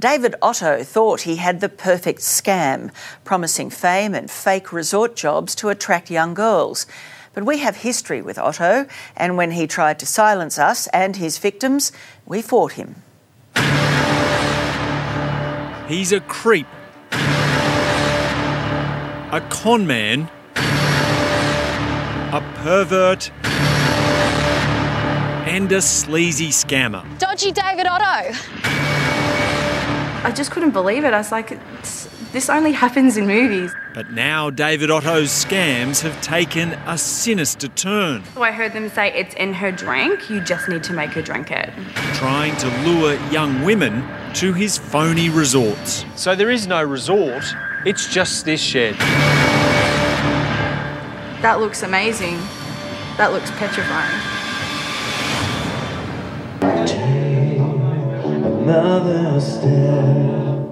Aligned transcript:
David 0.00 0.34
Otto 0.40 0.82
thought 0.82 1.22
he 1.22 1.36
had 1.36 1.60
the 1.60 1.68
perfect 1.68 2.20
scam, 2.20 2.90
promising 3.22 3.68
fame 3.68 4.14
and 4.14 4.30
fake 4.30 4.72
resort 4.72 5.14
jobs 5.14 5.54
to 5.56 5.68
attract 5.68 6.10
young 6.10 6.32
girls. 6.32 6.86
But 7.34 7.44
we 7.44 7.58
have 7.58 7.76
history 7.76 8.22
with 8.22 8.38
Otto, 8.38 8.86
and 9.14 9.36
when 9.36 9.50
he 9.50 9.66
tried 9.66 9.98
to 9.98 10.06
silence 10.06 10.58
us 10.58 10.86
and 10.88 11.16
his 11.16 11.36
victims, 11.36 11.92
we 12.24 12.40
fought 12.40 12.72
him. 12.72 13.02
He's 15.86 16.12
a 16.12 16.20
creep, 16.20 16.66
a 17.12 17.16
con 19.50 19.86
man, 19.86 20.30
a 22.32 22.40
pervert, 22.62 23.30
and 25.46 25.70
a 25.72 25.82
sleazy 25.82 26.48
scammer. 26.48 27.04
Dodgy 27.18 27.52
David 27.52 27.86
Otto. 27.86 28.32
I 30.22 30.32
just 30.32 30.50
couldn't 30.50 30.72
believe 30.72 31.04
it. 31.04 31.14
I 31.14 31.18
was 31.18 31.32
like, 31.32 31.58
this 32.32 32.50
only 32.50 32.72
happens 32.72 33.16
in 33.16 33.26
movies. 33.26 33.72
But 33.94 34.10
now 34.12 34.50
David 34.50 34.90
Otto's 34.90 35.30
scams 35.30 36.02
have 36.02 36.20
taken 36.20 36.74
a 36.86 36.98
sinister 36.98 37.68
turn, 37.68 38.22
So 38.34 38.42
I 38.42 38.52
heard 38.52 38.72
them 38.74 38.88
say 38.90 39.12
it's 39.14 39.34
in 39.34 39.54
her 39.54 39.72
drink, 39.72 40.28
you 40.28 40.40
just 40.40 40.68
need 40.68 40.82
to 40.84 40.92
make 40.92 41.10
her 41.10 41.22
drink 41.22 41.50
it. 41.50 41.70
trying 42.14 42.54
to 42.56 42.68
lure 42.86 43.14
young 43.30 43.62
women 43.64 44.04
to 44.34 44.52
his 44.52 44.76
phony 44.76 45.30
resorts. 45.30 46.04
So 46.16 46.36
there 46.36 46.50
is 46.50 46.66
no 46.66 46.82
resort, 46.84 47.42
it's 47.86 48.06
just 48.12 48.44
this 48.44 48.60
shed. 48.60 48.94
That 51.40 51.60
looks 51.60 51.82
amazing. 51.82 52.36
That 53.16 53.32
looks 53.32 53.50
petrifying. 53.52 54.39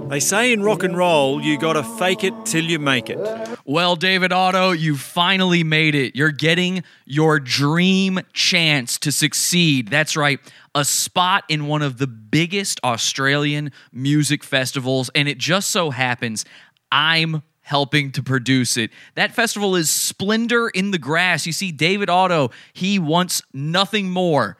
They 0.09 0.21
say 0.21 0.53
in 0.53 0.63
rock 0.63 0.83
and 0.83 0.97
roll, 0.97 1.41
you 1.41 1.59
gotta 1.59 1.83
fake 1.83 2.25
it 2.25 2.35
till 2.45 2.65
you 2.65 2.79
make 2.79 3.11
it. 3.11 3.19
Well, 3.65 3.95
David 3.95 4.33
Otto, 4.33 4.73
you 4.73 4.97
finally 4.97 5.63
made 5.63 5.95
it. 5.95 6.17
You're 6.17 6.33
getting 6.33 6.83
your 7.05 7.39
dream 7.39 8.19
chance 8.33 8.99
to 8.99 9.13
succeed. 9.13 9.91
That's 9.91 10.17
right, 10.17 10.41
a 10.75 10.85
spot 10.85 11.45
in 11.49 11.67
one 11.67 11.83
of 11.83 11.99
the 11.99 12.07
biggest 12.07 12.81
Australian 12.83 13.71
music 13.93 14.43
festivals. 14.43 15.11
And 15.15 15.29
it 15.29 15.39
just 15.39 15.71
so 15.71 15.91
happens 15.91 16.45
I'm 16.91 17.43
helping 17.61 18.11
to 18.13 18.23
produce 18.23 18.77
it. 18.77 18.91
That 19.15 19.33
festival 19.33 19.77
is 19.77 19.91
Splendour 19.91 20.71
in 20.71 20.91
the 20.91 20.99
Grass. 20.99 21.47
You 21.47 21.53
see, 21.53 21.71
David 21.71 22.09
Otto, 22.09 22.51
he 22.73 22.99
wants 22.99 23.43
nothing 23.53 24.09
more 24.09 24.57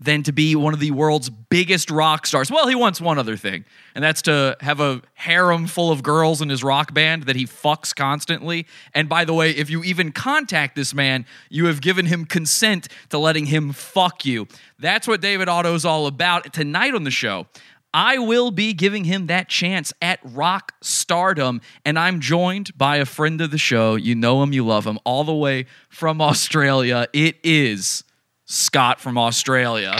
than 0.00 0.22
to 0.22 0.32
be 0.32 0.54
one 0.54 0.74
of 0.74 0.80
the 0.80 0.90
world's 0.92 1.28
biggest 1.28 1.90
rock 1.90 2.26
stars. 2.26 2.50
Well, 2.50 2.68
he 2.68 2.74
wants 2.74 3.00
one 3.00 3.18
other 3.18 3.36
thing, 3.36 3.64
and 3.94 4.04
that's 4.04 4.22
to 4.22 4.56
have 4.60 4.80
a 4.80 5.02
harem 5.14 5.66
full 5.66 5.90
of 5.90 6.02
girls 6.02 6.40
in 6.40 6.48
his 6.48 6.62
rock 6.62 6.94
band 6.94 7.24
that 7.24 7.36
he 7.36 7.46
fucks 7.46 7.94
constantly. 7.94 8.66
And 8.94 9.08
by 9.08 9.24
the 9.24 9.34
way, 9.34 9.50
if 9.50 9.70
you 9.70 9.82
even 9.82 10.12
contact 10.12 10.76
this 10.76 10.94
man, 10.94 11.26
you 11.50 11.66
have 11.66 11.80
given 11.80 12.06
him 12.06 12.24
consent 12.24 12.88
to 13.10 13.18
letting 13.18 13.46
him 13.46 13.72
fuck 13.72 14.24
you. 14.24 14.46
That's 14.78 15.08
what 15.08 15.20
David 15.20 15.48
Otto's 15.48 15.84
all 15.84 16.06
about. 16.06 16.52
Tonight 16.52 16.94
on 16.94 17.02
the 17.02 17.10
show, 17.10 17.46
I 17.92 18.18
will 18.18 18.50
be 18.50 18.74
giving 18.74 19.04
him 19.04 19.26
that 19.26 19.48
chance 19.48 19.92
at 20.00 20.20
rock 20.22 20.74
stardom. 20.80 21.60
And 21.84 21.98
I'm 21.98 22.20
joined 22.20 22.76
by 22.76 22.96
a 22.96 23.04
friend 23.04 23.40
of 23.40 23.50
the 23.50 23.58
show. 23.58 23.96
You 23.96 24.14
know 24.14 24.42
him, 24.42 24.52
you 24.52 24.64
love 24.64 24.86
him, 24.86 24.98
all 25.04 25.24
the 25.24 25.34
way 25.34 25.66
from 25.88 26.20
Australia. 26.20 27.08
It 27.12 27.38
is 27.42 28.04
Scott 28.50 28.98
from 28.98 29.18
Australia. 29.18 29.94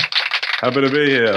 Happy 0.63 0.81
to 0.81 0.89
be 0.89 1.05
here. 1.05 1.35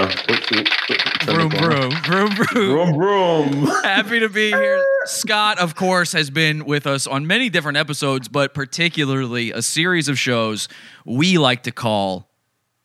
Vroom, 1.26 1.50
vroom, 1.50 1.90
vroom, 2.04 2.30
vroom. 2.30 2.46
Vroom, 2.54 2.94
vroom. 2.94 3.66
Happy 3.84 4.18
to 4.18 4.30
be 4.30 4.50
here. 4.50 4.82
Scott, 5.04 5.58
of 5.58 5.74
course, 5.74 6.12
has 6.14 6.30
been 6.30 6.64
with 6.64 6.86
us 6.86 7.06
on 7.06 7.26
many 7.26 7.50
different 7.50 7.76
episodes, 7.76 8.28
but 8.28 8.54
particularly 8.54 9.52
a 9.52 9.60
series 9.60 10.08
of 10.08 10.18
shows 10.18 10.70
we 11.04 11.36
like 11.36 11.64
to 11.64 11.70
call 11.70 12.30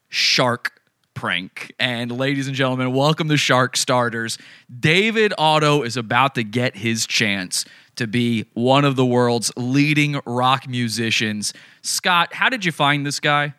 Shark 0.09 0.81
Prank. 1.13 1.73
And 1.79 2.11
ladies 2.11 2.47
and 2.47 2.55
gentlemen, 2.55 2.91
welcome 2.91 3.29
to 3.29 3.37
Shark 3.37 3.77
Starters. 3.77 4.37
David 4.77 5.33
Otto 5.37 5.83
is 5.83 5.95
about 5.95 6.35
to 6.35 6.43
get 6.43 6.75
his 6.75 7.07
chance 7.07 7.63
to 7.95 8.07
be 8.07 8.45
one 8.55 8.83
of 8.83 8.97
the 8.97 9.05
world's 9.05 9.53
leading 9.55 10.19
rock 10.25 10.67
musicians. 10.67 11.53
Scott, 11.81 12.33
how 12.33 12.49
did 12.49 12.65
you 12.65 12.73
find 12.73 13.05
this 13.05 13.21
guy? 13.21 13.53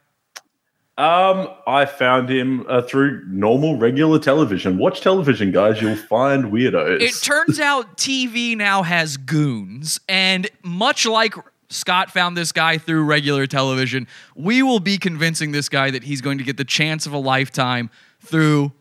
Um, 0.99 1.49
I 1.65 1.85
found 1.85 2.29
him 2.29 2.67
uh, 2.69 2.83
through 2.83 3.25
normal, 3.29 3.77
regular 3.79 4.19
television. 4.19 4.79
Watch 4.79 5.01
television, 5.01 5.53
guys. 5.53 5.81
You'll 5.81 5.95
find 5.95 6.47
weirdos. 6.47 7.01
It 7.01 7.15
turns 7.23 7.61
out 7.71 7.97
TV 7.97 8.57
now 8.57 8.83
has 8.83 9.17
goons, 9.17 10.01
and 10.09 10.51
much 10.65 11.07
like 11.07 11.35
Scott 11.69 12.11
found 12.11 12.37
this 12.37 12.51
guy 12.51 12.79
through 12.79 13.05
regular 13.05 13.47
television, 13.47 14.09
we 14.35 14.61
will 14.65 14.81
be 14.81 14.99
convincing 14.99 15.53
this 15.53 15.69
guy 15.69 15.93
that 15.93 16.03
he's 16.03 16.21
going 16.21 16.39
to 16.39 16.45
get 16.45 16.57
the 16.57 16.65
chance 16.65 17.07
of 17.07 17.13
a 17.13 17.19
lifetime 17.19 17.91
through 18.21 18.73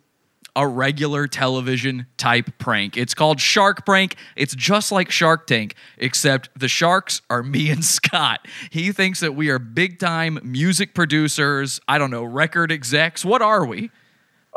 a 0.57 0.67
regular 0.67 1.27
television 1.27 2.07
type 2.17 2.49
prank. 2.57 2.97
It's 2.97 3.13
called 3.13 3.39
Shark 3.39 3.85
Prank. 3.85 4.15
It's 4.35 4.55
just 4.55 4.91
like 4.91 5.11
Shark 5.11 5.45
Tank, 5.45 5.75
except 5.99 6.49
the 6.59 6.67
sharks 6.67 7.21
are 7.29 7.43
me 7.43 7.69
and 7.69 7.85
Scott. 7.85 8.47
He 8.71 8.91
thinks 8.91 9.19
that 9.19 9.35
we 9.35 9.49
are 9.49 9.59
big 9.59 9.99
time 9.99 10.39
music 10.43 10.95
producers, 10.95 11.79
I 11.87 11.99
don't 11.99 12.09
know, 12.09 12.23
record 12.23 12.71
execs. 12.71 13.23
What 13.23 13.43
are 13.43 13.65
we? 13.65 13.91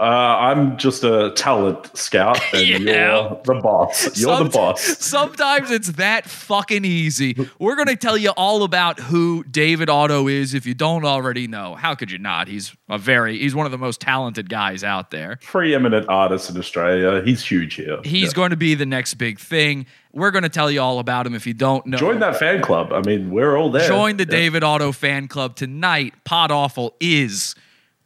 Uh, 0.01 0.03
I'm 0.03 0.79
just 0.79 1.05
a 1.05 1.31
talent 1.37 1.97
scout, 1.97 2.41
and 2.55 2.67
Yeah. 2.67 3.29
you're 3.29 3.41
the 3.45 3.61
boss. 3.63 4.19
You're 4.19 4.45
the 4.45 4.49
boss. 4.51 4.81
Sometimes 4.99 5.71
it's 5.71 5.93
that 5.93 6.25
fucking 6.27 6.85
easy. 6.85 7.37
We're 7.59 7.77
going 7.77 7.89
to 7.89 7.97
tell 7.97 8.17
you 8.17 8.31
all 8.31 8.63
about 8.63 8.99
who 8.99 9.45
David 9.45 9.91
Otto 9.91 10.27
is 10.27 10.55
if 10.55 10.65
you 10.67 10.73
don't 10.75 11.05
already 11.05 11.47
know. 11.47 11.75
How 11.75 11.95
could 11.95 12.11
you 12.11 12.19
not? 12.19 12.49
He's 12.49 12.75
a 12.89 12.97
very 12.99 13.39
he's 13.39 13.55
one 13.55 13.67
of 13.67 13.73
the 13.73 13.79
most 13.79 14.01
talented 14.01 14.49
guys 14.49 14.83
out 14.83 15.11
there. 15.11 15.39
Preeminent 15.43 16.09
artist 16.09 16.49
in 16.51 16.57
Australia. 16.57 17.23
He's 17.23 17.45
huge 17.45 17.75
here. 17.75 18.01
He's 18.03 18.29
Yeah. 18.29 18.33
going 18.35 18.51
to 18.51 18.57
be 18.57 18.75
the 18.75 18.87
next 18.87 19.15
big 19.15 19.39
thing. 19.39 19.87
We're 20.13 20.31
going 20.33 20.43
to 20.45 20.49
tell 20.49 20.71
you 20.71 20.81
all 20.81 20.99
about 20.99 21.27
him 21.27 21.35
if 21.35 21.47
you 21.47 21.55
don't 21.55 21.85
know. 21.87 21.97
Join 21.99 22.19
that 22.21 22.37
fan 22.37 22.63
club. 22.63 22.93
I 22.93 23.01
mean, 23.03 23.31
we're 23.31 23.57
all 23.57 23.71
there. 23.71 23.87
Join 23.87 24.17
the 24.17 24.25
Yeah. 24.25 24.31
David 24.31 24.65
Otto 24.65 24.93
fan 24.93 25.29
club 25.29 25.55
tonight. 25.57 26.15
Pod 26.25 26.51
Awful 26.51 26.97
is 27.01 27.55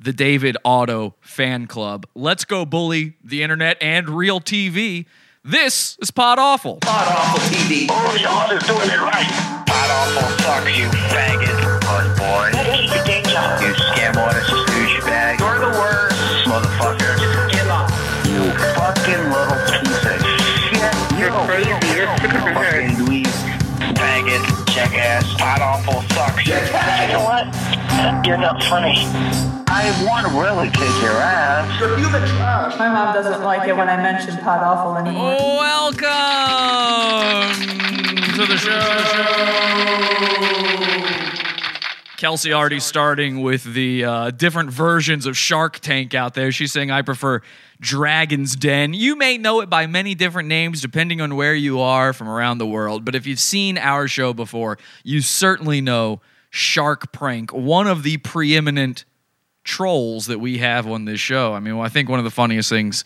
the 0.04 0.12
David 0.12 0.56
Otto 0.66 1.14
fan 1.20 1.66
club. 1.66 2.06
Let's 2.14 2.44
go 2.44 2.66
bully 2.66 3.14
the 3.24 3.42
internet 3.42 3.78
and 3.80 4.08
real 4.08 4.38
TV. 4.38 5.06
This 5.42 5.96
is 6.00 6.10
Pod 6.10 6.38
Awful. 6.38 6.76
Pod 6.82 7.08
Awful 7.08 7.40
TV. 7.48 7.90
Only 7.90 8.24
Otto's 8.26 8.66
doing 8.66 8.88
it 8.88 9.00
right. 9.00 9.64
Pod 9.66 9.90
Awful 9.90 10.44
sucks, 10.44 10.76
you 10.78 10.88
faggot. 11.08 11.80
Puss 11.80 12.18
boy. 12.18 12.50
You 13.64 13.72
scam 13.72 14.16
artist, 14.16 14.50
douchebag. 14.50 15.40
You're 15.40 15.58
the 15.58 15.72
worst. 15.78 16.16
Motherfucker. 16.48 17.18
Just 17.18 17.52
give 17.52 17.68
up. 17.68 17.88
You 18.28 18.52
fucking 18.76 19.24
little 19.32 19.56
piece 19.72 20.04
of 20.04 20.20
shit. 20.68 21.18
You're 21.18 21.32
crazy. 21.46 21.83
Jackass. 24.84 25.32
Pod 25.34 25.60
Awful 25.60 26.02
sucks. 26.14 26.46
You 26.46 26.54
know 27.12 27.24
what? 27.24 27.46
You're 28.26 28.36
not 28.36 28.62
funny. 28.64 29.06
I 29.66 29.90
want 30.06 30.26
to 30.26 30.32
really 30.38 30.68
kick 30.68 30.90
your 31.02 31.12
ass. 31.12 31.80
You're 31.80 31.96
the 31.96 32.18
trash. 32.26 32.78
My 32.78 32.88
mom 32.88 33.14
doesn't 33.14 33.42
like 33.42 33.66
it 33.66 33.74
when 33.76 33.88
I 33.88 33.96
mention 33.96 34.36
Pod 34.38 34.62
Awful 34.62 34.98
anymore. 34.98 35.38
Welcome 35.38 36.04
to 38.34 38.46
the 38.46 38.58
show. 38.58 38.80
Kelsey 42.24 42.54
already 42.54 42.80
starting 42.80 43.42
with 43.42 43.64
the 43.74 44.02
uh, 44.02 44.30
different 44.30 44.70
versions 44.70 45.26
of 45.26 45.36
Shark 45.36 45.78
Tank 45.80 46.14
out 46.14 46.32
there. 46.32 46.50
She's 46.52 46.72
saying, 46.72 46.90
I 46.90 47.02
prefer 47.02 47.42
Dragon's 47.80 48.56
Den. 48.56 48.94
You 48.94 49.14
may 49.14 49.36
know 49.36 49.60
it 49.60 49.68
by 49.68 49.86
many 49.86 50.14
different 50.14 50.48
names 50.48 50.80
depending 50.80 51.20
on 51.20 51.36
where 51.36 51.54
you 51.54 51.80
are 51.80 52.14
from 52.14 52.30
around 52.30 52.56
the 52.56 52.66
world. 52.66 53.04
But 53.04 53.14
if 53.14 53.26
you've 53.26 53.40
seen 53.40 53.76
our 53.76 54.08
show 54.08 54.32
before, 54.32 54.78
you 55.02 55.20
certainly 55.20 55.82
know 55.82 56.22
Shark 56.48 57.12
Prank, 57.12 57.52
one 57.52 57.86
of 57.86 58.02
the 58.02 58.16
preeminent 58.16 59.04
trolls 59.62 60.24
that 60.24 60.38
we 60.38 60.56
have 60.56 60.86
on 60.86 61.04
this 61.04 61.20
show. 61.20 61.52
I 61.52 61.60
mean, 61.60 61.78
I 61.78 61.90
think 61.90 62.08
one 62.08 62.20
of 62.20 62.24
the 62.24 62.30
funniest 62.30 62.70
things 62.70 63.04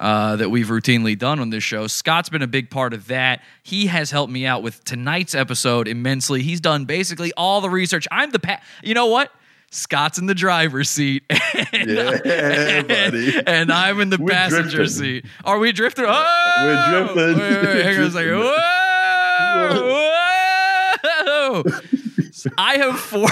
uh, 0.00 0.34
that 0.36 0.50
we've 0.50 0.66
routinely 0.68 1.16
done 1.16 1.38
on 1.38 1.50
this 1.50 1.62
show. 1.62 1.86
Scott's 1.86 2.28
been 2.28 2.42
a 2.42 2.46
big 2.48 2.70
part 2.70 2.92
of 2.94 3.06
that. 3.08 3.42
He 3.62 3.86
has 3.86 4.10
helped 4.10 4.32
me 4.32 4.46
out 4.46 4.62
with 4.62 4.82
tonight's 4.84 5.34
episode 5.34 5.86
immensely. 5.86 6.42
He's 6.42 6.60
done 6.60 6.86
basically 6.86 7.32
all 7.36 7.60
the 7.60 7.70
research. 7.70 8.08
I'm 8.10 8.30
the 8.30 8.38
pa- 8.40 8.60
you 8.82 8.94
know 8.94 9.06
what? 9.06 9.30
Scott's 9.72 10.18
in 10.18 10.26
the 10.26 10.34
driver's 10.34 10.90
seat, 10.90 11.22
and, 11.30 11.88
Yeah, 11.88 12.82
buddy. 12.88 13.40
and 13.46 13.70
I'm 13.70 14.00
in 14.00 14.10
the 14.10 14.18
We're 14.18 14.28
passenger 14.30 14.78
drifting. 14.78 14.98
seat. 14.98 15.24
Are 15.44 15.60
we 15.60 15.70
drifting? 15.70 16.06
Oh, 16.08 16.54
We're 16.64 17.04
drifting. 17.14 17.38
Wait, 17.38 17.74
wait, 17.76 17.84
hang 17.84 17.98
on 17.98 18.02
a 18.04 18.10
second. 18.10 18.38
Whoa, 18.40 18.56
whoa. 21.62 21.80
I 22.58 22.78
have 22.78 22.98
four. 22.98 23.28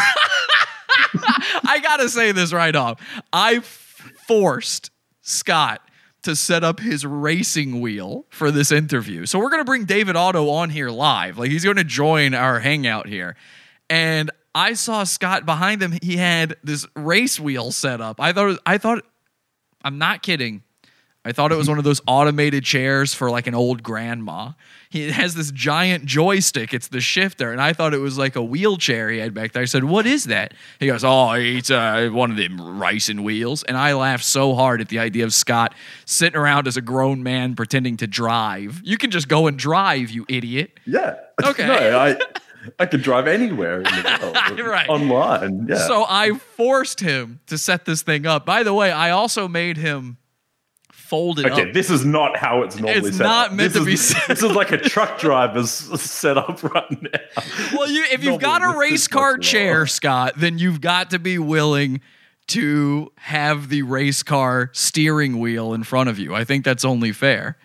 I 1.67 1.81
gotta 1.83 2.09
say 2.09 2.31
this 2.33 2.53
right 2.53 2.75
off. 2.77 3.01
I 3.33 3.61
forced 3.61 4.91
Scott 5.23 5.81
to 6.23 6.35
set 6.35 6.65
up 6.65 6.81
his 6.81 7.07
racing 7.07 7.81
wheel 7.81 8.27
for 8.31 8.51
this 8.51 8.73
interview. 8.73 9.27
So 9.27 9.39
we're 9.39 9.51
going 9.51 9.61
to 9.61 9.65
bring 9.65 9.85
David 9.85 10.17
Otto 10.17 10.49
on 10.51 10.71
here 10.71 10.91
live. 10.91 11.39
Like 11.39 11.51
he's 11.51 11.65
going 11.65 11.77
to 11.77 11.85
join 11.85 12.35
our 12.35 12.59
hangout 12.61 13.07
here. 13.07 13.37
And 13.89 14.31
I 14.55 14.73
saw 14.73 15.05
Scott 15.05 15.47
behind 15.47 15.83
him. 15.83 15.95
He 16.03 16.17
had 16.17 16.57
this 16.65 16.87
race 16.97 17.39
wheel 17.39 17.71
set 17.71 18.01
up. 18.01 18.21
I 18.21 18.33
thought 18.33 18.59
I 18.67 18.79
thought 18.79 19.05
I'm 19.83 19.99
not 19.99 20.23
kidding. 20.23 20.63
I 21.25 21.33
thought 21.33 21.53
it 21.53 21.57
was 21.57 21.69
one 21.69 21.79
of 21.79 21.85
those 21.85 22.01
automated 22.07 22.65
chairs 22.65 23.15
for 23.15 23.31
like 23.31 23.47
an 23.47 23.55
old 23.55 23.83
grandma. 23.83 24.53
He 24.91 25.11
has 25.11 25.35
this 25.35 25.51
giant 25.51 26.07
joystick. 26.07 26.73
It's 26.73 26.89
the 26.89 27.01
shifter, 27.01 27.53
and 27.53 27.61
I 27.61 27.73
thought 27.75 27.93
it 27.93 27.99
was 27.99 28.17
like 28.17 28.37
a 28.37 28.43
wheelchair 28.43 29.11
he 29.11 29.19
had 29.19 29.35
back 29.35 29.53
there. 29.53 29.63
I 29.63 29.67
said, 29.67 29.85
"What 29.85 30.07
is 30.07 30.25
that?" 30.25 30.55
He 30.81 30.87
goes, 30.87 31.05
"Oh, 31.05 31.33
it's 31.33 31.71
uh, 31.71 32.09
one 32.11 32.31
of 32.31 32.37
them 32.39 32.79
racing 32.81 33.23
wheels." 33.23 33.63
And 33.65 33.77
I 33.77 33.93
laughed 33.95 34.25
so 34.25 34.55
hard 34.55 34.81
at 34.81 34.89
the 34.89 34.99
idea 34.99 35.25
of 35.25 35.35
Scott 35.35 35.75
sitting 36.07 36.39
around 36.39 36.67
as 36.67 36.77
a 36.77 36.81
grown 36.81 37.23
man 37.23 37.55
pretending 37.55 37.97
to 37.99 38.07
drive. 38.07 38.81
You 38.83 38.97
can 38.97 39.11
just 39.11 39.29
go 39.29 39.47
and 39.47 39.59
drive, 39.59 40.11
you 40.11 40.25
idiot. 40.29 40.81
Yeah. 40.87 41.17
Okay. 41.45 41.67
no, 41.67 41.99
I 41.99 42.17
I 42.79 42.87
could 42.87 43.03
drive 43.03 43.27
anywhere 43.29 43.79
in 43.79 43.85
the 43.85 44.19
world. 44.49 44.61
Right. 44.61 44.89
Online. 44.89 45.67
Yeah. 45.69 45.87
So 45.87 46.05
I 46.09 46.33
forced 46.33 47.01
him 47.01 47.41
to 47.47 47.59
set 47.59 47.85
this 47.85 48.03
thing 48.03 48.27
up. 48.27 48.47
By 48.47 48.63
the 48.63 48.73
way, 48.75 48.91
I 48.91 49.11
also 49.11 49.49
made 49.49 49.77
him 49.77 50.17
fold 51.09 51.39
it 51.39 51.47
Okay, 51.47 51.69
up. 51.69 51.73
this 51.73 51.89
is 51.91 52.05
not 52.05 52.37
how 52.37 52.63
it's 52.63 52.77
normally 52.79 53.09
It's 53.09 53.17
set 53.17 53.25
not 53.25 53.47
up. 53.49 53.53
meant 53.55 53.73
this 53.73 53.83
to 53.83 53.87
be 53.87 53.95
is, 53.95 54.09
set 54.09 54.29
This 54.29 54.43
is 54.43 54.53
like 54.53 54.73
a 54.73 54.77
truck 54.77 55.19
driver's 55.19 55.71
setup 55.71 56.63
right 56.63 57.03
now. 57.03 57.43
Well, 57.75 57.91
you, 57.91 58.05
if 58.13 58.23
you've 58.23 58.41
got 58.41 58.63
a 58.63 58.79
race 58.79 59.09
car 59.09 59.39
chair, 59.39 59.77
lower. 59.79 59.87
Scott, 59.87 60.35
then 60.37 60.59
you've 60.59 60.81
got 60.83 61.11
to 61.11 61.19
be 61.19 61.39
willing 61.39 62.01
to 62.49 63.11
have 63.17 63.69
the 63.71 63.83
race 63.83 64.23
car 64.23 64.71
steering 64.73 65.39
wheel 65.39 65.73
in 65.75 65.83
front 65.83 66.11
of 66.11 66.19
you. 66.19 66.35
I 66.35 66.45
think 66.45 66.65
that's 66.65 66.85
only 66.85 67.13
fair. 67.13 67.57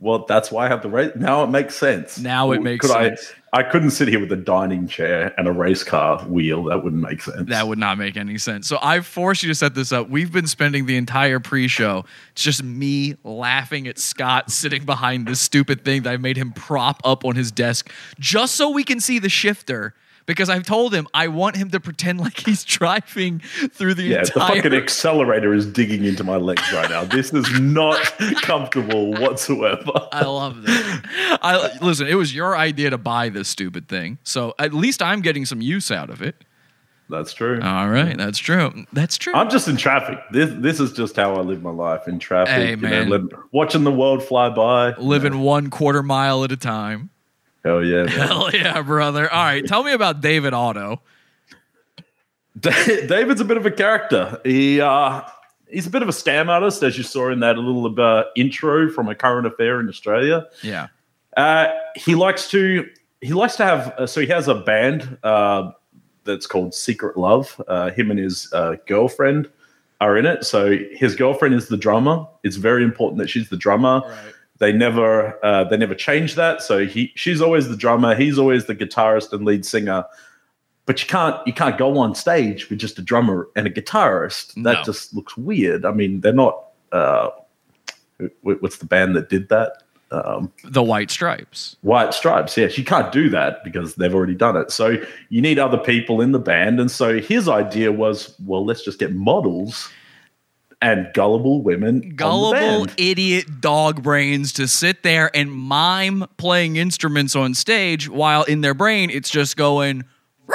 Well, 0.00 0.24
that's 0.26 0.50
why 0.52 0.66
I 0.66 0.68
have 0.68 0.82
the 0.82 0.88
race. 0.90 1.12
Now 1.16 1.44
it 1.44 1.50
makes 1.50 1.74
sense. 1.76 2.18
Now 2.18 2.52
it 2.52 2.62
makes 2.62 2.90
I, 2.90 3.08
sense. 3.08 3.32
I 3.32 3.36
couldn't 3.62 3.90
sit 3.90 4.08
here 4.08 4.20
with 4.20 4.32
a 4.32 4.36
dining 4.36 4.88
chair 4.88 5.32
and 5.38 5.46
a 5.46 5.52
race 5.52 5.84
car 5.84 6.24
wheel. 6.24 6.64
That 6.64 6.82
wouldn't 6.82 7.00
make 7.00 7.22
sense. 7.22 7.48
That 7.48 7.68
would 7.68 7.78
not 7.78 7.98
make 7.98 8.16
any 8.16 8.36
sense. 8.36 8.66
So 8.66 8.78
I 8.82 9.00
forced 9.00 9.42
you 9.42 9.48
to 9.48 9.54
set 9.54 9.74
this 9.74 9.92
up. 9.92 10.10
We've 10.10 10.32
been 10.32 10.46
spending 10.46 10.86
the 10.86 10.96
entire 10.96 11.38
pre-show. 11.40 12.04
It's 12.32 12.42
just 12.42 12.62
me 12.64 13.14
laughing 13.22 13.86
at 13.86 13.98
Scott 13.98 14.50
sitting 14.50 14.84
behind 14.84 15.28
this 15.28 15.40
stupid 15.40 15.84
thing 15.84 16.02
that 16.02 16.10
I 16.12 16.16
made 16.16 16.36
him 16.36 16.52
prop 16.52 17.00
up 17.04 17.24
on 17.24 17.36
his 17.36 17.52
desk 17.52 17.90
just 18.18 18.56
so 18.56 18.70
we 18.70 18.82
can 18.82 18.98
see 19.00 19.18
the 19.18 19.28
shifter. 19.28 19.94
Because 20.26 20.48
I've 20.48 20.62
told 20.62 20.94
him 20.94 21.06
I 21.12 21.28
want 21.28 21.56
him 21.56 21.70
to 21.70 21.80
pretend 21.80 22.20
like 22.20 22.38
he's 22.46 22.64
driving 22.64 23.40
through 23.40 23.94
the 23.94 24.04
yeah, 24.04 24.22
the 24.22 24.32
fucking 24.32 24.72
accelerator 24.72 25.52
is 25.52 25.66
digging 25.66 26.04
into 26.04 26.24
my 26.24 26.36
legs 26.36 26.72
right 26.72 26.88
now. 26.88 27.04
This 27.04 27.32
is 27.32 27.60
not 27.60 28.00
comfortable 28.42 29.12
whatsoever. 29.12 30.08
I 30.12 30.24
love 30.24 30.62
that. 30.62 31.38
I 31.42 31.78
listen. 31.80 32.06
It 32.06 32.14
was 32.14 32.34
your 32.34 32.56
idea 32.56 32.90
to 32.90 32.98
buy 32.98 33.28
this 33.28 33.48
stupid 33.48 33.88
thing, 33.88 34.18
so 34.22 34.54
at 34.58 34.72
least 34.72 35.02
I'm 35.02 35.20
getting 35.20 35.44
some 35.44 35.60
use 35.60 35.90
out 35.90 36.10
of 36.10 36.22
it. 36.22 36.36
That's 37.10 37.34
true. 37.34 37.60
All 37.62 37.90
right, 37.90 38.16
that's 38.16 38.38
true. 38.38 38.86
That's 38.92 39.18
true. 39.18 39.34
I'm 39.34 39.50
just 39.50 39.68
in 39.68 39.76
traffic. 39.76 40.18
This 40.32 40.50
this 40.56 40.80
is 40.80 40.92
just 40.92 41.16
how 41.16 41.34
I 41.34 41.40
live 41.40 41.62
my 41.62 41.70
life 41.70 42.08
in 42.08 42.18
traffic. 42.18 42.54
Hey, 42.54 42.70
you 42.70 42.76
know, 42.76 43.04
man. 43.04 43.28
watching 43.52 43.84
the 43.84 43.92
world 43.92 44.24
fly 44.24 44.48
by. 44.48 44.94
Living 44.96 45.40
one 45.40 45.68
quarter 45.68 46.02
mile 46.02 46.44
at 46.44 46.52
a 46.52 46.56
time. 46.56 47.10
Hell 47.64 47.84
yeah. 47.84 48.02
man. 48.04 48.08
Hell 48.08 48.50
yeah, 48.52 48.82
brother. 48.82 49.30
All 49.32 49.42
right, 49.44 49.64
tell 49.66 49.82
me 49.82 49.92
about 49.92 50.20
David 50.20 50.52
Otto. 50.54 51.00
David's 52.60 53.40
a 53.40 53.44
bit 53.44 53.56
of 53.56 53.66
a 53.66 53.70
character. 53.70 54.40
He 54.44 54.80
uh, 54.80 55.22
he's 55.68 55.86
a 55.86 55.90
bit 55.90 56.02
of 56.02 56.08
a 56.08 56.12
scam 56.12 56.48
artist, 56.48 56.82
as 56.82 56.96
you 56.96 57.02
saw 57.02 57.30
in 57.30 57.40
that 57.40 57.56
little 57.58 58.00
uh, 58.00 58.24
intro 58.36 58.90
from 58.90 59.08
a 59.08 59.14
current 59.14 59.46
affair 59.46 59.80
in 59.80 59.88
Australia. 59.88 60.46
Yeah, 60.62 60.88
Uh, 61.36 61.68
he 61.96 62.14
likes 62.14 62.48
to 62.50 62.88
he 63.20 63.32
likes 63.32 63.56
to 63.56 63.64
have 63.64 63.88
uh, 63.98 64.06
so 64.06 64.20
he 64.20 64.26
has 64.28 64.46
a 64.48 64.54
band 64.54 65.18
uh, 65.24 65.72
that's 66.24 66.46
called 66.46 66.74
Secret 66.74 67.16
Love. 67.16 67.60
Uh, 67.66 67.90
him 67.90 68.10
and 68.10 68.20
his 68.20 68.52
uh, 68.52 68.76
girlfriend 68.86 69.50
are 70.00 70.16
in 70.16 70.26
it. 70.26 70.44
So 70.44 70.76
his 70.92 71.16
girlfriend 71.16 71.54
is 71.54 71.68
the 71.68 71.76
drummer. 71.76 72.26
It's 72.44 72.56
very 72.56 72.84
important 72.84 73.18
that 73.18 73.28
she's 73.28 73.48
the 73.48 73.56
drummer. 73.56 74.02
They 74.64 74.72
never 74.72 75.38
uh, 75.44 75.64
they 75.64 75.76
never 75.76 75.94
change 75.94 76.36
that. 76.36 76.62
So 76.62 76.86
he 76.86 77.12
she's 77.16 77.42
always 77.42 77.68
the 77.68 77.76
drummer. 77.76 78.14
He's 78.14 78.38
always 78.38 78.64
the 78.64 78.74
guitarist 78.74 79.30
and 79.34 79.44
lead 79.44 79.66
singer. 79.66 80.06
But 80.86 81.02
you 81.02 81.06
can't 81.06 81.36
you 81.46 81.52
can't 81.52 81.76
go 81.76 81.98
on 81.98 82.14
stage 82.14 82.70
with 82.70 82.78
just 82.78 82.98
a 82.98 83.02
drummer 83.02 83.46
and 83.56 83.66
a 83.66 83.70
guitarist. 83.70 84.54
That 84.62 84.78
No. 84.78 84.82
just 84.82 85.14
looks 85.14 85.36
weird. 85.36 85.84
I 85.84 85.92
mean, 85.92 86.22
they're 86.22 86.32
not. 86.32 86.64
Uh, 86.92 87.28
what's 88.40 88.78
the 88.78 88.86
band 88.86 89.14
that 89.16 89.28
did 89.28 89.50
that? 89.50 89.82
Um, 90.10 90.50
the 90.64 90.82
White 90.82 91.10
Stripes. 91.10 91.76
White 91.82 92.14
Stripes. 92.14 92.56
Yes, 92.56 92.78
you 92.78 92.84
can't 92.84 93.12
do 93.12 93.28
that 93.28 93.62
because 93.64 93.96
they've 93.96 94.14
already 94.14 94.34
done 94.34 94.56
it. 94.56 94.70
So 94.70 94.96
you 95.28 95.42
need 95.42 95.58
other 95.58 95.76
people 95.76 96.22
in 96.22 96.32
the 96.32 96.38
band. 96.38 96.80
And 96.80 96.90
so 96.90 97.20
his 97.20 97.50
idea 97.50 97.92
was, 97.92 98.34
well, 98.46 98.64
let's 98.64 98.82
just 98.82 98.98
get 98.98 99.12
models 99.12 99.90
and 100.84 101.12
gullible 101.14 101.62
women. 101.62 102.14
Gullible 102.14 102.86
idiot 102.98 103.60
dog 103.60 104.02
brains 104.02 104.52
to 104.54 104.68
sit 104.68 105.02
there 105.02 105.34
and 105.34 105.50
mime 105.50 106.26
playing 106.36 106.76
instruments 106.76 107.34
on 107.34 107.54
stage 107.54 108.08
while 108.08 108.42
in 108.44 108.60
their 108.60 108.74
brain 108.74 109.10
it's 109.10 109.30
just 109.30 109.56
going. 109.56 110.04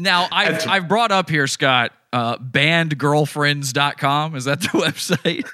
Now 0.00 0.28
I've 0.30 0.64
I've 0.68 0.86
brought 0.86 1.10
up 1.10 1.28
here, 1.28 1.48
Scott, 1.48 1.92
uh, 2.12 2.38
bandgirlfriends.com. 2.38 4.36
Is 4.36 4.44
that 4.44 4.60
the 4.60 4.68
website? 4.74 5.44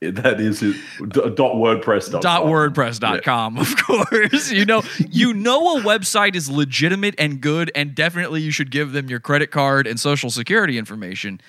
That 0.00 0.40
is. 0.40 0.58
D- 0.58 0.72
dot 1.12 1.54
WordPress. 1.54 2.20
dot 2.20 2.42
wordpress.com 2.42 3.56
of 3.56 3.76
course 3.76 4.50
you 4.50 4.64
know 4.64 4.82
you 5.08 5.32
know 5.32 5.78
a 5.78 5.80
website 5.82 6.34
is 6.34 6.50
legitimate 6.50 7.14
and 7.18 7.40
good 7.40 7.70
and 7.76 7.94
definitely 7.94 8.42
you 8.42 8.50
should 8.50 8.72
give 8.72 8.90
them 8.90 9.08
your 9.08 9.20
credit 9.20 9.52
card 9.52 9.86
and 9.86 10.00
social 10.00 10.28
security 10.28 10.76
information 10.76 11.40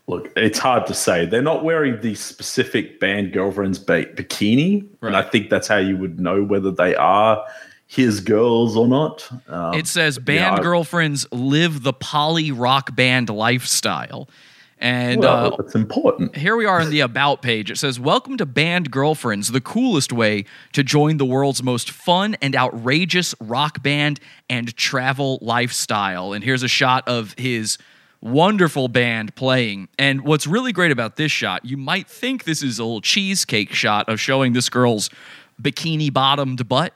Look, 0.10 0.34
it's 0.36 0.58
hard 0.58 0.88
to 0.88 0.96
say. 0.96 1.28
They're 1.28 1.44
not 1.44 1.64
wearing 1.64 2.02
the 2.02 2.16
specific 2.16 3.00
band 3.00 3.32
girlfriend's 3.32 3.78
ba- 3.78 4.08
bikini, 4.08 4.88
and 5.04 5.16
I 5.16 5.22
think 5.22 5.52
that's 5.52 5.68
how 5.68 5.78
you 5.78 5.98
would 5.98 6.20
know 6.20 6.44
whether 6.44 6.72
they 6.72 6.96
are 6.96 7.46
his 7.86 8.20
girls 8.20 8.76
or 8.76 8.88
not. 8.88 9.30
Um, 9.48 9.76
It 9.76 9.86
says 9.86 10.18
yeah, 10.18 10.24
band 10.24 10.56
I- 10.56 10.62
girlfriends 10.64 11.28
live 11.32 11.84
the 11.84 11.94
poly 11.94 12.52
rock 12.52 12.96
band 12.96 13.30
lifestyle. 13.30 14.28
And 14.80 15.20
well, 15.20 15.54
uh, 15.54 15.58
it's 15.60 15.76
important. 15.76 16.36
here 16.36 16.56
we 16.56 16.66
are 16.66 16.82
in 16.82 16.90
the 16.90 17.02
about 17.02 17.44
page. 17.44 17.70
It 17.70 17.78
says, 17.78 18.00
Welcome 18.00 18.38
to 18.38 18.46
Band 18.48 18.90
Girlfriends, 18.90 19.52
the 19.52 19.62
coolest 19.62 20.12
way 20.12 20.46
to 20.72 20.84
join 20.84 21.18
the 21.18 21.26
world's 21.26 21.62
most 21.62 21.92
fun 21.92 22.36
and 22.42 22.56
outrageous 22.56 23.36
rock 23.42 23.84
band 23.84 24.20
and 24.50 24.76
travel 24.76 25.38
lifestyle. 25.42 26.34
And 26.34 26.44
here's 26.44 26.64
a 26.64 26.70
shot 26.70 27.08
of 27.08 27.36
his 27.38 27.78
wonderful 28.22 28.88
band 28.88 29.36
playing. 29.36 29.88
And 29.98 30.22
what's 30.22 30.46
really 30.46 30.72
great 30.72 30.92
about 30.92 31.16
this 31.16 31.32
shot, 31.32 31.66
you 31.66 31.78
might 31.78 32.08
think 32.08 32.44
this 32.44 32.62
is 32.62 32.80
a 32.80 32.84
little 32.84 33.02
cheesecake 33.02 33.74
shot 33.74 34.10
of 34.10 34.20
showing 34.20 34.54
this 34.54 34.70
girl's 34.70 35.10
bikini 35.62 36.12
bottomed 36.12 36.68
butt. 36.68 36.94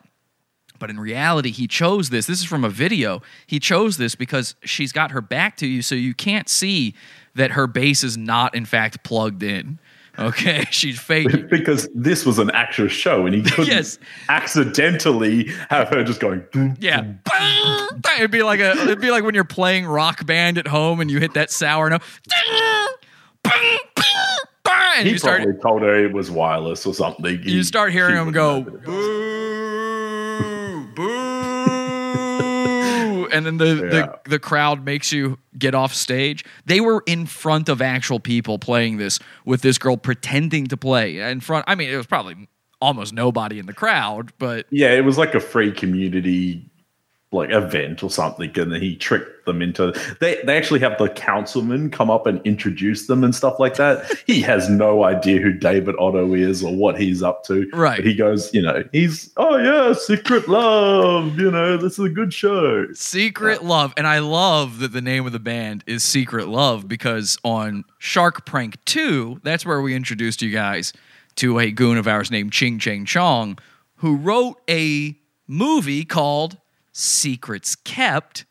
But 0.79 0.89
in 0.89 0.99
reality, 0.99 1.51
he 1.51 1.67
chose 1.67 2.09
this. 2.09 2.25
This 2.25 2.39
is 2.39 2.45
from 2.45 2.65
a 2.65 2.69
video. 2.69 3.21
He 3.47 3.59
chose 3.59 3.95
this 3.97 4.15
because 4.15 4.55
she's 4.63 4.91
got 4.91 5.11
her 5.11 5.21
back 5.21 5.55
to 5.57 5.67
you, 5.67 5.81
so 5.81 5.95
you 5.95 6.13
can't 6.13 6.49
see 6.49 6.93
that 7.35 7.51
her 7.51 7.67
bass 7.67 8.03
is 8.03 8.17
not, 8.17 8.53
in 8.53 8.65
fact, 8.65 9.03
plugged 9.03 9.43
in. 9.43 9.79
Okay, 10.19 10.65
she's 10.71 10.99
faking. 10.99 11.47
because 11.51 11.89
this 11.95 12.25
was 12.25 12.37
an 12.39 12.51
actual 12.51 12.87
show, 12.87 13.25
and 13.25 13.33
he 13.35 13.41
couldn't 13.49 13.67
Yes. 13.67 13.97
accidentally 14.29 15.49
have 15.69 15.89
her 15.89 16.03
just 16.03 16.19
going. 16.19 16.43
Yeah, 16.79 17.13
it'd 18.17 18.29
be 18.31 18.43
like 18.43 18.59
a. 18.59 18.71
It'd 18.73 19.01
be 19.01 19.09
like 19.11 19.23
when 19.23 19.33
you're 19.35 19.43
playing 19.43 19.85
Rock 19.87 20.25
Band 20.25 20.57
at 20.57 20.67
home 20.67 20.99
and 20.99 21.09
you 21.09 21.19
hit 21.19 21.33
that 21.33 21.49
sour 21.49 21.89
note, 21.89 22.01
and 24.95 25.05
He 25.07 25.13
you 25.13 25.17
start 25.17 25.41
probably 25.41 25.59
told 25.61 25.81
her 25.81 26.05
it 26.05 26.13
was 26.13 26.29
wireless 26.29 26.85
or 26.85 26.93
something. 26.93 27.41
you 27.43 27.63
start 27.63 27.91
hearing 27.91 28.15
him 28.15 28.31
go 28.31 28.61
boo, 28.61 28.77
boo, 30.95 31.32
and 33.33 33.45
then 33.45 33.57
the, 33.57 33.65
Yeah. 33.65 33.89
the 33.89 34.19
the 34.31 34.39
crowd 34.39 34.85
makes 34.85 35.11
you 35.11 35.37
get 35.57 35.73
off 35.75 35.93
stage. 35.93 36.45
They 36.65 36.79
were 36.79 37.03
in 37.05 37.25
front 37.25 37.67
of 37.69 37.81
actual 37.81 38.19
people 38.19 38.59
playing 38.59 38.97
this 38.97 39.19
with 39.45 39.61
this 39.61 39.77
girl 39.77 39.97
pretending 39.97 40.67
to 40.67 40.77
play 40.77 41.19
in 41.19 41.39
front. 41.41 41.65
I 41.67 41.75
mean, 41.75 41.89
it 41.89 41.97
was 41.97 42.05
probably 42.07 42.47
almost 42.81 43.13
nobody 43.13 43.59
in 43.59 43.65
the 43.65 43.73
crowd, 43.73 44.31
but 44.39 44.65
Yeah, 44.69 44.91
it 44.93 45.05
was 45.05 45.17
like 45.17 45.33
a 45.35 45.39
free 45.39 45.71
community 45.71 46.69
like 47.33 47.49
event 47.51 48.03
or 48.03 48.09
something, 48.09 48.51
and 48.57 48.71
then 48.71 48.81
he 48.81 48.95
tricked 48.95 49.45
them 49.45 49.61
into. 49.61 49.91
They 50.19 50.41
they 50.45 50.57
actually 50.57 50.79
have 50.81 50.97
the 50.97 51.09
councilman 51.09 51.89
come 51.89 52.09
up 52.09 52.27
and 52.27 52.41
introduce 52.45 53.07
them 53.07 53.23
and 53.23 53.35
stuff 53.35 53.59
like 53.59 53.75
that. 53.75 54.05
he 54.27 54.41
has 54.41 54.69
no 54.69 55.03
idea 55.03 55.41
who 55.41 55.53
David 55.53 55.95
Otto 55.99 56.33
is 56.33 56.63
or 56.63 56.75
what 56.75 56.99
he's 56.99 57.21
up 57.23 57.43
to. 57.45 57.69
Right. 57.73 57.97
But 57.97 58.05
he 58.05 58.15
goes, 58.15 58.53
you 58.53 58.61
know, 58.61 58.83
he's 58.91 59.31
oh 59.37 59.57
yeah, 59.57 59.93
Secret 59.93 60.47
Love. 60.47 61.39
You 61.39 61.51
know, 61.51 61.77
this 61.77 61.93
is 61.93 62.05
a 62.05 62.09
good 62.09 62.33
show. 62.33 62.91
Secret 62.93 63.63
Love. 63.63 63.93
And 63.97 64.07
I 64.07 64.19
love 64.19 64.79
that 64.79 64.93
the 64.93 65.01
name 65.01 65.25
of 65.25 65.31
the 65.31 65.39
band 65.39 65.83
is 65.87 66.03
Secret 66.03 66.47
Love 66.47 66.87
because 66.87 67.37
on 67.43 67.83
Shark 67.97 68.45
Prank 68.45 68.83
2, 68.85 69.41
that's 69.43 69.65
where 69.65 69.81
we 69.81 69.95
introduced 69.95 70.41
you 70.41 70.51
guys 70.51 70.93
to 71.35 71.59
a 71.59 71.71
goon 71.71 71.97
of 71.97 72.07
ours 72.07 72.29
named 72.31 72.51
Ching 72.51 72.79
Chang 72.79 73.05
Chong, 73.05 73.57
who 73.97 74.17
wrote 74.17 74.61
a 74.69 75.17
movie 75.47 76.05
called 76.05 76.57
Secrets 76.93 77.75
Kept. 77.75 78.45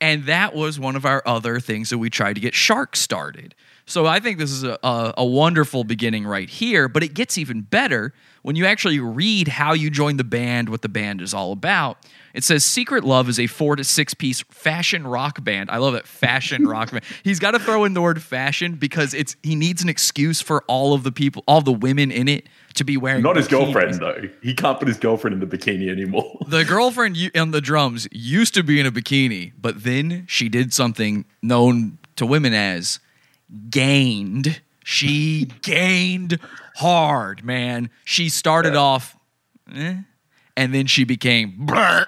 And 0.00 0.26
that 0.26 0.54
was 0.54 0.78
one 0.78 0.94
of 0.94 1.04
our 1.04 1.22
other 1.26 1.58
things 1.58 1.90
that 1.90 1.98
we 1.98 2.10
tried 2.10 2.34
to 2.34 2.40
get 2.40 2.54
Shark 2.54 2.94
started. 2.94 3.54
So 3.88 4.04
I 4.04 4.20
think 4.20 4.38
this 4.38 4.50
is 4.50 4.64
a, 4.64 4.78
a, 4.82 5.14
a 5.18 5.24
wonderful 5.24 5.82
beginning 5.82 6.26
right 6.26 6.48
here, 6.48 6.88
but 6.88 7.02
it 7.02 7.14
gets 7.14 7.38
even 7.38 7.62
better 7.62 8.12
when 8.42 8.54
you 8.54 8.66
actually 8.66 9.00
read 9.00 9.48
how 9.48 9.72
you 9.72 9.88
joined 9.88 10.20
the 10.20 10.24
band, 10.24 10.68
what 10.68 10.82
the 10.82 10.90
band 10.90 11.22
is 11.22 11.32
all 11.32 11.52
about. 11.52 11.96
It 12.34 12.44
says 12.44 12.64
Secret 12.64 13.02
Love 13.02 13.30
is 13.30 13.40
a 13.40 13.46
four 13.46 13.76
to 13.76 13.84
six 13.84 14.12
piece 14.12 14.42
fashion 14.42 15.06
rock 15.06 15.42
band. 15.42 15.70
I 15.70 15.78
love 15.78 15.94
that 15.94 16.06
fashion 16.06 16.68
rock 16.68 16.90
band. 16.90 17.02
He's 17.24 17.38
got 17.38 17.52
to 17.52 17.58
throw 17.58 17.84
in 17.84 17.94
the 17.94 18.02
word 18.02 18.22
fashion 18.22 18.74
because 18.74 19.14
it's 19.14 19.36
he 19.42 19.56
needs 19.56 19.82
an 19.82 19.88
excuse 19.88 20.42
for 20.42 20.62
all 20.68 20.92
of 20.92 21.02
the 21.02 21.10
people, 21.10 21.42
all 21.48 21.62
the 21.62 21.72
women 21.72 22.10
in 22.10 22.28
it 22.28 22.46
to 22.74 22.84
be 22.84 22.96
wearing. 22.96 23.22
Not 23.22 23.36
his 23.36 23.48
girlfriend 23.48 23.94
though. 23.94 24.22
He 24.42 24.54
can't 24.54 24.78
put 24.78 24.88
his 24.88 24.98
girlfriend 24.98 25.34
in 25.34 25.48
the 25.48 25.56
bikini 25.56 25.88
anymore. 25.90 26.38
The 26.48 26.64
girlfriend 26.64 27.16
on 27.36 27.50
the 27.50 27.60
drums 27.60 28.08
used 28.10 28.54
to 28.54 28.62
be 28.62 28.80
in 28.80 28.86
a 28.86 28.92
bikini, 28.92 29.52
but 29.60 29.84
then 29.84 30.24
she 30.28 30.48
did 30.48 30.72
something 30.72 31.24
known 31.42 31.98
to 32.16 32.24
women 32.26 32.54
as 32.54 33.00
gained. 33.70 34.60
She 34.84 35.50
gained 35.62 36.38
hard, 36.76 37.44
man. 37.44 37.90
She 38.04 38.28
started 38.28 38.76
off, 38.76 39.16
eh, 39.74 39.96
and 40.56 40.74
then 40.74 40.86
she 40.86 41.04
became. 41.04 41.68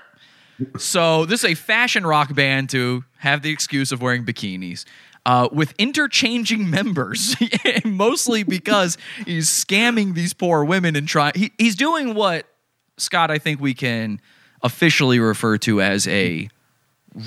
So 0.77 1.25
this 1.25 1.43
is 1.43 1.53
a 1.53 1.55
fashion 1.55 2.05
rock 2.05 2.35
band 2.35 2.69
to 2.71 3.05
have 3.17 3.41
the 3.41 3.51
excuse 3.51 3.93
of 3.93 4.03
wearing 4.03 4.27
bikinis. 4.27 4.85
Uh, 5.31 5.49
with 5.53 5.73
interchanging 5.79 6.69
members, 6.71 7.37
mostly 7.85 8.43
because 8.43 8.99
he's 9.25 9.49
scamming 9.49 10.15
these 10.15 10.33
poor 10.33 10.65
women 10.65 10.97
and 10.97 11.07
trying. 11.07 11.33
He, 11.37 11.53
he's 11.57 11.77
doing 11.77 12.15
what 12.15 12.47
Scott, 12.97 13.31
I 13.31 13.39
think 13.39 13.61
we 13.61 13.73
can 13.73 14.21
officially 14.61 15.21
refer 15.21 15.57
to 15.59 15.81
as 15.81 16.09
a 16.09 16.49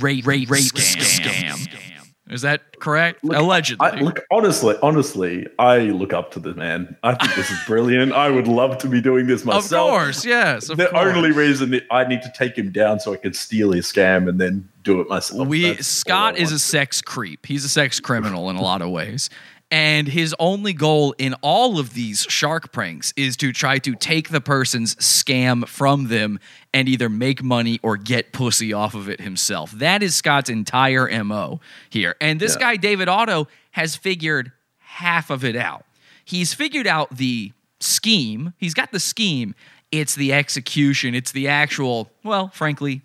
rape 0.02 0.28
rape, 0.28 0.50
rape 0.50 0.74
scam. 0.74 1.93
Is 2.34 2.42
that 2.42 2.80
correct? 2.80 3.24
Allegedly. 3.24 3.88
I, 3.88 4.00
look, 4.00 4.22
honestly, 4.32 4.76
honestly, 4.82 5.46
I 5.60 5.80
look 5.82 6.14
up 6.14 6.32
to 6.32 6.40
the 6.40 6.56
man. 6.56 6.98
I 7.04 7.14
think 7.14 7.36
this 7.36 7.52
is 7.52 7.60
brilliant. 7.68 8.12
I 8.12 8.32
would 8.32 8.48
love 8.48 8.80
to 8.80 8.90
be 8.90 9.02
doing 9.02 9.28
this 9.28 9.46
myself. 9.46 9.72
of 9.72 10.00
course, 10.00 10.26
yes. 10.26 10.70
Of 10.70 10.78
the 10.78 10.88
course. 10.88 11.16
only 11.16 11.32
reason 11.32 11.70
that 11.72 11.84
I 11.92 12.06
need 12.06 12.24
to 12.24 12.34
take 12.36 12.58
him 12.58 12.72
down 12.72 13.00
so 13.00 13.14
I 13.14 13.18
can 13.18 13.34
steal 13.34 13.72
his 13.72 13.86
scam 13.86 14.28
and 14.28 14.42
then 14.42 14.68
do 14.82 15.00
it 15.00 15.08
myself. 15.08 15.48
we 15.48 15.74
That's 15.74 15.86
Scott 15.86 16.36
is 16.38 16.52
a 16.52 16.58
sex 16.58 17.04
creep. 17.04 17.46
He's 17.46 17.64
a 17.64 17.70
sex 17.70 18.00
criminal 18.00 18.50
in 18.50 18.56
a 18.56 18.62
lot 18.62 18.82
of 18.82 18.90
ways. 18.90 19.30
And 19.70 20.08
his 20.08 20.36
only 20.38 20.74
goal 20.74 21.16
in 21.18 21.34
all 21.42 21.80
of 21.80 21.94
these 21.94 22.28
shark 22.30 22.72
pranks 22.72 23.12
is 23.16 23.36
to 23.38 23.52
try 23.52 23.80
to 23.80 23.96
take 23.96 24.30
the 24.30 24.42
person's 24.42 24.96
scam 24.96 25.68
from 25.68 26.10
them 26.10 26.40
and 26.74 26.90
either 26.90 27.08
make 27.10 27.44
money 27.44 27.80
or 27.84 27.98
get 27.98 28.32
pussy 28.34 28.74
off 28.74 28.96
of 28.96 29.08
it 29.08 29.22
himself. 29.22 29.72
That 29.72 30.02
is 30.02 30.16
Scott's 30.16 30.50
entire 30.50 31.08
MO 31.24 31.60
here. 31.90 32.16
And 32.20 32.40
this 32.40 32.56
Yeah. 32.56 32.60
guy, 32.62 32.76
David 32.78 33.08
Otto, 33.08 33.48
has 33.72 33.96
figured 33.96 34.52
half 34.80 35.30
of 35.30 35.44
it 35.44 35.56
out. 35.56 35.86
He's 36.26 36.54
figured 36.54 36.88
out 36.88 37.16
the 37.18 37.52
scheme, 37.80 38.54
he's 38.58 38.74
got 38.74 38.92
the 38.92 39.00
scheme. 39.00 39.56
It's 39.92 40.16
the 40.16 40.34
execution, 40.34 41.14
it's 41.14 41.32
the 41.32 41.48
actual, 41.48 42.12
well, 42.24 42.48
frankly, 42.50 43.02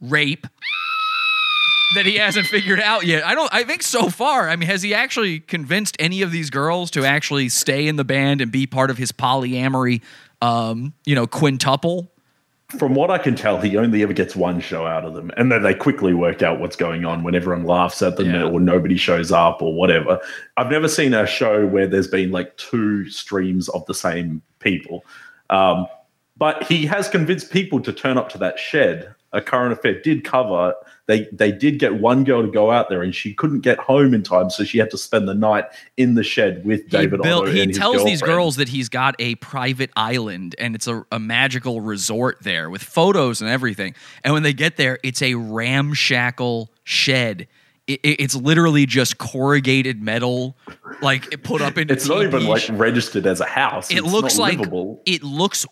rape 0.00 0.46
that 1.94 2.04
he 2.06 2.16
hasn't 2.16 2.46
figured 2.46 2.80
out 2.80 3.06
yet. 3.06 3.24
I 3.26 3.34
don't 3.34 3.52
I 3.52 3.64
think 3.64 3.82
so 3.82 4.10
far, 4.10 4.48
I 4.48 4.56
mean, 4.56 4.68
has 4.68 4.82
he 4.82 4.94
actually 4.94 5.40
convinced 5.40 5.96
any 5.98 6.22
of 6.22 6.30
these 6.30 6.50
girls 6.50 6.90
to 6.92 7.04
actually 7.04 7.48
stay 7.48 7.88
in 7.88 7.96
the 7.96 8.04
band 8.04 8.40
and 8.40 8.52
be 8.52 8.66
part 8.66 8.90
of 8.90 8.98
his 8.98 9.10
polyamory 9.12 10.00
um, 10.42 10.92
you 11.04 11.14
know, 11.14 11.26
quintuple? 11.26 12.12
From 12.78 12.94
what 12.94 13.12
I 13.12 13.18
can 13.18 13.36
tell, 13.36 13.60
he 13.60 13.76
only 13.76 14.02
ever 14.02 14.12
gets 14.12 14.34
one 14.34 14.58
show 14.58 14.86
out 14.86 15.04
of 15.04 15.14
them, 15.14 15.30
and 15.36 15.52
then 15.52 15.62
they 15.62 15.72
quickly 15.72 16.14
work 16.14 16.42
out 16.42 16.58
what's 16.58 16.74
going 16.74 17.04
on 17.04 17.22
when 17.22 17.36
everyone 17.36 17.64
laughs 17.64 18.02
at 18.02 18.16
them 18.16 18.28
Yeah. 18.34 18.42
or 18.42 18.58
nobody 18.58 18.96
shows 18.96 19.30
up 19.30 19.62
or 19.62 19.72
whatever. 19.72 20.18
I've 20.56 20.70
never 20.70 20.88
seen 20.88 21.14
a 21.14 21.26
show 21.26 21.64
where 21.64 21.86
there's 21.86 22.08
been 22.08 22.32
like 22.32 22.56
two 22.56 23.08
streams 23.08 23.68
of 23.68 23.86
the 23.86 23.94
same 23.94 24.42
people. 24.58 25.04
Um, 25.48 25.86
but 26.36 26.64
he 26.64 26.86
has 26.86 27.08
convinced 27.08 27.52
people 27.52 27.80
to 27.80 27.92
turn 27.92 28.18
up 28.18 28.28
to 28.30 28.38
that 28.38 28.58
shed. 28.58 29.14
A 29.36 29.40
current 29.42 29.72
affair 29.72 30.00
did 30.00 30.24
cover. 30.24 30.74
They 31.06 31.28
they 31.30 31.52
did 31.52 31.78
get 31.78 31.94
one 32.00 32.24
girl 32.24 32.42
to 32.42 32.50
go 32.50 32.72
out 32.72 32.88
there, 32.88 33.02
and 33.02 33.14
she 33.14 33.32
couldn't 33.32 33.60
get 33.60 33.78
home 33.78 34.12
in 34.14 34.22
time, 34.24 34.50
so 34.50 34.64
she 34.64 34.78
had 34.78 34.90
to 34.90 34.98
spend 34.98 35.28
the 35.28 35.34
night 35.34 35.66
in 35.96 36.14
the 36.14 36.24
shed 36.24 36.64
with 36.64 36.88
David 36.88 37.20
he 37.20 37.22
built, 37.22 37.48
he 37.48 37.66
tells 37.68 38.04
these 38.04 38.22
girls 38.22 38.56
that 38.56 38.68
he's 38.68 38.88
got 38.88 39.14
a 39.20 39.36
private 39.36 39.90
island 39.94 40.56
and 40.58 40.74
it's 40.74 40.88
a, 40.88 41.04
a 41.12 41.20
magical 41.20 41.80
resort 41.80 42.38
there 42.42 42.70
with 42.70 42.82
photos 42.82 43.40
and 43.40 43.48
everything. 43.48 43.94
And 44.24 44.34
when 44.34 44.42
they 44.42 44.52
get 44.52 44.76
there, 44.78 44.98
it's 45.04 45.22
a 45.22 45.34
ramshackle 45.34 46.70
shed. 46.84 47.46
It, 47.86 48.00
it- 48.02 48.20
it's 48.20 48.34
literally 48.34 48.84
just 48.86 49.18
corrugated 49.18 50.02
metal, 50.02 50.56
like 51.02 51.32
it 51.32 51.44
put 51.44 51.62
up 51.62 51.78
in. 51.78 51.88
It's 51.88 52.08
not 52.08 52.24
even 52.24 52.46
like 52.46 52.64
registered 52.72 53.26
as 53.26 53.40
a 53.40 53.46
house. 53.46 53.92
it 53.92 53.98
It's 53.98 54.12
looks 54.12 54.38
like 54.38 54.58
livable. 54.58 55.02
it 55.06 55.22
looks 55.22 55.64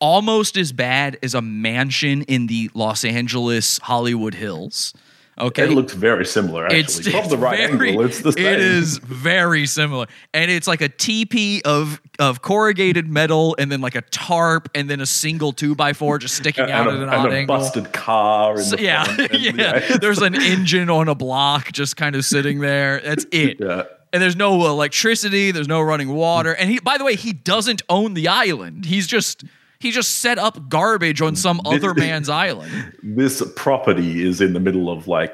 almost 0.00 0.56
as 0.56 0.72
bad 0.72 1.18
as 1.22 1.34
a 1.34 1.42
mansion 1.42 2.22
in 2.22 2.46
the 2.46 2.70
Los 2.74 3.04
Angeles 3.04 3.78
Hollywood 3.78 4.34
Hills. 4.34 4.94
Okay, 5.40 5.66
It 5.66 5.70
looks 5.70 5.92
very 5.94 6.26
similar, 6.26 6.64
actually. 6.64 6.80
it's, 6.80 6.98
From 7.08 7.14
it's 7.14 7.28
the 7.28 7.38
right 7.38 7.70
very- 7.70 7.90
angle, 7.90 8.04
it's 8.06 8.22
the 8.22 8.32
same. 8.32 8.44
It 8.44 8.58
is 8.58 8.98
very 8.98 9.66
similar, 9.66 10.06
and 10.34 10.50
it's 10.50 10.66
like 10.66 10.80
a 10.80 10.88
teepee 10.88 11.62
of 11.64 12.00
of 12.18 12.42
corrugated 12.42 13.06
metal, 13.08 13.54
and 13.56 13.70
then 13.70 13.80
like 13.80 13.94
a 13.94 14.00
tarp, 14.00 14.68
and 14.74 14.90
then 14.90 15.00
a 15.00 15.06
single 15.06 15.52
two 15.52 15.76
by 15.76 15.92
four 15.92 16.18
just 16.18 16.34
sticking 16.34 16.64
and, 16.64 16.72
out 16.72 16.88
a, 16.88 16.90
at 16.90 16.96
an 16.96 17.02
and 17.02 17.10
odd 17.12 17.32
a 17.32 17.36
angle. 17.36 17.56
busted 17.56 17.92
car. 17.92 18.54
In 18.56 18.64
So- 18.64 18.78
yeah, 18.78 19.06
and, 19.16 19.32
yeah. 19.56 19.96
There's 19.98 20.20
an 20.22 20.34
engine 20.34 20.90
on 20.90 21.06
a 21.06 21.14
block 21.14 21.70
just 21.70 21.96
kind 21.96 22.16
of 22.16 22.24
sitting 22.24 22.58
there. 22.58 23.00
That's 23.00 23.24
it. 23.30 23.58
Yeah. 23.60 23.84
And 24.12 24.20
there's 24.20 24.34
no 24.36 24.66
electricity. 24.66 25.52
There's 25.52 25.68
no 25.68 25.80
running 25.82 26.08
water. 26.08 26.52
And 26.54 26.68
he, 26.68 26.80
by 26.80 26.98
the 26.98 27.04
way, 27.04 27.14
he 27.14 27.32
doesn't 27.32 27.82
own 27.88 28.14
the 28.14 28.26
island. 28.26 28.86
He's 28.86 29.06
just 29.06 29.44
he 29.80 29.90
just 29.90 30.18
set 30.20 30.38
up 30.38 30.68
garbage 30.68 31.20
on 31.22 31.36
some 31.36 31.60
other 31.64 31.94
man's 31.94 32.28
island. 32.28 32.70
This 33.02 33.42
property 33.56 34.26
is 34.26 34.40
in 34.40 34.52
the 34.52 34.60
middle 34.60 34.90
of 34.90 35.08
like 35.08 35.32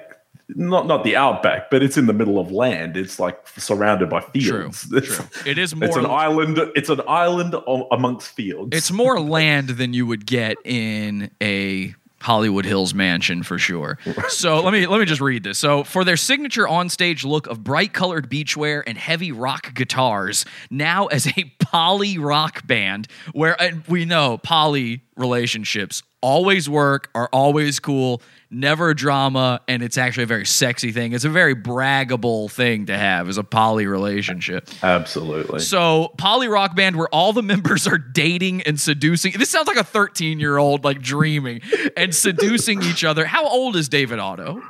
not 0.48 0.86
not 0.86 1.04
the 1.04 1.16
outback, 1.16 1.70
but 1.70 1.82
it's 1.82 1.96
in 1.96 2.06
the 2.06 2.12
middle 2.12 2.38
of 2.38 2.50
land. 2.52 2.96
It's 2.96 3.18
like 3.18 3.46
surrounded 3.58 4.10
by 4.10 4.20
True, 4.20 4.70
fields. 4.70 4.88
It's, 4.92 5.16
true. 5.16 5.24
It 5.46 5.58
is 5.58 5.72
It's 5.72 5.96
an 5.96 6.02
more- 6.02 6.12
island. 6.12 6.58
It's 6.76 6.88
an 6.90 7.00
island 7.08 7.54
o- 7.54 7.88
amongst 7.90 8.28
fields. 8.32 8.76
It's 8.76 8.92
more 8.92 9.18
land 9.38 9.70
than 9.70 9.94
you 9.94 10.06
would 10.06 10.26
get 10.26 10.56
in 10.64 11.30
a 11.42 11.94
Hollywood 12.24 12.64
Hills 12.64 12.94
mansion 12.94 13.42
for 13.42 13.58
sure. 13.58 13.98
So 14.28 14.62
let 14.62 14.72
me 14.72 14.86
let 14.86 14.98
me 14.98 15.04
just 15.04 15.20
read 15.20 15.44
this. 15.44 15.58
So 15.58 15.84
for 15.84 16.04
their 16.04 16.16
signature 16.16 16.64
onstage 16.64 17.22
look 17.22 17.46
of 17.46 17.62
bright 17.62 17.92
colored 17.92 18.30
beachwear 18.30 18.82
and 18.86 18.96
heavy 18.96 19.30
rock 19.30 19.74
guitars, 19.74 20.46
now 20.70 21.04
as 21.06 21.26
a 21.26 21.52
poly 21.58 22.16
rock 22.16 22.66
band, 22.66 23.08
where 23.32 23.56
we 23.88 24.06
know 24.06 24.38
poly 24.38 25.02
relationships 25.16 26.02
always 26.22 26.66
work, 26.70 27.10
are 27.14 27.28
always 27.30 27.78
cool, 27.78 28.22
never 28.50 28.94
drama, 28.94 29.60
and 29.68 29.82
it's 29.82 29.98
actually 29.98 30.24
a 30.24 30.26
very 30.26 30.46
sexy 30.46 30.92
thing. 30.92 31.12
It's 31.12 31.24
a 31.24 31.30
very 31.30 31.54
braggable 31.54 32.50
thing 32.50 32.86
to 32.86 32.96
have 32.96 33.28
as 33.28 33.38
a 33.38 33.44
poly 33.44 33.86
relationship. 33.86 34.68
absolutely. 34.82 35.60
So, 35.60 36.12
poly 36.18 36.48
rock 36.48 36.76
band 36.76 36.96
where 36.96 37.08
all 37.08 37.32
the 37.32 37.42
members 37.54 37.86
are 37.86 37.98
dating 37.98 38.62
and 38.62 38.78
seducing. 38.80 39.32
This 39.38 39.50
sounds 39.50 39.66
like 39.68 39.76
a 39.76 39.84
13 39.84 40.38
year 40.40 40.58
old 40.58 40.84
like 40.84 41.00
dreaming 41.02 41.60
and 41.96 42.14
seducing 42.14 42.82
each 42.82 43.04
other. 43.04 43.24
How 43.26 43.46
old 43.48 43.76
is 43.76 43.88
David 43.88 44.18
Otto? 44.18 44.62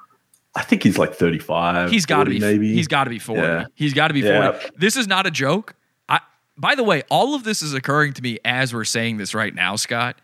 I 0.56 0.62
think 0.62 0.84
he's 0.84 0.96
like 0.98 1.14
thirty-five. 1.14 1.90
He's 1.90 2.06
got 2.06 2.24
to 2.24 2.30
be. 2.30 2.38
maybe. 2.38 2.72
He's 2.72 2.86
got 2.86 3.04
to 3.04 3.10
be 3.10 3.18
40. 3.18 3.40
Yeah. 3.42 3.64
He's 3.74 3.92
got 3.92 4.08
to 4.08 4.14
be 4.14 4.22
40. 4.22 4.34
Yeah. 4.36 4.60
This 4.76 4.96
is 4.96 5.08
not 5.08 5.26
a 5.26 5.30
joke. 5.32 5.74
I. 6.08 6.20
By 6.56 6.76
the 6.76 6.84
way, 6.84 7.02
all 7.10 7.34
of 7.34 7.42
this 7.42 7.60
is 7.60 7.74
occurring 7.74 8.12
to 8.12 8.22
me 8.22 8.38
as 8.44 8.72
we're 8.72 8.84
saying 8.84 9.16
this 9.16 9.34
right 9.34 9.52
now, 9.52 9.74
Scott. 9.74 10.20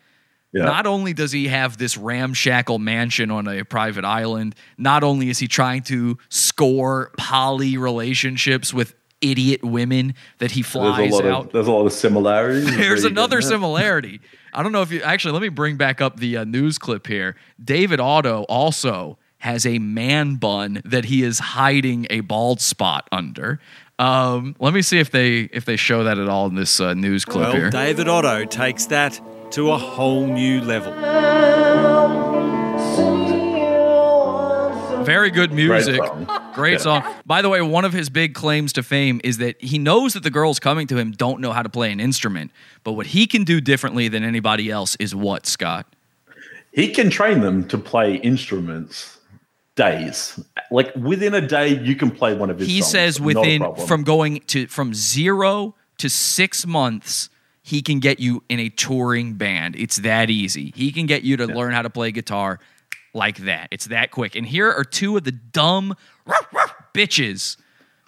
Yeah. 0.52 0.64
Not 0.64 0.86
only 0.86 1.12
does 1.12 1.30
he 1.32 1.46
have 1.48 1.78
this 1.78 1.96
ramshackle 1.96 2.78
mansion 2.80 3.30
on 3.30 3.46
a 3.46 3.64
private 3.64 4.04
island, 4.04 4.54
not 4.76 5.04
only 5.04 5.28
is 5.30 5.38
he 5.38 5.46
trying 5.46 5.82
to 5.84 6.18
score 6.28 7.12
poly 7.16 7.76
relationships 7.76 8.74
with 8.74 8.94
idiot 9.20 9.62
women 9.62 10.14
that 10.38 10.50
he 10.50 10.62
There's 10.62 10.72
flies 10.72 11.12
a 11.12 11.22
lot 11.22 11.24
out. 11.26 11.46
of 11.46 11.52
there's 11.52 11.66
a 11.66 11.72
lot 11.72 11.86
of 11.86 11.92
similarities. 11.92 12.64
There's 12.76 13.04
another 13.04 13.42
similarity. 13.42 14.20
I 14.52 14.62
don't 14.62 14.72
know 14.72 14.82
if 14.82 14.90
you 14.90 15.02
actually. 15.02 15.32
Let 15.32 15.42
me 15.42 15.50
bring 15.50 15.76
back 15.76 16.00
up 16.00 16.18
the 16.18 16.38
uh, 16.38 16.44
news 16.44 16.78
clip 16.78 17.06
here. 17.06 17.36
David 17.62 18.00
Otto 18.00 18.44
also 18.48 19.18
has 19.38 19.64
a 19.64 19.78
man 19.78 20.34
bun 20.36 20.82
that 20.84 21.04
he 21.06 21.22
is 21.22 21.38
hiding 21.38 22.06
a 22.10 22.20
bald 22.20 22.60
spot 22.60 23.06
under. 23.12 23.60
Um, 23.98 24.56
let 24.58 24.72
me 24.74 24.82
see 24.82 24.98
if 24.98 25.10
they 25.10 25.40
if 25.52 25.64
they 25.64 25.76
show 25.76 26.04
that 26.04 26.18
at 26.18 26.28
all 26.28 26.46
in 26.46 26.54
this 26.56 26.80
uh, 26.80 26.94
news 26.94 27.24
clip 27.24 27.44
Well, 27.48 27.52
here. 27.52 27.70
David 27.70 28.08
Otto 28.08 28.44
takes 28.46 28.86
that 28.86 29.20
to 29.52 29.70
a 29.72 29.78
whole 29.78 30.26
new 30.26 30.60
level. 30.60 30.92
Very 35.04 35.30
good 35.30 35.52
music. 35.52 35.96
song. 36.04 36.26
Great 36.54 36.72
Yeah. 36.72 36.78
song. 36.78 37.14
By 37.26 37.42
the 37.42 37.48
way, 37.48 37.60
one 37.62 37.84
of 37.84 37.92
his 37.92 38.08
big 38.10 38.34
claims 38.34 38.72
to 38.74 38.82
fame 38.82 39.20
is 39.24 39.38
that 39.38 39.60
he 39.60 39.78
knows 39.78 40.12
that 40.12 40.22
the 40.22 40.30
girls 40.30 40.60
coming 40.60 40.86
to 40.88 40.98
him 40.98 41.12
don't 41.12 41.40
know 41.40 41.52
how 41.52 41.62
to 41.62 41.68
play 41.68 41.90
an 41.90 42.00
instrument. 42.00 42.50
But 42.84 42.92
what 42.92 43.06
he 43.06 43.26
can 43.26 43.44
do 43.44 43.60
differently 43.60 44.08
than 44.08 44.22
anybody 44.22 44.70
else 44.70 44.96
is 45.00 45.14
what, 45.14 45.46
Scott? 45.46 45.86
He 46.72 46.88
can 46.88 47.10
train 47.10 47.40
them 47.40 47.66
to 47.68 47.78
play 47.78 48.16
instruments 48.16 49.18
days. 49.74 50.38
Like 50.70 50.94
within 50.94 51.34
a 51.34 51.40
day, 51.40 51.80
you 51.82 51.96
can 51.96 52.10
play 52.10 52.34
one 52.34 52.50
of 52.50 52.58
his. 52.58 52.68
he 52.68 52.80
songs. 52.80 52.92
says 52.92 53.20
within 53.20 53.64
from 53.86 54.04
going 54.04 54.40
to 54.48 54.66
from 54.66 54.92
zero 54.94 55.74
to 55.98 56.08
six 56.10 56.66
months 56.66 57.30
he 57.70 57.82
can 57.82 58.00
get 58.00 58.18
you 58.18 58.42
in 58.48 58.58
a 58.58 58.68
touring 58.68 59.34
band. 59.34 59.76
It's 59.76 59.98
that 59.98 60.28
easy. 60.28 60.72
He 60.74 60.90
can 60.90 61.06
get 61.06 61.22
you 61.22 61.36
to 61.36 61.46
learn 61.46 61.72
how 61.72 61.82
to 61.82 61.90
play 61.90 62.10
guitar 62.10 62.58
like 63.14 63.38
that. 63.38 63.68
It's 63.70 63.86
that 63.86 64.10
quick. 64.10 64.34
And 64.34 64.44
here 64.44 64.68
are 64.68 64.82
two 64.82 65.16
of 65.16 65.22
the 65.22 65.30
dumb 65.30 65.94
bitches 66.92 67.56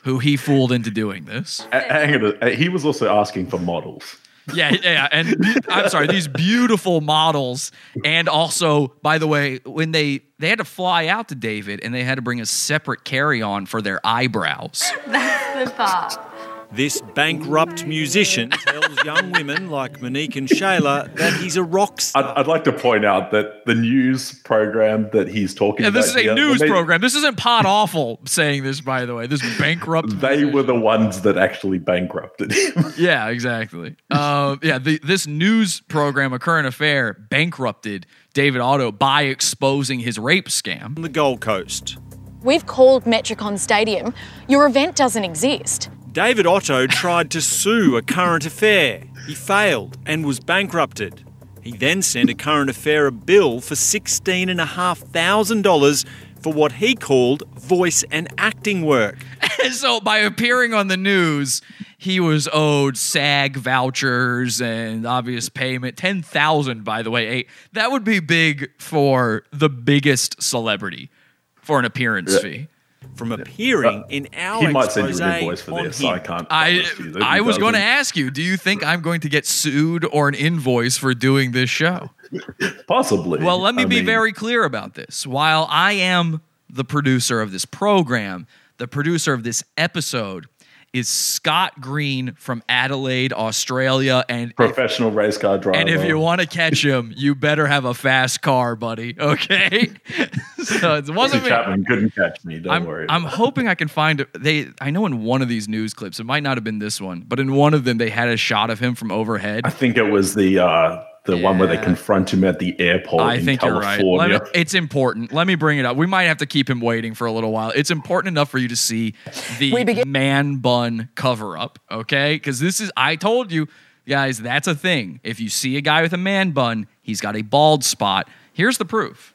who 0.03 0.19
he 0.19 0.37
fooled 0.37 0.73
into 0.73 0.91
doing 0.91 1.27
this. 1.27 1.65
Hang 1.71 2.25
on, 2.25 2.53
he 2.53 2.69
was 2.69 2.85
also 2.85 3.09
asking 3.09 3.47
for 3.47 3.59
models. 3.59 4.17
yeah 4.53 4.75
yeah 4.83 5.07
and 5.13 5.37
i'm 5.69 5.89
sorry 5.89 6.09
these 6.09 6.27
beautiful 6.27 7.01
models. 7.01 7.71
And 8.05 8.29
also 8.29 8.89
by 9.01 9.19
the 9.19 9.29
way 9.29 9.61
when 9.65 9.93
they 9.93 10.23
they 10.41 10.49
had 10.49 10.59
to 10.59 10.65
fly 10.65 11.07
out 11.07 11.29
to 11.29 11.37
david 11.37 11.79
and 11.85 11.95
they 11.95 12.03
had 12.03 12.17
to 12.17 12.23
bring 12.23 12.41
a 12.41 12.47
separate 12.47 13.05
carry-on 13.05 13.67
for 13.67 13.81
their 13.81 14.01
eyebrows. 14.05 14.91
That's 15.07 15.71
the 15.71 15.77
part. 15.77 16.32
This 16.75 17.03
bankrupt 17.15 17.85
musician 17.87 18.49
tells 18.49 19.05
young 19.05 19.31
women 19.33 19.69
like 19.69 20.01
Monique 20.01 20.37
and 20.37 20.49
Shayla 20.49 21.15
that 21.17 21.35
he's 21.35 21.57
a 21.57 21.63
rock 21.63 22.01
star. 22.01 22.25
I'd, 22.25 22.41
I'd 22.41 22.47
like 22.47 22.65
to 22.65 22.73
point 22.73 23.05
out 23.05 23.31
that 23.33 23.67
the 23.67 23.75
news 23.75 24.41
program 24.41 25.11
that 25.13 25.29
he's 25.29 25.55
talking 25.55 25.83
Yeah, 25.83 25.89
about. 25.91 26.01
this 26.01 26.09
is 26.11 26.17
a 26.17 26.21
here, 26.23 26.35
news 26.35 26.61
they- 26.61 26.69
program. 26.69 27.03
This 27.03 27.15
isn't 27.15 27.37
Pod 27.37 27.67
Awful 27.67 28.21
saying 28.25 28.63
this, 28.63 28.81
by 28.81 29.05
the 29.05 29.15
way. 29.15 29.27
This 29.27 29.43
bankrupt. 29.59 30.09
They 30.23 30.45
were 30.47 30.63
the 30.63 30.75
ones 30.75 31.21
that 31.23 31.37
actually 31.37 31.79
bankrupted 31.79 32.53
him. 32.53 32.93
yeah, 32.97 33.29
exactly. 33.29 33.97
Uh, 34.11 34.57
yeah, 34.63 34.79
the, 34.79 34.99
this 35.05 35.27
news 35.27 35.81
program, 35.83 36.33
A 36.33 36.39
Current 36.39 36.67
Affair, 36.67 37.13
bankrupted 37.13 38.07
David 38.33 38.61
Otto 38.63 38.93
by 38.93 39.23
exposing 39.25 40.01
his 40.01 40.19
rape 40.19 40.49
scam. 40.49 40.97
on 40.97 41.03
the 41.03 41.09
Gold 41.11 41.41
Coast. 41.43 41.99
We've 42.43 42.65
called 42.67 43.05
Metricon 43.05 43.59
Stadium. 43.59 44.15
Your 44.49 44.67
event 44.67 44.97
doesn't 44.97 45.23
exist. 45.25 45.91
David 46.13 46.47
Otto 46.47 46.87
tried 46.87 47.31
to 47.31 47.41
sue 47.41 47.97
a 47.97 48.03
current 48.03 48.45
affair. 48.45 49.05
He 49.27 49.35
failed 49.35 49.97
and 50.05 50.27
was 50.27 50.41
bankrupted. 50.41 51.25
He 51.63 51.73
then 51.73 52.03
sent 52.03 52.29
a 52.29 52.35
current 52.35 52.69
affair 52.69 53.07
a 53.07 53.13
bill 53.13 53.63
for 53.63 53.75
$16,500 53.75 56.05
for 56.43 56.53
what 56.53 56.73
he 56.73 56.95
called 56.95 57.45
voice 57.59 58.05
and 58.11 58.29
acting 58.37 58.85
work. 58.85 59.25
And 59.63 59.73
so, 59.75 60.01
by 60.01 60.19
appearing 60.19 60.75
on 60.75 60.89
the 60.89 60.99
news, 60.99 61.63
he 61.97 62.21
was 62.21 62.47
owed 62.53 62.99
SAG 62.99 63.57
vouchers 63.57 64.61
and 64.61 65.07
obvious 65.07 65.49
payment. 65.49 65.97
10000 65.97 66.85
by 66.85 67.03
the 67.03 67.11
way. 67.11 67.27
Eight. 67.27 67.49
That 67.73 67.91
would 67.91 68.05
be 68.05 68.21
big 68.21 68.69
for 68.79 69.45
the 69.51 69.71
biggest 69.71 70.43
celebrity 70.43 71.09
for 71.55 71.79
an 71.79 71.87
appearance 71.87 72.39
fee. 72.39 72.69
From 73.15 73.31
appearing 73.33 74.05
in 74.09 74.29
our 74.37 74.63
Uh, 74.63 74.67
he 74.67 74.73
might 74.73 74.91
send 74.91 75.05
you 75.07 75.11
expose 75.11 75.21
an 75.21 75.35
invoice 75.41 75.61
for 75.61 75.73
on 75.79 75.85
this. 75.85 76.01
him. 76.01 76.09
I 76.09 76.19
can't. 76.19 76.47
I 76.51 76.73
promise 76.73 76.99
you 76.99 77.11
that 77.13 77.23
he 77.23 77.29
I 77.29 77.41
was 77.41 77.59
going 77.59 77.75
to 77.75 77.79
ask 77.81 78.17
you, 78.17 78.31
do 78.31 78.41
you 78.43 78.57
think 78.57 78.83
I'm 78.85 79.03
going 79.03 79.21
to 79.21 79.29
get 79.29 79.47
sued 79.47 80.05
or 80.07 80.29
an 80.29 80.35
invoice 80.35 80.97
for 80.97 81.13
doing 81.15 81.53
this 81.53 81.69
show? 81.69 82.11
Possibly. 82.87 83.43
Well, 83.43 83.59
let 83.59 83.75
me 83.75 83.83
I 83.83 83.87
be 83.87 83.97
mean, 83.97 84.07
very 84.07 84.33
clear 84.33 84.65
about 84.65 84.95
this. 84.95 85.27
While 85.27 85.67
I 85.71 85.93
am 85.93 86.41
the 86.71 86.85
producer 86.85 87.41
of 87.43 87.53
this 87.53 87.65
program, 87.67 88.47
the 88.79 88.89
producer 88.89 89.33
of 89.35 89.45
this 89.45 89.63
episode 89.77 90.47
is 90.93 91.09
Scott 91.09 91.81
Green 91.81 92.35
from 92.35 92.63
Adelaide, 92.69 93.33
Australia, 93.33 94.25
and 94.29 94.51
if, 94.51 94.57
professional 94.57 95.11
race 95.11 95.39
car 95.39 95.59
driver. 95.59 95.79
and 95.79 95.89
if 95.89 96.05
you 96.05 96.19
want 96.19 96.41
to 96.41 96.47
catch 96.47 96.85
him, 96.85 97.13
you 97.17 97.35
better 97.35 97.67
have 97.67 97.85
a 97.85 97.95
fast 97.95 98.43
car, 98.43 98.77
buddy. 98.77 99.17
Okay, 99.19 99.91
so 100.63 100.97
it 100.97 101.09
wasn't 101.09 101.45
me. 101.45 101.49
Chapman 101.49 101.85
couldn't 101.85 102.15
catch 102.15 102.45
me. 102.45 102.59
Don't 102.59 102.73
I'm, 102.73 102.85
worry. 102.85 103.07
I'm 103.09 103.25
hoping 103.25 103.69
I 103.69 103.75
can 103.75 103.89
find 103.89 104.27
they. 104.35 104.69
I 104.81 104.91
know 104.91 105.07
in 105.07 105.23
one 105.23 105.41
of 105.43 105.49
these 105.49 105.69
news 105.69 105.95
clips, 105.95 106.21
it 106.21 106.25
might 106.25 106.43
not 106.43 106.57
have 106.57 106.65
been 106.65 106.79
this 106.79 107.01
one, 107.01 107.25
but 107.27 107.41
in 107.41 107.55
one 107.55 107.73
of 107.75 107.85
them 107.85 107.99
they 107.99 108.11
had 108.11 108.29
a 108.29 108.37
shot 108.37 108.71
of 108.71 108.79
him 108.79 108.95
from 108.95 109.11
overhead. 109.11 109.63
I 109.65 109.71
think 109.71 109.97
it 109.97 110.11
was 110.11 110.35
the 110.35 110.59
uh, 110.59 111.05
the 111.25 111.37
one 111.37 111.59
where 111.59 111.69
they 111.69 111.79
confront 111.79 112.33
him 112.33 112.43
at 112.45 112.59
the 112.59 112.79
airport 112.81 113.23
I 113.23 113.35
in 113.37 113.45
think 113.45 113.63
you're 113.63 113.79
right. 113.79 114.03
Let 114.05 114.31
me- 114.31 114.51
it's 114.55 114.75
important. 114.75 115.33
Let 115.33 115.47
me 115.47 115.55
bring 115.55 115.79
it 115.79 115.85
up. 115.85 115.97
We 115.97 116.07
might 116.07 116.25
have 116.25 116.39
to 116.39 116.47
keep 116.47 116.69
him 116.69 116.81
waiting 116.81 117.15
for 117.15 117.27
a 117.27 117.33
little 117.33 117.53
while. 117.53 117.73
It's 117.75 117.91
important 117.91 118.33
enough 118.33 118.51
for 118.51 118.59
you 118.59 118.69
to 118.69 118.77
see 118.77 119.15
the 119.59 120.05
man 120.05 120.57
bun 120.57 121.09
cover 121.15 121.57
up, 121.57 121.79
okay? 121.91 122.35
Because 122.35 122.59
this 122.59 122.81
is, 122.81 122.91
I 122.97 123.17
told 123.17 123.53
you 123.53 123.69
guys, 124.09 124.39
that's 124.39 124.67
a 124.67 124.75
thing. 124.75 125.21
If 125.23 125.39
you 125.39 125.49
see 125.49 125.77
a 125.77 125.81
guy 125.81 126.03
with 126.03 126.13
a 126.13 126.19
man 126.19 126.51
bun, 126.51 126.89
he's 127.03 127.21
got 127.21 127.37
a 127.37 127.43
bald 127.43 127.85
spot. 127.85 128.29
Here's 128.53 128.79
the 128.79 128.85
proof. 128.85 129.33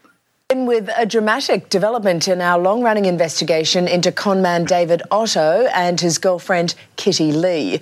In 0.49 0.65
with 0.65 0.89
a 0.95 1.05
dramatic 1.05 1.69
development 1.69 2.27
in 2.27 2.39
our 2.41 2.57
long 2.59 2.81
running 2.81 3.05
investigation 3.05 3.87
into 3.87 4.11
conman 4.13 4.65
David 4.65 5.01
Otto 5.11 5.67
and 5.73 5.99
his 5.99 6.17
girlfriend 6.17 6.73
Kitty 6.95 7.33
Lee. 7.33 7.81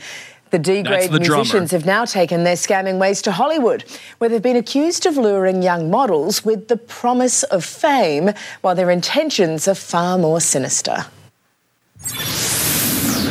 The 0.56 0.60
D 0.60 0.84
That's 0.84 0.88
grade 0.88 1.12
the 1.12 1.20
drummer. 1.20 1.44
musicians 1.44 1.72
have 1.72 1.86
now 1.86 2.06
taken 2.06 2.46
their 2.46 2.56
scamming 2.56 2.98
ways 2.98 3.22
to 3.24 3.34
Hollywood, 3.34 3.84
where 4.20 4.30
they've 4.30 4.42
been 4.42 4.56
accused 4.56 5.06
of 5.06 5.18
luring 5.18 5.62
young 5.62 5.92
models 5.92 6.46
with 6.46 6.70
the 6.70 6.78
promise 6.78 7.44
of 7.44 7.66
fame, 7.66 8.32
while 8.62 8.74
their 8.74 8.90
intentions 8.90 9.68
are 9.68 9.76
far 9.76 10.18
more 10.18 10.40
sinister. 10.40 11.08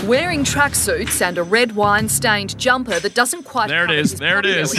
Wearing 0.07 0.45
tracksuits 0.45 1.23
and 1.23 1.39
a 1.39 1.43
red 1.43 1.75
wine 1.75 2.11
stained 2.11 2.59
jumper 2.59 3.01
that 3.01 3.15
doesn't 3.15 3.45
quite 3.45 3.69
There 3.69 3.85
it 3.85 3.87
cover 3.87 3.99
is, 3.99 4.17
there 4.17 4.39
it 4.39 4.45
is. 4.45 4.73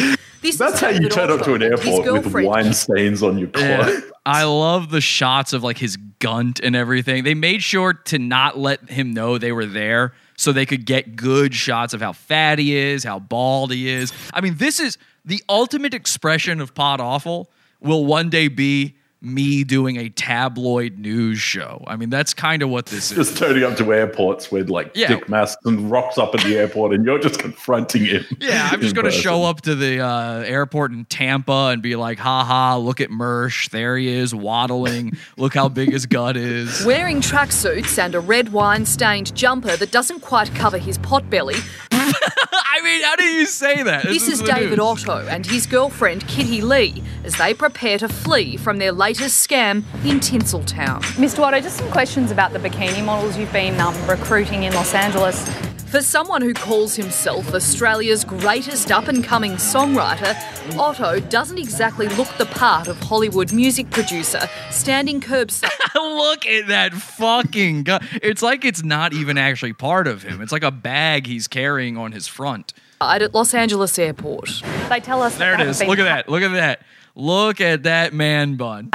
This 0.43 0.57
That's 0.59 0.75
is 0.75 0.79
how 0.81 0.89
you 0.89 1.09
turn 1.09 1.31
up 1.31 1.43
to 1.45 1.55
an 1.55 1.63
Otto 1.63 1.73
and 1.73 1.81
his 1.81 1.99
airport 2.05 2.25
with 2.25 2.45
wine 2.45 2.73
stains 2.73 3.23
on 3.23 3.39
your 3.39 3.47
clothes. 3.47 3.65
Yeah. 3.65 4.11
I 4.23 4.43
love 4.43 4.91
the 4.91 5.01
shots 5.01 5.51
of 5.51 5.63
like 5.63 5.79
his 5.79 5.97
gunt 6.19 6.59
and 6.59 6.75
everything. 6.75 7.23
They 7.23 7.33
made 7.33 7.63
sure 7.63 7.93
to 7.93 8.19
not 8.19 8.55
let 8.55 8.87
him 8.91 9.15
know 9.15 9.39
they 9.39 9.51
were 9.51 9.65
there 9.65 10.13
so 10.37 10.51
they 10.51 10.65
could 10.65 10.85
get 10.85 11.15
good 11.15 11.53
shots 11.53 11.93
of 11.93 12.01
how 12.01 12.13
fat 12.13 12.59
he 12.59 12.75
is, 12.75 13.03
how 13.03 13.19
bald 13.19 13.71
he 13.71 13.87
is. 13.89 14.11
I 14.33 14.41
mean, 14.41 14.55
this 14.57 14.79
is 14.79 14.97
the 15.23 15.43
ultimate 15.49 15.93
expression 15.93 16.61
of 16.61 16.73
Pod 16.73 16.99
Awful 17.01 17.49
will 17.79 18.05
one 18.05 18.29
day 18.29 18.47
be 18.47 18.95
me 19.25 19.63
doing 19.63 19.97
a 19.97 20.09
tabloid 20.09 20.97
news 20.99 21.39
show. 21.39 21.83
I 21.87 21.95
mean, 21.95 22.09
that's 22.09 22.33
kind 22.33 22.61
of 22.61 22.69
what 22.69 22.85
this 22.87 23.11
is. 23.11 23.17
Just 23.17 23.37
turning 23.37 23.63
up 23.63 23.75
to 23.77 23.93
airports 23.93 24.51
with 24.51 24.69
like 24.69 24.91
Yeah. 24.95 25.07
Dick 25.07 25.27
Masterson 25.29 25.89
rocks 25.89 26.17
up 26.17 26.35
at 26.35 26.41
the 26.41 26.57
airport 26.57 26.93
and 26.93 27.03
you're 27.05 27.19
just 27.19 27.39
confronting 27.39 28.05
him. 28.05 28.25
Yeah, 28.39 28.69
I'm 28.71 28.79
just 28.81 28.93
going 28.95 29.05
to 29.05 29.11
show 29.11 29.43
up 29.43 29.61
to 29.61 29.73
the 29.75 30.01
uh, 30.01 30.39
airport 30.41 30.91
in 30.91 31.05
Tampa 31.05 31.69
and 31.71 31.81
be 31.81 31.95
like, 31.95 32.19
haha, 32.19 32.77
look 32.77 33.01
at 33.01 33.09
Mersh. 33.09 33.69
There 33.71 33.97
he 33.97 34.07
is, 34.09 34.35
waddling. 34.35 35.13
look 35.37 35.53
how 35.55 35.67
big 35.69 35.91
his 35.91 36.05
gut 36.05 36.37
is. 36.37 36.85
Wearing 36.85 37.21
tracksuits 37.21 37.97
and 37.97 38.13
a 38.13 38.19
red 38.19 38.49
wine 38.49 38.85
stained 38.85 39.33
jumper 39.35 39.75
that 39.77 39.91
doesn't 39.91 40.19
quite 40.19 40.53
cover 40.53 40.77
his 40.77 40.97
pot 40.99 41.27
belly. 41.29 41.55
I 41.91 42.81
mean, 42.83 43.01
how 43.03 43.15
do 43.15 43.23
you 43.23 43.45
say 43.45 43.81
that? 43.83 44.03
this 44.03 44.27
is 44.27 44.39
the 44.41 44.45
David 44.47 44.77
news. 44.77 45.07
Otto 45.07 45.27
and 45.27 45.45
his 45.45 45.65
girlfriend 45.65 46.27
Kitty 46.27 46.61
Lee 46.61 47.01
as 47.23 47.35
they 47.37 47.53
prepare 47.53 47.97
to 47.99 48.07
flee 48.09 48.57
from 48.57 48.77
their 48.77 48.91
latest 49.19 49.47
scam 49.49 49.77
in 50.03 50.19
Tinseltown. 50.19 50.99
Mr. 51.15 51.39
Otto, 51.39 51.61
just 51.61 51.77
some 51.77 51.89
questions 51.89 52.31
about 52.31 52.51
the 52.51 52.59
bikini 52.59 53.03
models 53.03 53.37
you've 53.37 53.51
been 53.53 53.79
um, 53.79 53.95
recruiting 54.07 54.63
in 54.63 54.73
Los 54.73 54.93
Angeles. 54.93 55.47
For 55.89 56.01
someone 56.01 56.41
who 56.41 56.53
calls 56.53 56.95
himself 56.95 57.53
Australia's 57.53 58.25
greatest 58.25 58.91
up 58.91 59.07
and 59.07 59.23
coming 59.23 59.53
songwriter, 59.53 60.35
Otto 60.77 61.21
doesn't 61.21 61.57
exactly 61.57 62.09
look 62.09 62.27
the 62.37 62.45
part 62.47 62.89
of 62.89 62.99
Hollywood 62.99 63.53
music 63.53 63.89
producer 63.91 64.41
standing 64.69 65.21
curbside 65.21 65.69
Look 65.95 66.45
at 66.45 66.67
that 66.67 66.91
fucking 66.93 67.83
gun. 67.83 68.05
It's 68.21 68.41
like 68.41 68.65
it's 68.65 68.83
not 68.83 69.13
even 69.13 69.37
actually 69.37 69.71
part 69.73 70.07
of 70.07 70.23
him. 70.23 70.41
It's 70.41 70.51
like 70.51 70.63
a 70.63 70.71
bag 70.71 71.27
he's 71.27 71.47
carrying 71.47 71.95
on 71.95 72.11
his 72.11 72.27
front. 72.27 72.73
at 72.99 73.33
Los 73.33 73.53
Angeles 73.53 73.97
Airport. 73.97 74.61
They 74.89 74.99
tell 74.99 75.21
us 75.21 75.37
There 75.37 75.53
it 75.53 75.57
that 75.59 75.67
is. 75.67 75.79
they've 75.79 75.87
Look 75.87 75.99
at 75.99 76.03
that. 76.03 76.27
Look 76.27 76.43
at 76.43 76.51
that. 76.51 76.81
Look 77.15 77.61
at 77.61 77.83
that 77.83 78.13
man 78.13 78.55
bun. 78.57 78.89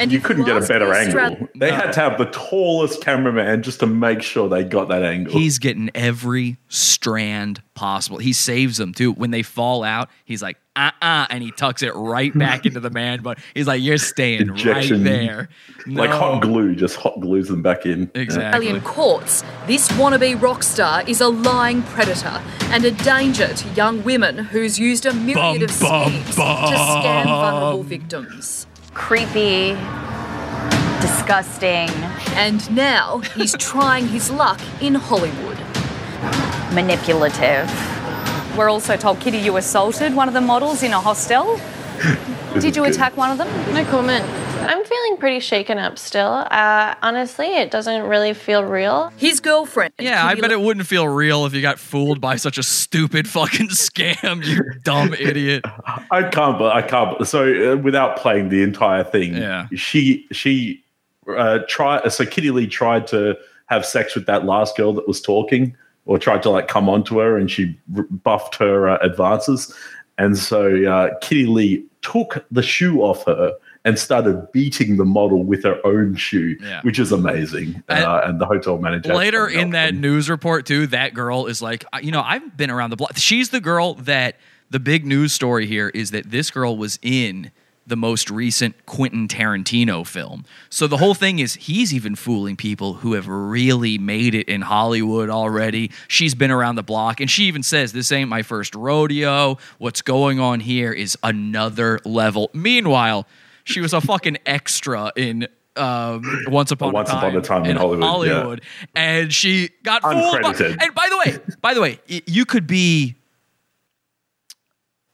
And 0.00 0.12
you 0.12 0.20
couldn't 0.20 0.44
get 0.44 0.56
a 0.62 0.66
better 0.66 0.92
angle. 0.94 1.18
Austra- 1.20 1.48
They 1.56 1.72
had 1.72 1.92
to 1.92 2.00
have 2.00 2.18
the 2.18 2.26
tallest 2.26 3.02
cameraman 3.02 3.62
just 3.62 3.80
to 3.80 3.86
make 3.86 4.22
sure 4.22 4.48
they 4.48 4.64
got 4.64 4.88
that 4.88 5.02
angle. 5.02 5.32
He's 5.32 5.58
getting 5.58 5.90
every 5.94 6.56
strand 6.68 7.62
possible. 7.74 8.18
He 8.18 8.32
saves 8.32 8.76
them 8.76 8.92
too. 8.92 9.12
When 9.12 9.30
they 9.30 9.42
fall 9.42 9.82
out, 9.84 10.08
he's 10.24 10.42
like, 10.42 10.56
uh 10.76 10.90
uh 11.02 11.26
and 11.30 11.42
he 11.42 11.50
tucks 11.50 11.82
it 11.82 11.92
right 11.94 12.36
back 12.38 12.64
into 12.64 12.78
the 12.78 12.90
man 12.90 13.20
But 13.22 13.38
He's 13.54 13.66
like, 13.66 13.82
You're 13.82 13.98
staying 13.98 14.42
Injection. 14.42 15.02
right 15.02 15.10
there. 15.10 15.48
like 15.86 16.10
hot 16.10 16.40
glue, 16.42 16.76
just 16.76 16.94
hot 16.96 17.18
glues 17.20 17.48
them 17.48 17.62
back 17.62 17.84
in. 17.84 18.08
Exactly. 18.14 18.44
Australian 18.68 18.80
courts, 18.82 19.42
this 19.66 19.88
wannabe 19.92 20.40
rock 20.40 20.62
star 20.62 21.02
is 21.08 21.20
a 21.20 21.28
lying 21.28 21.82
predator 21.82 22.40
and 22.70 22.84
a 22.84 22.92
danger 22.92 23.52
to 23.52 23.68
young 23.70 24.04
women 24.04 24.38
who's 24.38 24.78
used 24.78 25.04
a 25.06 25.12
myriad 25.12 25.62
of 25.62 25.80
Bum, 25.80 26.12
bum, 26.12 26.12
schemes 26.12 26.34
to 26.36 26.42
scam 26.42 27.24
vulnerable 27.24 27.82
victims. 27.82 28.66
Creepy, 28.94 29.76
disgusting, 31.00 31.88
And 32.34 32.70
now 32.74 33.18
he's 33.34 33.56
trying 33.58 34.08
his 34.08 34.30
luck 34.30 34.60
in 34.80 34.94
Hollywood. 34.94 35.58
manipulative. 36.74 37.68
We're 38.56 38.68
also 38.70 38.96
told, 38.96 39.20
Kitty, 39.20 39.38
you 39.38 39.56
assaulted 39.56 40.14
one 40.14 40.28
of 40.28 40.34
the 40.34 40.40
models 40.40 40.82
in 40.82 40.92
a 40.92 41.00
hostel. 41.00 41.60
Did 42.54 42.74
you 42.76 42.84
attack 42.84 43.16
one 43.16 43.30
of 43.30 43.38
them? 43.38 43.46
No 43.74 43.84
comment. 43.84 44.24
I'm 44.60 44.84
feeling 44.84 45.16
pretty 45.18 45.38
shaken 45.40 45.78
up 45.78 45.98
still. 45.98 46.26
Uh, 46.50 46.94
honestly, 47.02 47.46
it 47.46 47.70
doesn't 47.70 48.02
really 48.02 48.34
feel 48.34 48.64
real. 48.64 49.12
His 49.16 49.38
girlfriend. 49.40 49.94
Yeah, 50.00 50.26
I 50.26 50.30
Kitty 50.30 50.40
bet 50.42 50.50
it 50.52 50.60
wouldn't 50.60 50.86
feel 50.86 51.06
real 51.08 51.46
if 51.46 51.54
you 51.54 51.62
got 51.62 51.78
fooled 51.78 52.20
by 52.20 52.36
such 52.36 52.58
a 52.58 52.62
stupid 52.62 53.28
fucking 53.28 53.68
scam, 53.68 54.44
you 54.44 54.60
dumb 54.82 55.14
idiot. 55.14 55.64
I 56.10 56.24
can't, 56.24 56.58
but 56.58 56.74
I 56.74 56.82
can't. 56.82 57.26
So 57.26 57.72
uh, 57.74 57.76
without 57.76 58.16
playing 58.16 58.48
the 58.48 58.62
entire 58.62 59.04
thing, 59.04 59.34
Yeah. 59.36 59.68
she 59.76 60.26
she 60.32 60.82
uh, 61.28 61.60
tried. 61.68 62.10
So 62.12 62.26
Kitty 62.26 62.50
Lee 62.50 62.66
tried 62.66 63.06
to 63.08 63.36
have 63.66 63.86
sex 63.86 64.14
with 64.16 64.26
that 64.26 64.44
last 64.44 64.76
girl 64.76 64.92
that 64.94 65.06
was 65.06 65.20
talking, 65.20 65.76
or 66.06 66.18
tried 66.18 66.42
to 66.42 66.50
like 66.50 66.66
come 66.66 66.88
onto 66.88 67.18
her, 67.18 67.36
and 67.38 67.48
she 67.50 67.78
buffed 67.88 68.56
her 68.56 68.88
uh, 68.88 68.98
advances. 69.02 69.72
And 70.18 70.36
so 70.36 70.84
uh, 70.84 71.10
Kitty 71.20 71.46
Lee 71.46 71.84
took 72.02 72.44
the 72.50 72.62
shoe 72.62 73.00
off 73.02 73.24
her 73.26 73.52
and 73.84 73.98
started 73.98 74.50
beating 74.52 74.96
the 74.96 75.04
model 75.04 75.44
with 75.44 75.64
her 75.64 75.78
own 75.86 76.14
shoe, 76.16 76.56
Yeah. 76.60 76.80
which 76.82 76.98
is 76.98 77.12
amazing. 77.12 77.82
Uh, 77.88 78.20
and 78.24 78.40
the 78.40 78.46
hotel 78.46 78.78
manager 78.78 79.14
Later 79.14 79.46
in 79.48 79.70
that 79.70 79.94
news 79.94 80.28
report, 80.28 80.66
too, 80.66 80.86
that 80.88 81.14
girl 81.14 81.46
is 81.46 81.62
like, 81.62 81.84
you 82.02 82.10
know, 82.12 82.20
I've 82.22 82.56
been 82.56 82.70
around 82.70 82.90
the 82.90 82.96
block. 82.96 83.16
She's 83.16 83.50
the 83.50 83.60
girl 83.60 83.94
that 83.94 84.36
the 84.70 84.78
big 84.80 85.06
news 85.06 85.32
story 85.32 85.66
here 85.66 85.88
is 85.88 86.10
that 86.10 86.30
this 86.30 86.50
girl 86.50 86.76
was 86.76 86.98
in 87.02 87.50
the 87.88 87.96
most 87.96 88.30
recent 88.30 88.86
Quentin 88.86 89.28
Tarantino 89.28 90.06
film. 90.06 90.44
So 90.70 90.86
the 90.86 90.98
whole 90.98 91.14
thing 91.14 91.38
is 91.38 91.54
he's 91.54 91.92
even 91.92 92.14
fooling 92.14 92.56
people 92.56 92.94
who 92.94 93.14
have 93.14 93.26
really 93.26 93.98
made 93.98 94.34
it 94.34 94.48
in 94.48 94.62
Hollywood 94.62 95.30
already. 95.30 95.90
She's 96.06 96.34
been 96.34 96.50
around 96.50 96.76
the 96.76 96.82
block 96.82 97.20
and 97.20 97.30
she 97.30 97.44
even 97.44 97.62
says, 97.62 97.92
This 97.92 98.12
ain't 98.12 98.28
my 98.28 98.42
first 98.42 98.74
rodeo. 98.74 99.58
What's 99.78 100.02
going 100.02 100.38
on 100.38 100.60
here 100.60 100.92
is 100.92 101.16
another 101.22 101.98
level. 102.04 102.50
Meanwhile, 102.52 103.26
she 103.64 103.80
was 103.80 103.92
a 103.92 104.00
fucking 104.00 104.38
extra 104.46 105.12
in 105.16 105.48
um, 105.76 106.22
Once 106.48 106.70
Upon 106.70 106.92
Once 106.92 107.08
a 107.08 107.12
Time 107.12 107.24
Upon 107.24 107.36
a 107.36 107.42
Time 107.42 107.64
in 107.66 107.76
Hollywood, 107.76 108.60
yeah. 108.62 108.88
and 108.94 109.32
she 109.32 109.70
got 109.82 110.02
fooled. 110.02 110.42
By, 110.42 110.52
and 110.54 110.94
by 110.94 111.08
the 111.08 111.18
way, 111.24 111.38
by 111.60 111.74
the 111.74 111.80
way, 111.80 112.00
you 112.06 112.44
could 112.44 112.66
be 112.66 113.14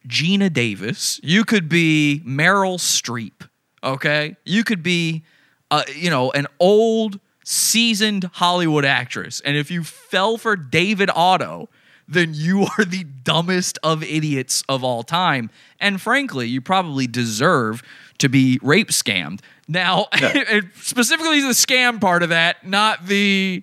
Geena 0.08 0.52
Davis. 0.52 1.20
You 1.22 1.44
could 1.44 1.68
be 1.68 2.22
Meryl 2.26 2.78
Streep. 2.78 3.48
Okay, 3.82 4.36
you 4.44 4.64
could 4.64 4.82
be, 4.82 5.24
uh, 5.70 5.82
you 5.94 6.10
know, 6.10 6.30
an 6.32 6.46
old 6.58 7.20
seasoned 7.44 8.30
Hollywood 8.34 8.84
actress, 8.84 9.40
and 9.44 9.56
if 9.56 9.70
you 9.70 9.84
fell 9.84 10.38
for 10.38 10.56
David 10.56 11.10
Otto. 11.14 11.68
Then 12.06 12.34
you 12.34 12.66
are 12.78 12.84
the 12.84 13.04
dumbest 13.04 13.78
of 13.82 14.02
idiots 14.02 14.62
of 14.68 14.84
all 14.84 15.02
time. 15.02 15.48
And 15.80 15.98
frankly, 15.98 16.46
you 16.46 16.60
probably 16.60 17.06
deserve 17.06 17.82
to 18.18 18.28
be 18.28 18.58
rape 18.62 18.90
scammed. 18.90 19.40
Now, 19.68 20.08
specifically 20.74 21.40
the 21.40 21.54
scam 21.54 22.00
part 22.02 22.22
of 22.22 22.28
that, 22.28 22.66
not 22.66 23.06
the 23.06 23.62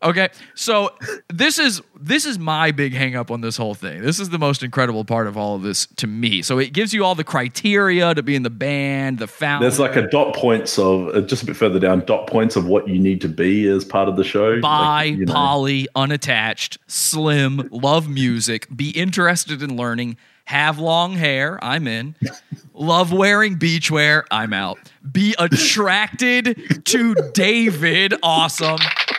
Okay, 0.00 0.28
so 0.54 0.90
this 1.28 1.58
is 1.58 1.82
this 1.98 2.24
is 2.24 2.38
my 2.38 2.70
big 2.70 2.92
hang 2.92 3.16
up 3.16 3.32
on 3.32 3.40
this 3.40 3.56
whole 3.56 3.74
thing. 3.74 4.00
This 4.00 4.20
is 4.20 4.28
the 4.28 4.38
most 4.38 4.62
incredible 4.62 5.04
part 5.04 5.26
of 5.26 5.36
all 5.36 5.56
of 5.56 5.62
this 5.62 5.86
to 5.96 6.06
me. 6.06 6.40
So 6.42 6.58
it 6.58 6.72
gives 6.72 6.94
you 6.94 7.04
all 7.04 7.16
the 7.16 7.24
criteria 7.24 8.14
to 8.14 8.22
be 8.22 8.36
in 8.36 8.44
the 8.44 8.50
band, 8.50 9.18
the 9.18 9.26
founder. 9.26 9.64
There's 9.64 9.80
like 9.80 9.96
a 9.96 10.08
dot 10.08 10.36
points 10.36 10.78
of 10.78 11.08
uh, 11.08 11.20
just 11.22 11.42
a 11.42 11.46
bit 11.46 11.56
further 11.56 11.80
down, 11.80 12.04
dot 12.04 12.28
points 12.28 12.54
of 12.54 12.66
what 12.66 12.86
you 12.86 13.00
need 13.00 13.20
to 13.22 13.28
be 13.28 13.66
as 13.66 13.84
part 13.84 14.08
of 14.08 14.16
the 14.16 14.22
show. 14.22 14.60
bi, 14.60 15.06
Like, 15.06 15.16
you 15.16 15.26
know. 15.26 15.32
poly, 15.32 15.88
unattached, 15.96 16.78
slim, 16.86 17.68
love 17.72 18.08
music, 18.08 18.68
be 18.74 18.90
interested 18.90 19.62
in 19.62 19.76
learning, 19.76 20.16
have 20.44 20.78
long 20.78 21.14
hair, 21.14 21.58
I'm 21.62 21.86
in. 21.88 22.14
Love 22.72 23.12
wearing 23.12 23.58
beachwear, 23.58 24.22
I'm 24.30 24.52
out. 24.52 24.78
Be 25.10 25.34
attracted 25.36 26.84
to 26.84 27.14
David, 27.34 28.14
awesome. 28.22 28.78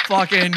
Fucking 0.09 0.53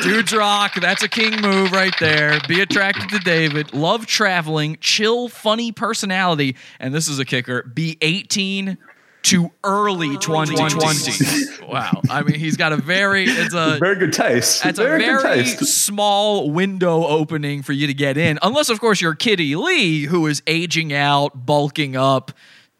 dudes 0.00 0.34
rock, 0.34 0.74
that's 0.80 1.02
a 1.02 1.08
king 1.10 1.42
move 1.42 1.72
right 1.72 1.92
there. 2.00 2.38
Be 2.48 2.62
attracted 2.62 3.10
to 3.10 3.18
David. 3.18 3.74
Love 3.74 4.06
traveling, 4.06 4.78
chill, 4.80 5.28
funny 5.28 5.72
personality, 5.72 6.56
and 6.80 6.94
this 6.94 7.06
is 7.06 7.18
a 7.18 7.26
kicker. 7.26 7.64
Be 7.64 7.98
18 8.00 8.78
to 9.24 9.50
early 9.62 10.16
2020. 10.16 11.66
wow. 11.68 12.00
I 12.08 12.22
mean, 12.22 12.36
he's 12.40 12.56
got 12.56 12.72
a 12.72 12.78
very 12.78 13.24
it's 13.24 13.52
a 13.52 13.76
very 13.78 13.96
good 13.96 14.14
taste. 14.14 14.62
That's 14.64 14.78
Very 14.78 15.04
a 15.04 15.06
good 15.06 15.22
very 15.22 15.42
taste. 15.42 15.66
small 15.66 16.50
window 16.50 17.04
opening 17.06 17.62
for 17.62 17.74
you 17.74 17.86
to 17.88 17.94
get 17.94 18.16
in, 18.16 18.38
unless 18.40 18.70
of 18.70 18.80
course 18.80 19.02
you're 19.02 19.14
Kitty 19.14 19.54
Lee, 19.54 20.04
who 20.04 20.26
is 20.28 20.42
aging 20.46 20.94
out, 20.94 21.44
bulking 21.44 21.94
up, 21.94 22.32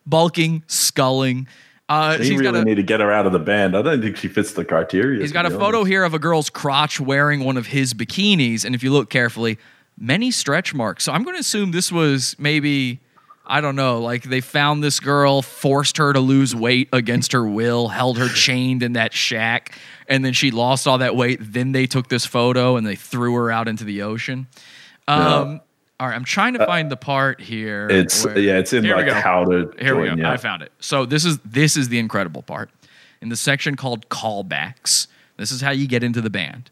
bulking, 0.07 0.63
sculling. 0.69 1.49
Uh, 1.89 2.19
she's 2.19 2.31
really 2.31 2.43
got 2.43 2.55
a, 2.57 2.65
need 2.65 2.75
to 2.75 2.83
get 2.83 3.01
her 3.01 3.11
out 3.11 3.27
of 3.27 3.33
the 3.33 3.39
band. 3.39 3.77
I 3.77 3.83
don't 3.83 4.03
think 4.03 4.17
she 4.17 4.29
fits 4.29 4.53
the 4.53 4.65
criteria. 4.65 5.23
He's 5.23 5.33
got 5.33 5.47
a 5.47 5.51
photo 5.51 5.79
honest. 5.79 5.91
here 5.91 6.05
of 6.05 6.13
a 6.13 6.19
girl's 6.19 6.51
crotch 6.51 7.01
wearing 7.01 7.45
one 7.45 7.57
of 7.57 7.67
his 7.67 7.95
bikinis, 7.95 8.65
and 8.65 8.75
if 8.75 8.83
you 8.83 8.93
look 8.93 9.09
carefully, 9.09 9.59
many 9.97 10.31
stretch 10.31 10.75
marks. 10.75 11.05
So 11.05 11.13
I'm 11.13 11.23
going 11.25 11.37
to 11.37 11.41
assume 11.41 11.71
this 11.71 11.91
was 11.91 12.37
maybe 12.39 13.01
I 13.51 13.63
don't 13.63 13.77
know, 13.77 14.03
like 14.03 14.25
they 14.25 14.43
found 14.43 14.85
this 14.85 15.01
girl, 15.01 15.41
forced 15.41 15.97
her 15.97 16.13
to 16.13 16.21
lose 16.21 16.55
weight 16.55 16.91
against 16.93 17.33
her 17.33 17.49
will, 17.49 17.89
held 17.89 18.19
her 18.19 18.29
chained 18.35 18.83
in 18.83 18.93
that 18.93 19.15
shack, 19.15 19.77
and 20.07 20.23
then 20.23 20.35
she 20.35 20.51
lost 20.51 20.87
all 20.87 20.99
that 20.99 21.17
weight. 21.17 21.39
Then 21.41 21.73
they 21.73 21.87
took 21.87 22.09
this 22.09 22.27
photo 22.27 22.77
and 22.77 22.87
they 22.87 22.97
threw 22.97 23.35
her 23.37 23.51
out 23.51 23.67
into 23.67 23.85
the 23.85 24.03
ocean. 24.03 24.47
Um, 25.09 25.63
All 26.01 26.07
right, 26.09 26.15
I'm 26.15 26.25
trying 26.25 26.55
to 26.55 26.65
find 26.65 26.91
the 26.91 26.97
part 26.97 27.41
here. 27.41 27.89
Uh, 27.91 27.95
It's 27.95 28.25
where- 28.25 28.39
yeah, 28.39 28.59
it's 28.59 28.73
in 28.73 28.89
like 28.89 29.09
how 29.09 29.45
to 29.47 29.73
Here 29.81 29.99
we 30.01 30.09
go. 30.09 30.15
yeah. 30.15 30.31
I 30.31 30.37
found 30.37 30.63
it. 30.63 30.71
So 30.79 31.05
this 31.05 31.25
is 31.25 31.39
this 31.45 31.77
is 31.77 31.89
the 31.89 31.99
incredible 31.99 32.43
part. 32.43 32.71
In 33.21 33.31
the 33.31 33.37
section 33.37 33.75
called 33.75 34.09
callbacks, 34.09 35.09
this 35.39 35.51
is 35.51 35.61
how 35.61 35.73
you 35.73 35.89
get 35.89 36.05
into 36.05 36.21
the 36.21 36.31
band. 36.31 36.71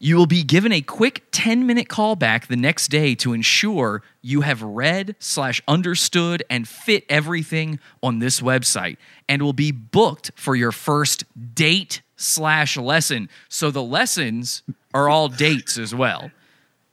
You 0.00 0.16
will 0.16 0.26
be 0.26 0.44
given 0.44 0.70
a 0.72 0.80
quick 0.82 1.24
10 1.32 1.66
minute 1.66 1.88
callback 1.88 2.46
the 2.46 2.56
next 2.56 2.88
day 2.88 3.14
to 3.16 3.32
ensure 3.32 4.02
you 4.22 4.42
have 4.42 4.62
read 4.62 5.16
slash 5.18 5.60
understood 5.66 6.44
and 6.50 6.68
fit 6.68 7.04
everything 7.08 7.80
on 8.02 8.18
this 8.20 8.40
website 8.40 8.96
and 9.28 9.42
will 9.42 9.52
be 9.54 9.72
booked 9.72 10.30
for 10.36 10.54
your 10.54 10.70
first 10.70 11.24
date 11.54 12.02
slash 12.16 12.76
lesson. 12.76 13.28
So 13.48 13.70
the 13.72 13.82
lessons 13.82 14.62
are 14.94 15.08
all 15.08 15.28
dates 15.28 15.78
as 15.78 15.94
well. 15.94 16.30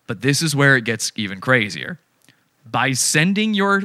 But 0.08 0.22
this 0.22 0.41
is 0.41 0.56
where 0.56 0.76
it 0.76 0.86
gets 0.86 1.12
even 1.15 1.41
crazier. 1.41 2.00
By 2.65 2.94
sending 2.94 3.54
your 3.54 3.84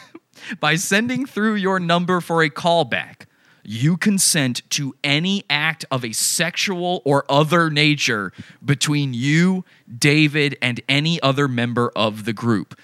by 0.60 0.76
sending 0.76 1.26
through 1.26 1.56
your 1.56 1.80
number 1.80 2.20
for 2.20 2.42
a 2.42 2.50
callback, 2.50 3.26
you 3.64 3.96
consent 3.96 4.62
to 4.70 4.94
any 5.04 5.44
act 5.50 5.84
of 5.90 6.04
a 6.04 6.12
sexual 6.12 7.02
or 7.04 7.24
other 7.28 7.70
nature 7.70 8.32
between 8.64 9.12
you, 9.12 9.64
David, 9.98 10.56
and 10.62 10.80
any 10.88 11.20
other 11.20 11.48
member 11.48 11.90
of 11.94 12.24
the 12.24 12.32
group. 12.32 12.78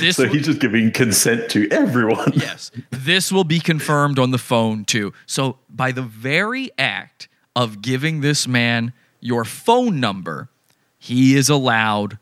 This 0.00 0.16
so 0.16 0.26
he's 0.26 0.46
just 0.46 0.58
giving 0.58 0.90
consent 0.90 1.50
to 1.50 1.68
everyone. 1.70 2.32
Yes. 2.34 2.70
This 2.90 3.30
will 3.30 3.44
be 3.44 3.60
confirmed 3.60 4.18
on 4.18 4.30
the 4.30 4.38
phone 4.38 4.84
too. 4.84 5.12
So, 5.26 5.58
by 5.70 5.92
the 5.92 6.02
very 6.02 6.70
act 6.78 7.28
of 7.54 7.82
giving 7.82 8.20
this 8.20 8.48
man 8.48 8.92
your 9.20 9.44
phone 9.44 10.00
number, 10.00 10.48
he 11.06 11.36
is 11.36 11.48
allowed 11.48 12.18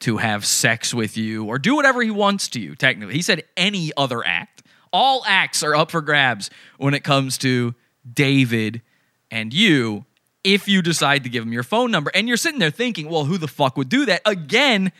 to 0.00 0.18
have 0.18 0.44
sex 0.44 0.92
with 0.92 1.16
you 1.16 1.44
or 1.46 1.58
do 1.58 1.74
whatever 1.74 2.02
he 2.02 2.10
wants 2.10 2.48
to 2.48 2.60
you, 2.60 2.74
technically. 2.74 3.14
He 3.14 3.22
said 3.22 3.44
any 3.56 3.92
other 3.96 4.24
act. 4.26 4.62
All 4.92 5.22
acts 5.26 5.62
are 5.62 5.74
up 5.74 5.90
for 5.90 6.02
grabs 6.02 6.50
when 6.76 6.92
it 6.92 7.02
comes 7.02 7.38
to 7.38 7.74
David 8.10 8.82
and 9.30 9.54
you 9.54 10.04
if 10.44 10.68
you 10.68 10.82
decide 10.82 11.24
to 11.24 11.30
give 11.30 11.42
him 11.44 11.52
your 11.52 11.62
phone 11.62 11.90
number. 11.90 12.10
And 12.14 12.28
you're 12.28 12.36
sitting 12.36 12.60
there 12.60 12.70
thinking, 12.70 13.08
well, 13.08 13.24
who 13.24 13.38
the 13.38 13.48
fuck 13.48 13.76
would 13.78 13.88
do 13.88 14.04
that? 14.04 14.20
Again, 14.26 14.92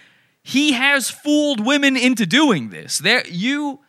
he 0.42 0.72
has 0.72 1.10
fooled 1.10 1.64
women 1.64 1.94
into 1.96 2.24
doing 2.24 2.70
this. 2.70 2.98
There 2.98 3.26
you 3.28 3.80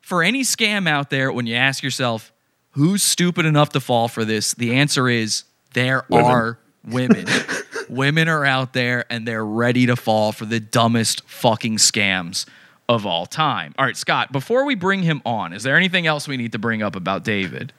for 0.00 0.22
any 0.22 0.42
scam 0.42 0.86
out 0.88 1.08
there, 1.08 1.32
when 1.32 1.46
you 1.46 1.54
ask 1.54 1.82
yourself, 1.82 2.32
who's 2.72 3.02
stupid 3.02 3.46
enough 3.46 3.70
to 3.70 3.80
fall 3.80 4.06
for 4.08 4.24
this? 4.24 4.52
The 4.52 4.74
answer 4.74 5.08
is 5.08 5.44
there 5.72 6.04
Women. 6.10 6.30
are 6.30 6.58
women. 6.84 7.26
women 7.90 8.28
are 8.28 8.44
out 8.44 8.72
there 8.72 9.04
and 9.10 9.26
they're 9.26 9.44
ready 9.44 9.86
to 9.86 9.96
fall 9.96 10.32
for 10.32 10.44
the 10.44 10.60
dumbest 10.60 11.28
fucking 11.28 11.76
scams 11.76 12.46
of 12.88 13.06
all 13.06 13.26
time. 13.26 13.74
All 13.78 13.84
right, 13.84 13.96
Scott, 13.96 14.32
before 14.32 14.64
we 14.64 14.74
bring 14.74 15.02
him 15.02 15.22
on, 15.24 15.52
is 15.52 15.62
there 15.62 15.76
anything 15.76 16.06
else 16.06 16.26
we 16.26 16.36
need 16.36 16.52
to 16.52 16.58
bring 16.58 16.82
up 16.82 16.96
about 16.96 17.24
David? 17.24 17.72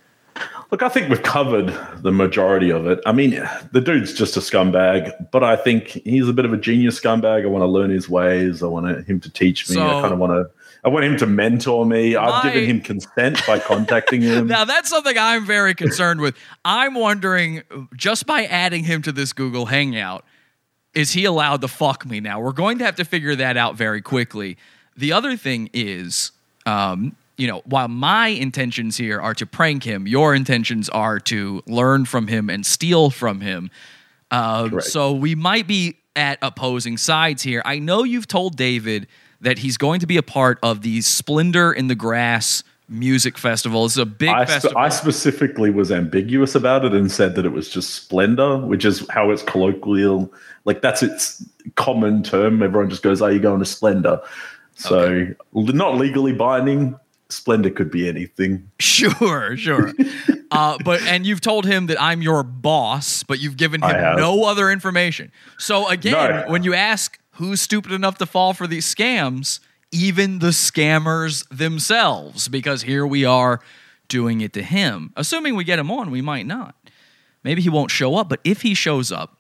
Look, 0.71 0.82
I 0.82 0.88
think 0.88 1.10
we've 1.10 1.21
covered 1.21 1.78
the 2.02 2.13
majority 2.13 2.69
of 2.71 2.88
it. 2.88 3.02
I 3.06 3.12
mean, 3.12 3.32
the 3.74 3.82
dude's 3.82 4.13
just 4.13 4.38
a 4.38 4.39
scumbag, 4.39 5.30
but 5.32 5.43
I 5.43 5.58
think 5.58 5.88
he's 6.06 6.30
a 6.30 6.34
bit 6.34 6.45
of 6.45 6.54
a 6.54 6.58
genius 6.58 7.00
scumbag. 7.00 7.43
I 7.43 7.47
want 7.47 7.63
to 7.63 7.67
learn 7.67 7.89
his 7.89 8.08
ways. 8.08 8.63
I 8.63 8.67
want 8.67 9.06
him 9.06 9.19
to 9.19 9.30
teach 9.30 9.69
me. 9.69 9.82
I 9.82 10.02
kind 10.02 10.13
of 10.13 10.19
want 10.19 10.32
to. 10.32 10.50
I 10.84 10.89
want 10.89 11.06
him 11.06 11.17
to 11.17 11.28
mentor 11.28 11.86
me. 11.86 12.15
I've 12.15 12.44
My- 12.44 12.52
given 12.52 12.70
him 12.70 12.82
consent 12.82 13.46
by 13.46 13.60
contacting 13.60 14.22
him. 14.22 14.48
Now 14.52 14.65
that's 14.65 14.89
something 14.89 15.15
I'm 15.17 15.46
very 15.46 15.76
concerned 15.76 16.22
with. 16.22 16.36
I'm 16.65 16.96
wondering 16.96 17.62
just 17.96 18.26
by 18.26 18.46
adding 18.46 18.84
him 18.84 19.02
to 19.04 19.12
this 19.12 19.32
Google 19.34 19.67
Hangout, 19.67 20.26
is 20.94 21.12
he 21.12 21.26
allowed 21.26 21.62
to 21.62 21.67
fuck 21.67 22.06
me 22.06 22.20
now? 22.20 22.39
We're 22.39 22.52
going 22.52 22.80
to 22.80 22.86
have 22.86 22.96
to 22.96 23.06
figure 23.06 23.36
that 23.36 23.58
out 23.58 23.76
very 23.76 24.02
quickly. 24.02 24.58
The 24.98 25.13
other 25.13 25.38
thing 25.38 25.70
is, 25.74 26.32
um, 26.65 27.15
you 27.38 27.48
know, 27.48 27.62
while 27.65 27.88
my 27.88 28.28
intentions 28.28 28.98
here 28.98 29.22
are 29.22 29.34
to 29.36 29.46
prank 29.46 29.84
him, 29.84 30.08
your 30.08 30.36
intentions 30.36 30.89
are 30.89 31.20
to 31.22 31.63
learn 31.65 32.06
from 32.06 32.28
him 32.28 32.50
and 32.50 32.65
steal 32.65 33.10
from 33.10 33.39
him. 33.41 33.70
Correct. 34.32 34.84
so 34.86 35.12
we 35.13 35.36
might 35.36 35.67
be 35.67 35.98
at 36.15 36.39
opposing 36.41 36.98
sides 36.98 37.44
here. 37.44 37.62
I 37.65 37.80
know 37.80 38.04
you've 38.04 38.28
told 38.28 38.58
David 38.58 39.08
that 39.41 39.60
he's 39.60 39.77
going 39.77 39.99
to 39.99 40.08
be 40.08 40.17
a 40.17 40.23
part 40.23 40.60
of 40.63 40.82
the 40.82 41.01
Splendour 41.01 41.73
in 41.73 41.88
the 41.88 41.95
Grass 41.95 42.63
music 42.88 43.38
festival. 43.38 43.86
It's 43.86 43.97
a 43.97 44.06
big 44.06 44.30
I, 44.30 44.45
spe- 44.45 44.51
festival. 44.51 44.77
I 44.77 44.89
specifically 44.89 45.71
was 45.71 45.91
ambiguous 45.91 46.56
about 46.56 46.84
it 46.86 46.93
and 46.93 47.12
said 47.12 47.36
that 47.36 47.45
it 47.45 47.51
was 47.51 47.69
just 47.69 47.95
splendor, 47.95 48.58
which 48.58 48.86
is 48.86 49.06
how 49.10 49.32
it's 49.32 49.43
colloquial. 49.43 50.32
Like 50.65 50.82
that's 50.82 51.01
its 51.01 51.43
common 51.75 52.21
term. 52.23 52.62
Everyone 52.62 52.89
just 52.89 53.01
goes, 53.04 53.21
"Are 53.21 53.32
you 53.32 53.39
going 53.39 53.60
to 53.60 53.65
splendor?" 53.65 54.21
So 54.75 55.27
l- 55.56 55.63
not 55.63 55.97
legally 55.97 56.34
binding. 56.34 56.97
Splendor 57.30 57.69
could 57.69 57.89
be 57.89 58.10
anything. 58.10 58.69
Sure, 58.80 59.56
sure. 59.56 59.93
uh, 60.51 60.77
but 60.84 61.01
and 61.04 61.25
you've 61.25 61.39
told 61.39 61.65
him 61.65 61.86
that 61.88 61.99
I'm 62.01 62.21
your 62.21 62.43
boss, 62.43 63.23
but 63.23 63.39
you've 63.39 63.56
given 63.56 63.82
him 63.82 64.17
no 64.17 64.43
other 64.43 64.69
information. 64.69 65.32
So 65.58 65.88
again, 65.88 66.12
No. 66.13 66.43
when 66.51 66.63
you 66.63 66.73
ask 66.73 67.17
who's 67.34 67.62
stupid 67.62 67.91
enough 67.91 68.17
to 68.17 68.26
fall 68.26 68.54
for 68.54 68.67
these 68.67 68.94
scams, 68.94 69.60
even 69.91 70.39
the 70.39 70.48
scammers 70.48 71.48
themselves, 71.50 72.48
because 72.48 72.84
here 72.84 73.06
we 73.06 73.26
are 73.26 73.60
doing 74.08 74.41
it 74.41 74.54
to 74.54 74.62
him. 74.62 75.13
Assuming 75.15 75.56
we 75.56 75.63
get 75.63 75.80
him 75.80 75.91
on, 75.91 76.12
we 76.12 76.22
might 76.22 76.46
not. 76.46 76.76
Maybe 77.44 77.62
he 77.62 77.70
won't 77.70 77.91
show 77.91 78.15
up, 78.15 78.30
but 78.30 78.39
if 78.44 78.62
he 78.62 78.74
shows 78.74 79.12
up, 79.12 79.38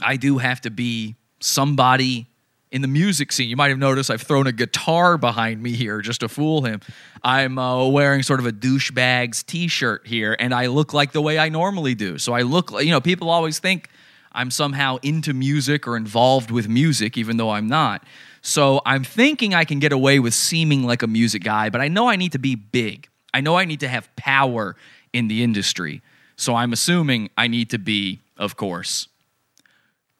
I 0.00 0.16
do 0.16 0.38
have 0.38 0.60
to 0.62 0.70
be 0.70 1.16
somebody 1.40 2.26
in 2.70 2.82
the 2.82 2.88
music 2.88 3.30
scene. 3.30 3.48
You 3.48 3.56
might 3.56 3.68
have 3.68 3.78
noticed 3.78 4.10
I've 4.10 4.22
thrown 4.22 4.46
a 4.46 4.52
guitar 4.52 5.16
behind 5.16 5.62
me 5.62 5.72
here 5.72 6.00
just 6.00 6.20
to 6.20 6.28
fool 6.28 6.62
him. 6.62 6.80
I'm 7.22 7.56
uh, 7.58 7.86
wearing 7.86 8.22
sort 8.22 8.40
of 8.40 8.46
a 8.46 8.52
douchebags 8.52 9.46
t-shirt 9.46 10.06
here, 10.06 10.36
and 10.38 10.52
I 10.52 10.66
look 10.66 10.92
like 10.92 11.12
the 11.12 11.22
way 11.22 11.38
I 11.38 11.48
normally 11.48 11.94
do. 11.94 12.18
So 12.18 12.32
I 12.32 12.42
look, 12.42 12.72
like 12.72 12.84
you 12.84 12.90
know, 12.90 13.00
people 13.00 13.30
always 13.30 13.60
think 13.60 13.88
I'm 14.34 14.50
somehow 14.50 14.98
into 15.02 15.32
music 15.32 15.86
or 15.86 15.96
involved 15.96 16.50
with 16.50 16.68
music, 16.68 17.16
even 17.16 17.36
though 17.36 17.50
I'm 17.50 17.68
not. 17.68 18.04
So 18.42 18.82
I'm 18.84 19.04
thinking 19.04 19.54
I 19.54 19.64
can 19.64 19.78
get 19.78 19.92
away 19.92 20.18
with 20.18 20.34
seeming 20.34 20.82
like 20.84 21.02
a 21.02 21.06
music 21.06 21.42
guy, 21.42 21.70
but 21.70 21.80
I 21.80 21.88
know 21.88 22.08
I 22.08 22.16
need 22.16 22.32
to 22.32 22.38
be 22.38 22.56
big. 22.56 23.08
I 23.32 23.40
know 23.40 23.56
I 23.56 23.64
need 23.64 23.80
to 23.80 23.88
have 23.88 24.14
power 24.16 24.76
in 25.12 25.28
the 25.28 25.42
industry. 25.42 26.02
So 26.36 26.54
I'm 26.54 26.72
assuming 26.72 27.30
I 27.38 27.46
need 27.46 27.70
to 27.70 27.78
be, 27.78 28.20
of 28.36 28.56
course, 28.56 29.08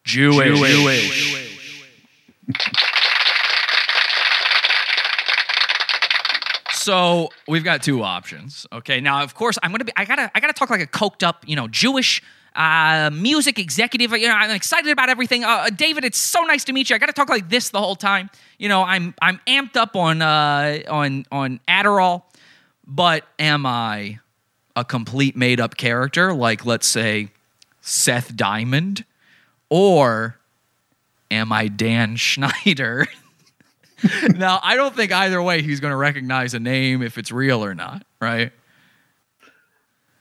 Jewish. 0.03 0.59
Jewish. 0.59 1.41
So 6.71 7.29
we've 7.47 7.63
got 7.63 7.81
two 7.81 8.03
options. 8.03 8.67
Okay. 8.71 9.01
Now, 9.01 9.23
of 9.23 9.33
course, 9.33 9.57
I'm 9.63 9.71
gonna 9.71 9.85
be. 9.85 9.91
I 9.97 10.05
gotta. 10.05 10.29
I 10.35 10.39
gotta 10.39 10.53
talk 10.53 10.69
like 10.69 10.81
a 10.81 10.87
coked 10.87 11.23
up, 11.23 11.43
you 11.47 11.55
know, 11.55 11.67
Jewish 11.67 12.21
uh, 12.55 13.09
music 13.13 13.59
executive. 13.59 14.11
You 14.11 14.27
know, 14.27 14.35
I'm 14.35 14.51
excited 14.51 14.91
about 14.91 15.09
everything. 15.09 15.43
Uh, 15.43 15.69
David, 15.75 16.05
it's 16.05 16.17
so 16.17 16.41
nice 16.43 16.63
to 16.65 16.73
meet 16.73 16.89
you. 16.89 16.95
I 16.95 16.99
gotta 16.99 17.13
talk 17.13 17.29
like 17.29 17.49
this 17.49 17.69
the 17.69 17.79
whole 17.79 17.95
time. 17.95 18.29
You 18.57 18.69
know, 18.69 18.83
I'm 18.83 19.13
I'm 19.21 19.39
amped 19.47 19.75
up 19.75 19.95
on 19.95 20.21
uh, 20.21 20.79
on 20.89 21.25
on 21.31 21.59
Adderall, 21.67 22.23
but 22.87 23.25
am 23.39 23.65
I 23.65 24.19
a 24.75 24.85
complete 24.85 25.35
made 25.35 25.59
up 25.59 25.77
character? 25.77 26.33
Like, 26.33 26.65
let's 26.65 26.87
say 26.87 27.29
Seth 27.81 28.35
Diamond, 28.35 29.05
or 29.69 30.37
am 31.31 31.51
I 31.51 31.67
Dan 31.67 32.15
Schneider? 32.17 33.07
now, 34.35 34.59
I 34.61 34.75
don't 34.75 34.95
think 34.95 35.11
either 35.11 35.41
way 35.41 35.61
he's 35.61 35.79
going 35.79 35.91
to 35.91 35.97
recognize 35.97 36.53
a 36.53 36.59
name 36.59 37.01
if 37.01 37.17
it's 37.17 37.31
real 37.31 37.63
or 37.63 37.73
not, 37.73 38.03
right? 38.19 38.51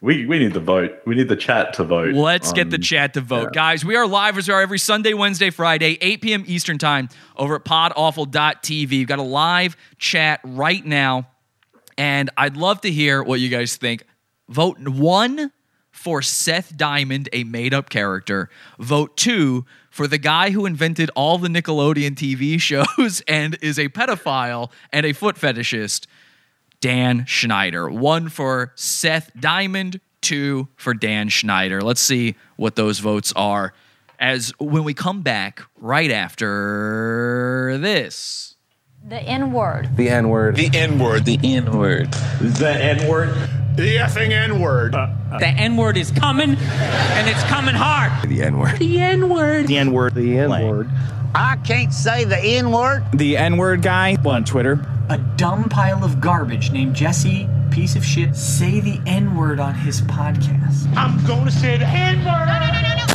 We 0.04 0.26
we 0.26 0.38
need 0.38 0.52
the 0.52 0.60
vote. 0.60 0.98
We 1.06 1.14
need 1.14 1.30
the 1.30 1.36
chat 1.36 1.72
to 1.74 1.84
vote. 1.84 2.12
Let's 2.12 2.52
get 2.52 2.68
the 2.68 2.76
chat 2.76 3.14
to 3.14 3.22
vote. 3.22 3.52
yeah. 3.54 3.54
Guys, 3.54 3.86
we 3.86 3.96
are 3.96 4.06
live 4.06 4.36
as 4.36 4.46
we 4.46 4.52
are 4.52 4.60
every 4.60 4.78
Sunday, 4.78 5.14
Wednesday, 5.14 5.48
Friday, 5.48 5.96
8 5.98 6.20
p.m. 6.20 6.44
Eastern 6.46 6.76
Time 6.76 7.08
over 7.38 7.54
at 7.54 7.64
podawful.tv. 7.64 8.90
We've 8.90 9.06
got 9.06 9.18
a 9.18 9.22
live 9.22 9.78
chat 9.96 10.40
right 10.44 10.84
now, 10.84 11.28
and 11.96 12.28
I'd 12.36 12.54
love 12.54 12.82
to 12.82 12.90
hear 12.90 13.22
what 13.22 13.40
you 13.40 13.48
guys 13.48 13.76
think. 13.76 14.04
Vote 14.50 14.78
one 14.86 15.50
for 15.90 16.20
Seth 16.20 16.76
Diamond, 16.76 17.30
a 17.32 17.44
made 17.44 17.72
up 17.72 17.88
character. 17.88 18.50
Vote 18.78 19.16
two 19.16 19.64
for 19.88 20.06
the 20.06 20.18
guy 20.18 20.50
who 20.50 20.66
invented 20.66 21.10
all 21.16 21.38
the 21.38 21.48
Nickelodeon 21.48 22.10
TV 22.10 22.60
shows 22.98 23.22
and 23.26 23.56
is 23.62 23.78
a 23.78 23.88
pedophile 23.88 24.70
and 24.92 25.06
a 25.06 25.14
foot 25.14 25.36
fetishist. 25.36 26.06
Dan 26.84 27.24
Schneider. 27.24 27.88
One 27.88 28.28
for 28.28 28.70
Seth 28.74 29.30
Diamond, 29.40 30.02
two 30.20 30.68
for 30.76 30.92
Dan 30.92 31.30
Schneider. 31.30 31.80
Let's 31.80 32.02
see 32.02 32.34
what 32.56 32.76
those 32.76 32.98
votes 32.98 33.32
are 33.34 33.72
as 34.20 34.52
when 34.60 34.84
we 34.84 34.92
come 34.92 35.22
back 35.22 35.62
right 35.78 36.10
after 36.10 37.78
this. 37.80 38.56
The 39.02 39.18
N 39.18 39.54
word. 39.54 39.96
The 39.96 40.10
N 40.10 40.28
word. 40.28 40.56
The 40.56 40.68
N 40.74 40.98
word. 40.98 41.24
The 41.24 41.38
N 41.42 41.74
word. 41.74 42.12
The 42.12 42.76
N 42.78 43.08
word. 43.08 43.34
The 43.76 43.96
effing 43.96 44.32
N 44.32 44.60
word. 44.60 44.94
Uh, 44.94 45.08
uh. 45.32 45.38
The 45.38 45.48
N 45.48 45.78
word 45.78 45.96
is 45.96 46.10
coming, 46.10 46.50
and 46.50 47.28
it's 47.30 47.42
coming 47.44 47.74
hard. 47.74 48.28
The 48.28 48.42
N 48.42 48.58
word. 48.58 48.78
The 48.78 49.00
N 49.00 49.30
word. 49.30 49.68
The 49.68 49.78
N 49.78 49.92
word. 49.92 50.14
The 50.14 50.38
N 50.38 50.50
word. 50.50 50.90
I 51.34 51.56
can't 51.64 51.92
say 51.92 52.24
the 52.24 52.38
N 52.38 52.70
word. 52.70 53.04
The 53.12 53.36
N 53.36 53.56
word 53.56 53.82
guy 53.82 54.16
on 54.24 54.44
Twitter. 54.44 54.86
A 55.08 55.18
dumb 55.36 55.64
pile 55.64 56.04
of 56.04 56.20
garbage 56.20 56.70
named 56.70 56.94
Jesse, 56.94 57.48
piece 57.70 57.96
of 57.96 58.04
shit, 58.04 58.36
say 58.36 58.78
the 58.78 59.00
N 59.06 59.36
word 59.36 59.58
on 59.58 59.74
his 59.74 60.00
podcast. 60.02 60.96
I'm 60.96 61.24
gonna 61.26 61.50
say 61.50 61.76
the 61.76 61.86
N 61.86 62.18
word. 62.24 62.28
All 62.28 63.13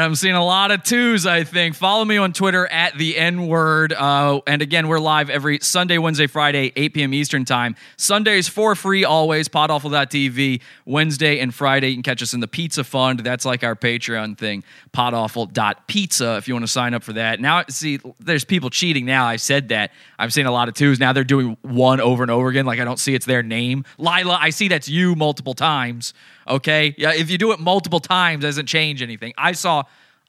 right, 0.00 0.06
I'm 0.06 0.14
seeing 0.14 0.34
a 0.34 0.44
lot 0.44 0.70
of 0.70 0.82
twos, 0.82 1.26
I 1.26 1.44
think. 1.44 1.74
Follow 1.74 2.04
me 2.04 2.16
on 2.16 2.32
Twitter 2.32 2.66
at 2.66 2.96
the 2.96 3.16
N 3.16 3.46
word. 3.46 3.92
Uh, 3.92 4.40
and 4.46 4.62
again, 4.62 4.88
we're 4.88 4.98
live 4.98 5.28
every 5.28 5.58
Sunday, 5.60 5.98
Wednesday, 5.98 6.26
Friday, 6.26 6.72
8 6.74 6.94
p.m. 6.94 7.14
Eastern 7.14 7.44
Time. 7.44 7.76
Sundays 7.96 8.48
for 8.48 8.74
free 8.74 9.04
always, 9.04 9.48
podawful.tv. 9.48 10.60
Wednesday 10.86 11.40
and 11.40 11.54
Friday, 11.54 11.88
you 11.88 11.96
can 11.96 12.02
catch 12.02 12.22
us 12.22 12.32
in 12.32 12.40
the 12.40 12.48
Pizza 12.48 12.82
Fund. 12.82 13.20
That's 13.20 13.44
like 13.44 13.62
our 13.62 13.76
Patreon 13.76 14.38
thing, 14.38 14.64
podawful.pizza, 14.94 16.36
if 16.36 16.48
you 16.48 16.54
want 16.54 16.64
to 16.64 16.72
sign 16.72 16.94
up 16.94 17.02
for 17.02 17.12
that. 17.12 17.40
Now, 17.40 17.64
see, 17.68 18.00
there's 18.18 18.44
people 18.44 18.70
cheating 18.70 19.04
now. 19.04 19.26
I 19.26 19.36
said 19.36 19.68
that. 19.68 19.92
I'm 20.18 20.30
seeing 20.30 20.46
a 20.46 20.52
lot 20.52 20.68
of 20.68 20.74
twos. 20.74 20.98
Now 20.98 21.12
they're 21.12 21.24
doing 21.24 21.56
one 21.62 22.00
over 22.00 22.22
and 22.22 22.30
over 22.30 22.48
again. 22.48 22.64
Like 22.64 22.80
I 22.80 22.84
don't 22.84 22.98
see 22.98 23.14
it's 23.14 23.26
their 23.26 23.42
name. 23.42 23.84
Lila, 23.98 24.38
I 24.40 24.50
see 24.50 24.68
that's 24.68 24.88
you 24.88 25.14
multiple 25.14 25.54
times. 25.54 26.14
Okay. 26.50 26.94
Yeah. 26.98 27.12
If 27.14 27.30
you 27.30 27.38
do 27.38 27.52
it 27.52 27.60
multiple 27.60 28.00
times, 28.00 28.42
doesn't 28.42 28.66
change 28.66 29.00
anything. 29.02 29.32
I 29.38 29.52
saw, 29.52 29.84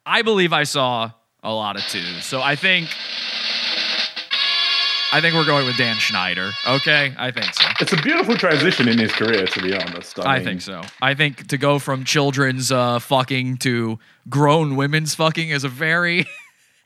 I 0.06 0.22
believe 0.22 0.54
I 0.54 0.64
saw 0.64 1.12
a 1.44 1.54
lot 1.54 1.76
of 1.76 1.84
twos. 1.88 2.24
So 2.24 2.42
I 2.42 2.56
think, 2.56 2.88
I 5.14 5.20
think 5.20 5.36
we're 5.36 5.46
going 5.46 5.66
with 5.66 5.76
Dan 5.76 5.98
Schneider. 5.98 6.52
Okay. 6.66 7.14
I 7.18 7.32
think 7.32 7.54
so. 7.54 7.66
It's 7.82 7.92
a 7.92 7.98
beautiful 7.98 8.38
transition 8.38 8.88
in 8.88 8.98
his 8.98 9.12
career, 9.12 9.46
to 9.46 9.62
be 9.62 9.76
honest. 9.76 10.18
I 10.20 10.38
mean, 10.38 10.46
think 10.46 10.62
so. 10.62 10.84
I 11.02 11.16
think 11.16 11.48
to 11.48 11.58
go 11.58 11.80
from 11.80 12.06
children's 12.06 12.72
uh, 12.72 13.00
fucking 13.00 13.58
to 13.58 14.00
grown 14.30 14.78
women's 14.78 15.14
fucking 15.16 15.50
is 15.50 15.66
a 15.66 15.70
very 15.70 16.28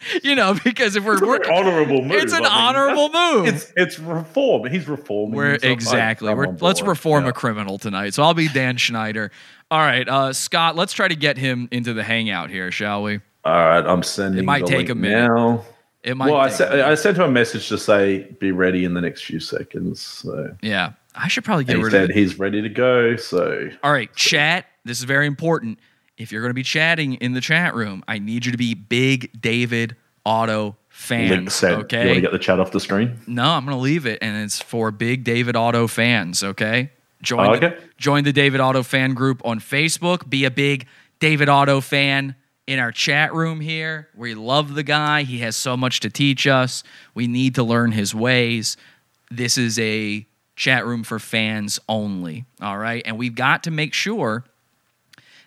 you 0.24 0.36
know, 0.36 0.56
because 0.64 0.96
if 0.96 1.04
we're, 1.04 1.14
It's 1.14 1.22
we're 1.22 1.52
honorable 1.54 2.02
move. 2.02 2.12
It's 2.12 2.34
an 2.34 2.46
I 2.46 2.50
mean, 2.50 2.52
honorable 2.52 3.10
move. 3.10 3.48
It's 3.48 3.74
it's 3.76 4.00
reform. 4.00 4.70
He's 4.70 4.88
reforming. 4.88 5.36
We're 5.36 5.58
exactly. 5.62 6.34
We're, 6.34 6.56
let's 6.60 6.82
reform 6.82 7.24
Yeah. 7.24 7.30
a 7.30 7.34
criminal 7.34 7.78
tonight. 7.78 8.14
So 8.14 8.24
I'll 8.24 8.34
be 8.34 8.48
Dan 8.48 8.78
Schneider. 8.78 9.32
All 9.72 9.80
right, 9.80 10.08
uh, 10.08 10.34
Scott. 10.34 10.76
Let's 10.76 10.94
try 10.94 11.08
to 11.08 11.16
get 11.16 11.38
him 11.38 11.68
into 11.72 11.94
the 11.94 12.04
hangout 12.04 12.50
here, 12.50 12.72
shall 12.72 13.04
we? 13.04 13.20
All 13.44 13.54
right, 13.54 13.86
I'm 13.86 14.04
sending. 14.04 14.40
It 14.40 14.46
might 14.46 14.66
the 14.66 14.72
take 14.72 14.90
a 14.90 14.96
minute. 14.96 15.28
Now. 15.34 15.66
It 16.04 16.16
might. 16.16 16.32
well, 16.32 16.40
I 16.40 16.50
take 16.50 16.58
sent 16.58 16.74
a. 16.76 16.86
I 16.88 16.96
sent 16.96 17.18
him 17.18 17.24
a 17.24 17.32
message 17.32 17.68
to 17.70 17.78
say 17.80 18.28
be 18.40 18.52
ready 18.52 18.86
in 18.86 18.94
the 18.94 19.02
next 19.02 19.24
few 19.24 19.40
seconds. 19.40 20.00
So 20.02 20.56
yeah, 20.62 20.94
I 21.16 21.28
should 21.28 21.44
probably 21.44 21.64
get 21.64 21.78
and 21.78 21.84
he 21.84 21.90
said 21.90 22.04
of 22.06 22.10
it. 22.12 22.16
he's 22.16 22.38
ready 22.38 22.62
to 22.62 22.70
go. 22.70 23.16
So 23.16 23.70
All 23.84 23.92
right, 23.92 24.14
chat. 24.16 24.68
This 24.84 25.00
is 25.00 25.06
very 25.06 25.26
important. 25.26 25.80
If 26.18 26.32
you're 26.32 26.42
going 26.42 26.50
to 26.52 26.54
be 26.56 26.64
chatting 26.64 27.16
in 27.16 27.34
the 27.34 27.42
chat 27.42 27.76
room, 27.76 28.04
I 28.08 28.20
need 28.20 28.46
you 28.46 28.52
to 28.52 28.58
be 28.58 28.74
big 28.74 29.40
David 29.42 29.96
Otto 30.26 30.78
fans. 30.90 31.30
link 31.30 31.52
sent. 31.52 31.92
You 31.92 31.98
want 32.00 32.16
to 32.16 32.22
get 32.22 32.32
the 32.32 32.40
chat 32.40 32.60
off 32.60 32.72
the 32.72 32.80
screen? 32.80 33.20
No, 33.28 33.44
I'm 33.44 33.66
going 33.66 33.76
to 33.78 33.82
leave 33.82 34.06
it, 34.06 34.20
and 34.22 34.44
it's 34.44 34.62
for 34.62 34.92
Big 34.92 35.24
David 35.24 35.56
Otto 35.56 35.88
fans. 35.88 36.44
Okay, 36.44 36.92
join 37.22 37.48
Oh, 37.48 37.56
the, 37.58 37.68
okay. 37.68 37.78
join 37.98 38.24
the 38.24 38.34
David 38.34 38.60
Otto 38.62 38.82
fan 38.82 39.14
group 39.14 39.42
on 39.46 39.60
Facebook. 39.60 40.30
Be 40.30 40.46
a 40.46 40.52
big 40.52 40.88
David 41.20 41.50
Otto 41.50 41.82
fan 41.82 42.36
in 42.66 42.80
our 42.80 42.92
chat 42.92 43.34
room 43.34 43.60
here. 43.60 44.08
We 44.16 44.34
love 44.36 44.74
the 44.74 44.84
guy. 44.84 45.24
He 45.24 45.40
has 45.40 45.56
so 45.56 45.76
much 45.78 46.00
to 46.00 46.10
teach 46.10 46.48
us. 46.48 46.82
We 47.14 47.28
need 47.28 47.56
to 47.56 47.64
learn 47.64 47.92
his 47.92 48.16
ways. 48.16 48.78
This 49.30 49.58
is 49.58 49.78
a 49.80 50.26
chat 50.56 50.86
room 50.86 51.04
for 51.04 51.20
fans 51.20 51.80
only. 51.90 52.46
All 52.62 52.78
right, 52.78 53.04
and 53.06 53.18
we've 53.18 53.36
got 53.36 53.64
to 53.66 53.72
make 53.72 53.94
sure 53.94 54.46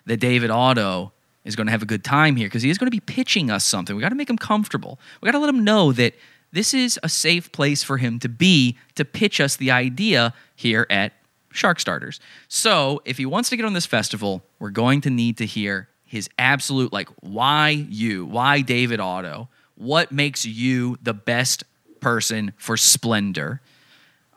that 0.09 0.17
David 0.17 0.49
Otto 0.49 1.11
is 1.45 1.55
going 1.55 1.67
to 1.67 1.71
have 1.71 1.83
a 1.83 1.85
good 1.85 2.03
time 2.03 2.35
here 2.35 2.47
because 2.47 2.63
he 2.63 2.69
is 2.69 2.77
going 2.77 2.87
to 2.87 2.91
be 2.91 2.99
pitching 2.99 3.49
us 3.49 3.63
something. 3.63 3.95
We 3.95 4.01
got 4.01 4.09
to 4.09 4.15
make 4.15 4.29
him 4.29 4.37
comfortable. 4.37 4.99
We 5.21 5.27
got 5.27 5.33
to 5.33 5.39
let 5.39 5.49
him 5.49 5.63
know 5.63 5.91
that 5.93 6.15
this 6.51 6.73
is 6.73 6.99
a 7.03 7.09
safe 7.09 7.51
place 7.51 7.83
for 7.83 7.97
him 7.97 8.19
to 8.19 8.29
be 8.29 8.77
to 8.95 9.05
pitch 9.05 9.39
us 9.39 9.55
the 9.55 9.71
idea 9.71 10.33
here 10.55 10.87
at 10.89 11.13
Shark 11.51 11.79
Starters. 11.79 12.19
So, 12.47 13.01
if 13.05 13.17
he 13.17 13.25
wants 13.25 13.49
to 13.49 13.57
get 13.57 13.65
on 13.65 13.73
this 13.73 13.85
festival, 13.85 14.43
we're 14.57 14.71
going 14.71 15.01
to 15.01 15.09
need 15.09 15.37
to 15.37 15.45
hear 15.45 15.89
his 16.05 16.27
absolute 16.39 16.91
like 16.91 17.09
why 17.21 17.69
you, 17.69 18.25
why 18.25 18.61
David 18.61 18.99
Otto, 18.99 19.47
what 19.75 20.11
makes 20.11 20.45
you 20.45 20.97
the 21.03 21.13
best 21.13 21.63
person 21.99 22.53
for 22.57 22.77
Splendour. 22.77 23.61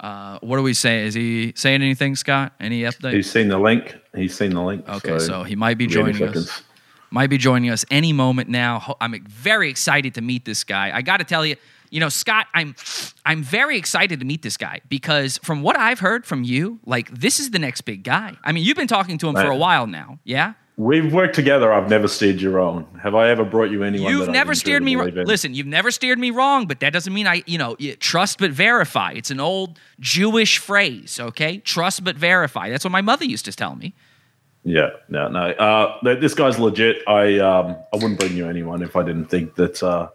Uh, 0.02 0.38
what 0.40 0.56
do 0.56 0.62
we 0.64 0.74
say? 0.74 1.06
Is 1.06 1.14
he 1.14 1.52
saying 1.54 1.80
anything, 1.80 2.16
Scott? 2.16 2.52
Any 2.58 2.82
update? 2.82 3.14
He's 3.14 3.30
seen 3.30 3.46
the 3.48 3.58
link. 3.58 3.96
He's 4.14 4.36
seen 4.36 4.50
the 4.50 4.60
link. 4.60 4.86
Okay, 4.88 5.20
so 5.20 5.44
he 5.44 5.54
might 5.54 5.78
be 5.78 5.86
joining 5.86 6.20
us. 6.22 6.62
Might 7.10 7.30
be 7.30 7.38
joining 7.38 7.70
us 7.70 7.84
any 7.90 8.12
moment 8.12 8.48
now. 8.48 8.96
I'm 9.00 9.22
very 9.26 9.68
excited 9.70 10.14
to 10.14 10.20
meet 10.20 10.44
this 10.44 10.64
guy. 10.64 10.90
I 10.96 11.02
got 11.02 11.18
to 11.18 11.24
tell 11.24 11.44
you, 11.46 11.56
you 11.90 12.00
know, 12.00 12.08
Scott, 12.08 12.46
I'm 12.54 12.74
I'm 13.26 13.42
very 13.42 13.76
excited 13.76 14.18
to 14.18 14.24
meet 14.26 14.42
this 14.42 14.56
guy 14.56 14.80
because 14.88 15.38
from 15.38 15.62
what 15.62 15.78
I've 15.78 16.00
heard 16.00 16.24
from 16.24 16.42
you, 16.42 16.80
like 16.86 17.10
this 17.10 17.38
is 17.38 17.50
the 17.50 17.58
next 17.58 17.82
big 17.82 18.02
guy. 18.02 18.36
I 18.42 18.52
mean, 18.52 18.64
you've 18.64 18.78
been 18.78 18.88
talking 18.88 19.18
to 19.18 19.28
him 19.28 19.34
for 19.34 19.50
a 19.50 19.56
while 19.56 19.86
now, 19.86 20.18
yeah? 20.24 20.54
We've 20.82 21.12
worked 21.12 21.34
together. 21.36 21.72
I've 21.72 21.88
never 21.88 22.08
steered 22.08 22.40
you 22.40 22.50
wrong. 22.50 22.86
Have 23.02 23.14
I 23.14 23.28
ever 23.28 23.44
brought 23.44 23.70
you 23.70 23.84
anyone? 23.84 24.10
You've 24.12 24.28
never 24.30 24.52
steered 24.54 24.82
me 24.82 24.96
wrong. 24.96 25.10
Listen, 25.14 25.54
you've 25.54 25.66
never 25.66 25.90
steered 25.92 26.18
me 26.18 26.30
wrong, 26.32 26.66
but 26.66 26.80
that 26.80 26.92
doesn't 26.92 27.12
mean 27.14 27.26
I, 27.28 27.44
you 27.46 27.56
know, 27.56 27.76
trust 28.00 28.38
but 28.38 28.50
verify. 28.50 29.12
It's 29.12 29.30
an 29.30 29.38
old 29.38 29.78
Jewish 30.00 30.58
phrase, 30.58 31.20
okay? 31.20 31.58
Trust 31.58 32.02
but 32.02 32.16
verify. 32.16 32.68
That's 32.70 32.84
what 32.84 32.90
my 32.90 33.00
mother 33.00 33.24
used 33.24 33.44
to 33.44 33.52
tell 33.52 33.76
me. 33.76 33.94
Yeah, 34.64 34.90
no, 35.08 35.28
no. 35.28 35.50
Uh, 35.50 35.98
this 36.18 36.34
guy's 36.34 36.58
legit. 36.58 37.06
I 37.08 37.38
um, 37.38 37.76
I 37.92 37.96
wouldn't 37.96 38.18
bring 38.18 38.36
you 38.36 38.48
anyone 38.48 38.82
if 38.82 38.96
I 38.96 39.02
didn't 39.04 39.26
think 39.26 39.54
that 39.56 39.82
uh, 39.82 40.08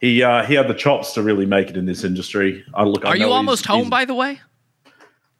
he 0.00 0.22
uh, 0.22 0.44
he 0.44 0.54
had 0.54 0.68
the 0.68 0.74
chops 0.74 1.12
to 1.14 1.22
really 1.22 1.46
make 1.46 1.68
it 1.68 1.76
in 1.76 1.84
this 1.86 2.04
industry. 2.04 2.64
I 2.74 2.84
look. 2.84 3.04
I 3.04 3.08
Are 3.08 3.12
know 3.14 3.18
you 3.18 3.26
he's- 3.26 3.36
almost 3.36 3.66
home, 3.66 3.78
he's- 3.80 3.90
by 3.90 4.04
the 4.04 4.14
way? 4.14 4.40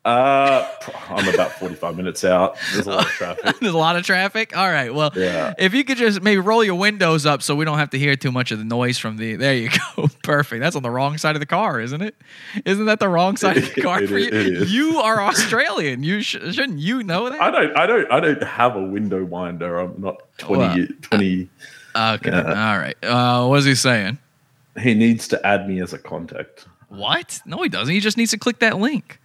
Uh, 0.05 0.67
I'm 1.11 1.29
about 1.35 1.53
45 1.53 1.97
minutes 1.97 2.25
out. 2.25 2.57
There's 2.73 2.87
a 2.87 2.91
lot 2.93 3.05
of 3.05 3.11
traffic. 3.11 3.45
There's 3.61 3.75
a 3.75 3.77
lot 3.77 3.97
of 3.97 4.05
traffic. 4.07 4.57
All 4.57 4.71
right. 4.71 4.95
Well, 4.95 5.11
Yeah. 5.15 5.53
if 5.59 5.75
you 5.75 5.85
could 5.85 5.99
just 5.99 6.23
maybe 6.23 6.39
roll 6.41 6.65
your 6.65 6.77
windows 6.77 7.27
up 7.27 7.43
so 7.43 7.55
we 7.55 7.67
don't 7.67 7.77
have 7.77 7.91
to 7.91 7.99
hear 7.99 8.17
too 8.17 8.33
much 8.33 8.51
of 8.51 8.59
the 8.59 8.65
noise 8.65 8.97
from 8.97 9.19
the. 9.19 9.37
There 9.37 9.55
you 9.55 9.69
go. 9.97 10.09
Perfect. 10.23 10.61
That's 10.63 10.77
on 10.77 10.83
the 10.83 10.91
wrong 10.91 11.19
side 11.19 11.37
of 11.37 11.41
the 11.41 11.47
car, 11.47 11.79
isn't 11.81 12.01
it? 12.01 12.15
Isn't 12.65 12.87
that 12.87 13.01
the 13.01 13.09
wrong 13.09 13.37
side 13.37 13.59
of 13.59 13.75
the 13.75 13.81
car 13.83 14.03
It 14.03 14.09
for 14.09 14.19
you? 14.19 14.65
You 14.65 14.99
are 15.01 15.21
Australian. 15.21 16.03
You 16.05 16.23
sh- 16.23 16.37
shouldn't 16.53 16.79
you 16.79 17.03
know 17.03 17.29
that? 17.29 17.41
I 17.43 17.51
don't. 17.51 17.77
I 17.77 17.87
don't. 17.87 18.11
I 18.13 18.21
don't 18.21 18.43
have 18.43 18.77
a 18.77 18.83
window 18.83 19.23
winder. 19.25 19.79
I'm 19.79 19.95
not 20.01 20.23
20. 20.39 20.59
Well, 20.63 20.87
20 21.03 21.49
Okay. 21.97 22.31
Yeah. 22.31 22.71
All 22.73 22.79
right. 22.79 22.97
Uh, 23.03 23.47
what 23.47 23.59
is 23.59 23.65
he 23.67 23.75
saying? 23.75 24.19
He 24.81 24.95
needs 24.95 25.29
to 25.29 25.47
add 25.47 25.69
me 25.69 25.83
as 25.83 25.93
a 25.93 25.99
contact. 25.99 26.67
What? 26.89 27.41
No, 27.45 27.63
he 27.63 27.69
doesn't. 27.69 27.93
He 27.93 28.01
just 28.01 28.17
needs 28.17 28.31
to 28.31 28.39
click 28.39 28.61
that 28.61 28.79
link. 28.79 29.19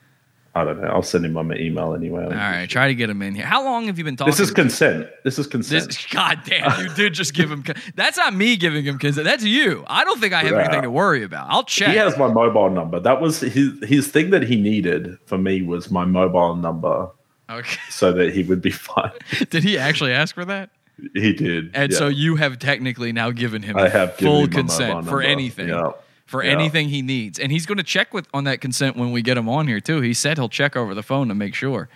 I 0.56 0.63
don't 0.63 0.80
know. 0.82 0.88
I'll 0.88 1.02
send 1.02 1.26
him 1.26 1.34
my 1.34 1.42
email 1.56 1.96
anyway. 1.96 2.26
All 2.26 2.30
right. 2.30 2.70
Try 2.70 2.88
to 2.88 2.94
get 2.94 3.10
him 3.10 3.24
in 3.24 3.34
here. 3.34 3.44
How 3.46 3.63
long 3.63 3.88
have 3.88 3.98
you 3.98 4.04
been 4.04 4.16
talking? 4.16 4.30
This 4.32 4.39
is 4.39 4.52
consent. 4.52 5.08
This 5.24 5.39
is 5.39 5.48
consent. 5.48 5.88
This, 5.88 6.06
God 6.06 6.42
damn, 6.46 6.80
you 6.80 6.94
did 6.94 7.16
just 7.16 7.34
give 7.34 7.52
him. 7.52 7.63
con- 7.63 7.76
That's 7.96 8.18
not 8.18 8.36
me 8.36 8.56
giving 8.56 8.86
him 8.86 9.00
consent. 9.00 9.26
That's 9.26 9.44
you. 9.44 9.84
I 9.88 10.04
don't 10.04 10.20
think 10.20 10.34
I 10.34 10.44
have 10.44 10.52
Yeah. 10.52 10.60
anything 10.60 10.84
to 10.84 10.92
worry 10.92 11.24
about. 11.24 11.48
I'll 11.50 11.63
check. 11.63 11.89
He 11.89 11.96
has 11.98 12.18
my 12.20 12.28
mobile 12.32 12.70
number. 12.70 13.00
That 13.00 13.20
was 13.20 13.39
his 13.39 13.72
his 13.84 14.10
thing 14.10 14.30
that 14.30 14.44
he 14.44 14.56
needed 14.62 15.18
for 15.26 15.39
me 15.39 15.63
was 15.63 15.89
my 15.89 16.06
mobile 16.06 16.56
number 16.56 17.10
Okay. 17.50 17.78
so 17.89 18.12
that 18.13 18.34
he 18.34 18.44
would 18.44 18.62
be 18.62 18.72
fine. 18.72 19.12
Did 19.50 19.63
he 19.63 19.78
actually 19.80 20.12
ask 20.13 20.36
for 20.36 20.46
that? 20.46 20.70
He 21.16 21.34
did. 21.34 21.72
And 21.74 21.92
yeah. 21.92 21.98
so 21.98 22.08
you 22.08 22.36
have 22.36 22.60
technically 22.60 23.12
now 23.12 23.32
given 23.32 23.63
him 23.63 23.76
I 23.76 23.89
have 23.89 24.16
full 24.18 24.48
consent 24.48 25.08
for 25.08 25.22
anything. 25.24 25.70
Yeah. 25.70 25.94
For 26.26 26.44
Yeah. 26.44 26.52
anything 26.52 26.90
he 26.90 27.02
needs. 27.02 27.38
And 27.40 27.52
he's 27.52 27.66
going 27.66 27.78
to 27.78 27.84
check 27.84 28.14
with 28.14 28.28
on 28.34 28.46
that 28.46 28.62
consent 28.62 28.96
when 28.96 29.12
we 29.12 29.22
get 29.22 29.38
him 29.38 29.48
on 29.50 29.68
here 29.68 29.80
too. 29.80 30.02
He 30.02 30.14
said 30.14 30.38
he'll 30.38 30.50
check 30.50 30.76
over 30.76 30.96
the 30.96 31.04
phone 31.04 31.28
to 31.28 31.36
make 31.36 31.54
sure. 31.54 31.90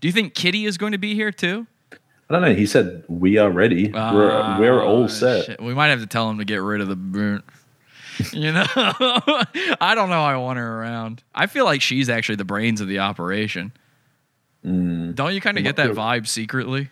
Do 0.00 0.08
you 0.08 0.12
think 0.12 0.34
Kitty 0.34 0.64
is 0.66 0.78
going 0.78 0.92
to 0.92 0.98
be 0.98 1.14
here 1.14 1.32
too? 1.32 1.66
I 1.92 2.34
don't 2.34 2.42
know. 2.42 2.54
He 2.54 2.66
said 2.66 3.02
we 3.08 3.38
are 3.38 3.50
ready. 3.50 3.90
we're 3.90 4.58
we're 4.60 4.84
all 4.84 5.08
set. 5.08 5.46
shit. 5.46 5.60
We 5.62 5.74
might 5.74 5.88
have 5.88 6.00
to 6.00 6.06
tell 6.06 6.30
him 6.30 6.38
to 6.38 6.44
get 6.44 6.58
rid 6.58 6.80
of 6.80 6.88
the. 6.88 7.42
You 8.34 8.52
know, 8.52 8.66
I 8.76 9.92
don't 9.94 10.10
know. 10.10 10.22
I 10.22 10.36
want 10.36 10.58
her 10.58 10.80
around. 10.82 11.22
I 11.34 11.46
feel 11.46 11.64
like 11.64 11.80
she's 11.80 12.10
actually 12.10 12.36
the 12.36 12.44
brains 12.44 12.82
of 12.82 12.86
the 12.88 12.98
operation. 12.98 13.72
Mm. 14.64 15.14
Don't 15.14 15.32
you 15.34 15.40
kind 15.40 15.56
of 15.56 15.64
get 15.64 15.76
that 15.76 15.90
vibe 15.92 16.26
secretly? 16.28 16.90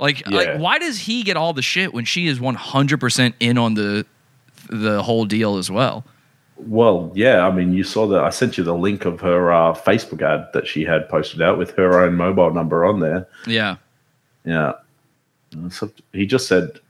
Like, 0.00 0.20
Yeah. 0.20 0.36
like, 0.36 0.58
why 0.58 0.78
does 0.78 0.98
he 1.00 1.24
get 1.24 1.36
all 1.36 1.52
the 1.52 1.60
shit 1.62 1.92
when 1.92 2.06
she 2.06 2.26
is 2.26 2.40
one 2.40 2.54
hundred 2.54 3.00
percent 3.00 3.34
in 3.38 3.58
on 3.58 3.74
the 3.74 4.06
the 4.68 5.02
whole 5.02 5.24
deal 5.24 5.56
as 5.56 5.70
well? 5.70 6.04
Well, 6.56 7.10
yeah. 7.14 7.46
I 7.46 7.50
mean, 7.50 7.72
you 7.72 7.84
saw 7.84 8.06
that. 8.08 8.22
I 8.22 8.30
sent 8.30 8.56
you 8.56 8.64
the 8.64 8.74
link 8.74 9.04
of 9.04 9.20
her 9.20 9.52
uh, 9.52 9.74
Facebook 9.74 10.22
ad 10.22 10.48
that 10.52 10.66
she 10.66 10.84
had 10.84 11.08
posted 11.08 11.42
out 11.42 11.58
with 11.58 11.72
her 11.72 12.00
own 12.00 12.14
mobile 12.14 12.52
number 12.52 12.84
on 12.84 13.00
there. 13.00 13.26
Yeah. 13.46 13.76
Yeah. 14.44 14.74
So 15.70 15.90
he 16.12 16.26
just 16.26 16.46
said, 16.46 16.80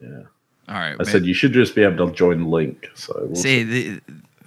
yeah. 0.00 0.22
All 0.68 0.74
right. 0.74 0.92
I 0.92 0.96
man. 0.96 1.06
said 1.06 1.24
you 1.24 1.34
should 1.34 1.52
just 1.52 1.74
be 1.74 1.82
able 1.82 2.08
to 2.08 2.14
join 2.14 2.42
the 2.42 2.48
link. 2.48 2.90
So 2.94 3.14
we'll 3.22 3.36
See, 3.36 3.62
the, 3.62 4.00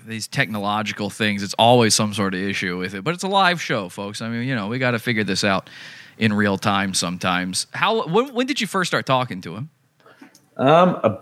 these 0.06 0.28
technological 0.28 1.10
things, 1.10 1.42
it's 1.42 1.56
always 1.56 1.96
some 1.96 2.14
sort 2.14 2.36
of 2.36 2.42
issue 2.42 2.78
with 2.78 2.94
it. 2.94 3.04
But 3.04 3.16
it's 3.16 3.24
a 3.24 3.28
live 3.28 3.62
show, 3.62 3.90
folks. 3.90 4.22
I 4.22 4.30
mean, 4.30 4.48
you 4.48 4.56
know, 4.56 4.68
we 4.68 4.78
got 4.78 4.92
to 4.92 5.00
figure 5.00 5.24
this 5.24 5.44
out 5.44 5.70
in 6.18 6.34
real 6.34 6.58
time 6.58 6.94
sometimes. 6.94 7.66
How? 7.72 8.08
When, 8.08 8.34
when 8.34 8.46
did 8.46 8.62
you 8.62 8.68
first 8.68 8.90
start 8.90 9.06
talking 9.06 9.42
to 9.42 9.56
him? 9.56 9.70
Um, 10.58 11.18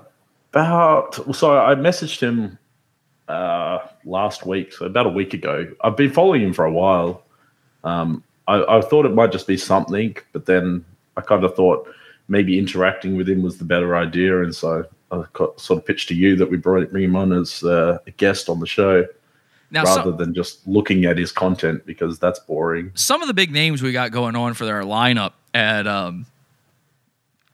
about 0.51 1.35
so 1.35 1.57
I 1.57 1.75
messaged 1.75 2.21
him 2.21 2.57
uh 3.27 3.79
last 4.05 4.45
week, 4.45 4.73
so 4.73 4.85
about 4.85 5.05
a 5.05 5.09
week 5.09 5.33
ago. 5.33 5.67
I've 5.81 5.97
been 5.97 6.11
following 6.11 6.41
him 6.41 6.53
for 6.53 6.65
a 6.65 6.71
while. 6.71 7.23
Um, 7.83 8.23
I, 8.47 8.77
I 8.77 8.81
thought 8.81 9.05
it 9.05 9.13
might 9.13 9.31
just 9.31 9.47
be 9.47 9.57
something, 9.57 10.17
but 10.33 10.45
then 10.45 10.83
I 11.15 11.21
kind 11.21 11.43
of 11.43 11.55
thought 11.55 11.87
maybe 12.27 12.57
interacting 12.57 13.15
with 13.15 13.29
him 13.29 13.43
was 13.43 13.57
the 13.57 13.65
better 13.65 13.95
idea, 13.95 14.41
and 14.41 14.55
so 14.55 14.85
I 15.11 15.23
sort 15.57 15.79
of 15.79 15.85
pitched 15.85 16.07
to 16.09 16.15
you 16.15 16.35
that 16.37 16.49
we 16.49 16.57
brought 16.57 16.89
bring 16.91 17.03
him 17.03 17.15
on 17.15 17.33
as 17.33 17.63
uh, 17.63 17.99
a 18.05 18.11
guest 18.11 18.49
on 18.49 18.59
the 18.59 18.67
show. 18.67 19.05
Now, 19.71 19.83
rather 19.83 20.03
some- 20.03 20.17
than 20.17 20.33
just 20.33 20.67
looking 20.67 21.05
at 21.05 21.17
his 21.17 21.31
content 21.31 21.85
because 21.85 22.17
that's 22.17 22.39
boring. 22.39 22.91
Some 22.95 23.21
of 23.21 23.27
the 23.27 23.33
big 23.35 23.51
names 23.51 23.83
we 23.83 23.91
got 23.91 24.11
going 24.11 24.35
on 24.35 24.55
for 24.55 24.65
our 24.65 24.81
lineup 24.81 25.33
at, 25.53 25.85
um, 25.85 26.25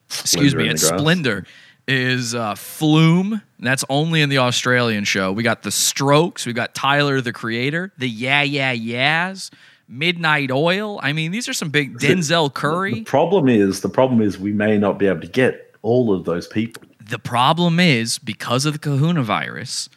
excuse 0.07 0.51
Splendour 0.51 0.59
me, 0.61 0.69
at. 0.69 0.79
Splendour 0.79 1.45
is 1.87 2.35
uh, 2.35 2.55
Flume. 2.55 3.41
That's 3.59 3.85
only 3.89 4.21
in 4.21 4.29
the 4.29 4.39
Australian 4.39 5.03
show. 5.03 5.31
We 5.31 5.43
got 5.43 5.63
the 5.63 5.71
Strokes. 5.71 6.45
We 6.45 6.53
got 6.53 6.73
Tyler 6.73 7.21
the 7.21 7.33
Creator. 7.33 7.93
The 7.97 8.09
Yeah 8.09 8.41
Yeah 8.41 8.71
Yeahs. 8.71 9.51
Midnight 9.87 10.51
Oil. 10.51 10.99
I 11.03 11.13
mean, 11.13 11.31
these 11.31 11.47
are 11.47 11.53
some 11.53 11.69
big 11.69 11.99
Denzel 11.99 12.53
Curry. 12.53 12.95
The 12.95 13.03
problem 13.03 13.47
is 13.47 13.81
the 13.81 13.89
problem 13.89 14.21
is 14.21 14.39
we 14.39 14.51
may 14.51 14.77
not 14.77 14.97
be 14.97 15.07
able 15.07 15.21
to 15.21 15.27
get 15.27 15.75
all 15.83 16.11
of 16.11 16.25
those 16.25 16.47
people. 16.47 16.81
The 17.07 17.19
problem 17.19 17.79
is 17.79 18.17
because 18.17 18.65
of 18.65 18.73
the 18.73 18.79
kahuna 18.79 19.21
virus, 19.21 19.89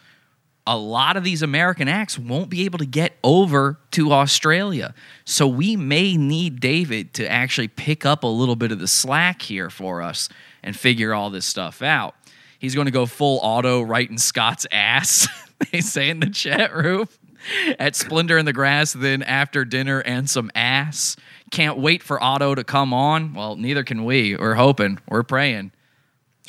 a 0.69 0.77
lot 0.77 1.17
of 1.17 1.23
these 1.23 1.41
American 1.41 1.87
acts 1.87 2.19
won't 2.19 2.47
be 2.47 2.63
able 2.63 2.77
to 2.77 2.85
get 2.85 3.13
over 3.23 3.79
to 3.89 4.11
Australia. 4.11 4.93
So 5.25 5.47
we 5.47 5.75
may 5.75 6.15
need 6.15 6.59
David 6.59 7.11
to 7.15 7.27
actually 7.27 7.69
pick 7.69 8.05
up 8.05 8.23
a 8.23 8.27
little 8.27 8.55
bit 8.55 8.71
of 8.71 8.77
the 8.77 8.87
slack 8.87 9.41
here 9.41 9.71
for 9.71 10.03
us 10.03 10.29
and 10.61 10.77
figure 10.77 11.11
all 11.11 11.31
this 11.31 11.47
stuff 11.47 11.81
out. 11.81 12.13
he's 12.59 12.75
going 12.75 12.85
to 12.85 12.91
go 12.91 13.07
full 13.07 13.39
auto 13.41 13.81
right 13.81 14.07
in 14.07 14.19
Scott's 14.19 14.67
ass. 14.71 15.27
they 15.71 15.81
say 15.81 16.07
in 16.07 16.19
the 16.19 16.29
chat 16.29 16.75
room 16.75 17.09
at 17.79 17.95
Splendour 17.95 18.37
in 18.37 18.45
the 18.45 18.53
Grass. 18.53 18.93
Then 18.93 19.23
after 19.23 19.65
dinner 19.65 20.01
and 20.01 20.29
some 20.29 20.51
ass. 20.53 21.15
Can't 21.49 21.79
wait 21.79 22.03
for 22.03 22.21
Otto 22.21 22.53
to 22.53 22.63
come 22.63 22.93
on. 22.93 23.33
Well, 23.33 23.55
neither 23.55 23.83
can 23.83 24.05
we. 24.05 24.35
We're 24.35 24.53
hoping. 24.53 24.99
We're 25.07 25.23
praying. 25.23 25.71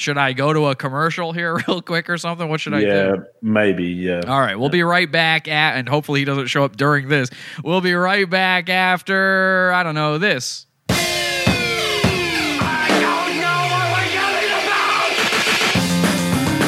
Should 0.01 0.17
I 0.17 0.33
go 0.33 0.55
to 0.55 0.69
a 0.69 0.75
commercial 0.75 1.35
here 1.35 1.57
real 1.69 1.83
quick 1.83 2.09
or 2.09 2.17
something? 2.17 2.49
What 2.49 2.59
should 2.61 2.73
I 2.73 2.81
do? 2.81 2.87
yeah, 2.87 3.17
do? 3.17 3.25
maybe. 3.43 3.85
Yeah. 3.85 4.23
All 4.27 4.41
right, 4.41 4.59
we'll 4.59 4.71
be 4.71 4.83
right 4.83 5.11
back 5.13 5.47
at, 5.47 5.77
and 5.77 5.87
hopefully 5.87 6.21
he 6.21 6.25
doesn't 6.25 6.47
show 6.47 6.65
up 6.65 6.75
during 6.75 7.09
this. 7.09 7.29
We'll 7.63 7.83
be 7.83 7.93
right 7.93 8.29
back 8.29 8.71
after, 8.71 9.71
I 9.75 9.83
don't 9.83 9.95
know, 9.95 10.17
this. 10.17 10.67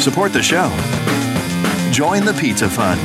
Support 0.02 0.34
the 0.34 0.42
show. 0.42 0.68
Join 1.90 2.26
the 2.26 2.36
Pizza 2.38 2.68
Fund. 2.68 3.00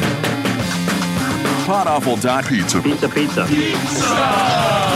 pizza 2.82 2.82
Pizza, 3.08 3.46
pizza. 3.46 4.87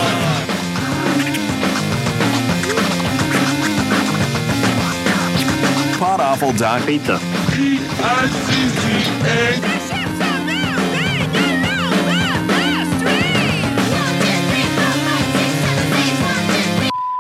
Podawful.pizza. 6.02 7.14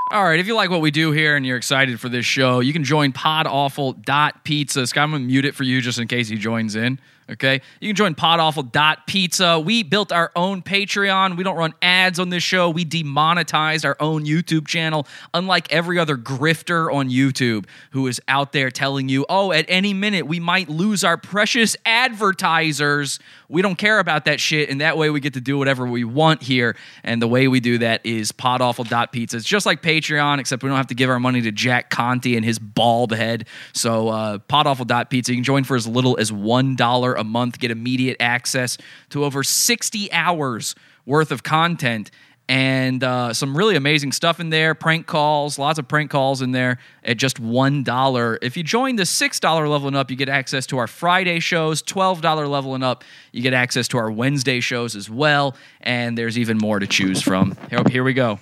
All 0.09 0.23
right, 0.23 0.39
if 0.39 0.47
you 0.47 0.55
like 0.55 0.71
what 0.71 0.81
we 0.81 0.89
do 0.89 1.11
here 1.11 1.35
and 1.35 1.45
you're 1.45 1.57
excited 1.57 1.99
for 1.99 2.09
this 2.09 2.25
show, 2.25 2.59
you 2.59 2.73
can 2.73 2.83
join 2.83 3.13
podawful.pizza. 3.13 4.87
Scott, 4.87 5.03
I'm 5.03 5.11
going 5.11 5.21
to 5.21 5.27
mute 5.27 5.45
it 5.45 5.53
for 5.53 5.63
you 5.63 5.79
just 5.79 5.99
in 5.99 6.07
case 6.07 6.27
he 6.27 6.37
joins 6.37 6.75
in. 6.75 6.99
Okay. 7.29 7.61
You 7.79 7.89
can 7.89 7.95
join 7.95 8.15
podawful.pizza. 8.15 9.59
We 9.59 9.83
built 9.83 10.11
our 10.11 10.31
own 10.35 10.61
Patreon. 10.61 11.37
We 11.37 11.43
don't 11.43 11.55
run 11.55 11.73
ads 11.81 12.19
on 12.19 12.29
this 12.29 12.43
show. 12.43 12.69
We 12.69 12.83
demonetized 12.83 13.85
our 13.85 13.95
own 13.99 14.25
YouTube 14.25 14.67
channel, 14.67 15.07
unlike 15.33 15.71
every 15.71 15.97
other 15.97 16.17
grifter 16.17 16.93
on 16.93 17.09
YouTube 17.09 17.65
who 17.91 18.07
is 18.07 18.21
out 18.27 18.51
there 18.51 18.69
telling 18.69 19.07
you, 19.07 19.25
oh, 19.29 19.51
at 19.51 19.65
any 19.69 19.93
minute 19.93 20.27
we 20.27 20.39
might 20.39 20.67
lose 20.67 21.03
our 21.03 21.17
precious 21.17 21.77
advertisers. 21.85 23.19
We 23.47 23.61
don't 23.61 23.77
care 23.77 23.99
about 23.99 24.25
that 24.25 24.39
shit. 24.39 24.69
And 24.69 24.81
that 24.81 24.97
way 24.97 25.09
we 25.09 25.19
get 25.19 25.33
to 25.35 25.41
do 25.41 25.57
whatever 25.57 25.85
we 25.85 26.03
want 26.03 26.41
here. 26.41 26.75
And 27.03 27.21
the 27.21 27.27
way 27.27 27.47
we 27.47 27.59
do 27.59 27.77
that 27.79 28.05
is 28.05 28.31
podawful.pizza. 28.31 29.37
It's 29.37 29.45
just 29.45 29.65
like 29.65 29.81
Patreon, 29.81 30.39
except 30.39 30.63
we 30.63 30.69
don't 30.69 30.77
have 30.77 30.87
to 30.87 30.95
give 30.95 31.09
our 31.09 31.19
money 31.19 31.41
to 31.41 31.51
Jack 31.51 31.89
Conte 31.89 32.35
and 32.35 32.43
his 32.43 32.59
bald 32.59 33.13
head. 33.13 33.47
So, 33.73 34.09
uh, 34.09 34.37
podawful.pizza, 34.39 35.31
you 35.31 35.37
can 35.37 35.43
join 35.43 35.63
for 35.63 35.75
as 35.75 35.87
little 35.87 36.17
as 36.19 36.31
$1 36.31 37.10
a 37.13 37.23
month, 37.23 37.59
get 37.59 37.71
immediate 37.71 38.17
access 38.19 38.77
to 39.09 39.23
over 39.23 39.43
60 39.43 40.11
hours 40.11 40.75
worth 41.05 41.31
of 41.31 41.43
content 41.43 42.11
and 42.51 43.01
uh, 43.01 43.33
some 43.33 43.55
really 43.55 43.77
amazing 43.77 44.11
stuff 44.11 44.41
in 44.41 44.49
there. 44.49 44.75
Prank 44.75 45.07
calls, 45.07 45.57
lots 45.57 45.79
of 45.79 45.87
prank 45.87 46.11
calls 46.11 46.41
in 46.41 46.51
there 46.51 46.79
at 47.01 47.15
just 47.15 47.41
$1. 47.41 48.37
If 48.41 48.57
you 48.57 48.63
join 48.63 48.97
the 48.97 49.03
$6 49.03 49.69
level 49.69 49.87
and 49.87 49.95
up, 49.95 50.11
you 50.11 50.17
get 50.17 50.27
access 50.27 50.65
to 50.67 50.77
our 50.77 50.87
Friday 50.87 51.39
shows. 51.39 51.81
$12 51.81 52.49
level 52.49 52.75
and 52.75 52.83
up, 52.83 53.05
you 53.31 53.41
get 53.41 53.53
access 53.53 53.87
to 53.89 53.97
our 53.97 54.11
Wednesday 54.11 54.59
shows 54.59 54.97
as 54.97 55.09
well. 55.09 55.55
And 55.79 56.17
there's 56.17 56.37
even 56.37 56.57
more 56.57 56.79
to 56.79 56.87
choose 56.87 57.21
from. 57.21 57.57
Here, 57.69 57.83
here 57.89 58.03
we 58.03 58.13
go. 58.13 58.39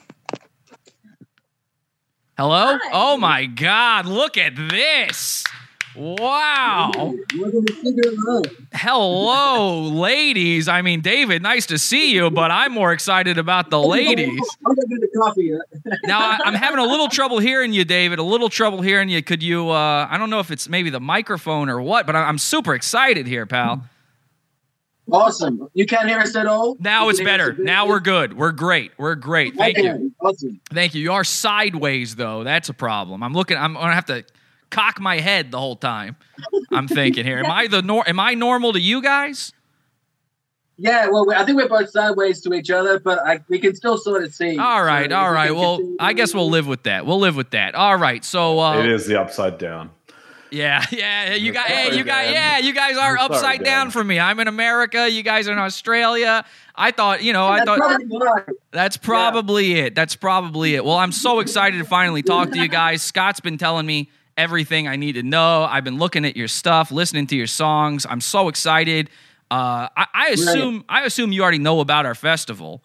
Hello? 2.35 2.79
Oh 2.91 3.17
my 3.17 3.45
God, 3.45 4.07
look 4.07 4.37
at 4.37 4.55
this. 4.55 5.43
Wow. 5.95 6.91
Hello, 8.73 9.81
ladies. 9.81 10.67
I 10.67 10.81
mean, 10.81 11.01
David, 11.01 11.41
nice 11.41 11.65
to 11.67 11.77
see 11.77 12.13
you, 12.13 12.29
but 12.29 12.51
I'm 12.51 12.71
more 12.71 12.93
excited 12.93 13.37
about 13.37 13.69
the 13.69 13.81
ladies. 13.81 14.39
Now, 16.03 16.37
I'm 16.43 16.53
having 16.53 16.79
a 16.79 16.83
little 16.85 17.07
trouble 17.07 17.39
hearing 17.39 17.73
you, 17.73 17.83
David. 17.85 18.19
A 18.19 18.23
little 18.23 18.49
trouble 18.49 18.81
hearing 18.81 19.09
you. 19.09 19.21
Could 19.23 19.41
you, 19.43 19.69
uh, 19.69 20.07
I 20.09 20.17
don't 20.17 20.29
know 20.29 20.39
if 20.39 20.51
it's 20.51 20.69
maybe 20.69 20.89
the 20.89 20.99
microphone 20.99 21.69
or 21.69 21.81
what, 21.81 22.05
but 22.05 22.15
I'm 22.15 22.37
super 22.37 22.75
excited 22.75 23.25
here, 23.27 23.45
pal. 23.45 23.83
Awesome. 25.11 25.67
You 25.73 25.85
can't 25.85 26.07
hear 26.07 26.19
us 26.19 26.35
at 26.35 26.45
all? 26.45 26.75
Now 26.79 27.05
You 27.05 27.09
it's 27.11 27.19
can 27.19 27.27
hear 27.27 27.35
us 27.35 27.49
better. 27.51 27.63
Now 27.63 27.87
we're 27.87 27.99
good. 27.99 28.37
We're 28.37 28.51
great. 28.51 28.91
We're 28.97 29.15
great. 29.15 29.55
Thank 29.55 29.77
Okay, 29.79 29.87
you. 29.87 30.13
Awesome. 30.21 30.59
Thank 30.71 30.93
you. 30.93 31.01
You 31.01 31.13
are 31.13 31.23
sideways 31.23 32.15
though. 32.15 32.43
That's 32.43 32.69
a 32.69 32.73
problem. 32.73 33.23
I'm 33.23 33.33
looking. 33.33 33.57
I'm 33.57 33.73
gonna 33.73 33.93
have 33.95 34.05
to 34.05 34.23
cock 34.69 34.99
my 34.99 35.19
head 35.19 35.51
the 35.51 35.59
whole 35.59 35.75
time. 35.75 36.15
I'm 36.71 36.87
thinking 36.87 37.25
here. 37.25 37.39
Am 37.39 37.51
I 37.51 37.67
the 37.67 37.81
nor? 37.81 38.07
Am 38.07 38.19
I 38.19 38.33
normal 38.33 38.73
to 38.73 38.79
you 38.79 39.01
guys? 39.01 39.51
Yeah, 40.81 41.09
well, 41.09 41.25
we- 41.25 41.35
I 41.35 41.43
think 41.43 41.57
we're 41.57 41.67
both 41.67 41.89
sideways 41.89 42.39
to 42.41 42.53
each 42.53 42.69
other, 42.69 42.99
but 42.99 43.19
I, 43.27 43.41
we 43.49 43.59
can 43.59 43.75
still 43.75 43.97
sort 43.97 44.23
of 44.23 44.33
see. 44.33 44.57
All 44.57 44.81
right. 44.83 45.09
So 45.09 45.17
all 45.17 45.33
if 45.35 45.49
we 45.49 45.55
Well, 45.55 45.75
continue- 45.77 45.97
I 45.99 46.13
guess 46.13 46.33
we'll 46.33 46.49
live 46.49 46.67
with 46.67 46.83
that. 46.83 47.05
We'll 47.05 47.19
live 47.19 47.35
with 47.35 47.49
that. 47.51 47.75
All 47.75 47.97
right. 47.97 48.23
So. 48.23 48.59
Uh, 48.59 48.79
it 48.79 48.85
is 48.89 49.05
the 49.05 49.19
upside 49.19 49.57
down. 49.57 49.91
Yeah, 50.51 50.83
yeah, 50.91 51.35
you 51.35 51.51
guys, 51.51 51.67
sorry, 51.67 51.79
hey, 51.91 51.97
you 51.97 52.03
guys, 52.03 52.33
yeah, 52.33 52.57
you 52.57 52.73
guys 52.73 52.97
are 52.97 53.15
sorry, 53.17 53.19
upside 53.19 53.63
down 53.63 53.85
Dan. 53.85 53.91
from 53.91 54.07
me. 54.07 54.19
I'm 54.19 54.39
in 54.39 54.47
America. 54.47 55.07
You 55.07 55.21
guys 55.21 55.47
are 55.47 55.51
in 55.51 55.59
Australia. 55.59 56.43
I 56.75 56.89
thought, 56.89 57.21
you 57.21 57.33
know, 57.33 57.45
I 57.47 57.63
thought 57.63 57.77
probably 57.77 58.55
that's 58.71 58.97
probably 58.97 59.73
it. 59.75 59.93
That's 59.93 60.15
probably 60.15 60.73
it. 60.73 60.83
Well, 60.83 60.97
I'm 60.97 61.11
so 61.11 61.39
excited 61.39 61.77
to 61.77 61.83
finally 61.83 62.23
talk 62.23 62.49
to 62.51 62.57
you 62.57 62.67
guys. 62.67 63.03
Scott's 63.03 63.39
been 63.39 63.59
telling 63.59 63.85
me 63.85 64.09
everything 64.39 64.87
I 64.87 64.95
need 64.95 65.13
to 65.13 65.23
know. 65.23 65.63
I've 65.69 65.83
been 65.83 65.97
looking 65.97 66.25
at 66.25 66.37
your 66.37 66.47
stuff, 66.47 66.91
listening 66.91 67.27
to 67.27 67.35
your 67.35 67.47
songs. 67.47 68.05
I'm 68.09 68.21
so 68.21 68.47
excited. 68.47 69.09
Uh, 69.51 69.89
I, 69.97 70.07
I 70.13 70.27
assume 70.29 70.85
I 70.87 71.03
assume 71.03 71.31
you 71.31 71.41
already 71.41 71.59
know 71.59 71.81
about 71.81 72.05
our 72.05 72.15
festival. 72.15 72.81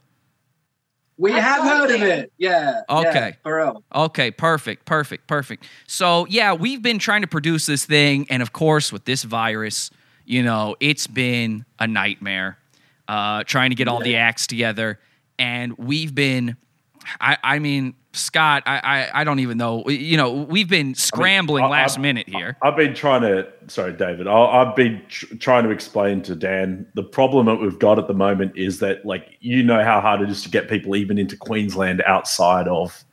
We 1.16 1.30
have 1.30 1.62
heard 1.62 1.90
of 1.92 2.02
it. 2.02 2.32
Yeah. 2.38 2.80
yeah, 2.90 2.98
Okay. 2.98 3.36
for 3.44 3.56
real. 3.56 3.84
Okay, 3.94 4.32
perfect, 4.32 4.84
perfect, 4.84 5.28
perfect. 5.28 5.64
So, 5.86 6.26
yeah, 6.28 6.54
we've 6.54 6.82
been 6.82 6.98
trying 6.98 7.20
to 7.20 7.28
produce 7.28 7.66
this 7.66 7.84
thing, 7.84 8.26
and 8.30 8.42
of 8.42 8.52
course, 8.52 8.92
with 8.92 9.04
this 9.04 9.22
virus, 9.22 9.90
you 10.24 10.42
know, 10.42 10.74
it's 10.80 11.06
been 11.06 11.64
a 11.78 11.86
nightmare 11.86 12.58
uh, 13.06 13.44
trying 13.44 13.70
to 13.70 13.76
get 13.76 13.86
all 13.86 14.00
the 14.00 14.16
acts 14.16 14.48
together. 14.48 14.98
And 15.38 15.78
we've 15.78 16.12
been, 16.12 16.56
I, 17.20 17.36
I 17.44 17.58
mean, 17.60 17.94
Scott, 18.14 18.62
I, 18.66 18.78
I, 19.12 19.20
I 19.20 19.24
don't 19.24 19.40
even 19.40 19.58
know. 19.58 19.82
You 19.88 20.16
know, 20.16 20.32
we've 20.32 20.68
been 20.68 20.94
scrambling 20.94 21.64
I- 21.64 21.68
last 21.68 21.98
I- 21.98 22.02
minute 22.02 22.28
here. 22.28 22.56
I've 22.62 22.76
been 22.76 22.94
trying 22.94 23.22
to, 23.22 23.46
sorry, 23.66 23.92
David. 23.92 24.26
I, 24.26 24.32
I've 24.38 24.76
been 24.76 25.02
tr- 25.08 25.34
trying 25.36 25.64
to 25.64 25.70
explain 25.70 26.22
to 26.22 26.34
Dan 26.34 26.86
the 26.94 27.02
problem 27.02 27.46
that 27.46 27.56
we've 27.56 27.78
got 27.78 27.98
at 27.98 28.06
the 28.08 28.14
moment 28.14 28.56
is 28.56 28.78
that, 28.80 29.04
like, 29.04 29.36
you 29.40 29.62
know 29.62 29.82
how 29.82 30.00
hard 30.00 30.20
it 30.20 30.30
is 30.30 30.42
to 30.44 30.48
get 30.48 30.68
people 30.68 30.96
even 30.96 31.18
into 31.18 31.36
Queensland 31.36 32.02
outside 32.06 32.68
of 32.68 33.04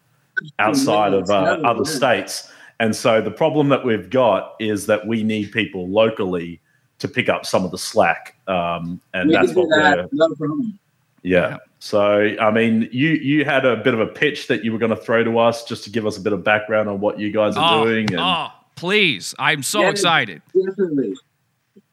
outside 0.59 1.13
of 1.13 1.29
uh, 1.29 1.59
other 1.65 1.85
states, 1.85 2.49
and 2.79 2.95
so 2.95 3.21
the 3.21 3.29
problem 3.29 3.69
that 3.69 3.85
we've 3.85 4.09
got 4.09 4.55
is 4.59 4.87
that 4.87 5.05
we 5.05 5.23
need 5.23 5.51
people 5.51 5.87
locally 5.89 6.59
to 6.97 7.07
pick 7.07 7.29
up 7.29 7.45
some 7.45 7.63
of 7.65 7.69
the 7.71 7.77
slack, 7.77 8.35
um, 8.47 8.99
and 9.13 9.29
we 9.29 9.35
that's 9.35 9.53
what 9.53 9.69
that. 9.69 9.97
we're 9.97 10.07
No 10.13 10.33
problem. 10.35 10.79
yeah. 11.21 11.57
So, 11.83 12.35
I 12.39 12.51
mean, 12.51 12.87
you 12.91 13.09
you 13.09 13.43
had 13.43 13.65
a 13.65 13.75
bit 13.75 13.95
of 13.95 13.99
a 13.99 14.05
pitch 14.05 14.45
that 14.47 14.63
you 14.63 14.71
were 14.71 14.77
going 14.77 14.91
to 14.91 14.95
throw 14.95 15.23
to 15.23 15.39
us 15.39 15.63
just 15.65 15.83
to 15.85 15.89
give 15.89 16.05
us 16.05 16.15
a 16.15 16.21
bit 16.21 16.31
of 16.31 16.43
background 16.43 16.87
on 16.87 16.99
what 16.99 17.19
you 17.19 17.31
guys 17.31 17.57
are 17.57 17.79
Oh, 17.81 17.85
doing. 17.85 18.05
And 18.11 18.19
oh, 18.19 18.49
please. 18.75 19.33
I'm 19.39 19.63
so 19.63 19.81
Yeah. 19.81 19.89
excited. 19.89 20.43
Definitely. 20.53 21.15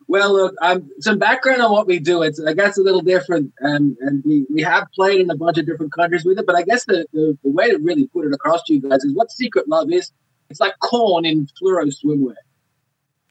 Well, 0.06 0.30
look, 0.34 0.54
um, 0.60 0.90
some 1.00 1.18
background 1.18 1.62
on 1.62 1.72
what 1.72 1.86
we 1.86 2.00
do. 2.00 2.20
It's 2.22 2.38
I 2.38 2.52
guess 2.52 2.76
a 2.76 2.82
little 2.82 3.00
different, 3.00 3.50
and 3.60 3.96
and 4.00 4.22
we, 4.26 4.44
we 4.52 4.60
have 4.60 4.88
played 4.94 5.22
in 5.22 5.30
a 5.30 5.36
bunch 5.36 5.56
of 5.56 5.64
different 5.64 5.92
countries 5.94 6.22
with 6.22 6.38
it. 6.38 6.44
But 6.46 6.56
I 6.56 6.62
guess 6.64 6.84
the, 6.84 7.06
the, 7.14 7.38
the 7.42 7.50
way 7.50 7.70
to 7.70 7.78
really 7.78 8.08
put 8.08 8.26
it 8.26 8.34
across 8.34 8.62
to 8.64 8.74
you 8.74 8.80
guys 8.82 9.02
is 9.04 9.14
what 9.14 9.30
Secret 9.30 9.68
Love 9.68 9.90
is. 9.90 10.12
It's 10.50 10.60
like 10.60 10.78
corn 10.80 11.24
in 11.24 11.46
fluoro 11.60 11.90
swimwear. 11.90 12.34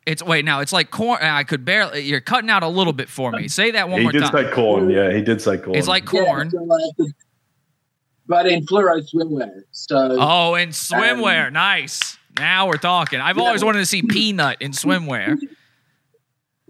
It's 0.07 0.23
wait 0.23 0.45
now. 0.45 0.61
It's 0.61 0.71
like 0.71 0.89
corn. 0.89 1.21
I 1.21 1.43
could 1.43 1.65
barely. 1.65 1.99
You're 1.99 2.21
cutting 2.21 2.49
out 2.49 2.63
a 2.63 2.67
little 2.69 2.93
bit 2.93 3.09
for 3.09 3.29
me. 3.33 3.49
Say 3.49 3.71
that 3.71 3.89
one 3.89 3.99
he 3.99 4.03
more 4.03 4.13
time. 4.13 4.21
He 4.21 4.27
did 4.29 4.47
say 4.47 4.51
corn. 4.55 4.89
Yeah, 4.89 5.11
he 5.11 5.21
did 5.21 5.41
say 5.41 5.57
corn. 5.57 5.75
It's 5.77 5.89
like 5.89 6.05
corn. 6.05 6.49
Yeah, 6.53 6.59
so 6.59 6.63
like- 6.63 7.11
but 8.25 8.47
in 8.47 8.65
fluoro 8.65 9.01
swimwear. 9.13 9.63
So 9.71 10.15
Oh, 10.17 10.55
in 10.55 10.69
um, 10.69 10.71
swimwear. 10.71 11.51
nice. 11.51 12.17
Now 12.39 12.67
we're 12.67 12.77
talking. 12.77 13.19
I've 13.19 13.37
always 13.37 13.65
wanted 13.65 13.79
to 13.79 13.85
see 13.85 14.01
Peanut 14.01 14.61
in 14.61 14.71
swimwear. 14.71 15.37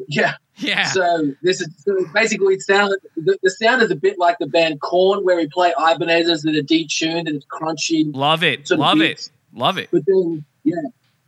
yeah. 0.08 0.34
Yeah. 0.56 0.86
So 0.86 1.34
this 1.44 1.62
is 1.62 1.70
so 1.78 1.96
basically 2.16 2.56
it 2.56 2.64
sounded 2.64 2.98
the, 3.16 3.38
the 3.44 3.52
sound 3.52 3.84
is 3.84 3.92
a 3.92 3.96
bit 3.96 4.18
like 4.18 4.40
the 4.40 4.48
band 4.48 4.82
Korn, 4.82 5.24
where 5.24 5.36
we 5.36 5.48
play 5.48 5.74
Ibanez's 5.78 6.42
that 6.42 6.56
are 6.56 6.62
detuned 6.64 7.28
and 7.28 7.36
it's 7.36 7.46
crunchy. 7.46 8.10
Love 8.16 8.44
it. 8.44 8.72
Love 8.72 9.02
it. 9.02 9.30
Love 9.54 9.78
it. 9.78 9.90
But 9.92 10.08
then, 10.08 10.44
yeah. 10.64 10.74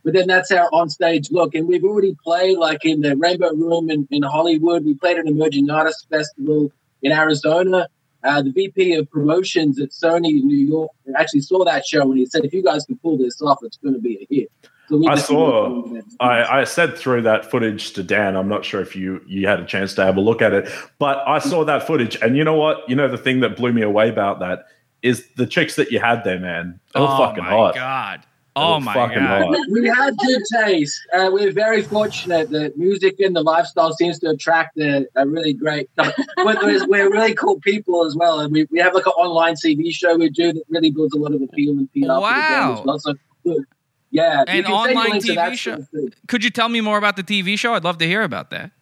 But 0.04 0.14
then 0.14 0.26
that's 0.28 0.50
our 0.50 0.68
on-stage 0.72 1.30
look, 1.30 1.54
and 1.54 1.68
we've 1.68 1.84
already 1.84 2.16
played 2.24 2.56
like 2.58 2.84
in 2.84 3.02
the 3.02 3.16
Rainbow 3.16 3.52
Room 3.52 3.90
in, 3.90 4.08
in 4.10 4.22
Hollywood. 4.22 4.84
We 4.84 4.94
played 4.94 5.18
at 5.18 5.26
an 5.26 5.28
Emerging 5.28 5.68
Artists 5.70 6.06
Festival 6.10 6.72
in 7.02 7.12
Arizona. 7.12 7.86
Uh, 8.22 8.42
the 8.42 8.50
VP 8.50 8.94
of 8.94 9.10
promotions 9.10 9.80
at 9.80 9.90
Sony 9.90 10.40
in 10.40 10.46
New 10.46 10.56
York 10.56 10.90
actually 11.18 11.40
saw 11.40 11.64
that 11.64 11.86
show 11.86 12.02
and 12.02 12.18
he 12.18 12.26
said, 12.26 12.44
"If 12.44 12.52
you 12.52 12.62
guys 12.62 12.84
can 12.84 12.96
pull 12.98 13.16
this 13.18 13.40
off, 13.40 13.58
it's 13.62 13.78
going 13.78 13.94
to 13.94 14.00
be 14.00 14.26
a 14.30 14.34
hit." 14.34 14.50
So 14.90 15.08
I 15.08 15.14
saw. 15.14 15.84
I, 16.18 16.60
I 16.60 16.64
said 16.64 16.98
through 16.98 17.22
that 17.22 17.48
footage 17.48 17.92
to 17.92 18.02
Dan. 18.02 18.36
I'm 18.36 18.48
not 18.48 18.64
sure 18.64 18.80
if 18.80 18.96
you 18.96 19.22
you 19.26 19.46
had 19.46 19.60
a 19.60 19.64
chance 19.64 19.94
to 19.94 20.04
have 20.04 20.16
a 20.16 20.20
look 20.20 20.42
at 20.42 20.52
it, 20.52 20.68
but 20.98 21.18
I 21.26 21.38
saw 21.38 21.64
that 21.64 21.86
footage, 21.86 22.16
and 22.20 22.36
you 22.36 22.42
know 22.42 22.56
what? 22.56 22.88
You 22.88 22.96
know 22.96 23.06
the 23.06 23.16
thing 23.16 23.40
that 23.40 23.56
blew 23.56 23.72
me 23.72 23.82
away 23.82 24.08
about 24.08 24.40
that 24.40 24.64
is 25.00 25.26
the 25.36 25.46
chicks 25.46 25.76
that 25.76 25.92
you 25.92 26.00
had 26.00 26.24
there, 26.24 26.40
man. 26.40 26.80
They 26.92 27.00
were 27.00 27.06
oh 27.08 27.18
fucking 27.18 27.44
my 27.44 27.50
hot. 27.50 27.74
god. 27.74 28.26
They 28.56 28.62
Oh 28.62 28.80
my 28.80 28.92
fucking 28.94 29.18
god. 29.18 29.42
hot. 29.54 29.66
we 29.70 29.86
had 29.86 30.16
good 30.18 30.42
taste. 30.52 31.00
Uh, 31.12 31.30
we're 31.32 31.52
very 31.52 31.82
fortunate 31.82 32.50
that 32.50 32.76
music 32.76 33.20
and 33.20 33.34
the 33.36 33.42
lifestyle 33.42 33.92
seems 33.92 34.18
to 34.20 34.30
attract 34.30 34.76
a, 34.78 35.06
a 35.14 35.26
really 35.26 35.52
great. 35.52 35.88
But 35.96 36.14
we're, 36.38 36.86
we're 36.88 37.10
really 37.10 37.34
cool 37.34 37.60
people 37.60 38.04
as 38.04 38.16
well, 38.16 38.40
and 38.40 38.52
we, 38.52 38.66
we 38.70 38.80
have 38.80 38.92
like 38.92 39.06
an 39.06 39.12
online 39.12 39.54
CV 39.54 39.92
show 39.92 40.16
we 40.16 40.30
do 40.30 40.52
that 40.52 40.64
really 40.68 40.90
builds 40.90 41.14
a 41.14 41.18
lot 41.18 41.32
of 41.32 41.40
appeal 41.42 41.72
and 41.72 41.88
PR. 41.92 42.06
for 42.06 42.20
Wow. 42.20 42.76
as 42.80 42.84
well. 42.84 42.98
So, 42.98 43.14
good. 43.44 43.64
yeah, 44.10 44.44
you 44.52 44.60
An 44.64 44.66
online 44.66 45.10
links 45.10 45.26
to 45.26 45.34
that 45.36 45.52
TV 45.52 45.56
show. 45.56 45.76
sort 45.76 46.04
of. 46.08 46.14
Could 46.26 46.42
you 46.42 46.50
tell 46.50 46.68
me 46.68 46.80
more 46.80 46.98
about 46.98 47.16
the 47.16 47.22
TV 47.22 47.56
show? 47.58 47.74
I'd 47.74 47.84
love 47.84 47.98
to 47.98 48.06
hear 48.06 48.22
about 48.22 48.50
that. 48.50 48.72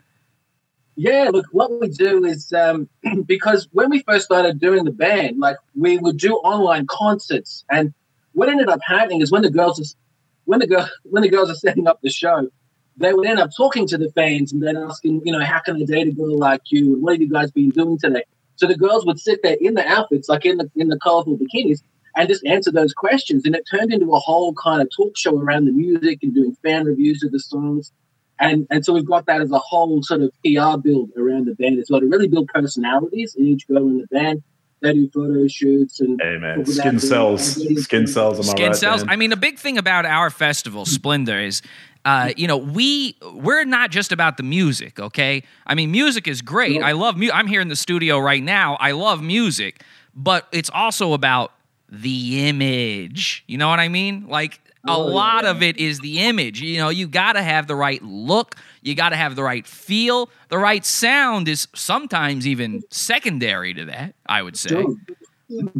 Yeah, 0.96 1.28
look, 1.32 1.46
what 1.52 1.70
we 1.80 1.88
do 1.88 2.24
is 2.24 2.52
um, 2.52 2.88
because 3.26 3.68
when 3.72 3.90
we 3.90 4.02
first 4.02 4.24
started 4.24 4.58
doing 4.58 4.84
the 4.84 4.90
band, 4.90 5.38
like 5.38 5.56
we 5.76 5.98
would 5.98 6.16
do 6.16 6.34
online 6.36 6.86
concerts, 6.88 7.64
and 7.70 7.92
what 8.38 8.48
ended 8.48 8.68
up 8.68 8.80
happening 8.86 9.20
is 9.20 9.32
when 9.32 9.42
the 9.42 9.50
girls, 9.50 9.80
are, 9.80 9.98
when 10.44 10.60
the 10.60 10.66
girl, 10.66 10.88
when 11.04 11.22
the 11.22 11.28
girls 11.28 11.50
are 11.50 11.54
setting 11.54 11.86
up 11.86 12.00
the 12.02 12.10
show, 12.10 12.48
they 12.96 13.12
would 13.12 13.26
end 13.26 13.38
up 13.38 13.50
talking 13.56 13.86
to 13.86 13.98
the 13.98 14.10
fans 14.12 14.52
and 14.52 14.62
then 14.62 14.76
asking, 14.76 15.22
you 15.24 15.32
know, 15.32 15.44
how 15.44 15.60
can 15.60 15.76
I 15.76 15.84
date 15.84 16.08
a 16.08 16.12
girl 16.12 16.36
like 16.36 16.62
you, 16.70 17.00
what 17.00 17.12
have 17.14 17.20
you 17.20 17.30
guys 17.30 17.50
been 17.50 17.70
doing 17.70 17.98
today? 17.98 18.24
So 18.56 18.66
the 18.66 18.76
girls 18.76 19.06
would 19.06 19.20
sit 19.20 19.40
there 19.44 19.56
in 19.60 19.74
the 19.74 19.86
outfits, 19.86 20.28
like 20.28 20.44
in 20.44 20.56
the 20.56 20.68
in 20.74 20.88
the 20.88 20.98
colorful 20.98 21.38
bikinis, 21.38 21.80
and 22.16 22.28
just 22.28 22.44
answer 22.44 22.72
those 22.72 22.92
questions, 22.92 23.44
and 23.44 23.54
it 23.54 23.62
turned 23.70 23.92
into 23.92 24.12
a 24.12 24.18
whole 24.18 24.52
kind 24.54 24.82
of 24.82 24.88
talk 24.94 25.16
show 25.16 25.38
around 25.38 25.66
the 25.66 25.72
music 25.72 26.18
and 26.22 26.34
doing 26.34 26.56
fan 26.64 26.84
reviews 26.84 27.22
of 27.22 27.30
the 27.30 27.38
songs. 27.38 27.92
And 28.40 28.66
and 28.68 28.84
so 28.84 28.92
we've 28.92 29.06
got 29.06 29.26
that 29.26 29.40
as 29.40 29.52
a 29.52 29.58
whole 29.60 30.02
sort 30.02 30.22
of 30.22 30.32
PR 30.44 30.76
build 30.76 31.10
around 31.16 31.46
the 31.46 31.54
band 31.54 31.78
as 31.78 31.88
well 31.88 32.00
to 32.00 32.06
really 32.06 32.26
build 32.26 32.48
personalities 32.48 33.36
in 33.36 33.46
each 33.46 33.68
girl 33.68 33.86
in 33.88 33.98
the 33.98 34.08
band. 34.08 34.42
They 34.80 34.92
do 34.92 35.10
photo 35.12 35.46
shoots 35.48 36.00
and 36.00 36.20
Hey 36.22 36.38
man, 36.38 36.64
skin 36.64 37.00
cells, 37.00 37.56
skin 37.82 38.06
cells. 38.06 38.38
I 38.38 38.52
Skin 38.52 38.66
right? 38.68 38.76
cells. 38.76 39.00
Dan? 39.02 39.10
I 39.10 39.16
mean, 39.16 39.30
the 39.30 39.36
big 39.36 39.58
thing 39.58 39.76
about 39.78 40.06
our 40.06 40.30
festival, 40.30 40.84
Splendour, 40.86 41.40
is. 41.40 41.62
Uh, 42.04 42.32
you 42.36 42.46
know, 42.46 42.56
we 42.56 43.16
we're 43.34 43.64
not 43.64 43.90
just 43.90 44.12
about 44.12 44.38
the 44.38 44.42
music, 44.42 44.98
okay? 44.98 45.42
I 45.66 45.74
mean, 45.74 45.90
music 45.90 46.26
is 46.26 46.40
great. 46.40 46.80
I 46.80 46.92
love 46.92 47.18
mu- 47.18 47.28
I'm 47.34 47.48
here 47.48 47.60
in 47.60 47.68
the 47.68 47.76
studio 47.76 48.18
right 48.18 48.42
now. 48.42 48.76
I 48.80 48.92
love 48.92 49.20
music, 49.20 49.82
but 50.14 50.46
it's 50.52 50.70
also 50.70 51.12
about 51.12 51.52
the 51.90 52.48
image. 52.48 53.44
You 53.46 53.58
know 53.58 53.68
what 53.68 53.80
I 53.80 53.88
mean? 53.88 54.26
Like 54.28 54.60
a 54.86 54.92
Oh, 54.92 55.00
lot 55.06 55.44
of 55.44 55.62
it 55.62 55.76
is 55.76 56.00
the 56.00 56.20
image. 56.20 56.60
You 56.60 56.78
know, 56.78 56.88
you 56.88 57.06
got 57.08 57.32
to 57.32 57.42
have 57.42 57.66
the 57.66 57.74
right 57.74 58.02
look, 58.02 58.54
you 58.82 58.94
got 58.94 59.10
to 59.10 59.16
have 59.16 59.36
the 59.36 59.42
right 59.42 59.66
feel. 59.66 60.30
The 60.48 60.58
right 60.58 60.84
sound 60.84 61.48
is 61.48 61.68
sometimes 61.74 62.46
even 62.46 62.82
secondary 62.90 63.74
to 63.74 63.84
that, 63.86 64.14
I 64.26 64.42
would 64.42 64.56
say. 64.56 64.84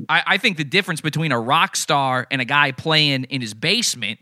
I, 0.08 0.22
I 0.26 0.38
think 0.38 0.56
the 0.56 0.64
difference 0.64 1.00
between 1.00 1.32
a 1.32 1.38
rock 1.40 1.76
star 1.76 2.26
and 2.30 2.40
a 2.40 2.44
guy 2.44 2.72
playing 2.72 3.24
in 3.24 3.40
his 3.40 3.54
basement 3.54 4.18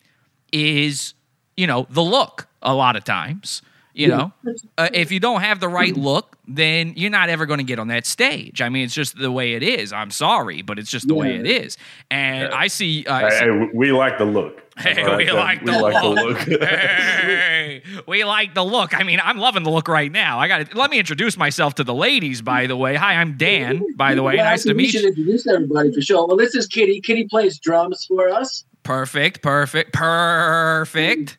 is, 0.53 1.14
you 1.57 1.66
know, 1.66 1.87
the 1.91 2.03
look 2.03 2.49
a 2.62 2.74
lot 2.74 2.97
of 2.97 3.05
times. 3.05 3.62
You 3.97 4.09
know, 4.09 4.33
uh, 4.79 4.89
if 4.93 5.11
you 5.11 5.21
don't 5.21 5.41
have 5.41 5.59
the 5.59 5.69
right 5.69 5.97
look, 5.97 6.37
then 6.47 6.93
you're 6.97 7.11
not 7.11 7.31
ever 7.31 7.47
going 7.47 7.59
to 7.59 7.65
get 7.65 7.79
on 7.79 7.89
that 7.89 8.05
stage. 8.05 8.61
I 8.61 8.69
mean, 8.69 8.85
it's 8.85 8.93
just 8.95 9.17
the 9.19 9.33
way 9.33 9.55
it 9.55 9.63
is. 9.63 9.93
I'm 9.93 10.11
sorry, 10.11 10.61
but 10.63 10.79
it's 10.79 10.91
just 10.91 11.09
the 11.09 11.15
way 11.15 11.35
it 11.37 11.47
is. 11.47 11.79
And 12.11 12.53
I 12.53 12.67
see. 12.69 13.05
Uh, 13.07 13.21
Hey, 13.21 13.31
see- 13.31 13.45
hey, 13.47 13.71
we 13.75 13.93
like 13.93 14.19
the 14.19 14.27
look. 14.27 14.63
Hey, 14.79 15.01
All 15.03 15.09
right, 15.09 15.17
we 15.17 15.25
Dan? 15.25 15.35
like 15.37 15.61
we 15.63 15.71
the 15.73 15.79
like 15.79 16.03
the 16.03 16.09
look. 16.11 16.47
look. 16.47 16.61
hey, 16.69 17.83
we 18.07 18.25
like 18.25 18.53
the 18.53 18.63
look. 18.63 18.95
I 18.95 19.05
mean, 19.05 19.21
I'm 19.25 19.39
loving 19.39 19.63
the 19.63 19.71
look 19.71 19.89
right 19.89 20.13
now. 20.13 20.39
I 20.39 20.49
got 20.49 20.71
to 20.71 20.77
let 20.77 20.91
me 20.91 20.99
introduce 20.99 21.39
myself 21.39 21.77
to 21.77 21.85
the 21.85 21.95
ladies. 21.95 22.43
By 22.43 22.67
the 22.67 22.77
way, 22.77 22.95
hi, 22.95 23.15
I'm 23.15 23.39
Dan. 23.39 23.83
By 23.97 24.15
the 24.15 24.23
way, 24.23 24.37
Well, 24.37 24.45
nice 24.45 24.65
to 24.65 24.71
actually, 24.71 24.75
we 24.75 24.83
meet 24.83 24.91
should 24.91 25.01
you. 25.05 25.09
introduce 25.09 25.47
everybody 25.47 25.95
for 25.95 26.03
sure. 26.03 26.27
Well, 26.27 26.37
this 26.37 26.55
is 26.55 26.67
Kitty. 26.67 27.01
Kitty 27.01 27.25
plays 27.25 27.59
drums 27.59 28.05
for 28.05 28.29
us. 28.29 28.67
Perfect, 28.83 29.41
perfect, 29.41 29.95
perfect. 29.95 31.39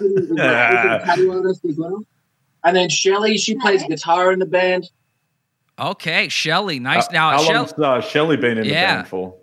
well. 1.78 2.04
And 2.64 2.76
then 2.76 2.88
Shelly, 2.88 3.36
she 3.38 3.56
plays 3.56 3.82
guitar 3.84 4.32
in 4.32 4.38
the 4.38 4.46
band. 4.46 4.90
Okay, 5.78 6.28
Shelly, 6.28 6.78
nice. 6.78 7.08
Uh, 7.08 7.12
now, 7.12 7.30
how 7.30 7.42
Shell- 7.42 7.54
long's 7.54 7.72
uh, 7.72 8.00
Shelly 8.00 8.36
been 8.36 8.58
in 8.58 8.64
the 8.64 8.70
band 8.72 9.08
for? 9.08 9.34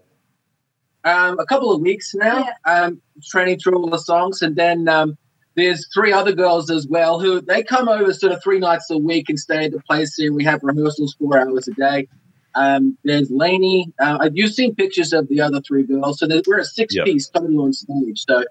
Um, 1.03 1.39
a 1.39 1.45
couple 1.45 1.71
of 1.73 1.81
weeks 1.81 2.13
now, 2.13 2.47
um, 2.65 3.01
training 3.25 3.59
through 3.59 3.77
all 3.77 3.89
the 3.89 3.97
songs, 3.97 4.41
and 4.41 4.55
then 4.55 4.87
um, 4.87 5.17
there's 5.55 5.87
three 5.93 6.11
other 6.11 6.33
girls 6.33 6.69
as 6.69 6.87
well 6.87 7.19
who 7.19 7.41
they 7.41 7.63
come 7.63 7.87
over 7.89 8.13
sort 8.13 8.31
of 8.33 8.43
three 8.43 8.59
nights 8.59 8.89
a 8.91 8.97
week 8.97 9.29
and 9.29 9.39
stay 9.39 9.65
at 9.65 9.71
the 9.71 9.79
place 9.81 10.15
here. 10.15 10.31
We 10.33 10.43
have 10.43 10.59
rehearsals 10.61 11.15
four 11.19 11.39
hours 11.39 11.67
a 11.67 11.71
day. 11.73 12.07
Um, 12.55 12.97
there's 13.03 13.31
Lainey. 13.31 13.91
Uh, 13.99 14.29
you've 14.33 14.53
seen 14.53 14.75
pictures 14.75 15.13
of 15.13 15.27
the 15.29 15.39
other 15.41 15.61
three 15.61 15.83
girls, 15.83 16.19
so 16.19 16.27
there's- 16.27 16.43
we're 16.47 16.59
a 16.59 16.65
six 16.65 16.95
Yep. 16.95 17.05
piece 17.05 17.29
total 17.29 17.61
on 17.61 17.73
stage. 17.73 18.23
So 18.27 18.43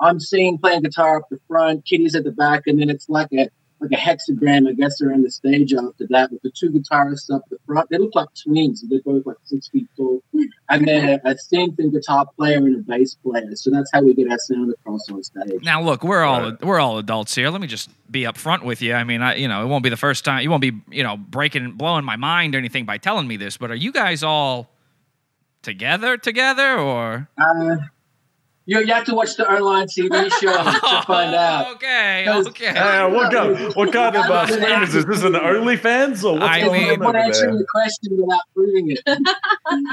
I'm 0.00 0.20
seeing 0.20 0.58
playing 0.58 0.82
guitar 0.82 1.18
up 1.18 1.28
the 1.30 1.38
front, 1.48 1.84
Kitty's 1.84 2.14
at 2.14 2.24
the 2.24 2.32
back, 2.32 2.62
and 2.66 2.80
then 2.80 2.90
it's 2.90 3.08
like 3.08 3.28
a 3.32 3.48
like 3.80 3.90
a 3.92 3.96
hexagram, 3.96 4.68
I 4.68 4.72
guess, 4.72 4.98
they're 4.98 5.12
in 5.12 5.22
the 5.22 5.30
stage 5.30 5.74
after 5.74 6.06
that 6.10 6.32
with 6.32 6.42
the 6.42 6.50
two 6.50 6.70
guitarists 6.70 7.30
up 7.32 7.42
the 7.50 7.58
front. 7.66 7.90
They 7.90 7.98
look 7.98 8.14
like 8.14 8.28
twins. 8.42 8.82
They're 8.88 9.00
both 9.04 9.26
like 9.26 9.36
six 9.44 9.68
feet 9.68 9.86
tall. 9.96 10.22
And 10.70 10.88
then 10.88 11.20
a, 11.24 11.30
a 11.30 11.34
synth 11.34 11.78
and 11.78 11.92
guitar 11.92 12.26
player 12.36 12.58
and 12.58 12.76
a 12.76 12.78
bass 12.78 13.14
player. 13.14 13.54
So 13.54 13.70
that's 13.70 13.90
how 13.92 14.02
we 14.02 14.14
get 14.14 14.30
our 14.30 14.38
sound 14.38 14.72
across 14.72 15.08
on 15.10 15.22
stage. 15.22 15.62
Now, 15.62 15.82
look, 15.82 16.02
we're 16.02 16.24
all 16.24 16.56
we're 16.62 16.80
all 16.80 16.98
adults 16.98 17.34
here. 17.34 17.50
Let 17.50 17.60
me 17.60 17.66
just 17.66 17.90
be 18.10 18.22
upfront 18.22 18.62
with 18.62 18.80
you. 18.80 18.94
I 18.94 19.04
mean, 19.04 19.20
I, 19.20 19.34
you 19.36 19.48
know, 19.48 19.62
it 19.62 19.66
won't 19.66 19.84
be 19.84 19.90
the 19.90 19.96
first 19.96 20.24
time. 20.24 20.42
You 20.42 20.50
won't 20.50 20.62
be, 20.62 20.72
you 20.90 21.02
know, 21.02 21.16
breaking, 21.16 21.72
blowing 21.72 22.04
my 22.04 22.16
mind 22.16 22.54
or 22.54 22.58
anything 22.58 22.86
by 22.86 22.98
telling 22.98 23.28
me 23.28 23.36
this. 23.36 23.58
But 23.58 23.70
are 23.70 23.76
you 23.76 23.92
guys 23.92 24.22
all 24.22 24.70
together, 25.62 26.16
together, 26.16 26.78
or? 26.78 27.28
Uh, 27.36 27.76
you, 28.66 28.80
you 28.80 28.92
have 28.92 29.04
to 29.04 29.14
watch 29.14 29.36
the 29.36 29.48
online 29.50 29.86
TV 29.86 30.10
show 30.40 30.52
to 30.52 31.02
find 31.06 31.34
out. 31.34 31.74
Okay, 31.76 32.26
okay. 32.28 32.68
Uh, 32.68 33.08
what 33.08 33.32
kind, 33.32 33.74
what 33.74 33.92
kind 33.92 34.16
of 34.16 34.24
uh, 34.24 34.46
stream 34.46 34.82
is 34.82 34.92
this? 34.92 34.96
Is 34.96 35.06
this 35.06 35.22
an 35.22 35.34
OnlyFans 35.34 36.24
or 36.24 36.34
what's 36.34 36.44
I 36.44 36.60
going 36.62 36.82
mean- 36.82 36.88
on 36.90 36.94
I'm 36.94 37.00
not 37.00 37.08
over 37.10 37.18
answering 37.18 37.50
there? 37.54 37.58
the 37.60 37.66
question 37.70 38.16
without 38.20 38.40
proving 38.54 38.90
it. 38.90 39.00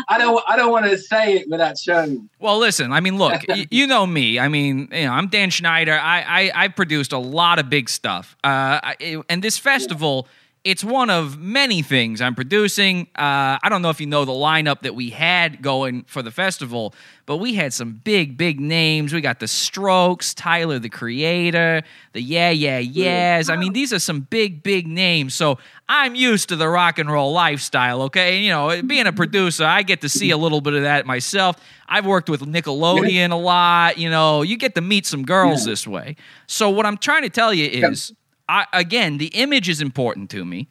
I 0.10 0.18
don't. 0.18 0.44
I 0.48 0.56
don't 0.58 0.72
want 0.72 0.86
to 0.86 0.98
say 0.98 1.38
it 1.38 1.50
without 1.50 1.78
showing. 1.78 2.30
Well, 2.40 2.58
listen. 2.60 2.92
I 2.92 3.00
mean, 3.00 3.18
look. 3.18 3.42
y- 3.48 3.68
you 3.72 3.88
know 3.88 4.06
me. 4.06 4.40
I 4.40 4.48
mean, 4.48 4.90
you 4.92 5.06
know, 5.06 5.12
I'm 5.14 5.28
Dan 5.28 5.50
Schneider. 5.50 5.94
I 5.94 6.22
I, 6.56 6.64
I 6.64 6.68
produced 6.68 7.14
a 7.14 7.18
lot 7.20 7.60
of 7.60 7.70
big 7.70 7.90
stuff. 7.90 8.36
Uh, 8.44 8.80
I, 8.84 9.22
and 9.30 9.44
this 9.44 9.58
festival, 9.58 10.28
it's 10.64 10.82
one 10.82 11.10
of 11.10 11.38
many 11.38 11.82
things 11.82 12.22
I'm 12.22 12.36
producing. 12.36 13.08
Uh, 13.16 13.60
I 13.62 13.68
don't 13.70 13.82
know 13.82 13.90
if 13.90 14.00
you 14.00 14.08
know 14.08 14.24
the 14.24 14.32
lineup 14.32 14.82
that 14.84 14.96
we 14.96 15.10
had 15.10 15.62
going 15.62 16.04
for 16.04 16.22
the 16.22 16.32
festival, 16.32 16.94
but 17.26 17.38
we 17.38 17.54
had 17.56 17.74
some 17.74 18.00
big, 18.04 18.38
big 18.38 18.62
names. 18.62 19.12
We 19.12 19.20
got 19.20 19.42
the 19.42 19.48
Strokes, 19.48 20.34
Tyler 20.34 20.80
the 20.80 20.88
Creator, 20.88 21.84
the 22.14 22.22
Yeah 22.22 22.52
Yeah 22.52 22.80
Yeahs. 22.80 23.50
I 23.50 23.58
mean, 23.58 23.74
these 23.74 23.92
are 23.92 24.00
some 24.00 24.22
big, 24.22 24.64
big 24.64 24.88
names. 24.88 25.34
So 25.34 25.58
I'm 25.90 26.16
used 26.16 26.48
to 26.50 26.56
the 26.56 26.70
rock 26.70 26.98
and 26.98 27.12
roll 27.12 27.34
lifestyle. 27.34 28.04
Okay, 28.04 28.40
you 28.40 28.50
know, 28.50 28.82
being 28.84 29.06
a 29.08 29.14
producer, 29.14 29.66
I 29.66 29.84
get 29.84 30.00
to 30.02 30.10
see 30.10 30.32
a 30.32 30.38
little 30.38 30.62
bit 30.62 30.76
of 30.76 30.84
that 30.84 31.06
myself. 31.06 31.58
I've 31.90 32.06
worked 32.06 32.30
with 32.30 32.40
Nickelodeon 32.42 33.32
a 33.32 33.36
lot. 33.36 33.98
You 33.98 34.10
know, 34.10 34.44
you 34.44 34.56
get 34.56 34.76
to 34.76 34.82
meet 34.82 35.06
some 35.06 35.26
girls 35.26 35.66
this 35.66 35.86
way. 35.86 36.16
So 36.48 36.70
what 36.70 36.86
I'm 36.86 36.98
trying 36.98 37.24
to 37.24 37.30
tell 37.30 37.54
you 37.54 37.68
is, 37.68 38.14
I, 38.50 38.66
again, 38.74 39.18
the 39.18 39.28
image 39.28 39.70
is 39.70 39.82
important 39.82 40.30
to 40.32 40.44
me 40.44 40.68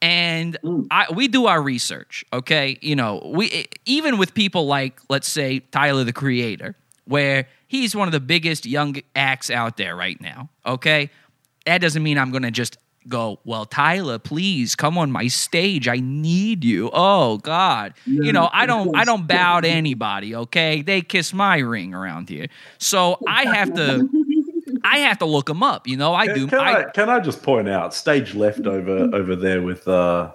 and 0.00 0.56
mm. 0.62 0.86
I, 0.90 1.06
we 1.12 1.28
do 1.28 1.46
our 1.46 1.60
research 1.60 2.24
okay? 2.32 2.78
You 2.80 2.96
know 2.96 3.22
we 3.34 3.66
even 3.84 4.18
with 4.18 4.34
people 4.34 4.66
like 4.66 5.00
let's 5.08 5.28
say 5.28 5.60
tyler 5.60 6.04
the 6.04 6.12
creator 6.12 6.76
where 7.04 7.48
he's 7.66 7.96
one 7.96 8.06
of 8.06 8.12
the 8.12 8.20
biggest 8.20 8.66
young 8.66 8.96
acts 9.16 9.50
out 9.50 9.76
there 9.76 9.96
right 9.96 10.20
now 10.20 10.50
okay? 10.64 11.10
That 11.66 11.78
doesn't 11.78 12.02
mean 12.02 12.18
i'm 12.18 12.30
gonna 12.30 12.50
just 12.50 12.78
go 13.08 13.40
well 13.44 13.64
tyler 13.64 14.18
please 14.18 14.74
come 14.74 14.98
on 14.98 15.10
my 15.10 15.26
stage. 15.28 15.88
I 15.88 15.96
need 15.96 16.64
you. 16.64 16.90
Oh 16.92 17.38
god. 17.38 17.94
You 18.06 18.32
know 18.32 18.48
i 18.52 18.66
don't 18.66 18.96
i 18.96 19.04
don't 19.04 19.26
bow 19.26 19.60
to 19.60 19.68
anybody 19.68 20.34
okay? 20.34 20.82
They 20.82 21.00
kiss 21.00 21.32
my 21.32 21.58
ring 21.58 21.94
around 21.94 22.28
here. 22.28 22.46
So 22.78 23.18
i 23.26 23.44
have 23.54 23.74
to 23.74 24.08
i 24.84 24.98
have 24.98 25.18
to 25.18 25.24
look 25.26 25.46
them 25.46 25.62
up 25.62 25.86
you 25.86 25.96
know 25.96 26.14
i 26.14 26.26
do 26.26 26.46
Can 26.46 26.60
I, 26.60 26.84
can 26.84 27.08
I 27.10 27.20
just 27.20 27.42
point 27.42 27.68
out 27.68 27.94
stage 27.94 28.34
left 28.34 28.66
over 28.66 29.14
over 29.14 29.36
there 29.36 29.62
with 29.62 29.86
uh 29.88 30.30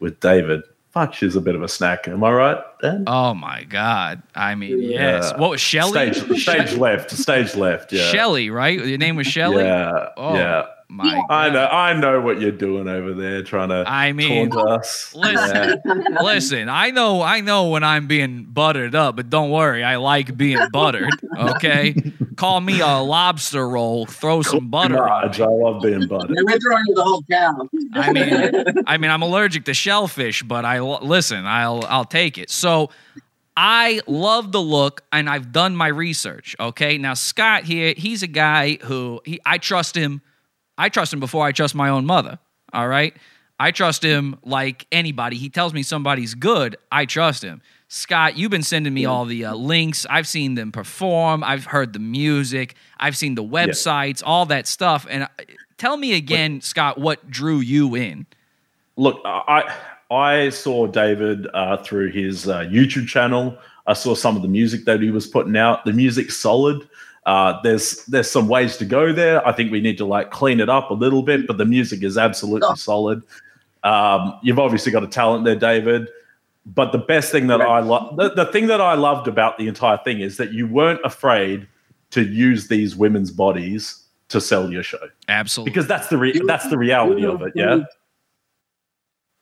with 0.00 0.20
David? 0.20 0.62
Fuck, 0.90 1.12
she's 1.12 1.36
a 1.36 1.40
bit 1.40 1.54
of 1.54 1.62
a 1.62 1.68
snack. 1.68 2.08
Am 2.08 2.24
I 2.24 2.32
right? 2.32 2.58
Dan? 2.80 3.04
Oh 3.06 3.34
my 3.34 3.64
God! 3.64 4.22
I 4.34 4.54
mean, 4.54 4.80
yes. 4.80 5.30
Yeah. 5.32 5.38
What 5.38 5.50
was 5.50 5.60
Shelly? 5.60 6.12
Stage, 6.14 6.40
stage 6.42 6.72
left. 6.74 7.10
Stage 7.10 7.54
left. 7.54 7.92
Yeah. 7.92 8.08
Shelly, 8.10 8.48
right? 8.48 8.78
Your 8.84 8.96
name 8.96 9.14
was 9.16 9.26
Shelly. 9.26 9.64
Yeah. 9.64 10.08
Oh, 10.16 10.34
yeah. 10.34 10.66
My. 10.90 11.22
I 11.28 11.50
know. 11.50 11.66
I 11.66 11.92
know 11.92 12.20
what 12.22 12.40
you're 12.40 12.50
doing 12.50 12.88
over 12.88 13.12
there, 13.12 13.42
trying 13.42 13.68
to. 13.68 13.84
I 13.86 14.12
mean, 14.12 14.50
oh, 14.54 14.68
us. 14.68 15.14
Listen, 15.14 15.82
listen. 16.22 16.68
I 16.70 16.90
know, 16.92 17.20
I 17.20 17.42
know 17.42 17.68
when 17.68 17.84
I'm 17.84 18.06
being 18.06 18.44
buttered 18.44 18.94
up, 18.94 19.16
but 19.16 19.28
don't 19.28 19.50
worry, 19.50 19.84
I 19.84 19.96
like 19.96 20.34
being 20.34 20.58
buttered. 20.72 21.10
Okay, 21.36 21.94
call 22.36 22.62
me 22.62 22.80
a 22.80 23.00
lobster 23.00 23.68
roll. 23.68 24.06
Throw 24.06 24.40
some 24.40 24.70
butter 24.70 25.06
on. 25.06 25.28
I 25.38 25.44
love 25.44 25.82
being 25.82 26.06
butter. 26.06 26.32
Yeah, 26.34 26.42
we're 26.46 26.58
throwing 26.58 26.84
the 26.94 27.04
whole 27.04 27.22
cow. 27.30 27.68
I 27.92 28.12
mean, 28.12 28.82
I 28.86 28.96
mean, 28.96 29.10
I'm 29.10 29.22
allergic 29.22 29.66
to 29.66 29.74
shellfish, 29.74 30.42
but 30.42 30.64
I 30.64 30.78
l- 30.78 31.00
listen. 31.02 31.44
I'll 31.44 31.84
I'll 31.86 32.06
take 32.06 32.38
it. 32.38 32.50
So. 32.50 32.90
I 33.60 34.02
love 34.06 34.52
the 34.52 34.60
look, 34.60 35.02
and 35.10 35.28
I've 35.28 35.50
done 35.50 35.74
my 35.74 35.88
research. 35.88 36.54
Okay, 36.60 36.96
now 36.96 37.14
Scott 37.14 37.64
here, 37.64 37.92
he's 37.96 38.22
a 38.22 38.28
guy 38.28 38.78
who 38.82 39.20
he, 39.24 39.40
I 39.44 39.58
trust 39.58 39.96
him. 39.96 40.22
I 40.78 40.88
trust 40.88 41.12
him 41.12 41.20
before 41.20 41.44
I 41.44 41.52
trust 41.52 41.74
my 41.74 41.90
own 41.90 42.06
mother. 42.06 42.38
All 42.72 42.88
right, 42.88 43.14
I 43.60 43.72
trust 43.72 44.02
him 44.02 44.38
like 44.44 44.86
anybody. 44.92 45.36
He 45.36 45.50
tells 45.50 45.74
me 45.74 45.82
somebody's 45.82 46.34
good, 46.34 46.76
I 46.90 47.04
trust 47.04 47.42
him. 47.42 47.60
Scott, 47.88 48.36
you've 48.36 48.50
been 48.50 48.62
sending 48.62 48.92
me 48.92 49.06
all 49.06 49.24
the 49.24 49.46
uh, 49.46 49.54
links. 49.54 50.06
I've 50.10 50.28
seen 50.28 50.54
them 50.54 50.72
perform. 50.72 51.42
I've 51.42 51.64
heard 51.64 51.94
the 51.94 51.98
music. 51.98 52.74
I've 53.00 53.16
seen 53.16 53.34
the 53.34 53.42
websites, 53.42 54.22
all 54.24 54.44
that 54.46 54.66
stuff. 54.66 55.06
And 55.08 55.22
uh, 55.22 55.28
tell 55.78 55.96
me 55.96 56.14
again, 56.14 56.60
Scott, 56.60 56.98
what 56.98 57.30
drew 57.30 57.60
you 57.60 57.94
in? 57.94 58.26
Look, 58.96 59.22
I 59.24 59.74
I 60.10 60.50
saw 60.50 60.86
David 60.86 61.46
uh, 61.54 61.78
through 61.78 62.10
his 62.10 62.46
uh, 62.46 62.60
YouTube 62.60 63.08
channel. 63.08 63.56
I 63.86 63.94
saw 63.94 64.14
some 64.14 64.36
of 64.36 64.42
the 64.42 64.48
music 64.48 64.84
that 64.84 65.00
he 65.00 65.10
was 65.10 65.26
putting 65.26 65.56
out. 65.56 65.86
The 65.86 65.94
music's 65.94 66.36
solid. 66.36 66.86
Uh, 67.28 67.60
there's 67.60 68.06
there's 68.06 68.30
some 68.30 68.48
ways 68.48 68.78
to 68.78 68.86
go 68.86 69.12
there. 69.12 69.46
I 69.46 69.52
think 69.52 69.70
we 69.70 69.82
need 69.82 69.98
to 69.98 70.06
like 70.06 70.30
clean 70.30 70.60
it 70.60 70.70
up 70.70 70.90
a 70.90 70.94
little 70.94 71.22
bit, 71.22 71.46
but 71.46 71.58
the 71.58 71.66
music 71.66 72.02
is 72.02 72.16
absolutely 72.16 72.74
solid. 72.76 73.22
Um, 73.84 74.38
you've 74.42 74.58
obviously 74.58 74.92
got 74.92 75.04
a 75.04 75.08
talent 75.08 75.44
there, 75.44 75.54
David. 75.54 76.08
But 76.64 76.92
the 76.92 76.98
best 76.98 77.30
thing 77.30 77.48
that 77.48 77.60
I 77.60 77.80
love, 77.80 78.16
the, 78.16 78.30
the 78.30 78.46
thing 78.46 78.66
that 78.68 78.80
I 78.80 78.94
loved 78.94 79.28
about 79.28 79.58
the 79.58 79.68
entire 79.68 79.98
thing 79.98 80.20
is 80.20 80.38
that 80.38 80.52
you 80.52 80.66
weren't 80.66 81.00
afraid 81.04 81.68
to 82.12 82.22
use 82.22 82.68
these 82.68 82.96
women's 82.96 83.30
bodies 83.30 84.04
to 84.30 84.40
sell 84.40 84.72
your 84.72 84.82
show. 84.82 84.98
Absolutely, 85.28 85.70
because 85.70 85.86
that's 85.86 86.08
the 86.08 86.16
re- 86.16 86.40
that's 86.46 86.70
the 86.70 86.78
reality 86.78 87.26
of 87.26 87.42
it. 87.42 87.52
Yeah. 87.54 87.80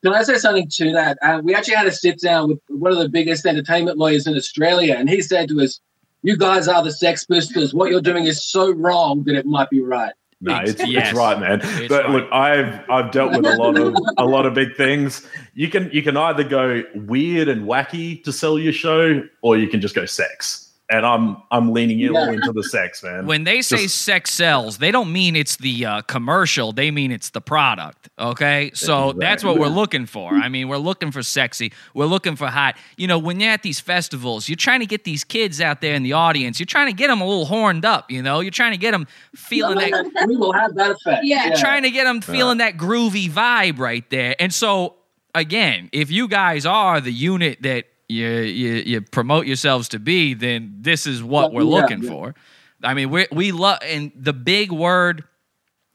Can 0.02 0.12
I 0.12 0.24
say 0.24 0.38
something 0.38 0.68
to 0.68 0.92
that? 0.92 1.18
Uh, 1.22 1.40
we 1.42 1.54
actually 1.54 1.74
had 1.74 1.86
a 1.86 1.92
sit 1.92 2.20
down 2.20 2.48
with 2.48 2.58
one 2.66 2.90
of 2.90 2.98
the 2.98 3.08
biggest 3.08 3.46
entertainment 3.46 3.96
lawyers 3.96 4.26
in 4.26 4.34
Australia, 4.34 4.96
and 4.98 5.08
he 5.08 5.20
said 5.20 5.48
to 5.50 5.60
us, 5.60 5.80
"You 6.22 6.36
guys 6.36 6.68
are 6.68 6.82
the 6.82 6.92
Sex 6.92 7.24
Pistols. 7.24 7.74
What 7.74 7.90
you're 7.90 8.00
doing 8.00 8.26
is 8.26 8.44
so 8.44 8.70
wrong 8.72 9.24
that 9.24 9.36
it 9.36 9.46
might 9.46 9.70
be 9.70 9.80
right." 9.80 10.12
No, 10.40 10.58
it's, 10.62 10.86
Yes. 10.86 11.08
it's 11.08 11.18
right, 11.18 11.40
man. 11.40 11.60
It's 11.62 11.88
but 11.88 12.04
right. 12.04 12.10
look, 12.10 12.32
I've 12.32 12.90
I've 12.90 13.10
dealt 13.10 13.32
with 13.32 13.46
a 13.46 13.56
lot 13.56 13.78
of 13.78 13.96
a 14.18 14.26
lot 14.26 14.44
of 14.44 14.52
big 14.54 14.76
things. 14.76 15.26
You 15.54 15.68
can 15.68 15.90
you 15.92 16.02
can 16.02 16.16
either 16.16 16.44
go 16.44 16.82
weird 16.94 17.48
and 17.48 17.62
wacky 17.66 18.22
to 18.24 18.32
sell 18.32 18.58
your 18.58 18.74
show, 18.74 19.22
or 19.40 19.56
you 19.56 19.68
can 19.68 19.80
just 19.80 19.94
go 19.94 20.04
sex. 20.04 20.65
And 20.88 21.04
I'm 21.04 21.38
I'm 21.50 21.72
leaning 21.72 21.98
in 21.98 22.14
all 22.14 22.28
into 22.28 22.52
the 22.52 22.62
sex, 22.62 23.02
man. 23.02 23.26
When 23.26 23.42
they 23.42 23.60
say 23.60 23.84
Just- 23.84 24.02
sex 24.02 24.32
sells, 24.32 24.78
they 24.78 24.92
don't 24.92 25.12
mean 25.12 25.34
it's 25.34 25.56
the 25.56 25.84
uh, 25.84 26.02
commercial. 26.02 26.72
They 26.72 26.92
mean 26.92 27.10
it's 27.10 27.30
the 27.30 27.40
product. 27.40 28.08
Okay, 28.16 28.70
so 28.72 29.12
that's 29.12 29.42
what 29.42 29.58
we're 29.58 29.66
looking 29.66 30.06
for. 30.06 30.32
I 30.32 30.48
mean, 30.48 30.68
we're 30.68 30.76
looking 30.76 31.10
for 31.10 31.24
sexy. 31.24 31.72
We're 31.92 32.06
looking 32.06 32.36
for 32.36 32.46
hot. 32.46 32.76
You 32.96 33.08
know, 33.08 33.18
when 33.18 33.40
you're 33.40 33.50
at 33.50 33.62
these 33.62 33.80
festivals, 33.80 34.48
you're 34.48 34.54
trying 34.54 34.78
to 34.78 34.86
get 34.86 35.02
these 35.02 35.24
kids 35.24 35.60
out 35.60 35.80
there 35.80 35.94
in 35.94 36.04
the 36.04 36.12
audience. 36.12 36.60
You're 36.60 36.66
trying 36.66 36.86
to 36.86 36.92
get 36.96 37.08
them 37.08 37.20
a 37.20 37.26
little 37.26 37.46
horned 37.46 37.84
up. 37.84 38.08
You 38.08 38.22
know, 38.22 38.38
you're 38.38 38.52
trying 38.52 38.72
to 38.72 38.78
get 38.78 38.92
them 38.92 39.08
feeling 39.34 39.78
that. 39.78 40.24
we 40.28 40.36
will 40.36 40.52
have 40.52 40.76
that 40.76 40.92
effect. 40.92 41.24
Yeah, 41.24 41.56
trying 41.56 41.82
to 41.82 41.90
get 41.90 42.04
them 42.04 42.20
feeling 42.20 42.58
that 42.58 42.76
groovy 42.76 43.28
vibe 43.28 43.80
right 43.80 44.08
there. 44.10 44.36
And 44.38 44.54
so, 44.54 44.94
again, 45.34 45.90
if 45.92 46.12
you 46.12 46.28
guys 46.28 46.64
are 46.64 47.00
the 47.00 47.12
unit 47.12 47.60
that 47.62 47.86
you 48.08 48.28
you, 48.28 48.72
you 48.74 49.00
promote 49.00 49.46
yourselves 49.46 49.88
to 49.90 49.98
be, 49.98 50.34
then 50.34 50.76
this 50.80 51.06
is 51.06 51.22
what 51.22 51.52
we're 51.52 51.62
Yeah, 51.62 51.68
looking 51.68 52.02
yeah. 52.02 52.10
for. 52.10 52.34
I 52.82 52.94
mean, 52.94 53.10
we 53.10 53.26
we 53.32 53.52
love 53.52 53.78
and 53.82 54.12
the 54.14 54.32
big 54.32 54.70
word. 54.72 55.24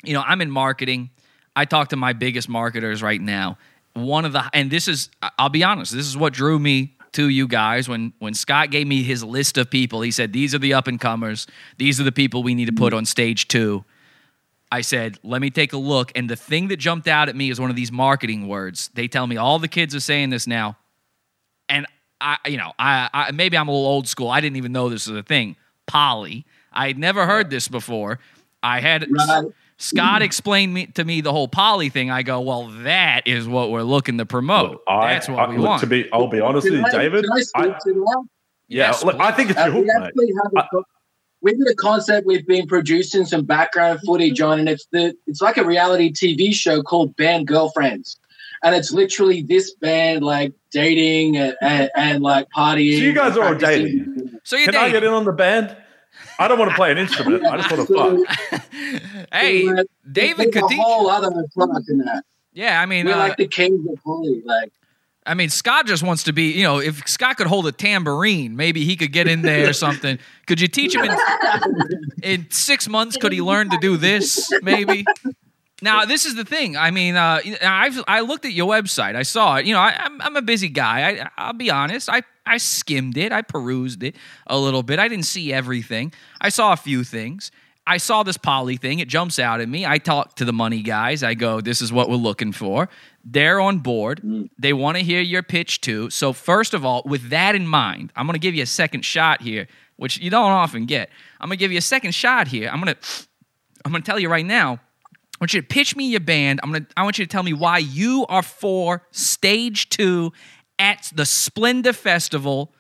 You 0.03 0.14
know, 0.14 0.24
I'm 0.26 0.41
in 0.41 0.51
marketing. 0.51 1.12
I 1.55 1.66
talk 1.66 1.89
to 1.89 1.95
my 1.95 2.14
biggest 2.14 2.49
marketers 2.49 3.03
right 3.03 3.22
now. 3.22 3.57
One 3.93 4.26
of 4.26 4.34
the 4.34 4.49
and 4.53 4.72
this 4.72 4.88
is 4.88 5.09
I'll 5.38 5.49
be 5.49 5.64
honest, 5.64 5.93
this 5.93 6.07
is 6.07 6.18
what 6.18 6.34
drew 6.34 6.57
me 6.59 6.95
to 7.14 7.28
you 7.30 7.47
guys 7.47 7.88
when 7.89 8.14
when 8.20 8.34
Scott 8.34 8.72
gave 8.72 8.88
me 8.88 9.03
his 9.03 9.24
list 9.24 9.57
of 9.57 9.70
people. 9.70 10.01
He 10.01 10.12
said 10.12 10.34
these 10.34 10.55
are 10.55 10.59
the 10.59 10.74
up 10.74 10.88
and 10.88 10.99
comers. 10.99 11.47
These 11.78 11.99
are 11.99 12.03
the 12.03 12.12
people 12.12 12.41
we 12.43 12.55
need 12.55 12.66
to 12.66 12.74
put 12.74 12.91
mm-hmm. 12.91 12.99
on 12.99 13.05
stage 13.05 13.47
2. 13.47 13.84
I 14.72 14.82
said, 14.82 15.20
let 15.22 15.41
me 15.41 15.49
take 15.49 15.74
a 15.74 15.78
look. 15.78 16.14
And 16.16 16.30
the 16.30 16.38
thing 16.38 16.70
that 16.70 16.78
jumped 16.78 17.09
out 17.09 17.28
at 17.28 17.36
me 17.36 17.49
is 17.49 17.59
one 17.59 17.70
of 17.70 17.76
these 17.76 17.91
marketing 17.91 18.47
words. 18.47 18.89
They 18.93 19.09
tell 19.09 19.28
me 19.28 19.36
all 19.36 19.59
the 19.59 19.68
kids 19.68 19.93
are 19.93 19.99
saying 19.99 20.30
this 20.30 20.47
now. 20.47 20.78
And 21.68 21.86
I, 22.22 22.38
you 22.49 22.57
know, 22.57 22.72
I, 22.80 23.09
I 23.13 23.32
maybe 23.32 23.57
I'm 23.57 23.67
a 23.67 23.72
little 23.72 23.88
old 23.88 24.07
school. 24.07 24.30
I 24.30 24.39
didn't 24.39 24.57
even 24.57 24.72
know 24.72 24.88
this 24.89 25.07
was 25.07 25.17
a 25.17 25.24
thing. 25.24 25.55
Poly. 25.88 26.45
I 26.72 26.88
had 26.88 26.97
never 26.97 27.26
heard 27.26 27.49
this 27.49 27.67
before. 27.67 28.19
I 28.63 28.80
had 28.80 29.07
Scott 29.78 30.22
explained 30.22 30.74
me, 30.74 30.86
to 30.88 31.03
me 31.03 31.22
the 31.22 31.32
whole 31.32 31.47
poly 31.47 31.89
thing. 31.89 32.11
I 32.11 32.22
go, 32.22 32.39
well, 32.41 32.67
that 32.84 33.28
is 33.28 33.47
what 33.47 33.72
we're 33.72 33.82
looking 33.82 34.19
to 34.19 34.26
promote. 34.28 34.82
I, 34.88 35.13
That's 35.13 35.28
what 35.28 35.39
I- 35.39 35.49
we 35.49 35.57
look, 35.57 35.67
want. 35.67 35.80
To 35.82 35.88
be, 35.88 36.07
I'll 36.13 36.28
be 36.28 36.39
honest 36.39 36.65
with 36.69 36.80
you, 36.80 36.86
I- 36.86 36.91
David. 36.91 37.24
Can 37.26 37.34
I 37.34 37.41
speak 37.41 37.63
to 37.80 37.93
that? 37.93 38.24
yeah, 38.67 38.88
Yes, 38.88 39.03
look, 39.03 39.19
I 39.19 39.32
think 39.32 39.49
it's 39.49 39.59
Uh, 39.59 39.65
your 39.65 39.74
we 39.74 39.80
hook, 39.80 39.88
mate. 39.88 40.03
actually 40.05 40.34
have 40.43 40.63
a 40.65 40.67
co- 40.72 40.84
we 41.41 41.53
did 41.53 41.67
a 41.67 41.74
concept 41.74 42.28
we've 42.28 42.45
been 42.45 42.67
producing 42.67 43.26
some 43.26 43.43
background 43.43 43.99
footage 44.05 44.39
on, 44.39 44.59
and 44.59 44.69
it's 44.69 44.86
the 44.91 45.15
it's 45.26 45.41
like 45.41 45.57
a 45.57 45.65
reality 45.65 46.11
TV 46.13 46.53
show 46.53 46.84
called 46.84 47.15
Band 47.15 47.47
Girlfriends, 47.47 48.19
and 48.64 48.76
it's 48.76 48.91
literally 48.91 49.41
this 49.41 49.74
band 49.76 50.24
like 50.24 50.53
dating 50.72 51.38
and, 51.38 51.55
and, 51.62 51.89
and 51.95 52.24
like 52.24 52.49
partying. 52.49 52.97
So 52.97 53.03
you 53.03 53.14
guys 53.14 53.38
are 53.38 53.43
all 53.43 53.55
practicing. 53.55 53.86
dating. 53.86 54.39
So 54.43 54.55
you're 54.55 54.66
Can 54.68 54.76
I 54.76 54.89
get 54.89 55.03
in 55.03 55.12
on 55.12 55.26
the 55.26 55.34
band? 55.34 55.76
I 56.39 56.47
don't 56.47 56.57
want 56.57 56.72
to 56.72 56.76
play 56.76 56.91
an 56.91 56.97
instrument. 56.97 57.45
I 57.45 57.57
just 57.57 57.72
want 57.72 57.88
to 57.88 58.26
fuck. 58.51 58.62
hey, 59.34 59.66
So, 59.66 59.80
uh, 59.80 59.84
David 60.12 60.51
there's 60.53 60.55
a 60.55 60.68
Katic- 60.68 60.80
whole 60.80 61.09
other 61.09 61.30
product 61.55 61.89
in 61.89 61.99
that. 61.99 62.24
Yeah, 62.53 62.82
I 62.82 62.86
mean, 62.86 63.05
we're 63.05 63.14
uh, 63.14 63.18
like 63.18 63.38
the 63.38 63.47
kings 63.47 63.86
of 63.88 64.03
poly. 64.03 64.41
Like 64.43 64.72
I 65.26 65.36
mean, 65.36 65.49
Scott 65.49 65.86
just 65.86 66.01
wants 66.01 66.24
to 66.24 66.34
be, 66.34 66.51
you 66.51 66.64
know, 66.64 66.80
if 66.80 67.07
Scott 67.07 67.38
could 67.38 67.45
hold 67.45 67.68
a 67.68 67.72
tambourine, 67.72 68.55
maybe 68.55 68.84
he 68.86 68.95
could 68.95 69.12
get 69.12 69.28
in 69.28 69.43
there 69.43 69.70
or 69.70 69.74
something. 69.74 70.18
Could 70.47 70.59
you 70.59 70.68
teach 70.68 70.95
him 70.95 71.05
in, 71.05 71.16
in 72.24 72.47
six 72.49 72.89
months? 72.89 73.18
Could 73.18 73.32
he 73.32 73.41
learn 73.41 73.70
to 73.70 73.78
do 73.78 73.97
this? 73.97 74.51
Maybe. 74.64 75.05
Now, 75.82 76.05
this 76.05 76.25
is 76.25 76.36
the 76.36 76.45
thing. 76.45 76.77
I 76.77 76.91
mean, 76.91 77.15
uh, 77.15 77.41
I've 77.63 78.03
I 78.07 78.19
looked 78.21 78.45
at 78.45 78.53
your 78.53 78.69
website. 78.69 79.15
I 79.15 79.23
saw 79.23 79.55
it. 79.55 79.65
You 79.65 79.73
know, 79.73 79.79
I, 79.79 79.95
I'm 79.97 80.21
I'm 80.21 80.36
a 80.36 80.41
busy 80.41 80.69
guy. 80.69 81.09
I 81.09 81.29
I'll 81.38 81.53
be 81.53 81.71
honest. 81.71 82.09
I 82.09 82.21
I 82.45 82.57
skimmed 82.57 83.17
it. 83.17 83.32
I 83.32 83.41
perused 83.41 84.03
it 84.03 84.15
a 84.47 84.57
little 84.57 84.84
bit. 84.84 84.99
I 84.99 85.07
didn't 85.07 85.25
see 85.25 85.51
everything. 85.51 86.13
I 86.39 86.49
saw 86.49 86.73
a 86.73 86.77
few 86.77 87.03
things. 87.03 87.51
I 87.88 87.97
saw 87.97 88.21
this 88.21 88.38
poly 88.38 88.77
thing. 88.77 88.99
It 88.99 89.07
jumps 89.07 89.39
out 89.39 89.59
at 89.59 89.67
me. 89.67 89.88
I 89.88 89.97
talk 89.97 90.36
to 90.36 90.45
the 90.45 90.53
money 90.53 90.84
guys. 90.84 91.23
I 91.23 91.34
go, 91.34 91.61
"This 91.61 91.82
is 91.82 91.91
what 91.91 92.09
we're 92.09 92.15
looking 92.15 92.51
for." 92.51 92.88
They're 93.23 93.59
on 93.59 93.79
board. 93.79 94.21
They 94.59 94.73
want 94.73 94.97
to 94.97 95.03
hear 95.03 95.21
your 95.21 95.41
pitch 95.41 95.82
too. 95.82 96.11
So 96.11 96.32
first 96.32 96.75
of 96.75 96.86
all, 96.86 97.01
with 97.05 97.29
that 97.29 97.55
in 97.55 97.67
mind, 97.67 98.11
I'm 98.15 98.27
going 98.27 98.34
to 98.34 98.39
give 98.39 98.53
you 98.53 98.63
a 98.63 98.67
second 98.67 99.03
shot 99.03 99.41
here, 99.41 99.67
which 99.97 100.19
you 100.19 100.29
don't 100.29 100.51
often 100.51 100.86
get. 100.86 101.09
I'm 101.39 101.49
going 101.49 101.57
to 101.57 101.59
give 101.59 101.71
you 101.71 101.79
a 101.79 101.82
second 101.82 102.13
shot 102.13 102.47
here. 102.47 102.69
I'm 102.71 102.82
going 102.82 102.93
to 102.93 103.27
I'm 103.84 103.91
going 103.91 104.03
to 104.03 104.05
tell 104.05 104.19
you 104.19 104.29
right 104.29 104.45
now. 104.45 104.79
I 105.41 105.43
want 105.43 105.55
you 105.55 105.61
to 105.61 105.67
pitch 105.67 105.95
me 105.95 106.05
your 106.05 106.19
band. 106.19 106.59
I'm 106.61 106.71
gonna. 106.71 106.85
I 106.95 107.01
want 107.01 107.17
you 107.17 107.25
to 107.25 107.29
tell 107.29 107.41
me 107.41 107.51
why 107.51 107.79
you 107.79 108.27
are 108.29 108.43
for 108.43 109.01
stage 109.09 109.89
two 109.89 110.31
at 110.77 111.11
the 111.15 111.25
Splendour 111.25 111.93
Festival, 111.93 112.71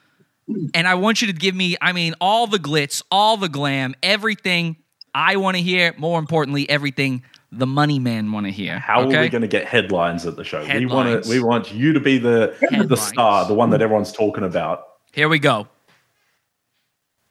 and 0.75 0.87
I 0.87 0.93
want 0.93 1.23
you 1.23 1.27
to 1.27 1.33
give 1.33 1.55
me. 1.55 1.75
I 1.81 1.91
mean, 1.91 2.13
all 2.21 2.45
the 2.45 2.59
glitz, 2.59 3.01
all 3.09 3.35
the 3.35 3.49
glam, 3.49 3.95
everything 4.03 4.77
I 5.15 5.37
want 5.37 5.57
to 5.57 5.63
hear. 5.63 5.95
More 5.97 6.19
importantly, 6.19 6.69
everything 6.69 7.23
the 7.51 7.65
money 7.65 7.97
man 7.97 8.31
want 8.31 8.45
to 8.45 8.51
hear. 8.51 8.77
How 8.77 9.05
okay? 9.05 9.17
are 9.17 9.21
we 9.21 9.29
going 9.29 9.41
to 9.41 9.47
get 9.47 9.65
headlines 9.65 10.27
at 10.27 10.35
the 10.35 10.43
show? 10.43 10.63
We 10.63 10.85
want 10.85 11.23
to. 11.23 11.27
We 11.27 11.41
want 11.41 11.73
you 11.73 11.93
to 11.93 11.99
be 11.99 12.19
the 12.19 12.55
the 12.87 12.95
star, 12.95 13.47
the 13.47 13.55
one 13.55 13.71
that 13.71 13.81
everyone's 13.81 14.11
talking 14.11 14.43
about. 14.43 14.83
Here 15.13 15.29
we 15.29 15.39
go. 15.39 15.67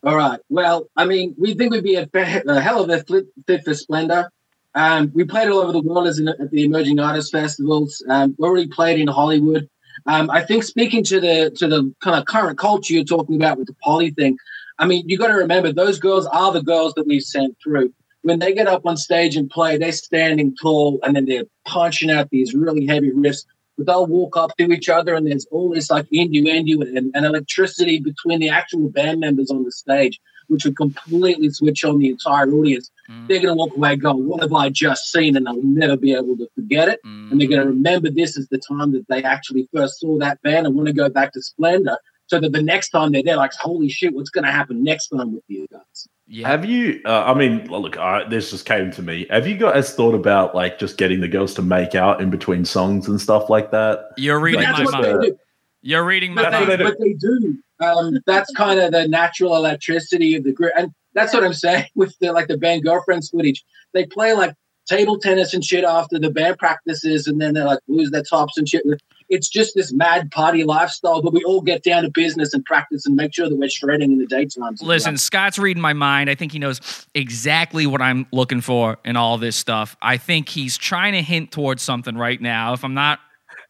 All 0.03 0.17
right. 0.17 0.41
Well, 0.49 0.89
I 0.97 1.05
mean, 1.05 1.37
we 1.39 1.55
think 1.55 1.71
we'd 1.71 1.85
be 1.85 1.95
a, 1.95 2.09
fe- 2.09 2.43
a 2.49 2.61
hell 2.61 2.83
of 2.83 2.91
a 2.91 3.05
fit, 3.05 3.27
fit 3.47 3.65
for 3.65 3.75
Splendour. 3.75 4.33
Um, 4.75 5.11
we 5.15 5.25
played 5.25 5.49
all 5.49 5.61
over 5.61 5.73
the 5.73 5.81
world 5.81 6.07
as 6.07 6.19
in, 6.19 6.29
at 6.29 6.51
the 6.51 6.65
emerging 6.65 7.01
artist 7.01 7.33
festivals. 7.33 8.05
Um, 8.09 8.37
we 8.39 8.47
already 8.47 8.69
played 8.69 9.01
in 9.01 9.09
Hollywood. 9.09 9.69
Um, 10.07 10.31
I 10.31 10.43
think 10.45 10.65
speaking 10.65 11.03
to 11.05 11.21
the 11.21 11.51
to 11.57 11.67
the 11.67 11.93
kind 12.03 12.19
of 12.19 12.27
current 12.27 12.59
culture 12.59 12.95
you're 12.95 13.05
talking 13.05 13.37
about 13.37 13.59
with 13.59 13.67
the 13.67 13.77
poly 13.83 14.11
thing, 14.11 14.39
I 14.79 14.87
mean, 14.87 15.09
you 15.09 15.19
got 15.19 15.29
to 15.29 15.35
remember 15.35 15.73
those 15.73 15.99
girls 15.99 16.27
are 16.27 16.53
the 16.53 16.63
girls 16.63 16.95
that 16.95 17.07
we've 17.07 17.23
sent 17.23 17.57
through. 17.63 17.93
When 18.23 18.39
they 18.39 18.53
get 18.53 18.67
up 18.67 18.87
on 18.87 18.97
stage 18.97 19.37
and 19.37 19.51
play, 19.51 19.77
they're 19.77 19.93
standing 19.93 20.57
tall 20.57 21.01
and 21.03 21.17
then 21.17 21.27
they're 21.27 21.45
punching 21.67 22.11
out 22.11 22.31
these 22.31 22.55
really 22.55 22.87
heavy 22.87 23.11
riffs. 23.11 23.45
But 23.77 23.87
they'll 23.87 24.07
walk 24.07 24.37
up 24.37 24.57
to 24.59 24.73
each 24.73 24.89
other 24.89 25.15
and 25.15 25.27
there's 25.27 25.47
all 25.51 25.71
this 25.71 25.91
like 25.91 26.07
innuendo 26.11 26.81
and, 26.81 27.11
and 27.15 27.27
electricity 27.27 27.99
between 27.99 28.41
the 28.41 28.51
actual 28.51 28.91
band 28.91 29.21
members 29.21 29.51
on 29.51 29.65
the 29.65 29.73
stage, 29.73 30.21
which 30.49 30.65
would 30.65 30.77
completely 30.77 31.51
switch 31.51 31.85
on 31.85 31.99
the 31.99 32.11
entire 32.11 32.51
audience. 32.51 32.91
They're 33.29 33.39
going 33.41 33.49
to 33.49 33.55
walk 33.55 33.75
away 33.77 33.97
going, 33.97 34.27
What 34.27 34.43
have 34.43 34.53
I 34.53 34.69
just 34.71 35.11
seen? 35.13 35.37
And 35.37 35.47
they'll 35.47 35.63
never 35.63 35.97
be 35.97 36.15
able 36.15 36.37
to 36.37 36.49
forget 36.55 36.89
it. 36.89 37.01
And 37.05 37.41
they're 37.41 37.49
going 37.49 37.61
to 37.61 37.67
remember 37.67 38.11
this 38.11 38.39
as 38.39 38.47
the 38.49 38.59
time 38.59 38.93
that 38.93 39.07
they 39.09 39.23
actually 39.23 39.69
first 39.75 40.01
saw 40.01 40.19
that 40.19 40.41
band 40.43 40.67
and 40.67 40.75
want 40.77 40.87
to 40.89 40.93
go 40.95 41.09
back 41.09 41.33
to 41.33 41.43
Splendour 41.43 41.99
so 42.27 42.39
that 42.39 42.53
the 42.53 42.63
next 42.63 42.91
time 42.91 43.11
they're 43.11 43.23
there, 43.25 43.37
like, 43.37 43.53
holy 43.55 43.89
shit, 43.89 44.15
what's 44.15 44.31
going 44.31 44.45
to 44.45 44.53
happen 44.53 44.85
next 44.85 45.09
time 45.09 45.35
with 45.35 45.43
these 45.49 45.67
guys? 45.73 46.09
Yeah. 46.29 46.47
Have 46.47 46.65
you? 46.65 47.01
Uh, 47.05 47.25
I 47.25 47.35
mean, 47.35 47.67
look, 47.69 47.97
uh, 47.97 48.29
this 48.29 48.53
just 48.53 48.65
came 48.65 48.93
to 48.93 49.03
me. 49.03 49.27
Have 49.31 49.49
you 49.49 49.57
guys 49.57 49.93
thought 49.93 50.15
about 50.15 50.55
like 50.55 50.79
just 50.79 50.97
getting 50.97 51.21
the 51.21 51.27
girls 51.27 51.55
to 51.55 51.63
make 51.63 51.97
out 51.97 52.21
in 52.21 52.31
between 52.31 52.65
songs 52.65 53.09
and 53.09 53.21
stuff 53.21 53.51
like 53.51 53.73
that? 53.73 54.11
You're 54.17 54.39
reading 54.39 54.61
That's 54.61 54.79
my 54.79 54.85
what 54.85 55.03
they 55.03 55.13
mind. 55.13 55.23
do. 55.25 55.37
You're 55.83 56.05
reading 56.05 56.35
my 56.35 56.43
But 56.45 56.51
That's 56.51 56.67
they, 56.67 56.77
do. 56.77 56.85
but 56.85 56.97
they 57.01 57.13
do. 57.15 57.59
Um, 57.81 58.19
that's 58.27 58.53
kind 58.55 58.79
of 58.79 58.93
the 58.93 59.09
natural 59.09 59.57
electricity 59.57 60.37
of 60.37 60.45
the 60.45 60.53
group, 60.53 60.73
and 60.77 60.93
that's 61.15 61.35
what 61.35 61.45
I'm 61.45 61.53
saying 61.53 61.87
with 61.95 62.17
the 62.21 62.33
like 62.33 62.49
the 62.49 62.59
band 62.59 62.85
girlfriends 62.85 63.31
footage. 63.31 63.65
They 63.93 64.07
play 64.07 64.33
like 64.35 64.55
table 64.87 65.19
tennis 65.19 65.55
and 65.55 65.65
shit 65.65 65.85
after 65.85 66.19
the 66.19 66.31
band 66.31 66.59
practices, 66.59 67.27
and 67.27 67.41
then 67.41 67.55
they 67.55 67.63
like 67.63 67.79
lose 67.89 68.11
their 68.11 68.23
tops 68.23 68.57
and 68.57 68.69
shit. 68.69 68.83
It's 69.29 69.49
just 69.49 69.77
this 69.77 69.93
mad 69.93 70.33
party 70.33 70.65
lifestyle, 70.65 71.23
but 71.23 71.33
we 71.33 71.45
all 71.45 71.61
get 71.61 71.85
down 71.85 72.03
to 72.03 72.11
business 72.11 72.53
and 72.53 72.65
practice 72.65 73.07
and 73.07 73.15
make 73.15 73.33
sure 73.33 73.49
that 73.49 73.57
we're 73.57 73.69
shredding 73.69 74.11
in 74.11 74.19
the 74.19 74.27
daytime. 74.27 74.75
Listen, 74.83 75.17
Scott's 75.17 75.57
reading 75.57 75.81
my 75.81 75.93
mind. 75.93 76.29
I 76.29 76.35
think 76.35 76.51
he 76.51 76.59
knows 76.59 77.07
exactly 77.15 77.87
what 77.87 78.03
I'm 78.03 78.27
looking 78.33 78.61
for 78.61 78.99
in 79.05 79.17
all 79.17 79.39
this 79.39 79.55
stuff. 79.55 79.97
I 80.03 80.17
think 80.17 80.49
he's 80.49 80.77
trying 80.77 81.13
to 81.13 81.23
hint 81.23 81.53
towards 81.53 81.81
something 81.81 82.17
right 82.17 82.41
now. 82.41 82.73
If 82.73 82.83
I'm 82.85 82.95
not 82.95 83.21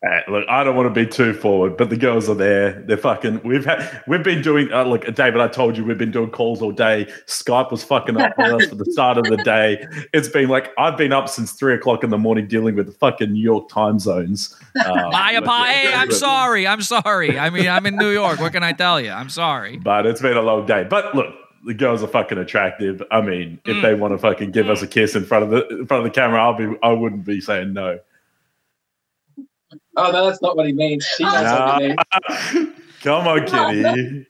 Uh, 0.06 0.20
look, 0.30 0.46
I 0.48 0.64
don't 0.64 0.76
want 0.76 0.86
to 0.92 1.04
be 1.04 1.06
too 1.06 1.34
forward, 1.34 1.76
but 1.76 1.90
the 1.90 1.96
girls 1.96 2.30
are 2.30 2.34
there. 2.34 2.72
They're 2.86 2.96
fucking. 2.96 3.42
We've 3.44 3.66
had. 3.66 4.02
We've 4.06 4.22
been 4.22 4.40
doing. 4.40 4.72
Uh, 4.72 4.84
look, 4.84 5.04
David, 5.14 5.42
I 5.42 5.48
told 5.48 5.76
you 5.76 5.84
we've 5.84 5.98
been 5.98 6.10
doing 6.10 6.30
calls 6.30 6.62
all 6.62 6.72
day. 6.72 7.04
Skype 7.26 7.70
was 7.70 7.84
fucking 7.84 8.18
up 8.18 8.32
with 8.38 8.50
us 8.50 8.66
for 8.70 8.76
the 8.76 8.86
start 8.92 9.18
of 9.18 9.24
the 9.24 9.36
day. 9.44 9.86
It's 10.14 10.28
been 10.28 10.48
like 10.48 10.70
I've 10.78 10.96
been 10.96 11.12
up 11.12 11.28
since 11.28 11.52
three 11.52 11.74
o'clock 11.74 12.02
in 12.02 12.08
the 12.08 12.16
morning 12.16 12.46
dealing 12.46 12.76
with 12.76 12.86
the 12.86 12.92
fucking 12.92 13.30
New 13.30 13.42
York 13.42 13.68
time 13.68 13.98
zones. 13.98 14.56
Uh, 14.74 14.88
my 15.12 15.38
but 15.40 15.46
yeah, 15.46 15.72
hey, 15.72 15.92
I'm 15.94 16.10
sorry. 16.12 16.66
I'm 16.66 16.80
sorry. 16.80 17.38
I 17.38 17.50
mean, 17.50 17.68
I'm 17.68 17.84
in 17.84 17.96
New 17.96 18.10
York. 18.10 18.40
What 18.40 18.52
can 18.52 18.62
I 18.62 18.72
tell 18.72 19.02
you? 19.02 19.10
I'm 19.10 19.28
sorry. 19.28 19.76
But 19.76 20.06
it's 20.06 20.22
been 20.22 20.36
a 20.38 20.42
long 20.42 20.64
day. 20.64 20.82
But 20.88 21.14
look, 21.14 21.26
the 21.66 21.74
girls 21.74 22.02
are 22.02 22.06
fucking 22.08 22.38
attractive. 22.38 23.02
I 23.10 23.20
mean, 23.20 23.60
if 23.66 23.76
Mm. 23.76 23.82
they 23.82 23.94
want 23.94 24.14
to 24.14 24.18
fucking 24.18 24.52
give 24.52 24.70
us 24.70 24.80
a 24.80 24.86
kiss 24.86 25.14
in 25.14 25.26
front 25.26 25.44
of 25.44 25.50
the 25.50 25.68
in 25.80 25.86
front 25.86 26.06
of 26.06 26.10
the 26.10 26.18
camera, 26.18 26.42
I'll 26.42 26.54
be. 26.54 26.74
I 26.82 26.88
wouldn't 26.92 27.26
be 27.26 27.42
saying 27.42 27.74
no. 27.74 27.98
Oh 29.96 30.10
no, 30.10 30.26
that's 30.26 30.40
not 30.42 30.56
what 30.56 30.66
he 30.66 30.72
means. 30.72 31.06
He 31.18 31.24
knows 31.24 31.34
what 31.44 31.82
he 31.82 31.88
means. 31.88 32.76
Come 33.02 33.26
on, 33.26 33.46
Kitty. 33.46 34.26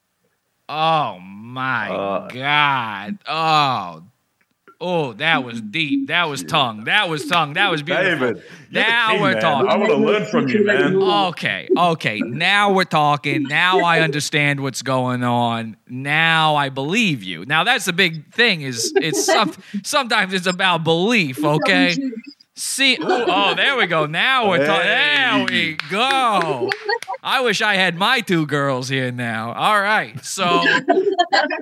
Oh 0.68 1.18
my 1.20 1.88
Uh, 1.90 2.28
god. 2.28 3.18
Oh. 3.28 4.04
Oh, 4.82 5.12
that 5.14 5.44
was 5.44 5.60
deep. 5.60 6.06
That 6.08 6.24
was 6.30 6.42
tongue. 6.42 6.84
That 6.84 7.10
was 7.10 7.26
tongue. 7.26 7.52
That 7.52 7.70
was 7.70 7.82
beautiful. 7.82 8.28
David, 8.28 8.42
now 8.70 9.10
king, 9.10 9.20
we're 9.20 9.32
man. 9.32 9.42
talking. 9.42 9.70
I 9.70 9.76
want 9.76 9.90
to 9.90 9.96
learn 9.98 10.24
from 10.24 10.48
you, 10.48 10.64
man. 10.64 10.96
Okay, 10.96 11.68
okay. 11.76 12.20
Now 12.20 12.72
we're 12.72 12.84
talking. 12.84 13.42
Now 13.42 13.80
I 13.80 14.00
understand 14.00 14.60
what's 14.60 14.80
going 14.80 15.22
on. 15.22 15.76
Now 15.86 16.56
I 16.56 16.70
believe 16.70 17.22
you. 17.22 17.44
Now 17.44 17.62
that's 17.62 17.84
the 17.84 17.92
big 17.92 18.32
thing. 18.32 18.62
Is 18.62 18.90
it's 18.96 19.22
some, 19.26 19.52
sometimes 19.84 20.32
it's 20.32 20.46
about 20.46 20.82
belief. 20.82 21.44
Okay. 21.44 21.94
See. 22.60 22.94
ooh, 22.94 23.06
oh, 23.08 23.54
there 23.54 23.76
we 23.76 23.86
go. 23.86 24.06
Now 24.06 24.48
we're 24.50 24.64
talking. 24.66 24.86
There 24.86 25.44
we 25.46 25.76
go. 25.90 26.70
I 27.22 27.40
wish 27.42 27.60
I 27.62 27.74
had 27.74 27.96
my 27.96 28.20
two 28.20 28.46
girls 28.46 28.88
here 28.88 29.10
now. 29.10 29.52
All 29.52 29.80
right. 29.80 30.22
So. 30.24 30.62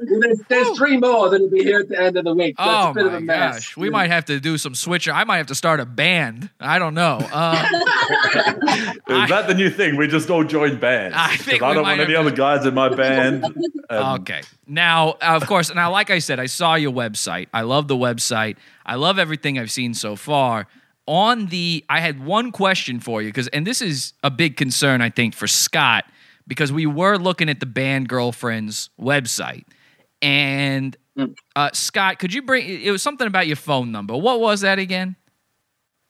there's, 0.03 0.39
there's 0.49 0.77
three 0.77 0.97
more 0.97 1.31
that'll 1.31 1.51
be 1.51 1.63
here 1.63 1.81
at 1.81 1.89
the 1.89 2.01
end 2.01 2.17
of 2.17 2.25
the 2.25 2.35
week. 2.35 2.57
So 2.59 2.65
Oh 2.65 2.89
it's 2.89 2.91
a 2.91 2.95
bit 2.95 3.07
of 3.07 3.13
my 3.13 3.19
a 3.19 3.21
mess. 3.21 3.55
gosh, 3.55 3.77
we 3.77 3.91
might 3.91 4.11
have 4.11 4.25
to 4.27 4.41
do 4.41 4.59
some 4.59 4.75
switcher. 4.75 5.13
I 5.13 5.25
might 5.25 5.39
have 5.39 5.47
to 5.49 5.55
start 5.55 5.81
a 5.81 5.87
band. 5.87 6.51
I 6.61 6.79
don't 6.79 6.95
know. 6.95 7.19
Uh, 7.33 7.65
Is 9.09 9.29
that 9.29 9.45
the 9.49 9.55
new 9.55 9.71
thing? 9.71 9.97
We 9.97 10.07
just 10.09 10.31
all 10.31 10.45
join 10.45 10.79
bands. 10.79 11.15
I 11.19 11.37
'Cause 11.37 11.47
think 11.47 11.63
I 11.63 11.75
don't 11.75 11.83
want 11.85 12.01
any 12.01 12.15
have 12.15 12.27
other 12.27 12.35
guys 12.37 12.67
in 12.67 12.75
my 12.75 12.89
band. 12.89 13.45
Um, 13.91 14.21
okay. 14.21 14.43
Now, 14.67 15.17
of 15.23 15.47
course, 15.47 15.75
now, 15.75 15.91
like 15.91 16.11
I 16.11 16.19
said, 16.19 16.39
I 16.39 16.45
saw 16.45 16.75
your 16.75 16.93
website. 16.93 17.47
I 17.55 17.63
love 17.63 17.89
the 17.89 17.97
website. 17.97 18.57
I 18.85 18.97
love 18.97 19.19
everything 19.19 19.59
I've 19.59 19.71
seen 19.71 19.95
so 19.95 20.15
far. 20.15 20.67
On 21.11 21.47
the, 21.47 21.83
I 21.89 22.01
had 22.01 22.23
one 22.23 22.53
question 22.53 23.01
for 23.01 23.23
you 23.23 23.31
because, 23.31 23.49
and 23.49 23.67
this 23.67 23.81
is 23.81 24.13
a 24.23 24.31
big 24.31 24.59
concern, 24.59 25.01
I 25.01 25.09
think, 25.09 25.35
for 25.35 25.47
Scott 25.47 26.05
because 26.47 26.71
we 26.71 26.85
were 26.85 27.17
looking 27.17 27.49
at 27.49 27.61
the 27.61 27.67
band 27.67 28.11
girlfriend's 28.11 28.91
website, 29.01 29.65
and 30.21 30.95
uh, 31.57 31.71
Scott, 31.73 32.19
could 32.19 32.35
you 32.35 32.43
bring? 32.43 32.69
It 32.69 32.91
was 32.91 33.03
something 33.03 33.27
about 33.27 33.47
your 33.47 33.57
phone 33.57 33.91
number. 33.91 34.17
What 34.17 34.41
was 34.41 34.61
that 34.61 34.79
again? 34.79 35.17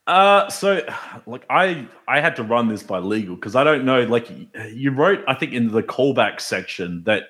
Uh, 0.09 0.49
so 0.49 0.81
like 1.27 1.45
I 1.51 1.87
I 2.09 2.21
had 2.21 2.35
to 2.37 2.43
run 2.43 2.69
this 2.69 2.83
by 2.83 2.99
legal 2.99 3.35
because 3.35 3.55
I 3.55 3.63
don't 3.63 3.85
know. 3.85 4.03
Like 4.05 4.29
you 4.73 4.91
wrote, 4.91 5.23
I 5.29 5.35
think 5.35 5.53
in 5.53 5.71
the 5.71 5.83
callback 5.83 6.41
section 6.41 7.03
that 7.05 7.25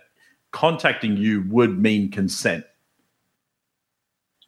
contacting 0.52 1.16
you 1.16 1.44
would 1.48 1.76
mean 1.76 2.10
consent. 2.10 2.64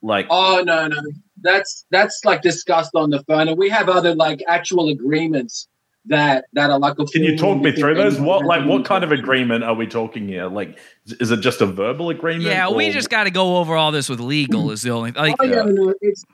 Like 0.00 0.26
Oh 0.30 0.62
no, 0.64 0.86
no, 0.86 1.00
that's 1.42 1.86
that's 1.90 2.24
like 2.24 2.42
discussed 2.42 2.94
on 2.94 3.10
the 3.10 3.22
phone, 3.24 3.48
and 3.48 3.58
we 3.58 3.68
have 3.68 3.88
other 3.88 4.14
like 4.14 4.42
actual 4.46 4.88
agreements 4.88 5.68
that 6.06 6.46
that 6.52 6.70
are 6.70 6.78
like. 6.78 6.98
A 6.98 7.04
Can 7.06 7.24
you 7.24 7.36
talk 7.36 7.60
me 7.62 7.72
through 7.72 7.94
those? 7.94 8.20
What 8.20 8.44
like 8.44 8.66
what 8.66 8.84
kind 8.84 9.04
of 9.04 9.12
agreement 9.12 9.64
are 9.64 9.74
we 9.74 9.86
talking 9.86 10.26
here? 10.26 10.46
Like, 10.46 10.78
is 11.06 11.30
it 11.30 11.40
just 11.40 11.60
a 11.60 11.66
verbal 11.66 12.10
agreement? 12.10 12.44
Yeah, 12.44 12.70
we 12.70 12.90
just 12.90 13.10
got 13.10 13.24
to 13.24 13.30
go 13.30 13.58
over 13.58 13.76
all 13.76 13.92
this 13.92 14.08
with 14.08 14.20
legal. 14.20 14.70
Is 14.70 14.82
the 14.82 14.90
only 14.90 15.12
like. 15.12 15.36
Oh, 15.40 15.44
yeah, 15.44 15.62
no, 15.62 15.94
it's 16.00 16.24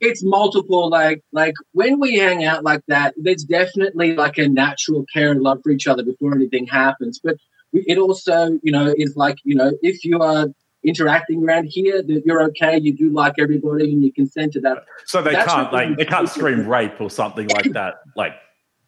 it's 0.00 0.22
multiple. 0.24 0.88
Like 0.88 1.22
like 1.32 1.54
when 1.72 2.00
we 2.00 2.16
hang 2.18 2.44
out 2.44 2.64
like 2.64 2.82
that, 2.88 3.14
there's 3.16 3.44
definitely 3.44 4.14
like 4.14 4.38
a 4.38 4.48
natural 4.48 5.04
care 5.12 5.30
and 5.30 5.42
love 5.42 5.60
for 5.62 5.70
each 5.70 5.86
other 5.86 6.02
before 6.02 6.34
anything 6.34 6.66
happens. 6.66 7.20
But 7.22 7.36
it 7.72 7.98
also, 7.98 8.58
you 8.62 8.72
know, 8.72 8.94
is 8.96 9.16
like 9.16 9.38
you 9.44 9.54
know, 9.54 9.72
if 9.82 10.04
you 10.04 10.20
are 10.20 10.48
interacting 10.84 11.42
around 11.42 11.64
here, 11.64 12.02
that 12.02 12.22
you're 12.24 12.42
okay, 12.42 12.78
you 12.78 12.92
do 12.92 13.10
like 13.10 13.34
everybody, 13.38 13.92
and 13.92 14.02
you 14.02 14.12
consent 14.12 14.52
to 14.54 14.60
that. 14.60 14.84
So 15.06 15.22
they 15.22 15.32
That's 15.32 15.52
can't 15.52 15.72
like 15.72 15.96
they 15.96 16.04
can't 16.04 16.28
scream 16.28 16.66
rape 16.66 17.00
or 17.00 17.10
something 17.10 17.48
like 17.48 17.72
that. 17.72 17.94
Like 18.16 18.34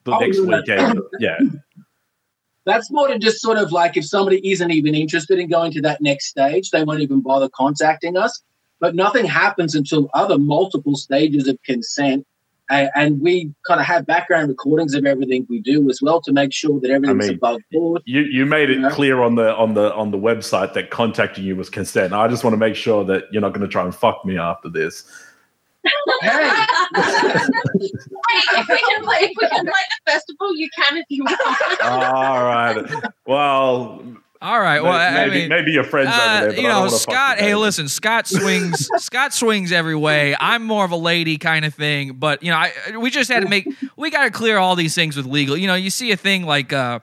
the 0.03 0.13
Oh, 0.13 0.19
next 0.19 0.39
weekend. 0.39 1.01
Yeah. 1.19 1.37
That's 2.65 2.91
more 2.91 3.07
than 3.07 3.21
just 3.21 3.41
sort 3.41 3.57
of 3.57 3.71
like 3.71 3.95
if 3.95 4.05
somebody 4.05 4.51
isn't 4.51 4.71
even 4.71 4.93
interested 4.93 5.39
in 5.39 5.47
going 5.47 5.71
to 5.71 5.81
that 5.83 6.01
next 6.01 6.27
stage, 6.27 6.71
they 6.71 6.83
won't 6.83 6.99
even 6.99 7.21
bother 7.21 7.47
contacting 7.49 8.17
us. 8.17 8.41
But 8.79 8.93
nothing 8.93 9.25
happens 9.25 9.73
until 9.73 10.09
other 10.13 10.37
multiple 10.37 10.95
stages 10.95 11.47
of 11.47 11.57
consent. 11.63 12.27
A- 12.69 12.89
And 12.95 13.19
we 13.21 13.53
kind 13.65 13.79
of 13.79 13.85
have 13.85 14.05
background 14.05 14.49
recordings 14.49 14.93
of 14.93 15.05
everything 15.05 15.45
we 15.49 15.59
do 15.61 15.89
as 15.89 16.01
well 16.01 16.19
to 16.21 16.33
make 16.33 16.51
sure 16.53 16.79
that 16.81 16.91
everything's 16.91 17.27
mean, 17.27 17.35
above 17.35 17.61
board. 17.71 18.01
You 18.05 18.21
you 18.21 18.45
made 18.45 18.69
it 18.69 18.91
clear 18.91 19.21
on 19.21 19.35
the 19.35 19.55
on 19.55 19.73
the 19.73 19.93
on 19.93 20.11
the 20.11 20.17
website 20.17 20.73
that 20.73 20.89
contacting 20.89 21.45
you 21.45 21.55
was 21.55 21.69
consent. 21.69 22.13
I 22.13 22.27
just 22.27 22.43
want 22.43 22.53
to 22.53 22.57
make 22.57 22.75
sure 22.75 23.03
that 23.05 23.25
you're 23.31 23.41
not 23.41 23.53
going 23.53 23.61
to 23.61 23.67
try 23.71 23.83
and 23.83 23.95
fuck 23.95 24.25
me 24.25 24.37
after 24.37 24.69
this. 24.69 25.05
if 25.83 25.93
we 28.67 28.79
can 28.79 29.03
play, 29.03 29.17
if 29.19 29.31
we 29.39 29.47
can 29.47 29.63
play 29.65 29.73
the 30.05 30.11
festival, 30.11 30.55
you 30.57 30.67
can 30.75 30.97
if 30.97 31.05
you 31.09 31.23
want. 31.23 31.81
All 31.83 32.43
right. 32.43 32.85
Well. 33.25 34.03
All 34.41 34.59
right. 34.59 34.81
Well, 34.83 34.93
I 34.93 35.25
maybe, 35.27 35.39
mean, 35.41 35.49
maybe 35.49 35.71
your 35.71 35.83
friends 35.83 36.09
over 36.09 36.17
Uh, 36.19 36.39
there. 36.41 36.49
But 36.51 36.59
you 36.61 36.67
I 36.67 36.71
know, 36.71 36.87
Scott. 36.89 37.39
Hey, 37.39 37.55
listen, 37.55 37.87
Scott 37.87 38.27
swings. 38.27 38.87
Scott 38.97 39.33
swings 39.33 39.71
every 39.71 39.95
way. 39.95 40.35
I'm 40.39 40.63
more 40.63 40.85
of 40.85 40.91
a 40.91 40.95
lady 40.97 41.37
kind 41.37 41.65
of 41.65 41.73
thing, 41.73 42.13
but 42.13 42.43
you 42.43 42.51
know, 42.51 42.57
I, 42.57 42.71
we 42.97 43.09
just 43.09 43.31
had 43.31 43.41
to 43.43 43.49
make. 43.49 43.67
We 43.95 44.09
got 44.11 44.25
to 44.25 44.31
clear 44.31 44.57
all 44.59 44.75
these 44.75 44.93
things 44.93 45.15
with 45.17 45.25
legal. 45.25 45.57
You 45.57 45.67
know, 45.67 45.75
you 45.75 45.89
see 45.89 46.11
a 46.11 46.17
thing 46.17 46.45
like. 46.45 46.71
uh 46.73 46.99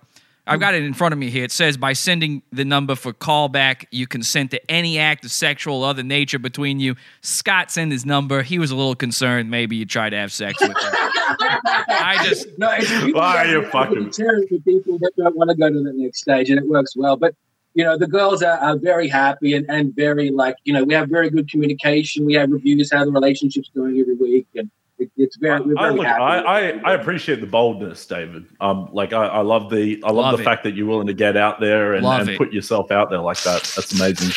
I've 0.47 0.61
got 0.61 0.74
it 0.74 0.82
in 0.82 0.92
front 0.92 1.12
of 1.12 1.18
me 1.18 1.30
here. 1.30 1.45
It 1.45 1.53
says 1.53 1.76
by 1.78 1.95
sending 1.95 2.42
the 2.53 2.64
number 2.64 2.95
for 2.95 3.12
callback, 3.14 3.86
you 3.90 4.07
consent 4.07 4.51
to 4.51 4.70
any 4.70 4.99
act 4.99 5.24
of 5.24 5.30
sexual 5.30 5.82
or 5.82 5.88
other 5.88 6.03
nature 6.03 6.38
between 6.38 6.80
you. 6.80 6.97
Scott 7.22 7.70
sent 7.70 7.92
his 7.92 8.05
number. 8.05 8.42
He 8.42 8.59
was 8.59 8.70
a 8.70 8.76
little 8.76 8.95
concerned. 8.95 9.51
Maybe 9.51 9.76
you 9.76 9.86
tried 9.86 10.11
to 10.11 10.18
have 10.18 10.32
sex 10.32 10.61
with 10.61 10.70
him. 10.70 10.76
I 10.76 12.20
just 12.24 12.47
no, 12.59 12.70
it's 12.72 13.14
Why 13.14 13.38
are 13.38 13.47
you 13.47 13.64
fucking? 13.70 14.05
deterrent 14.05 14.49
for 14.51 14.59
people 14.59 14.99
that 14.99 15.12
don't 15.16 15.34
want 15.34 15.49
to 15.51 15.57
go 15.57 15.70
to 15.70 15.82
the 15.82 15.92
next 15.95 16.20
stage, 16.20 16.51
and 16.51 16.59
it 16.59 16.66
works 16.68 16.95
well. 16.95 17.16
But 17.16 17.34
you 17.72 17.82
know, 17.82 17.97
the 17.97 18.07
girls 18.07 18.42
are, 18.42 18.59
are 18.59 18.76
very 18.76 19.09
happy 19.09 19.55
and, 19.55 19.68
and 19.70 19.97
very 19.97 20.30
like 20.30 20.57
you 20.64 20.72
know 20.74 20.84
we 20.84 20.92
have 20.95 21.09
very 21.09 21.30
good 21.30 21.51
communication. 21.51 22.26
We 22.26 22.34
have 22.34 22.51
reviews 22.51 22.92
how 22.92 23.05
the 23.05 23.12
relationship's 23.12 23.70
going 23.74 23.99
every 23.99 24.14
week, 24.14 24.47
and 24.55 24.70
it, 24.99 25.11
it's 25.16 25.36
very 25.36 25.61
we're 25.61 25.74
I, 25.78 25.82
very 25.88 25.97
look, 25.97 26.07
happy. 26.07 26.22
I, 26.22 26.38
I, 26.38 26.80
I 26.84 26.95
appreciate 26.95 27.40
the 27.40 27.47
boldness, 27.47 28.07
David. 28.07 28.47
Um, 28.61 28.88
like 28.92 29.12
I, 29.12 29.26
I 29.26 29.40
love 29.40 29.70
the 29.70 30.03
I 30.05 30.09
love, 30.09 30.16
Love 30.16 30.36
the 30.36 30.42
it. 30.42 30.45
fact 30.45 30.64
that 30.64 30.74
you're 30.74 30.86
willing 30.86 31.07
to 31.09 31.14
get 31.14 31.36
out 31.36 31.61
there 31.61 31.95
and, 31.95 32.07
and 32.07 32.36
put 32.38 32.53
yourself 32.53 32.90
out 32.90 33.11
there 33.11 33.20
like 33.20 33.42
that. 33.42 33.62
That's 33.76 33.92
amazing. 33.92 34.32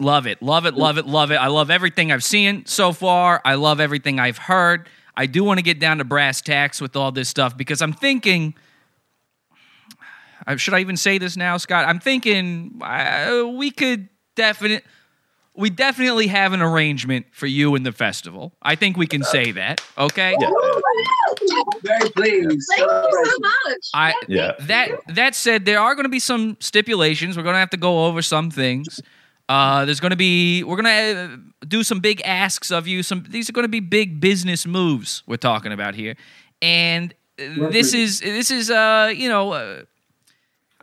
Love 0.00 0.26
it, 0.26 0.42
love 0.42 0.66
it, 0.66 0.74
love 0.74 0.98
it, 0.98 1.06
love 1.06 1.30
it. 1.30 1.36
I 1.36 1.46
love 1.48 1.70
everything 1.70 2.10
I've 2.10 2.24
seen 2.24 2.64
so 2.66 2.92
far. 2.92 3.40
I 3.44 3.54
love 3.54 3.78
everything 3.78 4.18
I've 4.18 4.38
heard. 4.38 4.88
I 5.16 5.26
do 5.26 5.44
want 5.44 5.58
to 5.58 5.62
get 5.62 5.78
down 5.78 5.98
to 5.98 6.04
brass 6.04 6.40
tacks 6.40 6.80
with 6.80 6.96
all 6.96 7.12
this 7.12 7.28
stuff 7.28 7.56
because 7.56 7.82
I'm 7.82 7.92
thinking. 7.92 8.54
uh, 10.46 10.56
Should 10.56 10.74
I 10.74 10.80
even 10.80 10.96
say 10.96 11.18
this 11.18 11.36
now, 11.36 11.58
Scott? 11.58 11.86
I'm 11.86 12.00
thinking 12.00 12.80
uh, 12.82 13.44
we 13.54 13.70
could 13.70 14.08
definitely. 14.34 14.80
We 15.54 15.68
definitely 15.70 16.28
have 16.28 16.52
an 16.52 16.62
arrangement 16.62 17.26
for 17.32 17.46
you 17.46 17.74
in 17.74 17.82
the 17.82 17.92
festival. 17.92 18.52
I 18.62 18.74
think 18.74 18.96
we 18.96 19.06
can 19.06 19.22
say 19.22 19.52
that. 19.52 19.80
Okay. 19.98 20.34
Very 21.82 22.10
pleased. 22.10 22.68
Thank 22.76 22.80
you 22.90 23.24
so 23.24 23.38
much. 23.38 23.90
I 23.94 24.14
Yeah. 24.28 24.52
that 24.60 24.90
that 25.08 25.34
said, 25.34 25.64
there 25.64 25.78
are 25.80 25.94
going 25.94 26.04
to 26.04 26.10
be 26.10 26.20
some 26.20 26.56
stipulations. 26.60 27.36
We're 27.36 27.42
going 27.42 27.54
to 27.54 27.58
have 27.60 27.70
to 27.70 27.76
go 27.76 28.06
over 28.06 28.22
some 28.22 28.50
things. 28.50 29.00
Uh, 29.48 29.84
there's 29.84 30.00
going 30.00 30.10
to 30.10 30.16
be 30.16 30.62
we're 30.64 30.80
going 30.80 30.84
to 30.86 31.32
uh, 31.34 31.36
do 31.66 31.82
some 31.82 32.00
big 32.00 32.22
asks 32.24 32.70
of 32.70 32.86
you. 32.86 33.02
Some 33.02 33.24
these 33.28 33.50
are 33.50 33.52
going 33.52 33.64
to 33.64 33.68
be 33.68 33.80
big 33.80 34.20
business 34.20 34.66
moves 34.66 35.22
we're 35.26 35.36
talking 35.36 35.72
about 35.72 35.94
here, 35.94 36.16
and 36.62 37.12
uh, 37.38 37.68
this 37.70 37.92
is 37.92 38.20
this 38.20 38.50
is 38.50 38.70
uh 38.70 39.12
you 39.14 39.28
know 39.28 39.52
uh, 39.52 39.82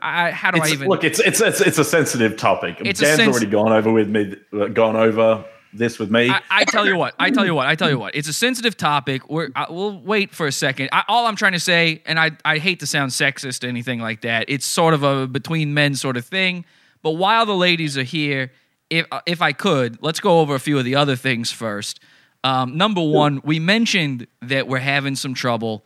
I, 0.02 0.30
how 0.30 0.50
do 0.50 0.60
I 0.60 0.68
even 0.68 0.88
look? 0.88 1.04
It's, 1.04 1.18
it's 1.20 1.40
it's 1.40 1.60
it's 1.60 1.78
a 1.78 1.84
sensitive 1.84 2.36
topic. 2.36 2.76
It's 2.80 3.00
Dan's 3.00 3.16
sens- 3.16 3.30
already 3.30 3.50
gone 3.50 3.72
over 3.72 3.92
with 3.92 4.08
me, 4.08 4.36
uh, 4.52 4.66
gone 4.68 4.96
over 4.96 5.44
this 5.72 5.98
with 5.98 6.10
me. 6.10 6.28
I, 6.30 6.40
I 6.50 6.64
tell 6.64 6.86
you 6.86 6.96
what. 6.96 7.14
I 7.18 7.30
tell 7.30 7.44
you 7.44 7.54
what. 7.54 7.66
I 7.66 7.74
tell 7.74 7.90
you 7.90 7.98
what. 7.98 8.14
It's 8.14 8.28
a 8.28 8.32
sensitive 8.32 8.76
topic. 8.76 9.28
We're, 9.28 9.50
I, 9.54 9.66
we'll 9.70 10.00
wait 10.00 10.34
for 10.34 10.46
a 10.46 10.52
second. 10.52 10.88
I, 10.92 11.04
all 11.08 11.26
I'm 11.26 11.36
trying 11.36 11.52
to 11.52 11.60
say, 11.60 12.02
and 12.06 12.18
I, 12.18 12.32
I 12.44 12.58
hate 12.58 12.80
to 12.80 12.86
sound 12.86 13.12
sexist 13.12 13.64
or 13.64 13.68
anything 13.68 14.00
like 14.00 14.22
that. 14.22 14.46
It's 14.48 14.66
sort 14.66 14.94
of 14.94 15.02
a 15.02 15.26
between 15.26 15.74
men 15.74 15.94
sort 15.94 16.16
of 16.16 16.24
thing. 16.24 16.64
But 17.02 17.12
while 17.12 17.46
the 17.46 17.56
ladies 17.56 17.96
are 17.96 18.02
here, 18.02 18.52
if 18.88 19.06
if 19.26 19.40
I 19.42 19.52
could, 19.52 19.98
let's 20.02 20.20
go 20.20 20.40
over 20.40 20.54
a 20.54 20.60
few 20.60 20.78
of 20.78 20.84
the 20.84 20.96
other 20.96 21.16
things 21.16 21.50
first. 21.50 22.00
Um, 22.42 22.76
number 22.76 23.02
one, 23.02 23.40
we 23.44 23.58
mentioned 23.58 24.26
that 24.42 24.66
we're 24.66 24.78
having 24.78 25.14
some 25.14 25.34
trouble 25.34 25.84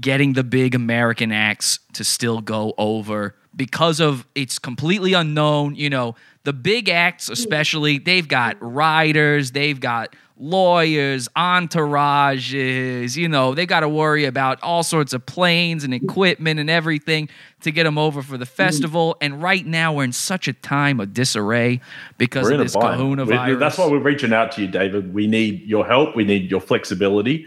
getting 0.00 0.32
the 0.32 0.42
big 0.42 0.74
American 0.74 1.30
acts 1.32 1.78
to 1.92 2.04
still 2.04 2.40
go 2.40 2.74
over 2.76 3.36
because 3.54 4.00
of 4.00 4.26
it's 4.34 4.58
completely 4.58 5.12
unknown. 5.12 5.74
You 5.74 5.90
know, 5.90 6.16
the 6.44 6.52
big 6.52 6.88
acts, 6.88 7.26
hmm. 7.26 7.32
especially, 7.32 7.98
they've 7.98 8.26
got 8.26 8.56
riders, 8.60 9.52
they've 9.52 9.78
got 9.78 10.14
lawyers, 10.38 11.28
entourages, 11.36 13.16
you 13.16 13.28
know, 13.28 13.54
they 13.54 13.64
got 13.64 13.80
to 13.80 13.88
worry 13.88 14.24
about 14.24 14.60
all 14.60 14.82
sorts 14.82 15.12
of 15.12 15.24
planes 15.24 15.84
and 15.84 15.94
equipment 15.94 16.58
and 16.58 16.68
everything 16.68 17.28
to 17.60 17.70
get 17.70 17.84
them 17.84 17.96
over 17.96 18.22
for 18.22 18.36
the 18.36 18.44
hmm. 18.44 18.50
festival. 18.50 19.16
And 19.20 19.42
right 19.42 19.64
now, 19.64 19.92
we're 19.92 20.04
in 20.04 20.12
such 20.12 20.48
a 20.48 20.52
time 20.52 20.98
of 20.98 21.14
disarray 21.14 21.80
because 22.18 22.46
We're 22.46 22.54
of 22.54 22.60
this 22.60 22.74
bind. 22.74 22.96
kahuna 22.96 23.24
We- 23.24 23.36
virus. 23.36 23.58
That's 23.60 23.78
why 23.78 23.86
we're 23.86 23.98
reaching 23.98 24.32
out 24.32 24.52
to 24.52 24.62
you, 24.62 24.68
David. 24.68 25.14
We 25.14 25.26
need 25.26 25.62
your 25.62 25.86
help. 25.86 26.16
We 26.16 26.24
need 26.24 26.50
your 26.50 26.60
flexibility. 26.60 27.46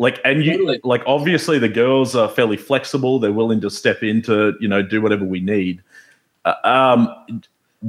Like, 0.00 0.18
and 0.24 0.42
you, 0.42 0.80
like, 0.82 1.02
obviously, 1.04 1.58
the 1.58 1.68
girls 1.68 2.16
are 2.16 2.26
fairly 2.26 2.56
flexible. 2.56 3.18
They're 3.18 3.34
willing 3.34 3.60
to 3.60 3.68
step 3.68 4.02
in 4.02 4.22
to, 4.22 4.54
you 4.58 4.66
know, 4.66 4.80
do 4.80 5.02
whatever 5.02 5.26
we 5.26 5.40
need. 5.40 5.82
Uh, 6.46 6.54
um, 6.64 7.42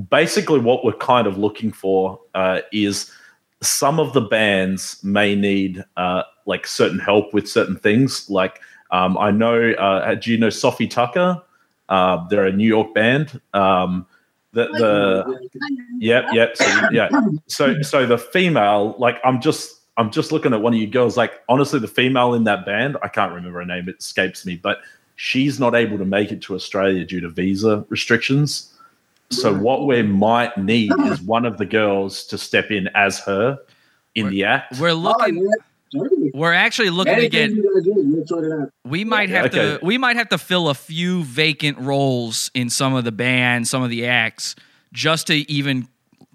basically, 0.10 0.60
what 0.60 0.84
we're 0.84 0.92
kind 0.92 1.26
of 1.26 1.38
looking 1.38 1.72
for 1.72 2.20
uh, 2.36 2.60
is 2.74 3.10
some 3.62 3.98
of 3.98 4.12
the 4.12 4.20
bands 4.20 5.02
may 5.06 5.36
need 5.36 5.86
uh, 5.96 6.24
like 6.46 6.68
certain 6.68 7.00
help 7.00 7.34
with 7.34 7.48
certain 7.48 7.78
things. 7.78 8.30
Like, 8.30 8.60
um, 8.92 9.18
I 9.18 9.32
know, 9.32 9.72
uh, 9.72 10.14
do 10.16 10.32
you 10.32 10.38
know 10.38 10.50
Sofi 10.50 10.90
Tukker? 10.90 11.42
Uh, 11.88 12.28
they're 12.28 12.46
a 12.46 12.52
New 12.52 12.68
York 12.68 12.94
band. 12.94 13.40
Um, 13.54 14.06
the, 14.52 14.66
the 14.66 15.50
Yep, 16.00 16.26
yep. 16.34 16.58
So 16.58 16.90
yeah, 16.92 17.10
so 17.48 17.82
so 17.82 18.06
the 18.06 18.18
female, 18.18 18.96
like 18.98 19.18
I'm 19.24 19.40
just 19.40 19.81
I'm 20.02 20.10
just 20.10 20.32
looking 20.32 20.52
at 20.52 20.64
one 20.64 20.74
of 20.74 20.80
you 20.80 20.88
girls. 20.88 21.16
Like 21.16 21.44
honestly, 21.48 21.80
the 21.80 21.88
female 21.88 22.34
in 22.34 22.44
that 22.46 22.66
band, 22.66 22.98
I 23.04 23.08
can't 23.08 23.32
remember 23.32 23.60
her 23.60 23.66
name. 23.66 23.88
It 23.88 23.98
escapes 24.00 24.48
me, 24.48 24.56
but 24.56 24.80
she's 25.16 25.60
not 25.60 25.76
able 25.76 26.00
to 26.00 26.06
make 26.06 26.32
it 26.32 26.42
to 26.44 26.56
Australia 26.56 27.06
due 27.06 27.22
to 27.22 27.30
visa 27.30 27.86
restrictions. 27.90 28.74
So 29.30 29.54
what 29.54 29.86
we 29.86 30.02
might 30.02 30.58
need 30.58 30.92
is 31.02 31.22
one 31.22 31.46
of 31.46 31.60
the 31.60 31.66
girls 31.66 32.26
to 32.26 32.38
step 32.40 32.72
in 32.72 32.90
as 32.96 33.20
her 33.20 33.60
in 34.16 34.30
the 34.30 34.44
act. 34.44 34.80
We're 34.80 34.90
oh, 34.90 34.96
looking. 34.96 35.48
We're 36.34 36.52
actually 36.52 36.90
looking 36.90 37.14
to. 37.14 37.38
Anything 37.38 37.62
gotta 37.62 37.82
do, 37.84 37.94
we'll 37.96 38.26
sort 38.26 38.46
it 38.46 38.52
out. 38.52 38.72
We 38.84 39.04
might 39.04 39.30
have 39.30 39.46
okay. 39.46 39.78
to. 39.78 39.86
We 39.86 40.00
might 40.00 40.16
have 40.16 40.30
to 40.30 40.40
fill 40.40 40.68
a 40.70 40.74
few 40.74 41.24
vacant 41.26 41.78
roles 41.78 42.50
in 42.56 42.72
some 42.72 42.96
of 42.96 43.04
the 43.04 43.12
bands, 43.12 43.70
some 43.70 43.84
of 43.84 43.92
the 43.92 44.08
acts, 44.08 44.56
just 44.94 45.28
to 45.28 45.36
even 45.52 45.88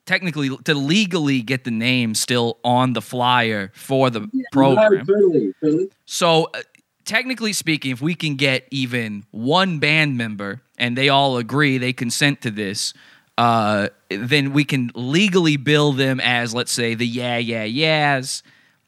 technically 0.07 0.48
to 0.64 0.74
legally 0.74 1.42
get 1.42 1.64
the 1.64 1.70
name 1.70 2.14
still 2.14 2.59
on 2.64 2.92
the 2.94 3.02
flyer 3.02 3.70
for 3.74 4.09
the 4.11 4.28
program. 4.52 5.04
Totally, 5.07 5.52
totally. 5.62 5.88
So, 6.07 6.44
uh, 6.54 6.62
technically 7.04 7.52
speaking, 7.52 7.90
if 7.92 8.00
we 8.00 8.14
can 8.14 8.36
get 8.36 8.66
even 8.70 9.24
one 9.32 9.78
band 9.78 10.16
member 10.16 10.62
and 10.78 10.96
they 10.96 11.09
all 11.09 11.36
agree, 11.36 11.78
they 11.78 11.92
consent 11.92 12.40
to 12.42 12.50
this, 12.50 12.94
uh, 13.38 13.88
then 14.09 14.52
we 14.52 14.64
can 14.64 14.90
legally 14.94 15.57
bill 15.57 15.92
them 15.92 16.20
as, 16.20 16.54
let's 16.54 16.72
say, 16.72 16.94
the 16.94 17.07
Yeah 17.07 17.36
Yeah 17.36 17.64
Yeahs, 17.64 18.42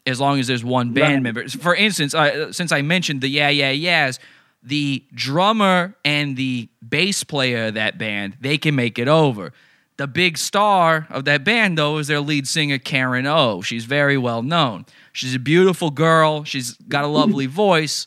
as 0.07 0.21
long 0.21 0.39
as 0.41 0.47
there's 0.47 0.65
one 0.65 0.93
band 0.95 1.15
Right. 1.15 1.23
member. 1.23 1.49
For 1.49 1.75
instance, 1.75 2.15
uh, 2.15 2.53
since 2.53 2.73
I 2.73 2.81
mentioned 2.83 3.21
the 3.21 3.29
Yeah 3.29 3.51
Yeah 3.51 3.71
Yeahs, 3.71 4.19
the 4.63 5.05
drummer 5.15 5.95
and 6.05 6.37
the 6.37 6.69
bass 6.87 7.25
player 7.25 7.67
of 7.67 7.75
that 7.75 7.99
band, 7.99 8.37
they 8.41 8.57
can 8.59 8.75
make 8.75 8.99
it 8.99 9.07
over. 9.09 9.53
The 9.99 10.07
big 10.07 10.39
star 10.39 11.09
of 11.11 11.25
that 11.25 11.43
band, 11.43 11.77
though, 11.77 11.99
is 11.99 12.07
their 12.07 12.21
lead 12.21 12.47
singer, 12.47 12.79
Karen 12.79 13.27
O. 13.27 13.63
She's 13.63 13.85
very 13.85 14.17
well 14.17 14.43
known. 14.43 14.87
She's 15.13 15.35
a 15.35 15.41
beautiful 15.41 15.91
girl. 15.91 16.45
She's 16.45 16.75
got 16.89 17.03
a 17.03 17.09
lovely 17.09 17.47
voice. 17.65 18.07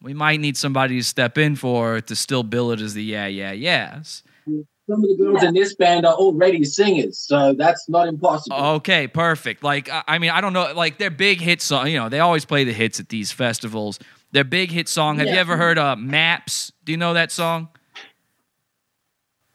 We 0.00 0.14
might 0.14 0.38
need 0.38 0.56
somebody 0.56 0.96
to 0.98 1.02
step 1.02 1.38
in 1.38 1.56
for 1.56 1.94
her 1.94 2.00
to 2.02 2.14
still 2.14 2.44
bill 2.44 2.70
it 2.70 2.80
as 2.80 2.94
the 2.94 3.02
yeah, 3.02 3.26
yeah, 3.26 3.50
yes. 3.50 4.22
Some 4.46 5.02
of 5.02 5.08
the 5.08 5.16
girls 5.16 5.42
in 5.42 5.54
this 5.54 5.74
band 5.74 6.06
are 6.06 6.14
already 6.14 6.64
singers, 6.64 7.18
so 7.18 7.52
that's 7.52 7.88
not 7.88 8.06
impossible. 8.06 8.56
Okay, 8.56 9.08
perfect. 9.08 9.64
Like, 9.64 9.88
I 9.88 10.02
I 10.06 10.18
mean, 10.18 10.30
I 10.30 10.40
don't 10.40 10.52
know, 10.52 10.72
like 10.74 10.98
their 10.98 11.10
big 11.10 11.40
hit 11.40 11.62
song, 11.62 11.88
you 11.88 11.98
know, 11.98 12.08
they 12.08 12.20
always 12.20 12.44
play 12.44 12.62
the 12.62 12.72
hits 12.72 13.00
at 13.00 13.08
these 13.08 13.32
festivals. 13.32 13.98
Their 14.32 14.44
big 14.44 14.70
hit 14.70 14.88
song, 14.88 15.18
have 15.18 15.28
you 15.28 15.34
ever 15.34 15.56
heard 15.56 15.78
uh, 15.78 15.96
Maps? 15.96 16.72
Do 16.84 16.92
you 16.92 16.98
know 16.98 17.14
that 17.14 17.32
song? 17.32 17.68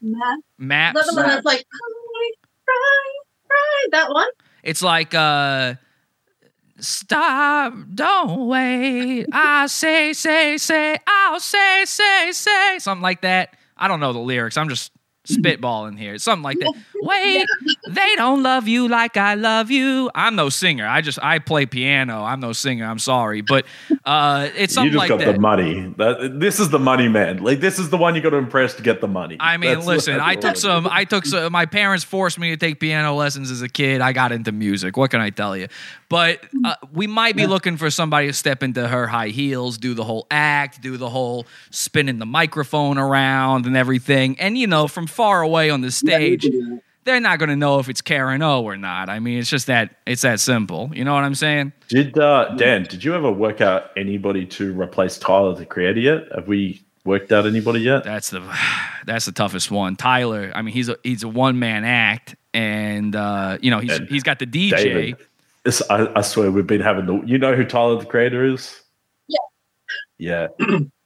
Matt. 0.00 0.94
That 0.94 1.06
the 1.06 1.14
one 1.14 1.26
that's 1.26 1.44
like, 1.44 1.64
cry, 1.68 2.30
cry, 2.66 3.12
cry, 3.46 3.86
that 3.92 4.10
one? 4.10 4.28
It's 4.62 4.82
like 4.82 5.14
uh 5.14 5.74
Stop, 6.80 7.74
don't 7.92 8.46
wait. 8.46 9.26
I 9.32 9.66
say, 9.66 10.12
say, 10.12 10.58
say, 10.58 10.96
I'll 11.08 11.40
say, 11.40 11.84
say, 11.84 12.30
say. 12.30 12.78
Something 12.78 13.02
like 13.02 13.22
that. 13.22 13.56
I 13.76 13.88
don't 13.88 13.98
know 13.98 14.12
the 14.12 14.20
lyrics. 14.20 14.56
I'm 14.56 14.68
just 14.68 14.92
spitballing 15.28 15.98
here. 15.98 16.18
Something 16.18 16.44
like 16.44 16.58
that. 16.60 16.72
Wait, 17.00 17.46
they 17.88 18.14
don't 18.16 18.42
love 18.42 18.66
you 18.68 18.88
like 18.88 19.16
I 19.16 19.34
love 19.34 19.70
you. 19.70 20.10
I'm 20.14 20.36
no 20.36 20.48
singer. 20.48 20.86
I 20.86 21.00
just 21.00 21.18
I 21.22 21.38
play 21.38 21.66
piano. 21.66 22.22
I'm 22.22 22.40
no 22.40 22.52
singer. 22.52 22.84
I'm 22.84 22.98
sorry. 22.98 23.40
But 23.40 23.66
uh 24.04 24.48
it's 24.56 24.72
you 24.72 24.74
something 24.74 24.92
just 24.92 24.98
like 24.98 25.08
got 25.08 25.18
that. 25.20 25.32
the 25.34 25.40
money. 25.40 25.94
That, 25.96 26.40
this 26.40 26.58
is 26.60 26.70
the 26.70 26.78
money 26.78 27.08
man. 27.08 27.42
Like 27.42 27.60
this 27.60 27.78
is 27.78 27.90
the 27.90 27.96
one 27.96 28.14
you 28.14 28.20
got 28.20 28.30
to 28.30 28.36
impress 28.36 28.74
to 28.74 28.82
get 28.82 29.00
the 29.00 29.08
money. 29.08 29.36
I 29.40 29.56
mean, 29.56 29.70
That's- 29.70 29.86
listen, 29.86 30.20
I 30.20 30.34
took 30.34 30.52
it 30.52 30.56
is. 30.56 30.62
some, 30.62 30.88
I 30.90 31.04
took 31.04 31.24
some, 31.24 31.52
my 31.52 31.66
parents 31.66 32.04
forced 32.04 32.38
me 32.38 32.50
to 32.50 32.56
take 32.56 32.80
piano 32.80 33.14
lessons 33.14 33.50
as 33.50 33.62
a 33.62 33.68
kid. 33.68 34.00
I 34.00 34.12
got 34.12 34.32
into 34.32 34.52
music. 34.52 34.96
What 34.96 35.10
can 35.10 35.20
I 35.20 35.30
tell 35.30 35.56
you? 35.56 35.68
But 36.08 36.44
uh, 36.64 36.74
we 36.92 37.06
might 37.06 37.36
be 37.36 37.46
looking 37.46 37.76
for 37.76 37.90
somebody 37.90 38.28
to 38.28 38.32
step 38.32 38.62
into 38.62 38.88
her 38.88 39.06
high 39.06 39.28
heels, 39.28 39.76
do 39.76 39.92
the 39.94 40.04
whole 40.04 40.26
act, 40.30 40.80
do 40.80 40.96
the 40.96 41.10
whole 41.10 41.46
spinning 41.70 42.18
the 42.18 42.26
microphone 42.26 42.96
around 42.96 43.66
and 43.66 43.76
everything. 43.76 44.40
And, 44.40 44.56
you 44.56 44.66
know, 44.66 44.88
from 44.88 45.06
far 45.06 45.42
away 45.42 45.68
on 45.68 45.82
the 45.82 45.90
stage, 45.90 46.48
they're 47.08 47.20
not 47.20 47.38
going 47.38 47.48
to 47.48 47.56
know 47.56 47.78
if 47.78 47.88
it's 47.88 48.02
Karen 48.02 48.42
O 48.42 48.62
or 48.62 48.76
not. 48.76 49.08
I 49.08 49.18
mean, 49.18 49.38
it's 49.38 49.48
just 49.48 49.66
that, 49.66 49.96
it's 50.06 50.20
that 50.22 50.40
simple. 50.40 50.90
You 50.92 51.04
know 51.04 51.14
what 51.14 51.24
I'm 51.24 51.34
saying? 51.34 51.72
Did 51.88 52.18
uh, 52.18 52.54
Dan? 52.56 52.82
Did 52.82 53.02
you 53.02 53.14
ever 53.14 53.32
work 53.32 53.62
out 53.62 53.90
anybody 53.96 54.44
to 54.46 54.78
replace 54.78 55.16
Tyler 55.16 55.54
the 55.54 55.64
Creator 55.64 56.00
yet? 56.00 56.24
Have 56.34 56.48
we 56.48 56.82
worked 57.06 57.32
out 57.32 57.46
anybody 57.46 57.80
yet? 57.80 58.04
That's 58.04 58.28
the 58.28 58.42
that's 59.06 59.24
the 59.24 59.32
toughest 59.32 59.70
one. 59.70 59.96
Tyler, 59.96 60.52
I 60.54 60.60
mean, 60.60 60.74
he's 60.74 60.90
a 60.90 60.98
he's 61.02 61.22
a 61.22 61.28
one 61.28 61.58
man 61.58 61.86
act, 61.86 62.36
and 62.52 63.16
uh, 63.16 63.56
you 63.62 63.70
know 63.70 63.78
he's 63.78 63.96
he's 64.10 64.22
got 64.22 64.38
the 64.38 64.46
DJ. 64.46 64.70
David, 64.70 65.16
this, 65.64 65.82
I, 65.88 66.12
I 66.14 66.20
swear 66.20 66.50
we've 66.50 66.66
been 66.66 66.82
having 66.82 67.06
the. 67.06 67.22
You 67.24 67.38
know 67.38 67.56
who 67.56 67.64
Tyler 67.64 67.98
the 67.98 68.04
Creator 68.04 68.44
is? 68.44 68.82
Yeah. 69.28 70.48
Yeah. 70.58 70.78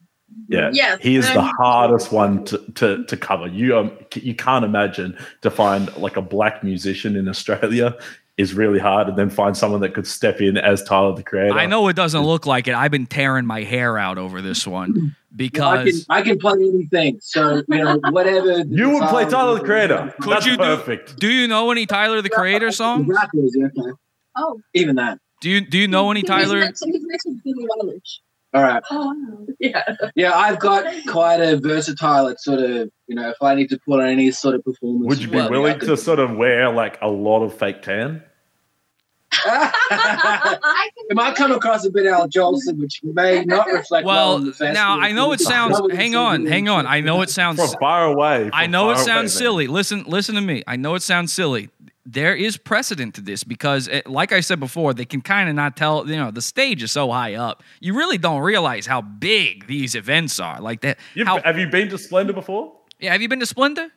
Yeah, 0.49 0.71
Yes, 0.73 0.99
he 1.01 1.17
is 1.17 1.27
the 1.33 1.41
um, 1.41 1.53
hardest 1.59 2.13
one 2.13 2.45
to, 2.47 2.59
to, 2.75 3.05
to 3.05 3.17
cover. 3.17 3.47
You 3.47 3.79
um, 3.79 3.93
you 4.15 4.35
can't 4.35 4.65
imagine 4.65 5.17
to 5.41 5.51
find 5.51 5.95
like 5.97 6.17
a 6.17 6.23
black 6.23 6.63
musician 6.63 7.17
in 7.17 7.29
Australia 7.29 7.97
is 8.39 8.55
really 8.55 8.79
hard, 8.79 9.09
and 9.09 9.17
then 9.19 9.31
find 9.31 9.57
someone 9.57 9.81
that 9.81 9.95
could 9.95 10.07
step 10.07 10.41
in 10.41 10.57
as 10.57 10.83
Tyler 10.83 11.15
the 11.15 11.23
Creator. 11.23 11.55
I 11.55 11.67
know 11.67 11.87
it 11.89 11.97
doesn't 11.97 12.23
look 12.23 12.47
like 12.47 12.67
it. 12.67 12.75
I've 12.75 12.91
been 12.91 13.07
tearing 13.07 13.47
my 13.47 13.63
hair 13.63 13.99
out 13.99 14.19
over 14.19 14.41
this 14.41 14.67
one 14.67 14.93
Well, 14.93 15.01
I 15.01 15.77
can 15.77 15.85
because 15.85 16.07
I 16.09 16.23
can 16.23 16.39
play 16.39 16.55
anything, 16.55 17.19
so 17.21 17.63
you 17.69 17.85
know 17.85 17.99
whatever. 18.11 18.59
You 18.69 18.91
would 18.91 19.09
play 19.09 19.25
Tyler 19.27 19.59
the 19.59 19.65
Creator. 19.65 20.15
Could 20.21 20.33
That's 20.33 20.47
you 20.47 20.57
do- 20.57 20.63
perfect. 20.63 21.19
do 21.19 21.31
you 21.31 21.47
know 21.47 21.71
any 21.71 21.87
Tyler 21.87 22.21
the 22.23 22.31
Creator 22.31 22.73
songs? 22.73 23.07
Rappers, 23.09 23.57
okay. 23.57 23.91
Oh. 24.37 24.61
Even 24.75 24.97
that. 24.97 25.19
Do 25.41 25.51
you 25.51 25.61
do 25.61 25.79
you 25.79 25.89
know 25.89 26.11
any 26.11 26.21
He's 26.21 26.29
Tyler? 26.29 26.73
Next- 28.53 28.89
He's 28.91 28.99
next 28.99 29.09
to 29.09 29.13
Billie 29.13 29.13
Eilish. 29.13 29.33
All 29.35 29.43
right. 29.43 29.47
yeah. 29.61 29.97
Yeah, 30.15 30.39
I've 30.39 30.59
got 30.59 30.85
quite 31.07 31.41
a 31.41 31.57
versatile. 31.59 32.29
It's 32.29 32.45
sort 32.45 32.61
of 32.61 32.91
you 33.07 33.17
know, 33.17 33.31
if 33.31 33.37
I 33.43 33.55
need 33.55 33.69
to 33.71 33.79
put 33.87 34.01
on 34.01 34.09
any 34.09 34.31
sort 34.31 34.55
of 34.55 34.65
performance. 34.65 35.07
Would 35.09 35.23
you 35.23 35.29
be 35.29 35.37
willing 35.49 35.79
to 35.81 35.97
sort 35.97 36.19
of 36.19 36.35
wear 36.37 36.71
like 36.73 36.99
a 37.03 37.09
lot 37.09 37.43
of 37.43 37.53
fake 37.57 37.83
tan? 37.83 38.23
It 39.45 41.15
might 41.17 41.35
come 41.35 41.53
across 41.53 41.85
a 41.85 41.91
bit 41.91 42.07
Al 42.07 42.29
Jolson, 42.29 42.79
which 42.79 43.01
may 43.03 43.45
not 43.45 43.67
reflect 43.73 44.07
well. 44.07 44.35
Well, 44.35 44.35
on 44.37 44.45
the 44.47 44.73
now 44.73 44.99
I 44.99 45.13
know 45.13 45.33
it 45.33 45.41
sounds. 45.41 45.81
Hang 45.93 46.15
on, 46.15 46.47
hang 46.47 46.69
on. 46.69 46.87
I 46.87 47.01
know 47.01 47.23
it 47.23 47.31
sounds 47.31 47.59
From 47.59 47.79
far 47.81 48.05
away. 48.07 48.51
I 48.53 48.67
know 48.67 48.91
it 48.91 48.95
far 48.95 49.03
away, 49.03 49.05
sounds 49.05 49.35
man. 49.35 49.39
silly. 49.39 49.67
Listen, 49.67 50.05
listen 50.07 50.35
to 50.37 50.41
me. 50.41 50.63
I 50.67 50.77
know 50.77 50.95
it 50.95 51.03
sounds 51.03 51.33
silly. 51.33 51.71
There 52.05 52.35
is 52.35 52.57
precedent 52.57 53.15
to 53.15 53.21
this 53.21 53.45
because, 53.45 53.87
eh, 53.89 54.03
like 54.07 54.33
I 54.33 54.41
said 54.41 54.59
before, 54.59 54.93
they 54.93 55.05
can 55.05 55.21
kind 55.21 55.49
of 55.49 55.55
not 55.55 55.77
tell. 55.77 56.09
You 56.09 56.17
know, 56.17 56.31
the 56.33 56.43
stage 56.43 56.83
is 56.83 56.91
so 56.91 57.11
high 57.13 57.35
up, 57.35 57.63
you 57.81 57.95
really 57.95 58.19
don't 58.19 58.41
realize 58.43 58.87
how 58.87 59.03
big 59.03 59.67
these 59.69 59.95
events 59.95 60.41
are. 60.41 60.61
Like 60.61 60.81
that. 60.81 60.99
You've- 61.15 61.29
how, 61.29 61.41
have 61.43 61.59
you 61.59 61.69
been 61.69 61.89
to 61.91 61.99
Splendour 61.99 62.35
before? 62.35 62.73
yeah, 62.99 63.13
have 63.13 63.23
you 63.23 63.29
been 63.29 63.41
to 63.41 63.47
Splendour 63.47 63.89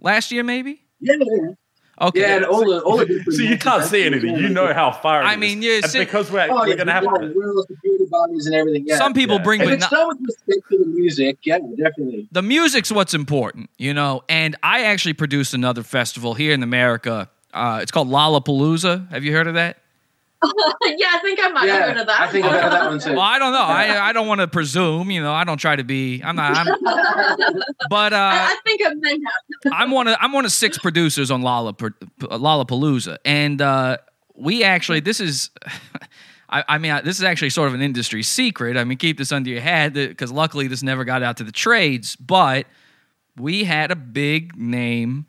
last 0.00 0.32
year? 0.32 0.42
Maybe. 0.42 0.80
Yeah, 1.00 1.14
yeah. 1.20 1.48
Okay. 2.00 2.20
Yeah, 2.22 2.36
and 2.38 2.44
all 2.46 2.64
the 2.68 2.82
all 2.82 2.96
the 2.96 3.24
So 3.30 3.42
you 3.42 3.56
can't 3.56 3.84
see 3.84 4.02
anything. 4.04 4.34
You 4.36 4.48
know 4.48 4.74
how 4.74 4.90
far. 4.90 5.22
it 5.22 5.26
I 5.26 5.34
is. 5.34 5.38
mean, 5.38 5.62
yeah, 5.62 5.76
And 5.76 5.84
see- 5.92 6.00
because 6.00 6.28
we're, 6.32 6.48
Oh, 6.50 6.54
we're 6.56 6.68
yeah, 6.70 6.74
going 6.74 6.86
to 6.88 6.92
have 6.92 7.04
yeah, 7.04 7.18
to. 7.28 7.32
rules, 7.34 7.66
security 7.68 8.04
bodies, 8.10 8.46
and 8.46 8.54
everything. 8.56 8.84
Yeah. 8.84 8.96
Some 8.98 9.14
people 9.14 9.38
bring, 9.38 9.60
If 9.60 9.66
but 9.68 9.72
it's 9.74 9.82
not- 9.82 9.90
done 9.92 10.08
with 10.08 10.18
respect 10.26 10.68
to 10.72 10.78
the 10.78 10.86
music, 10.86 11.38
yeah, 11.44 11.58
definitely. 11.78 12.28
the 12.32 12.42
music's 12.42 12.90
what's 12.90 13.14
important, 13.14 13.70
you 13.78 13.94
know. 13.94 14.24
And 14.28 14.56
I 14.64 14.82
actually 14.86 15.12
produced 15.12 15.54
another 15.54 15.84
festival 15.84 16.34
here 16.34 16.52
in 16.52 16.64
America. 16.64 17.30
Uh, 17.54 17.78
it's 17.82 17.90
called 17.92 18.08
Lollapalooza. 18.08 19.10
Have 19.10 19.24
you 19.24 19.32
heard 19.32 19.46
of 19.46 19.54
that? 19.54 19.78
yeah, 20.44 21.06
I 21.12 21.18
think 21.22 21.38
I 21.42 21.48
might 21.48 21.66
Yeah, 21.66 21.72
have 21.76 21.88
heard 21.88 21.96
of 21.98 22.06
that. 22.08 22.20
I 22.20 22.30
think 22.30 22.44
I've 22.44 22.60
heard 22.60 22.72
that 22.72 22.86
one 22.90 22.98
too. 23.00 23.12
Well, 23.12 23.20
I 23.20 23.38
don't 23.38 23.52
know. 23.52 23.62
I 23.62 24.08
I 24.08 24.12
don't 24.12 24.26
want 24.26 24.42
to 24.42 24.46
presume. 24.48 25.10
You 25.10 25.22
know, 25.22 25.32
I 25.32 25.44
don't 25.44 25.56
try 25.56 25.74
to 25.74 25.84
be. 25.84 26.20
I'm 26.22 26.36
not. 26.36 26.54
I'm, 26.54 26.66
but 27.88 28.12
uh, 28.12 28.30
I 28.32 28.56
think 28.66 28.82
I 28.84 28.92
may 28.94 29.10
have. 29.12 29.72
I'm 29.72 29.90
one 29.90 30.06
of 30.08 30.16
I'm 30.20 30.32
one 30.32 30.44
of 30.44 30.52
six 30.52 30.76
producers 30.76 31.30
on 31.30 31.40
Lollap- 31.42 31.94
Lollapalooza, 32.20 33.16
and 33.24 33.62
uh, 33.62 33.96
we 34.34 34.64
actually 34.64 35.00
this 35.00 35.20
is. 35.20 35.48
I, 36.50 36.62
I 36.68 36.78
mean, 36.78 37.00
this 37.04 37.16
is 37.16 37.24
actually 37.24 37.50
sort 37.50 37.68
of 37.68 37.74
an 37.74 37.80
industry 37.80 38.22
secret. 38.22 38.76
I 38.76 38.84
mean, 38.84 38.98
keep 38.98 39.16
this 39.16 39.32
under 39.32 39.48
your 39.48 39.62
hat 39.62 39.94
because 39.94 40.30
luckily 40.30 40.68
this 40.68 40.82
never 40.82 41.04
got 41.04 41.22
out 41.22 41.38
to 41.38 41.44
the 41.44 41.52
trades. 41.52 42.16
But 42.16 42.66
we 43.36 43.64
had 43.64 43.90
a 43.90 43.96
big 43.96 44.54
name 44.56 45.24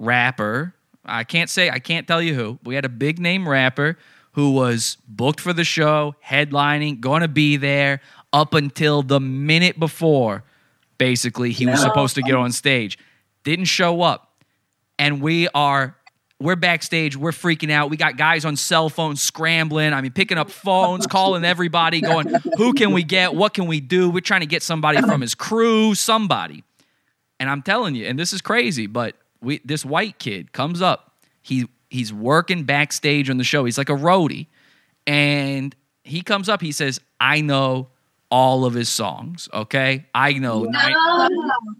rapper. 0.00 0.74
I 1.04 1.24
can't 1.24 1.50
say, 1.50 1.70
I 1.70 1.78
can't 1.78 2.06
tell 2.06 2.22
you 2.22 2.34
who. 2.34 2.58
We 2.64 2.74
had 2.74 2.84
a 2.84 2.88
big 2.88 3.18
name 3.18 3.48
rapper 3.48 3.98
who 4.32 4.52
was 4.52 4.96
booked 5.06 5.40
for 5.40 5.52
the 5.52 5.64
show, 5.64 6.14
headlining, 6.24 7.00
going 7.00 7.22
to 7.22 7.28
be 7.28 7.56
there 7.56 8.00
up 8.32 8.54
until 8.54 9.02
the 9.02 9.20
minute 9.20 9.78
before, 9.78 10.42
basically, 10.98 11.52
he 11.52 11.66
was 11.66 11.80
supposed 11.80 12.14
to 12.14 12.22
get 12.22 12.34
um, 12.34 12.42
on 12.42 12.52
stage. 12.52 12.98
Didn't 13.44 13.66
show 13.66 14.02
up. 14.02 14.28
And 14.98 15.20
we 15.20 15.48
are. 15.48 15.96
We're 16.40 16.56
backstage. 16.56 17.16
We're 17.16 17.30
freaking 17.30 17.70
out. 17.70 17.88
We 17.88 17.96
got 17.96 18.16
guys 18.16 18.44
on 18.44 18.56
cell 18.56 18.88
phones 18.88 19.20
scrambling. 19.22 19.92
I 19.92 20.00
mean, 20.00 20.12
picking 20.12 20.38
up 20.38 20.50
phones, 20.50 21.06
calling 21.06 21.44
everybody, 21.44 22.00
going, 22.00 22.34
"Who 22.56 22.72
can 22.72 22.92
we 22.92 23.04
get? 23.04 23.34
What 23.34 23.54
can 23.54 23.66
we 23.66 23.80
do?" 23.80 24.10
We're 24.10 24.20
trying 24.20 24.40
to 24.40 24.46
get 24.46 24.62
somebody 24.62 25.00
from 25.00 25.20
his 25.20 25.34
crew, 25.34 25.94
somebody. 25.94 26.64
And 27.38 27.48
I'm 27.48 27.62
telling 27.62 27.94
you, 27.94 28.06
and 28.06 28.18
this 28.18 28.32
is 28.32 28.40
crazy, 28.40 28.86
but 28.86 29.14
we 29.42 29.60
this 29.64 29.84
white 29.84 30.18
kid 30.18 30.52
comes 30.52 30.80
up. 30.80 31.12
He 31.42 31.68
he's 31.90 32.12
working 32.12 32.64
backstage 32.64 33.28
on 33.28 33.36
the 33.38 33.44
show. 33.44 33.64
He's 33.64 33.78
like 33.78 33.88
a 33.90 33.94
roadie. 33.96 34.46
And 35.06 35.74
he 36.04 36.22
comes 36.22 36.48
up, 36.48 36.60
he 36.60 36.72
says, 36.72 37.00
I 37.20 37.40
know 37.40 37.88
all 38.30 38.64
of 38.64 38.72
his 38.72 38.88
songs, 38.88 39.48
okay? 39.52 40.06
I 40.14 40.32
know 40.34 40.62
nine, 40.64 40.94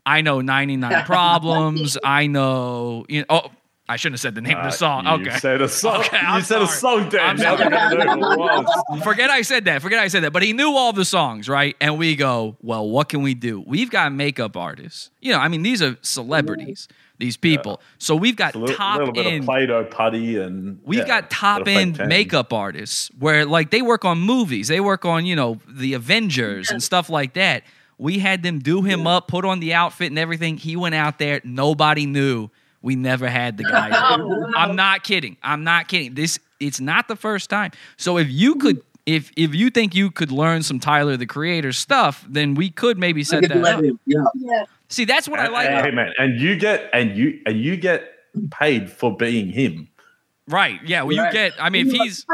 I 0.05 0.21
know 0.21 0.41
99 0.41 1.05
problems. 1.07 1.97
I 2.05 2.27
know 2.27 3.07
you 3.09 3.21
know, 3.21 3.27
oh 3.31 3.51
I 3.89 3.97
shouldn't 3.97 4.15
have 4.15 4.21
said 4.21 4.35
the 4.35 4.41
name 4.41 4.57
of 4.57 4.63
the 4.65 4.69
Uh, 4.69 4.71
song. 4.71 5.05
you 5.07 5.13
okay. 5.29 5.39
said 5.39 5.61
a 5.61 5.69
song. 5.69 6.01
Okay, 6.01 6.17
you 6.21 6.27
I'm 6.27 6.43
said 6.43 6.63
a 6.63 6.67
sorry. 6.67 7.01
song, 7.03 7.09
Dan. 7.11 7.21
I'm 7.31 7.37
Now 7.37 7.57
sorry. 7.57 7.69
they're 7.71 8.05
gonna 8.07 8.17
know 8.21 8.31
who 8.37 8.45
it 8.61 8.65
was. 8.91 9.03
Forget 9.03 9.29
I 9.31 9.43
said 9.43 9.65
that. 9.67 9.83
Forget 9.83 9.99
I 9.99 10.09
said 10.09 10.23
that. 10.25 10.33
But 10.33 10.43
he 10.43 10.53
knew 10.53 10.71
all 10.77 10.93
the 10.93 11.05
songs, 11.05 11.49
right? 11.49 11.77
And 11.81 11.99
we 11.99 12.15
go, 12.17 12.57
well, 12.63 12.89
what 12.89 13.09
can 13.09 13.23
we 13.23 13.35
do? 13.35 13.61
We've 13.67 13.91
got 13.91 14.13
makeup 14.13 14.57
artists. 14.57 15.11
You 15.21 15.33
know, 15.33 15.39
I 15.39 15.49
mean, 15.49 15.63
these 15.63 15.83
are 15.83 15.97
celebrities, 16.01 16.87
these 17.23 17.37
people. 17.37 17.81
So 17.99 18.17
we've 18.17 18.37
got 18.37 18.55
A 18.55 18.59
little, 18.59 18.77
top 18.77 18.99
little 18.99 19.15
bit 19.15 19.27
end. 19.27 19.41
of 19.41 19.47
Play-Doh 19.47 19.85
putty 19.85 20.37
and 20.37 20.81
We've 20.85 20.99
yeah, 20.99 21.07
got 21.07 21.31
top 21.31 21.65
bit 21.65 21.77
of 21.77 21.95
fake 21.95 22.01
end 22.01 22.09
makeup 22.09 22.53
artists 22.53 23.11
where 23.19 23.47
like 23.47 23.71
they 23.71 23.81
work 23.81 24.05
on 24.05 24.19
movies, 24.19 24.69
they 24.69 24.81
work 24.81 25.05
on, 25.05 25.25
you 25.25 25.37
know, 25.37 25.61
the 25.69 25.95
Avengers 25.95 26.71
and 26.71 26.83
stuff 26.83 27.09
like 27.09 27.35
that. 27.35 27.63
We 27.97 28.19
had 28.19 28.43
them 28.43 28.59
do 28.59 28.83
him 28.83 29.07
up, 29.07 29.29
put 29.29 29.45
on 29.45 29.61
the 29.61 29.75
outfit 29.75 30.09
and 30.09 30.19
everything. 30.19 30.57
He 30.57 30.75
went 30.75 30.97
out 30.97 31.19
there, 31.19 31.41
nobody 31.45 32.05
knew. 32.05 32.51
We 32.83 32.97
never 32.97 33.29
had 33.29 33.57
the 33.57 33.63
guy. 33.65 33.91
I'm 34.57 34.75
not 34.75 35.05
kidding. 35.05 35.37
I'm 35.43 35.63
not 35.63 35.87
kidding. 35.87 36.15
This 36.15 36.41
it's 36.59 36.81
not 36.81 37.07
the 37.07 37.17
first 37.17 37.49
time. 37.49 37.71
So 37.97 38.19
if 38.19 38.29
you 38.29 38.57
could 38.57 38.83
if 39.07 39.31
if 39.37 39.55
you 39.55 39.71
think 39.71 39.95
you 39.95 40.11
could 40.11 40.33
learn 40.33 40.63
some 40.65 40.81
Tyler 40.81 41.17
the 41.17 41.27
Creator 41.27 41.73
stuff, 41.73 42.27
then 42.29 42.55
we 42.55 42.71
could 42.71 42.99
maybe 42.99 43.23
set 43.23 43.43
that 43.49 43.65
up. 43.65 43.85
Yeah. 44.07 44.65
See, 44.93 45.05
that's 45.05 45.29
what 45.29 45.41
I 45.41 45.49
like. 45.49 45.69
Hey 45.69 45.91
man, 45.91 46.13
and 46.19 46.39
you 46.41 46.57
get 46.57 46.89
and 46.93 47.17
you 47.17 47.41
and 47.47 47.61
you 47.61 47.77
get 47.77 48.05
paid 48.51 48.91
for 48.91 49.17
being 49.17 49.49
him. 49.49 49.89
Right. 50.49 50.81
Yeah. 50.85 51.03
Well, 51.03 51.13
you 51.15 51.23
Right. 51.23 51.33
get. 51.33 51.53
I 51.59 51.71
mean, 51.71 51.87
if 51.87 51.93
he's 51.93 52.27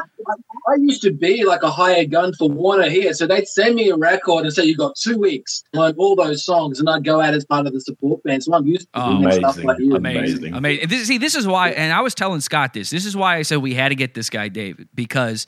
I 0.71 0.75
used 0.79 1.03
to 1.03 1.13
be 1.13 1.45
like 1.45 1.63
a 1.63 1.71
hired 1.71 2.11
gun 2.11 2.33
for 2.35 2.49
Warner 2.49 2.89
here, 2.89 3.13
so 3.15 3.27
they'd 3.27 3.47
send 3.47 3.75
me 3.77 3.91
a 3.91 3.97
record 3.97 4.45
and 4.45 4.53
say 4.53 4.65
you 4.65 4.77
got 4.77 4.97
two 4.97 5.19
weeks 5.19 5.63
to 5.73 5.81
learn 5.81 5.95
all 5.99 6.17
those 6.17 6.45
songs, 6.45 6.81
and 6.81 6.89
I'd 6.89 7.05
go 7.05 7.21
out 7.21 7.35
as 7.35 7.45
part 7.45 7.67
of 7.67 7.73
the 7.75 7.81
support 7.81 8.23
band. 8.25 8.43
So 8.43 8.55
I'm 8.55 8.67
used 8.67 8.89
to 8.95 9.01
doing 9.21 9.33
stuff 9.33 9.57
Amazing. 9.59 9.65
like 9.67 9.79
you. 9.79 9.95
amazing, 9.97 10.55
amazing. 10.55 10.89
This, 10.89 11.07
see, 11.07 11.19
this 11.19 11.35
is 11.35 11.47
why, 11.47 11.71
and 11.71 11.93
I 11.93 12.01
was 12.01 12.15
telling 12.15 12.41
Scott 12.41 12.73
this. 12.75 12.91
This 12.91 13.07
is 13.07 13.17
why 13.17 13.37
I 13.37 13.43
said 13.43 13.59
we 13.59 13.75
had 13.75 13.91
to 13.91 13.95
get 13.95 14.15
this 14.15 14.31
guy 14.31 14.49
David 14.49 14.89
because 14.95 15.47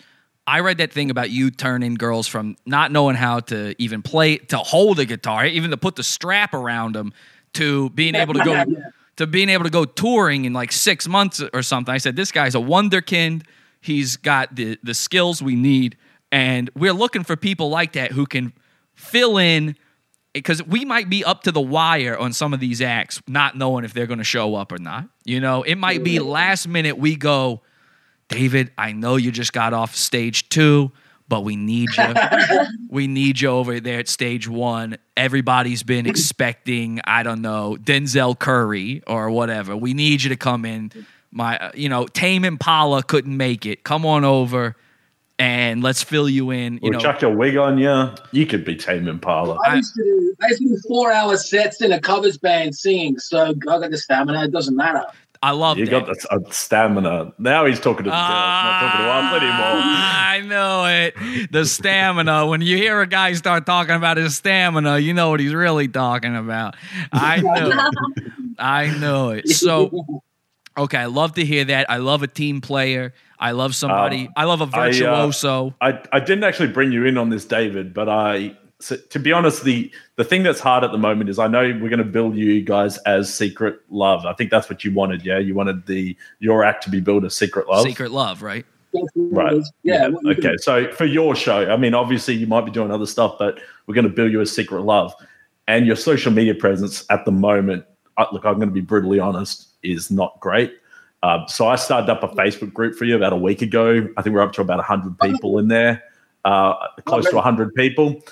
I 0.51 0.61
read 0.61 0.79
that 0.79 0.93
thing 0.93 1.11
about 1.11 1.31
you 1.31 1.53
turning 1.53 1.95
girls 1.95 2.27
from 2.27 2.57
not 2.67 2.91
knowing 2.91 3.15
how 3.15 3.39
to 3.39 3.81
even 3.81 4.03
play 4.03 4.39
to 4.39 4.59
hold 4.59 4.99
a 4.99 5.05
guitar, 5.05 5.47
even 5.47 5.71
to 5.71 5.77
put 5.77 5.95
the 5.95 6.03
strap 6.03 6.55
around 6.55 6.97
them, 6.97 7.13
to 7.53 7.89
being 7.91 8.17
able 8.17 8.35
to 8.35 8.43
go 8.43 8.65
to 9.17 9.29
being 9.29 9.49
able 9.49 9.63
to 9.63 9.71
go 9.71 9.85
touring 9.85 10.47
in 10.47 10.53
like 10.53 10.73
six 10.73 11.07
months 11.07 11.41
or 11.55 11.63
something. 11.63 11.95
I 11.95 11.99
said 11.99 12.17
this 12.17 12.33
guy's 12.33 12.57
a 12.57 12.59
wunderkind. 12.59 13.45
He's 13.81 14.17
got 14.17 14.57
the 14.57 14.77
the 14.83 14.93
skills 14.93 15.41
we 15.41 15.55
need, 15.55 15.97
and 16.33 16.69
we're 16.75 16.95
looking 16.95 17.23
for 17.23 17.37
people 17.37 17.69
like 17.71 17.93
that 17.93 18.11
who 18.11 18.27
can 18.27 18.53
fill 18.95 19.39
in 19.39 19.77
because 20.33 20.65
we 20.65 20.85
might 20.85 21.09
be 21.09 21.25
up 21.25 21.45
to 21.45 21.53
the 21.53 21.61
wire 21.61 22.19
on 22.19 22.33
some 22.33 22.53
of 22.53 22.59
these 22.59 22.83
acts, 22.83 23.23
not 23.29 23.57
knowing 23.57 23.85
if 23.85 23.95
they're 23.95 24.09
going 24.09 24.19
to 24.19 24.25
show 24.25 24.57
up 24.57 24.73
or 24.73 24.79
not. 24.79 25.09
You 25.25 25.39
know, 25.39 25.63
it 25.63 25.77
might 25.77 26.03
be 26.03 26.19
last 26.19 26.67
minute 26.67 26.99
we 26.99 27.15
go, 27.15 27.63
David, 28.31 28.71
I 28.79 28.93
know 28.93 29.17
you 29.17 29.33
just 29.33 29.53
got 29.53 29.75
off 29.75 29.95
stage 29.95 30.49
two, 30.49 30.93
but 31.29 31.45
we 31.45 31.57
need 31.57 31.91
you. 31.97 32.15
we 32.89 33.07
need 33.07 33.41
you 33.41 33.49
over 33.49 33.81
there 33.81 33.99
at 33.99 34.09
stage 34.09 34.49
one. 34.49 34.99
Everybody's 35.17 35.83
been 35.83 36.07
expecting, 36.07 37.01
I 37.05 37.23
don't 37.23 37.43
know, 37.43 37.77
Denzel 37.81 38.39
Curry 38.39 39.03
or 39.07 39.31
whatever. 39.31 39.77
We 39.77 39.95
need 39.95 40.23
you 40.23 40.31
to 40.31 40.37
come 40.37 40.65
in. 40.65 40.93
My, 41.33 41.59
uh, 41.59 41.71
you 41.75 41.89
know, 41.89 42.07
Tame 42.07 42.45
Impala 42.45 43.03
couldn't 43.03 43.37
make 43.37 43.67
it. 43.67 43.85
Come 43.85 44.07
on 44.07 44.25
over 44.25 44.77
and 45.39 45.83
let's 45.83 46.03
fill 46.03 46.29
you 46.29 46.51
in. 46.51 46.75
You 46.75 46.81
We'll 46.83 46.93
know, 46.93 46.99
chuck 46.99 47.23
your 47.23 47.35
wig 47.35 47.57
on 47.57 47.79
you. 47.79 48.11
You 48.33 48.47
could 48.47 48.65
be 48.65 48.77
Tame 48.77 49.09
Impala. 49.09 49.59
I 49.65 49.77
used 49.77 49.95
to 49.95 50.05
do, 50.05 50.37
I 50.43 50.49
used 50.49 50.63
to 50.63 50.69
do 50.69 50.79
four 50.87 51.11
hour 51.11 51.37
sets 51.37 51.81
in 51.81 51.93
a 51.93 52.01
covers 52.01 52.39
band 52.39 52.77
singing, 52.77 53.19
so 53.19 53.47
I 53.47 53.53
got 53.55 53.91
the 53.91 53.99
stamina. 53.99 54.45
It 54.45 54.53
doesn't 54.53 54.77
matter. 54.77 55.05
I 55.43 55.53
love 55.53 55.79
You 55.79 55.87
got 55.87 56.07
the 56.07 56.27
uh, 56.31 56.39
stamina. 56.51 57.33
Now 57.39 57.65
he's 57.65 57.81
talking 57.81 58.05
to 58.05 58.11
the 58.11 58.17
girls, 58.17 58.29
not 58.29 58.81
talking 58.81 59.05
to 59.07 59.11
us 59.11 59.43
anymore. 59.43 59.83
I 59.83 60.43
know 60.45 60.85
it. 60.85 61.51
The 61.51 61.65
stamina. 61.65 62.47
When 62.47 62.61
you 62.61 62.77
hear 62.77 63.01
a 63.01 63.07
guy 63.07 63.33
start 63.33 63.65
talking 63.65 63.95
about 63.95 64.19
his 64.19 64.37
stamina, 64.37 64.99
you 64.99 65.15
know 65.15 65.31
what 65.31 65.41
he's 65.41 65.55
really 65.55 65.89
talking 65.89 66.37
about. 66.37 66.77
I 67.11 67.41
know. 67.41 67.91
I 68.59 68.99
know 68.99 69.31
it. 69.31 69.49
So, 69.49 70.23
okay, 70.77 70.99
I 70.99 71.07
love 71.07 71.33
to 71.35 71.45
hear 71.45 71.65
that. 71.65 71.91
I 71.91 71.97
love 71.97 72.23
a 72.23 72.29
team 72.29 72.61
player. 72.61 73.15
I 73.39 73.53
love 73.53 73.75
somebody. 73.75 74.27
Um, 74.27 74.33
I 74.37 74.45
love 74.45 74.61
a 74.61 74.65
I, 74.65 74.67
uh, 74.67 74.85
virtuoso. 74.87 75.75
I, 75.81 76.03
I 76.13 76.21
didn't 76.21 76.45
actually 76.45 76.69
bring 76.69 76.93
you 76.93 77.07
in 77.07 77.17
on 77.17 77.31
this, 77.31 77.47
David, 77.47 77.95
but 77.95 78.11
I, 78.11 78.55
so, 78.81 78.97
to 78.97 79.19
be 79.19 79.33
honest, 79.33 79.65
the 79.65 79.93
the 80.17 80.25
thing 80.25 80.43
that's 80.43 80.61
hard 80.61 80.85
at 80.85 80.93
the 80.93 80.99
moment 80.99 81.31
is 81.31 81.39
I 81.39 81.47
know 81.47 81.63
we're 81.63 81.89
going 81.89 81.99
to 81.99 82.05
build 82.05 82.37
you 82.37 82.63
guys 82.63 82.99
as 82.99 83.33
Secret 83.33 83.81
Love. 83.91 84.27
I 84.27 84.33
think 84.33 84.51
that's 84.51 84.69
what 84.69 84.85
you 84.85 84.93
wanted. 84.93 85.25
Yeah, 85.25 85.39
you 85.39 85.55
wanted 85.55 85.87
the 85.87 86.17
your 86.39 86.65
act 86.65 86.85
to 86.85 86.91
be 86.91 87.01
built 87.01 87.25
as 87.25 87.35
Secret 87.35 87.69
Love. 87.69 87.87
Secret 87.87 88.11
love, 88.11 88.43
right? 88.43 88.67
Right. 89.15 89.63
Yeah. 89.83 90.11
Okay. 90.27 90.57
So 90.57 90.91
for 90.93 91.05
your 91.05 91.37
show, 91.37 91.71
I 91.71 91.77
mean, 91.77 91.95
obviously 91.95 92.35
you 92.35 92.47
might 92.47 92.65
be 92.65 92.73
doing 92.73 92.91
other 92.91 93.07
stuff, 93.07 93.37
but 93.39 93.61
we're 93.87 93.95
going 93.95 94.09
to 94.09 94.13
build 94.13 94.33
you 94.33 94.41
a 94.41 94.47
secret 94.47 94.83
love, 94.83 95.15
and 95.69 95.87
your 95.87 95.97
social 95.97 96.33
media 96.33 96.55
presence 96.55 97.05
at 97.11 97.25
the 97.25 97.31
moment. 97.31 97.85
uh, 98.17 98.27
Look, 98.33 98.45
I'm 98.45 98.57
going 98.57 98.69
to 98.69 98.75
be 98.75 98.81
brutally 98.81 99.21
honest, 99.21 99.69
is 99.83 100.11
not 100.11 100.41
great. 100.41 100.75
Um, 101.23 101.45
so 101.49 101.69
I 101.69 101.77
started 101.77 102.11
up 102.11 102.23
a 102.23 102.29
Facebook 102.29 102.73
group 102.73 102.97
for 102.97 103.05
you 103.05 103.15
about 103.15 103.33
a 103.33 103.37
week 103.37 103.63
ago. 103.63 104.09
I 104.17 104.23
think 104.23 104.35
we're 104.35 104.43
up 104.43 104.53
to 104.55 104.63
about 104.63 104.83
hundred 104.83 105.19
people 105.21 105.59
in 105.59 105.69
there. 105.69 106.03
uh, 106.45 106.75
close 107.05 107.25
to 107.25 107.31
really? 107.31 107.37
100 107.37 107.75
people. 107.75 108.23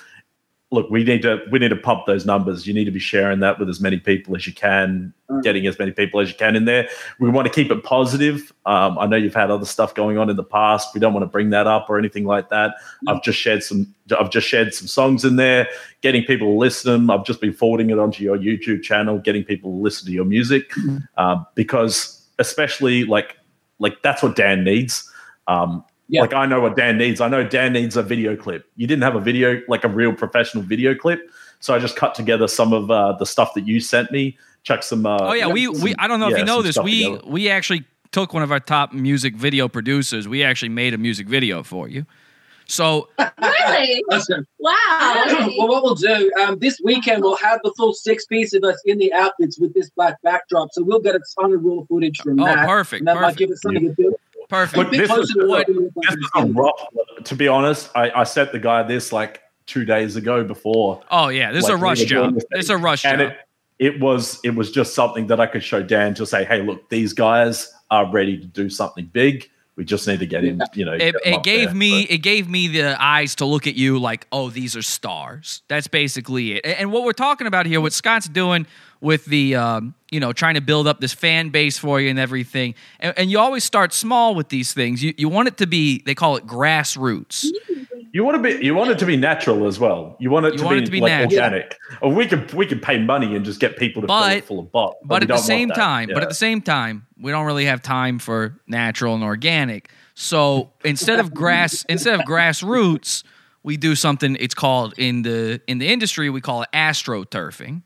Look, 0.71 0.91
we 0.91 1.03
need 1.03 1.23
to 1.23 1.39
we 1.51 1.57
need 1.57 1.69
to 1.69 1.75
pump 1.75 2.05
those 2.05 2.27
numbers. 2.27 2.67
You 2.67 2.75
need 2.75 2.85
to 2.85 2.91
be 2.91 2.99
sharing 2.99 3.39
that 3.39 3.57
with 3.57 3.69
as 3.69 3.81
many 3.81 3.97
people 3.97 4.35
as 4.35 4.45
you 4.45 4.53
can, 4.53 5.15
getting 5.41 5.65
as 5.65 5.79
many 5.79 5.91
people 5.91 6.19
as 6.19 6.29
you 6.29 6.35
can 6.35 6.55
in 6.55 6.65
there. 6.65 6.87
We 7.19 7.27
want 7.27 7.47
to 7.47 7.53
keep 7.53 7.71
it 7.71 7.83
positive. 7.83 8.53
Um, 8.67 8.99
I 8.99 9.07
know 9.07 9.17
you've 9.17 9.33
had 9.33 9.49
other 9.49 9.65
stuff 9.65 9.95
going 9.95 10.19
on 10.19 10.29
in 10.29 10.35
the 10.35 10.43
past. 10.43 10.93
We 10.93 10.99
don't 10.99 11.11
want 11.11 11.23
to 11.23 11.27
bring 11.27 11.49
that 11.49 11.65
up 11.65 11.89
or 11.89 11.97
anything 11.97 12.23
like 12.25 12.49
that. 12.49 12.75
I've 13.07 13.23
just 13.23 13.39
shared 13.39 13.63
some. 13.63 13.95
I've 14.15 14.29
just 14.29 14.47
shared 14.47 14.75
some 14.75 14.87
songs 14.87 15.25
in 15.25 15.37
there, 15.37 15.67
getting 16.01 16.23
people 16.23 16.45
to 16.47 16.57
listen. 16.57 17.09
I've 17.09 17.25
just 17.25 17.41
been 17.41 17.53
forwarding 17.53 17.89
it 17.89 17.97
onto 17.97 18.23
your 18.23 18.37
YouTube 18.37 18.83
channel, 18.83 19.17
getting 19.17 19.43
people 19.43 19.71
to 19.71 19.77
listen 19.77 20.05
to 20.05 20.11
your 20.11 20.25
music, 20.25 20.71
um, 21.17 21.47
because 21.55 22.27
especially 22.37 23.05
like 23.05 23.37
like 23.79 24.03
that's 24.03 24.21
what 24.21 24.35
Dan 24.35 24.63
needs. 24.63 25.11
Um, 25.47 25.83
Like 26.11 26.33
I 26.33 26.45
know 26.45 26.59
what 26.61 26.75
Dan 26.75 26.97
needs. 26.97 27.21
I 27.21 27.27
know 27.27 27.43
Dan 27.47 27.73
needs 27.73 27.95
a 27.95 28.03
video 28.03 28.35
clip. 28.35 28.69
You 28.75 28.87
didn't 28.87 29.03
have 29.03 29.15
a 29.15 29.19
video 29.19 29.61
like 29.67 29.83
a 29.83 29.87
real 29.89 30.13
professional 30.13 30.63
video 30.63 30.95
clip, 30.95 31.29
so 31.59 31.73
I 31.75 31.79
just 31.79 31.95
cut 31.95 32.15
together 32.15 32.47
some 32.47 32.73
of 32.73 32.89
uh, 32.89 33.13
the 33.13 33.25
stuff 33.25 33.53
that 33.53 33.67
you 33.67 33.79
sent 33.79 34.11
me. 34.11 34.37
Chuck 34.63 34.83
some. 34.83 35.05
Uh, 35.05 35.17
Oh 35.21 35.33
yeah, 35.33 35.47
we 35.47 35.65
some- 35.65 35.81
we 35.81 35.95
I 35.99 36.07
don't 36.07 36.19
know 36.19 36.29
if 36.29 36.37
you 36.37 36.45
know 36.45 36.61
this. 36.61 36.77
We 36.79 37.03
together. 37.05 37.21
we 37.27 37.49
actually 37.49 37.85
took 38.11 38.33
one 38.33 38.41
of 38.43 38.51
our 38.51 38.59
top 38.59 38.91
music 38.91 39.35
video 39.35 39.67
producers. 39.67 40.27
We 40.27 40.43
actually 40.43 40.69
made 40.69 40.93
a 40.93 40.97
music 40.97 41.27
video 41.27 41.61
for 41.63 41.87
you. 41.87 42.05
So 42.65 43.09
Really? 43.41 44.03
Listen. 44.09 44.45
Wow. 44.59 45.23
well, 45.57 45.67
what 45.67 45.83
we'll 45.83 45.95
do 45.95 46.31
um, 46.41 46.59
this 46.59 46.79
weekend, 46.83 47.23
we'll 47.23 47.35
have 47.37 47.59
the 47.63 47.71
full 47.77 47.93
six 47.93 48.25
piece 48.25 48.53
of 48.53 48.63
us 48.63 48.79
in 48.85 48.97
the 48.99 49.11
outfits 49.13 49.59
with 49.59 49.73
this 49.73 49.89
black 49.91 50.21
backdrop. 50.23 50.69
So 50.73 50.83
we'll 50.83 50.99
get 50.99 51.15
a 51.15 51.19
ton 51.39 51.53
of 51.53 51.63
raw 51.63 51.81
footage 51.87 52.19
from 52.21 52.39
Oh, 52.39 52.45
that. 52.45 52.67
perfect, 52.67 52.99
And 53.01 53.07
that 53.07 53.15
might 53.21 53.37
give 53.37 53.49
us 53.49 53.61
something 53.61 53.85
to 53.85 53.93
do. 53.95 54.15
Perfect. 54.49 54.77
Look, 54.77 54.91
this 54.91 55.07
closer 55.07 55.41
is, 55.41 55.47
what 55.47 55.69
look, 55.69 55.93
this 55.95 56.15
is 56.15 56.29
a 56.35 56.45
rough. 56.45 56.85
To 57.23 57.35
be 57.35 57.47
honest, 57.47 57.89
I, 57.95 58.09
I 58.11 58.23
sent 58.23 58.51
the 58.51 58.59
guy 58.59 58.83
this 58.83 59.13
like 59.13 59.41
two 59.67 59.85
days 59.85 60.15
ago 60.15 60.43
before. 60.43 61.01
Oh 61.11 61.29
yeah, 61.29 61.51
this 61.51 61.65
is 61.65 61.69
a 61.69 61.77
rush 61.77 62.03
job. 62.03 62.33
this 62.33 62.45
This 62.49 62.65
is 62.65 62.69
a 62.71 62.77
rush 62.77 63.05
and 63.05 63.21
job. 63.21 63.31
it 63.31 63.37
it 63.79 63.99
was 63.99 64.39
it 64.43 64.55
was 64.55 64.71
just 64.71 64.95
something 64.95 65.27
that 65.27 65.39
I 65.39 65.45
could 65.45 65.63
show 65.63 65.83
Dan 65.83 66.13
to 66.15 66.25
say, 66.25 66.43
hey, 66.43 66.63
look, 66.63 66.89
these 66.89 67.13
guys 67.13 67.71
are 67.91 68.11
ready 68.11 68.37
to 68.37 68.45
do 68.45 68.69
something 68.69 69.05
big. 69.13 69.49
We 69.75 69.85
just 69.85 70.05
need 70.07 70.19
to 70.19 70.25
get 70.25 70.43
in, 70.43 70.59
you 70.73 70.83
know. 70.83 70.91
it, 70.91 71.15
it 71.23 71.41
gave 71.41 71.67
there. 71.67 71.75
me 71.75 72.01
it 72.01 72.17
gave 72.17 72.49
me 72.49 72.67
the 72.67 73.01
eyes 73.01 73.35
to 73.35 73.45
look 73.45 73.65
at 73.65 73.75
you 73.75 73.97
like 73.97 74.27
oh 74.33 74.49
these 74.49 74.75
are 74.75 74.81
stars 74.81 75.61
that's 75.69 75.87
basically 75.87 76.55
it 76.55 76.65
and 76.65 76.91
what 76.91 77.03
we're 77.03 77.13
talking 77.13 77.47
about 77.47 77.65
here 77.65 77.79
what 77.79 77.93
scott's 77.93 78.27
doing 78.27 78.67
with 79.01 79.25
the 79.25 79.55
um, 79.55 79.93
you 80.11 80.19
know 80.19 80.33
trying 80.33 80.55
to 80.55 80.61
build 80.61 80.87
up 80.87 80.99
this 80.99 81.13
fan 81.13 81.49
base 81.49 81.77
for 81.77 82.01
you 82.01 82.09
and 82.09 82.19
everything 82.19 82.75
and, 82.99 83.17
and 83.17 83.31
you 83.31 83.39
always 83.39 83.63
start 83.63 83.93
small 83.93 84.35
with 84.35 84.49
these 84.49 84.73
things 84.73 85.03
you, 85.03 85.13
you 85.17 85.29
want 85.29 85.47
it 85.47 85.57
to 85.57 85.67
be 85.67 86.01
they 86.05 86.15
call 86.15 86.35
it 86.35 86.45
grassroots 86.45 87.45
You 88.11 88.23
want 88.23 88.41
to 88.41 88.57
be, 88.59 88.65
you 88.65 88.73
want 88.73 88.89
it 88.89 88.97
to 88.99 89.05
be 89.05 89.17
natural 89.17 89.67
as 89.67 89.79
well. 89.79 90.17
You 90.19 90.31
want 90.31 90.47
it, 90.47 90.53
You 90.53 90.59
to, 90.59 90.65
want 90.65 90.77
be 90.77 90.81
it 90.81 90.85
to 90.85 90.91
be 90.91 90.99
like 90.99 91.11
natural. 91.11 91.43
organic. 91.43 91.77
Or 92.01 92.11
we 92.11 92.25
could 92.25 92.51
we 92.55 92.65
could 92.65 92.81
pay 92.81 92.97
money 92.97 93.35
and 93.35 93.45
just 93.45 93.59
get 93.59 93.77
people 93.77 94.01
to 94.01 94.07
fill 94.07 94.23
it 94.23 94.45
full 94.45 94.59
of 94.59 94.71
bot. 94.71 94.95
but 95.05 95.21
we 95.21 95.25
at 95.25 95.27
the 95.27 95.37
same 95.37 95.69
time 95.69 96.09
but 96.11 96.23
at 96.23 96.29
the 96.29 96.33
same 96.35 96.59
time 96.59 97.05
we 97.21 97.29
don't 97.31 97.45
really 97.45 97.65
have 97.65 97.83
time 97.83 98.17
for 98.17 98.59
natural 98.65 99.13
and 99.13 99.23
organic 99.23 99.91
so 100.15 100.71
instead 100.83 101.19
of 101.19 101.35
grass 101.35 101.85
instead 101.87 102.19
of 102.19 102.25
grassroots 102.25 103.23
we 103.61 103.77
do 103.77 103.93
something 103.95 104.35
it's 104.39 104.55
called 104.55 104.95
in 104.97 105.21
the 105.21 105.61
in 105.67 105.77
the 105.77 105.87
industry 105.87 106.31
we 106.31 106.41
call 106.41 106.63
it 106.63 106.69
astroturfing 106.73 107.83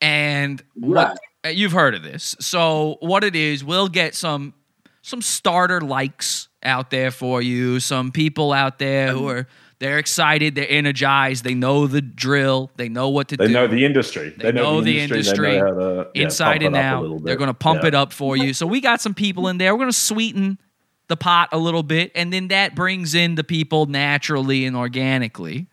and 0.00 0.62
what 0.74 1.18
uh, 1.44 1.48
you've 1.48 1.72
heard 1.72 1.94
of 1.94 2.02
this 2.02 2.36
so 2.40 2.96
what 3.00 3.24
it 3.24 3.34
is 3.36 3.64
we'll 3.64 3.88
get 3.88 4.14
some 4.14 4.54
some 5.02 5.22
starter 5.22 5.80
likes 5.80 6.48
out 6.62 6.90
there 6.90 7.10
for 7.10 7.40
you 7.42 7.80
some 7.80 8.10
people 8.12 8.52
out 8.52 8.78
there 8.78 9.12
who 9.12 9.28
are 9.28 9.46
they're 9.80 9.98
excited 9.98 10.54
they're 10.56 10.68
energized 10.68 11.44
they 11.44 11.54
know 11.54 11.86
the 11.86 12.00
drill 12.02 12.70
they 12.76 12.88
know 12.88 13.08
what 13.08 13.28
to 13.28 13.36
they 13.36 13.46
do 13.46 13.52
They 13.52 13.54
know 13.54 13.66
the 13.68 13.84
industry. 13.84 14.34
they, 14.36 14.50
know, 14.52 14.80
the 14.80 14.98
industry, 15.00 15.52
They 15.52 15.58
know 15.60 15.66
how 15.66 15.74
to, 15.74 16.10
yeah, 16.14 16.22
inside 16.24 16.62
and 16.64 16.74
it 16.74 16.78
up 16.78 16.84
a 17.02 17.06
out. 17.16 17.24
They're 17.24 17.36
going 17.36 17.46
to 17.48 17.54
pump 17.54 17.82
Yeah. 17.82 17.88
it 17.88 17.94
up 17.94 18.12
for 18.12 18.36
you. 18.36 18.52
So 18.54 18.66
we 18.66 18.80
got 18.80 19.00
some 19.00 19.14
people 19.14 19.46
in 19.46 19.58
there. 19.58 19.72
We're 19.72 19.78
going 19.78 19.90
to 19.90 19.96
sweeten 19.96 20.58
the 21.06 21.16
pot 21.16 21.48
a 21.52 21.58
little 21.58 21.84
bit, 21.84 22.10
and 22.16 22.32
then 22.32 22.48
that 22.48 22.74
brings 22.74 23.14
in 23.14 23.36
the 23.36 23.44
people 23.44 23.86
naturally 23.86 24.66
and 24.66 24.76
organically. 24.76 25.68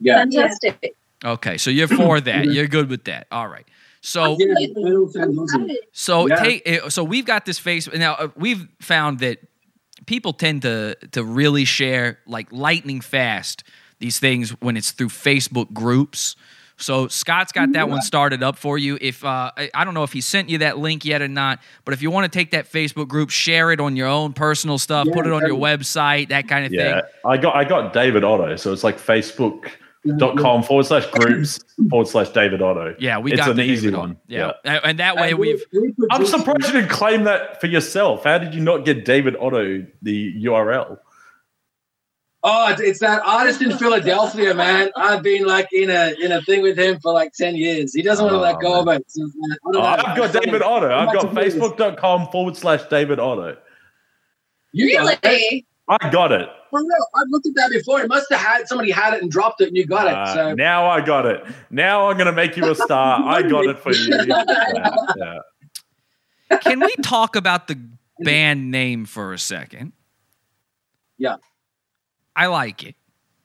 Yeah. 0.00 0.16
Fantastic. 0.18 0.95
Okay, 1.24 1.56
so 1.56 1.70
you're 1.70 1.88
for 1.88 2.20
that. 2.20 2.48
You're 2.48 2.66
good 2.66 2.88
with 2.90 3.04
that. 3.04 3.26
All 3.32 3.48
right. 3.48 3.66
So 4.00 4.36
so 5.92 6.26
Yeah. 6.28 6.36
take 6.36 6.62
eh, 6.66 6.88
so 6.88 7.02
we've 7.02 7.24
got 7.24 7.44
this 7.46 7.58
face 7.58 7.88
now. 7.92 8.14
uh, 8.14 8.28
We've 8.36 8.68
found 8.80 9.18
that 9.20 9.38
people 10.06 10.32
tend 10.32 10.62
to 10.62 10.94
to 11.12 11.24
really 11.24 11.64
share 11.64 12.18
like 12.26 12.52
lightning 12.52 13.00
fast 13.00 13.64
these 13.98 14.18
things 14.18 14.50
when 14.60 14.76
it's 14.76 14.92
through 14.92 15.08
Facebook 15.08 15.72
groups. 15.72 16.36
So 16.78 17.08
Scott's 17.08 17.52
got 17.52 17.72
that 17.72 17.88
one 17.88 18.02
started 18.02 18.42
up 18.42 18.58
for 18.58 18.76
you. 18.76 18.98
If 19.00 19.24
uh, 19.24 19.50
I, 19.56 19.70
I 19.72 19.84
don't 19.84 19.94
know 19.94 20.02
if 20.02 20.12
he 20.12 20.20
sent 20.20 20.50
you 20.50 20.58
that 20.58 20.76
link 20.76 21.06
yet 21.06 21.22
or 21.22 21.28
not, 21.28 21.60
but 21.86 21.94
if 21.94 22.02
you 22.02 22.10
want 22.10 22.30
to 22.30 22.38
take 22.38 22.50
that 22.50 22.70
Facebook 22.70 23.08
group, 23.08 23.30
share 23.30 23.72
it 23.72 23.80
on 23.80 23.96
your 23.96 24.08
own 24.08 24.34
personal 24.34 24.76
stuff, 24.76 25.08
put 25.10 25.26
it 25.26 25.32
on 25.32 25.46
your 25.46 25.58
website, 25.58 26.28
that 26.28 26.48
kind 26.48 26.66
of 26.66 26.72
Yeah, 26.72 27.00
thing. 27.00 27.10
I 27.24 27.38
got 27.38 27.56
I 27.56 27.64
got 27.64 27.94
David 27.94 28.24
Otto, 28.24 28.56
so 28.56 28.74
it's 28.74 28.84
like 28.84 28.98
Facebook.com 30.06 30.62
forward 30.62 30.86
slash 30.86 31.06
groups 31.06 31.60
forward 31.90 32.08
slash 32.08 32.30
David 32.30 32.62
Otto. 32.62 32.94
Yeah, 32.98 33.18
we 33.18 33.32
it's 33.32 33.40
got 33.40 33.50
an 33.50 33.56
the 33.56 33.62
easy 33.62 33.88
David 33.88 33.98
one. 33.98 34.16
Yeah, 34.26 34.52
and 34.64 34.80
and 34.84 34.98
that 34.98 35.16
way 35.16 35.34
we've. 35.34 35.62
I'm 36.10 36.26
surprised 36.26 36.66
you 36.66 36.72
didn't 36.80 36.90
claim 36.90 37.24
that 37.24 37.60
for 37.60 37.66
yourself. 37.66 38.24
How 38.24 38.38
did 38.38 38.54
you 38.54 38.60
not 38.60 38.84
get 38.84 39.04
David 39.04 39.36
Otto 39.36 39.86
the 40.02 40.44
URL? 40.44 40.98
Oh, 42.48 42.70
it's, 42.70 42.80
it's 42.80 43.00
that 43.00 43.22
artist 43.24 43.60
in 43.60 43.76
Philadelphia, 43.76 44.54
man. 44.54 44.90
I've 44.94 45.22
been 45.22 45.46
like 45.46 45.68
in 45.72 45.90
a 45.90 46.14
in 46.22 46.30
a 46.30 46.40
thing 46.42 46.62
with 46.62 46.78
him 46.78 47.00
for 47.00 47.12
like 47.12 47.32
ten 47.32 47.56
years. 47.56 47.92
He 47.92 48.02
doesn't 48.02 48.24
want 48.24 48.34
to 48.34 48.40
let 48.40 48.60
go 48.60 48.74
oh, 48.74 48.80
of 48.82 48.88
it. 48.88 49.04
So, 49.10 49.22
man, 49.22 49.58
oh, 49.64 49.80
I've 49.80 50.16
got 50.16 50.32
David 50.32 50.62
Otto. 50.62 50.94
I've 50.94 51.12
got 51.12 51.26
Facebook.com 51.34 52.28
forward 52.28 52.56
slash 52.56 52.84
David 52.84 53.18
Otto. 53.18 53.56
You 54.72 54.92
got. 54.96 55.18
Really? 55.24 55.66
I 55.88 56.10
got 56.10 56.32
it. 56.32 56.48
For 56.76 56.82
real, 56.82 57.06
I've 57.14 57.28
looked 57.30 57.46
at 57.46 57.54
that 57.56 57.70
before. 57.70 58.00
It 58.02 58.08
must 58.08 58.26
have 58.30 58.40
had 58.40 58.68
somebody 58.68 58.90
had 58.90 59.14
it 59.14 59.22
and 59.22 59.30
dropped 59.30 59.60
it, 59.60 59.68
and 59.68 59.76
you 59.76 59.86
got 59.86 60.06
Uh, 60.06 60.30
it. 60.30 60.34
So 60.34 60.54
now 60.54 60.86
I 60.88 61.00
got 61.00 61.24
it. 61.26 61.44
Now 61.70 62.10
I'm 62.10 62.18
gonna 62.18 62.32
make 62.32 62.56
you 62.56 62.70
a 62.70 62.74
star. 62.74 63.22
I 63.24 63.42
got 63.42 63.66
it 63.66 63.78
for 63.78 63.92
you. 63.92 64.14
Yeah, 64.26 64.44
yeah. 65.16 66.58
Can 66.60 66.80
we 66.80 66.94
talk 67.02 67.34
about 67.36 67.66
the 67.68 67.78
band 68.20 68.70
name 68.70 69.04
for 69.06 69.32
a 69.32 69.38
second? 69.38 69.92
Yeah. 71.18 71.36
I 72.34 72.46
like 72.46 72.82
it. 72.84 72.94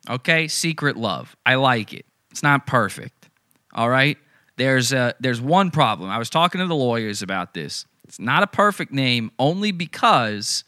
Okay, 0.10 0.48
Secret 0.48 0.98
Love. 0.98 1.36
I 1.46 1.56
like 1.56 1.94
it. 1.94 2.06
It's 2.32 2.44
not 2.44 2.68
perfect. 2.68 3.30
All 3.74 3.90
right? 3.90 4.18
There's 4.58 4.92
a 4.92 5.16
there's 5.20 5.40
one 5.40 5.72
problem. 5.72 6.10
I 6.10 6.18
was 6.18 6.30
talking 6.30 6.60
to 6.60 6.68
the 6.68 6.76
lawyers 6.76 7.22
about 7.22 7.54
this. 7.54 7.86
It's 8.04 8.20
not 8.20 8.44
a 8.44 8.48
perfect 8.48 8.92
name 8.92 9.32
only 9.40 9.72
because 9.72 10.64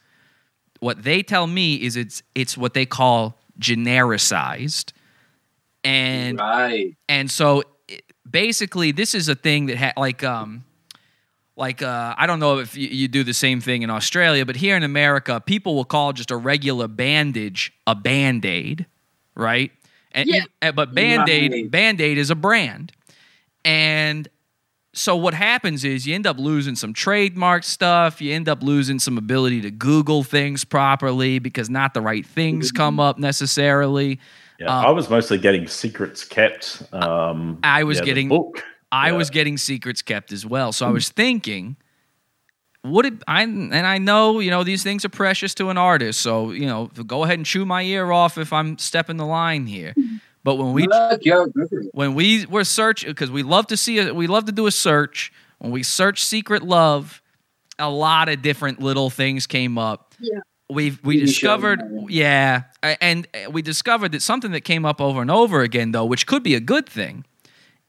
what 0.84 1.03
they 1.03 1.23
tell 1.23 1.47
me 1.47 1.75
is 1.75 1.95
it's 1.95 2.21
it's 2.36 2.57
what 2.57 2.73
they 2.73 2.86
call 2.86 3.38
genericized. 3.59 4.91
And 5.84 6.38
right. 6.39 6.95
and 7.09 7.29
so 7.29 7.63
it- 7.88 8.03
basically 8.29 8.91
this 8.91 9.13
is 9.13 9.27
a 9.29 9.36
thing 9.36 9.65
that 9.67 9.77
ha- 9.77 9.93
like 9.97 10.23
um 10.23 10.63
like 11.55 11.81
uh, 11.84 12.15
I 12.17 12.25
don't 12.25 12.39
know 12.39 12.59
if 12.59 12.75
you, 12.75 12.88
you 12.88 13.07
do 13.07 13.23
the 13.23 13.34
same 13.34 13.61
thing 13.61 13.84
in 13.84 13.89
Australia, 13.91 14.43
but 14.45 14.55
here 14.55 14.75
in 14.75 14.81
America, 14.84 15.39
people 15.39 15.75
will 15.75 15.86
call 15.86 16.11
just 16.13 16.31
a 16.31 16.36
regular 16.38 16.88
bandage 16.88 17.71
a 17.86 17.93
band 17.93 18.43
aid, 18.43 18.88
right? 19.36 19.71
And 20.13 20.27
Yeah. 20.29 20.45
uh, 20.63 20.71
but 20.71 20.95
band 20.95 21.29
aid 21.29 21.51
Right. 21.51 21.69
band 21.69 22.01
aid 22.01 22.17
is 22.17 22.31
a 22.31 22.36
brand, 22.36 22.91
and 23.63 24.27
so 24.93 25.15
what 25.15 25.33
happens 25.33 25.83
is 25.83 26.05
you 26.05 26.13
end 26.15 26.27
up 26.27 26.37
losing 26.37 26.75
some 26.75 26.93
trademark 26.93 27.63
stuff. 27.63 28.21
You 28.21 28.33
end 28.33 28.47
up 28.47 28.61
losing 28.61 28.99
some 28.99 29.17
ability 29.17 29.61
to 29.61 29.71
Google 29.71 30.24
things 30.24 30.63
properly 30.63 31.39
because 31.39 31.70
not 31.70 31.93
the 31.93 32.01
right 32.01 32.25
things 32.25 32.71
come 32.71 32.99
up 32.99 33.17
necessarily. 33.17 34.20
Yeah, 34.59 34.71
I 34.71 34.91
was 34.91 35.09
mostly 35.09 35.39
getting 35.39 35.67
secrets 35.67 36.24
kept. 36.24 36.83
Um, 36.93 37.59
I 37.63 37.83
was 37.83 37.97
yeah, 37.97 38.05
getting 38.05 38.29
book. 38.29 38.63
I 38.91 39.11
was 39.11 39.32
getting 39.32 39.57
secrets 39.57 40.03
kept 40.03 40.32
as 40.32 40.45
well. 40.45 40.71
So 40.71 40.86
I 40.86 40.89
Hmm. 40.89 40.93
was 40.93 41.09
thinking, 41.09 41.75
would 42.83 43.05
it? 43.05 43.13
I 43.28 43.41
and 43.43 43.74
I 43.74 43.97
know 43.97 44.39
you 44.39 44.51
know 44.51 44.63
these 44.63 44.83
things 44.83 45.03
are 45.05 45.09
precious 45.09 45.55
to 45.55 45.70
an 45.70 45.78
artist. 45.78 46.20
So 46.21 46.51
you 46.51 46.67
know, 46.67 46.87
go 46.87 47.24
ahead 47.24 47.39
and 47.39 47.45
chew 47.45 47.65
my 47.65 47.82
ear 47.82 48.11
off 48.11 48.37
if 48.37 48.53
I'm 48.53 48.78
stepping 48.78 49.17
the 49.17 49.25
line 49.25 49.65
here. 49.65 49.95
But 50.43 50.55
when 50.55 50.74
we 50.74 50.87
when 51.93 52.15
we 52.15 52.45
were 52.45 52.63
search 52.65 53.05
because 53.05 53.32
we 53.32 53.43
love 53.43 53.67
to 53.67 53.78
see 53.78 53.97
it, 53.99 54.15
we 54.15 54.28
love 54.28 54.45
to 54.45 54.51
do 54.51 54.67
a 54.67 54.71
search. 54.71 55.32
When 55.59 55.71
we 55.71 55.83
search 55.83 56.24
secret 56.24 56.63
love, 56.63 57.21
a 57.79 57.89
lot 57.89 58.28
of 58.28 58.41
different 58.41 58.82
little 58.82 59.09
things 59.09 59.47
came 59.47 59.78
up. 59.78 60.13
Yeah. 60.20 60.39
We've 60.70 60.99
we 61.03 61.17
TV 61.17 61.20
show, 61.21 61.25
discovered 61.28 61.82
yeah, 62.09 62.63
and 62.82 63.28
uh, 63.33 63.51
we 63.51 63.61
discovered 63.61 64.11
that 64.13 64.21
something 64.21 64.51
that 64.51 64.61
came 64.61 64.86
up 64.86 64.99
over 64.99 65.21
and 65.21 65.32
over 65.32 65.61
again 65.61 65.91
though, 65.91 66.05
which 66.05 66.25
could 66.25 66.43
be 66.43 66.55
a 66.55 66.59
good 66.59 66.87
thing, 66.87 67.25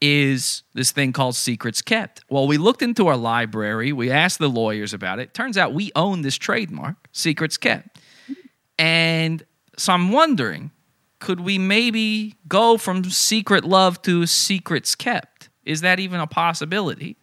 is 0.00 0.62
this 0.74 0.92
thing 0.92 1.12
called 1.12 1.34
secrets 1.34 1.80
kept. 1.80 2.22
Well, 2.28 2.46
we 2.46 2.58
looked 2.58 2.82
into 2.82 3.06
our 3.06 3.16
library, 3.16 3.92
we 3.92 4.10
asked 4.10 4.38
the 4.38 4.48
lawyers 4.48 4.92
about 4.92 5.18
it. 5.18 5.34
Turns 5.34 5.56
out 5.56 5.72
we 5.72 5.92
own 5.96 6.22
this 6.22 6.36
trademark, 6.36 6.96
secrets 7.12 7.56
kept. 7.56 7.98
And 8.78 9.42
so 9.78 9.92
I'm 9.92 10.12
wondering, 10.12 10.70
could 11.24 11.40
we 11.40 11.56
maybe 11.56 12.34
go 12.46 12.76
from 12.76 13.02
secret 13.04 13.64
love 13.64 14.02
to 14.02 14.26
secrets 14.26 14.94
kept? 14.94 15.48
Is 15.64 15.80
that 15.80 15.98
even 15.98 16.20
a 16.20 16.26
possibility? 16.26 17.16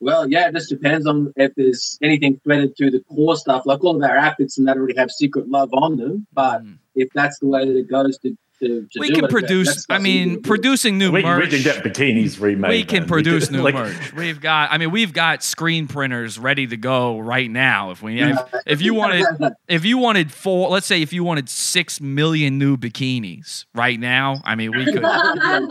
Well, 0.00 0.28
yeah, 0.28 0.48
it 0.48 0.54
just 0.54 0.68
depends 0.68 1.06
on 1.06 1.32
if 1.36 1.54
there's 1.56 1.98
anything 2.02 2.40
threaded 2.44 2.76
through 2.76 2.90
the 2.90 3.00
core 3.00 3.36
stuff. 3.36 3.64
Like 3.64 3.82
all 3.82 3.96
of 3.96 4.02
our 4.08 4.16
outfits 4.16 4.58
and 4.58 4.68
that 4.68 4.76
already 4.76 4.96
have 4.96 5.10
secret 5.10 5.48
love 5.48 5.70
on 5.72 5.96
them. 5.96 6.26
But 6.32 6.64
mm. 6.64 6.78
if 6.94 7.08
that's 7.14 7.38
the 7.38 7.46
way 7.46 7.66
that 7.66 7.76
it 7.76 7.88
goes 7.88 8.18
to, 8.18 8.36
to, 8.60 8.86
to 8.90 9.00
we 9.00 9.08
do 9.08 9.16
can 9.16 9.24
it, 9.24 9.30
produce. 9.30 9.86
I 9.88 9.98
mean, 9.98 10.28
something- 10.28 10.42
producing 10.42 10.98
new 10.98 11.10
we, 11.10 11.20
we 11.20 11.24
merch. 11.24 11.50
can 11.50 11.62
get 11.62 11.82
bikinis 11.82 12.40
remade. 12.40 12.70
we 12.70 12.84
can 12.84 13.00
man. 13.00 13.08
produce 13.08 13.46
can- 13.46 13.56
new 13.56 13.62
like- 13.62 13.74
merch. 13.74 14.12
We've 14.12 14.40
got. 14.40 14.70
I 14.70 14.78
mean, 14.78 14.90
we've 14.90 15.12
got 15.12 15.42
screen 15.42 15.88
printers 15.88 16.38
ready 16.38 16.66
to 16.66 16.76
go 16.76 17.18
right 17.18 17.50
now. 17.50 17.90
If 17.90 18.02
we, 18.02 18.20
if, 18.20 18.38
if 18.66 18.82
you 18.82 18.94
wanted, 18.94 19.24
if 19.68 19.84
you 19.84 19.98
wanted 19.98 20.30
four, 20.32 20.68
let's 20.68 20.86
say 20.86 21.00
if 21.00 21.12
you 21.12 21.24
wanted 21.24 21.48
six 21.48 22.00
million 22.00 22.58
new 22.58 22.76
bikinis 22.76 23.64
right 23.74 23.98
now, 23.98 24.40
I 24.44 24.56
mean, 24.56 24.72
we 24.76 24.84
could. 24.84 25.02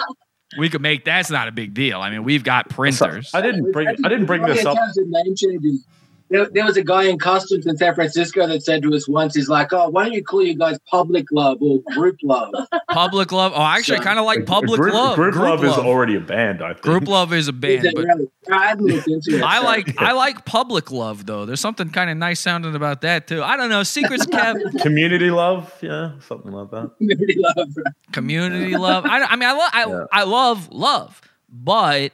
We 0.57 0.69
could 0.69 0.81
make 0.81 1.05
that's 1.05 1.29
not 1.29 1.47
a 1.47 1.51
big 1.51 1.73
deal. 1.73 2.01
I 2.01 2.09
mean, 2.09 2.23
we've 2.23 2.43
got 2.43 2.69
printers. 2.69 3.31
I 3.33 3.41
didn't 3.41 3.71
bring. 3.71 3.87
I 3.87 3.93
didn't 4.09 4.25
bring 4.25 4.43
this 4.43 4.65
up. 4.65 4.77
terms 4.77 4.97
of 4.97 5.07
name 5.07 5.35
changes, 5.35 5.85
there, 6.29 6.49
there 6.49 6.65
was 6.65 6.75
a 6.75 6.83
guy 6.83 7.03
in 7.03 7.19
customs 7.19 7.67
in 7.67 7.77
San 7.77 7.93
Francisco 7.93 8.47
that 8.47 8.63
said 8.63 8.81
to 8.81 8.93
us 8.95 9.07
once, 9.07 9.35
he's 9.35 9.47
like, 9.47 9.71
oh, 9.73 9.89
why 9.89 10.05
don't 10.05 10.13
you 10.13 10.23
call 10.23 10.41
you 10.41 10.55
guys 10.55 10.79
public 10.89 11.27
love 11.31 11.61
or 11.61 11.79
group 11.93 12.17
love? 12.23 12.51
Public 12.89 13.33
love. 13.33 13.51
Oh, 13.53 13.57
I 13.61 13.77
actually 13.77 13.99
kind 13.99 14.17
of 14.17 14.25
like 14.25 14.45
public 14.45 14.79
group, 14.79 14.93
love. 14.93 15.15
Group, 15.17 15.35
love, 15.35 15.65
is 15.65 15.73
already 15.73 16.15
a 16.15 16.21
band. 16.21 16.61
I 16.61 16.69
think. 16.69 16.81
Group 16.81 17.07
love 17.09 17.33
is 17.33 17.49
a 17.49 17.53
band, 17.53 17.85
Is 17.85 17.93
but 17.93 18.05
really? 18.05 18.29
I 18.49 18.67
hadn't 18.67 18.85
looked 18.85 19.07
into 19.09 19.35
it. 19.35 19.43
I 19.43 19.57
so- 19.59 19.65
like 19.65 20.01
I 20.01 20.13
like 20.13 20.45
public 20.45 20.91
love 20.91 21.25
though. 21.25 21.45
There's 21.45 21.59
something 21.59 21.89
kind 21.89 22.09
of 22.09 22.15
nice 22.15 22.39
sounding 22.39 22.73
about 22.73 23.01
that 23.01 23.27
too. 23.27 23.43
I 23.43 23.57
don't 23.57 23.69
know. 23.69 23.83
Secrets 23.83 24.25
kept. 24.25 24.59
Community 24.79 25.29
love, 25.29 25.77
yeah, 25.81 26.11
something 26.21 26.51
like 26.53 26.71
that. 26.71 26.91
community 26.97 27.35
love. 27.37 27.69
community 28.13 28.77
love. 28.77 29.05
I, 29.05 29.23
I 29.23 29.35
mean, 29.35 29.49
I, 29.49 29.51
lo- 29.51 30.05
I, 30.13 30.21
I 30.21 30.23
love 30.23 30.71
love, 30.71 31.21
but 31.49 32.13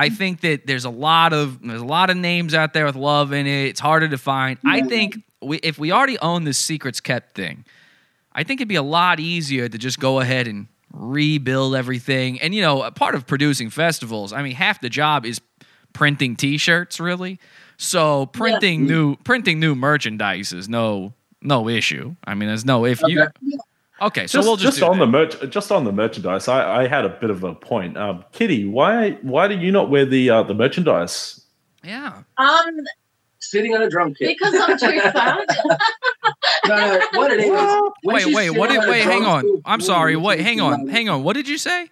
I 0.00 0.08
think 0.08 0.40
that 0.40 0.66
there's 0.66 0.86
a 0.86 0.90
lot 0.90 1.34
of 1.34 1.60
there's 1.60 1.82
a 1.82 1.84
lot 1.84 2.08
of 2.08 2.16
names 2.16 2.54
out 2.54 2.72
there 2.72 2.86
with 2.86 2.96
love 2.96 3.32
in 3.32 3.46
it. 3.46 3.66
It's 3.66 3.80
harder 3.80 4.08
to 4.08 4.16
find. 4.16 4.58
I 4.64 4.80
think 4.80 5.18
we, 5.42 5.58
if 5.58 5.78
we 5.78 5.92
already 5.92 6.18
own 6.20 6.44
this 6.44 6.56
secrets 6.56 7.00
kept 7.00 7.34
thing, 7.34 7.66
I 8.32 8.42
think 8.42 8.60
it'd 8.60 8.68
be 8.68 8.76
a 8.76 8.82
lot 8.82 9.20
easier 9.20 9.68
to 9.68 9.76
just 9.76 10.00
go 10.00 10.20
ahead 10.20 10.48
and 10.48 10.68
rebuild 10.90 11.74
everything. 11.74 12.40
And 12.40 12.54
you 12.54 12.62
know, 12.62 12.82
a 12.82 12.90
part 12.90 13.14
of 13.14 13.26
producing 13.26 13.68
festivals, 13.68 14.32
I 14.32 14.42
mean, 14.42 14.54
half 14.54 14.80
the 14.80 14.88
job 14.88 15.26
is 15.26 15.38
printing 15.92 16.34
T-shirts, 16.34 16.98
really. 16.98 17.38
So 17.76 18.24
printing 18.24 18.86
new 18.86 19.16
printing 19.16 19.60
new 19.60 19.74
merchandise 19.74 20.54
is 20.54 20.66
no 20.66 21.12
no 21.42 21.68
issue. 21.68 22.16
I 22.24 22.34
mean, 22.34 22.48
there's 22.48 22.64
no 22.64 22.86
if 22.86 23.02
you. 23.02 23.26
Okay, 24.00 24.26
so 24.26 24.38
just, 24.38 24.48
we'll 24.48 24.56
just, 24.56 24.78
do 24.78 24.86
on 24.86 24.98
that. 24.98 25.04
the 25.04 25.10
merch, 25.10 25.50
just 25.50 25.70
on 25.70 25.84
the 25.84 25.92
merchandise. 25.92 26.48
I, 26.48 26.82
I 26.82 26.88
had 26.88 27.04
a 27.04 27.10
bit 27.10 27.28
of 27.28 27.44
a 27.44 27.54
point. 27.54 27.96
Um, 27.98 28.24
Kitty, 28.32 28.64
why 28.64 29.12
why 29.22 29.48
do 29.48 29.58
you 29.58 29.70
not 29.70 29.90
wear 29.90 30.06
the 30.06 30.30
uh, 30.30 30.42
the 30.42 30.54
merchandise? 30.54 31.44
Yeah. 31.84 32.22
Um, 32.38 32.80
Sitting 33.42 33.74
on 33.74 33.82
a 33.82 33.88
drum 33.88 34.14
kit. 34.14 34.36
because 34.38 34.54
I'm 34.54 34.78
too 34.78 35.00
fat. 35.12 35.46
No, 36.66 36.76
no, 36.76 37.00
what 37.14 37.32
it 37.32 37.40
is. 37.40 37.50
when 38.02 38.16
Wait, 38.16 38.34
wait, 38.34 38.50
what 38.50 38.68
did 38.70 38.86
wait, 38.88 39.02
hang 39.02 39.24
on. 39.24 39.40
stool, 39.40 39.62
I'm 39.64 39.80
sorry. 39.80 40.14
Wait, 40.14 40.40
hang 40.40 40.60
on. 40.60 40.88
Hang 40.88 41.08
on. 41.08 41.22
What 41.24 41.34
did 41.34 41.48
you 41.48 41.56
say? 41.56 41.88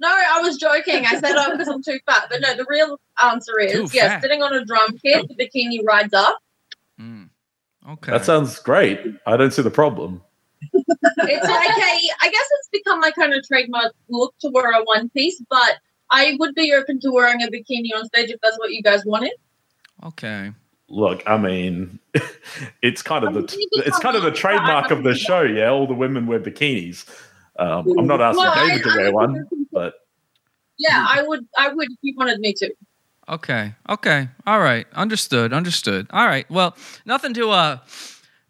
No, 0.00 0.08
I 0.08 0.40
was 0.40 0.56
joking. 0.58 1.06
I 1.06 1.18
said 1.20 1.34
oh 1.36 1.52
because 1.52 1.68
I'm 1.68 1.82
too 1.82 1.98
fat, 2.06 2.26
but 2.30 2.40
no, 2.40 2.54
the 2.56 2.66
real 2.68 3.00
answer 3.22 3.58
is 3.60 3.72
Too 3.72 3.88
yes. 3.92 4.12
fat. 4.12 4.22
Sitting 4.22 4.42
on 4.42 4.54
a 4.54 4.64
drum 4.64 4.96
kit, 4.98 5.26
the 5.28 5.34
bikini 5.34 5.84
rides 5.84 6.14
up. 6.14 6.38
Okay. 7.88 8.12
That 8.12 8.24
sounds 8.24 8.58
great. 8.58 9.00
I 9.26 9.36
don't 9.36 9.52
see 9.52 9.62
the 9.62 9.70
problem. 9.70 10.22
It's 10.72 11.44
like 11.44 11.68
a, 11.70 12.14
I 12.22 12.30
guess 12.30 12.46
it's 12.58 12.68
become 12.72 13.00
my 13.00 13.10
kind 13.10 13.34
of 13.34 13.46
trademark 13.46 13.92
look 14.08 14.34
to 14.40 14.50
wear 14.50 14.70
a 14.72 14.82
one 14.84 15.08
piece, 15.10 15.42
but 15.48 15.76
I 16.10 16.36
would 16.38 16.54
be 16.54 16.72
open 16.72 17.00
to 17.00 17.10
wearing 17.10 17.42
a 17.42 17.46
bikini 17.48 17.96
on 17.96 18.06
stage 18.06 18.30
if 18.30 18.40
that's 18.42 18.58
what 18.58 18.70
you 18.72 18.82
guys 18.82 19.04
wanted. 19.04 19.32
Okay. 20.04 20.52
Look, 20.88 21.22
I 21.26 21.36
mean, 21.36 21.98
it's 22.82 23.02
kind 23.02 23.24
of 23.24 23.34
the 23.34 23.40
you 23.56 23.68
can 23.74 23.82
it's 23.86 23.98
kind 23.98 24.16
of 24.16 24.22
the 24.22 24.30
trademark 24.32 24.90
of 24.90 25.02
the 25.02 25.14
show. 25.26 25.42
Yeah, 25.42 25.68
all 25.70 25.86
the 25.86 25.94
women 25.94 26.26
wear 26.26 26.40
bikinis. 26.40 27.04
Um, 27.58 27.86
I'm 27.98 28.06
not 28.06 28.20
asking 28.20 28.44
Well, 28.44 28.52
I- 28.54 28.68
David 28.68 28.82
to 28.84 28.96
wear 28.96 29.12
one, 29.12 29.46
but 29.72 29.94
Yeah, 30.78 31.04
I 31.08 31.22
would. 31.22 31.46
I 31.58 31.72
would 31.74 31.90
if 31.90 31.98
you 32.02 32.14
wanted 32.16 32.38
me 32.40 32.54
to. 32.54 32.72
Okay. 33.28 33.74
Okay. 33.90 34.28
All 34.46 34.60
right. 34.60 34.86
Understood. 34.94 35.52
Understood. 35.52 36.06
All 36.10 36.26
right. 36.26 36.48
Well, 36.50 36.74
nothing 37.04 37.34
to 37.34 37.50
uh 37.50 37.78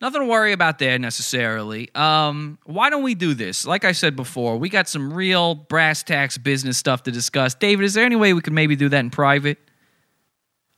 nothing 0.00 0.20
to 0.22 0.26
worry 0.26 0.52
about 0.52 0.78
there 0.78 0.98
necessarily. 0.98 1.90
Um 1.94 2.58
why 2.64 2.90
don't 2.90 3.02
we 3.02 3.14
do 3.14 3.34
this? 3.34 3.66
Like 3.66 3.84
I 3.84 3.92
said 3.92 4.16
before, 4.16 4.56
we 4.56 4.68
got 4.68 4.88
some 4.88 5.12
real 5.12 5.54
brass 5.54 6.02
tacks 6.02 6.38
business 6.38 6.78
stuff 6.78 7.02
to 7.04 7.10
discuss. 7.10 7.54
David, 7.54 7.84
is 7.84 7.94
there 7.94 8.04
any 8.04 8.16
way 8.16 8.32
we 8.34 8.40
could 8.40 8.52
maybe 8.52 8.76
do 8.76 8.88
that 8.88 9.00
in 9.00 9.10
private? 9.10 9.58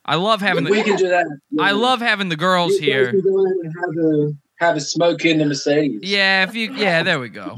I 0.04 0.16
love 0.16 0.40
having 0.40 0.64
we 0.64 0.78
the 0.78 0.84
can 0.84 0.96
do 0.96 1.08
that. 1.08 1.26
I 1.60 1.72
love 1.72 2.00
having 2.00 2.28
the 2.30 2.36
girls 2.36 2.72
You 2.72 2.80
here. 2.80 3.10
can 3.10 3.20
go 3.20 3.38
out 3.40 3.46
and 3.62 3.74
have 3.80 4.04
a 4.04 4.32
have 4.64 4.76
a 4.76 4.80
smoke 4.80 5.24
in 5.24 5.38
the 5.38 5.44
Mercedes. 5.46 6.00
Yeah, 6.02 6.44
if 6.44 6.54
you 6.54 6.72
yeah, 6.74 7.02
there 7.02 7.20
we 7.20 7.28
go. 7.28 7.56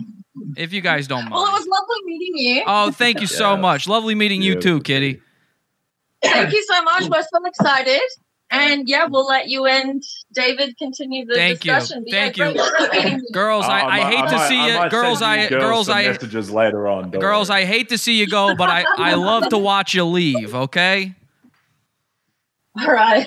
If 0.56 0.72
you 0.72 0.80
guys 0.80 1.06
don't 1.06 1.22
mind. 1.24 1.32
Well, 1.32 1.46
it 1.46 1.52
was 1.52 1.66
lovely 1.66 2.04
meeting 2.04 2.36
you. 2.36 2.62
Oh, 2.66 2.90
thank 2.90 3.20
you 3.20 3.26
so 3.26 3.54
Yeah. 3.54 3.60
much. 3.60 3.86
Lovely 3.88 4.14
meeting 4.14 4.42
you 4.42 4.60
too, 4.60 4.80
Kitty. 4.80 5.20
Thank 6.22 6.52
you 6.52 6.62
so 6.68 6.82
much. 6.82 7.02
We're 7.08 7.22
so 7.22 7.44
excited. 7.46 8.00
And 8.52 8.86
yeah, 8.88 9.06
we'll 9.06 9.26
let 9.26 9.48
you 9.48 9.64
and 9.66 10.02
David 10.34 10.76
continue 10.78 11.24
the 11.24 11.34
Thank 11.34 11.60
discussion. 11.60 12.04
But 12.04 12.12
yeah, 12.12 12.20
Thank 12.24 12.36
you. 12.36 12.44
great- 12.52 12.56
great 12.90 13.04
meeting 13.04 13.18
you. 13.20 13.26
Girls, 13.32 13.64
I, 13.64 13.80
I, 13.80 13.84
might- 13.84 14.14
hate 14.14 14.28
to 14.28 14.36
might- 14.36 14.48
see 14.48 14.58
I 14.58 14.84
you. 14.84 14.90
Girls, 14.90 15.22
I 15.22 15.42
you 15.44 15.48
girls, 15.48 15.86
some 15.86 15.96
I 15.96 16.02
messages 16.04 16.50
later 16.50 16.86
on. 16.86 17.10
Girls, 17.10 17.48
worry. 17.48 17.62
I 17.62 17.64
hate 17.64 17.88
to 17.88 17.98
see 17.98 18.18
you 18.18 18.26
go, 18.28 18.54
but 18.54 18.68
I, 18.68 18.84
I 18.98 19.14
love 19.30 19.48
to 19.48 19.58
watch 19.58 19.94
you 19.94 20.04
leave, 20.04 20.54
okay? 20.54 21.14
All 22.78 22.92
right. 22.92 23.26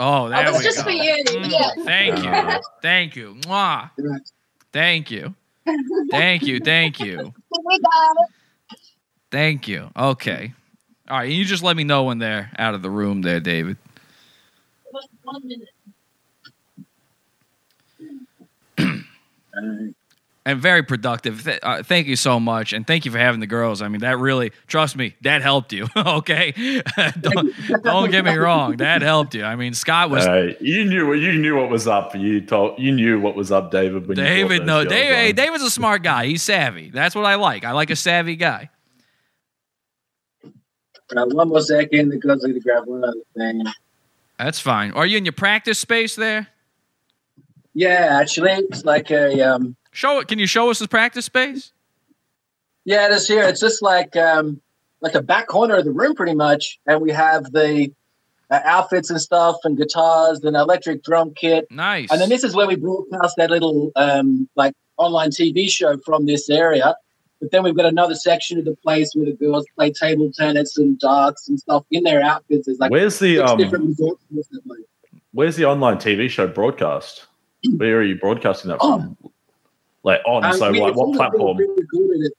Oh, 0.00 0.28
that 0.30 0.48
Oh, 0.48 0.56
we 0.58 0.64
just 0.64 0.78
go. 0.78 0.84
for 0.84 0.90
you. 0.90 1.22
Mm, 1.26 1.50
Yeah. 1.50 1.84
Thank 1.84 2.24
you. 2.24 2.60
Thank 2.82 3.16
you. 3.16 3.34
Mwah. 3.42 3.90
Thank 4.72 5.10
you. 5.10 5.34
Thank 6.10 6.42
you. 6.42 6.58
Thank 6.60 7.00
you. 7.00 7.32
Thank 9.30 9.68
you. 9.68 9.90
Okay. 9.96 10.52
All 11.08 11.18
right. 11.18 11.30
You 11.30 11.44
just 11.44 11.62
let 11.62 11.76
me 11.76 11.84
know 11.84 12.04
when 12.04 12.18
they're 12.18 12.50
out 12.58 12.74
of 12.74 12.82
the 12.82 12.90
room 12.90 13.22
there, 13.22 13.40
David. 13.40 13.76
One 15.30 15.42
minute. 15.46 15.68
And 20.46 20.58
very 20.58 20.82
productive. 20.82 21.44
Th- 21.44 21.60
uh, 21.62 21.82
thank 21.82 22.06
you 22.06 22.16
so 22.16 22.40
much. 22.40 22.72
And 22.72 22.86
thank 22.86 23.04
you 23.04 23.10
for 23.10 23.18
having 23.18 23.40
the 23.40 23.46
girls. 23.46 23.82
I 23.82 23.88
mean, 23.88 24.00
that 24.00 24.18
really, 24.18 24.52
trust 24.66 24.96
me, 24.96 25.14
that 25.20 25.42
helped 25.42 25.70
you. 25.72 25.86
okay. 25.96 26.52
don't, 27.20 27.52
don't 27.82 28.10
get 28.10 28.24
me 28.24 28.34
wrong. 28.36 28.78
That 28.78 29.02
helped 29.02 29.34
you. 29.34 29.44
I 29.44 29.54
mean, 29.54 29.74
Scott 29.74 30.08
was 30.08 30.26
Uh, 30.26 30.54
you 30.58 30.86
knew 30.86 31.12
you 31.12 31.34
knew 31.34 31.56
what 31.56 31.68
was 31.68 31.86
up. 31.86 32.14
You 32.16 32.40
told 32.40 32.78
you 32.78 32.90
knew 32.90 33.20
what 33.20 33.36
was 33.36 33.52
up, 33.52 33.70
David. 33.70 34.08
When 34.08 34.16
David, 34.16 34.64
brought 34.64 34.84
no, 34.84 34.84
David, 34.88 35.14
hey. 35.14 35.32
David's 35.32 35.62
a 35.62 35.70
smart 35.70 36.02
guy. 36.02 36.24
He's 36.24 36.42
savvy. 36.42 36.88
That's 36.88 37.14
what 37.14 37.26
I 37.26 37.34
like. 37.34 37.64
I 37.64 37.72
like 37.72 37.90
a 37.90 37.96
savvy 37.96 38.36
guy. 38.36 38.70
Uh, 41.14 41.26
one 41.26 41.50
more 41.50 41.60
second 41.60 42.10
because 42.10 42.42
I 42.44 42.48
need 42.48 42.54
to 42.54 42.60
grab 42.60 42.86
one 42.86 43.04
other 43.04 43.14
thing. 43.36 43.62
That's 44.40 44.58
fine. 44.58 44.92
Are 44.92 45.04
you 45.04 45.18
in 45.18 45.26
your 45.26 45.32
practice 45.32 45.78
space 45.78 46.16
there? 46.16 46.48
Yeah, 47.74 48.18
actually, 48.20 48.52
it's 48.52 48.86
like 48.86 49.10
a 49.10 49.42
um. 49.42 49.76
Show 49.92 50.18
it. 50.20 50.28
Can 50.28 50.38
you 50.38 50.46
show 50.46 50.70
us 50.70 50.78
the 50.78 50.88
practice 50.88 51.26
space? 51.26 51.72
Yeah, 52.86 53.06
it 53.06 53.12
is 53.12 53.28
here. 53.28 53.42
It's 53.42 53.60
just 53.60 53.82
like 53.82 54.16
um 54.16 54.60
like 55.02 55.14
a 55.14 55.20
back 55.20 55.46
corner 55.46 55.76
of 55.76 55.84
the 55.84 55.92
room, 55.92 56.14
pretty 56.14 56.34
much, 56.34 56.80
and 56.86 57.02
we 57.02 57.10
have 57.10 57.52
the 57.52 57.92
uh, 58.50 58.60
outfits 58.64 59.10
and 59.10 59.20
stuff, 59.20 59.56
and 59.64 59.76
guitars, 59.76 60.42
and 60.42 60.56
electric 60.56 61.02
drum 61.04 61.34
kit. 61.34 61.66
Nice. 61.70 62.10
And 62.10 62.18
then 62.18 62.30
this 62.30 62.42
is 62.42 62.54
where 62.54 62.66
we 62.66 62.76
broadcast 62.76 63.36
that 63.36 63.50
little 63.50 63.92
um 63.96 64.48
like 64.56 64.72
online 64.96 65.30
TV 65.30 65.68
show 65.68 65.98
from 65.98 66.24
this 66.24 66.48
area. 66.48 66.94
But 67.40 67.50
then 67.52 67.62
we've 67.62 67.76
got 67.76 67.86
another 67.86 68.14
section 68.14 68.58
of 68.58 68.66
the 68.66 68.76
place 68.76 69.14
where 69.14 69.24
the 69.24 69.32
girls 69.32 69.64
play 69.74 69.92
table 69.92 70.30
tennis 70.32 70.76
and 70.76 70.98
darts 70.98 71.48
and 71.48 71.58
stuff 71.58 71.84
in 71.90 72.04
their 72.04 72.22
outfits. 72.22 72.66
There's 72.66 72.78
like 72.78 72.90
Where's 72.90 73.18
the, 73.18 73.38
um, 73.40 73.58
different 73.58 73.86
resorts 73.86 74.22
in 74.30 74.36
this 74.36 74.48
place. 74.66 74.84
Where's 75.32 75.56
the 75.56 75.64
online 75.64 75.96
TV 75.96 76.28
show 76.28 76.46
broadcast? 76.46 77.26
Where 77.76 77.98
are 77.98 78.02
you 78.02 78.16
broadcasting 78.16 78.70
that 78.70 78.80
from? 78.80 79.16
Like 80.02 80.20
on, 80.26 80.44
Um, 80.44 80.52
so 80.54 80.70
we- 80.70 80.80
like 80.80 80.94
what 80.94 81.14
platform? 81.16 81.56
been 81.56 81.74
recorded 81.76 82.32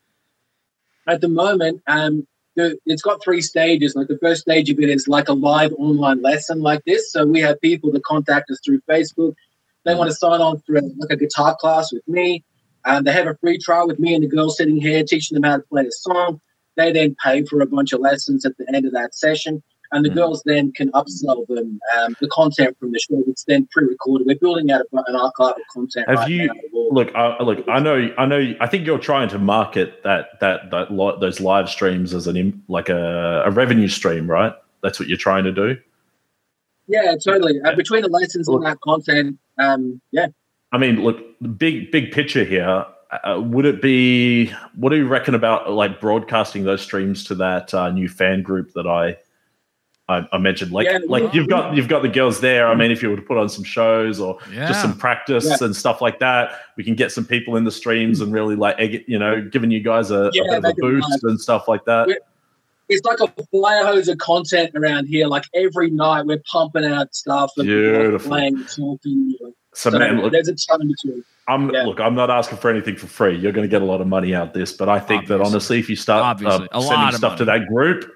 At, 1.08 1.16
at 1.16 1.22
the 1.22 1.30
moment, 1.30 1.82
um, 1.88 2.28
the, 2.56 2.78
it's 2.86 3.02
got 3.02 3.24
three 3.24 3.42
stages. 3.42 3.96
Like 3.96 4.08
the 4.08 4.18
first 4.20 4.42
stage 4.42 4.70
of 4.70 4.80
it 4.80 4.90
is 4.90 5.08
like 5.08 5.30
a 5.30 5.34
live 5.34 5.74
online 5.78 6.22
lesson 6.22 6.62
like 6.62 6.84
this. 6.86 7.12
So 7.12 7.26
we 7.26 7.40
have 7.40 7.60
people 7.62 7.92
that 7.94 8.04
contact 8.04 8.52
us 8.52 8.60
through 8.64 8.82
Facebook. 8.82 9.36
They 9.84 9.96
want 9.96 10.10
to 10.12 10.16
sign 10.16 10.42
on 10.42 10.60
for 10.60 10.76
like 10.76 11.10
a 11.10 11.16
guitar 11.16 11.56
class 11.60 11.92
with 11.92 12.08
me. 12.08 12.44
Um, 12.86 13.04
they 13.04 13.12
have 13.12 13.28
a 13.28 13.36
free 13.42 13.58
trial 13.58 13.88
with 13.88 14.00
me 14.00 14.14
and 14.16 14.24
the 14.24 14.28
girl 14.28 14.50
sitting 14.50 14.78
here 14.78 15.04
teaching 15.04 15.36
them 15.36 15.44
how 15.50 15.58
to 15.58 15.64
play 15.64 15.86
a 15.86 15.92
song. 15.92 16.42
They 16.78 16.92
then 16.92 17.16
pay 17.24 17.44
for 17.46 17.62
a 17.62 17.66
bunch 17.66 17.92
of 17.94 18.00
lessons 18.00 18.46
at 18.46 18.58
the 18.58 18.66
end 18.74 18.86
of 18.86 18.94
that 18.94 19.16
session. 19.16 19.62
and 19.94 20.06
the 20.06 20.10
Hmm. 20.10 20.16
girls 20.16 20.42
then 20.46 20.72
can 20.72 20.90
upsell 20.94 21.46
them 21.48 21.78
um, 22.00 22.16
the 22.22 22.28
content 22.30 22.78
from 22.80 22.94
the 22.94 23.00
show 23.00 23.22
that's 23.28 23.44
then 23.44 23.68
pre-recorded. 23.74 24.26
We're 24.26 24.38
building 24.40 24.72
out 24.72 24.86
a- 24.94 25.04
an 25.06 25.18
archive 25.18 25.56
of 25.58 25.62
content. 25.74 26.08
Have 26.08 26.20
right 26.20 26.30
you. 26.32 26.50
Look? 26.92 27.14
I, 27.14 27.44
look, 27.44 27.66
I 27.68 27.82
know, 27.82 28.10
I 28.18 28.26
know. 28.26 28.54
I 28.62 28.68
think 28.68 28.86
you're 28.88 28.98
trying 28.98 29.28
to 29.28 29.38
market 29.38 30.02
that 30.06 30.40
that 30.40 30.72
that 30.72 30.94
lo- 30.94 31.20
those 31.20 31.42
live 31.42 31.68
streams 31.70 32.14
as 32.14 32.26
an 32.26 32.38
im- 32.38 32.64
like 32.70 32.88
a, 32.88 33.44
a 33.46 33.52
revenue 33.52 33.90
stream, 33.90 34.32
right? 34.32 34.54
That's 34.82 34.98
what 34.98 35.10
you're 35.10 35.18
trying 35.18 35.44
to 35.44 35.52
do. 35.52 35.78
Yeah, 36.88 37.16
totally. 37.22 37.60
Uh, 37.62 37.76
between 37.76 38.02
the 38.04 38.08
lessons 38.08 38.48
and 38.48 38.66
that 38.66 38.80
content, 38.80 39.40
um, 39.58 40.02
yeah. 40.12 40.28
I 40.72 40.78
mean, 40.78 41.04
look, 41.04 41.18
big 41.58 41.92
big 41.92 42.12
picture 42.12 42.44
here. 42.44 42.86
Uh, 43.26 43.42
would 43.42 43.66
it 43.66 43.82
be? 43.82 44.48
What 44.76 44.90
do 44.92 44.96
you 44.96 45.08
reckon 45.08 45.36
about 45.36 45.70
like 45.72 46.00
broadcasting 46.00 46.64
those 46.64 46.82
streams 46.82 47.24
to 47.26 47.36
that 47.36 47.74
uh, 47.74 47.90
new 47.92 48.08
fan 48.08 48.42
group 48.42 48.72
that 48.74 48.88
I 48.88 49.18
I, 50.08 50.26
I 50.32 50.38
mentioned? 50.38 50.72
Like, 50.72 50.88
Yeah, 50.88 51.00
like 51.06 51.24
yeah. 51.24 51.30
you've 51.34 51.50
got 51.50 51.76
you've 51.76 51.90
got 51.90 52.04
the 52.04 52.08
girls 52.08 52.40
there. 52.40 52.68
I 52.68 52.76
mean, 52.76 52.90
if 52.90 53.04
you 53.04 53.10
were 53.10 53.18
to 53.18 53.22
put 53.22 53.38
on 53.38 53.50
some 53.50 53.66
shows 53.66 54.22
or 54.22 54.38
Yeah. 54.54 54.68
just 54.70 54.82
some 54.82 54.98
practice 54.98 55.46
Yeah. 55.46 55.58
and 55.66 55.76
stuff 55.76 56.00
like 56.02 56.20
that, 56.20 56.54
we 56.78 56.86
can 56.86 56.96
get 56.96 57.12
some 57.12 57.26
people 57.26 57.58
in 57.58 57.66
the 57.66 57.72
streams 57.72 58.22
and 58.22 58.32
really 58.32 58.56
like 58.56 58.78
egg 58.80 59.04
you 59.08 59.20
know 59.20 59.42
giving 59.42 59.72
you 59.72 59.82
guys 59.82 60.10
a, 60.10 60.30
Yeah, 60.34 60.44
a 60.44 60.46
bit 60.46 60.58
of 60.60 60.66
a 60.66 60.74
boost 60.76 61.10
live. 61.10 61.20
and 61.24 61.42
stuff 61.42 61.68
like 61.68 61.84
that. 61.86 62.08
We're- 62.08 62.20
It's 62.88 63.06
like 63.06 63.20
a 63.20 63.28
fire 63.52 63.86
hose 63.86 64.08
of 64.08 64.18
content 64.20 64.72
around 64.76 65.08
here. 65.08 65.28
Like 65.28 65.46
every 65.54 65.90
night, 65.90 66.26
we're 66.26 66.42
pumping 66.50 66.86
out 66.86 67.14
stuff 67.14 67.52
and 67.58 67.66
Beautiful. 67.68 68.30
playing, 68.30 68.64
talking. 68.66 69.36
So, 69.74 69.90
man, 69.92 70.22
look, 70.22 70.34
there's 70.34 70.50
a 70.50 70.56
ton 70.56 70.88
between. 70.88 71.24
I'm 71.48 71.70
look. 71.70 72.00
I'm 72.00 72.16
not 72.16 72.30
asking 72.30 72.58
for 72.58 72.70
anything 72.70 72.96
for 72.96 73.08
free. 73.08 73.38
You're 73.38 73.52
going 73.52 73.68
to 73.68 73.72
get 73.72 73.82
a 73.82 73.86
lot 73.86 74.02
of 74.02 74.08
money 74.08 74.36
out 74.36 74.48
of 74.48 74.54
this, 74.54 74.74
but 74.74 74.90
I 74.90 75.00
think 75.00 75.28
that 75.28 75.42
honestly, 75.42 75.80
if 75.80 75.90
you 75.90 75.96
start 75.96 76.42
uh, 76.44 76.60
sending 76.82 77.08
of 77.08 77.16
stuff 77.16 77.38
to 77.38 77.46
that 77.46 77.68
group, 77.68 78.12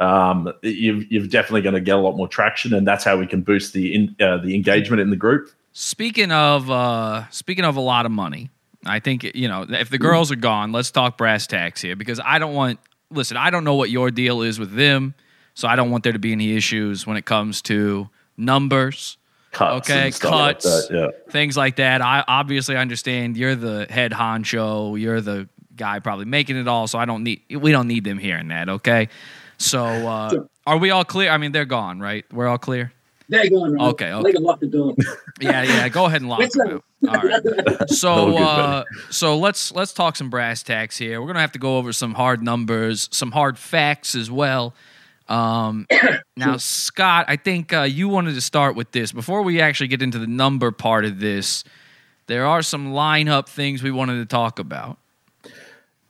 um, 0.00 0.52
you've 0.62 1.10
you've 1.10 1.30
definitely 1.30 1.62
going 1.62 1.74
to 1.74 1.80
get 1.80 1.96
a 1.96 2.00
lot 2.00 2.16
more 2.16 2.28
traction, 2.28 2.72
and 2.74 2.86
that's 2.86 3.04
how 3.04 3.16
we 3.16 3.26
can 3.26 3.42
boost 3.42 3.72
the 3.72 3.94
in, 3.94 4.16
uh, 4.20 4.38
the 4.38 4.54
engagement 4.54 5.00
in 5.00 5.10
the 5.10 5.16
group. 5.16 5.50
Speaking 5.72 6.32
of 6.32 6.70
uh 6.70 7.28
speaking 7.30 7.64
of 7.64 7.76
a 7.76 7.80
lot 7.80 8.06
of 8.06 8.12
money, 8.12 8.50
I 8.84 9.00
think 9.00 9.24
you 9.34 9.48
know 9.48 9.66
if 9.68 9.90
the 9.90 9.98
girls 9.98 10.30
are 10.30 10.36
gone, 10.36 10.72
let's 10.72 10.90
talk 10.90 11.16
brass 11.16 11.46
tacks 11.46 11.80
here 11.80 11.96
because 11.96 12.20
I 12.24 12.38
don't 12.38 12.54
want. 12.54 12.78
Listen, 13.10 13.36
I 13.36 13.50
don't 13.50 13.64
know 13.64 13.74
what 13.74 13.90
your 13.90 14.10
deal 14.10 14.42
is 14.42 14.58
with 14.58 14.74
them, 14.74 15.14
so 15.54 15.68
I 15.68 15.76
don't 15.76 15.90
want 15.90 16.04
there 16.04 16.12
to 16.12 16.18
be 16.18 16.32
any 16.32 16.56
issues 16.56 17.06
when 17.06 17.16
it 17.16 17.24
comes 17.24 17.60
to 17.62 18.08
numbers. 18.36 19.18
Cuts 19.52 19.90
okay, 19.90 20.06
and 20.06 20.14
stuff 20.14 20.32
like 20.32 20.54
cuts, 20.56 20.88
that, 20.88 20.94
yeah. 20.94 21.30
things 21.30 21.56
like 21.58 21.76
that. 21.76 22.00
I 22.00 22.24
obviously 22.26 22.74
understand 22.76 23.36
you're 23.36 23.54
the 23.54 23.86
head 23.90 24.10
honcho, 24.12 24.98
you're 24.98 25.20
the 25.20 25.46
guy 25.76 25.98
probably 25.98 26.24
making 26.24 26.56
it 26.56 26.66
all, 26.66 26.86
so 26.86 26.98
I 26.98 27.04
don't 27.04 27.22
need 27.22 27.42
we 27.50 27.70
don't 27.70 27.86
need 27.86 28.04
them 28.04 28.16
hearing 28.18 28.48
that. 28.48 28.68
Okay, 28.68 29.08
so 29.58 29.84
uh, 29.84 30.30
Sure. 30.30 30.48
are 30.66 30.78
we 30.78 30.90
all 30.90 31.04
clear? 31.04 31.30
I 31.30 31.36
mean, 31.36 31.52
they're 31.52 31.66
gone, 31.66 32.00
right? 32.00 32.24
We're 32.32 32.48
all 32.48 32.56
clear. 32.58 32.92
They're 33.28 33.48
gone. 33.50 33.74
right. 33.74 33.88
Okay, 33.90 34.12
okay. 34.12 34.22
They 34.22 34.32
can 34.32 34.42
lock 34.42 34.60
the 34.60 34.66
door. 34.66 34.94
Yeah, 35.40 35.62
yeah. 35.62 35.88
Go 35.88 36.04
ahead 36.06 36.20
and 36.20 36.30
lock 36.30 36.40
It's 36.40 36.56
them 36.56 36.70
out. 36.70 36.84
All 37.08 37.28
right. 37.28 37.42
So, 37.90 38.36
uh, 38.36 38.84
so 39.10 39.38
let's 39.38 39.72
let's 39.72 39.92
talk 39.92 40.16
some 40.16 40.30
brass 40.30 40.62
tacks 40.62 40.96
here. 40.96 41.20
We're 41.20 41.26
gonna 41.26 41.40
have 41.40 41.52
to 41.52 41.58
go 41.58 41.78
over 41.78 41.92
some 41.92 42.14
hard 42.14 42.42
numbers, 42.42 43.08
some 43.12 43.32
hard 43.32 43.58
facts 43.58 44.14
as 44.14 44.30
well. 44.30 44.74
Um, 45.28 45.86
now, 46.36 46.56
Scott, 46.56 47.26
I 47.28 47.36
think 47.36 47.72
uh, 47.72 47.82
you 47.82 48.08
wanted 48.08 48.34
to 48.34 48.40
start 48.40 48.76
with 48.76 48.92
this 48.92 49.12
before 49.12 49.42
we 49.42 49.60
actually 49.60 49.88
get 49.88 50.02
into 50.02 50.18
the 50.18 50.26
number 50.26 50.70
part 50.70 51.04
of 51.04 51.20
this. 51.20 51.64
There 52.26 52.46
are 52.46 52.62
some 52.62 52.92
lineup 52.92 53.48
things 53.48 53.82
we 53.82 53.90
wanted 53.90 54.18
to 54.18 54.26
talk 54.26 54.58
about. 54.58 54.98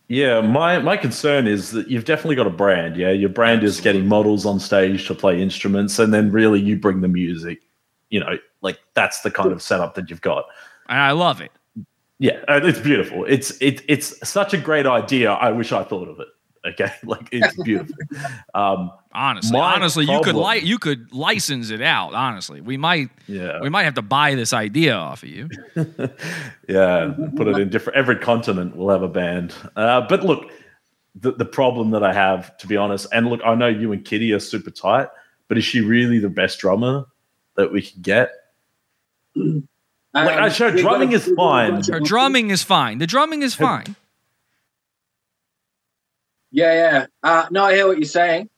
Yeah, 0.09 0.41
my 0.41 0.79
my 0.79 0.97
concern 0.97 1.47
is 1.47 1.71
that 1.71 1.89
you've 1.89 2.05
definitely 2.05 2.35
got 2.35 2.45
a 2.45 2.51
brand. 2.51 2.97
Yeah, 2.97 3.11
your 3.11 3.29
brand 3.29 3.63
is 3.63 3.81
getting 3.81 4.07
models 4.07 4.45
on 4.45 4.59
stage 4.59 5.07
to 5.07 5.15
play 5.15 5.41
instruments, 5.41 5.97
and 5.97 6.13
then 6.13 6.31
really 6.31 6.59
you 6.59 6.77
bring 6.77 7.01
the 7.01 7.07
music. 7.07 7.61
You 8.09 8.19
know, 8.19 8.37
like 8.61 8.79
that's 8.93 9.21
the 9.21 9.31
kind 9.31 9.51
of 9.51 9.61
setup 9.61 9.95
that 9.95 10.09
you've 10.09 10.21
got. 10.21 10.45
And 10.87 10.99
I 10.99 11.11
love 11.11 11.41
it. 11.41 11.51
Yeah, 12.19 12.43
it's 12.47 12.79
beautiful. 12.79 13.25
It's 13.25 13.51
it, 13.59 13.81
it's 13.87 14.27
such 14.27 14.53
a 14.53 14.57
great 14.57 14.85
idea. 14.85 15.31
I 15.31 15.51
wish 15.51 15.71
I 15.71 15.83
thought 15.83 16.07
of 16.07 16.19
it. 16.19 16.27
Okay, 16.65 16.91
like 17.03 17.27
it's 17.31 17.61
beautiful. 17.63 17.95
um, 18.55 18.91
Honestly, 19.15 19.51
My 19.59 19.75
honestly, 19.75 20.05
you 20.05 20.17
could 20.21 20.33
problem- 20.33 20.47
li- 20.47 20.61
you 20.67 20.79
could 20.79 21.13
license 21.13 21.69
it 21.69 21.81
out. 21.81 22.13
Honestly, 22.15 22.61
we 22.61 22.77
might 22.77 23.09
Yeah. 23.27 23.59
we 23.61 23.69
might 23.69 23.83
have 23.83 23.93
to 23.95 24.01
buy 24.01 24.33
this 24.35 24.53
idea 24.53 24.95
off 24.95 25.21
of 25.23 25.29
you. 25.29 25.49
yeah, 26.67 27.13
put 27.35 27.47
it 27.47 27.57
in 27.59 27.69
different. 27.69 27.97
Every 27.97 28.15
continent 28.15 28.75
will 28.75 28.89
have 28.89 29.03
a 29.03 29.07
band. 29.07 29.53
Uh, 29.75 30.01
but 30.01 30.23
look, 30.23 30.49
the 31.15 31.31
the 31.33 31.45
problem 31.45 31.91
that 31.91 32.03
I 32.03 32.13
have, 32.13 32.57
to 32.59 32.67
be 32.67 32.75
honest, 32.77 33.07
and 33.13 33.27
look, 33.27 33.41
I 33.45 33.53
know 33.55 33.67
you 33.67 33.91
and 33.91 34.03
Kitty 34.03 34.31
are 34.33 34.39
super 34.39 34.71
tight, 34.71 35.09
but 35.47 35.57
is 35.57 35.63
she 35.65 35.81
really 35.81 36.17
the 36.19 36.29
best 36.29 36.59
drummer 36.59 37.05
that 37.55 37.71
we 37.71 37.81
can 37.81 38.01
get? 38.01 38.31
Like, 40.15 40.37
I 40.37 40.49
show 40.49 40.69
we've 40.69 40.79
drumming 40.83 41.11
is 41.13 41.25
we've 41.25 41.35
got 41.35 41.43
a 41.43 41.81
fine. 41.81 41.83
Her 41.91 41.99
drumming 41.99 42.51
is 42.51 42.61
fine. 42.61 42.99
The 42.99 43.07
drumming 43.07 43.41
is 43.41 43.55
fine. 43.55 43.95
Yeah, 46.53 46.73
yeah. 46.73 47.05
Uh, 47.23 47.47
no, 47.51 47.65
I 47.65 47.73
hear 47.73 47.87
what 47.87 47.97
you're 47.97 48.05
saying. 48.05 48.49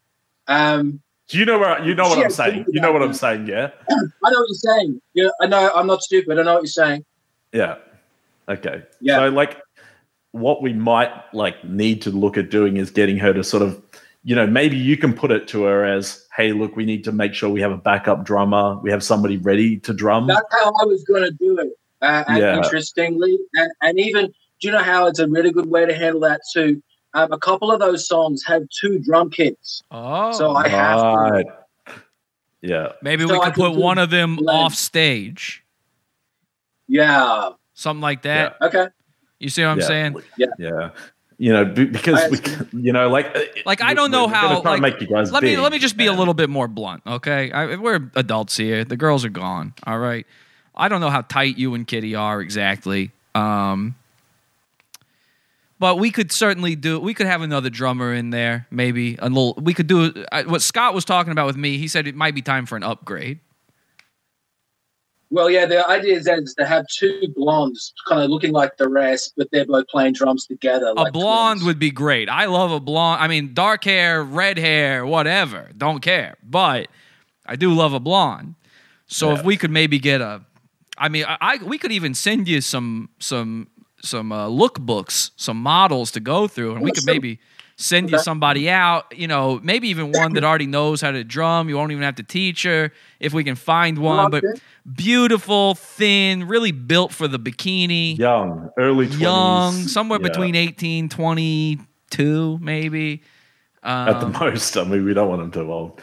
Um, 0.48 1.02
Do 1.30 1.40
you 1.40 1.46
know 1.46 1.58
where 1.58 1.84
you 1.84 1.96
know 1.96 2.08
what 2.08 2.20
I'm 2.20 2.30
saying? 2.30 2.66
You 2.68 2.82
know 2.82 2.92
what 2.92 3.02
I'm 3.02 3.14
saying? 3.14 3.48
Yeah. 3.48 3.72
I 3.90 4.30
know 4.32 4.40
what 4.40 4.48
you're 4.50 4.76
saying. 4.76 5.02
Yeah, 5.14 5.30
I 5.42 5.48
know. 5.48 5.72
I'm 5.74 5.88
not 5.88 6.04
stupid. 6.04 6.38
I 6.38 6.44
know 6.44 6.56
what 6.56 6.64
you're 6.64 6.68
saying. 6.68 7.06
Yeah. 7.54 7.78
Okay. 8.50 8.84
Yeah. 9.00 9.18
So 9.18 9.30
like 9.30 9.62
what 10.32 10.62
we 10.62 10.74
might 10.74 11.12
like 11.34 11.64
need 11.64 12.02
to 12.02 12.12
look 12.12 12.38
at 12.38 12.50
doing 12.52 12.76
is 12.76 12.92
getting 12.92 13.18
her 13.18 13.34
to 13.34 13.44
sort 13.44 13.64
of 13.64 13.82
you 14.26 14.36
know, 14.36 14.48
maybe 14.48 14.76
you 14.76 14.98
can 14.98 15.14
put 15.14 15.32
it 15.32 15.48
to 15.50 15.66
her 15.66 15.86
as, 15.86 16.26
hey, 16.36 16.52
look, 16.52 16.76
we 16.76 16.84
need 16.84 17.04
to 17.04 17.12
make 17.12 17.36
sure 17.36 17.48
we 17.48 17.62
have 17.62 17.72
a 17.72 17.78
backup 17.78 18.26
drummer. 18.26 18.76
We 18.80 18.90
have 18.90 19.04
somebody 19.04 19.38
ready 19.38 19.78
to 19.82 19.94
drum. 19.94 20.26
That's 20.26 20.42
how 20.52 20.74
I 20.82 20.86
was 20.86 21.04
going 21.04 21.24
to 21.24 21.32
do 21.32 21.60
it. 21.60 21.70
Uh, 22.02 22.24
and 22.28 22.40
Yeah. 22.40 22.58
interestingly, 22.58 23.38
and, 23.54 23.72
and 23.84 24.00
even 24.00 24.26
do 24.26 24.68
you 24.68 24.72
know 24.72 24.82
how 24.82 25.06
it's 25.06 25.20
a 25.20 25.28
really 25.28 25.52
good 25.52 25.68
way 25.68 25.86
to 25.86 25.94
handle 25.94 26.22
that 26.22 26.42
too? 26.52 26.82
Um, 27.16 27.32
a 27.32 27.40
couple 27.40 27.72
of 27.72 27.80
those 27.80 28.08
songs 28.08 28.44
have 28.46 28.68
two 28.70 29.00
drum 29.00 29.30
kits, 29.30 29.82
Oh, 29.90 30.32
so 30.34 30.54
I 30.54 30.68
have 30.68 31.00
to. 31.00 31.44
Yeah. 32.62 32.90
maybe 33.02 33.26
So 33.26 33.34
we 33.34 33.40
could 33.40 33.54
can 33.54 33.72
put 33.72 33.76
one 33.76 33.98
of 33.98 34.10
them 34.10 34.36
blend. 34.36 34.50
off 34.50 34.76
stage, 34.76 35.64
Yeah. 36.88 37.52
something 37.74 38.02
like 38.02 38.24
that. 38.24 38.58
Okay. 38.62 38.88
You 39.40 39.50
see 39.50 39.64
what 39.64 39.70
I'm 39.70 39.80
Yeah. 39.80 39.86
saying? 39.86 40.16
Yeah. 40.38 40.48
Yeah. 40.60 40.90
You 41.38 41.52
know, 41.54 41.66
because 41.66 42.32
we, 42.32 42.82
you 42.82 42.92
know, 42.94 43.10
like, 43.10 43.36
uh, 43.36 43.42
Like 43.66 43.82
I 43.82 43.94
don't 43.94 44.12
know 44.12 44.28
how. 44.28 44.62
Like, 44.62 44.82
make 44.82 45.00
you 45.02 45.08
guys 45.08 45.32
let 45.32 45.44
me 45.44 45.58
let 45.58 45.72
me 45.72 45.80
just 45.80 45.98
be 45.98 46.06
a 46.08 46.14
little 46.14 46.34
bit 46.34 46.50
more 46.50 46.68
blunt, 46.68 47.02
okay? 47.06 47.52
I, 47.52 47.76
we're 47.76 48.10
adults 48.16 48.56
here. 48.58 48.84
The 48.86 48.96
girls 48.98 49.24
are 49.26 49.30
gone. 49.30 49.74
All 49.86 50.00
right. 50.00 50.26
I 50.76 50.88
don't 50.90 51.00
know 51.02 51.10
how 51.10 51.22
tight 51.22 51.58
you 51.58 51.74
and 51.76 51.88
Kitty 51.88 52.16
are 52.16 52.42
exactly. 52.42 53.12
Um, 53.36 53.96
but 55.80 55.98
we 55.98 56.12
could 56.12 56.32
certainly 56.32 56.76
do. 56.76 57.00
We 57.00 57.14
could 57.14 57.28
have 57.28 57.42
another 57.42 57.70
drummer 57.70 58.14
in 58.14 58.30
there, 58.30 58.68
maybe 58.72 59.16
a 59.20 59.28
little. 59.28 59.56
We 59.62 59.74
could 59.74 59.88
do 59.88 60.26
uh, 60.32 60.44
what 60.44 60.62
Scott 60.62 60.94
was 60.94 61.06
talking 61.06 61.32
about 61.32 61.48
with 61.48 61.58
me. 61.58 61.78
He 61.78 61.88
said 61.88 62.08
it 62.08 62.16
might 62.16 62.36
be 62.36 62.42
time 62.42 62.66
for 62.66 62.76
an 62.76 62.84
upgrade. 62.84 63.40
Well, 65.32 65.50
yeah. 65.50 65.66
The 65.66 65.88
idea 65.90 66.16
is, 66.16 66.26
that 66.26 66.40
is 66.40 66.54
to 66.60 66.66
have 66.66 66.86
two 66.88 67.22
blondes, 67.36 67.94
kind 68.08 68.22
of 68.22 68.30
looking 68.30 68.54
like 68.54 68.78
the 68.78 68.88
rest, 68.88 69.34
but 69.36 69.50
they're 69.52 69.66
both 69.66 69.88
playing 69.88 70.14
drums 70.14 70.46
together. 70.46 70.88
A 70.88 70.94
like 70.94 71.14
blonde 71.14 71.64
would 71.64 71.80
be 71.80 71.92
great. 71.92 72.30
I 72.30 72.46
love 72.46 72.72
a 72.72 72.80
blonde. 72.80 73.22
I 73.22 73.28
mean, 73.28 73.54
dark 73.54 73.84
hair, 73.84 74.24
red 74.24 74.58
hair, 74.58 75.06
whatever. 75.06 75.72
Don't 75.76 76.02
care. 76.02 76.36
But 76.44 76.88
I 77.46 77.58
do 77.58 77.74
love 77.74 77.94
a 77.94 78.00
blonde. 78.00 78.56
So 79.08 79.34
if 79.34 79.44
we 79.44 79.58
could 79.58 79.72
maybe 79.72 80.00
get 80.00 80.22
a, 80.22 80.42
I 80.98 81.10
mean, 81.10 81.26
I, 81.28 81.38
I 81.42 81.58
we 81.58 81.78
could 81.78 81.92
even 81.92 82.14
send 82.14 82.48
you 82.48 82.62
some 82.62 83.10
some 83.20 83.68
some 84.06 84.32
uh, 84.32 84.48
lookbooks, 84.48 85.32
some 85.36 85.58
models 85.62 86.12
to 86.12 86.20
go 86.20 86.48
through, 86.48 86.76
and 86.76 86.82
we 86.82 86.92
could 86.92 87.06
maybe 87.06 87.40
send 87.78 88.10
you 88.10 88.20
somebody 88.20 88.70
out. 88.70 89.06
You 89.18 89.28
know, 89.28 89.60
maybe 89.64 89.90
even 89.90 90.12
one 90.12 90.34
that 90.34 90.44
already 90.44 90.68
knows 90.68 91.02
how 91.02 91.12
to 91.12 91.24
drum. 91.24 91.68
You 91.70 91.76
won't 91.76 91.92
even 91.92 92.04
have 92.04 92.16
to 92.16 92.24
teach 92.24 92.64
her 92.64 92.92
if 93.20 93.34
we 93.34 93.44
can 93.44 93.56
find 93.56 93.98
one. 93.98 94.32
But 94.32 94.44
beautiful, 94.92 95.76
thin, 95.76 96.48
really 96.48 96.72
built 96.72 97.12
for 97.12 97.28
the 97.28 97.40
bikini 97.40 98.18
young, 98.18 98.70
early 98.78 99.08
20s. 99.08 99.20
young, 99.20 99.74
somewhere 99.88 100.20
Yeah. 100.22 100.28
between 100.30 100.56
18, 100.56 101.10
22, 101.10 102.60
maybe. 102.62 103.24
Um, 103.84 104.08
at 104.10 104.20
the 104.20 104.28
most. 104.40 104.78
I 104.78 104.84
mean, 104.84 105.06
we 105.06 105.14
don't 105.14 105.30
want 105.30 105.42
them 105.42 105.52
too 105.52 105.72
old. 105.72 106.02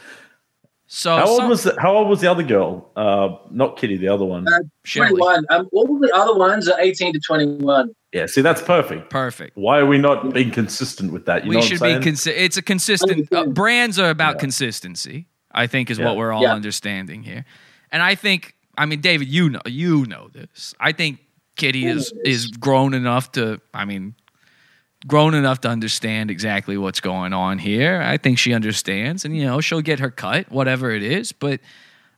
So 0.94 1.16
how 1.16 1.27
old 1.27 1.39
some- 1.39 1.48
was 1.48 1.62
the, 1.64 1.74
how 1.81 1.97
old 1.97 2.09
was 2.09 2.20
the 2.20 2.31
other 2.31 2.43
girl? 2.43 2.90
Uh, 2.97 3.36
not 3.51 3.78
Kitty, 3.78 3.97
the 3.97 4.09
other 4.09 4.24
one. 4.27 4.47
Uh, 4.47 4.59
21. 4.85 5.47
Um, 5.51 5.69
all 5.73 5.98
the 5.98 6.12
other 6.14 6.35
ones 6.35 6.69
are 6.69 6.78
18 6.78 7.14
to 7.14 7.20
21. 7.20 7.94
yeah, 8.12 8.27
see, 8.27 8.43
that's 8.43 8.60
perfect. 8.60 9.09
Perfect. 9.09 9.56
Why 9.56 9.78
are 9.78 9.86
we 9.86 9.97
not 9.97 10.35
being 10.35 10.51
consistent 10.51 11.12
with 11.12 11.24
that? 11.27 11.44
You 11.44 11.48
we 11.51 11.56
know 11.56 11.62
should 11.62 11.81
what 11.81 11.86
be 11.89 11.94
I'm 11.94 12.02
saying? 12.16 12.36
consi- 12.36 12.39
it's 12.44 12.56
a 12.59 12.62
consistent 12.62 13.32
uh, 13.32 13.47
brands 13.47 13.98
are 13.98 14.10
about 14.10 14.39
consistency 14.39 15.27
i 15.55 15.66
think 15.66 15.90
is 15.90 15.98
Yeah. 15.98 16.06
what 16.06 16.16
we're 16.16 16.32
all 16.32 16.43
Yeah. 16.43 16.55
understanding 16.55 17.23
here 17.23 17.44
and 17.90 18.02
i 18.02 18.14
think 18.14 18.55
i 18.78 18.86
mean 18.86 19.01
david 19.02 19.28
you 19.28 19.51
know 19.51 19.60
you 19.66 20.06
know 20.06 20.28
this 20.32 20.74
i 20.81 20.93
think 20.93 21.19
kitty 21.56 21.85
is 21.86 22.10
is 22.24 22.47
grown 22.48 22.94
enough 22.94 23.32
to 23.32 23.60
i 23.74 23.85
mean 23.85 24.14
grown 25.06 25.34
enough 25.34 25.60
to 25.62 25.68
understand 25.68 26.30
exactly 26.30 26.76
what's 26.76 27.00
going 27.00 27.32
on 27.32 27.58
here. 27.58 28.00
I 28.00 28.16
think 28.16 28.38
she 28.38 28.54
understands, 28.54 29.24
and 29.24 29.36
you 29.36 29.44
know 29.44 29.60
she'll 29.60 29.80
get 29.80 30.00
her 30.00 30.10
cut, 30.10 30.50
whatever 30.50 30.90
it 30.90 31.02
is. 31.02 31.32
But 31.32 31.60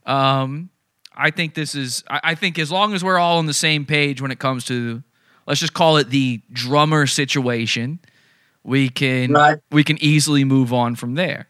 um, 0.06 0.70
I 1.14 1.30
think 1.30 1.54
this 1.54 1.74
is. 1.74 2.04
I, 2.08 2.20
I 2.24 2.34
think 2.34 2.58
as 2.58 2.70
long 2.70 2.94
as 2.94 3.02
we're 3.02 3.18
all 3.18 3.38
on 3.38 3.46
the 3.46 3.54
same 3.54 3.86
page 3.86 4.20
when 4.20 4.30
it 4.30 4.38
comes 4.38 4.64
to, 4.66 5.02
let's 5.46 5.60
just 5.60 5.74
call 5.74 5.96
it 5.96 6.10
the 6.10 6.42
drummer 6.52 7.06
situation, 7.06 8.00
we 8.62 8.88
can 8.88 9.32
Right. 9.32 9.58
we 9.70 9.84
can 9.84 9.96
easily 10.02 10.44
move 10.44 10.72
on 10.72 10.94
from 10.94 11.14
there. 11.14 11.48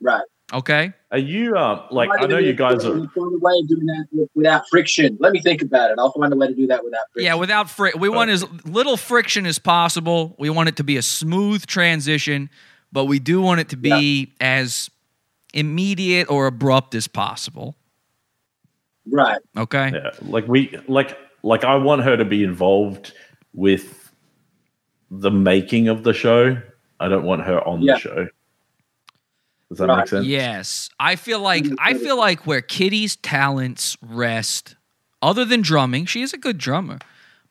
Right. 0.00 0.24
Okay. 0.52 0.92
Are 1.12 1.18
you 1.18 1.56
uh, 1.56 1.86
like? 1.90 2.08
I 2.18 2.26
know 2.26 2.38
you 2.38 2.52
guys 2.52 2.84
are. 2.84 2.94
Find 2.94 3.08
a 3.16 3.38
way 3.38 3.52
of 3.62 3.68
doing 3.68 3.86
that 3.86 4.28
without 4.34 4.68
friction. 4.68 5.16
Let 5.20 5.32
me 5.32 5.40
think 5.40 5.62
about 5.62 5.90
it. 5.90 5.98
I'll 5.98 6.12
find 6.12 6.32
a 6.32 6.36
way 6.36 6.48
to 6.48 6.54
do 6.54 6.66
that 6.66 6.84
without 6.84 7.02
friction. 7.12 7.26
Yeah, 7.26 7.34
without 7.34 7.66
fric, 7.66 7.98
we 7.98 8.08
want 8.08 8.30
as 8.30 8.44
little 8.64 8.96
friction 8.96 9.46
as 9.46 9.58
possible. 9.58 10.34
We 10.38 10.50
want 10.50 10.68
it 10.68 10.76
to 10.76 10.84
be 10.84 10.96
a 10.96 11.02
smooth 11.02 11.66
transition, 11.66 12.50
but 12.92 13.04
we 13.04 13.18
do 13.18 13.40
want 13.40 13.60
it 13.60 13.68
to 13.70 13.76
be 13.76 14.32
as 14.40 14.90
immediate 15.54 16.30
or 16.30 16.46
abrupt 16.46 16.94
as 16.94 17.06
possible. 17.06 17.76
Right. 19.06 19.38
Okay. 19.56 19.92
Yeah, 19.94 20.10
like 20.22 20.46
we 20.46 20.76
like 20.88 21.16
like 21.42 21.64
I 21.64 21.76
want 21.76 22.02
her 22.02 22.16
to 22.16 22.24
be 22.24 22.44
involved 22.44 23.12
with 23.52 24.12
the 25.10 25.30
making 25.30 25.88
of 25.88 26.02
the 26.02 26.12
show. 26.12 26.56
I 27.00 27.08
don't 27.08 27.24
want 27.24 27.42
her 27.42 27.66
on 27.66 27.82
Yeah. 27.82 27.94
the 27.94 27.98
show. 28.00 28.28
Does 29.70 29.78
that 29.78 29.86
make 29.86 30.08
sense? 30.08 30.26
Yes, 30.26 30.90
I 30.98 31.16
feel 31.16 31.40
like 31.40 31.64
I 31.78 31.94
feel 31.94 32.18
like 32.18 32.46
where 32.46 32.60
Kitty's 32.60 33.16
talents 33.16 33.96
rest, 34.02 34.74
other 35.22 35.44
than 35.44 35.62
drumming, 35.62 36.06
she 36.06 36.22
is 36.22 36.32
a 36.32 36.38
good 36.38 36.58
drummer, 36.58 36.98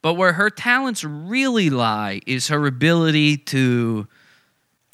but 0.02 0.16
where 0.16 0.34
her 0.34 0.50
talents 0.50 1.04
really 1.06 1.70
lie 1.70 2.20
is 2.28 2.50
her 2.50 2.68
ability 2.68 3.38
to 3.38 4.06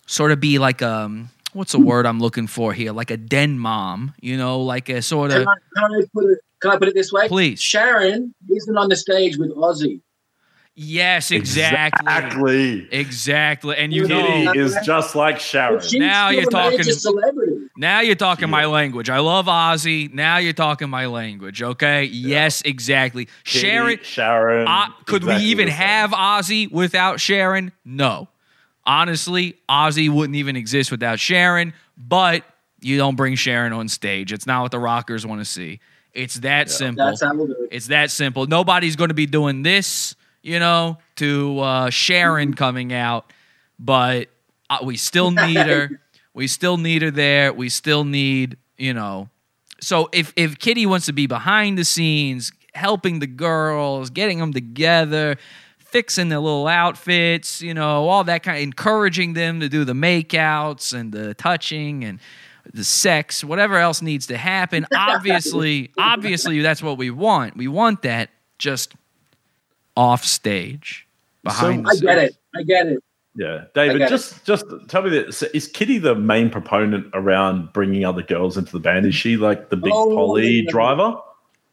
sort 0.05 0.31
of 0.31 0.39
be 0.39 0.59
like 0.59 0.83
um 0.83 1.29
what's 1.53 1.71
the 1.71 1.79
word 1.79 2.05
I'm 2.05 2.19
looking 2.19 2.47
for 2.47 2.73
here, 2.73 2.91
like 2.91 3.09
a 3.09 3.17
den 3.17 3.57
mom, 3.57 4.13
you 4.21 4.37
know, 4.37 4.61
like 4.61 4.89
a 4.89 5.01
sort 5.01 5.31
of 5.31 5.45
Can 5.45 5.47
I, 5.47 5.79
can, 5.79 5.95
I 5.95 6.01
put 6.13 6.25
it, 6.25 6.39
can 6.59 6.71
I 6.71 6.77
put 6.77 6.87
it 6.89 6.93
this 6.93 7.11
way? 7.11 7.27
Please. 7.27 7.61
Sharon 7.61 8.35
isn't 8.49 8.77
on 8.77 8.89
the 8.89 8.95
stage 8.95 9.37
with 9.37 9.51
Ozzy. 9.51 10.01
Yes, 10.77 11.31
exactly. 11.31 12.05
Exactly. 12.05 12.87
Exactly. 12.91 13.77
And 13.77 13.93
you 13.93 14.07
Kitty 14.07 14.43
know 14.45 14.51
is 14.53 14.75
just 14.83 15.15
like 15.15 15.39
Sharon. 15.39 15.81
Now 15.93 16.29
you're 16.29 16.43
talking- 16.49 16.83
Now 17.77 18.01
you're 18.01 18.15
talking 18.15 18.49
my 18.49 18.65
language. 18.65 19.09
I 19.09 19.19
love 19.19 19.45
Ozzy. 19.45 20.13
Now 20.13 20.37
you're 20.37 20.51
talking 20.53 20.89
my 20.89 21.05
language. 21.05 21.61
Okay. 21.63 22.03
Yes, 22.05 22.61
exactly. 22.63 23.29
Kitty, 23.45 23.59
Sharon. 23.67 23.99
Sharon. 24.03 24.67
Uh, 24.67 24.87
could 25.05 25.23
exactly 25.23 25.45
we 25.45 25.51
even 25.51 25.67
have 25.69 26.11
Ozzy 26.11 26.69
without 26.69 27.21
Sharon? 27.21 27.71
No. 27.85 28.27
Honestly, 28.85 29.57
Ozzy 29.69 30.09
wouldn't 30.09 30.35
even 30.35 30.55
exist 30.57 30.91
without 30.91 31.19
Sharon. 31.19 31.73
But 31.97 32.43
you 32.81 32.97
don't 32.97 33.15
bring 33.15 33.35
Sharon 33.35 33.71
on 33.71 33.87
stage. 33.87 34.33
It's 34.33 34.45
not 34.45 34.61
what 34.61 34.71
the 34.71 34.79
rockers 34.79 35.25
want 35.25 35.39
to 35.39 35.45
see. 35.45 35.79
It's 36.13 36.35
that 36.35 36.69
simple. 36.69 37.05
That's 37.05 37.21
how 37.21 37.33
we'll 37.33 37.47
do 37.47 37.53
it. 37.63 37.69
It's 37.71 37.87
that 37.87 38.11
simple. 38.11 38.45
Nobody's 38.45 38.95
going 38.97 39.07
to 39.09 39.13
be 39.15 39.25
doing 39.25 39.63
this, 39.63 40.15
you 40.45 40.59
know, 40.59 40.99
to 41.15 41.59
uh, 41.59 41.89
Sharon 41.89 42.53
coming 42.53 42.93
out, 42.93 43.33
but 43.79 44.29
uh, 44.69 44.77
we 44.83 44.95
still 44.95 45.31
need 45.31 45.57
her. 45.57 45.89
we 46.35 46.47
still 46.47 46.77
need 46.77 47.01
her 47.01 47.09
there. 47.09 47.51
We 47.51 47.67
still 47.69 48.05
need, 48.05 48.57
you 48.77 48.93
know. 48.93 49.29
So 49.81 50.07
if 50.13 50.31
if 50.35 50.59
Kitty 50.59 50.85
wants 50.85 51.07
to 51.07 51.13
be 51.13 51.25
behind 51.25 51.79
the 51.79 51.83
scenes, 51.83 52.51
helping 52.75 53.19
the 53.19 53.27
girls, 53.27 54.11
getting 54.11 54.37
them 54.37 54.53
together, 54.53 55.37
fixing 55.79 56.29
their 56.29 56.39
little 56.39 56.67
outfits, 56.67 57.63
you 57.63 57.73
know, 57.73 58.07
all 58.07 58.23
that 58.25 58.43
kind 58.43 58.57
of 58.57 58.63
encouraging 58.63 59.33
them 59.33 59.59
to 59.61 59.67
do 59.67 59.83
the 59.83 59.93
makeouts 59.93 60.93
and 60.93 61.11
the 61.11 61.33
touching 61.33 62.03
and 62.03 62.19
the 62.71 62.83
sex, 62.83 63.43
whatever 63.43 63.77
else 63.77 64.03
needs 64.03 64.27
to 64.27 64.37
happen. 64.37 64.85
Obviously, 64.95 65.91
obviously 65.97 66.61
that's 66.61 66.83
what 66.83 66.99
we 66.99 67.09
want. 67.09 67.57
We 67.57 67.67
want 67.67 68.03
that 68.03 68.29
just 68.59 68.93
off 69.95 70.23
stage 70.23 71.07
behind 71.43 71.85
the 71.85 71.89
I 71.89 71.95
get 71.95 72.17
it. 72.17 72.37
I 72.55 72.63
get 72.63 72.87
it. 72.87 73.03
Yeah, 73.37 73.65
David, 73.73 73.99
get 73.99 74.07
it. 74.07 74.09
just 74.09 74.45
just 74.45 74.65
tell 74.87 75.01
me 75.01 75.09
this: 75.09 75.43
is 75.43 75.67
Kitty 75.67 75.97
the 75.97 76.15
main 76.15 76.49
proponent 76.49 77.07
around 77.13 77.73
bringing 77.73 78.05
other 78.05 78.23
girls 78.23 78.57
into 78.57 78.71
the 78.71 78.79
band? 78.79 79.05
Is 79.05 79.15
she 79.15 79.35
like 79.37 79.69
the 79.69 79.75
big 79.77 79.91
Oh, 79.93 80.15
poly 80.15 80.61
yeah. 80.61 80.71
driver? 80.71 81.17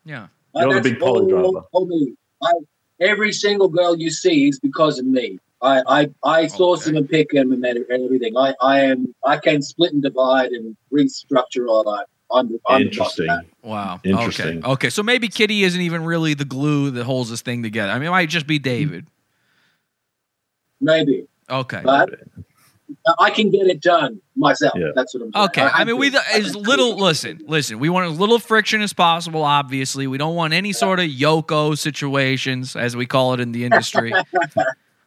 Yeah, 0.04 0.26
You're 0.56 0.74
the 0.74 0.80
big 0.90 0.98
poly 0.98 1.30
driver. 1.30 1.62
all 1.72 1.86
me. 1.86 2.14
I, 2.42 2.52
every 3.00 3.32
single 3.32 3.68
girl 3.68 3.96
you 3.96 4.10
see 4.10 4.48
is 4.48 4.58
because 4.58 4.98
of 4.98 5.06
me. 5.06 5.38
I 5.60 5.82
I, 5.86 6.10
I 6.24 6.46
source 6.48 6.84
them 6.84 6.96
and 6.96 7.08
pick 7.08 7.30
them 7.30 7.52
and 7.52 7.64
and 7.64 7.84
everything. 8.04 8.36
I, 8.36 8.54
I 8.60 8.80
am 8.80 9.14
I 9.24 9.36
can 9.36 9.62
split 9.62 9.92
and 9.92 10.02
divide 10.02 10.50
and 10.50 10.76
restructure 10.92 11.68
all 11.68 11.84
that. 11.84 12.06
I'm, 12.32 12.48
the- 12.48 12.60
I'm 12.68 12.80
the 12.82 12.86
Interesting. 12.86 13.28
Wow. 13.62 14.00
Interesting. 14.04 14.58
Okay. 14.58 14.66
Okay. 14.72 14.90
So 14.90 15.02
maybe 15.02 15.28
Kitty 15.28 15.62
isn't 15.64 15.80
even 15.80 16.04
really 16.04 16.34
the 16.34 16.44
glue 16.44 16.90
that 16.92 17.04
holds 17.04 17.30
this 17.30 17.42
thing 17.42 17.62
together. 17.62 17.92
I 17.92 17.98
mean, 17.98 18.08
it 18.08 18.10
might 18.12 18.28
just 18.28 18.46
be 18.46 18.58
David. 18.58 19.06
Maybe, 20.80 21.26
Okay. 21.48 21.80
but 21.84 22.10
I 23.18 23.30
can 23.30 23.50
get 23.50 23.66
it 23.68 23.80
done 23.80 24.20
myself. 24.34 24.74
Yeah. 24.76 24.88
That's 24.94 25.14
what 25.14 25.22
I'm. 25.24 25.32
saying. 25.32 25.44
Okay. 25.46 25.62
I 25.62 25.78
have 25.78 25.86
mean, 25.86 25.96
we 25.96 26.12
as 26.34 26.56
little. 26.56 26.96
Listen, 26.98 27.40
listen. 27.46 27.78
We 27.78 27.88
want 27.88 28.10
as 28.10 28.18
little 28.18 28.38
friction 28.38 28.82
as 28.82 28.92
possible. 28.92 29.42
Obviously, 29.44 30.06
we 30.06 30.18
don't 30.18 30.34
want 30.34 30.52
any 30.54 30.72
sort 30.72 30.98
of 30.98 31.06
Yoko 31.06 31.78
situations, 31.78 32.74
as 32.74 32.96
we 32.96 33.06
call 33.06 33.34
it 33.34 33.40
in 33.40 33.52
the 33.52 33.64
industry. 33.64 34.12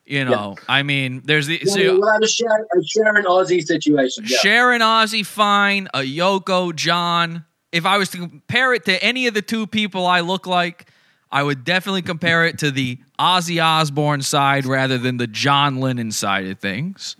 You 0.06 0.24
know, 0.24 0.56
I 0.70 0.84
mean, 0.84 1.24
there's 1.26 1.48
the 1.48 1.60
Yeah, 1.64 1.74
so, 1.74 1.98
we'll 2.00 2.12
have 2.12 2.22
a 2.22 2.28
Sharon, 2.28 2.66
a 2.78 2.84
Sharon 2.84 3.26
Ozzy 3.26 3.66
situation. 3.66 4.24
Yeah. 4.28 4.38
Sharon 4.38 4.82
Ozzy, 4.82 5.26
fine. 5.26 5.88
A 5.96 6.00
Yoko, 6.02 6.76
John. 6.76 7.44
If 7.72 7.86
I 7.88 7.98
was 7.98 8.10
to 8.10 8.20
compare 8.20 8.74
it 8.76 8.86
to 8.86 9.04
any 9.04 9.26
of 9.28 9.34
the 9.34 9.42
two 9.42 9.66
people 9.66 10.06
I 10.06 10.20
look 10.20 10.46
like, 10.46 10.92
I 11.32 11.42
would 11.42 11.64
definitely 11.64 12.04
compare 12.04 12.46
it 12.46 12.60
to 12.60 12.70
the 12.70 13.00
Ozzy 13.20 13.62
Osbourne 13.62 14.22
side 14.22 14.66
rather 14.66 14.98
than 15.00 15.18
the 15.18 15.28
John 15.28 15.80
Lennon 15.80 16.12
side 16.12 16.46
of 16.46 16.60
things. 16.60 17.16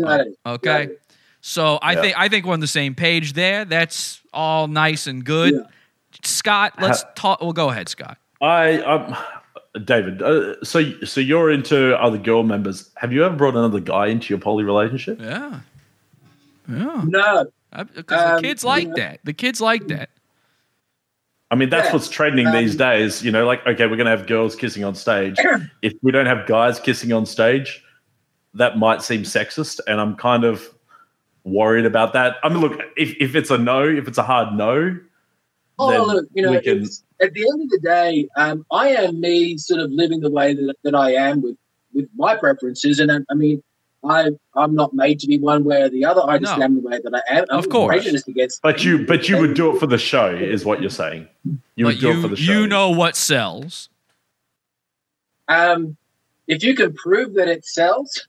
Got 0.00 0.20
it. 0.20 0.38
Okay. 0.46 0.88
So 1.42 1.78
I 1.82 1.92
Yeah. 1.92 2.00
think 2.00 2.18
I 2.18 2.28
think 2.28 2.46
we're 2.46 2.54
on 2.54 2.60
the 2.60 2.66
same 2.66 2.94
page 2.94 3.34
there. 3.34 3.66
That's 3.66 4.22
all 4.32 4.68
nice 4.68 5.06
and 5.06 5.22
good. 5.22 5.66
Scott, 6.24 6.74
let's 6.80 7.04
talk. 7.14 7.42
Well, 7.42 7.52
go 7.52 7.68
ahead, 7.68 7.88
Scott. 7.88 8.16
I, 8.40 8.78
um, 8.78 9.16
David. 9.84 10.22
Uh, 10.22 10.62
so 10.62 10.82
so 11.02 11.20
you're 11.20 11.50
into 11.50 11.96
other 12.00 12.18
girl 12.18 12.42
members. 12.42 12.90
Have 12.96 13.12
you 13.12 13.24
ever 13.24 13.34
brought 13.34 13.54
another 13.56 13.80
guy 13.80 14.06
into 14.08 14.32
your 14.32 14.38
poly 14.40 14.64
relationship? 14.64 15.20
Yeah. 15.20 15.60
Yeah. 16.68 17.02
No. 17.06 17.46
Because 17.94 18.20
Um, 18.20 18.36
the 18.36 18.42
kids 18.48 18.64
like 18.64 18.88
yeah. 18.88 18.94
that. 18.96 19.20
The 19.24 19.32
kids 19.32 19.60
like 19.60 19.86
that. 19.88 20.10
I 21.50 21.54
mean, 21.54 21.70
that's 21.70 21.86
Yeah. 21.88 21.92
what's 21.94 22.08
trending 22.08 22.46
Um, 22.46 22.52
these 22.52 22.76
days. 22.76 23.24
You 23.24 23.30
know, 23.30 23.46
like 23.46 23.66
okay, 23.66 23.86
we're 23.86 23.96
gonna 23.96 24.10
have 24.10 24.26
girls 24.26 24.54
kissing 24.56 24.84
on 24.84 24.94
stage. 24.94 25.36
if 25.82 25.94
we 26.02 26.12
don't 26.12 26.26
have 26.26 26.46
guys 26.46 26.78
kissing 26.78 27.12
on 27.12 27.24
stage, 27.26 27.82
that 28.54 28.78
might 28.78 29.02
seem 29.02 29.22
sexist, 29.22 29.80
and 29.86 30.00
I'm 30.00 30.16
kind 30.16 30.44
of 30.44 30.68
worried 31.44 31.86
about 31.86 32.12
that. 32.12 32.36
I 32.42 32.50
mean, 32.50 32.60
look, 32.60 32.78
if 32.96 33.14
if 33.18 33.34
it's 33.34 33.50
a 33.50 33.56
no, 33.58 33.82
if 33.88 34.06
it's 34.06 34.18
a 34.18 34.22
hard 34.22 34.54
no, 34.54 34.96
Oh, 35.78 36.04
look, 36.06 36.26
you 36.34 36.42
know, 36.42 36.60
can. 36.60 36.84
at 37.20 37.32
the 37.32 37.42
end 37.42 37.62
of 37.62 37.70
the 37.70 37.80
day, 37.82 38.28
um, 38.36 38.64
I 38.70 38.88
am 38.90 39.20
me, 39.20 39.56
sort 39.58 39.80
of 39.80 39.90
living 39.90 40.20
the 40.20 40.30
way 40.30 40.54
that, 40.54 40.76
that 40.84 40.94
I 40.94 41.12
am 41.14 41.42
with 41.42 41.56
with 41.94 42.08
my 42.16 42.36
preferences, 42.36 43.00
and 43.00 43.10
I, 43.12 43.18
I 43.30 43.34
mean, 43.34 43.62
I 44.04 44.30
I'm 44.54 44.74
not 44.74 44.94
made 44.94 45.20
to 45.20 45.26
be 45.26 45.38
one 45.38 45.64
way 45.64 45.82
or 45.82 45.88
the 45.88 46.04
other. 46.04 46.22
I 46.24 46.38
just 46.38 46.56
No. 46.56 46.64
am 46.64 46.76
the 46.76 46.88
way 46.88 47.00
that 47.02 47.14
I 47.14 47.38
am. 47.38 47.44
I'm 47.50 47.58
Of 47.58 47.68
course. 47.68 47.94
prejudiced 47.94 48.28
against. 48.28 48.60
But 48.62 48.84
you, 48.84 49.04
but 49.06 49.28
you 49.28 49.38
would 49.38 49.54
do 49.54 49.74
it 49.74 49.78
for 49.80 49.86
the 49.86 49.98
show, 49.98 50.28
is 50.30 50.64
what 50.64 50.80
you're 50.80 50.90
saying. 50.90 51.28
You 51.76 51.86
would 51.86 51.96
but 51.96 52.00
do 52.00 52.08
you, 52.08 52.18
it 52.18 52.22
for 52.22 52.28
the 52.28 52.36
show. 52.36 52.52
you 52.52 52.66
know 52.66 52.90
what 52.90 53.16
sells. 53.16 53.88
Um, 55.48 55.96
if 56.46 56.62
you 56.62 56.74
can 56.74 56.92
prove 56.94 57.34
that 57.34 57.48
it 57.48 57.64
sells 57.64 58.26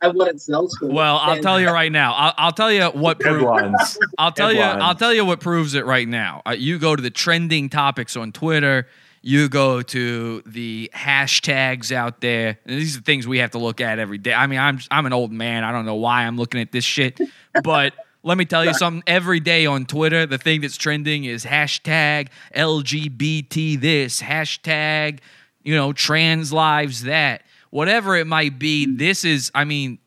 and 0.00 0.14
what 0.14 0.28
it 0.28 0.40
sells 0.40 0.76
for, 0.78 0.88
Well, 0.88 1.16
I'll 1.18 1.34
then- 1.34 1.42
tell 1.42 1.60
you 1.60 1.68
right 1.70 1.92
now. 1.92 2.14
I'll, 2.14 2.34
I'll 2.38 2.52
tell 2.52 2.72
you 2.72 2.86
what 2.86 3.18
proves. 3.20 3.98
I'll 4.18 4.32
tell 4.32 4.52
you. 4.52 4.60
I'll 4.60 4.94
tell 4.94 5.12
you 5.12 5.24
what 5.24 5.40
proves 5.40 5.74
it 5.74 5.84
right 5.86 6.06
now. 6.08 6.42
Uh, 6.46 6.50
you 6.52 6.78
go 6.78 6.96
to 6.96 7.02
the 7.02 7.10
trending 7.10 7.68
topics 7.68 8.16
on 8.16 8.32
Twitter. 8.32 8.86
You 9.22 9.48
go 9.50 9.82
to 9.82 10.42
the 10.46 10.90
hashtags 10.94 11.92
out 11.92 12.20
there. 12.22 12.58
And 12.64 12.80
these 12.80 12.96
are 12.96 13.00
things 13.02 13.26
we 13.28 13.38
have 13.38 13.50
to 13.50 13.58
look 13.58 13.80
at 13.82 13.98
every 13.98 14.16
day. 14.18 14.32
I 14.32 14.46
mean, 14.46 14.58
I'm 14.58 14.78
I'm 14.90 15.04
an 15.04 15.12
old 15.12 15.30
man. 15.30 15.62
I 15.62 15.72
don't 15.72 15.84
know 15.84 15.96
why 15.96 16.24
I'm 16.26 16.36
looking 16.38 16.60
at 16.60 16.72
this 16.72 16.84
shit, 16.84 17.20
but. 17.62 17.92
Let 18.22 18.36
me 18.36 18.44
tell 18.44 18.66
you 18.66 18.74
something. 18.74 19.02
Every 19.06 19.40
day 19.40 19.64
on 19.64 19.86
Twitter, 19.86 20.26
the 20.26 20.36
thing 20.36 20.60
that's 20.60 20.76
trending 20.76 21.24
is 21.24 21.42
hashtag 21.46 22.28
LGBT 22.54 23.80
this, 23.80 24.20
hashtag, 24.20 25.20
you 25.62 25.74
know, 25.74 25.94
trans 25.94 26.52
lives 26.52 27.04
that. 27.04 27.42
Whatever 27.70 28.16
it 28.16 28.26
might 28.26 28.58
be, 28.58 28.86
this 28.86 29.24
is, 29.24 29.50
I 29.54 29.64
mean, 29.64 29.98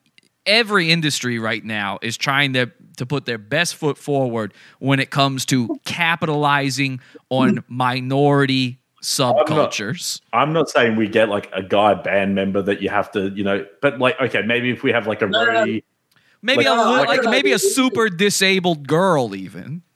every 0.46 0.92
industry 0.92 1.40
right 1.40 1.64
now 1.64 2.00
is 2.02 2.18
trying 2.18 2.54
to 2.54 2.72
to 2.98 3.06
put 3.08 3.26
their 3.26 3.40
best 3.40 3.74
foot 3.76 3.98
forward 3.98 4.54
when 4.78 5.00
it 5.00 5.10
comes 5.10 5.46
to 5.48 5.80
capitalizing 5.84 7.00
on 7.30 7.64
minority 7.68 8.78
subcultures. 9.02 10.22
I'm 10.32 10.54
not 10.54 10.70
saying 10.70 10.96
we 10.96 11.08
get 11.08 11.28
like 11.28 11.50
a 11.54 11.64
guy 11.64 11.96
band 11.96 12.36
member 12.36 12.62
that 12.62 12.84
you 12.84 12.90
have 12.90 13.12
to, 13.14 13.30
you 13.30 13.44
know, 13.44 13.66
but 13.82 13.98
like, 13.98 14.20
okay, 14.22 14.44
maybe 14.44 14.70
if 14.70 14.84
we 14.84 14.92
have 14.92 15.08
like 15.08 15.24
a 15.24 15.28
No, 15.28 15.44
no. 15.44 15.80
Maybe 16.44 16.66
Like- 16.66 16.68
a 16.68 16.72
li- 16.92 16.98
like- 16.98 17.08
like 17.08 17.24
maybe 17.24 17.52
a 17.52 17.58
super 17.60 18.10
disabled 18.10 18.88
girl 18.88 19.34
even. 19.36 19.82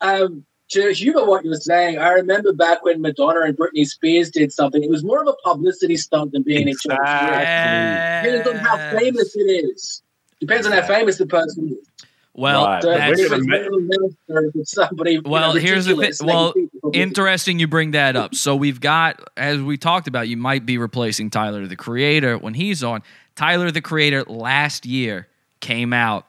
Um, 0.00 0.44
to 0.70 0.92
humor 0.92 1.24
what 1.24 1.44
you 1.44 1.50
were 1.50 1.56
saying, 1.56 1.98
I 1.98 2.10
remember 2.10 2.52
back 2.52 2.84
when 2.84 3.00
Madonna 3.02 3.40
and 3.42 3.56
Britney 3.56 3.86
Spears 3.86 4.30
did 4.30 4.52
something. 4.52 4.82
It 4.82 4.90
was 4.90 5.02
more 5.04 5.20
of 5.20 5.28
a 5.28 5.34
publicity 5.44 5.96
stunt 5.96 6.32
than 6.32 6.42
being 6.42 6.68
Exactly. 6.68 7.06
a 7.06 8.22
Depends 8.22 8.48
on 8.48 8.56
how 8.56 8.98
famous 8.98 9.34
it 9.36 9.40
is. 9.40 10.02
Depends 10.40 10.66
on 10.66 10.72
how 10.72 10.82
famous 10.86 11.18
the 11.18 11.26
person 11.26 11.68
is. 11.80 12.06
Well, 12.32 12.64
Right. 12.64 12.82
So 12.82 12.90
that's- 12.90 13.18
if 13.18 13.32
it's 13.32 13.46
Marilyn 13.46 13.88
Manson, 13.88 14.16
if 14.48 14.54
it's 14.60 14.70
somebody. 14.70 15.14
you 15.14 15.22
Well, 15.24 15.52
know, 15.54 15.60
here's 15.60 15.86
the 15.86 15.96
thing. 15.96 16.12
Well, 16.26 16.52
can 16.52 16.62
keep 16.62 16.72
the 16.72 16.78
publicity. 16.80 17.02
interesting 17.02 17.58
you 17.58 17.66
bring 17.66 17.90
that 17.90 18.14
up. 18.16 18.34
So 18.36 18.54
we've 18.54 18.80
got, 18.80 19.20
as 19.36 19.60
we 19.60 19.76
talked 19.76 20.06
about, 20.06 20.28
you 20.28 20.36
might 20.36 20.64
be 20.64 20.78
replacing 20.78 21.30
Tyler 21.30 21.66
the 21.66 21.76
Creator 21.76 22.38
when 22.38 22.54
he's 22.54 22.84
on. 22.84 23.02
Tyler 23.34 23.70
the 23.72 23.80
Creator 23.80 24.24
last 24.28 24.86
year 24.86 25.26
came 25.60 25.92
out 25.92 26.26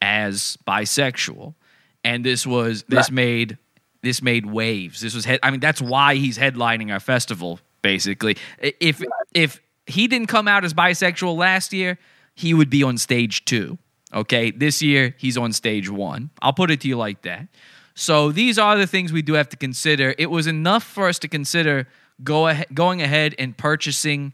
as 0.00 0.56
bisexual, 0.66 1.54
and 2.02 2.24
this 2.24 2.46
was 2.46 2.84
this 2.88 3.06
Right. 3.08 3.12
made 3.12 3.58
this 4.04 4.22
made 4.22 4.46
waves. 4.46 5.00
This 5.00 5.14
was, 5.14 5.26
I 5.42 5.50
mean, 5.50 5.60
that's 5.60 5.82
why 5.82 6.16
he's 6.16 6.38
headlining 6.38 6.92
our 6.92 7.00
festival. 7.00 7.60
Basically, 7.82 8.36
if 8.60 9.02
if 9.34 9.60
he 9.86 10.08
didn't 10.08 10.28
come 10.28 10.48
out 10.48 10.64
as 10.64 10.72
bisexual 10.72 11.36
last 11.36 11.72
year, 11.72 11.98
he 12.34 12.54
would 12.54 12.70
be 12.70 12.82
on 12.82 12.98
stage 12.98 13.44
two. 13.44 13.78
Okay, 14.12 14.50
this 14.50 14.80
year 14.80 15.14
he's 15.18 15.36
on 15.36 15.52
stage 15.52 15.90
one. 15.90 16.30
I'll 16.40 16.52
put 16.52 16.70
it 16.70 16.80
to 16.82 16.88
you 16.88 16.96
like 16.96 17.22
that. 17.22 17.48
So 17.94 18.32
these 18.32 18.58
are 18.58 18.76
the 18.76 18.86
things 18.86 19.12
we 19.12 19.22
do 19.22 19.34
have 19.34 19.48
to 19.50 19.56
consider. 19.56 20.14
It 20.18 20.30
was 20.30 20.46
enough 20.46 20.82
for 20.82 21.08
us 21.08 21.18
to 21.20 21.28
consider 21.28 21.86
go 22.22 22.48
ahead, 22.48 22.66
going 22.72 23.02
ahead 23.02 23.34
and 23.38 23.56
purchasing 23.56 24.32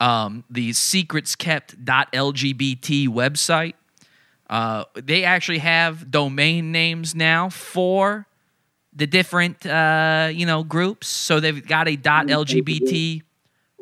um, 0.00 0.44
the 0.50 0.70
secretskept.lgbt 0.70 3.08
website. 3.08 3.74
Uh, 4.50 4.84
they 4.94 5.24
actually 5.24 5.58
have 5.58 6.10
domain 6.10 6.72
names 6.72 7.14
now 7.14 7.48
for 7.48 8.26
the 8.94 9.06
different 9.06 9.64
uh, 9.66 10.30
you 10.32 10.46
know 10.46 10.64
groups. 10.64 11.08
So 11.08 11.40
they've 11.40 11.66
got 11.66 11.88
a 11.88 11.96
.lgbt 11.96 13.22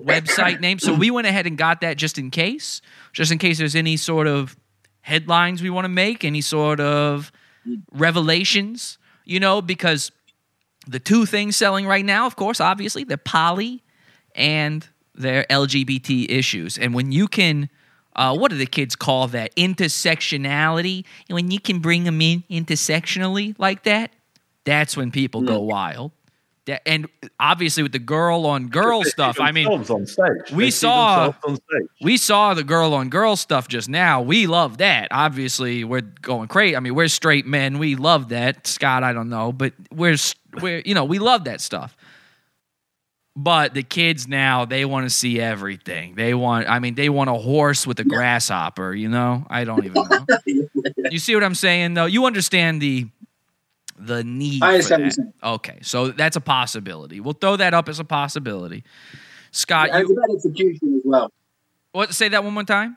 website 0.03 0.61
name. 0.61 0.79
So 0.79 0.95
we 0.95 1.11
went 1.11 1.27
ahead 1.27 1.47
and 1.47 1.59
got 1.59 1.81
that 1.83 1.97
just 1.97 2.19
in 2.19 2.31
case, 2.31 2.81
just 3.13 3.33
in 3.33 3.39
case 3.39 3.59
there's 3.59 3.77
any 3.77 3.97
sort 3.97 4.27
of 4.27 4.57
headlines 5.03 5.63
we 5.63 5.71
want 5.71 5.85
to 5.85 5.91
make, 5.91 6.25
any 6.25 6.41
sort 6.41 6.81
of 6.81 7.33
revelations, 7.93 8.99
you 9.25 9.41
know, 9.41 9.61
because 9.61 10.13
the 10.87 10.99
two 10.99 11.27
things 11.27 11.57
selling 11.57 11.87
right 11.87 12.05
now, 12.05 12.27
of 12.27 12.37
course, 12.37 12.61
obviously, 12.61 13.05
they're 13.05 13.17
poly 13.17 13.83
and 14.35 14.89
they're 15.15 15.45
LGBT 15.51 16.31
issues. 16.31 16.79
And 16.79 16.95
when 16.95 17.13
you 17.13 17.29
can, 17.29 17.69
uh, 18.17 18.37
what 18.37 18.51
do 18.51 18.57
the 18.57 18.67
kids 18.67 18.97
call 18.97 19.29
that? 19.29 19.55
Intersectionality. 19.57 21.05
And 21.29 21.35
when 21.35 21.51
you 21.51 21.61
can 21.61 21.81
bring 21.81 22.05
them 22.05 22.21
in 22.21 22.45
intersectionally 22.51 23.55
like 23.59 23.85
that, 23.85 24.13
that's 24.65 24.97
when 24.97 25.11
people 25.11 25.43
go 25.43 25.61
wild. 25.61 26.13
That, 26.67 26.83
and 26.87 27.09
obviously, 27.39 27.83
with 27.83 27.93
the 27.93 27.99
girl 27.99 28.45
on 28.45 28.69
girl 28.69 29.03
stuff, 29.03 29.41
I 29.41 29.51
mean, 29.51 29.85
we 30.53 30.71
saw 30.71 31.33
we 32.03 32.19
saw 32.19 32.53
the 32.53 32.63
girl 32.63 32.93
on 32.93 33.09
girl 33.09 33.35
stuff 33.37 33.67
just 33.67 33.89
now. 33.89 34.21
We 34.21 34.47
love 34.47 34.79
that. 34.79 35.09
Obviously, 35.11 35.85
we're 35.85 36.03
going 36.03 36.49
crazy. 36.49 36.77
I 36.77 36.81
mean, 36.81 36.95
we're 36.95 37.09
straight 37.09 37.47
men. 37.47 37.79
We 37.79 37.97
love 37.97 38.29
that. 38.29 38.67
Scott, 38.67 39.03
I 39.03 39.15
don't 39.15 39.31
know, 39.31 39.53
but 39.53 39.73
we're 39.91 40.17
we're 40.61 40.83
you 40.85 40.95
know 40.95 41.05
we 41.05 41.19
love 41.19 41.45
that 41.45 41.63
stuff. 41.63 41.97
But 43.35 43.73
the 43.73 43.83
kids 43.83 44.29
now 44.29 44.67
they 44.67 44.85
want 44.85 45.07
to 45.07 45.11
see 45.11 45.41
everything. 45.41 46.15
They 46.15 46.35
want. 46.35 46.69
I 46.69 46.79
mean, 46.79 46.95
they 46.95 47.09
want 47.09 47.31
a 47.31 47.35
horse 47.35 47.87
with 47.87 47.99
a 48.01 48.05
grasshopper. 48.05 48.93
You 48.93 49.09
know, 49.09 49.47
I 49.49 49.65
don't 49.65 49.85
even 49.87 50.07
know. 50.09 50.27
you 51.11 51.19
see 51.19 51.35
what 51.35 51.43
I'm 51.43 51.55
saying? 51.55 51.95
Though 51.95 52.07
you 52.07 52.27
understand 52.27 52.83
the 52.83 53.09
the 54.07 54.25
need. 54.25 54.63
I 54.63 54.81
for 54.81 54.95
understand 54.95 55.33
that. 55.43 55.49
Okay, 55.49 55.79
so 55.83 56.09
that's 56.09 56.37
a 56.37 56.41
possibility. 56.41 57.21
We'll 57.21 57.35
throw 57.35 57.57
that 57.57 57.75
up 57.75 57.89
as 57.89 57.99
a 58.01 58.05
possibility. 58.05 58.85
Scott, 59.53 59.91
And 59.93 60.01
it's 60.03 60.11
you 60.11 60.17
about 60.17 60.35
execution 60.35 60.95
as 60.97 61.03
well. 61.05 61.33
what? 61.93 62.15
Say 62.15 62.29
that 62.29 62.45
one 62.45 62.55
more 62.55 62.65
time. 62.65 62.97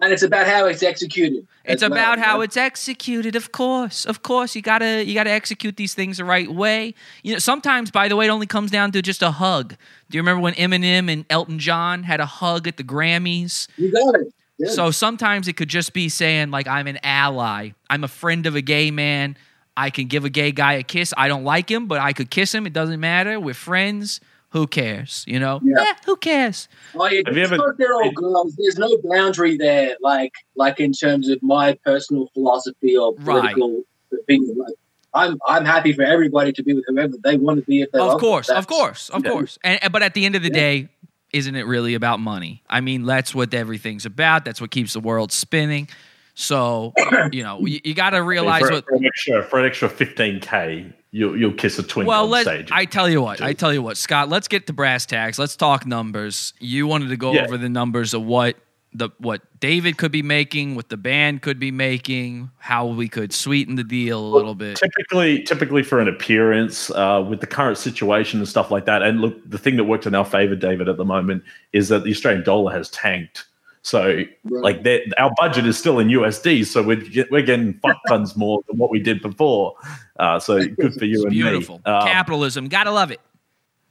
And 0.00 0.12
it's 0.12 0.24
about 0.24 0.48
how 0.48 0.66
it's 0.66 0.82
executed. 0.82 1.46
It's 1.64 1.80
as 1.80 1.88
well, 1.88 1.96
about 1.96 2.18
how 2.18 2.40
it's 2.40 2.56
executed, 2.56 3.36
of 3.36 3.52
course. 3.52 4.04
Of 4.04 4.22
course, 4.24 4.56
you 4.56 4.60
gotta 4.62 5.04
you 5.04 5.14
gotta 5.14 5.30
execute 5.30 5.76
these 5.76 5.94
things 5.94 6.16
the 6.16 6.24
right 6.24 6.50
way. 6.50 6.94
You 7.22 7.34
know, 7.34 7.38
sometimes, 7.38 7.92
by 7.92 8.08
the 8.08 8.16
way, 8.16 8.26
it 8.26 8.30
only 8.30 8.48
comes 8.48 8.72
down 8.72 8.90
to 8.92 9.02
just 9.02 9.22
a 9.22 9.30
hug. 9.30 9.76
Do 10.10 10.18
you 10.18 10.20
remember 10.22 10.40
when 10.40 10.54
Eminem 10.54 11.08
and 11.08 11.24
Elton 11.30 11.60
John 11.60 12.02
had 12.02 12.18
a 12.18 12.26
hug 12.26 12.66
at 12.66 12.78
the 12.78 12.82
Grammys? 12.82 13.68
You 13.76 13.92
got 13.92 14.16
it. 14.16 14.34
Yeah. 14.58 14.70
So 14.70 14.90
sometimes 14.90 15.46
it 15.46 15.56
could 15.56 15.68
just 15.68 15.92
be 15.92 16.08
saying 16.08 16.50
like, 16.50 16.66
"I'm 16.66 16.88
an 16.88 16.98
ally. 17.04 17.70
I'm 17.88 18.02
a 18.02 18.08
friend 18.08 18.44
of 18.46 18.56
a 18.56 18.60
gay 18.60 18.90
man. 18.90 19.36
I 19.76 19.90
can 19.90 20.06
give 20.06 20.24
a 20.24 20.30
gay 20.30 20.52
guy 20.52 20.74
a 20.74 20.82
kiss. 20.82 21.14
I 21.16 21.28
don't 21.28 21.44
like 21.44 21.70
him, 21.70 21.86
but 21.86 22.00
I 22.00 22.12
could 22.12 22.30
kiss 22.30 22.54
him. 22.54 22.66
It 22.66 22.72
doesn't 22.72 23.00
matter. 23.00 23.38
We're 23.40 23.54
friends. 23.54 24.20
Who 24.50 24.66
cares? 24.66 25.24
You 25.26 25.40
know? 25.40 25.60
Yeah. 25.64 25.80
Eh, 25.80 25.94
who 26.04 26.14
cares? 26.16 26.68
Yeah, 26.94 27.22
Have 27.26 27.36
you 27.36 27.42
ever- 27.42 27.74
they're 27.78 27.94
all 27.94 28.10
girls, 28.12 28.54
there's 28.56 28.76
no 28.76 28.98
boundary 29.02 29.56
there, 29.56 29.96
like 30.02 30.32
like 30.56 30.78
in 30.78 30.92
terms 30.92 31.28
of 31.30 31.42
my 31.42 31.78
personal 31.86 32.28
philosophy 32.34 32.94
or 32.94 33.14
Right. 33.14 33.54
political 33.54 33.82
opinion. 34.12 34.58
Like, 34.58 34.74
I'm 35.14 35.38
I'm 35.46 35.64
happy 35.64 35.94
for 35.94 36.02
everybody 36.02 36.52
to 36.52 36.62
be 36.62 36.74
with 36.74 36.84
whoever 36.86 37.14
they 37.24 37.38
want 37.38 37.60
to 37.60 37.64
be. 37.66 37.80
If 37.80 37.92
they 37.92 37.98
love 37.98 38.14
Of 38.16 38.20
course, 38.20 38.50
of 38.50 38.66
course, 38.66 39.08
of 39.08 39.24
Yeah. 39.24 39.30
course. 39.30 39.58
And 39.64 39.82
and- 39.82 39.90
but 39.92 40.02
at 40.02 40.12
the 40.12 40.26
end 40.26 40.36
of 40.36 40.42
the 40.42 40.50
day, 40.50 40.88
isn't 41.32 41.56
it 41.56 41.62
really 41.66 41.94
about 41.94 42.20
money? 42.20 42.62
I 42.68 42.82
mean, 42.82 43.04
that's 43.06 43.34
what 43.34 43.54
everything's 43.54 44.04
about. 44.04 44.44
That's 44.44 44.60
what 44.60 44.70
keeps 44.70 44.92
the 44.92 45.00
world 45.00 45.32
spinning. 45.32 45.88
So 46.34 46.92
you 47.32 47.42
know, 47.42 47.60
you, 47.64 47.80
you 47.84 47.94
got 47.94 48.10
to 48.10 48.22
realize 48.22 48.62
for, 48.62 48.72
what. 48.72 48.84
for 48.86 48.94
an 48.96 49.04
extra 49.06 49.42
for 49.44 49.58
an 49.60 49.66
extra 49.66 49.88
15k, 49.88 50.92
you'll 51.10 51.36
you'll 51.38 51.52
kiss 51.52 51.78
a 51.78 51.82
twink 51.82 52.08
Well, 52.08 52.24
on 52.24 52.30
let 52.30 52.42
stage. 52.44 52.68
I 52.72 52.84
tell 52.86 53.08
you 53.08 53.20
what. 53.22 53.40
I 53.42 53.52
tell 53.52 53.72
you 53.72 53.82
what, 53.82 53.96
Scott. 53.96 54.28
Let's 54.28 54.48
get 54.48 54.66
to 54.68 54.72
brass 54.72 55.04
tacks. 55.06 55.38
Let's 55.38 55.56
talk 55.56 55.86
numbers. 55.86 56.54
You 56.58 56.86
wanted 56.86 57.08
to 57.10 57.16
go 57.16 57.32
Yeah. 57.32 57.44
over 57.44 57.58
the 57.58 57.68
numbers 57.68 58.14
of 58.14 58.22
what 58.24 58.56
the 58.94 59.08
what 59.18 59.40
David 59.58 59.96
could 59.96 60.12
be 60.12 60.22
making, 60.22 60.74
what 60.74 60.88
the 60.90 60.96
band 60.98 61.40
could 61.42 61.58
be 61.58 61.70
making, 61.70 62.50
how 62.58 62.86
we 62.86 63.08
could 63.08 63.32
sweeten 63.32 63.76
the 63.76 63.84
deal 63.84 64.20
a 64.20 64.28
little 64.28 64.54
bit. 64.54 64.76
typically 64.76 65.42
typically 65.42 65.82
for 65.82 65.98
an 65.98 66.08
appearance 66.08 66.90
uh, 66.90 67.24
with 67.26 67.40
the 67.40 67.46
current 67.46 67.78
situation 67.78 68.38
and 68.40 68.46
stuff 68.48 68.70
like 68.70 68.84
that 68.86 69.02
and 69.02 69.20
look 69.20 69.34
the 69.48 69.56
thing 69.58 69.76
that 69.76 69.84
worked 69.84 70.04
in 70.06 70.14
our 70.14 70.26
favor 70.26 70.54
david 70.54 70.88
at 70.90 70.98
the 70.98 71.04
moment 71.06 71.42
is 71.72 71.88
that 71.88 72.04
the 72.04 72.10
australian 72.10 72.44
dollar 72.44 72.70
has 72.70 72.90
tanked 72.90 73.46
so 73.82 74.22
like 74.44 74.84
that 74.84 75.02
our 75.18 75.32
budget 75.36 75.66
is 75.66 75.76
still 75.76 75.98
in 75.98 76.06
usd 76.08 76.64
so 76.66 76.82
we're, 76.82 76.96
get, 76.96 77.30
we're 77.32 77.42
getting 77.42 77.74
fuck 77.80 77.96
tons 78.08 78.36
more 78.36 78.62
than 78.68 78.78
what 78.78 78.90
we 78.90 79.00
did 79.00 79.20
before 79.20 79.74
uh, 80.20 80.38
so 80.38 80.64
good 80.66 80.94
for 80.94 81.04
you 81.04 81.16
It's 81.16 81.24
and 81.24 81.32
beautiful. 81.32 81.78
me 81.84 81.92
Um, 81.92 82.06
Capitalism. 82.06 82.68
Gotta 82.68 82.92
love 82.92 83.10
it. 83.10 83.20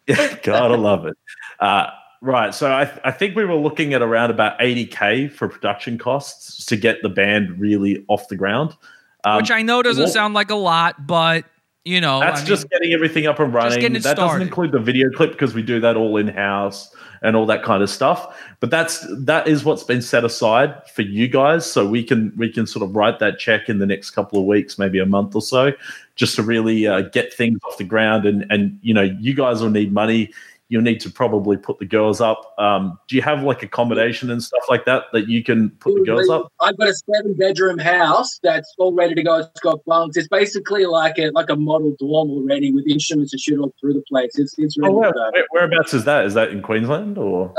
Yeah, 0.07 0.38
gotta 0.43 0.77
love 0.77 1.05
it 1.05 1.18
uh, 1.59 1.88
right 2.22 2.53
so 2.55 2.72
I, 2.72 2.89
I 3.03 3.11
think 3.11 3.35
we 3.35 3.43
were 3.45 3.55
looking 3.55 3.93
at 3.93 4.01
around 4.01 4.31
about 4.31 4.57
80k 4.59 5.31
for 5.31 5.47
production 5.49 5.97
costs 5.97 6.65
to 6.68 6.77
get 6.77 7.01
the 7.01 7.09
band 7.09 7.59
really 7.59 8.05
off 8.07 8.27
the 8.30 8.35
ground 8.38 8.76
um, 9.23 9.38
Which 9.38 9.51
I 9.51 9.61
know 9.61 9.84
doesn't 9.84 10.05
what- 10.05 10.13
sound 10.13 10.34
like 10.34 10.49
a 10.51 10.55
lot, 10.55 11.05
but 11.05 11.45
you 11.84 11.99
know, 11.99 12.19
That's 12.19 12.41
I 12.41 12.43
mean, 12.43 12.47
just 12.47 12.69
getting 12.69 12.93
everything 12.93 13.26
up 13.26 13.39
and 13.39 13.51
running. 13.51 13.93
that 13.93 14.15
doesn't 14.15 14.41
include 14.43 14.72
the 14.72 14.80
video 14.80 15.09
clip 15.09 15.31
because 15.31 15.55
we 15.55 15.63
do 15.63 15.80
that 15.80 15.97
all 15.97 16.18
in 16.18 16.27
house 16.27 16.95
and 17.22 17.35
all 17.35 17.45
that 17.45 17.64
kind 17.64 17.84
of 17.84 17.89
stuff. 17.89 18.39
But 18.60 18.69
that's 18.69 19.06
that 19.26 19.48
is 19.48 19.64
what's 19.64 19.84
been 19.84 20.02
set 20.02 20.23
aside 20.23 20.88
for 20.89 21.02
you 21.03 21.27
guys, 21.27 21.69
so 21.69 21.88
we 21.88 22.03
can 22.03 22.34
we 22.38 22.49
can 22.49 22.65
sort 22.65 22.84
of 22.84 22.95
write 22.95 23.19
that 23.19 23.39
check 23.39 23.69
in 23.69 23.80
the 23.80 23.85
next 23.85 24.11
couple 24.11 24.39
of 24.39 24.45
weeks, 24.45 24.77
maybe 24.77 24.99
a 24.99 25.06
month 25.06 25.35
or 25.35 25.41
so, 25.41 25.72
just 26.15 26.35
to 26.35 26.43
really 26.43 26.88
uh, 26.88 27.02
get 27.02 27.34
things 27.34 27.60
off 27.64 27.77
the 27.77 27.84
ground. 27.84 28.26
And 28.26 28.45
and 28.49 28.80
you 28.81 28.93
know, 28.93 29.03
you 29.03 29.34
guys 29.34 29.61
will 29.61 29.69
need 29.69 29.93
money. 29.93 30.31
You'll 30.72 30.84
need 30.84 31.02
to 31.02 31.10
probably 31.10 31.57
put 31.57 31.80
the 31.80 31.85
girls 31.85 32.22
up. 32.22 32.53
Um, 32.57 32.98
do 33.10 33.18
you 33.18 33.22
have 33.23 33.43
like 33.43 33.61
accommodation 33.61 34.31
and 34.31 34.41
stuff 34.41 34.64
like 34.69 34.85
that 34.85 35.03
that 35.11 35.27
you 35.27 35.43
can 35.43 35.69
put 35.72 35.95
the 35.95 36.06
girls 36.06 36.30
up? 36.30 36.49
I've 36.61 36.77
got 36.77 36.88
a 36.88 36.93
seven 36.93 37.34
bedroom 37.34 37.77
house 37.77 38.39
that's 38.41 38.73
all 38.77 38.93
ready 38.93 39.14
to 39.15 39.22
go. 39.22 39.39
It's 39.39 39.60
got 39.60 39.84
bunks. 39.84 40.15
It's 40.15 40.30
basically 40.30 40.85
like 40.85 41.19
a 41.19 41.30
like 41.31 41.49
a 41.49 41.57
model 41.57 41.93
dorm 41.99 42.30
already 42.30 42.72
with 42.72 42.88
instruments 42.88 43.34
and 43.34 43.41
shit 43.41 43.60
all 43.60 43.73
through 43.81 43.95
the 43.95 44.03
place. 44.07 44.39
It's 44.39 44.56
it's 44.57 44.77
ready 44.77 44.93
Oh, 44.93 44.99
where, 44.99 45.11
where- 45.11 45.45
whereabouts 45.52 45.93
is 45.93 46.06
that? 46.06 46.26
Is 46.26 46.35
that 46.35 46.52
in 46.52 46.61
Queensland 46.61 47.18
or? 47.18 47.53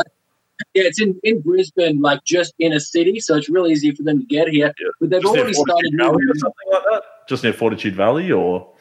Yeah, 0.73 0.85
it's 0.85 0.99
in, 1.03 1.21
in 1.23 1.43
Brisbane, 1.43 2.01
like 2.01 2.25
just 2.25 2.55
in 2.59 2.73
a 2.73 2.81
city, 2.81 3.21
so 3.21 3.37
it's 3.37 3.51
really 3.51 3.73
easy 3.73 3.91
for 3.91 4.05
them 4.05 4.21
to 4.21 4.25
get 4.25 4.49
here. 4.49 4.73
But 5.01 5.11
they've 5.11 5.21
Just 5.21 5.37
already 5.37 5.53
started 5.53 5.93
Valley 5.99 6.25
or 6.27 6.35
something 6.37 6.73
like 6.73 6.83
that? 6.85 7.03
Just 7.29 7.43
near 7.43 7.53
Fortitude 7.53 7.95
Valley 7.95 8.33
or? 8.33 8.73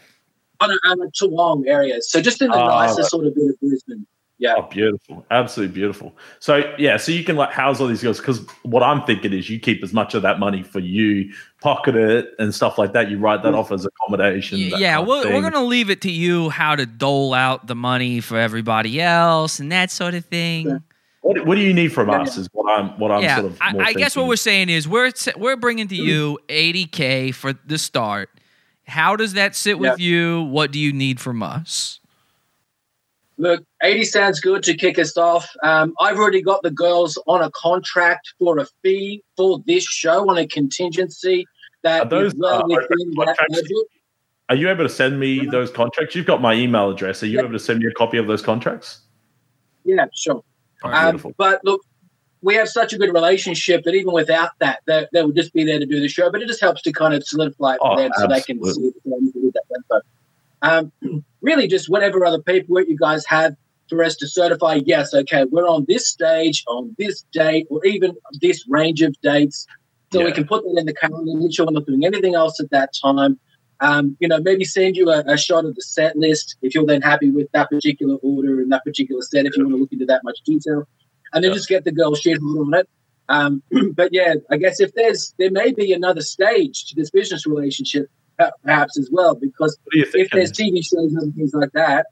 on 0.61 0.71
a, 0.71 0.75
on 0.89 1.01
a 1.01 1.11
Toowong 1.11 1.67
area, 1.67 2.01
so 2.01 2.21
just 2.21 2.41
in 2.41 2.49
the 2.49 2.57
nicer 2.57 3.01
right. 3.01 3.09
sort 3.09 3.25
of 3.25 3.35
bit 3.35 3.49
of 3.49 3.59
Brisbane. 3.59 4.05
Yeah. 4.41 4.55
Oh, 4.57 4.63
beautiful. 4.63 5.23
Absolutely 5.29 5.71
beautiful. 5.75 6.17
So, 6.39 6.73
yeah, 6.79 6.97
so 6.97 7.11
you 7.11 7.23
can 7.23 7.35
like 7.35 7.51
house 7.51 7.79
all 7.79 7.85
these 7.85 8.01
girls 8.01 8.17
because 8.17 8.43
what 8.63 8.81
I'm 8.81 9.03
thinking 9.03 9.33
is 9.33 9.51
you 9.51 9.59
keep 9.59 9.83
as 9.83 9.93
much 9.93 10.15
of 10.15 10.23
that 10.23 10.39
money 10.39 10.63
for 10.63 10.79
you, 10.79 11.31
pocket 11.61 11.95
it 11.95 12.33
and 12.39 12.53
stuff 12.53 12.79
like 12.79 12.91
that. 12.93 13.11
You 13.11 13.19
write 13.19 13.43
that 13.43 13.53
mm. 13.53 13.57
off 13.57 13.71
as 13.71 13.85
accommodation. 13.85 14.71
that 14.71 14.79
yeah, 14.79 14.97
we're, 14.97 15.31
we're 15.31 15.41
going 15.41 15.53
to 15.53 15.61
leave 15.61 15.91
it 15.91 16.01
to 16.01 16.11
you 16.11 16.49
how 16.49 16.75
to 16.75 16.87
dole 16.87 17.35
out 17.35 17.67
the 17.67 17.75
money 17.75 18.19
for 18.19 18.39
everybody 18.39 18.99
else 18.99 19.59
and 19.59 19.71
that 19.71 19.91
sort 19.91 20.15
of 20.15 20.25
thing. 20.25 20.81
What, 21.21 21.45
what 21.45 21.53
do 21.53 21.61
you 21.61 21.71
need 21.75 21.93
from 21.93 22.09
us? 22.09 22.35
Is 22.35 22.49
what 22.51 22.67
I'm 22.67 22.97
what 22.99 23.11
I'm 23.11 23.21
yeah, 23.21 23.35
sort 23.41 23.51
of. 23.51 23.59
I, 23.61 23.73
more 23.73 23.83
I 23.83 23.93
guess 23.93 24.15
what 24.15 24.25
we're 24.25 24.37
saying 24.37 24.69
is 24.69 24.87
we're 24.87 25.11
we're 25.37 25.55
bringing 25.55 25.87
to 25.89 25.95
mm. 25.95 26.03
you 26.03 26.39
80k 26.47 27.35
for 27.35 27.53
the 27.53 27.77
start. 27.77 28.31
How 28.87 29.15
does 29.15 29.33
that 29.33 29.55
sit 29.55 29.77
with 29.77 29.99
you? 29.99 30.41
What 30.41 30.71
do 30.71 30.79
you 30.79 30.91
need 30.91 31.19
from 31.19 31.43
us? 31.43 32.00
Look, 33.41 33.63
80 33.81 34.03
sounds 34.03 34.39
good 34.39 34.61
to 34.61 34.75
kick 34.75 34.99
us 34.99 35.17
off. 35.17 35.49
Um, 35.63 35.95
I've 35.99 36.17
already 36.17 36.43
got 36.43 36.61
the 36.61 36.69
girls 36.69 37.17
on 37.25 37.41
a 37.41 37.49
contract 37.55 38.35
for 38.37 38.59
a 38.59 38.67
fee 38.83 39.23
for 39.35 39.59
this 39.65 39.83
show 39.83 40.29
on 40.29 40.37
a 40.37 40.45
contingency 40.45 41.47
that 41.81 42.03
Are 42.03 42.05
those, 42.05 42.33
is 42.33 42.39
well 42.39 42.59
uh, 42.59 42.67
within 42.67 43.09
that 43.15 43.35
budget. 43.49 43.87
Are 44.49 44.55
you 44.55 44.69
able 44.69 44.83
to 44.83 44.93
send 44.93 45.19
me 45.19 45.47
those 45.47 45.71
contracts? 45.71 46.13
You've 46.13 46.27
got 46.27 46.39
my 46.39 46.53
email 46.53 46.91
address. 46.91 47.23
Are 47.23 47.25
you 47.25 47.39
able 47.39 47.53
to 47.53 47.59
send 47.59 47.79
me 47.79 47.87
a 47.87 47.93
copy 47.93 48.17
of 48.17 48.27
those 48.27 48.43
contracts? 48.43 48.99
Yeah, 49.85 50.05
sure. 50.13 50.43
Oh, 50.83 50.91
Um, 50.91 51.33
but 51.35 51.61
look, 51.63 51.81
we 52.43 52.53
have 52.53 52.69
such 52.69 52.93
a 52.93 52.97
good 52.99 53.11
relationship 53.11 53.83
that 53.85 53.95
even 53.95 54.13
without 54.13 54.51
that, 54.59 54.81
they, 54.85 55.07
they 55.13 55.23
would 55.23 55.35
just 55.35 55.51
be 55.51 55.63
there 55.63 55.79
to 55.79 55.85
do 55.87 55.99
the 55.99 56.07
show. 56.07 56.29
But 56.29 56.43
it 56.43 56.47
just 56.47 56.61
helps 56.61 56.83
to 56.83 56.91
kind 56.91 57.15
of 57.15 57.25
solidify 57.25 57.73
it 57.73 57.79
for 57.79 57.93
Oh, 57.93 57.97
them 57.97 58.11
so 58.17 58.27
they 58.27 58.41
can 58.41 58.63
see 58.63 58.81
it 58.81 60.03
Um, 60.61 60.91
really, 61.41 61.67
just 61.67 61.89
whatever 61.89 62.25
other 62.25 62.41
paperwork 62.41 62.87
you 62.87 62.97
guys 62.97 63.25
have 63.27 63.55
for 63.89 64.03
us 64.03 64.15
to 64.15 64.27
certify, 64.27 64.79
yes, 64.85 65.13
okay, 65.13 65.45
we're 65.51 65.67
on 65.67 65.85
this 65.87 66.07
stage 66.07 66.63
on 66.67 66.95
this 66.97 67.25
date, 67.33 67.67
or 67.69 67.85
even 67.85 68.15
this 68.39 68.65
range 68.67 69.01
of 69.01 69.13
dates. 69.21 69.67
So 70.13 70.25
we 70.25 70.31
can 70.31 70.45
put 70.45 70.63
that 70.63 70.75
in 70.77 70.85
the 70.85 70.93
calendar, 70.93 71.31
make 71.35 71.53
sure 71.53 71.65
we're 71.65 71.71
not 71.71 71.85
doing 71.85 72.05
anything 72.05 72.35
else 72.35 72.59
at 72.59 72.69
that 72.71 72.89
time. 73.01 73.39
Um, 73.79 74.15
you 74.19 74.27
know, 74.27 74.39
maybe 74.39 74.63
send 74.63 74.95
you 74.95 75.09
a, 75.09 75.23
a 75.25 75.37
shot 75.37 75.65
of 75.65 75.75
the 75.75 75.81
set 75.81 76.15
list 76.15 76.55
if 76.61 76.75
you're 76.75 76.85
then 76.85 77.01
happy 77.01 77.31
with 77.31 77.47
that 77.53 77.69
particular 77.69 78.15
order 78.17 78.61
and 78.61 78.71
that 78.71 78.83
particular 78.83 79.21
set, 79.21 79.45
if 79.45 79.57
you 79.57 79.63
want 79.63 79.75
to 79.75 79.79
look 79.79 79.91
into 79.91 80.05
that 80.05 80.23
much 80.23 80.39
detail. 80.45 80.83
And 81.33 81.43
then 81.43 81.53
just 81.53 81.69
get 81.69 81.85
the 81.85 81.91
girl 81.91 82.13
shit 82.13 82.39
on 82.39 82.73
it. 82.73 82.89
Um, 83.29 83.63
but 83.93 84.13
yeah, 84.13 84.35
I 84.49 84.57
guess 84.57 84.79
if 84.79 84.93
there's, 84.93 85.33
there 85.39 85.49
may 85.49 85.71
be 85.71 85.93
another 85.93 86.21
stage 86.21 86.85
to 86.87 86.95
this 86.95 87.09
business 87.09 87.47
relationship, 87.47 88.07
perhaps 88.63 88.97
as 88.97 89.09
well, 89.11 89.35
because 89.35 89.77
What 89.83 89.91
do 89.93 89.99
you 89.99 90.05
if 90.23 90.29
there's 90.31 90.51
TV 90.51 90.77
shows 90.83 91.13
and 91.13 91.33
things 91.35 91.53
like 91.53 91.71
that, 91.73 92.05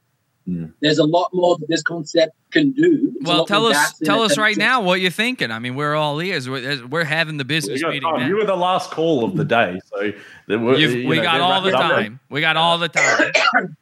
Hmm. 0.45 0.65
there's 0.81 0.97
a 0.97 1.03
lot 1.03 1.30
more 1.34 1.57
that 1.60 1.68
this 1.68 1.84
concept 1.84 2.31
can 2.51 2.72
do. 2.72 3.11
There's 3.19 3.27
Well, 3.27 3.45
tell 3.45 3.68
us 3.68 3.99
tell 3.99 4.22
us 4.23 4.38
right 4.38 4.57
now 4.57 4.81
what 4.81 4.99
you're 5.01 5.11
thinking. 5.11 5.51
I 5.51 5.60
mean, 5.60 5.76
we're 5.76 5.93
all 5.95 6.19
ears. 6.22 6.49
We're, 6.49 6.88
we're 6.88 7.03
having 7.03 7.38
the 7.38 7.45
business 7.45 7.81
You, 7.81 7.85
got 7.85 7.91
meeting 8.15 8.27
you 8.30 8.35
were 8.38 8.45
the 8.45 8.56
last 8.56 8.89
call 8.89 9.23
of 9.23 9.35
the 9.35 9.45
day, 9.45 9.80
so 9.85 10.11
there 10.47 10.57
were- 10.57 10.76
You've- 10.77 11.06
we 11.06 11.18
know, 11.18 11.23
got 11.23 11.41
all 11.41 11.61
the 11.61 11.72
wrapping 11.72 11.85
up. 11.85 11.91
time. 11.91 12.19
We 12.30 12.41
got 12.41 12.57
all 12.57 12.77
the 12.80 12.89
time. 12.89 13.31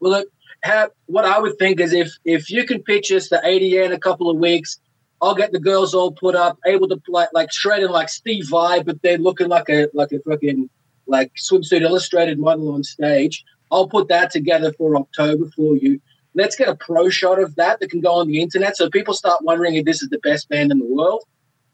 Well, 0.00 0.12
look, 0.12 0.28
ha 0.64 0.88
what 1.06 1.24
I 1.24 1.38
would 1.38 1.58
think 1.58 1.80
is 1.80 1.92
if 1.92 2.10
if 2.24 2.50
you 2.50 2.64
can 2.64 2.82
pitch 2.82 3.10
us 3.12 3.28
the 3.28 3.40
ADA 3.44 3.84
in 3.84 3.92
a 3.92 3.98
couple 3.98 4.30
of 4.30 4.36
weeks, 4.38 4.78
I'll 5.20 5.34
get 5.34 5.50
the 5.52 5.58
girls 5.60 5.94
all 5.94 6.12
put 6.12 6.34
up, 6.36 6.58
able 6.66 6.88
to 6.88 6.96
play 6.98 7.26
like 7.32 7.52
shredding 7.52 7.90
like 7.90 8.08
Steve 8.08 8.46
Vai, 8.48 8.82
but 8.82 9.02
they're 9.02 9.18
looking 9.18 9.48
like 9.48 9.68
a 9.68 9.88
like 9.94 10.12
a 10.12 10.20
fucking 10.20 10.70
like 11.08 11.32
swimsuit 11.34 11.82
illustrated 11.82 12.38
model 12.38 12.72
on 12.72 12.84
stage. 12.84 13.44
I'll 13.70 13.88
put 13.88 14.08
that 14.08 14.30
together 14.30 14.72
for 14.72 14.96
October 14.96 15.46
for 15.56 15.76
you. 15.76 16.00
Let's 16.34 16.56
get 16.56 16.68
a 16.68 16.76
pro 16.76 17.08
shot 17.08 17.40
of 17.40 17.56
that 17.56 17.80
that 17.80 17.90
can 17.90 18.00
go 18.00 18.14
on 18.14 18.28
the 18.28 18.40
internet, 18.40 18.76
so 18.76 18.88
people 18.88 19.14
start 19.14 19.42
wondering 19.42 19.74
if 19.74 19.84
this 19.84 20.02
is 20.02 20.08
the 20.08 20.20
best 20.20 20.48
band 20.48 20.70
in 20.70 20.78
the 20.78 20.86
world, 20.86 21.24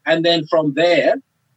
and 0.07 0.25
then 0.25 0.47
from 0.47 0.75
there 0.75 1.17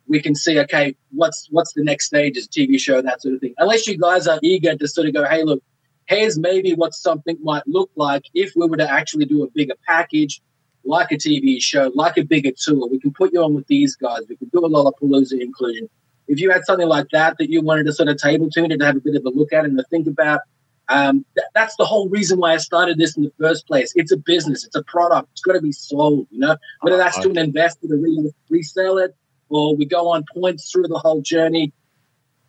we 0.10 0.22
can 0.22 0.36
see 0.36 0.58
okay 0.58 0.96
what's 1.12 1.48
what's 1.52 1.74
the 1.74 1.84
next 1.84 2.06
stage 2.06 2.38
is 2.38 2.48
TV 2.48 2.80
show 2.80 3.02
that 3.02 3.22
sort 3.22 3.36
of 3.36 3.42
thing. 3.42 3.54
Unless 3.58 3.88
you 3.88 3.98
guys 3.98 4.28
are 4.28 4.40
eager 4.42 4.76
to 4.76 4.88
sort 4.88 5.08
of 5.08 5.14
go, 5.14 5.26
hey 5.26 5.44
look 5.44 5.64
here's 6.08 6.40
maybe 6.40 6.74
what 6.74 6.94
something 6.94 7.38
might 7.42 7.64
look 7.68 7.92
like 7.96 8.24
if 8.34 8.54
we 8.56 8.66
were 8.66 8.78
to 8.78 8.90
actually 8.90 9.26
do 9.26 9.44
a 9.44 9.52
bigger 9.52 9.76
package, 9.86 10.42
like 10.84 11.12
a 11.12 11.16
TV 11.16 11.62
show, 11.62 11.92
like 11.94 12.18
a 12.18 12.24
bigger 12.24 12.52
tour. 12.58 12.88
We 12.90 13.00
can 13.00 13.12
put 13.12 13.34
you 13.34 13.44
on 13.44 13.54
with 13.54 13.68
these 13.68 13.96
guys. 13.96 14.22
We 14.28 14.38
can 14.38 14.50
do 14.50 14.66
a 14.66 14.70
Lollapalooza 14.70 15.40
inclusion. 15.40 15.90
If 16.28 16.40
you 16.40 16.52
had 16.52 16.66
something 16.66 16.88
like 16.88 17.08
that 17.12 17.38
that 17.38 17.50
you 17.50 17.62
wanted 17.62 17.86
to 17.86 17.94
sort 17.94 18.10
of 18.10 18.18
table 18.18 18.50
tune 18.50 18.72
and 18.72 18.82
have 18.82 18.98
a 18.98 19.00
bit 19.00 19.16
of 19.16 19.26
a 19.26 19.30
look 19.30 19.54
at 19.54 19.66
and 19.66 19.78
to 19.78 19.84
think 19.86 20.08
about, 20.08 20.42
um, 20.90 21.26
th- 21.36 21.48
that's 21.54 21.76
the 21.78 21.86
whole 21.86 22.10
reason 22.10 22.40
why 22.40 22.54
I 22.54 22.58
started 22.58 22.98
this 22.98 23.18
in 23.18 23.24
the 23.24 23.32
first 23.40 23.68
place. 23.68 23.94
It's 23.96 24.12
a 24.12 24.18
business. 24.18 24.66
It's 24.66 24.76
a 24.76 24.84
product. 24.84 25.30
It's 25.34 25.42
got 25.42 25.54
to 25.54 25.62
be 25.62 25.72
sold. 25.72 26.28
You 26.32 26.40
know, 26.40 26.58
whether 26.82 26.98
that's 26.98 27.20
to 27.20 27.30
an 27.30 27.38
investor 27.38 27.88
to 27.88 27.96
re- 27.96 28.32
resell 28.50 28.98
it 28.98 29.16
or 29.50 29.76
we 29.76 29.86
go 29.86 30.10
on 30.10 30.26
points 30.34 30.72
through 30.72 30.88
the 30.88 31.00
whole 31.00 31.22
journey 31.22 31.72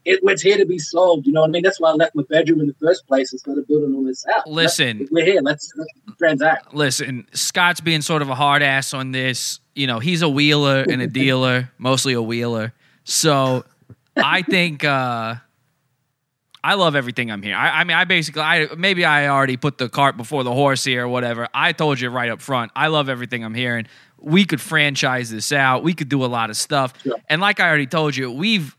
it, 0.08 0.20
it's 0.22 0.42
here 0.42 0.56
to 0.56 0.64
be 0.64 0.78
sold. 0.78 1.26
You 1.26 1.32
know 1.32 1.42
what 1.42 1.48
I 1.48 1.50
mean? 1.50 1.62
That's 1.62 1.78
why 1.78 1.90
I 1.90 1.92
left 1.92 2.14
my 2.14 2.22
bedroom 2.28 2.60
in 2.60 2.66
the 2.66 2.74
first 2.80 3.06
place 3.06 3.30
and 3.30 3.38
started 3.38 3.66
building 3.66 3.94
all 3.94 4.04
this 4.04 4.24
out. 4.34 4.48
Listen. 4.48 5.06
we're 5.10 5.24
here. 5.24 5.40
Let's, 5.42 5.70
let's 5.76 5.90
transact. 6.18 6.72
Listen, 6.72 7.26
Scott's 7.32 7.80
being 7.80 8.00
sort 8.00 8.22
of 8.22 8.30
a 8.30 8.34
hard 8.34 8.62
ass 8.62 8.94
on 8.94 9.12
this. 9.12 9.60
You 9.74 9.86
know, 9.86 9.98
he's 9.98 10.22
a 10.22 10.28
wheeler 10.28 10.84
and 10.88 11.02
a 11.02 11.06
dealer, 11.22 11.70
mostly 11.78 12.14
a 12.14 12.22
wheeler. 12.22 12.72
So 13.08 13.64
I 14.16 14.42
think 14.42 14.84
uh 14.84 15.36
I 16.62 16.74
love 16.74 16.96
everything 16.96 17.30
I'm 17.30 17.42
here. 17.42 17.56
I, 17.56 17.80
I 17.80 17.84
mean, 17.84 17.96
I 17.96 18.04
basically, 18.04 18.42
I 18.42 18.68
maybe 18.76 19.04
I 19.04 19.28
already 19.28 19.56
put 19.56 19.78
the 19.78 19.88
cart 19.88 20.16
before 20.16 20.44
the 20.44 20.52
horse 20.52 20.84
here 20.84 21.04
or 21.04 21.08
whatever. 21.08 21.48
I 21.54 21.72
told 21.72 22.00
you 22.00 22.10
right 22.10 22.30
up 22.30 22.40
front. 22.40 22.72
I 22.74 22.88
love 22.88 23.08
everything 23.08 23.44
I'm 23.44 23.54
hearing. 23.54 23.86
We 24.18 24.44
could 24.44 24.60
franchise 24.60 25.30
this 25.30 25.52
out. 25.52 25.84
We 25.84 25.94
could 25.94 26.08
do 26.08 26.24
a 26.24 26.26
lot 26.26 26.50
of 26.50 26.56
stuff. 26.56 26.92
And 27.28 27.40
like 27.40 27.60
I 27.60 27.68
already 27.68 27.86
told 27.86 28.16
you, 28.16 28.30
we've 28.30 28.76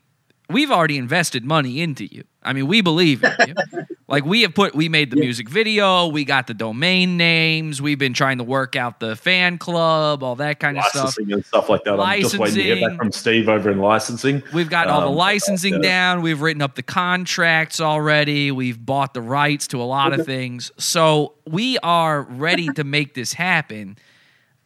we've 0.50 0.70
already 0.70 0.98
invested 0.98 1.44
money 1.44 1.80
into 1.80 2.04
you. 2.04 2.24
I 2.42 2.52
mean, 2.52 2.66
we 2.66 2.80
believe 2.80 3.22
in 3.22 3.32
you. 3.48 3.54
like 4.08 4.24
we 4.24 4.42
have 4.42 4.54
put, 4.54 4.74
we 4.74 4.88
made 4.88 5.10
the 5.10 5.16
music 5.16 5.48
video, 5.48 6.06
we 6.08 6.24
got 6.24 6.46
the 6.46 6.54
domain 6.54 7.16
names, 7.16 7.82
we've 7.82 7.98
been 7.98 8.14
trying 8.14 8.38
to 8.38 8.44
work 8.44 8.74
out 8.76 8.98
the 8.98 9.14
fan 9.14 9.58
club, 9.58 10.22
all 10.22 10.36
that 10.36 10.58
kind 10.58 10.78
of 10.78 10.84
stuff. 10.84 11.04
licensing 11.04 11.32
and 11.32 11.44
stuff 11.44 11.68
like 11.68 11.84
that. 11.84 12.00
I'm 12.00 12.20
just 12.22 12.38
waiting 12.38 12.56
to 12.56 12.62
hear 12.62 12.74
Licensing. 12.76 12.88
back 12.96 12.98
from 12.98 13.12
Steve 13.12 13.48
over 13.48 13.70
in 13.70 13.78
licensing. 13.78 14.42
We've 14.54 14.70
got 14.70 14.88
all 14.88 15.02
the 15.02 15.08
Um, 15.08 15.14
licensing 15.16 15.74
yeah. 15.74 15.80
down. 15.90 16.22
We've 16.22 16.40
written 16.40 16.62
up 16.62 16.74
the 16.74 16.82
contracts 16.82 17.80
already. 17.80 18.50
We've 18.50 18.84
bought 18.84 19.12
the 19.14 19.22
rights 19.22 19.66
to 19.68 19.82
a 19.82 19.84
lot 19.84 20.18
of 20.18 20.24
things. 20.26 20.72
So 20.78 21.34
we 21.46 21.78
are 21.82 22.22
ready 22.22 22.68
to 22.70 22.84
make 22.84 23.14
this 23.14 23.34
happen. 23.34 23.96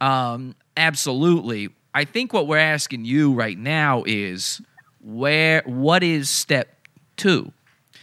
Um, 0.00 0.54
absolutely. 0.76 1.70
I 1.92 2.04
think 2.04 2.32
what 2.32 2.46
we're 2.46 2.58
asking 2.58 3.04
you 3.04 3.32
right 3.32 3.58
now 3.58 4.02
is 4.06 4.60
where 5.04 5.62
what 5.66 6.02
is 6.02 6.30
step 6.30 6.68
two? 7.16 7.52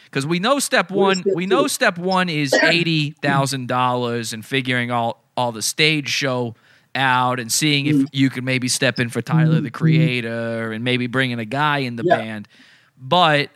Because 0.06 0.26
we 0.26 0.40
know 0.40 0.60
step 0.60 0.92
one, 0.92 1.24
we 1.34 1.46
know 1.46 1.68
step 1.68 1.98
one 1.98 2.30
is 2.30 2.54
eighty 2.54 3.12
thousand 3.22 3.68
dollars 3.68 4.34
and 4.34 4.46
figuring 4.46 4.92
all 4.92 5.24
all 5.36 5.52
the 5.52 5.62
stage 5.62 6.10
show 6.10 6.56
out 6.94 7.40
and 7.40 7.52
seeing 7.52 7.86
if 7.86 7.96
mm. 7.96 8.06
you 8.12 8.30
could 8.30 8.44
maybe 8.44 8.68
step 8.68 9.00
in 9.00 9.10
for 9.10 9.22
Tyler 9.22 9.56
the 9.56 9.62
mm-hmm. 9.62 9.68
Creator 9.70 10.74
and 10.74 10.84
maybe 10.84 11.08
bringing 11.08 11.40
a 11.40 11.46
guy 11.46 11.80
in 11.80 11.96
the 11.96 12.04
Yeah. 12.06 12.18
band. 12.18 12.48
But 12.98 13.50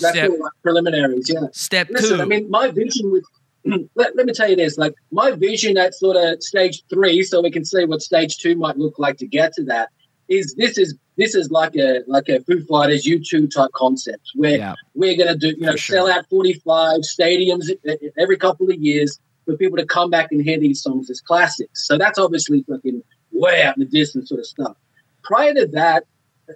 That's 0.00 0.14
step 0.14 0.30
like 0.30 0.52
preliminaries. 0.62 1.30
Yeah. 1.30 1.48
step 1.52 1.88
Listen, 1.90 2.16
two, 2.16 2.22
I 2.22 2.24
mean, 2.24 2.50
my 2.50 2.70
vision 2.70 3.12
with 3.12 3.24
let, 3.94 4.16
let 4.16 4.24
me 4.24 4.32
tell 4.32 4.48
you 4.48 4.56
this 4.56 4.78
like 4.78 4.94
my 5.12 5.32
vision 5.32 5.76
at 5.76 5.94
sort 5.94 6.16
of 6.16 6.42
stage 6.42 6.82
three 6.88 7.22
so 7.22 7.42
we 7.42 7.50
can 7.50 7.64
see 7.64 7.84
what 7.84 8.00
stage 8.00 8.38
two 8.38 8.56
might 8.56 8.78
look 8.78 8.98
like 8.98 9.18
to 9.18 9.26
get 9.26 9.52
to 9.52 9.64
that 9.64 9.90
is 10.28 10.54
this 10.54 10.78
is 10.78 10.94
this 11.20 11.34
is 11.34 11.50
like 11.50 11.76
a 11.76 12.00
like 12.06 12.28
a 12.28 12.40
Foo 12.40 12.64
Fighters 12.64 13.04
U2 13.04 13.52
type 13.54 13.70
concept 13.74 14.30
where 14.34 14.74
we're 14.94 15.16
going 15.16 15.28
to 15.28 15.36
do 15.36 15.48
you 15.48 15.66
know 15.66 15.76
sell 15.76 16.10
out 16.10 16.28
45 16.28 17.00
stadiums 17.00 17.68
e- 17.68 17.78
e- 17.88 18.10
every 18.18 18.36
couple 18.36 18.70
of 18.70 18.76
years 18.76 19.18
for 19.44 19.56
people 19.56 19.76
to 19.76 19.86
come 19.86 20.10
back 20.10 20.32
and 20.32 20.42
hear 20.42 20.58
these 20.58 20.82
songs 20.82 21.10
as 21.10 21.20
classics. 21.20 21.86
So 21.86 21.98
that's 21.98 22.18
obviously 22.18 22.64
fucking 22.68 23.02
way 23.32 23.62
out 23.62 23.76
in 23.76 23.80
the 23.80 23.88
distance 23.88 24.28
sort 24.28 24.40
of 24.40 24.46
stuff. 24.46 24.76
Prior 25.22 25.54
to 25.54 25.66
that, 25.68 26.04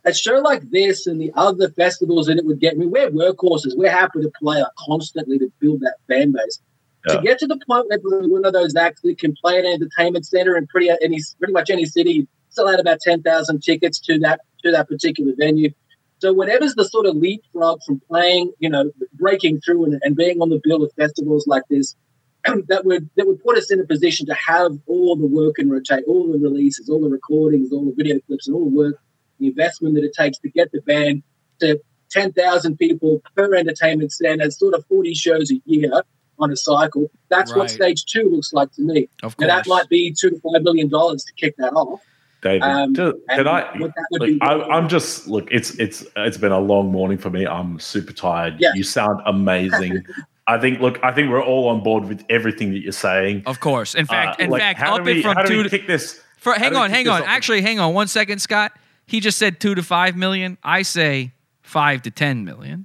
a 0.04 0.12
show 0.12 0.34
like 0.38 0.70
this 0.70 1.06
and 1.06 1.20
the 1.20 1.32
other 1.34 1.70
festivals 1.70 2.26
that 2.26 2.38
it 2.38 2.44
would 2.44 2.60
get, 2.60 2.74
I 2.74 2.76
mean, 2.76 2.90
we're 2.90 3.10
workhorses. 3.10 3.76
We're 3.76 3.90
happy 3.90 4.22
to 4.22 4.32
play 4.40 4.60
like, 4.60 4.72
constantly 4.78 5.38
to 5.38 5.52
build 5.60 5.80
that 5.80 5.96
fan 6.08 6.32
base. 6.32 6.60
Yeah. 7.06 7.16
To 7.16 7.22
get 7.22 7.38
to 7.40 7.46
the 7.46 7.60
point 7.66 7.86
where 7.88 8.28
one 8.28 8.44
of 8.44 8.54
those 8.54 8.74
acts 8.74 9.02
that 9.02 9.18
can 9.18 9.34
play 9.40 9.58
at 9.58 9.64
an 9.64 9.72
entertainment 9.72 10.26
center 10.26 10.56
in 10.56 10.66
pretty 10.66 10.88
any 10.88 11.20
pretty 11.38 11.52
much 11.52 11.68
any 11.68 11.84
city, 11.84 12.26
sell 12.48 12.68
out 12.68 12.80
about 12.80 13.00
ten 13.00 13.22
thousand 13.22 13.62
tickets 13.62 14.00
to 14.00 14.18
that 14.20 14.40
to 14.64 14.72
that 14.72 14.88
particular 14.88 15.32
venue. 15.36 15.70
So 16.18 16.32
whatever's 16.32 16.74
the 16.74 16.84
sort 16.84 17.06
of 17.06 17.16
leapfrog 17.16 17.82
from 17.84 18.00
playing, 18.08 18.52
you 18.58 18.70
know, 18.70 18.90
breaking 19.12 19.60
through 19.60 19.84
and, 19.84 20.00
and 20.02 20.16
being 20.16 20.40
on 20.40 20.48
the 20.48 20.60
bill 20.62 20.82
of 20.82 20.92
festivals 20.96 21.46
like 21.46 21.64
this, 21.68 21.96
that 22.44 22.84
would 22.84 23.08
that 23.16 23.26
would 23.26 23.42
put 23.42 23.58
us 23.58 23.70
in 23.70 23.80
a 23.80 23.84
position 23.84 24.26
to 24.26 24.34
have 24.34 24.72
all 24.86 25.16
the 25.16 25.26
work 25.26 25.58
and 25.58 25.70
rotate, 25.70 26.04
all 26.06 26.30
the 26.30 26.38
releases, 26.38 26.88
all 26.88 27.00
the 27.00 27.08
recordings, 27.08 27.72
all 27.72 27.84
the 27.84 27.94
video 27.94 28.20
clips, 28.26 28.46
and 28.46 28.56
all 28.56 28.64
the 28.64 28.76
work, 28.76 28.96
the 29.38 29.48
investment 29.48 29.94
that 29.94 30.04
it 30.04 30.12
takes 30.14 30.38
to 30.38 30.48
get 30.50 30.70
the 30.72 30.80
band 30.82 31.22
to 31.60 31.80
ten 32.10 32.32
thousand 32.32 32.76
people 32.76 33.22
per 33.36 33.54
entertainment 33.54 34.12
stand. 34.12 34.40
center, 34.40 34.50
sort 34.50 34.74
of 34.74 34.84
forty 34.86 35.14
shows 35.14 35.50
a 35.50 35.60
year. 35.64 36.02
on 36.38 36.50
a 36.50 36.56
cycle. 36.56 37.10
That's 37.28 37.54
what 37.54 37.70
stage 37.70 38.06
two 38.06 38.28
looks 38.28 38.52
like 38.52 38.72
to 38.72 38.82
me. 38.82 39.08
Of 39.22 39.38
Now, 39.38 39.46
that 39.46 39.68
might 39.68 39.88
be 39.88 40.12
two 40.12 40.30
to 40.30 40.40
five 40.40 40.62
million 40.62 40.88
dollars 40.88 41.22
to 41.24 41.32
kick 41.34 41.56
that 41.58 41.72
off. 41.74 42.00
David, 42.44 42.62
Um, 42.62 42.94
ju- 42.94 43.20
and 43.30 43.38
can 43.38 43.48
I? 43.48 43.62
what 43.78 43.92
that 43.96 44.04
would 44.12 44.20
Look, 44.20 44.28
be- 44.30 44.38
I, 44.42 44.52
I'm 44.76 44.86
just 44.88 45.26
look. 45.26 45.48
It's 45.50 45.70
it's 45.80 46.04
it's 46.14 46.36
been 46.36 46.52
a 46.52 46.60
long 46.60 46.92
morning 46.92 47.18
for 47.18 47.30
me. 47.30 47.46
I'm 47.46 47.80
super 47.80 48.12
tired. 48.12 48.56
Yeah. 48.60 48.70
You 48.74 48.84
sound 48.84 49.20
amazing. 49.26 50.04
I 50.46 50.58
think. 50.58 50.78
Look, 50.80 51.02
I 51.02 51.10
think 51.10 51.30
we're 51.30 51.42
all 51.42 51.68
on 51.68 51.82
board 51.82 52.04
with 52.04 52.22
everything 52.28 52.70
that 52.72 52.80
you're 52.80 52.92
saying. 52.92 53.44
Of 53.46 53.60
course. 53.60 53.94
In 53.94 54.04
fact, 54.06 54.40
Uh, 54.40 54.44
in 54.44 54.50
like, 54.50 54.60
fact, 54.60 54.78
how 54.78 54.92
up 54.96 54.98
do 54.98 55.04
we, 55.04 55.20
it 55.20 55.22
from 55.22 55.34
how 55.36 55.42
do 55.42 55.48
two 55.48 55.56
we 55.56 55.62
to 55.64 55.70
kick 55.70 55.86
this? 55.86 56.20
For, 56.36 56.52
hang 56.52 56.76
on, 56.76 56.90
hang 56.90 57.08
on. 57.08 57.22
off? 57.22 57.28
Actually, 57.28 57.62
hang 57.62 57.78
on 57.80 57.94
one 57.94 58.06
second, 58.08 58.40
Scott. 58.40 58.72
He 59.06 59.20
just 59.20 59.38
said 59.38 59.58
two 59.58 59.74
to 59.74 59.82
five 59.82 60.14
million. 60.14 60.58
I 60.62 60.82
say 60.82 61.32
five 61.62 62.02
to 62.02 62.10
ten 62.10 62.44
million. 62.44 62.84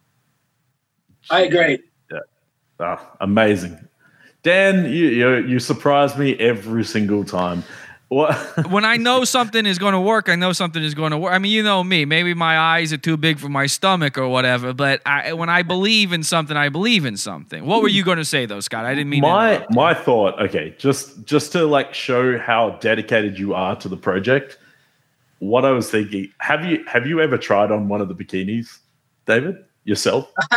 I 1.30 1.42
agree. 1.42 1.80
Yeah. 2.10 2.20
Ah, 2.80 3.12
amazing. 3.20 3.78
Dan, 4.42 4.86
you, 4.86 5.08
you 5.10 5.36
you 5.46 5.60
surprise 5.60 6.18
me 6.18 6.36
every 6.40 6.86
single 6.86 7.26
time. 7.26 7.62
What? 8.10 8.34
when 8.72 8.86
I 8.86 8.98
know 8.98 9.24
something 9.24 9.68
is 9.68 9.78
going 9.78 9.94
to 9.94 10.00
work, 10.00 10.30
I 10.30 10.36
know 10.36 10.52
something 10.52 10.84
is 10.84 10.96
going 10.96 11.12
to 11.12 11.18
work. 11.18 11.32
I 11.32 11.38
mean, 11.38 11.52
you 11.52 11.62
know 11.62 11.84
me. 11.84 12.06
Maybe 12.06 12.34
my 12.34 12.58
eyes 12.58 12.92
are 12.92 12.98
too 12.98 13.18
big 13.18 13.38
for 13.38 13.50
my 13.50 13.68
stomach 13.68 14.18
or 14.18 14.28
whatever. 14.28 14.74
But 14.74 15.02
I, 15.06 15.34
when 15.34 15.48
I 15.48 15.62
believe 15.62 16.12
in 16.12 16.24
something, 16.24 16.58
I 16.58 16.70
believe 16.70 17.06
in 17.06 17.18
something. 17.18 17.66
What 17.66 17.84
were 17.84 17.88
you 17.88 18.04
going 18.04 18.18
to 18.18 18.26
say, 18.26 18.48
though, 18.48 18.62
Scott? 18.62 18.84
I 18.84 18.96
didn't 18.96 19.12
mean 19.12 19.22
to 19.22 19.30
my 19.30 19.54
interrupt. 19.54 19.74
my 19.76 19.94
thought. 19.94 20.42
Okay, 20.42 20.74
just 20.80 21.24
just 21.24 21.52
to 21.52 21.66
like 21.66 21.94
show 21.94 22.40
how 22.40 22.72
dedicated 22.82 23.38
you 23.38 23.54
are 23.54 23.76
to 23.76 23.88
the 23.88 23.98
project. 23.98 24.58
What 25.38 25.64
I 25.64 25.70
was 25.70 25.92
thinking. 25.92 26.32
Have 26.40 26.66
you 26.66 26.84
have 26.88 27.06
you 27.06 27.22
ever 27.22 27.38
tried 27.38 27.72
on 27.72 27.90
one 27.90 28.02
of 28.02 28.08
the 28.08 28.16
bikinis, 28.16 28.80
David? 29.28 29.64
Yourself? 29.84 30.32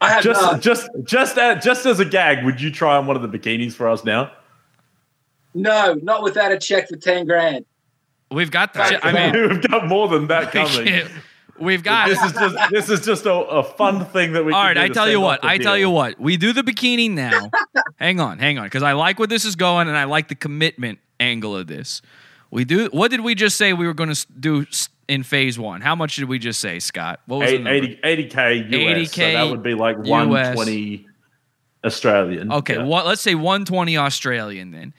I 0.00 0.10
have 0.10 0.22
just 0.22 0.40
not. 0.40 0.60
just 0.62 0.88
just 1.04 1.36
as, 1.36 1.62
just 1.62 1.84
as 1.84 2.00
a 2.00 2.06
gag, 2.06 2.42
would 2.44 2.58
you 2.58 2.70
try 2.70 2.96
on 2.96 3.06
one 3.06 3.16
of 3.16 3.22
the 3.22 3.38
bikinis 3.38 3.74
for 3.74 3.86
us 3.88 4.02
now? 4.02 4.32
No, 5.58 5.94
not 6.02 6.22
without 6.22 6.52
a 6.52 6.58
check 6.58 6.88
for 6.88 6.96
ten 6.96 7.26
grand. 7.26 7.64
We've 8.30 8.50
got 8.50 8.74
the. 8.74 9.04
I 9.04 9.12
mean, 9.32 9.48
we've 9.48 9.62
got 9.68 9.86
more 9.86 10.08
than 10.08 10.26
that 10.28 10.52
coming. 10.52 11.06
We've 11.58 11.82
got. 11.82 12.08
this 12.08 12.22
is 12.22 12.32
just 12.32 12.70
this 12.70 12.88
is 12.90 13.00
just 13.04 13.26
a, 13.26 13.32
a 13.34 13.64
fun 13.64 14.04
thing 14.06 14.32
that 14.32 14.44
we. 14.44 14.52
All 14.52 14.60
can 14.60 14.66
right, 14.68 14.74
do 14.74 14.80
I 14.80 14.88
tell 14.88 15.08
you 15.08 15.20
what. 15.20 15.38
off 15.38 15.42
the 15.42 15.48
I 15.48 15.58
tell 15.58 15.76
you 15.76 15.90
what. 15.90 16.20
We 16.20 16.36
do 16.36 16.52
the 16.52 16.62
bikini 16.62 17.10
now. 17.10 17.50
hang 17.96 18.20
on, 18.20 18.38
hang 18.38 18.58
on, 18.58 18.66
because 18.66 18.82
I 18.82 18.92
like 18.92 19.18
where 19.18 19.26
this 19.26 19.44
is 19.44 19.56
going, 19.56 19.88
and 19.88 19.96
I 19.96 20.04
like 20.04 20.28
the 20.28 20.34
commitment 20.36 21.00
angle 21.18 21.56
of 21.56 21.66
this. 21.66 22.00
We 22.50 22.64
do. 22.64 22.88
What 22.92 23.10
did 23.10 23.22
we 23.22 23.34
just 23.34 23.56
say 23.56 23.72
we 23.72 23.86
were 23.86 23.94
going 23.94 24.14
to 24.14 24.26
do 24.38 24.66
in 25.08 25.22
phase 25.22 25.58
one? 25.58 25.80
How 25.80 25.94
much 25.96 26.16
did 26.16 26.26
we 26.26 26.38
just 26.38 26.60
say, 26.60 26.78
Scott? 26.78 27.20
What 27.26 27.38
was 27.40 27.50
the 27.50 27.58
number? 27.58 27.70
80 27.70 28.00
80k 28.04 28.72
US. 28.72 29.10
80K 29.10 29.32
that 29.34 29.50
would 29.50 29.62
be 29.62 29.74
like 29.74 29.96
US. 29.96 30.06
120 30.06 31.06
Australian. 31.84 32.52
Okay, 32.52 32.76
Yeah. 32.76 32.84
what? 32.84 33.06
Let's 33.06 33.20
say 33.20 33.34
120 33.34 33.96
Australian. 33.98 34.70
Then 34.70 34.94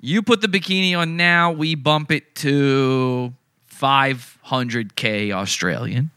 you 0.00 0.22
put 0.22 0.40
the 0.40 0.48
bikini 0.48 0.96
on 0.96 1.16
now. 1.16 1.52
We 1.52 1.74
bump 1.74 2.10
it 2.10 2.34
to 2.36 3.32
500k 3.70 5.32
Australian. 5.32 6.10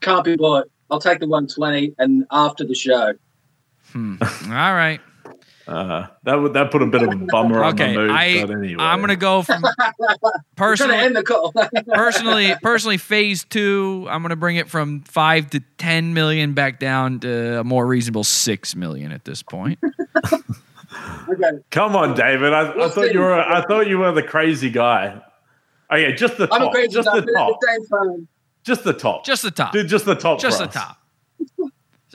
Can't 0.00 0.24
be 0.24 0.36
bought. 0.36 0.68
I'll 0.90 1.00
take 1.00 1.20
the 1.20 1.26
one 1.26 1.46
twenty 1.46 1.94
and 1.98 2.26
after 2.30 2.64
the 2.64 2.74
show. 2.74 3.14
Hmm. 3.92 4.16
All 4.20 4.50
right. 4.50 5.00
Uh, 5.66 6.06
that 6.24 6.34
would 6.34 6.52
that 6.52 6.70
put 6.70 6.82
a 6.82 6.86
bit 6.86 7.02
of 7.02 7.08
a 7.08 7.16
bummer 7.16 7.64
Okay, 7.64 7.84
on 7.88 7.94
the 7.94 8.00
mood. 8.00 8.10
I 8.10 8.44
but 8.44 8.50
anyway. 8.50 8.84
I'm 8.84 9.00
gonna 9.00 9.16
go 9.16 9.40
from 9.40 9.64
personally 10.56 10.96
end 10.96 11.16
the 11.16 11.22
call. 11.22 11.54
personally 11.94 12.54
personally 12.62 12.98
phase 12.98 13.44
two. 13.44 14.06
I'm 14.10 14.20
gonna 14.20 14.36
bring 14.36 14.56
it 14.56 14.68
from 14.68 15.00
five 15.02 15.48
to 15.50 15.60
ten 15.78 16.12
million 16.12 16.52
back 16.52 16.78
down 16.78 17.20
to 17.20 17.60
a 17.60 17.64
more 17.64 17.86
reasonable 17.86 18.24
six 18.24 18.76
million 18.76 19.10
at 19.10 19.24
this 19.24 19.42
point. 19.42 19.78
okay. 21.28 21.58
Come 21.70 21.96
on, 21.96 22.14
David. 22.14 22.52
I, 22.52 22.72
I 22.84 22.88
thought 22.88 23.12
you 23.12 23.20
were 23.20 23.34
I 23.34 23.62
thought 23.66 23.86
you 23.86 23.98
were 23.98 24.12
the 24.12 24.22
crazy 24.22 24.70
guy. 24.70 25.20
Okay, 25.92 26.14
just 26.14 26.36
the 26.38 26.48
I'm 26.52 26.62
a 26.62 26.70
crazy 26.70 26.88
Just 26.94 27.06
guy, 27.08 27.20
the 27.20 27.22
but 27.26 27.30
at 27.30 27.36
top. 27.36 27.60
the 27.60 27.66
same 27.68 27.86
time, 27.86 28.28
Just 28.64 28.84
the 28.84 28.92
top. 28.94 29.24
Just 29.24 29.42
the 29.42 29.50
top. 29.50 29.72
Dude, 29.72 29.88
just 29.88 30.04
the 30.06 30.14
top. 30.14 30.40
Just 30.40 30.58
for 30.58 30.64
the 30.64 30.68
us. 30.70 30.74
top. 30.74 30.98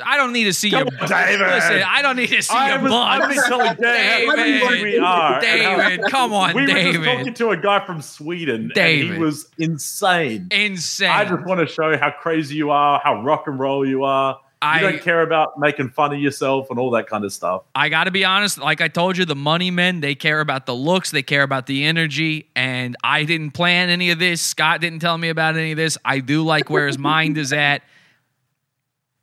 I 0.06 0.16
don't 0.16 0.32
need 0.32 0.46
to 0.46 0.54
see 0.54 0.72
Come 0.72 0.88
your 0.88 1.02
on, 1.04 1.10
David. 1.10 1.48
Listen, 1.48 1.84
I 1.86 2.02
don't 2.02 2.16
need 2.16 2.28
to 2.30 2.42
see 2.42 2.56
I 2.56 2.70
your 2.74 2.82
was- 2.84 2.92
butt. 2.92 3.22
I've 3.22 3.30
been 3.30 3.44
telling 3.44 3.76
Dan 3.76 4.28
how 4.38 4.70
we 4.82 4.98
are. 4.98 5.42
David, 5.42 6.02
come 6.10 6.32
on, 6.34 6.56
David. 6.56 6.68
we 6.68 7.00
were 7.00 7.06
just 7.06 7.18
talking 7.18 7.34
to 7.34 7.50
a 7.50 7.58
guy 7.58 7.86
from 7.86 8.02
Sweden, 8.02 8.56
and 8.64 8.74
David. 8.74 9.14
he 9.16 9.20
was 9.20 9.50
insane. 9.58 10.48
Insane. 10.52 11.10
I 11.10 11.26
just 11.26 11.46
want 11.46 11.60
to 11.60 11.68
show 11.68 11.98
how 11.98 12.12
crazy 12.12 12.56
you 12.56 12.72
are, 12.72 13.02
how 13.04 13.22
rock 13.24 13.44
and 13.48 13.60
roll 13.60 13.86
you 13.86 14.04
are. 14.06 14.40
I- 14.62 14.82
you 14.82 14.90
don't 14.92 15.02
care 15.02 15.22
about 15.22 15.58
making 15.58 15.90
fun 15.90 16.14
of 16.14 16.20
yourself 16.20 16.70
and 16.70 16.78
all 16.78 16.92
that 16.92 17.08
kind 17.08 17.24
of 17.24 17.32
stuff. 17.32 17.64
I 17.76 17.88
got 17.90 18.06
to 18.06 18.12
be 18.12 18.26
honest. 18.26 18.58
Like 18.58 18.82
I 18.82 18.90
told 18.90 19.18
you, 19.18 19.24
the 19.26 19.36
money 19.36 19.72
men, 19.72 20.02
they 20.02 20.16
care 20.16 20.42
about 20.42 20.66
the 20.66 20.76
looks, 20.76 21.12
they 21.12 21.24
care 21.24 21.44
about 21.44 21.66
the 21.66 21.86
energy. 21.86 22.50
And 22.56 22.98
I 23.04 23.24
didn't 23.24 23.52
plan 23.52 23.90
any 23.90 24.12
of 24.12 24.20
this. 24.20 24.42
Scott 24.42 24.82
didn't 24.82 25.00
tell 25.00 25.18
me 25.18 25.30
about 25.30 25.56
any 25.56 25.72
of 25.72 25.78
this. 25.78 25.98
I 26.04 26.20
do 26.20 26.44
like 26.44 26.70
where 26.70 26.88
his 26.88 26.98
mind 26.98 27.38
is 27.38 27.54
at. 27.54 27.84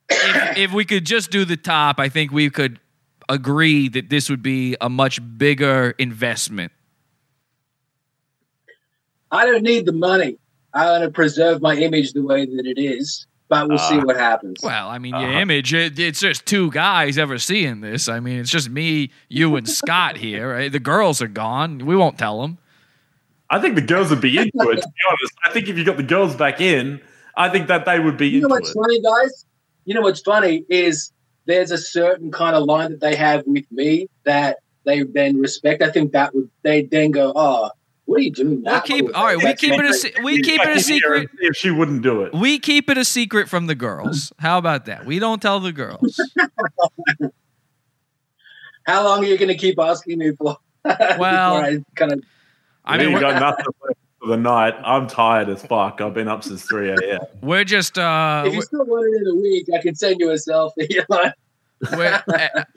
If, 0.08 0.56
if 0.56 0.72
we 0.72 0.84
could 0.84 1.04
just 1.04 1.30
do 1.30 1.44
the 1.44 1.56
top, 1.56 2.00
I 2.00 2.08
think 2.08 2.32
we 2.32 2.48
could 2.48 2.80
agree 3.28 3.88
that 3.88 4.08
this 4.08 4.30
would 4.30 4.42
be 4.42 4.76
a 4.80 4.88
much 4.88 5.20
bigger 5.36 5.94
investment. 5.98 6.72
I 9.30 9.44
don't 9.44 9.62
need 9.64 9.84
the 9.86 9.92
money. 9.92 10.38
I 10.72 10.90
want 10.90 11.04
to 11.04 11.10
preserve 11.10 11.60
my 11.60 11.74
image 11.76 12.12
the 12.12 12.22
way 12.22 12.46
that 12.46 12.66
it 12.66 12.78
is, 12.80 13.26
but 13.48 13.68
we'll 13.68 13.78
see 13.78 13.98
Ah. 13.98 14.04
what 14.04 14.16
happens. 14.16 14.58
Well, 14.62 14.88
I 14.88 14.98
mean, 14.98 15.14
your 15.14 15.28
Uh-huh. 15.30 15.40
image, 15.40 15.72
it, 15.74 15.98
it's 15.98 16.20
just 16.20 16.46
two 16.46 16.70
guys 16.70 17.16
ever 17.18 17.38
seeing 17.38 17.80
this. 17.80 18.08
I 18.08 18.20
mean, 18.20 18.38
it's 18.40 18.50
just 18.50 18.68
me, 18.70 19.10
you, 19.28 19.56
and 19.56 19.68
Scott 19.68 20.16
here. 20.16 20.52
Right? 20.52 20.70
The 20.72 20.78
girls 20.80 21.22
are 21.22 21.28
gone. 21.28 21.84
We 21.86 21.96
won't 21.96 22.18
tell 22.18 22.42
them. 22.42 22.58
I 23.48 23.60
think 23.60 23.76
the 23.76 23.82
girls 23.82 24.10
would 24.10 24.20
be 24.20 24.36
into 24.36 24.48
it. 24.70 24.76
To 24.82 24.88
be 24.88 25.02
honest, 25.08 25.34
I 25.44 25.52
think 25.52 25.68
if 25.68 25.78
you 25.78 25.84
got 25.84 25.96
the 25.96 26.02
girls 26.02 26.34
back 26.34 26.60
in, 26.60 27.00
I 27.36 27.48
think 27.48 27.68
that 27.68 27.84
they 27.84 28.00
would 28.00 28.16
be 28.16 28.26
into 28.34 28.38
it. 28.38 28.40
You 28.40 28.48
know 28.48 28.54
what's 28.54 28.70
it. 28.70 28.74
funny, 28.74 29.00
guys? 29.00 29.44
You 29.84 29.94
know 29.94 30.00
what's 30.00 30.20
funny 30.20 30.64
is 30.68 31.12
there's 31.44 31.70
a 31.70 31.78
certain 31.78 32.32
kind 32.32 32.56
of 32.56 32.64
line 32.64 32.90
that 32.90 33.00
they 33.00 33.14
have 33.14 33.44
with 33.46 33.70
me 33.70 34.08
that 34.24 34.56
they 34.84 35.02
then 35.04 35.38
respect. 35.38 35.80
I 35.82 35.90
think 35.90 36.10
that 36.12 36.34
would 36.34 36.50
they 36.62 36.82
then 36.82 37.12
go, 37.12 37.32
oh, 37.36 37.70
what 38.06 38.20
are 38.20 38.22
you 38.22 38.30
doing? 38.30 38.62
We'll 38.62 38.80
keep 38.82 39.04
all 39.16 39.26
right. 39.26 39.36
We 39.36 39.54
keep 39.54 39.72
it 39.74 39.84
a 39.84 40.22
we 40.22 40.40
keep 40.40 40.60
it 40.60 40.76
a 40.76 40.80
secret. 40.80 41.28
If 41.40 41.56
she 41.56 41.70
wouldn't 41.70 42.02
do 42.02 42.22
it, 42.22 42.32
We 42.32 42.58
keep 42.58 42.88
it 42.88 42.96
a 42.96 43.04
secret 43.04 43.48
from 43.48 43.66
the 43.66 43.74
girls. 43.74 44.32
How 44.38 44.58
about 44.58 44.86
that? 44.86 45.04
We 45.04 45.18
don't 45.18 45.42
tell 45.42 45.60
the 45.60 45.72
girls. 45.72 46.20
How 48.86 49.02
long 49.04 49.24
are 49.24 49.26
you 49.26 49.36
going 49.36 49.48
to 49.48 49.56
keep 49.56 49.78
asking 49.78 50.18
me 50.18 50.32
for? 50.32 50.56
Well, 51.18 51.56
I 51.56 51.78
kind 51.96 52.12
of. 52.12 52.22
I 52.84 52.96
mean, 52.96 53.12
we're, 53.12 53.18
got 53.18 53.40
nothing 53.40 53.64
for 53.80 54.28
the 54.28 54.36
night. 54.36 54.74
I'm 54.84 55.08
tired 55.08 55.48
as 55.48 55.66
fuck. 55.66 56.00
I've 56.00 56.14
been 56.14 56.28
up 56.28 56.44
since 56.44 56.62
three 56.62 56.90
a.m. 56.90 57.18
we're 57.42 57.64
just 57.64 57.98
uh, 57.98 58.44
if 58.46 58.54
you 58.54 58.62
still 58.62 58.84
want 58.84 59.12
it 59.12 59.20
in 59.20 59.26
a 59.26 59.34
week, 59.34 59.66
I 59.74 59.82
can 59.82 59.96
send 59.96 60.20
you 60.20 60.30
a 60.30 60.34
selfie. 60.34 61.04
Uh, 61.92 62.20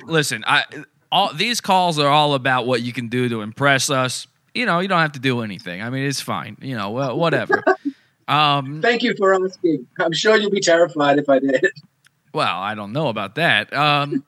listen. 0.03 0.43
I 0.45 0.65
all 1.09 1.33
these 1.33 1.61
calls 1.61 1.97
are 1.99 2.09
all 2.09 2.33
about 2.33 2.67
what 2.67 2.81
you 2.81 2.91
can 2.91 3.07
do 3.07 3.29
to 3.29 3.41
impress 3.41 3.89
us. 3.89 4.27
You 4.53 4.65
know, 4.65 4.79
you 4.79 4.87
don't 4.87 4.99
have 4.99 5.13
to 5.13 5.19
do 5.19 5.41
anything. 5.41 5.81
I 5.81 5.89
mean, 5.89 6.05
it's 6.05 6.21
fine. 6.21 6.57
You 6.61 6.75
know, 6.75 6.91
well, 6.91 7.17
whatever. 7.17 7.63
Um, 8.29 8.79
Thank 8.79 9.01
you 9.01 9.15
for 9.17 9.33
asking. 9.33 9.87
I'm 9.99 10.13
sure 10.13 10.37
you'll 10.37 10.51
be 10.51 10.59
terrified 10.59 11.17
if 11.17 11.27
I 11.27 11.39
did. 11.39 11.65
Well, 12.31 12.59
I 12.59 12.75
don't 12.75 12.93
know 12.93 13.07
about 13.07 13.33
that. 13.35 13.73
Um, 13.73 14.23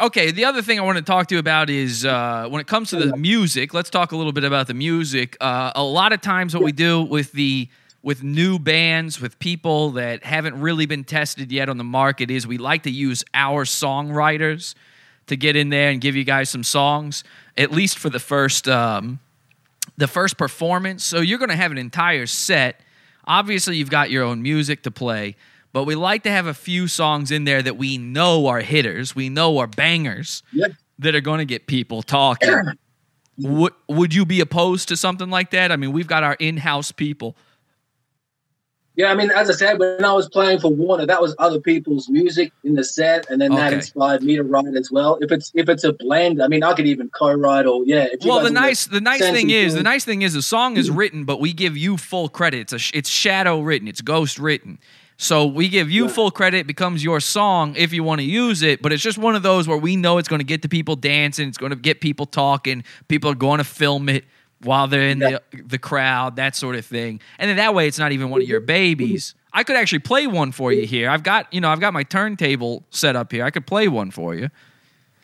okay, 0.00 0.32
the 0.32 0.44
other 0.46 0.62
thing 0.62 0.80
I 0.80 0.82
want 0.82 0.98
to 0.98 1.04
talk 1.04 1.28
to 1.28 1.36
you 1.36 1.38
about 1.38 1.70
is 1.70 2.04
uh, 2.04 2.48
when 2.48 2.60
it 2.60 2.66
comes 2.66 2.90
to 2.90 2.96
the 2.96 3.16
music. 3.16 3.72
Let's 3.72 3.88
talk 3.88 4.10
a 4.10 4.16
little 4.16 4.32
bit 4.32 4.42
about 4.42 4.66
the 4.66 4.74
music. 4.74 5.36
Uh, 5.40 5.70
a 5.76 5.82
lot 5.84 6.12
of 6.12 6.22
times, 6.22 6.54
what 6.54 6.64
we 6.64 6.72
do 6.72 7.02
with 7.02 7.30
the 7.32 7.68
with 8.02 8.24
new 8.24 8.58
bands, 8.58 9.20
with 9.20 9.38
people 9.38 9.92
that 9.92 10.24
haven't 10.24 10.60
really 10.60 10.84
been 10.84 11.04
tested 11.04 11.52
yet 11.52 11.68
on 11.68 11.78
the 11.78 11.84
market, 11.84 12.32
is 12.32 12.48
we 12.48 12.58
like 12.58 12.82
to 12.82 12.90
use 12.90 13.24
our 13.32 13.64
songwriters 13.64 14.74
to 15.26 15.36
get 15.36 15.56
in 15.56 15.70
there 15.70 15.90
and 15.90 16.00
give 16.00 16.16
you 16.16 16.24
guys 16.24 16.50
some 16.50 16.62
songs, 16.64 17.24
at 17.56 17.70
least 17.70 17.98
for 17.98 18.10
the 18.10 18.18
first 18.18 18.68
um, 18.68 19.20
the 19.96 20.08
first 20.08 20.36
performance. 20.36 21.04
So 21.04 21.20
you're 21.20 21.38
going 21.38 21.50
to 21.50 21.56
have 21.56 21.70
an 21.70 21.78
entire 21.78 22.26
set. 22.26 22.80
Obviously, 23.26 23.76
you've 23.76 23.90
got 23.90 24.10
your 24.10 24.24
own 24.24 24.42
music 24.42 24.82
to 24.82 24.90
play, 24.90 25.36
but 25.72 25.84
we 25.84 25.94
like 25.94 26.22
to 26.24 26.30
have 26.30 26.46
a 26.46 26.54
few 26.54 26.88
songs 26.88 27.30
in 27.30 27.44
there 27.44 27.62
that 27.62 27.76
we 27.76 27.96
know 27.98 28.46
are 28.46 28.60
hitters, 28.60 29.14
we 29.14 29.28
know 29.28 29.58
are 29.58 29.66
bangers 29.66 30.42
that 30.98 31.14
are 31.14 31.20
going 31.20 31.38
to 31.38 31.44
get 31.44 31.66
people 31.66 32.02
talking. 32.02 32.54
would 33.38 33.72
would 33.88 34.14
you 34.14 34.24
be 34.24 34.40
opposed 34.40 34.88
to 34.88 34.96
something 34.96 35.30
like 35.30 35.50
that? 35.50 35.72
I 35.72 35.76
mean, 35.76 35.92
we've 35.92 36.06
got 36.06 36.22
our 36.22 36.34
in-house 36.34 36.92
people. 36.92 37.36
Yeah, 38.96 39.10
I 39.10 39.16
mean, 39.16 39.32
as 39.32 39.50
I 39.50 39.54
said, 39.54 39.80
when 39.80 40.04
I 40.04 40.12
was 40.12 40.28
playing 40.28 40.60
for 40.60 40.70
Warner, 40.72 41.04
that 41.04 41.20
was 41.20 41.34
other 41.40 41.58
people's 41.58 42.08
music 42.08 42.52
in 42.62 42.74
the 42.74 42.84
set, 42.84 43.28
and 43.28 43.40
then 43.40 43.52
that 43.52 43.72
inspired 43.72 44.22
me 44.22 44.36
to 44.36 44.44
write 44.44 44.76
as 44.76 44.90
well. 44.90 45.18
If 45.20 45.32
it's 45.32 45.50
if 45.54 45.68
it's 45.68 45.82
a 45.82 45.92
blend, 45.92 46.40
I 46.40 46.46
mean, 46.46 46.62
I 46.62 46.74
could 46.74 46.86
even 46.86 47.08
co-write 47.10 47.66
or 47.66 47.82
yeah. 47.84 48.06
If 48.12 48.24
Well, 48.24 48.40
the 48.40 48.50
nice 48.50 48.86
the 48.86 49.00
nice 49.00 49.20
thing 49.20 49.50
is 49.50 49.74
the 49.74 49.82
nice 49.82 50.04
thing 50.04 50.22
is 50.22 50.32
the 50.34 50.42
song 50.42 50.76
is 50.76 50.88
mm-hmm. 50.88 50.98
written, 50.98 51.24
but 51.24 51.40
we 51.40 51.52
give 51.52 51.76
you 51.76 51.96
full 51.96 52.28
credit. 52.28 52.72
It's 52.72 52.72
a 52.72 52.96
it's 52.96 53.08
shadow 53.08 53.60
written. 53.60 53.88
It's 53.88 54.00
ghost 54.00 54.38
written. 54.38 54.78
So 55.16 55.46
we 55.46 55.68
give 55.68 55.90
you 55.90 56.08
full 56.08 56.32
credit, 56.32 56.58
it 56.58 56.66
becomes 56.66 57.04
your 57.04 57.20
song 57.20 57.76
if 57.76 57.92
you 57.92 58.02
want 58.02 58.20
to 58.20 58.26
use 58.26 58.62
it, 58.62 58.82
but 58.82 58.92
it's 58.92 59.02
just 59.02 59.16
one 59.16 59.36
of 59.36 59.44
those 59.44 59.68
where 59.68 59.78
we 59.78 59.94
know 59.94 60.18
it's 60.18 60.28
going 60.28 60.40
to 60.40 60.44
get 60.44 60.62
the 60.62 60.68
people 60.68 60.96
dancing, 60.96 61.48
it's 61.48 61.56
going 61.56 61.70
to 61.70 61.76
get 61.76 62.00
people 62.00 62.26
talking, 62.26 62.82
people 63.06 63.30
are 63.30 63.36
going 63.36 63.58
to 63.58 63.64
film 63.64 64.08
it 64.08 64.24
while 64.64 64.88
they're 64.88 65.08
in 65.08 65.18
the 65.18 65.42
the 65.52 65.78
crowd, 65.78 66.36
that 66.36 66.56
sort 66.56 66.76
of 66.76 66.84
thing. 66.84 67.20
And 67.38 67.48
then 67.48 67.56
that 67.56 67.74
way 67.74 67.86
it's 67.86 67.98
not 67.98 68.12
even 68.12 68.30
one 68.30 68.42
of 68.42 68.48
your 68.48 68.60
babies. 68.60 69.34
I 69.52 69.62
could 69.62 69.76
actually 69.76 70.00
play 70.00 70.26
one 70.26 70.50
for 70.50 70.72
you 70.72 70.84
here. 70.84 71.08
I've 71.08 71.22
got, 71.22 71.52
you 71.54 71.60
know, 71.60 71.70
I've 71.70 71.78
got 71.78 71.92
my 71.92 72.02
turntable 72.02 72.82
set 72.90 73.14
up 73.14 73.30
here. 73.30 73.44
I 73.44 73.50
could 73.50 73.66
play 73.66 73.86
one 73.86 74.10
for 74.10 74.34
you. 74.34 74.50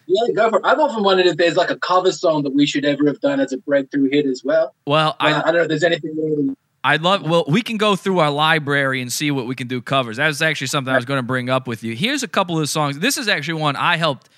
Yeah, 0.07 0.33
go 0.35 0.51
for 0.51 0.59
it. 0.59 0.65
I've 0.65 0.79
often 0.79 1.03
wondered 1.03 1.27
if 1.27 1.37
there's 1.37 1.57
like 1.57 1.71
a 1.71 1.77
cover 1.77 2.13
song 2.13 2.45
that 2.45 2.55
we 2.55 2.65
should 2.65 2.85
ever 2.85 3.07
have 3.07 3.21
done 3.21 3.41
as 3.41 3.53
a 3.53 3.59
breakthrough 3.59 4.09
hit 4.11 4.27
as 4.27 4.43
well. 4.45 4.75
Well, 4.87 5.17
I, 5.19 5.35
I, 5.35 5.43
don't 5.47 5.55
know 5.55 5.63
if 5.63 5.69
there's 5.69 5.85
anything 5.85 6.57
I'd 6.83 7.03
love. 7.03 7.23
Well, 7.23 7.45
we 7.49 7.63
can 7.63 7.77
go 7.77 7.97
through 7.97 8.21
our 8.21 8.31
library 8.31 9.03
and 9.03 9.13
see 9.13 9.31
what 9.31 9.47
we 9.47 9.55
can 9.55 9.69
do 9.69 9.81
covers. 9.81 10.17
That 10.17 10.29
was 10.29 10.43
actually 10.43 10.69
something 10.69 10.93
I 10.93 10.97
was 10.97 11.05
going 11.05 11.19
to 11.19 11.27
bring 11.27 11.51
up 11.51 11.67
with 11.67 11.83
you. 11.83 11.95
Here's 11.95 12.23
a 12.23 12.29
couple 12.29 12.59
of 12.59 12.69
songs. 12.69 12.99
This 12.99 13.19
is 13.19 13.29
actually 13.29 13.61
one 13.61 13.77
I 13.77 13.97
helped. 13.97 14.29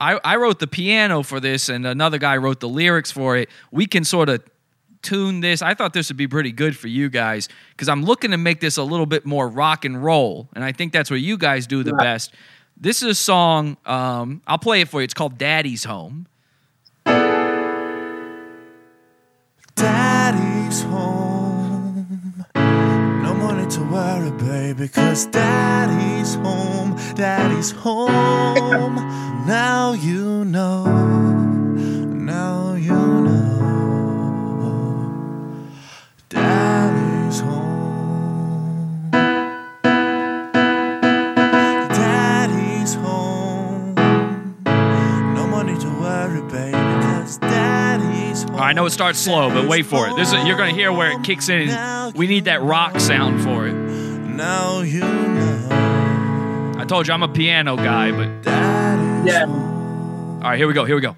I, 0.00 0.20
I 0.22 0.36
wrote 0.36 0.58
the 0.60 0.66
piano 0.66 1.22
for 1.22 1.40
this, 1.40 1.68
and 1.68 1.86
another 1.86 2.18
guy 2.18 2.36
wrote 2.36 2.60
the 2.60 2.68
lyrics 2.68 3.10
for 3.10 3.36
it. 3.36 3.48
We 3.70 3.86
can 3.86 4.04
sort 4.04 4.28
of 4.28 4.42
tune 5.02 5.40
this. 5.40 5.62
I 5.62 5.74
thought 5.74 5.92
this 5.92 6.08
would 6.08 6.16
be 6.16 6.28
pretty 6.28 6.52
good 6.52 6.76
for 6.76 6.88
you 6.88 7.08
guys 7.08 7.48
because 7.70 7.88
I'm 7.88 8.04
looking 8.04 8.30
to 8.30 8.36
make 8.36 8.60
this 8.60 8.76
a 8.76 8.82
little 8.82 9.06
bit 9.06 9.26
more 9.26 9.48
rock 9.48 9.84
and 9.84 10.02
roll, 10.02 10.48
and 10.54 10.64
I 10.64 10.72
think 10.72 10.92
that's 10.92 11.10
what 11.10 11.20
you 11.20 11.36
guys 11.36 11.66
do 11.66 11.82
the 11.82 11.94
best. 11.94 12.34
This 12.76 13.02
is 13.02 13.08
a 13.08 13.14
song. 13.14 13.76
Um, 13.86 14.40
I'll 14.46 14.58
play 14.58 14.80
it 14.80 14.88
for 14.88 15.00
you. 15.00 15.04
It's 15.04 15.14
called 15.14 15.36
"Daddy's 15.38 15.84
Home." 15.84 16.26
Daddy's 19.74 20.82
home. 20.82 21.17
Money 23.68 23.84
to 23.84 23.92
worry, 23.92 24.30
baby, 24.30 24.88
cause 24.88 25.26
daddy's 25.26 26.36
home. 26.36 26.96
Daddy's 27.14 27.70
home. 27.70 28.94
now 29.46 29.92
you 29.92 30.46
know. 30.46 31.37
I 48.68 48.74
know 48.74 48.84
it 48.84 48.90
starts 48.90 49.18
slow, 49.18 49.48
but 49.48 49.66
wait 49.66 49.86
for 49.86 50.08
it. 50.08 50.16
This 50.16 50.30
is, 50.30 50.44
you're 50.44 50.58
going 50.58 50.68
to 50.68 50.78
hear 50.78 50.92
where 50.92 51.10
it 51.12 51.24
kicks 51.24 51.48
in. 51.48 51.70
We 52.12 52.26
need 52.26 52.44
that 52.44 52.60
rock 52.60 53.00
sound 53.00 53.42
for 53.42 53.66
it. 53.66 53.72
Now 53.72 54.80
you 54.80 55.00
know. 55.00 56.74
I 56.76 56.84
told 56.84 57.08
you 57.08 57.14
I'm 57.14 57.22
a 57.22 57.28
piano 57.28 57.76
guy, 57.76 58.10
but 58.10 58.28
yeah. 59.24 59.46
All 59.46 60.50
right, 60.50 60.58
here 60.58 60.68
we 60.68 60.74
go. 60.74 60.84
Here 60.84 60.96
we 60.96 61.00
go. 61.00 61.16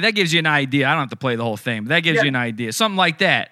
That 0.00 0.14
gives 0.14 0.32
you 0.32 0.38
an 0.38 0.46
idea. 0.46 0.86
I 0.88 0.92
don't 0.92 1.00
have 1.00 1.10
to 1.10 1.16
play 1.16 1.36
the 1.36 1.44
whole 1.44 1.56
thing, 1.56 1.84
but 1.84 1.88
that 1.90 2.00
gives 2.00 2.16
Yeah. 2.16 2.22
you 2.22 2.28
an 2.28 2.36
idea. 2.36 2.72
Something 2.72 2.96
like 2.96 3.18
that. 3.18 3.50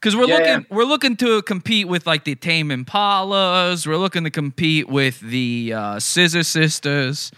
Because 0.00 0.14
we're 0.14 0.26
Yeah, 0.28 0.36
looking, 0.36 0.66
we're 0.70 0.84
looking 0.84 1.16
to 1.16 1.42
compete 1.42 1.88
with 1.88 2.06
like 2.06 2.24
the 2.24 2.34
Tame 2.34 2.68
Impalas. 2.68 3.86
We're 3.86 3.96
looking 3.96 4.24
to 4.24 4.30
compete 4.30 4.88
with 4.88 5.20
the 5.20 5.72
uh, 5.74 5.98
Scissor 6.00 6.42
Sisters. 6.42 7.32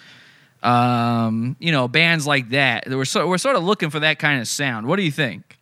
Um, 0.63 1.57
you 1.61 1.71
know, 1.71 1.87
bands 1.87 2.27
like 2.27 2.51
that. 2.51 2.89
We're 2.89 3.05
so, 3.05 3.29
we're 3.29 3.39
sort 3.39 3.55
of 3.57 3.63
looking 3.63 3.91
for 3.91 4.01
that 4.01 4.19
kind 4.19 4.41
of 4.41 4.49
sound. 4.49 4.87
What 4.89 4.97
do 4.97 5.03
you 5.03 5.13
think? 5.13 5.57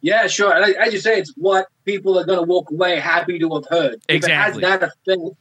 Yeah, 0.00 0.26
sure. 0.26 0.54
And 0.54 0.74
I 0.78 0.90
just 0.90 1.04
say 1.04 1.18
it's 1.18 1.34
what 1.36 1.66
people 1.84 2.18
are 2.18 2.24
going 2.24 2.38
to 2.38 2.44
walk 2.44 2.70
away 2.70 2.98
happy 2.98 3.38
to 3.38 3.54
have 3.54 3.66
heard. 3.68 4.00
Exactly. 4.08 4.16
If 4.16 4.24
it 4.24 4.68
has 4.70 4.80
that 4.80 4.82
effect, 4.82 5.36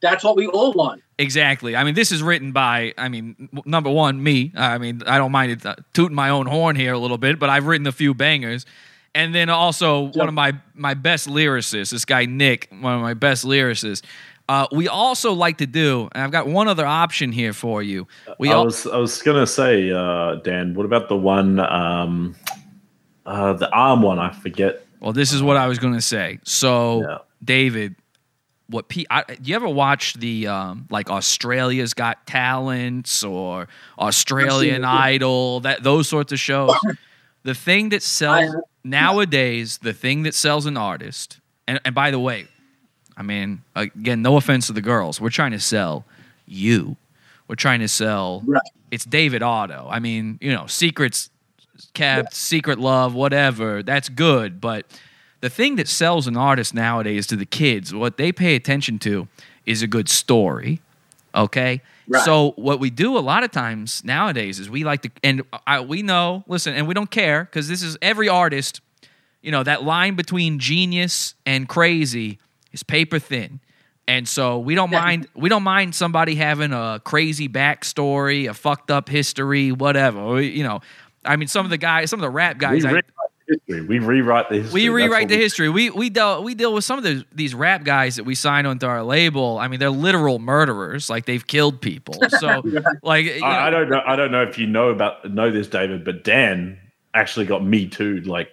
that's 0.00 0.24
what 0.24 0.36
we 0.36 0.46
all 0.48 0.72
want. 0.72 1.02
Exactly. 1.18 1.74
I 1.74 1.82
mean, 1.82 1.94
this 1.94 2.12
is 2.12 2.22
written 2.22 2.52
by, 2.52 2.94
I 2.96 3.08
mean, 3.08 3.48
number 3.64 3.90
one, 3.90 4.22
me. 4.22 4.52
I 4.54 4.78
mean, 4.78 5.02
I 5.04 5.18
don't 5.18 5.32
mind 5.32 5.52
it, 5.52 5.66
uh, 5.66 5.74
tooting 5.92 6.14
my 6.14 6.28
own 6.30 6.46
horn 6.46 6.76
here 6.76 6.92
a 6.92 6.98
little 6.98 7.18
bit, 7.18 7.40
but 7.40 7.50
I've 7.50 7.66
written 7.66 7.88
a 7.88 7.92
few 7.92 8.14
bangers. 8.14 8.64
And 9.14 9.34
then 9.34 9.50
also 9.50 10.12
one 10.12 10.28
of 10.28 10.34
my 10.34 10.52
my 10.74 10.94
best 10.94 11.28
lyricists, 11.28 11.90
this 11.90 12.04
guy 12.04 12.26
Nick, 12.26 12.68
one 12.70 12.94
of 12.94 13.00
my 13.00 13.14
best 13.14 13.44
lyricists. 13.44 14.02
Uh, 14.48 14.66
we 14.70 14.86
also 14.86 15.32
like 15.32 15.58
to 15.58 15.66
do, 15.66 16.08
and 16.12 16.22
I've 16.22 16.30
got 16.30 16.46
one 16.46 16.68
other 16.68 16.86
option 16.86 17.32
here 17.32 17.52
for 17.52 17.82
you. 17.82 18.06
We 18.38 18.50
I 18.50 18.52
al- 18.52 18.66
was 18.66 18.86
I 18.86 18.96
was 18.98 19.20
gonna 19.20 19.46
say, 19.46 19.90
uh, 19.90 20.36
Dan. 20.36 20.74
What 20.74 20.86
about 20.86 21.08
the 21.08 21.16
one, 21.16 21.58
um, 21.58 22.36
uh, 23.26 23.54
the 23.54 23.68
arm 23.70 24.02
one? 24.02 24.20
I 24.20 24.30
forget. 24.30 24.86
Well, 25.00 25.12
this 25.12 25.32
is 25.32 25.42
what 25.42 25.56
I 25.56 25.66
was 25.66 25.78
going 25.78 25.94
to 25.94 26.00
say. 26.00 26.40
So, 26.42 27.22
David, 27.44 27.94
what 28.68 28.88
P- 28.88 29.06
I, 29.10 29.22
do 29.22 29.50
you 29.50 29.56
ever 29.56 29.68
watch 29.68 30.14
the 30.14 30.46
um, 30.46 30.86
like 30.90 31.10
Australia's 31.10 31.94
Got 31.94 32.26
Talents 32.26 33.24
or 33.24 33.68
Australian 33.98 34.82
yeah. 34.82 34.92
Idol, 34.92 35.60
that 35.60 35.82
those 35.82 36.08
sorts 36.08 36.32
of 36.32 36.38
shows? 36.38 36.74
the 37.44 37.54
thing 37.54 37.88
that 37.90 38.02
sells 38.02 38.54
nowadays, 38.84 39.78
the 39.78 39.92
thing 39.92 40.22
that 40.24 40.34
sells 40.34 40.66
an 40.66 40.76
artist, 40.76 41.40
and, 41.66 41.80
and 41.84 41.94
by 41.94 42.10
the 42.10 42.18
way, 42.18 42.46
I 43.16 43.22
mean, 43.22 43.62
again, 43.74 44.22
no 44.22 44.36
offense 44.36 44.66
to 44.66 44.72
the 44.72 44.82
girls, 44.82 45.20
we're 45.20 45.30
trying 45.30 45.52
to 45.52 45.60
sell 45.60 46.04
you. 46.46 46.96
We're 47.48 47.56
trying 47.56 47.80
to 47.80 47.88
sell. 47.88 48.44
It's 48.90 49.04
David 49.04 49.42
Otto. 49.42 49.88
I 49.90 49.98
mean, 49.98 50.38
you 50.42 50.52
know, 50.52 50.66
secrets 50.66 51.30
kept, 51.94 52.34
secret 52.34 52.78
love, 52.78 53.14
whatever. 53.14 53.82
That's 53.82 54.08
good, 54.08 54.60
but 54.60 54.86
the 55.40 55.50
thing 55.50 55.76
that 55.76 55.88
sells 55.88 56.26
an 56.26 56.36
artist 56.36 56.74
nowadays 56.74 57.26
to 57.28 57.36
the 57.36 57.46
kids, 57.46 57.94
what 57.94 58.16
they 58.16 58.32
pay 58.32 58.54
attention 58.54 58.98
to, 59.00 59.28
is 59.66 59.82
a 59.82 59.86
good 59.86 60.08
story. 60.08 60.80
Okay. 61.34 61.80
Right. 62.08 62.24
So 62.24 62.52
what 62.56 62.80
we 62.80 62.88
do 62.90 63.16
a 63.18 63.20
lot 63.20 63.44
of 63.44 63.50
times 63.52 64.02
nowadays 64.02 64.58
is 64.58 64.70
we 64.70 64.82
like 64.82 65.02
to, 65.02 65.10
and 65.22 65.42
I, 65.66 65.80
we 65.80 66.02
know, 66.02 66.42
listen, 66.48 66.74
and 66.74 66.88
we 66.88 66.94
don't 66.94 67.10
care 67.10 67.44
because 67.44 67.68
this 67.68 67.82
is 67.82 67.96
every 68.00 68.28
artist. 68.28 68.80
You 69.42 69.52
know 69.52 69.62
that 69.62 69.84
line 69.84 70.14
between 70.16 70.58
genius 70.58 71.34
and 71.46 71.68
crazy 71.68 72.38
is 72.72 72.82
paper 72.82 73.20
thin, 73.20 73.60
and 74.08 74.26
so 74.26 74.58
we 74.58 74.74
don't 74.74 74.90
mind. 75.00 75.28
We 75.36 75.48
don't 75.48 75.62
mind 75.62 75.94
somebody 75.94 76.34
having 76.34 76.72
a 76.72 77.00
crazy 77.04 77.48
backstory, 77.48 78.48
a 78.50 78.54
fucked 78.54 78.90
up 78.90 79.08
history, 79.08 79.70
whatever. 79.70 80.26
We- 80.34 80.48
You 80.48 80.64
know, 80.64 80.80
I 81.24 81.36
mean, 81.36 81.46
some 81.46 81.64
of 81.64 81.70
the 81.70 81.78
guys, 81.78 82.10
some 82.10 82.18
of 82.18 82.22
the 82.22 82.30
rap 82.30 82.58
guys, 82.58 82.84
I, 82.84 82.92
history. 83.48 83.80
We 83.86 83.98
rewrite 83.98 84.48
the 84.48 84.56
history. 84.62 84.80
we 84.82 84.88
rewrite 84.88 85.28
the 85.28 85.36
we- 85.36 85.42
history. 85.42 85.68
We 85.68 85.90
we 85.90 86.10
deal 86.10 86.42
we 86.42 86.54
deal 86.54 86.72
with 86.72 86.84
some 86.84 86.98
of 86.98 87.04
the, 87.04 87.24
these 87.32 87.54
rap 87.54 87.84
guys 87.84 88.16
that 88.16 88.24
we 88.24 88.34
sign 88.34 88.66
onto 88.66 88.86
our 88.86 89.02
label. 89.02 89.58
I 89.58 89.68
mean, 89.68 89.80
they're 89.80 89.90
literal 89.90 90.38
murderers. 90.38 91.10
Like 91.10 91.26
they've 91.26 91.46
killed 91.46 91.80
people. 91.80 92.14
So 92.38 92.62
like 93.02 93.24
you 93.24 93.40
know, 93.40 93.46
I, 93.46 93.66
I 93.66 93.70
don't 93.70 93.88
know. 93.88 94.02
I 94.06 94.14
don't 94.14 94.30
know 94.30 94.42
if 94.42 94.58
you 94.58 94.66
know 94.66 94.90
about 94.90 95.28
know 95.28 95.50
this, 95.50 95.66
David, 95.66 96.04
but 96.04 96.22
Dan 96.22 96.78
actually 97.14 97.46
got 97.46 97.64
me 97.64 97.88
too, 97.88 98.20
like 98.20 98.50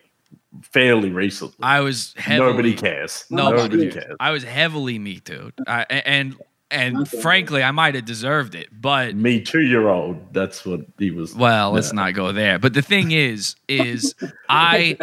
fairly 0.64 1.10
recently. 1.12 1.56
I 1.62 1.82
was 1.82 2.14
heavily, 2.18 2.52
Nobody 2.52 2.74
cares. 2.74 3.26
Nobody, 3.30 3.62
Nobody 3.62 3.92
cares. 3.92 4.16
I 4.20 4.32
was 4.32 4.44
heavily 4.44 4.98
me 4.98 5.20
too. 5.20 5.52
I, 5.68 5.86
and 6.72 6.98
and 6.98 7.08
frankly, 7.08 7.64
I 7.64 7.72
might 7.72 7.96
have 7.96 8.06
deserved 8.06 8.56
it, 8.56 8.70
but 8.72 9.16
me 9.16 9.42
two 9.42 9.62
year 9.62 9.88
old. 9.88 10.34
That's 10.34 10.66
what 10.66 10.82
he 10.98 11.12
was. 11.12 11.36
Well, 11.36 11.72
let's 11.72 11.94
not 11.94 12.14
go 12.14 12.32
there. 12.32 12.60
But 12.60 12.74
the 12.74 12.82
thing 12.82 13.12
is, 13.12 13.56
is 13.68 14.16
I 14.50 14.98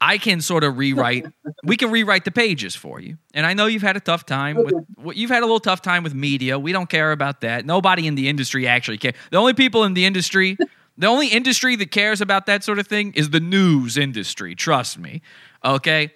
I 0.00 0.18
can 0.18 0.40
sort 0.40 0.62
of 0.64 0.78
rewrite. 0.78 1.26
We 1.64 1.76
can 1.76 1.90
rewrite 1.90 2.24
the 2.24 2.30
pages 2.30 2.76
for 2.76 3.00
you. 3.00 3.16
And 3.34 3.46
I 3.46 3.54
know 3.54 3.66
you've 3.66 3.82
had 3.82 3.96
a 3.96 4.00
tough 4.00 4.26
time 4.26 4.56
with. 4.56 4.74
You've 5.16 5.30
had 5.30 5.42
a 5.42 5.46
little 5.46 5.60
tough 5.60 5.82
time 5.82 6.02
with 6.02 6.14
media. 6.14 6.58
We 6.58 6.72
don't 6.72 6.88
care 6.88 7.12
about 7.12 7.40
that. 7.40 7.64
Nobody 7.66 8.06
in 8.06 8.14
the 8.14 8.28
industry 8.28 8.66
actually 8.66 8.98
cares. 8.98 9.14
The 9.30 9.38
only 9.38 9.54
people 9.54 9.84
in 9.84 9.94
the 9.94 10.04
industry, 10.04 10.56
the 10.98 11.06
only 11.06 11.28
industry 11.28 11.76
that 11.76 11.90
cares 11.90 12.20
about 12.20 12.46
that 12.46 12.62
sort 12.62 12.78
of 12.78 12.86
thing 12.86 13.12
is 13.14 13.30
the 13.30 13.40
news 13.40 13.96
industry. 13.96 14.54
Trust 14.54 14.98
me. 14.98 15.22
Okay. 15.64 16.10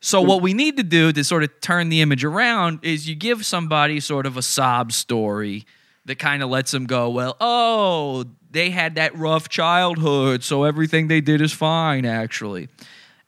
So 0.00 0.20
what 0.20 0.42
we 0.42 0.54
need 0.54 0.76
to 0.76 0.82
do 0.82 1.12
to 1.12 1.24
sort 1.24 1.42
of 1.42 1.60
turn 1.60 1.88
the 1.88 2.00
image 2.00 2.24
around 2.24 2.80
is 2.82 3.08
you 3.08 3.14
give 3.14 3.44
somebody 3.44 4.00
sort 4.00 4.26
of 4.26 4.36
a 4.36 4.42
sob 4.42 4.92
story 4.92 5.64
that 6.06 6.18
kind 6.18 6.42
of 6.42 6.50
lets 6.50 6.70
them 6.70 6.86
go, 6.86 7.08
well, 7.10 7.36
oh, 7.40 8.24
they 8.50 8.70
had 8.70 8.96
that 8.96 9.16
rough 9.16 9.48
childhood, 9.48 10.44
so 10.44 10.64
everything 10.64 11.08
they 11.08 11.20
did 11.20 11.40
is 11.40 11.52
fine, 11.52 12.04
actually. 12.04 12.68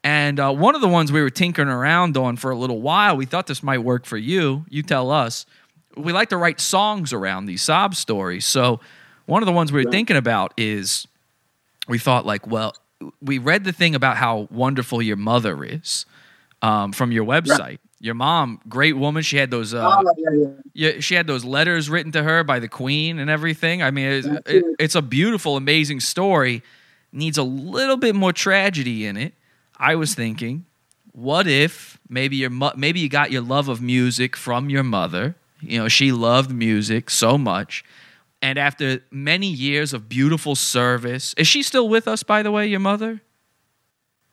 And 0.04 0.38
uh, 0.38 0.52
one 0.52 0.76
of 0.76 0.82
the 0.82 0.88
ones 0.88 1.10
we 1.10 1.20
were 1.20 1.30
tinkering 1.30 1.68
around 1.68 2.16
on 2.16 2.36
for 2.36 2.50
a 2.50 2.56
little 2.56 2.80
while, 2.80 3.16
we 3.16 3.26
thought 3.26 3.48
this 3.48 3.62
might 3.62 3.78
work 3.78 4.06
for 4.06 4.16
you. 4.16 4.64
You 4.68 4.82
tell 4.82 5.10
us. 5.10 5.46
We 5.96 6.12
like 6.12 6.28
to 6.28 6.36
write 6.36 6.60
songs 6.60 7.12
around 7.12 7.46
these 7.46 7.62
sob 7.62 7.94
stories. 7.96 8.44
So 8.44 8.78
one 9.24 9.42
of 9.42 9.46
the 9.46 9.52
ones 9.52 9.72
we 9.72 9.84
were 9.84 9.90
thinking 9.90 10.16
about 10.16 10.52
is 10.56 11.08
we 11.88 11.98
thought 11.98 12.24
like, 12.24 12.46
well, 12.46 12.76
we 13.20 13.38
read 13.38 13.64
the 13.64 13.72
thing 13.72 13.94
about 13.94 14.16
how 14.16 14.48
wonderful 14.50 15.02
your 15.02 15.16
mother 15.16 15.64
is 15.64 16.06
um, 16.62 16.92
from 16.92 17.12
your 17.12 17.24
website. 17.24 17.78
Your 18.00 18.14
mom, 18.14 18.60
great 18.68 18.96
woman. 18.96 19.22
She 19.22 19.36
had 19.38 19.50
those. 19.50 19.72
Uh, 19.72 19.86
Oh, 19.98 20.14
yeah, 20.18 20.30
yeah. 20.32 20.48
yeah, 20.92 21.00
she 21.00 21.14
had 21.14 21.26
those 21.26 21.44
letters 21.44 21.88
written 21.88 22.12
to 22.12 22.22
her 22.22 22.44
by 22.44 22.58
the 22.58 22.68
queen 22.68 23.18
and 23.18 23.30
everything. 23.30 23.82
I 23.82 23.90
mean, 23.90 24.06
it's, 24.06 24.26
it, 24.46 24.64
it's 24.78 24.94
a 24.94 25.02
beautiful, 25.02 25.56
amazing 25.56 26.00
story. 26.00 26.62
Needs 27.12 27.38
a 27.38 27.42
little 27.42 27.96
bit 27.96 28.14
more 28.14 28.32
tragedy 28.32 29.06
in 29.06 29.16
it. 29.16 29.32
I 29.78 29.94
was 29.94 30.14
thinking, 30.14 30.66
what 31.12 31.46
if 31.46 31.98
maybe 32.08 32.36
your 32.36 32.50
mo- 32.50 32.72
maybe 32.76 33.00
you 33.00 33.08
got 33.08 33.30
your 33.32 33.42
love 33.42 33.68
of 33.68 33.80
music 33.80 34.36
from 34.36 34.68
your 34.68 34.82
mother? 34.82 35.34
You 35.60 35.78
know, 35.78 35.88
she 35.88 36.12
loved 36.12 36.50
music 36.52 37.08
so 37.08 37.38
much, 37.38 37.82
and 38.46 38.60
after 38.60 39.00
many 39.10 39.48
years 39.48 39.92
of 39.92 40.08
beautiful 40.08 40.54
service, 40.54 41.34
is 41.36 41.48
she 41.48 41.64
still 41.64 41.88
with 41.88 42.06
us? 42.06 42.22
By 42.22 42.44
the 42.44 42.52
way, 42.52 42.68
your 42.68 42.78
mother. 42.78 43.20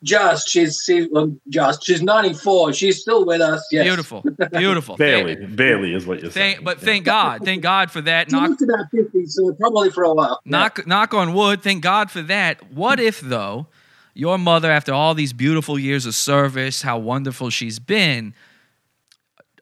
Just 0.04 0.50
she's 0.50 0.82
she, 0.86 1.08
well, 1.12 1.36
just 1.50 1.84
she's 1.84 2.04
94. 2.04 2.74
She's 2.74 3.02
still 3.02 3.26
with 3.26 3.42
us. 3.42 3.66
Yes. 3.72 3.86
Beautiful, 3.86 4.24
beautiful. 4.52 4.98
Barely, 4.98 5.36
barely 5.48 5.94
is 5.96 6.06
what 6.06 6.22
you're 6.22 6.30
saying. 6.30 6.56
Thank, 6.58 6.66
but 6.66 6.80
thank 6.80 7.06
God, 7.06 7.44
thank 7.44 7.64
God 7.64 7.90
for 7.90 8.02
that. 8.02 8.30
She 8.30 8.36
Knock, 8.36 8.62
about 8.62 8.86
50, 8.92 9.26
so 9.26 9.52
probably 9.54 9.90
for 9.90 10.04
a 10.04 10.14
while. 10.14 10.40
knock 10.46 10.86
knock 10.86 11.14
on 11.16 11.34
wood 11.34 11.64
thank 11.64 11.82
god 11.82 12.12
for 12.12 12.22
that 12.22 12.72
what 12.72 13.00
if 13.00 13.20
though 13.22 13.66
your 14.14 14.38
mother 14.38 14.70
after 14.70 14.94
all 14.94 15.16
these 15.16 15.34
beautiful 15.34 15.80
years 15.80 16.06
of 16.06 16.14
service 16.14 16.82
how 16.84 16.98
wonderful 17.00 17.50
she's 17.50 17.80
been 17.80 18.34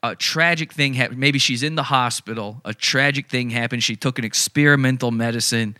a 0.03 0.15
tragic 0.15 0.73
thing 0.73 0.93
happened 0.93 1.19
maybe 1.19 1.39
she's 1.39 1.63
in 1.63 1.75
the 1.75 1.83
hospital 1.83 2.61
a 2.65 2.73
tragic 2.73 3.27
thing 3.27 3.49
happened 3.49 3.83
she 3.83 3.95
took 3.95 4.17
an 4.19 4.25
experimental 4.25 5.11
medicine 5.11 5.77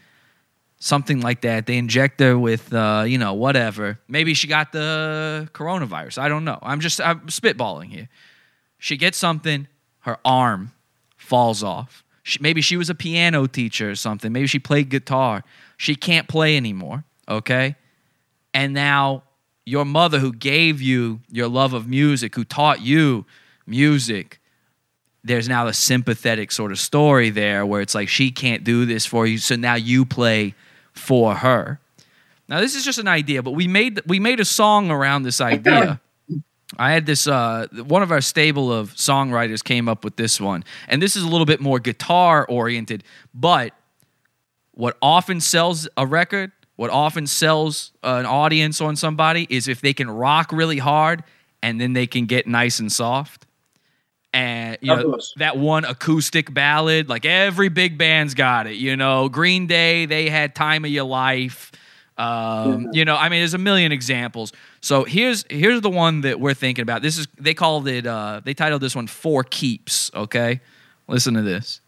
something 0.80 1.22
like 1.22 1.41
that 1.41 1.65
they 1.65 1.77
inject 1.77 2.19
her 2.19 2.38
with 2.38 2.73
uh, 2.73 3.03
you 3.06 3.18
know 3.18 3.34
whatever 3.34 3.99
maybe 4.07 4.34
she 4.34 4.48
got 4.48 4.72
the 4.72 5.49
coronavirus 5.53 6.18
i 6.18 6.27
don't 6.27 6.45
know 6.45 6.60
i'm 6.61 6.80
just 6.80 7.02
i'm 7.02 7.19
spitballing 7.22 7.89
here 7.89 8.10
she 8.77 8.98
gets 8.98 9.18
something 9.18 9.68
her 10.02 10.18
arm 10.26 10.72
falls 11.18 11.64
off. 11.64 12.03
She, 12.23 12.39
maybe 12.41 12.61
she 12.61 12.77
was 12.77 12.89
a 12.89 12.95
piano 12.95 13.48
teacher 13.48 13.91
or 13.91 13.95
something. 13.95 14.31
Maybe 14.31 14.48
she 14.48 14.60
played 14.60 14.89
guitar. 14.89 15.43
She 15.77 15.95
can't 15.95 16.27
play 16.27 16.57
anymore, 16.57 17.03
okay? 17.27 17.76
And 18.53 18.73
now 18.73 19.23
your 19.65 19.85
mother, 19.85 20.19
who 20.19 20.34
gave 20.34 20.81
you 20.81 21.22
your 21.31 21.48
love 21.48 21.73
of 21.73 21.88
music, 21.88 22.35
who 22.35 22.43
taught 22.43 22.81
you 22.81 23.26
music, 23.72 24.39
there's 25.23 25.49
now 25.49 25.65
a 25.68 25.73
sympathetic 25.73 26.52
sort 26.52 26.72
of 26.72 26.80
story 26.80 27.31
there 27.31 27.65
where 27.65 27.81
it's 27.81 27.95
like 27.95 28.10
she 28.10 28.30
can't 28.30 28.64
do 28.64 28.85
this 28.85 29.06
for 29.06 29.26
you, 29.26 29.39
so 29.39 29.56
now 29.56 29.76
you 29.76 30.06
play 30.06 30.53
for 30.93 31.34
her. 31.35 31.80
Now 32.48 32.60
this 32.60 32.76
is 32.76 32.84
just 32.84 32.99
an 32.99 33.07
idea, 33.07 33.41
but 33.41 33.52
we 33.52 33.68
made 33.68 34.02
we 34.06 34.19
made 34.19 34.39
a 34.39 34.45
song 34.45 34.91
around 34.91 35.23
this 35.23 35.41
idea. 35.41 35.99
I 36.77 36.91
had 36.91 37.06
this 37.06 37.27
uh, 37.27 37.68
one 37.85 38.03
of 38.03 38.11
our 38.11 38.22
stable 38.22 38.72
of 38.72 38.93
songwriters 38.95 39.64
came 39.64 39.89
up 39.89 40.03
with 40.03 40.15
this 40.15 40.39
one, 40.39 40.64
and 40.88 41.02
this 41.02 41.15
is 41.15 41.23
a 41.23 41.27
little 41.27 41.45
bit 41.45 41.61
more 41.61 41.80
guitar 41.80 42.45
oriented. 42.48 43.03
But 43.34 43.73
what 44.72 44.98
often 45.02 45.39
sells 45.41 45.88
a 45.98 46.06
record, 46.06 46.52
what 46.76 46.89
often 46.89 47.27
sells 47.27 47.91
an 48.03 48.26
audience 48.26 48.81
on 48.81 48.95
somebody, 48.95 49.48
is 49.49 49.68
if 49.68 49.81
they 49.81 49.93
can 49.93 50.10
rock 50.10 50.52
really 50.52 50.80
hard 50.80 51.23
and 51.61 51.80
then 51.80 51.93
they 51.93 52.07
can 52.07 52.26
get 52.26 52.48
nice 52.48 52.80
and 52.80 52.91
soft. 52.91 53.45
And 54.33 54.77
you 54.81 54.95
know 54.95 55.19
that 55.37 55.57
one 55.57 55.83
acoustic 55.83 56.53
ballad, 56.53 57.09
like 57.09 57.25
every 57.25 57.67
big 57.67 57.97
band's 57.97 58.33
got 58.33 58.65
it. 58.65 58.75
You 58.75 58.95
know, 58.95 59.27
Green 59.27 59.67
Day, 59.67 60.05
they 60.05 60.29
had 60.29 60.55
"Time 60.55 60.85
of 60.85 60.91
Your 60.91 61.03
Life." 61.03 61.71
Um, 62.17 62.89
You 62.93 63.03
know, 63.03 63.15
I 63.17 63.29
mean, 63.29 63.41
there's 63.41 63.53
a 63.53 63.57
million 63.57 63.91
examples. 63.91 64.53
So 64.79 65.03
here's 65.03 65.43
here's 65.49 65.81
the 65.81 65.89
one 65.89 66.21
that 66.21 66.39
we're 66.39 66.53
thinking 66.53 66.83
about. 66.83 67.01
This 67.01 67.17
is 67.17 67.27
they 67.37 67.53
called 67.53 67.87
it. 67.89 68.07
Uh, 68.07 68.39
they 68.43 68.53
titled 68.53 68.81
this 68.81 68.95
one 68.95 69.07
"For 69.07 69.43
Keeps." 69.43 70.11
Okay, 70.13 70.61
listen 71.09 71.33
to 71.33 71.41
this. 71.41 71.81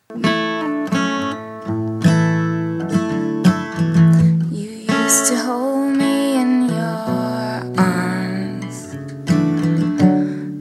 You 4.52 4.70
used 4.90 5.28
to 5.30 5.38
hold 5.38 5.96
me 5.98 6.36
in 6.42 6.70
your 6.70 7.64
arms, 7.78 8.96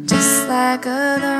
just 0.08 0.48
like 0.48 0.86
other 0.86 1.31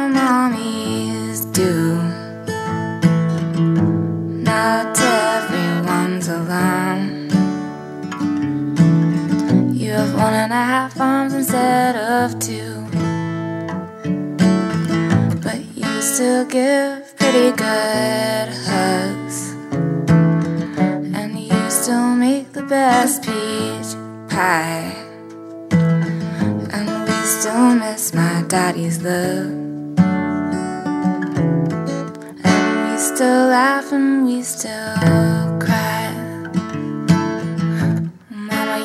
half 10.73 10.99
arms 10.99 11.35
instead 11.35 11.97
of 11.97 12.39
two. 12.39 12.73
But 15.45 15.61
you 15.77 16.01
still 16.01 16.47
give 16.47 17.15
pretty 17.19 17.51
good 17.51 18.49
hugs. 18.67 19.39
And 21.19 21.39
you 21.39 21.61
still 21.69 22.15
make 22.17 22.53
the 22.55 22.63
best 22.63 23.23
peach 23.23 23.91
pie. 24.33 24.97
And 26.77 26.89
we 27.07 27.19
still 27.37 27.75
miss 27.75 28.15
my 28.15 28.43
daddy's 28.49 29.03
love. 29.03 29.53
And 32.49 32.91
we 32.91 32.97
still 32.97 33.49
laugh 33.59 33.93
and 33.93 34.25
we 34.25 34.43
still 34.43 35.42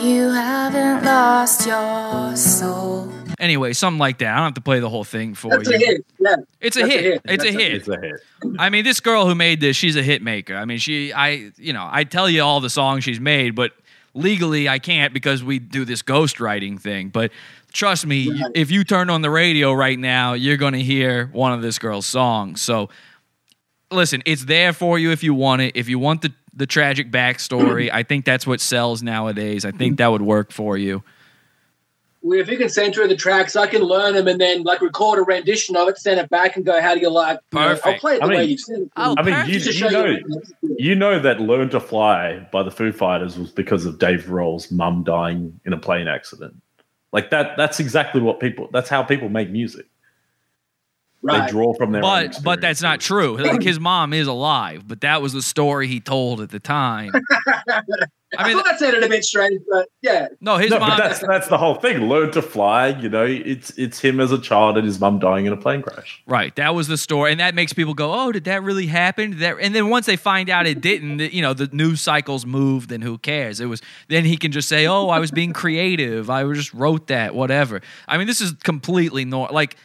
you 0.07 0.29
haven't 0.31 1.03
lost 1.03 1.67
your 1.67 2.35
soul. 2.35 3.11
Anyway, 3.39 3.73
something 3.73 3.99
like 3.99 4.17
that. 4.19 4.33
I 4.33 4.35
don't 4.37 4.45
have 4.45 4.53
to 4.55 4.61
play 4.61 4.79
the 4.79 4.89
whole 4.89 5.03
thing 5.03 5.35
for 5.35 5.49
That's 5.49 5.69
you. 5.69 5.75
a 5.75 5.77
hit. 5.77 6.05
Yeah. 6.19 6.35
It's 6.59 6.77
a 6.77 6.81
That's 6.81 6.93
hit. 6.93 7.05
It's 7.05 7.23
a 7.23 7.27
That's 7.27 7.43
hit. 7.43 7.73
It's 7.73 7.87
a 7.87 7.97
hit. 7.99 8.15
I 8.57 8.69
mean, 8.69 8.83
this 8.83 8.99
girl 8.99 9.27
who 9.27 9.35
made 9.35 9.61
this, 9.61 9.75
she's 9.75 9.95
a 9.95 10.01
hit 10.03 10.21
maker. 10.21 10.55
I 10.55 10.65
mean, 10.65 10.79
she, 10.79 11.13
I, 11.13 11.51
you 11.57 11.73
know, 11.73 11.87
I 11.89 12.03
tell 12.03 12.29
you 12.29 12.41
all 12.41 12.61
the 12.61 12.69
songs 12.69 13.03
she's 13.03 13.19
made, 13.19 13.53
but 13.53 13.73
legally 14.13 14.67
I 14.67 14.79
can't 14.79 15.13
because 15.13 15.43
we 15.43 15.59
do 15.59 15.85
this 15.85 16.01
ghostwriting 16.01 16.79
thing. 16.81 17.09
But 17.09 17.31
trust 17.71 18.05
me, 18.07 18.31
if 18.55 18.71
you 18.71 18.83
turn 18.83 19.09
on 19.09 19.21
the 19.21 19.29
radio 19.29 19.73
right 19.73 19.99
now, 19.99 20.33
you're 20.33 20.57
going 20.57 20.73
to 20.73 20.83
hear 20.83 21.27
one 21.27 21.53
of 21.53 21.61
this 21.61 21.77
girl's 21.77 22.07
songs. 22.07 22.61
So 22.61 22.89
listen, 23.91 24.23
it's 24.25 24.45
there 24.45 24.73
for 24.73 24.97
you 24.97 25.11
if 25.11 25.23
you 25.23 25.33
want 25.33 25.61
it. 25.61 25.75
If 25.75 25.89
you 25.89 25.99
want 25.99 26.23
the, 26.23 26.33
the 26.57 26.65
tragic 26.65 27.11
backstory, 27.11 27.89
I 27.93 28.03
think 28.03 28.25
that's 28.25 28.45
what 28.45 28.59
sells 28.59 29.01
nowadays. 29.03 29.63
I 29.63 29.71
think 29.71 29.97
that 29.97 30.07
would 30.07 30.21
work 30.23 30.51
for 30.51 30.77
you. 30.77 31.03
Well, 32.23 32.39
if 32.39 32.49
you 32.49 32.57
can 32.57 32.67
send 32.67 32.93
through 32.93 33.07
the 33.07 33.15
tracks, 33.15 33.55
I 33.55 33.67
can 33.67 33.83
learn 33.83 34.15
them 34.15 34.27
and 34.27 34.41
then 34.41 34.63
like 34.63 34.81
record 34.81 35.19
a 35.19 35.21
rendition 35.21 35.77
of 35.77 35.87
it, 35.87 35.97
send 35.97 36.19
it 36.19 36.29
back, 36.29 36.57
and 36.57 36.65
go, 36.65 36.81
"How 36.81 36.93
do 36.95 36.99
you 36.99 37.09
like?" 37.09 37.39
you 37.53 37.59
know, 37.59 37.77
I'll 37.85 37.93
play 37.93 38.15
it 38.15 38.19
the 38.19 38.25
I 38.25 38.27
way 38.27 38.37
mean- 38.39 38.49
you 38.49 38.57
sent 38.57 38.81
it. 38.83 38.91
Oh, 38.97 39.15
I 39.17 39.21
mean, 39.21 39.35
you, 39.47 39.59
Just 39.59 39.79
you 39.79 39.89
know, 39.89 40.05
you- 40.05 40.75
you 40.77 40.95
know 40.95 41.19
that 41.19 41.39
"Learn 41.39 41.69
to 41.69 41.79
Fly" 41.79 42.39
by 42.51 42.63
the 42.63 42.71
Foo 42.71 42.91
Fighters 42.91 43.37
was 43.37 43.51
because 43.51 43.85
of 43.85 43.99
Dave 43.99 44.25
Grohl's 44.25 44.71
mum 44.71 45.03
dying 45.03 45.59
in 45.63 45.71
a 45.73 45.77
plane 45.77 46.07
accident. 46.07 46.55
Like 47.13 47.29
that. 47.29 47.55
That's 47.55 47.79
exactly 47.79 48.19
what 48.19 48.39
people. 48.41 48.67
That's 48.73 48.89
how 48.89 49.03
people 49.03 49.29
make 49.29 49.49
music. 49.49 49.85
They 51.23 51.47
draw 51.47 51.73
from 51.73 51.91
their. 51.91 52.03
own 52.03 52.27
But 52.27 52.43
but 52.43 52.61
that's 52.61 52.81
not 52.81 52.99
true. 52.99 53.37
Like 53.37 53.61
his 53.61 53.79
mom 53.79 54.13
is 54.13 54.27
alive, 54.27 54.87
but 54.87 55.01
that 55.01 55.21
was 55.21 55.33
the 55.33 55.41
story 55.41 55.87
he 55.87 55.99
told 55.99 56.41
at 56.41 56.49
the 56.49 56.59
time. 56.59 57.11
I, 58.37 58.51
thought 58.51 58.65
that 58.65 58.77
sounded 58.77 59.03
a 59.03 59.07
bit 59.07 59.23
strange, 59.23 59.61
but 59.69 59.87
yeah. 60.01 60.27
No, 60.41 60.57
his 60.57 60.71
no, 60.71 60.79
mom. 60.79 60.89
but 60.89 60.97
that's 60.97 61.19
that's 61.25 61.47
the 61.47 61.57
whole 61.57 61.75
thing. 61.75 62.09
Learn 62.09 62.29
to 62.31 62.41
fly. 62.41 62.89
You 62.89 63.07
know, 63.07 63.25
it's 63.25 63.71
it's 63.77 63.99
him 63.99 64.19
as 64.19 64.33
a 64.33 64.37
child 64.37 64.77
and 64.77 64.85
his 64.85 64.99
mom 64.99 65.19
dying 65.19 65.45
in 65.45 65.53
a 65.53 65.57
plane 65.57 65.81
crash. 65.81 66.21
Right, 66.27 66.53
that 66.57 66.75
was 66.75 66.89
the 66.89 66.97
story, 66.97 67.31
and 67.31 67.39
that 67.39 67.55
makes 67.55 67.71
people 67.71 67.93
go, 67.93 68.13
"Oh, 68.13 68.33
did 68.33 68.43
that 68.43 68.63
really 68.63 68.87
happen?" 68.87 69.31
Did 69.31 69.39
that, 69.39 69.57
and 69.61 69.73
then 69.73 69.89
once 69.89 70.07
they 70.07 70.17
find 70.17 70.49
out 70.49 70.67
it 70.67 70.81
didn't, 70.81 71.19
you 71.33 71.41
know, 71.41 71.53
the 71.53 71.69
news 71.71 72.01
cycles 72.01 72.45
moved, 72.45 72.91
and 72.91 73.01
who 73.01 73.17
cares? 73.17 73.61
It 73.61 73.67
was 73.67 73.81
then 74.09 74.25
he 74.25 74.35
can 74.35 74.51
just 74.51 74.67
say, 74.67 74.87
"Oh, 74.87 75.07
I 75.07 75.19
was 75.19 75.31
being 75.31 75.53
creative. 75.53 76.29
I 76.29 76.43
just 76.51 76.73
wrote 76.73 77.07
that, 77.07 77.33
whatever." 77.33 77.81
I 78.09 78.17
mean, 78.17 78.27
this 78.27 78.41
is 78.41 78.51
completely 78.61 79.23
normal. 79.23 79.55
Like 79.55 79.77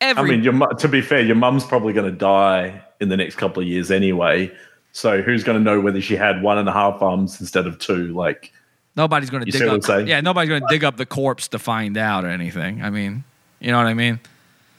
every, 0.00 0.32
I 0.32 0.36
mean, 0.36 0.44
your 0.44 0.66
to 0.74 0.88
be 0.88 1.00
fair, 1.00 1.20
your 1.20 1.36
mum's 1.36 1.64
probably 1.64 1.92
going 1.92 2.10
to 2.10 2.16
die 2.16 2.82
in 3.00 3.08
the 3.08 3.16
next 3.16 3.36
couple 3.36 3.62
of 3.62 3.68
years 3.68 3.90
anyway. 3.90 4.50
So 4.92 5.20
who's 5.20 5.44
going 5.44 5.58
to 5.58 5.64
know 5.64 5.80
whether 5.80 6.00
she 6.00 6.16
had 6.16 6.42
one 6.42 6.58
and 6.58 6.68
a 6.68 6.72
half 6.72 7.02
arms 7.02 7.40
instead 7.40 7.66
of 7.66 7.78
two? 7.78 8.14
Like 8.14 8.52
nobody's 8.96 9.30
going 9.30 9.44
to 9.44 9.50
dig 9.50 9.62
up. 9.62 10.06
Yeah, 10.06 10.20
nobody's 10.20 10.48
going 10.48 10.62
to 10.62 10.68
dig 10.70 10.84
up 10.84 10.96
the 10.96 11.06
corpse 11.06 11.48
to 11.48 11.58
find 11.58 11.96
out 11.96 12.24
or 12.24 12.28
anything. 12.28 12.82
I 12.82 12.90
mean, 12.90 13.24
you 13.60 13.70
know 13.72 13.78
what 13.78 13.86
I 13.86 13.94
mean? 13.94 14.20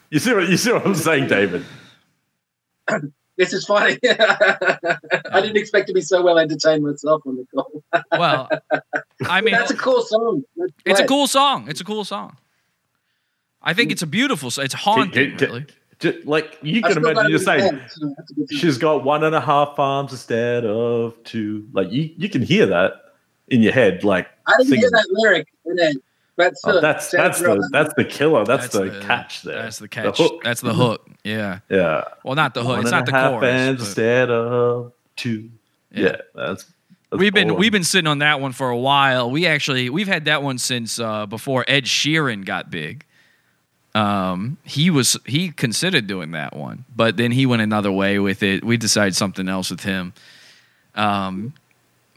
you 0.09 0.19
see 0.19 0.33
what 0.33 0.49
you 0.49 0.57
see 0.57 0.71
what 0.71 0.85
I'm 0.85 0.95
saying, 0.95 1.27
David. 1.27 1.65
This 3.39 3.53
is 3.53 3.65
funny. 3.65 3.99
I 4.03 5.41
didn't 5.41 5.57
expect 5.57 5.85
to 5.89 5.93
be 5.93 6.01
so 6.01 6.23
well 6.23 6.39
entertained 6.39 6.83
myself 6.83 7.21
on 7.27 7.35
the 7.35 7.45
call. 7.53 7.83
Well, 8.11 8.49
I 9.27 9.41
mean, 9.41 9.51
that's 9.53 9.69
a 9.69 9.75
cool 9.75 10.01
song. 10.01 10.43
It's 10.87 10.99
a 10.99 11.05
cool 11.05 11.27
song. 11.27 11.67
It's 11.69 11.79
a 11.79 11.83
cool 11.83 12.03
song. 12.03 12.35
I 13.67 13.73
think 13.73 13.91
it's 13.91 14.01
a 14.01 14.07
beautiful. 14.07 14.49
song. 14.49 14.65
It's 14.65 14.73
haunting. 14.73 15.37
Can, 15.37 15.47
really. 15.49 15.65
Ju- 15.99 16.21
like 16.25 16.57
you 16.61 16.81
can 16.81 16.97
imagine 16.97 17.25
it 17.25 17.29
you're 17.31 17.39
saying 17.39 17.59
my 17.73 17.79
head, 17.81 17.91
so 17.91 18.13
that's 18.17 18.31
a 18.31 18.33
good 18.35 18.47
thing. 18.49 18.57
she's 18.59 18.77
got 18.77 19.03
one 19.03 19.23
and 19.23 19.33
a 19.35 19.41
half 19.41 19.77
arms 19.79 20.11
instead 20.11 20.63
of 20.65 21.15
two. 21.23 21.67
Like 21.73 21.91
you, 21.91 22.11
you 22.17 22.29
can 22.29 22.41
hear 22.43 22.65
that 22.67 22.93
in 23.47 23.61
your 23.63 23.73
head. 23.73 24.03
Like 24.03 24.27
I 24.47 24.57
didn't 24.57 24.77
hear 24.77 24.89
that 24.91 25.07
lyric, 25.11 25.47
and 25.65 25.77
then 25.77 25.95
that's 26.35 26.61
Oh, 26.65 26.79
that's 26.79 27.09
that's 27.09 27.41
real. 27.41 27.55
the 27.55 27.69
that's 27.71 27.93
the 27.95 28.05
killer. 28.05 28.45
That's, 28.45 28.67
That's 28.69 28.73
the, 28.77 28.91
the- 28.99 29.05
catch 29.05 29.41
there. 29.41 29.61
That's 29.63 29.79
the 29.79 29.87
catch. 29.87 30.17
hook. 30.19 30.43
That's 30.43 30.61
the 30.61 30.73
hook. 30.73 31.09
Yeah. 31.23 31.59
Yeah. 31.67 32.03
Well, 32.23 32.35
not 32.35 32.53
the 32.53 32.61
hook. 32.61 32.69
One 32.77 32.79
It's 32.81 32.91
not 32.91 33.07
a 33.07 33.11
the 33.11 33.17
half 33.17 33.31
chorus. 33.31 33.51
hands 33.51 33.77
but- 33.79 33.85
instead 33.87 34.29
of 34.29 34.93
two. 35.15 35.49
Yeah, 35.91 36.17
that's, 36.35 36.63
that's 36.63 36.65
we've 37.19 37.33
been 37.33 37.55
we've 37.55 37.71
been 37.71 37.83
sitting 37.83 38.05
on 38.07 38.19
that 38.19 38.39
one 38.39 38.51
for 38.51 38.69
a 38.69 38.77
while. 38.77 39.31
We 39.31 39.47
actually 39.47 39.89
we've 39.89 40.07
had 40.07 40.25
that 40.25 40.43
one 40.43 40.59
since 40.59 40.99
uh, 40.99 41.25
before 41.25 41.65
Ed 41.67 41.85
Sheeran 41.85 42.45
got 42.45 42.69
big. 42.69 43.03
Um, 43.97 44.57
he 44.63 44.91
was 44.91 45.17
he 45.25 45.49
considered 45.49 46.05
doing 46.05 46.31
that 46.31 46.55
one, 46.55 46.85
but 46.95 47.17
then 47.17 47.31
he 47.31 47.47
went 47.47 47.63
another 47.63 47.91
way 47.91 48.19
with 48.19 48.43
it. 48.43 48.63
We 48.63 48.77
decided 48.77 49.15
something 49.15 49.49
else 49.49 49.71
with 49.71 49.81
him. 49.81 50.13
Um, 50.93 51.53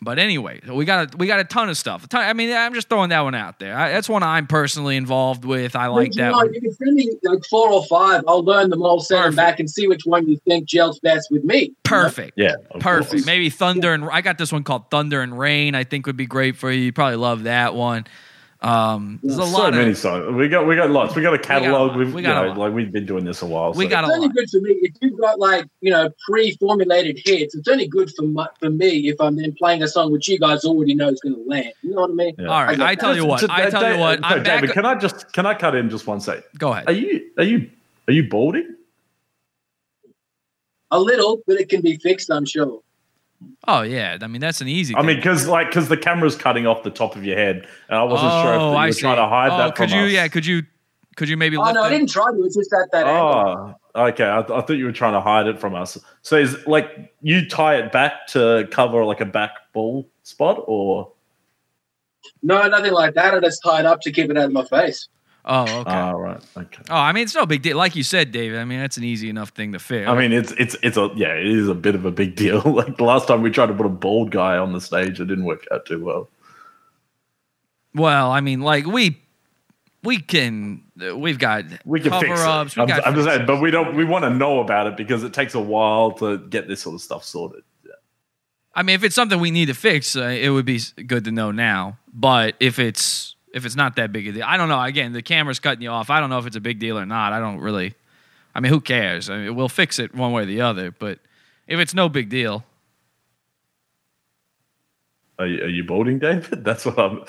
but 0.03 0.19
anyway, 0.19 0.61
we 0.67 0.85
got 0.85 1.15
a, 1.15 1.17
we 1.17 1.27
got 1.27 1.41
a 1.41 1.45
ton 1.45 1.71
of 1.71 1.79
stuff. 1.79 2.07
Ton, 2.07 2.23
I 2.23 2.35
mean, 2.35 2.55
I'm 2.55 2.75
just 2.75 2.91
throwing 2.91 3.09
that 3.11 3.21
one 3.21 3.35
out 3.35 3.59
there. 3.59 3.79
I, 3.79 3.93
that's 3.93 4.11
one 4.11 4.23
I'm 4.23 4.47
personally 4.47 4.97
involved 4.97 5.47
with. 5.47 5.75
I 5.75 5.87
like 5.87 6.09
you 6.09 6.23
that 6.23 6.33
know, 6.33 6.37
one. 6.39 6.53
You 6.53 6.61
can 6.61 6.73
send 6.75 6.95
me 6.97 7.13
like 7.23 7.45
four 7.47 7.71
or 7.71 7.87
five. 7.87 8.25
I'll 8.29 8.45
learn 8.45 8.69
them 8.69 8.83
all, 8.83 9.01
send 9.01 9.25
them 9.25 9.37
back, 9.37 9.59
and 9.59 9.71
see 9.71 9.89
which 9.89 10.05
one 10.05 10.29
you 10.29 10.37
think 10.47 10.67
gels 10.67 10.99
best 11.01 11.31
with 11.31 11.45
me. 11.45 11.73
Perfect. 11.83 12.35
Yeah. 12.37 12.57
Perfect. 12.79 13.25
Maybe 13.25 13.49
Thunder 13.49 13.95
and 13.95 14.05
I 14.05 14.21
got 14.21 14.37
this 14.37 14.53
one 14.53 14.65
called 14.65 14.91
Thunder 14.91 15.23
and 15.23 15.39
Rain. 15.39 15.75
I 15.75 15.85
think 15.85 16.07
would 16.07 16.17
be 16.19 16.27
great 16.27 16.57
for 16.57 16.71
you. 16.71 16.83
You 16.83 16.93
probably 16.93 17.17
love 17.17 17.45
that 17.45 17.75
one. 17.75 18.07
Um, 18.63 19.21
there's 19.23 19.39
a 19.39 19.47
so 19.47 19.57
lot 19.59 19.73
many 19.73 19.93
of 19.93 19.97
songs. 19.97 20.35
We 20.35 20.47
got 20.49 20.67
we 20.67 20.77
got 20.77 20.91
lots. 20.91 21.15
We 21.17 21.23
got 21.23 21.33
a 21.33 21.39
catalog. 21.39 21.93
lot. 21.93 21.97
We've 21.99 22.13
We 22.13 22.21
got 22.21 22.45
a 22.45 22.53
know, 22.53 22.61
like 22.61 22.75
we've 22.75 22.93
been 22.93 23.07
doing 23.07 23.25
this 23.25 23.41
a 23.41 23.47
while. 23.47 23.73
We 23.73 23.85
so- 23.87 23.91
got 23.91 24.05
a 24.05 24.09
It's 24.09 24.17
only 24.17 24.29
good 24.29 24.51
for 24.51 24.61
me 24.61 24.71
if 24.83 24.93
you've 25.01 25.19
got 25.19 25.39
like 25.39 25.65
you 25.81 25.91
know 25.91 26.11
pre-formulated 26.29 27.21
hits. 27.25 27.55
It's 27.55 27.69
only 27.69 27.87
good 27.89 28.11
for 28.15 28.23
my, 28.23 28.49
for 28.59 28.69
me 28.69 29.09
if 29.09 29.19
I'm 29.19 29.37
then 29.37 29.55
playing 29.55 29.83
a 29.83 29.89
song 29.89 30.13
which 30.13 30.29
you 30.29 30.39
guys 30.39 30.65
already 30.65 30.95
know 30.95 31.09
is 31.09 31.21
going 31.21 31.37
to 31.37 31.43
land. 31.49 31.73
You 31.83 31.95
know 31.95 32.03
what 32.03 32.11
I 32.11 32.15
mean? 32.15 32.35
Yeah. 32.39 32.49
All 32.49 32.65
right, 32.65 32.77
got 32.77 32.87
I 32.87 32.95
tell 32.97 33.17
you 33.17 33.25
what. 33.25 33.41
Just- 33.41 33.51
I 33.53 33.71
tell 33.71 33.81
Dave- 33.81 33.95
you 33.95 34.01
what. 34.01 34.21
no, 34.21 34.29
I'm 34.29 34.43
back. 34.43 34.61
David, 34.61 34.75
can 34.75 34.85
I 34.85 34.95
just 34.95 35.33
can 35.33 35.47
I 35.47 35.55
cut 35.55 35.75
in 35.75 35.89
just 35.89 36.07
one 36.07 36.21
sec? 36.21 36.45
Go 36.59 36.73
ahead. 36.73 36.87
Are 36.87 36.93
you 36.93 37.31
are 37.39 37.45
you 37.45 37.71
are 38.09 38.13
you 38.13 38.29
balding? 38.29 38.77
A 40.91 41.01
little, 41.01 41.41
but 41.47 41.57
it 41.59 41.69
can 41.71 41.81
be 41.81 41.97
fixed. 41.97 42.31
I'm 42.31 42.45
sure. 42.45 42.83
Oh 43.69 43.83
yeah, 43.83 44.19
I 44.21 44.27
mean 44.27 44.41
that's 44.41 44.61
an 44.61 44.69
easy. 44.69 44.95
I 44.95 44.99
thing. 44.99 45.07
mean, 45.07 45.17
because 45.17 45.47
like 45.47 45.69
because 45.69 45.89
the 45.89 45.97
camera's 45.97 46.37
cutting 46.37 46.67
off 46.67 46.83
the 46.83 46.91
top 46.91 47.17
of 47.17 47.25
your 47.25 47.37
head, 47.37 47.67
and 47.89 47.99
I 47.99 48.03
wasn't 48.03 48.33
sure 48.33 48.55
if 48.55 48.61
Oh, 48.61 48.71
you 48.73 48.77
I 48.77 48.87
were 48.87 48.93
see. 48.93 49.01
trying 49.01 49.17
to 49.17 49.27
hide 49.29 49.51
oh, 49.53 49.59
that 49.59 49.75
could 49.77 49.91
from 49.91 49.99
you? 49.99 50.05
us. 50.07 50.13
Yeah, 50.13 50.29
could 50.29 50.45
you? 50.47 50.63
Could 51.17 51.29
you 51.29 51.37
maybe? 51.37 51.57
Oh 51.57 51.63
lift 51.63 51.75
no, 51.75 51.83
I 51.83 51.89
didn't 51.91 52.09
try 52.11 52.31
to. 52.31 52.43
It's 52.45 52.57
just 52.57 52.73
at 52.73 52.91
that 52.93 53.07
oh, 53.07 53.11
angle. 53.49 53.81
Oh, 53.95 54.07
okay. 54.07 54.25
I, 54.25 54.41
I 54.41 54.43
thought 54.43 54.71
you 54.71 54.85
were 54.85 54.93
trying 54.93 55.13
to 55.15 55.21
hide 55.21 55.47
it 55.47 55.59
from 55.59 55.75
us. 55.75 55.99
So 56.23 56.37
is 56.37 56.67
like 56.67 57.13
you 57.23 57.49
tie 57.49 57.77
it 57.77 57.93
back 57.93 58.27
to 58.29 58.67
cover 58.71 59.05
like 59.05 59.21
a 59.21 59.27
back 59.27 59.51
ball 59.73 60.07
spot, 60.23 60.63
or 60.67 61.11
No, 62.43 62.67
nothing 62.69 62.93
like 62.93 63.15
that. 63.15 63.35
I 63.35 63.41
just 63.41 63.63
tied 63.63 63.87
up 63.87 64.01
to 64.03 64.13
keep 64.13 64.31
it 64.31 64.37
out 64.39 64.47
of 64.47 64.53
my 64.53 64.65
face. 64.65 65.09
Oh, 65.45 65.63
okay. 65.81 65.91
Ah, 65.91 66.11
right. 66.11 66.43
Okay. 66.57 66.83
oh, 66.91 66.95
I 66.95 67.13
mean 67.13 67.25
it's 67.25 67.35
no 67.35 67.47
big 67.47 67.63
deal. 67.63 67.77
Like 67.77 67.97
you 67.97 68.03
said, 68.03 68.31
David. 68.33 68.59
I 68.59 68.65
mean 68.65 68.81
that's 68.81 68.97
an 68.97 69.05
easy 69.05 69.31
enough 69.31 69.51
thing 69.51 69.73
to 69.73 69.79
fix. 69.79 70.09
I 70.09 70.15
mean, 70.15 70.33
it's 70.33 70.53
it's 70.53 70.77
it's 70.83 70.97
a 70.97 71.11
yeah, 71.17 71.35
it 71.35 71.47
is 71.47 71.69
a 71.69 71.75
bit 71.75 71.95
of 71.95 72.05
a 72.05 72.11
big 72.11 72.37
deal. 72.37 72.61
like 72.65 72.97
the 72.97 73.05
last 73.05 73.27
time 73.29 73.43
we 73.43 73.51
tried 73.51 73.67
to 73.67 73.75
put 73.75 73.87
a 73.87 73.91
bald 73.91 74.31
guy 74.31 74.59
on 74.59 74.73
the 74.73 74.81
stage, 74.81 75.21
it 75.21 75.27
didn't 75.27 75.45
work 75.45 75.67
out 75.73 75.87
too 75.87 76.05
well. 76.05 76.29
well, 77.95 78.31
I 78.31 78.41
mean, 78.41 78.61
like 78.61 78.87
we 78.87 79.21
we 80.03 80.19
can 80.19 80.83
we've 81.15 81.39
got 81.39 81.65
We 81.85 82.01
can 82.01 82.11
cover 82.11 82.27
fix 82.27 82.41
ups. 82.41 82.77
it. 82.77 82.81
I'm, 82.81 82.91
I'm 83.05 83.15
just 83.15 83.29
saying, 83.29 83.47
but 83.47 83.61
we 83.61 83.71
don't. 83.71 83.97
We 83.97 84.05
want 84.05 84.25
to 84.25 84.31
know 84.31 84.61
about 84.61 84.87
it 84.87 84.97
because 84.97 85.23
it 85.25 85.33
takes 85.33 85.55
a 85.55 85.61
while 85.61 86.13
to 86.13 86.39
get 86.39 86.69
this 86.69 86.83
sort 86.83 86.95
of 86.95 87.01
stuff 87.01 87.25
sorted. 87.25 87.63
I 88.73 88.85
mean, 88.85 88.95
if 88.95 89.03
it's 89.03 89.17
something 89.17 89.41
we 89.41 89.51
need 89.51 89.67
to 89.67 89.75
fix, 89.75 90.15
uh, 90.15 90.23
it 90.23 90.49
would 90.51 90.65
be 90.65 90.81
good 91.07 91.25
to 91.25 91.33
know 91.33 91.51
now. 91.51 91.99
But 92.13 92.55
if 92.61 92.79
it's 92.79 93.35
if 93.53 93.65
it's 93.65 93.77
not 93.77 93.97
that 93.97 94.13
big 94.13 94.29
a 94.29 94.33
deal, 94.33 94.45
I 94.47 94.57
don't 94.57 94.69
know. 94.69 94.81
Again, 94.81 95.13
the 95.13 95.23
camera's 95.23 95.59
cutting 95.59 95.83
you 95.83 95.91
off. 95.91 96.11
I 96.11 96.21
don't 96.21 96.31
know 96.31 96.39
if 96.39 96.47
it's 96.47 96.57
a 96.57 96.61
big 96.61 96.79
deal 96.79 96.99
or 96.99 97.07
not. 97.07 97.33
I 97.33 97.41
don't 97.41 97.59
really. 97.59 97.95
I 98.55 98.61
mean, 98.61 98.73
who 98.73 98.81
cares? 98.81 99.31
I 99.31 99.39
mean, 99.39 99.55
we'll 99.55 99.69
fix 99.69 99.99
it 99.99 100.15
one 100.15 100.33
way 100.33 100.43
or 100.43 100.47
the 100.47 100.61
other. 100.61 100.91
But 100.91 101.19
if 101.67 101.79
it's 101.79 101.95
no 101.95 102.09
big 102.09 102.29
deal, 102.29 102.65
Are 105.39 105.47
you, 105.47 105.63
are 105.63 105.69
you 105.69 105.85
balding, 105.85 106.19
David? 106.19 106.65
That's 106.65 106.85
what 106.85 106.99
I'm. 106.99 107.25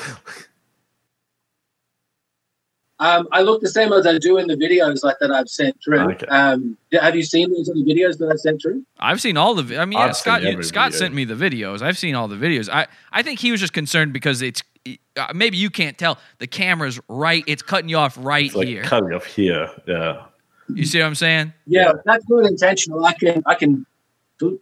Um, 3.01 3.27
I 3.31 3.41
look 3.41 3.61
the 3.61 3.69
same 3.69 3.91
as 3.93 4.05
I 4.05 4.17
do 4.19 4.37
in 4.37 4.47
the 4.47 4.55
videos 4.55 5.03
like 5.03 5.17
that 5.19 5.31
I've 5.31 5.49
sent 5.49 5.75
through. 5.83 5.99
Okay. 6.11 6.27
Um, 6.27 6.77
have 6.93 7.15
you 7.15 7.23
seen 7.23 7.51
those 7.51 7.67
other 7.67 7.79
videos 7.81 8.17
that 8.19 8.29
I 8.31 8.35
sent 8.35 8.61
through? 8.61 8.85
I've 8.99 9.19
seen 9.19 9.37
all 9.37 9.55
the. 9.55 9.63
vi- 9.63 9.77
I 9.77 9.85
mean, 9.85 9.97
yeah, 9.99 10.11
Scott. 10.11 10.43
you- 10.43 10.61
Scott 10.63 10.91
video. 10.91 10.99
sent 10.99 11.13
me 11.15 11.25
the 11.25 11.33
videos. 11.33 11.81
I've 11.81 11.97
seen 11.97 12.13
all 12.15 12.27
the 12.27 12.35
videos. 12.35 12.69
I 12.71 12.87
I 13.11 13.23
think 13.23 13.39
he 13.39 13.51
was 13.51 13.59
just 13.59 13.73
concerned 13.73 14.13
because 14.13 14.41
it's 14.41 14.61
uh, 15.17 15.31
maybe 15.33 15.57
you 15.57 15.69
can't 15.69 15.97
tell 15.97 16.19
the 16.37 16.47
camera's 16.47 16.99
right. 17.09 17.43
It's 17.47 17.61
cutting 17.63 17.89
you 17.89 17.97
off 17.97 18.15
right 18.19 18.45
It's 18.45 18.55
like 18.55 18.67
here. 18.67 18.83
cutting 18.83 19.13
off 19.13 19.25
here. 19.25 19.67
Yeah. 19.87 20.25
You 20.73 20.85
see 20.85 20.99
what 20.99 21.07
I'm 21.07 21.15
saying? 21.15 21.51
Yeah, 21.67 21.91
that's 22.05 22.23
not 22.29 22.45
intentional. 22.45 23.03
I 23.03 23.13
can 23.13 23.43
I 23.47 23.55
can 23.55 23.73
do- 23.75 23.85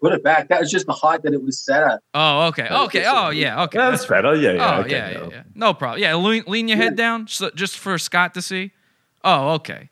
put 0.01 0.13
it 0.13 0.23
back. 0.23 0.49
That 0.49 0.59
was 0.59 0.69
just 0.71 0.85
the 0.85 0.93
height 0.93 1.21
that 1.23 1.33
it 1.33 1.41
was 1.41 1.59
set 1.59 1.83
at. 1.83 2.01
Oh, 2.13 2.47
okay. 2.47 2.67
Okay. 2.69 3.05
Oh, 3.07 3.29
yeah. 3.29 3.63
Okay. 3.63 3.77
That's 3.77 4.05
better. 4.05 4.35
Yeah, 4.35 4.51
yeah. 4.53 4.75
Oh, 4.77 4.81
okay, 4.81 4.91
yeah, 4.91 5.11
yeah, 5.11 5.27
yeah. 5.31 5.43
No 5.55 5.73
problem. 5.73 6.01
Yeah, 6.01 6.15
lean, 6.15 6.43
lean 6.47 6.67
your 6.67 6.77
head 6.77 6.95
down 6.95 7.27
so, 7.27 7.49
just 7.55 7.77
for 7.77 7.97
Scott 7.97 8.33
to 8.35 8.41
see. 8.41 8.71
Oh, 9.23 9.51
okay. 9.55 9.89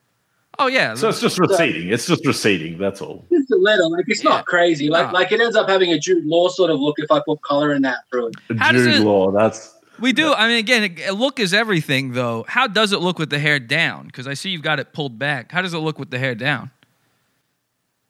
Oh, 0.59 0.67
yeah. 0.67 0.95
So 0.95 1.09
it's 1.09 1.21
just 1.21 1.37
receding. 1.37 1.89
It's 1.89 2.07
just 2.07 2.25
receding. 2.25 2.77
That's 2.77 3.01
all. 3.01 3.25
Just 3.31 3.51
a 3.51 3.55
little, 3.57 3.91
like 3.91 4.05
it's 4.07 4.23
not 4.23 4.45
crazy. 4.45 4.89
Like 4.89 5.07
No. 5.07 5.13
like 5.13 5.31
it 5.31 5.39
ends 5.39 5.55
up 5.55 5.69
having 5.69 5.91
a 5.91 5.99
Jude 5.99 6.25
Law 6.25 6.47
sort 6.49 6.71
of 6.71 6.79
look 6.79 6.95
if 6.97 7.11
I 7.11 7.21
put 7.25 7.41
color 7.43 7.73
in 7.73 7.83
that 7.83 7.99
through 8.09 8.27
it. 8.29 8.35
How 8.57 8.71
does 8.71 8.83
Jude 8.85 8.95
it- 8.95 9.03
Law. 9.03 9.31
That's 9.31 9.75
We 9.99 10.13
do. 10.13 10.33
I 10.33 10.47
mean, 10.47 10.57
again, 10.57 10.95
look 11.13 11.39
is 11.39 11.53
everything, 11.53 12.13
though. 12.13 12.43
How 12.47 12.65
does 12.67 12.91
it 12.91 12.99
look 13.01 13.19
with 13.19 13.29
the 13.29 13.39
hair 13.39 13.59
down? 13.59 14.07
Because 14.07 14.27
I 14.27 14.33
see 14.33 14.49
you've 14.49 14.61
got 14.63 14.79
it 14.79 14.93
pulled 14.93 15.19
back. 15.19 15.51
How 15.51 15.61
does 15.61 15.73
it 15.75 15.79
look 15.79 15.99
with 15.99 16.09
the 16.09 16.17
hair 16.19 16.33
down? 16.35 16.71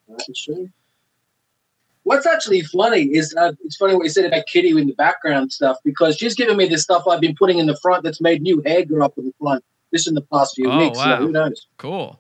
That's 0.08 0.44
true. 0.44 0.70
What's 2.08 2.26
actually 2.26 2.62
funny 2.62 3.02
is 3.04 3.36
uh, 3.36 3.52
it's 3.66 3.76
funny 3.76 3.94
what 3.94 4.04
you 4.04 4.10
said 4.10 4.24
about 4.24 4.46
Kitty 4.48 4.70
in 4.70 4.88
the 4.88 4.94
background 4.94 5.52
stuff 5.52 5.76
because 5.84 6.16
she's 6.16 6.36
giving 6.36 6.56
me 6.56 6.66
this 6.66 6.82
stuff 6.84 7.04
I've 7.06 7.20
been 7.20 7.36
putting 7.36 7.60
in 7.60 7.66
the 7.66 7.76
front 7.82 8.04
that's 8.06 8.22
made 8.22 8.42
new 8.42 8.62
hair 8.66 8.86
grow 8.86 9.04
up 9.04 9.18
in 9.18 9.26
the 9.26 9.34
front. 9.42 9.62
This 9.92 10.08
in 10.08 10.14
the 10.14 10.22
past 10.22 10.56
few 10.56 10.72
Oh, 10.72 10.78
weeks. 10.80 10.98
wow. 10.98 11.20
So 11.20 11.26
who 11.26 11.32
knows? 11.34 11.68
Cool. 11.78 12.18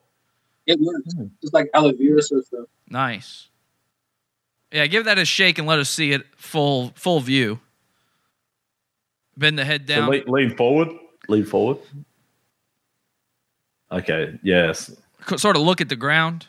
It 0.65 0.77
works. 0.81 1.13
Just 1.41 1.53
like 1.53 1.69
aloe 1.73 1.93
vera 1.93 2.21
sort 2.21 2.39
of 2.39 2.45
stuff. 2.47 2.65
Nice. 2.89 3.47
Yeah, 4.73 4.87
give 4.87 5.05
that 5.05 5.17
a 5.17 5.23
shake 5.23 5.57
and 5.57 5.65
let 5.65 5.79
us 5.79 5.89
see 5.89 6.11
it 6.11 6.25
full 6.35 6.91
full 6.95 7.21
view. 7.21 7.61
Bend 9.37 9.57
the 9.57 9.63
head 9.63 9.87
so 9.87 9.95
down. 9.95 10.09
lean, 10.09 10.23
lean 10.27 10.57
forward. 10.57 10.89
Lean 11.29 11.45
forward. 11.45 11.77
Okay. 13.89 14.37
Yes. 14.43 14.93
Sort 15.37 15.55
of 15.55 15.61
look 15.61 15.79
at 15.79 15.87
the 15.87 15.95
ground. 15.95 16.47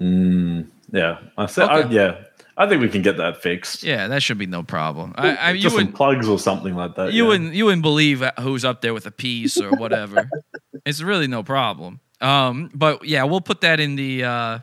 Mm, 0.00 0.68
yeah. 0.92 1.18
I 1.36 1.46
said. 1.46 1.68
I, 1.68 1.88
yeah. 1.88 2.24
I 2.58 2.66
think 2.66 2.80
we 2.80 2.88
can 2.88 3.02
get 3.02 3.18
that 3.18 3.42
fixed. 3.42 3.82
Yeah, 3.82 4.08
that 4.08 4.22
should 4.22 4.38
be 4.38 4.46
no 4.46 4.62
problem. 4.62 5.14
I, 5.16 5.36
I, 5.36 5.50
you 5.50 5.60
Just 5.60 5.74
some 5.74 5.84
wouldn't 5.84 5.96
plugs 5.96 6.26
or 6.26 6.38
something 6.38 6.74
like 6.74 6.94
that. 6.94 7.12
you 7.12 7.24
yeah. 7.24 7.28
wouldn't 7.28 7.54
you 7.54 7.66
wouldn't 7.66 7.82
believe 7.82 8.22
who's 8.40 8.64
up 8.64 8.80
there 8.80 8.94
with 8.94 9.04
a 9.06 9.10
piece 9.10 9.60
or 9.60 9.76
whatever. 9.76 10.30
it's 10.86 11.02
really 11.02 11.26
no 11.26 11.42
problem. 11.42 12.00
Um, 12.20 12.70
but 12.74 13.04
yeah, 13.04 13.24
we'll 13.24 13.42
put 13.42 13.60
that 13.60 13.80
in 13.80 13.96
the. 13.96 14.24
Uh, 14.24 14.58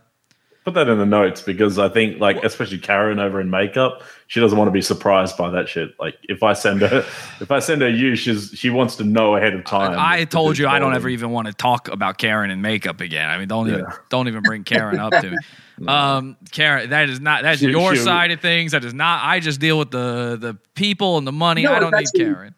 Put 0.64 0.76
that 0.76 0.88
in 0.88 0.98
the 0.98 1.06
notes 1.06 1.42
because 1.42 1.78
I 1.78 1.90
think, 1.90 2.22
like, 2.22 2.42
especially 2.44 2.78
Karen 2.78 3.20
over 3.20 3.42
in 3.42 3.50
makeup, 3.50 4.02
she 4.28 4.40
doesn't 4.40 4.58
want 4.58 4.70
to 4.70 4.72
be 4.72 4.82
surprised 4.82 5.36
by 5.36 5.50
that 5.50 5.68
shit. 5.68 5.94
Like, 6.00 6.18
if 6.24 6.42
I 6.42 6.54
send 6.54 6.82
her, 6.82 7.00
if 7.42 7.52
I 7.52 7.60
send 7.60 7.82
her 7.82 7.90
you, 7.90 8.16
she's 8.16 8.52
she 8.56 8.70
wants 8.70 8.96
to 8.98 9.04
know 9.04 9.36
ahead 9.36 9.54
of 9.54 9.66
time. 9.66 10.00
I 10.00 10.20
if 10.20 10.30
told 10.30 10.58
you 10.58 10.68
I 10.68 10.80
don't 10.80 10.96
ever 10.96 11.10
even 11.10 11.32
want 11.32 11.48
to 11.48 11.54
talk 11.54 11.90
about 11.90 12.18
Karen 12.18 12.50
and 12.50 12.62
makeup 12.62 13.02
again. 13.02 13.30
I 13.30 13.38
mean, 13.38 13.50
don't 13.50 13.68
even 13.68 13.86
don't 14.10 14.28
even 14.30 14.42
bring 14.42 14.64
Karen 14.64 15.00
up 15.00 15.12
to 15.12 15.32
me. 15.32 15.38
Um, 15.88 16.38
Karen, 16.52 16.92
that 16.92 17.10
is 17.10 17.20
not 17.20 17.42
that's 17.42 17.60
She- 17.60 17.72
your 17.72 17.96
she- 17.96 18.02
side 18.02 18.30
of 18.30 18.40
things. 18.40 18.74
That 18.74 18.86
is 18.86 18.94
not. 18.94 19.26
I 19.26 19.40
just 19.40 19.60
deal 19.60 19.80
with 19.80 19.90
the 19.90 20.38
the 20.40 20.56
people 20.76 21.18
and 21.18 21.26
the 21.26 21.32
money. 21.32 21.64
No, 21.64 21.74
I 21.74 21.80
don't 21.80 21.94
need 21.96 22.08
Karen. 22.16 22.54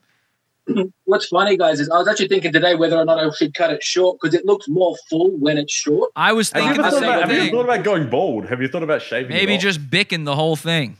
What's 1.06 1.28
funny, 1.28 1.58
guys, 1.58 1.80
is 1.80 1.90
I 1.90 1.98
was 1.98 2.08
actually 2.08 2.28
thinking 2.28 2.52
today 2.52 2.76
whether 2.76 2.98
or 2.98 3.06
not 3.06 3.20
I 3.20 3.30
should 3.32 3.54
cut 3.54 3.72
it 3.72 3.84
short 3.84 4.18
because 4.22 4.34
it 4.34 4.46
looks 4.46 4.68
more 4.68 4.96
full 5.10 5.32
when 5.38 5.58
it's 5.58 5.74
short. 5.74 6.12
I 6.16 6.34
was 6.34 6.52
Have 6.52 6.64
you, 6.64 6.68
thinking 6.70 6.86
ever 6.86 6.96
the 6.96 7.02
thought 7.02 7.04
about, 7.10 7.28
same 7.30 7.38
have 7.38 7.46
you 7.46 7.52
thought 7.52 7.64
about 7.66 7.84
going 7.84 8.10
bald? 8.10 8.46
Have 8.48 8.62
you 8.62 8.68
thought 8.68 8.84
about 8.84 9.02
shaving? 9.02 9.30
Maybe 9.32 9.56
off? 9.56 9.62
just 9.62 9.90
bicking 9.90 10.24
the 10.24 10.36
whole 10.36 10.56
thing, 10.56 10.98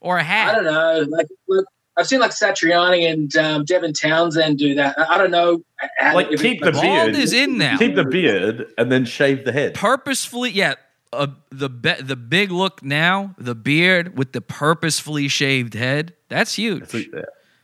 or 0.00 0.16
a 0.16 0.20
I 0.20 0.24
hat. 0.24 0.48
I 0.48 0.54
don't 0.54 0.64
know. 0.64 1.06
Like, 1.16 1.26
look, 1.48 1.66
I've 1.96 2.06
seen 2.06 2.20
like 2.20 2.30
Satriani 2.30 3.10
and 3.12 3.36
um, 3.36 3.64
Devin 3.66 3.92
Townsend 3.92 4.58
do 4.58 4.74
that. 4.76 4.98
I, 4.98 5.14
I 5.14 5.18
don't 5.18 5.30
know. 5.30 5.62
how- 5.98 6.14
like 6.14 6.28
if 6.32 6.40
it- 6.40 6.42
keep 6.42 6.62
the 6.62 6.72
Bald 6.72 6.82
beard. 6.82 7.16
is 7.16 7.32
in 7.34 7.58
now. 7.58 7.76
Keep 7.76 7.94
the 7.96 8.04
beard 8.06 8.66
and 8.78 8.90
then 8.90 9.04
shave 9.04 9.44
the 9.44 9.52
head. 9.52 9.74
Purposefully, 9.74 10.50
yeah. 10.50 10.74
Uh, 11.12 11.26
the 11.50 11.68
be- 11.68 12.00
the 12.00 12.16
big 12.16 12.50
look 12.50 12.82
now, 12.82 13.34
the 13.36 13.54
beard 13.54 14.16
with 14.16 14.32
the 14.32 14.40
purposefully 14.40 15.28
shaved 15.28 15.74
head. 15.74 16.14
That's 16.30 16.54
huge. 16.54 16.94
Yeah. 16.94 17.20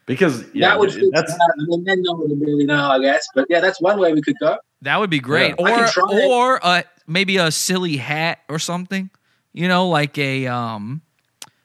Because 0.09 0.45
yeah, 0.55 0.71
that 0.71 0.79
would 0.81 0.93
fix 0.93 1.07
that's 1.13 1.33
that. 1.33 1.55
I 1.61 1.65
mean, 1.69 1.85
then 1.85 2.03
no 2.03 2.15
one 2.15 2.31
would 2.31 2.41
really 2.41 2.65
know, 2.65 2.89
I 2.91 2.99
guess. 2.99 3.25
But 3.35 3.47
yeah, 3.49 3.61
that's 3.61 3.81
one 3.81 4.01
way 4.01 4.13
we 4.13 4.23
could 4.23 4.37
go. 4.41 4.57
That 4.83 4.99
would 4.99 5.11
be 5.11 5.21
great. 5.21 5.55
Yeah. 5.59 5.67
I 5.67 5.71
Or 5.73 5.77
can 5.77 5.89
try 5.93 6.13
it. 6.13 6.29
or 6.31 6.67
uh, 6.67 6.83
maybe 7.07 7.37
a 7.37 7.51
silly 7.53 7.97
hat 7.99 8.39
or 8.49 8.59
something. 8.59 9.11
You 9.53 9.69
know, 9.69 9.89
like 9.89 10.17
a 10.19 10.47
um, 10.47 11.03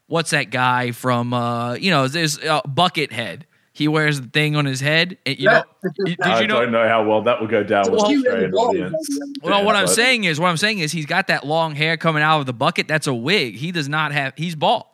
what's 0.08 0.32
that 0.32 0.52
guy 0.52 0.92
from? 0.92 1.34
Uh, 1.34 1.74
you 1.76 1.90
know, 1.90 2.08
there's 2.08 2.38
uh, 2.40 2.62
Buckethead. 2.64 3.44
He 3.76 3.88
wears 3.88 4.22
the 4.22 4.28
thing 4.28 4.56
on 4.56 4.66
his 4.66 4.80
head. 4.82 5.18
and, 5.26 5.40
you 5.40 5.48
know, 5.48 5.64
did 6.06 6.22
I 6.22 6.42
you 6.42 6.48
know? 6.48 6.62
don't 6.62 6.72
know 6.72 6.88
how 6.88 7.08
well 7.08 7.24
that 7.24 7.40
will 7.40 7.48
go 7.48 7.64
down 7.64 7.90
with 7.90 8.02
Well, 8.02 8.10
the 8.10 8.18
Australian 8.18 8.54
audience. 8.54 9.20
Well, 9.42 9.66
what 9.66 9.76
I'm 9.76 9.86
but- 9.86 9.94
saying 9.96 10.26
is, 10.26 10.40
what 10.40 10.50
I'm 10.50 10.58
saying 10.58 10.78
is, 10.80 10.92
he's 10.92 11.08
got 11.08 11.28
that 11.28 11.44
long 11.46 11.74
hair 11.76 11.98
coming 11.98 12.22
out 12.22 12.40
of 12.40 12.46
the 12.46 12.54
bucket. 12.54 12.88
That's 12.88 13.08
a 13.08 13.14
wig. 13.14 13.56
He 13.56 13.72
does 13.72 13.90
not 13.90 14.12
have. 14.12 14.34
He's 14.38 14.56
bald. 14.56 14.86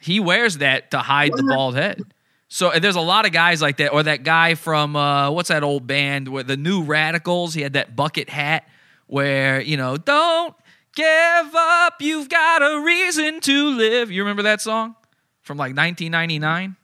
He 0.00 0.18
wears 0.18 0.58
that 0.58 0.90
to 0.92 0.98
hide 0.98 1.32
the 1.34 1.42
bald 1.42 1.74
head. 1.76 2.00
So 2.52 2.70
there's 2.78 2.96
a 2.96 3.00
lot 3.00 3.24
of 3.24 3.32
guys 3.32 3.62
like 3.62 3.78
that, 3.78 3.94
or 3.94 4.02
that 4.02 4.24
guy 4.24 4.56
from 4.56 4.94
uh, 4.94 5.30
what's 5.30 5.48
that 5.48 5.62
old 5.62 5.86
band 5.86 6.28
where 6.28 6.42
the 6.42 6.58
New 6.58 6.82
Radicals? 6.82 7.54
He 7.54 7.62
had 7.62 7.72
that 7.72 7.96
bucket 7.96 8.28
hat 8.28 8.68
where 9.06 9.62
you 9.62 9.78
know, 9.78 9.96
don't 9.96 10.54
give 10.94 11.54
up. 11.54 12.02
You've 12.02 12.28
got 12.28 12.60
a 12.60 12.82
reason 12.82 13.40
to 13.40 13.70
live. 13.70 14.10
You 14.10 14.20
remember 14.20 14.42
that 14.42 14.60
song 14.60 14.96
from 15.40 15.56
like 15.56 15.74
1999? 15.74 16.76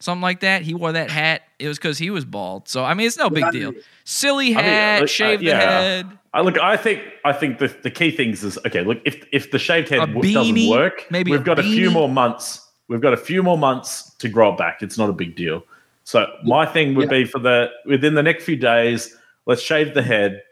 Something 0.00 0.22
like 0.22 0.40
that. 0.40 0.62
He 0.62 0.72
wore 0.72 0.92
that 0.92 1.10
hat. 1.10 1.42
It 1.58 1.68
was 1.68 1.76
because 1.76 1.98
he 1.98 2.08
was 2.08 2.24
bald. 2.24 2.66
So 2.66 2.82
I 2.82 2.94
mean, 2.94 3.06
it's 3.06 3.18
no 3.18 3.28
big 3.28 3.50
deal. 3.50 3.74
Silly 4.04 4.54
I 4.54 4.56
mean, 4.56 4.64
hat, 4.64 5.00
look, 5.02 5.10
shave 5.10 5.40
uh, 5.40 5.42
the 5.42 5.56
head. 5.56 6.18
I 6.32 6.40
look. 6.40 6.58
I 6.58 6.78
think. 6.78 7.02
I 7.22 7.34
think 7.34 7.58
the, 7.58 7.68
the 7.82 7.90
key 7.90 8.12
things 8.12 8.42
is 8.42 8.58
okay. 8.66 8.82
Look, 8.82 9.02
if 9.04 9.26
if 9.30 9.50
the 9.50 9.58
shaved 9.58 9.90
head 9.90 9.98
w- 10.14 10.32
doesn't 10.32 10.70
work, 10.70 11.04
maybe 11.10 11.32
we've 11.32 11.44
got 11.44 11.58
a 11.58 11.62
few 11.62 11.90
more 11.90 12.08
months. 12.08 12.65
We've 12.88 13.00
got 13.00 13.12
a 13.12 13.16
few 13.18 13.42
more 13.42 13.58
months 13.58 14.14
to 14.16 14.28
grow 14.28 14.52
it 14.52 14.58
back. 14.58 14.82
It's 14.82 14.96
not 14.96 15.10
a 15.10 15.12
big 15.12 15.34
deal. 15.36 15.64
So 16.04 16.26
my 16.44 16.66
thing 16.66 16.94
would 16.94 17.08
be 17.08 17.24
for 17.24 17.40
the 17.40 17.68
within 17.84 18.14
the 18.14 18.22
next 18.22 18.44
few 18.44 18.56
days, 18.56 19.16
let's 19.46 19.60
shave 19.60 19.92
the 19.92 20.02
head, 20.02 20.42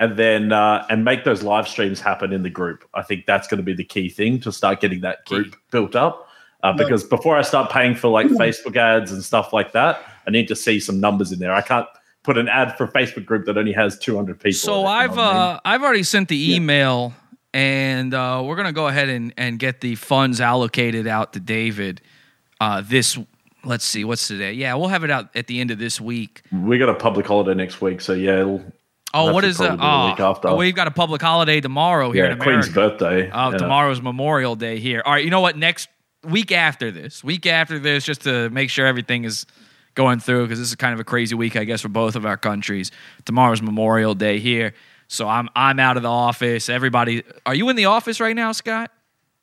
and 0.00 0.16
then 0.16 0.52
uh, 0.52 0.86
and 0.88 1.04
make 1.04 1.24
those 1.24 1.42
live 1.42 1.68
streams 1.68 2.00
happen 2.00 2.32
in 2.32 2.42
the 2.42 2.50
group. 2.50 2.84
I 2.94 3.02
think 3.02 3.26
that's 3.26 3.46
going 3.46 3.58
to 3.58 3.62
be 3.62 3.74
the 3.74 3.84
key 3.84 4.08
thing 4.08 4.40
to 4.40 4.50
start 4.50 4.80
getting 4.80 5.02
that 5.02 5.26
group 5.26 5.54
built 5.70 5.94
up. 5.94 6.28
Uh, 6.62 6.72
because 6.72 7.04
before 7.04 7.36
I 7.36 7.42
start 7.42 7.70
paying 7.70 7.94
for 7.94 8.08
like 8.08 8.26
Facebook 8.28 8.76
ads 8.76 9.12
and 9.12 9.22
stuff 9.22 9.52
like 9.52 9.72
that, 9.72 10.02
I 10.26 10.30
need 10.30 10.48
to 10.48 10.56
see 10.56 10.80
some 10.80 10.98
numbers 10.98 11.30
in 11.30 11.38
there. 11.38 11.52
I 11.52 11.60
can't 11.60 11.86
put 12.22 12.38
an 12.38 12.48
ad 12.48 12.76
for 12.78 12.84
a 12.84 12.88
Facebook 12.88 13.26
group 13.26 13.44
that 13.44 13.58
only 13.58 13.72
has 13.72 13.98
200 13.98 14.40
people. 14.40 14.56
So 14.56 14.86
it, 14.86 14.86
I've 14.86 15.10
know 15.10 15.16
what 15.16 15.26
I 15.26 15.32
mean? 15.32 15.36
uh, 15.36 15.60
I've 15.66 15.82
already 15.82 16.02
sent 16.04 16.28
the 16.28 16.54
email, 16.54 17.12
and 17.54 18.12
uh, 18.12 18.42
we're 18.44 18.56
gonna 18.56 18.72
go 18.72 18.88
ahead 18.88 19.08
and, 19.08 19.32
and 19.38 19.58
get 19.58 19.80
the 19.80 19.94
funds 19.94 20.40
allocated 20.42 21.06
out 21.06 21.32
to 21.32 21.40
David. 21.40 22.02
Uh, 22.60 22.82
this 22.84 23.16
let's 23.64 23.84
see, 23.84 24.04
what's 24.04 24.28
today? 24.28 24.52
Yeah, 24.52 24.74
we'll 24.74 24.88
have 24.88 25.04
it 25.04 25.10
out 25.10 25.34
at 25.34 25.46
the 25.46 25.60
end 25.60 25.70
of 25.70 25.78
this 25.78 25.98
week. 25.98 26.42
we 26.52 26.76
got 26.76 26.90
a 26.90 26.94
public 26.94 27.26
holiday 27.26 27.54
next 27.54 27.80
week, 27.80 28.02
so 28.02 28.12
yeah. 28.12 28.40
It'll, 28.40 28.62
Oh, 29.16 29.32
what 29.32 29.44
is 29.44 29.58
to 29.58 29.62
that? 29.62 29.68
the 29.68 29.74
week 29.76 30.18
Oh, 30.18 30.30
after. 30.32 30.48
oh, 30.48 30.56
we've 30.56 30.74
got 30.74 30.88
a 30.88 30.90
public 30.90 31.22
holiday 31.22 31.60
tomorrow 31.60 32.10
here 32.10 32.24
yeah, 32.24 32.32
in 32.32 32.40
America. 32.40 32.62
Queen's 32.62 32.74
birthday. 32.74 33.30
Oh, 33.32 33.52
yeah. 33.52 33.58
tomorrow's 33.58 34.02
Memorial 34.02 34.56
Day 34.56 34.80
here. 34.80 35.02
All 35.06 35.12
right, 35.12 35.24
you 35.24 35.30
know 35.30 35.40
what? 35.40 35.56
Next 35.56 35.88
week 36.24 36.50
after 36.50 36.90
this, 36.90 37.22
week 37.22 37.46
after 37.46 37.78
this, 37.78 38.04
just 38.04 38.22
to 38.22 38.50
make 38.50 38.70
sure 38.70 38.86
everything 38.88 39.22
is 39.22 39.46
going 39.94 40.18
through, 40.18 40.46
because 40.46 40.58
this 40.58 40.66
is 40.68 40.74
kind 40.74 40.92
of 40.94 40.98
a 40.98 41.04
crazy 41.04 41.36
week, 41.36 41.54
I 41.54 41.62
guess, 41.62 41.80
for 41.82 41.88
both 41.88 42.16
of 42.16 42.26
our 42.26 42.36
countries. 42.36 42.90
Tomorrow's 43.24 43.62
Memorial 43.62 44.16
Day 44.16 44.40
here, 44.40 44.74
so 45.08 45.28
I'm 45.28 45.48
I'm 45.54 45.78
out 45.78 45.96
of 45.96 46.02
the 46.02 46.10
office. 46.10 46.68
Everybody, 46.68 47.22
are 47.46 47.54
you 47.54 47.68
in 47.68 47.76
the 47.76 47.86
office 47.86 48.20
right 48.20 48.36
now, 48.36 48.52
Scott? 48.52 48.90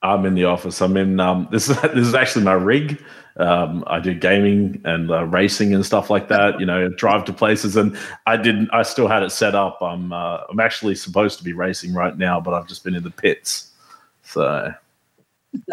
I'm 0.02 0.26
in 0.26 0.34
the 0.34 0.44
office. 0.44 0.80
I'm 0.80 0.96
in. 0.96 1.20
Um, 1.20 1.48
this 1.52 1.68
is 1.68 1.80
this 1.80 2.06
is 2.06 2.14
actually 2.14 2.44
my 2.44 2.54
rig. 2.54 3.02
Um, 3.38 3.82
I 3.86 3.98
do 3.98 4.12
gaming 4.12 4.82
and 4.84 5.10
uh, 5.10 5.24
racing 5.24 5.74
and 5.74 5.86
stuff 5.86 6.10
like 6.10 6.28
that. 6.28 6.60
You 6.60 6.66
know, 6.66 6.88
drive 6.90 7.24
to 7.26 7.32
places, 7.32 7.76
and 7.76 7.96
I 8.26 8.36
didn't. 8.36 8.68
I 8.72 8.82
still 8.82 9.08
had 9.08 9.22
it 9.22 9.30
set 9.30 9.54
up. 9.54 9.80
I'm 9.80 10.12
uh, 10.12 10.38
I'm 10.50 10.60
actually 10.60 10.94
supposed 10.94 11.38
to 11.38 11.44
be 11.44 11.52
racing 11.52 11.94
right 11.94 12.16
now, 12.16 12.40
but 12.40 12.54
I've 12.54 12.66
just 12.66 12.84
been 12.84 12.94
in 12.94 13.02
the 13.02 13.10
pits, 13.10 13.70
so 14.22 14.72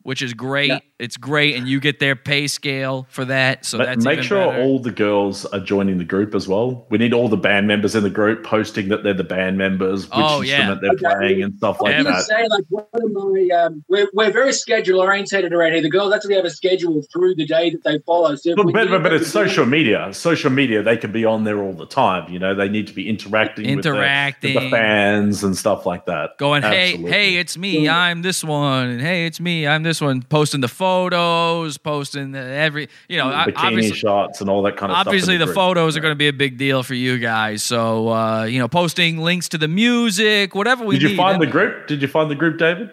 Which 0.10 0.24
is 0.24 0.34
great. 0.34 0.70
Yeah. 0.70 0.80
It's 0.98 1.16
great. 1.16 1.56
And 1.56 1.68
you 1.68 1.80
get 1.80 2.00
their 2.00 2.16
pay 2.16 2.48
scale 2.48 3.06
for 3.12 3.24
that. 3.26 3.64
So 3.64 3.78
Ma- 3.78 3.86
that's 3.86 4.04
make 4.04 4.14
even 4.14 4.24
sure 4.26 4.48
better. 4.50 4.62
all 4.64 4.80
the 4.80 4.92
girls 4.92 5.46
are 5.46 5.60
joining 5.60 5.98
the 6.00 6.04
group 6.04 6.34
as 6.36 6.48
well. 6.48 6.88
We 6.90 6.98
need 6.98 7.14
all 7.14 7.30
the 7.30 7.38
band 7.38 7.68
members 7.68 7.96
in 7.96 8.02
the 8.04 8.10
group 8.10 8.44
posting 8.44 8.90
that 8.90 9.04
they're 9.04 9.14
the 9.14 9.24
band 9.24 9.58
members, 9.58 10.06
which 10.06 10.12
Oh, 10.16 10.42
yeah. 10.42 10.72
instrument 10.72 10.82
they're 10.82 11.12
playing, 11.12 11.44
and 11.44 11.56
stuff 11.56 11.80
like 11.80 11.96
I 11.96 12.04
that. 12.04 12.24
say, 12.24 12.42
like, 12.50 12.64
one 12.70 12.86
of 12.96 13.12
my, 13.14 13.56
um, 13.56 13.84
we're, 13.88 14.08
we're 14.14 14.32
very 14.32 14.52
schedule 14.52 15.00
orientated 15.00 15.54
around 15.54 15.74
here. 15.74 15.82
The 15.82 15.90
girls 15.90 16.12
actually 16.14 16.36
have 16.36 16.44
a 16.46 16.50
schedule 16.50 17.02
through 17.14 17.36
the 17.36 17.46
day 17.46 17.70
that 17.70 17.84
they 17.86 18.00
follow. 18.00 18.36
So 18.36 18.50
if 18.50 18.56
But, 18.58 18.66
we 18.66 18.74
but, 18.74 18.84
need 18.86 18.90
but, 18.90 19.04
but 19.04 19.14
it's 19.14 19.32
to 19.32 19.40
do- 19.44 19.48
social 19.48 19.66
media. 19.68 20.12
Social 20.14 20.50
media, 20.50 20.84
they 20.84 20.98
can 20.98 21.12
be 21.14 21.24
on 21.24 21.44
there 21.46 21.60
all 21.62 21.74
the 21.74 21.86
time. 21.86 22.30
You 22.34 22.40
know, 22.40 22.54
they 22.56 22.68
need 22.68 22.88
to 22.88 22.94
be 22.94 23.08
interacting, 23.08 23.66
Interacting. 23.68 24.56
with, 24.56 24.64
the, 24.64 24.70
with 24.70 24.72
the 24.72 24.78
fans 24.78 25.44
and 25.46 25.56
stuff 25.56 25.86
like 25.86 26.08
that. 26.08 26.38
going, 26.40 26.64
hey, 26.64 26.90
Absolutely. 26.94 27.12
hey, 27.12 27.36
it's 27.38 27.58
me. 27.58 27.88
I'm 27.88 28.22
this 28.24 28.44
one. 28.44 28.90
And 28.90 29.02
hey, 29.02 29.26
it's 29.28 29.40
me. 29.40 29.66
I'm 29.68 29.84
this 29.84 29.99
one. 30.02 30.22
Posting 30.24 30.62
the 30.62 30.68
photos, 30.68 31.78
posting 31.78 32.32
the 32.32 32.40
every, 32.40 32.90
you 33.08 33.18
know, 33.18 33.26
bikini 33.26 33.54
obviously, 33.56 33.98
shots 33.98 34.42
and 34.42 34.50
all 34.50 34.62
that 34.64 34.78
kind 34.78 34.92
of 34.92 34.98
obviously 34.98 35.20
stuff. 35.20 35.34
in 35.34 35.40
the 35.40 35.46
group. 35.46 35.56
photos 35.56 35.98
are 35.98 36.02
going 36.02 36.12
to 36.12 36.18
be 36.18 36.28
a 36.28 36.34
big 36.34 36.58
deal 36.58 36.84
for 36.84 36.94
you 36.94 37.18
guys. 37.18 37.64
So, 37.64 38.10
uh, 38.10 38.44
you 38.44 38.60
know, 38.60 38.68
posting 38.68 39.18
links 39.20 39.50
to 39.50 39.58
the 39.58 39.68
music, 39.68 40.56
whatever 40.56 40.86
we 40.86 40.96
Did 40.96 41.02
you 41.04 41.10
need. 41.10 41.18
find 41.18 41.42
the 41.42 41.48
group? 41.48 41.88
Did 41.88 42.02
you 42.02 42.08
find 42.08 42.30
the 42.32 42.36
group, 42.36 42.58
David? 42.58 42.90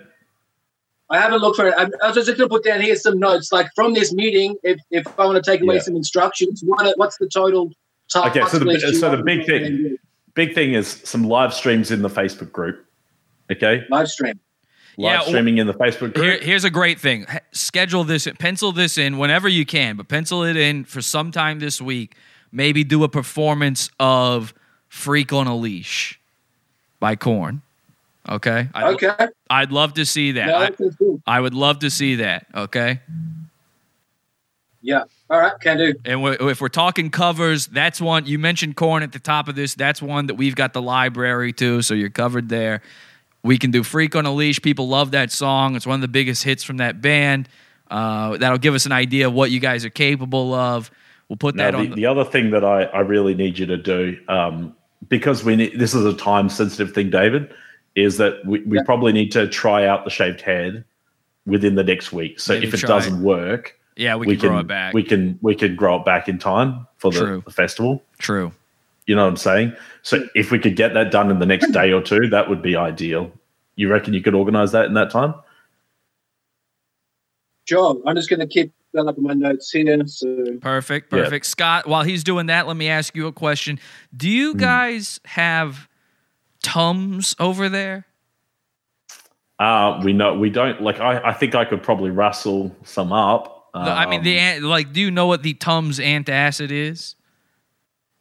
I 1.08 1.18
haven't 1.20 1.38
looked 1.40 1.56
for 1.56 1.68
it. 1.68 1.74
I, 1.78 1.84
I 2.02 2.08
was 2.08 2.16
just 2.16 2.26
going 2.26 2.38
to 2.38 2.48
put 2.48 2.64
down 2.64 2.80
here 2.80 2.96
some 2.96 3.18
notes, 3.20 3.52
like 3.52 3.68
from 3.76 3.94
this 3.94 4.12
meeting. 4.12 4.56
If, 4.64 4.80
if 4.90 5.06
I 5.20 5.24
want 5.26 5.42
to 5.42 5.48
take 5.50 5.62
away 5.62 5.76
Yeah. 5.76 5.82
some 5.82 5.94
instructions, 5.94 6.62
what 6.66 6.98
what's 6.98 7.16
the 7.18 7.28
total 7.32 7.70
task 8.10 8.36
Okay, 8.36 8.44
so 8.48 8.58
the 8.58 8.94
so 8.98 9.16
the 9.16 9.22
big 9.22 9.46
thing, 9.46 9.98
big 10.34 10.52
thing 10.54 10.74
is 10.74 10.88
some 11.04 11.22
live 11.22 11.54
streams 11.54 11.92
in 11.92 12.02
the 12.02 12.08
Facebook 12.10 12.50
group. 12.50 12.84
Okay, 13.52 13.84
live 13.88 14.08
stream, 14.08 14.40
Yeah, 14.98 15.18
live 15.18 15.28
streaming 15.28 15.58
in 15.58 15.66
the 15.66 15.74
Facebook 15.74 16.14
group. 16.14 16.16
Here, 16.16 16.38
here's 16.38 16.64
a 16.64 16.70
great 16.70 16.98
thing. 16.98 17.26
Schedule 17.52 18.04
this, 18.04 18.26
pencil 18.38 18.72
this 18.72 18.96
in 18.96 19.18
whenever 19.18 19.46
you 19.48 19.66
can, 19.66 19.96
but 19.96 20.08
pencil 20.08 20.42
it 20.42 20.56
in 20.56 20.84
for 20.84 21.02
sometime 21.02 21.58
this 21.58 21.80
week. 21.82 22.14
Maybe 22.50 22.82
do 22.84 23.04
a 23.04 23.08
performance 23.08 23.90
of 24.00 24.54
"Freak 24.88 25.32
on 25.32 25.46
a 25.46 25.54
Leash" 25.56 26.18
by 26.98 27.14
Korn. 27.16 27.60
Okay. 28.28 28.68
I'd, 28.74 28.94
Okay. 28.94 29.28
I'd 29.50 29.70
love 29.70 29.94
to 29.94 30.06
see 30.06 30.32
that. 30.32 30.46
No, 30.46 31.16
I. 31.26 31.36
I 31.36 31.40
would 31.40 31.54
love 31.54 31.80
to 31.80 31.90
see 31.90 32.16
that. 32.16 32.46
Okay. 32.54 33.00
Yeah. 34.82 35.04
All 35.28 35.38
right. 35.40 35.52
Can 35.60 35.78
do. 35.78 35.94
And 36.04 36.22
we- 36.22 36.36
if 36.38 36.60
we're 36.60 36.68
talking 36.68 37.10
covers, 37.10 37.66
that's 37.66 38.00
one. 38.00 38.26
You 38.26 38.38
mentioned 38.38 38.76
Korn 38.76 39.02
at 39.02 39.12
the 39.12 39.18
top 39.18 39.48
of 39.48 39.54
this. 39.56 39.74
That's 39.74 40.00
one 40.00 40.26
that 40.26 40.34
we've 40.34 40.54
got 40.54 40.72
the 40.72 40.82
library 40.82 41.52
to, 41.54 41.82
so 41.82 41.94
you're 41.94 42.10
covered 42.10 42.48
there. 42.48 42.82
We 43.46 43.58
can 43.58 43.70
do 43.70 43.82
Freak 43.82 44.16
on 44.16 44.26
a 44.26 44.32
Leash. 44.32 44.60
People 44.60 44.88
love 44.88 45.12
that 45.12 45.30
song. 45.30 45.76
It's 45.76 45.86
one 45.86 45.94
of 45.94 46.00
the 46.00 46.08
biggest 46.08 46.42
hits 46.42 46.64
from 46.64 46.78
that 46.78 47.00
band. 47.00 47.48
Uh, 47.88 48.36
that'll 48.36 48.58
give 48.58 48.74
us 48.74 48.86
an 48.86 48.92
idea 48.92 49.28
of 49.28 49.32
what 49.32 49.50
you 49.50 49.60
guys 49.60 49.84
are 49.84 49.90
capable 49.90 50.52
of. 50.52 50.90
We'll 51.28 51.36
put 51.36 51.54
Now, 51.54 51.70
that 51.70 51.78
the, 51.78 51.90
on. 51.90 51.96
the 51.96 52.06
other 52.06 52.24
thing 52.24 52.50
that 52.50 52.64
I, 52.64 52.84
I 52.84 53.00
really 53.00 53.34
need 53.34 53.58
you 53.58 53.66
to 53.66 53.76
do, 53.76 54.18
um, 54.28 54.74
because 55.08 55.44
we 55.44 55.56
need, 55.56 55.78
this 55.78 55.94
is 55.94 56.04
a 56.04 56.14
time 56.14 56.48
sensitive 56.48 56.92
thing, 56.92 57.10
David, 57.10 57.52
is 57.94 58.16
that 58.18 58.44
we, 58.44 58.60
we 58.62 58.82
probably 58.84 59.12
need 59.12 59.30
to 59.32 59.48
try 59.48 59.86
out 59.86 60.04
the 60.04 60.10
shaved 60.10 60.40
head 60.40 60.84
within 61.46 61.76
the 61.76 61.84
next 61.84 62.12
week. 62.12 62.40
So 62.40 62.54
Maybe 62.54 62.66
if 62.66 62.74
it 62.74 62.78
try 62.78 62.88
doesn't 62.88 63.22
work, 63.22 63.78
Yeah, 63.96 64.16
we 64.16 64.36
can 64.36 64.48
grow 64.48 64.58
it 64.58 64.66
back. 64.66 64.92
We 64.92 65.02
can 65.02 65.38
we 65.40 65.54
can 65.54 65.76
grow 65.76 65.96
it 65.96 66.04
back 66.04 66.28
in 66.28 66.38
time 66.38 66.86
for 66.98 67.10
the, 67.10 67.42
the 67.44 67.52
festival. 67.52 68.02
True. 68.18 68.52
You 69.06 69.14
know 69.14 69.22
what 69.22 69.30
I'm 69.30 69.36
saying? 69.36 69.72
So 70.02 70.28
if 70.34 70.50
we 70.50 70.58
could 70.58 70.76
get 70.76 70.94
that 70.94 71.10
done 71.10 71.30
in 71.30 71.38
the 71.38 71.46
next 71.46 71.70
day 71.70 71.92
or 71.92 72.02
two, 72.02 72.28
that 72.28 72.48
would 72.48 72.60
be 72.60 72.74
ideal. 72.76 73.30
You 73.76 73.90
reckon 73.90 74.14
you 74.14 74.22
could 74.22 74.34
organize 74.34 74.72
that 74.72 74.86
in 74.86 74.94
that 74.94 75.10
time? 75.10 75.34
Sure. 77.68 78.00
I'm 78.06 78.14
just 78.16 78.30
going 78.30 78.40
to 78.40 78.46
keep 78.46 78.72
that 78.94 79.06
up 79.06 79.18
in 79.18 79.24
my 79.24 79.34
notes 79.34 79.70
here. 79.70 80.06
So 80.06 80.56
Perfect, 80.60 81.12
Yeah. 81.12 81.24
perfect. 81.24 81.46
Scott, 81.46 81.86
while 81.86 82.02
he's 82.02 82.24
doing 82.24 82.46
that, 82.46 82.66
let 82.66 82.76
me 82.76 82.88
ask 82.88 83.14
you 83.14 83.26
a 83.26 83.32
question. 83.32 83.78
Do 84.16 84.28
you 84.30 84.52
Hmm. 84.52 84.58
guys 84.58 85.20
have 85.26 85.88
Tums 86.62 87.36
over 87.38 87.68
there? 87.68 88.06
Uh, 89.58 90.00
we 90.04 90.12
know 90.12 90.34
we 90.34 90.50
don't 90.50 90.82
like. 90.82 91.00
I, 91.00 91.20
I 91.28 91.32
think 91.32 91.54
I 91.54 91.64
could 91.64 91.82
probably 91.82 92.10
rustle 92.10 92.74
some 92.84 93.12
up. 93.12 93.68
The- 93.72 93.80
I 93.80 94.06
mean, 94.06 94.22
the 94.22 94.38
Um, 94.38 94.62
like, 94.64 94.92
do 94.92 95.00
you 95.00 95.10
know 95.10 95.26
what 95.26 95.42
the 95.42 95.54
Tums 95.54 95.98
antacid 95.98 96.70
is? 96.70 97.14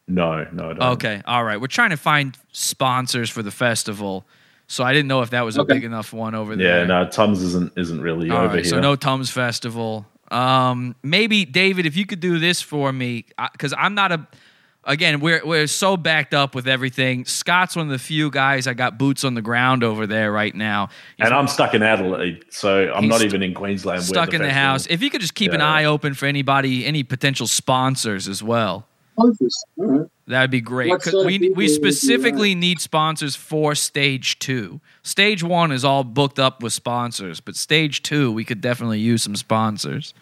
no, 0.08 0.46
no, 0.52 0.74
no. 0.74 0.92
Okay, 0.92 1.22
all 1.26 1.44
right. 1.44 1.60
We're 1.60 1.68
trying 1.68 1.90
to 1.90 1.98
find 1.98 2.38
sponsors 2.52 3.30
for 3.30 3.42
the 3.42 3.52
festival, 3.52 4.28
so 4.68 4.84
I 4.84 4.94
didn't 4.94 5.08
know 5.08 5.22
if 5.22 5.30
that 5.32 5.42
was 5.42 5.58
a 5.58 5.64
big 5.64 5.84
enough 5.84 6.14
one 6.14 6.36
over 6.36 6.56
there. 6.56 6.80
Yeah, 6.82 6.86
no. 6.86 7.08
Tums 7.10 7.42
isn't 7.42 7.74
isn't 7.78 8.02
really 8.02 8.30
All 8.30 8.38
over 8.38 8.48
right, 8.56 8.56
here. 8.66 8.66
so 8.66 8.80
no 8.80 8.96
Tums 8.96 9.30
Festival. 9.30 10.06
Um, 10.32 10.96
maybe 11.04 11.46
David, 11.46 11.86
if 11.86 11.96
you 11.96 12.06
could 12.06 12.20
do 12.20 12.40
this 12.40 12.62
for 12.62 12.92
me, 12.92 13.26
because 13.52 13.74
I'm 13.78 13.94
not 13.96 14.12
a. 14.12 14.28
Again, 14.88 15.20
we're 15.20 15.44
we're 15.44 15.66
so 15.66 15.98
backed 15.98 16.36
up 16.36 16.54
with 16.54 16.68
everything. 16.68 17.26
Scott's 17.26 17.76
one 17.76 17.88
of 17.88 17.92
the 17.92 17.98
few 17.98 18.30
guys 18.30 18.68
I 18.68 18.76
got 18.76 19.00
boots 19.00 19.24
on 19.24 19.34
the 19.34 19.42
ground 19.42 19.84
over 19.84 20.06
there 20.06 20.32
right 20.32 20.54
now. 20.54 20.90
He's 21.18 21.26
and 21.26 21.34
I'm 21.34 21.48
stuck 21.48 21.74
in 21.74 21.82
Adelaide, 21.82 22.46
so 22.50 22.92
I'm 22.94 23.08
not 23.08 23.18
st- 23.22 23.30
even 23.30 23.42
in 23.42 23.56
Queensland. 23.56 23.98
where 23.98 24.06
stuck 24.06 24.34
in 24.36 24.44
the 24.44 24.54
house. 24.54 24.86
If 24.86 25.02
you 25.02 25.10
could 25.10 25.22
just 25.22 25.34
keep 25.34 25.54
an 25.54 25.62
eye 25.62 25.86
open 25.86 26.14
for 26.14 26.28
anybody, 26.28 26.86
any 26.86 27.02
potential 27.02 27.48
sponsors 27.48 28.28
as 28.28 28.44
well. 28.44 28.86
Sponsors. 29.14 29.64
All 29.80 29.86
right. 29.86 30.08
That'd 30.28 30.50
be 30.50 30.62
great. 30.62 30.92
We 31.14 31.52
we 31.52 31.66
uh, 31.66 31.70
specifically 31.70 32.56
need 32.56 32.82
sponsors 32.82 33.36
for 33.36 33.76
stage 33.76 34.40
two. 34.40 34.82
Stage 35.04 35.44
one 35.44 35.72
is 35.72 35.86
all 35.86 36.04
booked 36.04 36.40
up 36.40 36.64
with 36.64 36.74
sponsors, 36.74 37.40
but 37.40 37.56
stage 37.56 38.02
two 38.02 38.32
we 38.32 38.44
could 38.44 38.60
definitely 38.60 39.00
use 39.00 39.24
some 39.24 39.36
sponsors. 39.36 40.14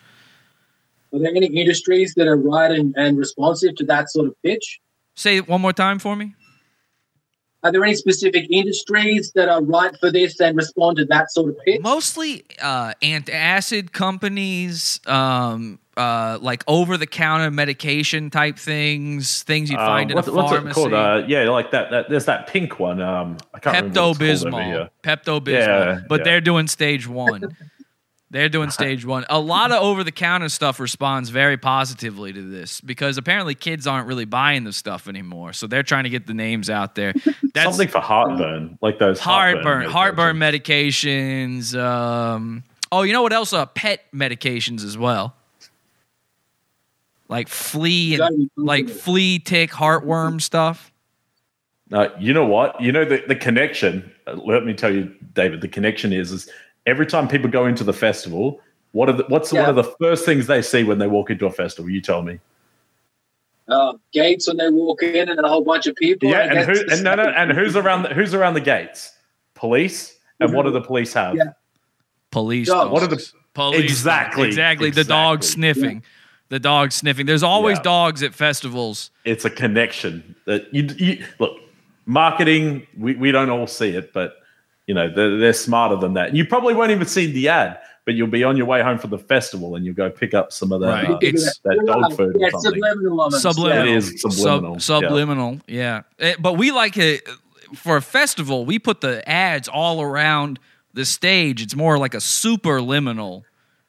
Are 1.13 1.19
there 1.19 1.33
any 1.33 1.45
industries 1.45 2.15
that 2.15 2.27
are 2.27 2.35
right 2.35 2.71
and, 2.71 2.93
and 2.97 3.17
responsive 3.17 3.75
to 3.75 3.85
that 3.85 4.09
sort 4.09 4.27
of 4.27 4.41
pitch? 4.41 4.81
Say 5.15 5.37
it 5.37 5.47
one 5.47 5.61
more 5.61 5.73
time 5.73 5.99
for 5.99 6.15
me. 6.15 6.35
Are 7.63 7.71
there 7.71 7.83
any 7.83 7.95
specific 7.95 8.47
industries 8.49 9.31
that 9.35 9.47
are 9.47 9.63
right 9.63 9.97
for 9.99 10.11
this 10.11 10.39
and 10.41 10.57
respond 10.57 10.97
to 10.97 11.05
that 11.05 11.31
sort 11.31 11.49
of 11.49 11.57
pitch? 11.65 11.81
Mostly 11.81 12.43
uh, 12.61 12.93
antacid 13.01 13.93
companies, 13.93 14.99
um, 15.07 15.79
uh, 15.95 16.39
like 16.41 16.63
over 16.67 16.97
the 16.97 17.07
counter 17.07 17.49
medication 17.51 18.29
type 18.29 18.57
things, 18.57 19.43
things 19.43 19.69
you'd 19.71 19.79
Um, 19.79 19.85
find 19.85 20.11
in 20.11 20.15
what's, 20.15 20.27
a 20.27 20.33
what's 20.33 20.51
pharmacy. 20.51 20.71
it 20.71 20.73
called? 20.73 20.93
Uh, 20.93 21.23
yeah, 21.25 21.49
like 21.49 21.71
that, 21.71 21.91
that. 21.91 22.09
There's 22.09 22.25
that 22.25 22.47
pink 22.47 22.79
one. 22.79 23.01
Um, 23.01 23.37
I 23.53 23.59
can't 23.59 23.93
Pepto 23.93 24.07
what 24.09 24.21
it's 24.21 24.43
called 24.43 24.53
over 24.53 24.57
Bismol. 24.57 24.89
Pepto 25.03 25.39
Bismol. 25.39 25.51
Yeah, 25.53 25.99
but 26.09 26.19
yeah. 26.19 26.23
they're 26.25 26.41
doing 26.41 26.67
stage 26.67 27.07
one. 27.07 27.55
they're 28.33 28.49
doing 28.49 28.71
stage 28.71 29.05
one. 29.05 29.25
A 29.29 29.39
lot 29.39 29.71
of 29.71 29.81
over 29.83 30.03
the 30.03 30.11
counter 30.11 30.49
stuff 30.49 30.79
responds 30.79 31.29
very 31.29 31.55
positively 31.55 32.33
to 32.33 32.41
this 32.41 32.81
because 32.81 33.19
apparently 33.19 33.53
kids 33.53 33.85
aren't 33.85 34.07
really 34.07 34.25
buying 34.25 34.63
the 34.63 34.73
stuff 34.73 35.07
anymore. 35.07 35.53
So 35.53 35.67
they're 35.67 35.83
trying 35.83 36.05
to 36.05 36.09
get 36.09 36.25
the 36.25 36.33
names 36.33 36.67
out 36.67 36.95
there. 36.95 37.13
That's 37.53 37.69
Something 37.69 37.89
for 37.89 37.99
heartburn, 37.99 38.79
like 38.81 38.97
those 38.97 39.19
heartburn, 39.19 39.83
medications. 39.83 39.91
heartburn 39.91 40.37
medications. 40.37 41.79
Um, 41.79 42.63
oh, 42.91 43.03
you 43.03 43.13
know 43.13 43.21
what 43.21 43.33
else? 43.33 43.53
Uh, 43.53 43.67
pet 43.67 44.01
medications 44.13 44.83
as 44.83 44.97
well. 44.97 45.35
Like 47.29 47.47
flea 47.47 48.19
and 48.19 48.49
like 48.57 48.89
flea, 48.89 49.39
tick, 49.39 49.69
heartworm 49.71 50.41
stuff. 50.41 50.91
Uh, 51.91 52.09
you 52.19 52.33
know 52.33 52.45
what? 52.45 52.81
You 52.81 52.91
know 52.91 53.05
the, 53.05 53.23
the 53.27 53.35
connection. 53.35 54.11
uh, 54.25 54.33
Let 54.33 54.65
me 54.65 54.73
tell 54.73 54.91
you, 54.91 55.13
David. 55.33 55.61
The 55.61 55.67
connection 55.67 56.11
is 56.13 56.31
is 56.31 56.49
every 56.85 57.05
time 57.05 57.27
people 57.27 57.49
go 57.49 57.65
into 57.65 57.83
the 57.83 57.93
festival, 57.93 58.59
what 58.91 59.09
are 59.09 59.13
the, 59.13 59.25
what's 59.27 59.51
one 59.51 59.65
of 59.69 59.75
the 59.75 59.83
first 59.83 60.25
things 60.25 60.47
they 60.47 60.61
see 60.61 60.83
when 60.83 60.99
they 60.99 61.07
walk 61.07 61.29
into 61.29 61.45
a 61.45 61.51
festival? 61.51 61.89
You 61.89 62.01
tell 62.01 62.21
me. 62.21 62.39
Uh, 63.67 63.93
gates 64.11 64.47
when 64.47 64.57
they 64.57 64.69
walk 64.69 65.01
in 65.01 65.29
and 65.29 65.39
a 65.39 65.47
whole 65.47 65.63
bunch 65.63 65.87
of 65.87 65.95
people. 65.95 66.29
Yeah, 66.29 66.53
and 66.53 66.59
who 66.69 66.83
and 66.91 67.03
no, 67.03 67.15
no, 67.15 67.23
and 67.29 67.51
who's 67.51 67.75
around 67.75 68.03
the, 68.03 68.09
who's 68.09 68.33
around 68.33 68.55
the 68.55 68.61
gates? 68.61 69.13
Police. 69.55 70.17
And 70.39 70.53
what 70.53 70.63
do 70.63 70.71
the 70.71 70.81
police 70.81 71.13
have? 71.13 71.35
Yeah. 71.35 71.53
Police. 72.31 72.67
Dogs. 72.67 72.91
What 72.91 73.03
are 73.03 73.07
the 73.07 73.31
Police. 73.53 73.81
exactly 73.81 74.47
Exactly. 74.47 74.89
The 74.89 75.03
dog 75.03 75.43
sniffing. 75.43 76.03
The 76.49 76.59
dog 76.59 76.91
sniffing. 76.91 77.25
There's 77.25 77.43
always 77.43 77.77
Yeah. 77.77 77.83
dogs 77.83 78.23
at 78.23 78.33
festivals. 78.33 79.11
It's 79.25 79.45
a 79.45 79.49
connection 79.49 80.35
that 80.45 80.73
you, 80.73 80.83
you 80.97 81.25
look. 81.39 81.57
Marketing, 82.05 82.85
we, 82.97 83.15
we 83.15 83.31
don't 83.31 83.49
all 83.49 83.65
see 83.65 83.91
it, 83.91 84.11
but 84.11 84.35
you 84.87 84.93
know 84.93 85.09
they're, 85.13 85.37
they're 85.37 85.53
smarter 85.53 85.95
than 85.95 86.13
that. 86.13 86.35
You 86.35 86.45
probably 86.45 86.73
won't 86.73 86.91
even 86.91 87.07
see 87.07 87.31
the 87.31 87.47
ad, 87.49 87.79
but 88.05 88.15
you'll 88.15 88.27
be 88.27 88.43
on 88.43 88.57
your 88.57 88.65
way 88.65 88.81
home 88.81 88.97
from 88.97 89.11
the 89.11 89.17
festival 89.17 89.75
and 89.75 89.85
you'll 89.85 89.95
go 89.95 90.09
pick 90.09 90.33
up 90.33 90.51
some 90.51 90.71
of 90.71 90.81
that. 90.81 90.87
Right. 90.87 91.09
uh, 91.09 91.19
It's- 91.21 91.59
that 91.63 91.83
dog 91.85 92.15
food 92.17 92.35
Yeah, 92.39 92.47
or 92.47 92.51
something. 92.51 92.71
subliminal 92.81 93.21
almost. 93.21 93.41
Subliminal. 93.43 93.87
It 93.87 93.95
is 93.95 94.21
subliminal. 94.21 94.79
Sub- 94.79 95.03
yeah. 95.03 95.07
subliminal. 95.09 95.59
Yeah. 95.67 96.01
Eh, 96.19 96.35
But 96.39 96.53
we 96.57 96.71
like 96.71 96.97
it 96.97 97.21
for 97.75 97.95
a 97.97 98.01
festival. 98.01 98.65
We 98.65 98.77
put 98.79 99.01
the 99.01 99.27
ads 99.27 99.67
all 99.67 100.01
around 100.01 100.59
the 100.93 101.05
stage. 101.05 101.61
It's 101.61 101.75
more 101.75 101.97
like 101.97 102.13
a 102.13 102.21
super 102.21 102.79
liminal 102.79 103.43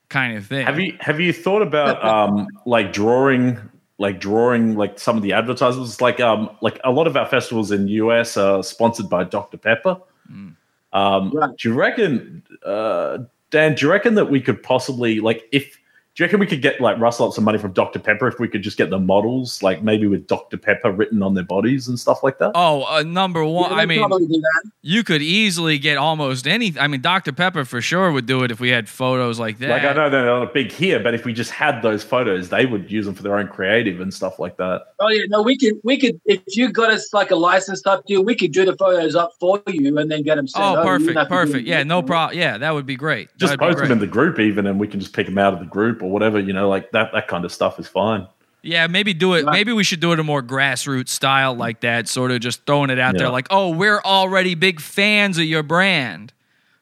kind 0.09 0.37
of 0.39 0.47
thing. 0.47 0.65
Have 0.66 0.79
you 0.79 0.97
have 1.01 1.19
you 1.21 1.33
thought 1.33 1.62
about 1.62 2.03
um 2.05 2.47
like 2.66 2.93
drawing 2.93 3.59
like 3.99 4.21
drawing 4.21 4.75
like 4.77 4.99
some 4.99 5.16
of 5.16 5.23
the 5.23 5.33
advertisements 5.33 6.01
like 6.01 6.21
um 6.21 6.51
like 6.61 6.79
a 6.85 6.91
lot 6.93 7.07
of 7.07 7.16
our 7.16 7.27
festivals 7.27 7.73
in 7.73 7.87
the 7.87 7.93
US 7.93 8.37
are 8.37 8.62
sponsored 8.62 9.09
by 9.11 9.25
Dr 9.25 9.57
Pepper. 9.59 9.97
Mm. 10.33 10.55
Um 10.95 11.31
do 11.31 11.69
you 11.69 11.75
reckon 11.75 12.43
uh 12.65 13.19
Dan 13.51 13.75
do 13.75 13.87
you 13.87 13.93
reckon 13.93 14.15
that 14.15 14.31
we 14.31 14.41
could 14.41 14.62
possibly 14.62 15.21
like 15.21 15.45
if 15.53 15.79
do 16.15 16.23
you 16.23 16.27
reckon 16.27 16.39
we 16.39 16.47
could 16.47 16.62
get 16.62 16.81
like 16.81 16.97
rustle 17.01 17.27
up 17.27 17.32
some 17.32 17.43
money 17.43 17.59
from 17.59 17.73
Dr 17.73 17.99
Pepper 17.99 18.28
if 18.28 18.39
we 18.39 18.47
could 18.47 18.62
just 18.62 18.77
get 18.77 18.89
the 18.89 19.01
models 19.01 19.65
like 19.65 19.82
maybe 19.82 20.07
with 20.07 20.28
Dr 20.28 20.57
Pepper 20.57 20.93
written 20.93 21.24
on 21.24 21.35
their 21.35 21.43
bodies 21.43 21.89
and 21.89 21.99
stuff 21.99 22.23
like 22.23 22.39
that? 22.39 22.53
Oh, 22.55 22.85
uh, 22.85 23.03
number 23.03 23.45
one. 23.45 23.73
Yeah, 23.73 23.78
I 23.78 23.86
mean, 23.86 23.99
probably 23.99 24.28
do 24.28 24.41
that. 24.41 24.70
you 24.81 25.03
could 25.03 25.23
easily 25.23 25.77
get 25.77 25.97
almost 25.97 26.47
any. 26.47 26.73
I 26.78 26.86
mean, 26.86 27.01
Dr. 27.01 27.32
Pepper 27.32 27.65
for 27.65 27.81
sure 27.81 28.12
would 28.12 28.27
do 28.27 28.45
it 28.45 28.53
if 28.53 28.61
we 28.61 28.69
had 28.69 28.89
photos 28.89 29.41
like 29.41 29.59
that. 29.59 29.70
Like 29.70 29.82
I 29.82 29.93
know 29.93 30.09
they're 30.09 30.24
not 30.24 30.55
big 30.55 30.70
here, 30.70 31.01
but 31.01 31.15
if 31.15 31.24
we 31.24 31.32
just 31.32 31.51
had 31.51 31.82
those 31.82 32.05
photos, 32.05 32.49
they 32.49 32.65
would 32.65 32.89
use 32.93 33.07
them 33.07 33.16
for 33.16 33.24
their 33.24 33.36
own 33.36 33.49
creative 33.49 34.01
and 34.01 34.15
stuff 34.15 34.39
like 34.39 34.57
that. 34.59 34.95
Oh 35.01 35.09
yeah, 35.09 35.24
no, 35.27 35.43
we 35.43 35.59
could 35.59 35.81
we 35.82 35.99
could 35.99 36.20
if 36.27 36.43
you 36.47 36.70
got 36.70 36.93
us 36.93 37.12
like 37.12 37.32
a 37.32 37.36
license 37.36 37.82
type 37.82 38.05
deal, 38.07 38.24
we 38.24 38.36
could 38.36 38.53
do 38.53 38.65
the 38.65 38.77
photos 38.77 39.16
up 39.16 39.32
for 39.41 39.61
you 39.66 39.99
and 39.99 40.09
then 40.09 40.23
get 40.23 40.36
them 40.36 40.47
sent. 40.47 40.65
Oh, 40.65 40.77
over. 40.77 40.85
Perfect, 40.85 41.07
don't 41.07 41.16
have 41.16 41.28
to 41.28 41.35
do 41.47 41.53
perfect. 41.53 41.66
Yeah, 41.66 41.82
no 41.82 42.03
problem. 42.05 42.39
Yeah, 42.39 42.57
that 42.59 42.73
would 42.73 42.86
be 42.86 42.95
great. 42.95 43.31
just 43.36 43.51
That'd 43.51 43.59
be 43.59 43.66
post 43.66 43.78
them 43.78 43.91
in 43.91 43.99
the 43.99 44.07
group 44.07 44.39
even 44.39 44.69
and 44.69 44.78
we 44.78 44.86
can 44.86 45.01
just 45.01 45.12
pick 45.12 45.27
them 45.27 45.39
out 45.39 45.53
of 45.53 45.59
the 45.59 45.66
group 45.66 46.03
or 46.05 46.10
whatever 46.10 46.39
you 46.39 46.52
know 46.52 46.68
like 46.68 46.90
that 46.93 47.10
that 47.12 47.26
kind 47.28 47.44
of 47.44 47.52
stuff 47.52 47.78
is 47.81 47.89
fine 47.89 48.26
Yeah, 48.62 48.86
maybe 48.86 49.12
do 49.12 49.35
it. 49.35 49.44
Maybe 49.44 49.72
we 49.74 49.85
should 49.85 50.01
do 50.01 50.12
it 50.12 50.18
a 50.20 50.22
more 50.24 50.43
grassroots 50.43 51.10
style 51.10 51.55
like 51.55 51.81
that, 51.81 52.09
sort 52.09 52.31
of 52.31 52.40
just 52.40 52.64
throwing 52.64 52.89
it 52.89 52.98
out 52.98 53.14
there, 53.18 53.28
like, 53.28 53.47
"Oh, 53.51 53.68
we're 53.68 54.01
already 54.01 54.55
big 54.55 54.81
fans 54.81 55.36
of 55.36 55.44
your 55.44 55.62
brand," 55.62 56.32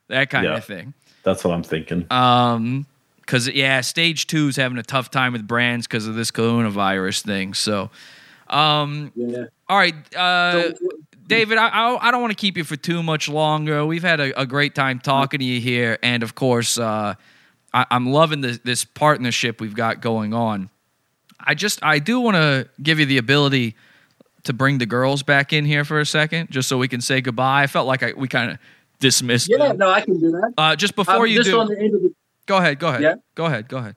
that 0.07 0.31
kind 0.31 0.45
Yeah. 0.45 0.59
of 0.59 0.65
thing. 0.65 0.95
that's 1.25 1.43
what 1.45 1.53
i'm 1.55 1.63
thinking 1.65 2.07
Um, 2.11 2.87
because 3.21 3.49
yeah, 3.49 3.81
stage 3.83 4.27
two 4.29 4.49
is 4.49 4.57
having 4.57 4.79
a 4.79 4.83
tough 4.83 5.11
time 5.11 5.33
with 5.33 5.47
brands 5.47 5.87
because 5.89 6.07
of 6.09 6.15
this 6.15 6.31
coronavirus 6.31 7.23
thing. 7.25 7.55
So, 7.55 7.91
um, 8.49 9.13
Yeah. 9.17 9.45
all 9.69 9.79
right, 9.79 9.95
uh, 10.17 10.71
David, 11.27 11.59
I 11.59 11.69
I, 11.69 12.09
I 12.09 12.11
don't 12.11 12.21
want 12.21 12.33
to 12.33 12.37
keep 12.41 12.57
you 12.57 12.65
for 12.65 12.77
too 12.77 13.03
much 13.03 13.29
longer. 13.29 13.85
We've 13.87 14.03
had 14.03 14.21
a, 14.21 14.41
a 14.41 14.47
great 14.47 14.75
time 14.75 14.99
talking 15.01 15.39
to 15.39 15.45
you 15.45 15.61
here, 15.61 15.99
and 16.03 16.23
of 16.23 16.35
course, 16.35 16.79
uh, 16.79 17.15
I, 17.75 17.87
I'm 17.91 18.11
loving 18.11 18.41
this 18.41 18.59
this 18.59 18.85
partnership 18.85 19.61
we've 19.61 19.75
got 19.75 20.01
going 20.01 20.35
on. 20.35 20.71
I 21.41 21.55
just 21.55 21.83
I 21.83 21.99
do 21.99 22.21
want 22.21 22.37
to 22.37 22.69
give 22.83 23.01
you 23.01 23.07
the 23.07 23.19
ability 23.19 23.75
to 24.45 24.53
bring 24.53 24.79
the 24.79 24.87
girls 24.87 25.23
back 25.23 25.53
in 25.53 25.65
here 25.65 25.85
for 25.85 26.01
a 26.01 26.07
second, 26.07 26.51
just 26.51 26.69
so 26.69 26.79
we 26.79 26.89
can 26.89 27.01
say 27.01 27.21
goodbye. 27.21 27.63
I 27.63 27.67
felt 27.67 27.87
like 27.87 28.03
I, 28.03 28.13
we 28.13 28.29
kind 28.29 28.51
of 28.53 28.59
dismissed. 29.01 29.49
Yeah, 29.51 29.69
them. 29.69 29.79
no, 29.79 29.91
I 29.91 30.01
can 30.01 30.19
do 30.21 30.31
that. 30.33 30.53
Uh, 30.59 30.77
just 30.77 30.95
before 30.97 31.17
Um, 31.17 31.27
you 31.27 31.37
just 31.37 31.51
do, 31.51 31.59
on 31.61 31.69
the 31.69 31.79
end 31.79 31.95
of 31.95 32.03
the, 32.03 32.15
go 32.47 32.57
ahead, 32.59 32.79
go 32.79 32.89
ahead, 32.89 33.03
Yeah. 33.03 33.15
go 33.35 33.47
ahead, 33.47 33.69
go 33.69 33.79
ahead. 33.79 33.97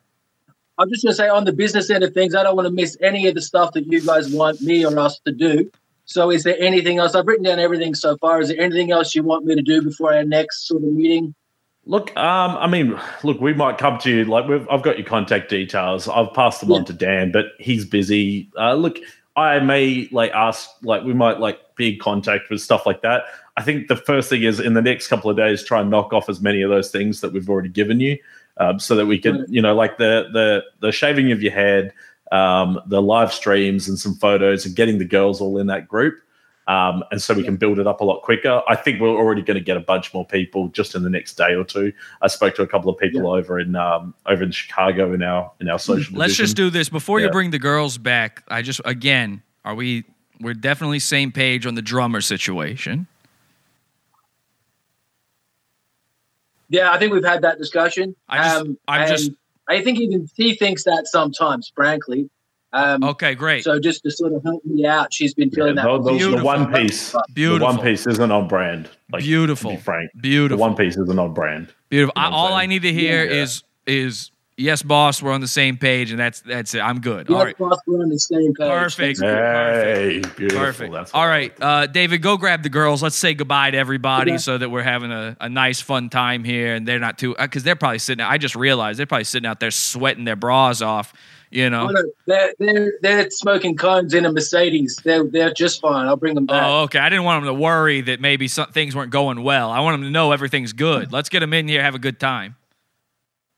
I'm 0.78 0.90
just 0.90 1.04
gonna 1.04 1.16
say 1.16 1.30
on 1.30 1.46
the 1.46 1.54
business 1.54 1.90
end 1.90 2.04
of 2.04 2.14
things, 2.14 2.36
I 2.36 2.44
don't 2.44 2.56
want 2.56 2.68
to 2.68 2.74
miss 2.74 2.98
any 3.02 3.28
of 3.28 3.36
the 3.36 3.42
stuff 3.42 3.74
that 3.74 3.86
you 3.92 4.02
guys 4.02 4.30
want 4.30 4.62
me 4.62 4.86
or 4.86 4.98
us 5.00 5.20
to 5.26 5.32
do. 5.32 5.72
So, 6.06 6.30
is 6.32 6.44
there 6.44 6.56
anything 6.60 7.00
else? 7.00 7.16
I've 7.16 7.26
written 7.26 7.46
down 7.46 7.60
everything 7.60 7.96
so 7.96 8.18
far. 8.18 8.40
Is 8.42 8.50
there 8.50 8.60
anything 8.60 8.92
else 8.92 9.16
you 9.16 9.24
want 9.24 9.46
me 9.46 9.56
to 9.56 9.62
do 9.62 9.82
before 9.82 10.14
our 10.14 10.24
next 10.24 10.68
sort 10.68 10.84
of 10.84 10.90
meeting? 10.90 11.34
Look 11.86 12.16
um 12.18 12.58
i 12.58 12.68
mean 12.68 13.00
look 13.24 13.40
we 13.40 13.54
might 13.54 13.78
come 13.78 13.98
to 14.00 14.10
you 14.10 14.26
like 14.26 14.48
we've, 14.48 14.68
i've 14.70 14.82
got 14.82 14.98
your 14.98 15.08
contact 15.08 15.50
details. 15.50 16.08
I've 16.08 16.34
passed 16.34 16.62
them 16.62 16.72
on 16.72 16.86
to 16.86 16.94
dan 16.94 17.32
but 17.32 17.48
he's 17.60 17.86
busy. 17.86 18.50
Uh 18.58 18.74
look 18.74 18.98
i 19.36 19.60
may 19.60 20.08
like 20.12 20.32
ask 20.32 20.70
like 20.82 21.04
we 21.04 21.14
might 21.14 21.40
like 21.40 21.60
be 21.76 21.94
in 21.94 22.00
contact 22.00 22.50
with 22.50 22.62
stuff 22.62 22.86
like 22.86 23.02
that. 23.02 23.24
I 23.58 23.62
think 23.62 23.90
the 23.90 23.98
first 23.98 24.30
thing 24.30 24.44
is 24.44 24.60
in 24.60 24.74
the 24.74 24.82
next 24.82 25.08
couple 25.08 25.30
of 25.30 25.38
days 25.38 25.64
try 25.64 25.82
and 25.82 25.90
knock 25.90 26.14
off 26.14 26.30
as 26.30 26.42
many 26.42 26.62
of 26.62 26.70
those 26.70 26.90
things 26.90 27.22
that 27.22 27.34
we've 27.34 27.50
already 27.50 27.70
given 27.70 28.00
you 28.00 28.18
um, 28.58 28.80
so 28.80 28.96
that 28.96 29.06
we 29.06 29.20
can 29.20 29.46
you 29.50 29.62
know 29.62 29.76
like 29.76 29.98
the 29.98 30.30
the 30.34 30.64
the 30.80 30.92
shaving 30.92 31.32
of 31.32 31.42
your 31.42 31.54
head 31.54 31.94
um 32.32 32.80
the 32.88 33.02
live 33.02 33.32
streams 33.32 33.88
and 33.88 34.00
some 34.00 34.16
photos 34.16 34.66
and 34.66 34.76
getting 34.76 34.98
the 34.98 35.06
girls 35.06 35.40
all 35.40 35.58
in 35.60 35.68
that 35.68 35.88
group 35.88 36.16
um, 36.68 37.04
and 37.12 37.22
so 37.22 37.34
we 37.34 37.44
can 37.44 37.58
build 37.58 37.78
it 37.80 37.86
up 37.88 38.02
a 38.02 38.04
lot 38.04 38.22
quicker. 38.24 38.62
I 38.68 38.76
think 38.76 39.00
we're 39.00 39.10
already 39.10 39.42
going 39.42 39.58
to 39.58 39.64
get 39.64 39.78
a 39.78 39.82
bunch 39.82 40.14
more 40.14 40.26
people 40.26 40.70
just 40.70 40.96
in 40.96 41.04
the 41.04 41.10
next 41.10 41.36
day 41.36 41.54
or 41.54 41.64
two. 41.64 41.94
I 42.22 42.28
spoke 42.28 42.56
to 42.56 42.64
a 42.64 42.68
couple 42.68 42.90
of 42.90 42.98
people 42.98 43.32
over 43.32 43.60
in 43.60 43.76
um, 43.76 44.14
over 44.26 44.44
in 44.44 44.52
Chicago 44.52 45.14
in 45.14 45.22
our 45.22 45.52
in 45.62 45.70
our 45.70 45.80
social. 45.80 46.18
Let's 46.18 46.34
division. 46.34 46.44
just 46.46 46.56
do 46.58 46.70
this 46.70 46.90
before 46.90 47.20
you 47.20 47.30
bring 47.30 47.52
the 47.52 47.60
girls 47.60 47.98
back. 47.98 48.44
I 48.48 48.62
just 48.62 48.82
again, 48.86 49.44
are 49.64 49.76
we? 49.76 50.06
We're 50.42 50.54
definitely 50.54 51.00
same 51.00 51.32
page 51.32 51.66
on 51.66 51.76
the 51.76 51.82
drummer 51.82 52.20
situation. 52.22 53.08
Yeah, 56.70 56.92
I 56.92 56.98
think 56.98 57.14
we've 57.14 57.24
had 57.24 57.42
that 57.44 57.58
discussion. 57.58 58.16
I 58.28 58.38
just- 58.44 58.56
um, 58.62 58.78
I'm 58.88 59.08
just- 59.08 59.32
I 59.68 59.82
think 59.82 60.00
even 60.00 60.28
he 60.36 60.56
thinks 60.56 60.84
that 60.84 61.08
sometimes, 61.08 61.72
frankly. 61.76 62.30
Um, 62.76 63.04
okay, 63.04 63.36
great. 63.36 63.64
So 63.64 63.80
just 63.80 64.04
to 64.04 64.12
sort 64.12 64.34
of 64.34 64.44
help 64.44 64.64
me 64.66 64.86
out, 64.86 65.14
she's 65.14 65.34
been 65.34 65.50
Yeah, 65.50 65.56
feeling 65.56 65.76
the, 65.76 65.82
that. 65.82 66.04
the- 66.20 66.36
the 66.38 66.44
one 66.44 66.72
piece, 66.74 67.12
the 67.12 67.24
Beautiful. 67.34 67.68
one 67.68 67.80
piece 67.80 68.06
isn't 68.06 68.32
on 68.32 68.48
brand. 68.48 68.90
Like, 69.12 69.24
Beautiful. 69.24 69.72
To 69.72 69.78
be 69.78 69.82
frank, 69.84 70.12
Beautiful. 70.20 70.58
The 70.58 70.62
one 70.62 70.76
piece 70.76 70.98
isn't 70.98 71.18
on 71.20 71.34
brand. 71.34 71.74
Beautiful. 71.90 72.14
You 72.16 72.30
know 72.30 72.30
I, 72.30 72.32
all 72.38 72.48
saying? 72.50 72.60
I 72.60 72.66
need 72.66 72.82
to 72.82 72.92
hear 72.94 73.24
Yeah. 73.26 73.44
is 73.44 73.64
is 73.88 74.32
yes, 74.58 74.82
boss. 74.82 75.22
We're 75.22 75.32
on 75.32 75.42
the 75.42 75.48
same 75.48 75.78
page, 75.78 76.12
and 76.12 76.20
that's 76.20 76.42
that's 76.42 76.74
it. 76.74 76.80
I'm 76.80 77.00
good. 77.00 77.30
Yeah, 77.30 77.38
All 77.38 77.46
right. 77.46 77.58
boss, 77.58 77.78
we're 77.88 78.02
on 78.02 78.10
the 78.10 78.20
same 78.20 78.54
page. 78.56 78.68
Perfect. 78.68 79.22
Hey, 79.22 80.22
beautiful. 80.36 80.60
Perfect. 80.66 80.92
That's 80.94 81.14
All 81.14 81.28
right, 81.28 81.54
uh, 81.62 81.86
David, 81.88 82.22
go 82.22 82.36
grab 82.38 82.64
the 82.64 82.70
girls. 82.70 83.02
Let's 83.04 83.16
say 83.16 83.34
goodbye 83.36 83.72
to 83.72 83.78
everybody 83.78 84.32
Okay. 84.32 84.38
so 84.40 84.58
that 84.58 84.70
we're 84.70 84.82
having 84.84 85.12
a, 85.12 85.38
a 85.40 85.48
nice, 85.50 85.80
fun 85.82 86.10
time 86.10 86.44
here, 86.44 86.74
and 86.76 86.86
they're 86.88 87.00
not 87.00 87.18
too 87.18 87.36
because 87.40 87.64
they're 87.64 87.76
probably 87.76 88.00
sitting. 88.00 88.26
I 88.26 88.38
just 88.38 88.56
realized 88.56 89.00
they're 89.00 89.06
probably 89.06 89.24
sitting 89.26 89.48
out 89.48 89.60
there 89.60 89.72
sweating 89.72 90.26
their 90.26 90.36
bras 90.36 90.82
off. 90.82 91.14
You 91.52 91.70
know. 91.70 91.92
They're, 92.26 92.54
they're, 92.60 92.94
they're 93.02 93.30
smoking 93.30 93.76
cones 93.78 94.14
in 94.14 94.26
a 94.26 94.32
Mercedes. 94.32 95.00
They're, 95.04 95.24
they're 95.24 95.54
just 95.54 95.80
fine. 95.82 96.08
I'll 96.08 96.16
bring 96.18 96.36
them 96.36 96.46
back. 96.46 96.64
Oh, 96.64 96.82
okay. 96.84 97.00
I 97.00 97.10
didn't 97.10 97.24
want 97.24 97.46
them 97.46 97.54
to 97.56 97.60
worry 97.62 98.02
that 98.02 98.20
maybe 98.20 98.48
some 98.48 98.68
things 98.72 98.96
weren't 98.96 99.12
going 99.12 99.42
well. 99.44 99.72
I 99.72 99.80
want 99.80 99.96
them 99.96 100.04
to 100.04 100.10
know 100.12 100.32
everything's 100.32 100.74
good. 100.74 101.14
Let's 101.14 101.30
get 101.30 101.40
them 101.42 101.54
in 101.54 101.68
here, 101.68 101.82
have 101.82 101.96
a 101.96 102.00
good 102.00 102.20
time. 102.20 102.56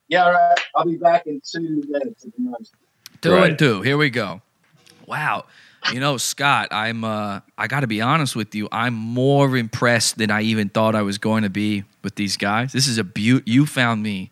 Yeah, 0.10 0.26
all 0.26 0.32
right. 0.34 0.58
I'll 0.76 0.86
be 0.86 0.96
back 0.98 1.28
in 1.28 1.42
two 1.44 1.84
minutes 1.88 2.26
at 2.26 2.36
the 2.36 2.42
most. 2.42 2.74
Two 3.22 3.32
Right. 3.34 3.50
and 3.50 3.60
two. 3.60 3.82
Here 3.82 3.98
we 3.98 4.10
go. 4.10 4.42
Wow. 5.06 5.46
You 5.92 6.00
know, 6.00 6.18
Scott, 6.18 6.68
I'm 6.72 7.04
uh 7.04 7.40
I 7.58 7.68
gotta 7.68 7.88
be 7.88 8.02
honest 8.02 8.36
with 8.36 8.54
you. 8.54 8.68
I'm 8.72 8.94
more 8.94 9.56
impressed 9.58 10.18
than 10.18 10.30
I 10.32 10.42
even 10.42 10.70
thought 10.70 10.96
I 10.96 11.02
was 11.02 11.18
going 11.18 11.44
to 11.44 11.50
be 11.50 11.84
with 12.04 12.16
these 12.16 12.36
guys. 12.38 12.74
This 12.74 12.88
is 12.88 12.98
a 12.98 13.04
beaut 13.04 13.48
you 13.48 13.66
found 13.66 14.04
me 14.04 14.32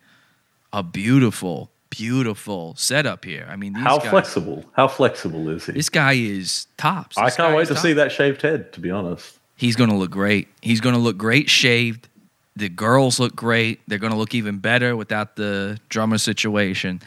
a 0.73 0.83
beautiful, 0.83 1.71
beautiful 1.97 2.75
setup 2.77 3.25
here. 3.25 3.47
I 3.49 3.55
mean 3.55 3.73
these 3.73 3.83
How 3.83 3.97
guys, 3.99 4.09
flexible? 4.09 4.65
How 4.73 4.87
flexible 4.87 5.49
is 5.49 5.65
he? 5.65 5.73
This 5.73 5.89
guy 5.89 6.13
is 6.13 6.67
tops. 6.77 7.17
I 7.17 7.29
can't 7.29 7.55
wait 7.55 7.67
to 7.67 7.73
tops. 7.73 7.81
see 7.81 7.93
that 7.93 8.11
shaved 8.11 8.41
head. 8.41 8.73
To 8.73 8.79
be 8.79 8.91
honest, 8.91 9.39
He's 9.57 9.75
gonna 9.77 9.97
look 9.97 10.11
great. 10.11 10.47
He's 10.61 10.81
gonna 10.81 10.97
look 10.99 11.17
great 11.17 11.49
shaved. 11.49 12.09
The 12.57 12.67
girls 12.69 13.19
look 13.19 13.35
great. 13.35 13.79
They're 13.87 13.99
gonna 13.99 14.17
look 14.17 14.33
even 14.35 14.57
better 14.59 14.95
without 14.95 15.35
the 15.37 15.79
drummer 15.89 16.17
situation. 16.17 17.01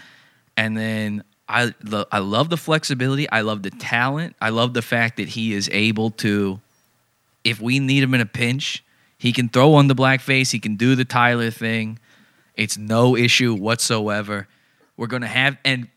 And 0.56 0.77
then 0.77 1.23
I 1.48 1.74
lo- 1.85 2.06
I 2.10 2.19
love 2.19 2.48
the 2.51 2.56
flexibility. 2.56 3.28
I 3.31 3.43
love 3.43 3.62
the 3.62 3.70
talent. 3.70 4.35
I 4.40 4.48
love 4.51 4.73
the 4.74 4.82
fact 4.82 5.16
that 5.19 5.28
he 5.28 5.52
is 5.52 5.69
able 5.73 6.10
to, 6.23 6.60
if 7.44 7.60
we 7.60 7.78
need 7.78 8.02
him 8.02 8.15
in 8.15 8.20
a 8.20 8.27
pinch, 8.27 8.82
he 9.19 9.32
can 9.32 9.48
throw 9.48 9.74
on 9.74 9.89
the 9.89 9.94
blackface. 9.94 10.51
He 10.52 10.59
can 10.59 10.77
do 10.77 10.94
the 10.94 11.05
Tyler 11.05 11.51
thing. 11.51 11.98
It's 12.55 12.77
no 12.77 13.16
issue 13.16 13.55
whatsoever. 13.55 14.48
We're 14.99 15.07
gonna 15.07 15.29
have 15.29 15.57
and 15.65 15.89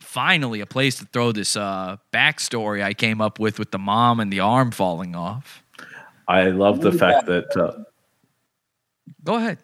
finally 0.00 0.60
a 0.60 0.66
place 0.66 0.96
to 0.96 1.04
throw 1.04 1.30
this 1.30 1.56
uh, 1.56 1.98
backstory 2.12 2.82
I 2.82 2.94
came 2.94 3.20
up 3.20 3.38
with 3.38 3.58
with 3.58 3.70
the 3.70 3.78
mom 3.78 4.18
and 4.18 4.32
the 4.32 4.40
arm 4.40 4.70
falling 4.70 5.14
off. 5.14 5.62
I 6.26 6.44
love 6.46 6.80
the 6.80 6.90
fact 6.90 7.26
that 7.26 7.54
uh, 7.56 7.84
Go 9.22 9.34
ahead. 9.36 9.58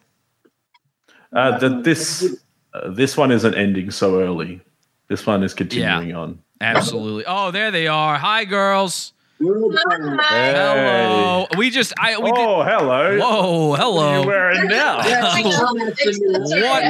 uh, 1.33 1.57
that 1.57 1.83
this 1.83 2.37
uh, 2.73 2.91
this 2.91 3.17
one 3.17 3.31
isn't 3.31 3.55
ending 3.55 3.89
so 3.91 4.21
early. 4.21 4.61
This 5.07 5.25
one 5.25 5.43
is 5.43 5.53
continuing 5.53 6.15
on. 6.15 6.39
Absolutely. 6.61 7.25
Oh, 7.27 7.51
there 7.51 7.71
they 7.71 7.87
are. 7.87 8.17
Hi, 8.17 8.45
girls. 8.45 9.13
Hey. 9.43 10.53
Hello. 10.53 11.47
We 11.57 11.69
just 11.69 11.91
I 11.99 12.17
we 12.17 12.31
oh, 12.33 12.63
hello. 12.63 13.19
Whoa, 13.19 13.73
hello. 13.73 13.73
What 13.73 13.75
are 13.75 13.77
hello. 13.77 14.21
you 14.21 14.27
wearing 14.27 14.67
now? 14.69 14.97
What 14.97 15.07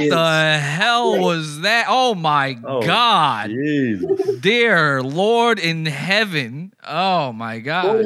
the 0.09 0.59
hell 0.61 1.19
was 1.19 1.61
that? 1.61 1.87
Oh 1.89 2.13
my 2.13 2.53
God. 2.53 3.49
Jesus. 3.49 4.39
Dear 4.39 5.01
Lord 5.01 5.57
in 5.57 5.87
heaven. 5.87 6.73
Oh 6.87 7.33
my 7.33 7.57
God. 7.57 8.05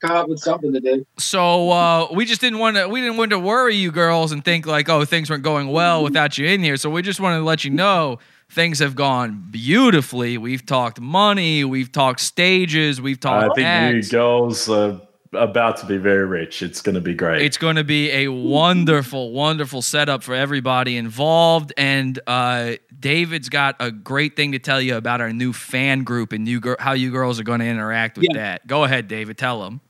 Come 0.00 0.10
up 0.10 0.28
with 0.28 0.40
something 0.40 0.72
to 0.72 0.80
do. 0.80 1.06
So 1.18 1.70
uh, 1.70 2.08
we 2.12 2.24
just 2.24 2.40
didn't 2.40 2.58
want 2.58 2.76
to 2.76 2.88
we 2.88 3.00
didn't 3.00 3.18
want 3.18 3.30
to 3.30 3.38
worry 3.38 3.76
you 3.76 3.92
girls 3.92 4.32
and 4.32 4.44
think 4.44 4.66
like 4.66 4.88
oh 4.88 5.04
things 5.04 5.30
weren't 5.30 5.44
going 5.44 5.68
well 5.68 6.02
without 6.02 6.38
you 6.38 6.48
in 6.48 6.60
here. 6.60 6.76
So 6.76 6.90
we 6.90 7.02
just 7.02 7.20
wanted 7.20 7.38
to 7.38 7.44
let 7.44 7.62
you 7.62 7.70
know 7.70 8.18
things 8.50 8.78
have 8.78 8.94
gone 8.94 9.48
beautifully. 9.50 10.38
We've 10.38 10.64
talked 10.64 11.00
money, 11.00 11.64
we've 11.64 11.92
talked 11.92 12.20
stages, 12.20 13.00
we've 13.00 13.20
talked. 13.20 13.52
I 13.52 13.54
think 13.54 13.66
acts. 13.66 14.06
you 14.12 14.18
girls 14.18 14.68
are 14.68 15.00
about 15.32 15.76
to 15.78 15.86
be 15.86 15.98
very 15.98 16.24
rich. 16.24 16.62
It's 16.62 16.80
going 16.80 16.94
to 16.94 17.00
be 17.00 17.12
great. 17.12 17.42
It's 17.42 17.58
going 17.58 17.76
to 17.76 17.84
be 17.84 18.10
a 18.10 18.28
wonderful, 18.28 19.32
wonderful 19.32 19.82
setup 19.82 20.22
for 20.22 20.34
everybody 20.34 20.96
involved. 20.96 21.72
And 21.76 22.18
uh, 22.26 22.74
David's 22.98 23.48
got 23.50 23.76
a 23.80 23.90
great 23.90 24.36
thing 24.36 24.52
to 24.52 24.58
tell 24.58 24.80
you 24.80 24.96
about 24.96 25.20
our 25.20 25.32
new 25.32 25.52
fan 25.52 26.04
group 26.04 26.32
and 26.32 26.48
you 26.48 26.60
gir- 26.60 26.76
how 26.78 26.92
you 26.92 27.10
girls 27.10 27.38
are 27.38 27.44
going 27.44 27.60
to 27.60 27.66
interact 27.66 28.16
with 28.16 28.28
Yeah. 28.30 28.38
that. 28.40 28.66
Go 28.66 28.84
ahead, 28.84 29.08
David. 29.08 29.36
Tell 29.36 29.62
them. 29.62 29.80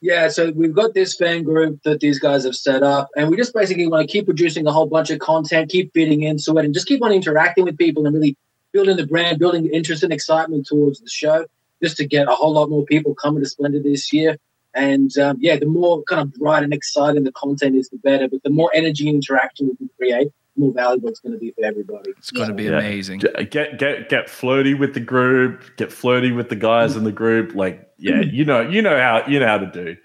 Yeah, 0.00 0.28
so 0.28 0.52
we've 0.52 0.74
got 0.74 0.94
this 0.94 1.16
fan 1.16 1.42
group 1.42 1.82
that 1.82 1.98
these 1.98 2.20
guys 2.20 2.44
have 2.44 2.54
set 2.54 2.84
up, 2.84 3.08
and 3.16 3.28
we 3.28 3.36
just 3.36 3.52
basically 3.52 3.88
want 3.88 4.08
to 4.08 4.12
keep 4.12 4.26
producing 4.26 4.66
a 4.66 4.72
whole 4.72 4.86
bunch 4.86 5.10
of 5.10 5.18
content, 5.18 5.70
keep 5.70 5.92
fitting 5.92 6.22
into 6.22 6.56
it, 6.56 6.64
and 6.64 6.72
just 6.72 6.86
keep 6.86 7.02
on 7.02 7.10
interacting 7.10 7.64
with 7.64 7.76
people 7.76 8.06
and 8.06 8.14
really 8.14 8.36
building 8.72 8.96
the 8.96 9.06
brand, 9.06 9.40
building 9.40 9.66
interest 9.66 10.04
and 10.04 10.12
excitement 10.12 10.66
towards 10.66 11.00
the 11.00 11.08
show, 11.08 11.46
just 11.82 11.96
to 11.96 12.06
get 12.06 12.28
a 12.28 12.34
whole 12.34 12.52
lot 12.52 12.70
more 12.70 12.84
people 12.84 13.12
coming 13.14 13.42
to 13.42 13.48
Splendour 13.48 13.82
this 13.82 14.12
year. 14.12 14.36
And 14.72 15.16
um, 15.18 15.38
yeah, 15.40 15.56
the 15.56 15.66
more 15.66 16.04
kind 16.04 16.20
of 16.20 16.32
bright 16.34 16.62
and 16.62 16.72
exciting 16.72 17.24
the 17.24 17.32
content 17.32 17.74
is, 17.74 17.88
the 17.88 17.98
better. 17.98 18.28
But 18.28 18.44
the 18.44 18.50
more 18.50 18.70
energy 18.74 19.08
and 19.08 19.16
interaction 19.16 19.68
we 19.68 19.76
can 19.76 19.90
create, 19.96 20.28
more 20.58 20.72
valuable 20.72 21.08
it's 21.08 21.20
going 21.20 21.32
to 21.32 21.38
be 21.38 21.50
for 21.52 21.64
everybody. 21.64 22.10
It's 22.18 22.30
going 22.30 22.48
to 22.48 22.54
be 22.54 22.64
Yeah. 22.64 22.78
amazing. 22.78 23.20
Get 23.20 23.50
get 23.50 23.78
get 23.78 24.08
get 24.08 24.30
flirty 24.30 24.74
with 24.74 24.94
the 24.94 25.00
group. 25.00 25.62
Get 25.76 25.92
flirty 25.92 26.32
with 26.32 26.48
the 26.48 26.56
guys 26.56 26.96
in 26.96 27.04
the 27.04 27.12
group. 27.12 27.54
Like 27.54 27.88
yeah, 27.98 28.20
you 28.20 28.44
know 28.44 28.60
you 28.60 28.82
know 28.82 28.98
how 28.98 29.26
you 29.26 29.38
know 29.40 29.46
how 29.46 29.58
to 29.58 29.70
do. 29.70 29.96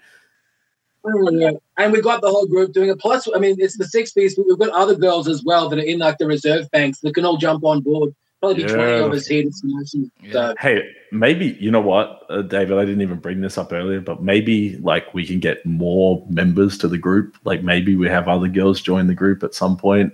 And 1.06 1.92
we've 1.92 2.02
got 2.02 2.22
the 2.22 2.30
whole 2.30 2.46
group 2.46 2.72
doing 2.72 2.88
it. 2.88 2.98
Plus, 2.98 3.28
I 3.34 3.38
mean, 3.38 3.56
it's 3.58 3.76
the 3.76 3.84
six 3.84 4.12
piece, 4.12 4.34
but 4.34 4.46
we've 4.46 4.58
got 4.58 4.70
other 4.70 4.94
girls 4.94 5.28
as 5.28 5.42
well 5.44 5.68
that 5.68 5.78
are 5.78 5.82
in 5.82 5.98
like 5.98 6.18
the 6.18 6.26
reserve 6.26 6.70
banks 6.70 7.00
that 7.00 7.14
can 7.14 7.24
all 7.26 7.36
jump 7.36 7.64
on 7.64 7.82
board. 7.82 8.14
Probably 8.40 8.62
be 8.64 8.68
20 8.68 8.92
of 9.00 9.12
us 9.12 9.26
here 9.26 9.42
to 9.42 9.52
smash 9.52 9.90
them. 9.92 10.12
So, 10.30 10.54
Hey, 10.60 10.82
maybe 11.12 11.56
you 11.60 11.70
know 11.70 11.80
what, 11.80 12.22
uh, 12.28 12.42
David? 12.42 12.76
I 12.78 12.84
didn't 12.84 13.00
even 13.00 13.18
bring 13.18 13.40
this 13.40 13.56
up 13.56 13.72
earlier, 13.72 14.00
but 14.00 14.22
maybe 14.22 14.76
like 14.78 15.12
we 15.14 15.26
can 15.26 15.40
get 15.40 15.64
more 15.64 16.24
members 16.28 16.76
to 16.78 16.88
the 16.88 16.98
group. 16.98 17.36
Like 17.44 17.62
maybe 17.62 17.96
we 17.96 18.06
have 18.08 18.28
other 18.28 18.48
girls 18.48 18.80
join 18.82 19.06
the 19.06 19.14
group 19.14 19.42
at 19.42 19.54
some 19.54 19.76
point. 19.76 20.12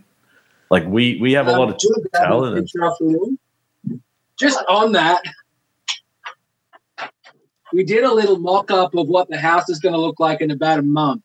Like 0.71 0.87
we 0.87 1.19
we 1.21 1.33
have 1.33 1.49
a 1.49 1.53
um, 1.53 1.59
lot 1.59 1.69
of 1.71 1.77
you 1.83 1.91
want 1.91 2.05
to 2.05 2.11
grab 2.11 2.23
a 2.23 2.27
talent. 2.27 2.57
and- 2.57 2.67
picture 2.67 2.85
off 2.85 2.97
the 2.99 3.07
wall? 3.07 3.31
Just 4.39 4.63
on 4.69 4.93
that, 4.93 5.21
we 7.73 7.85
did 7.85 8.05
a 8.05 8.13
little 8.15 8.39
mock 8.39 8.71
up 8.71 8.95
of 8.95 9.07
what 9.09 9.29
the 9.29 9.37
house 9.37 9.69
is 9.69 9.79
going 9.81 9.93
to 9.93 10.01
look 10.01 10.19
like 10.19 10.41
in 10.41 10.51
about 10.51 10.79
a 10.79 10.83
month. 10.83 11.23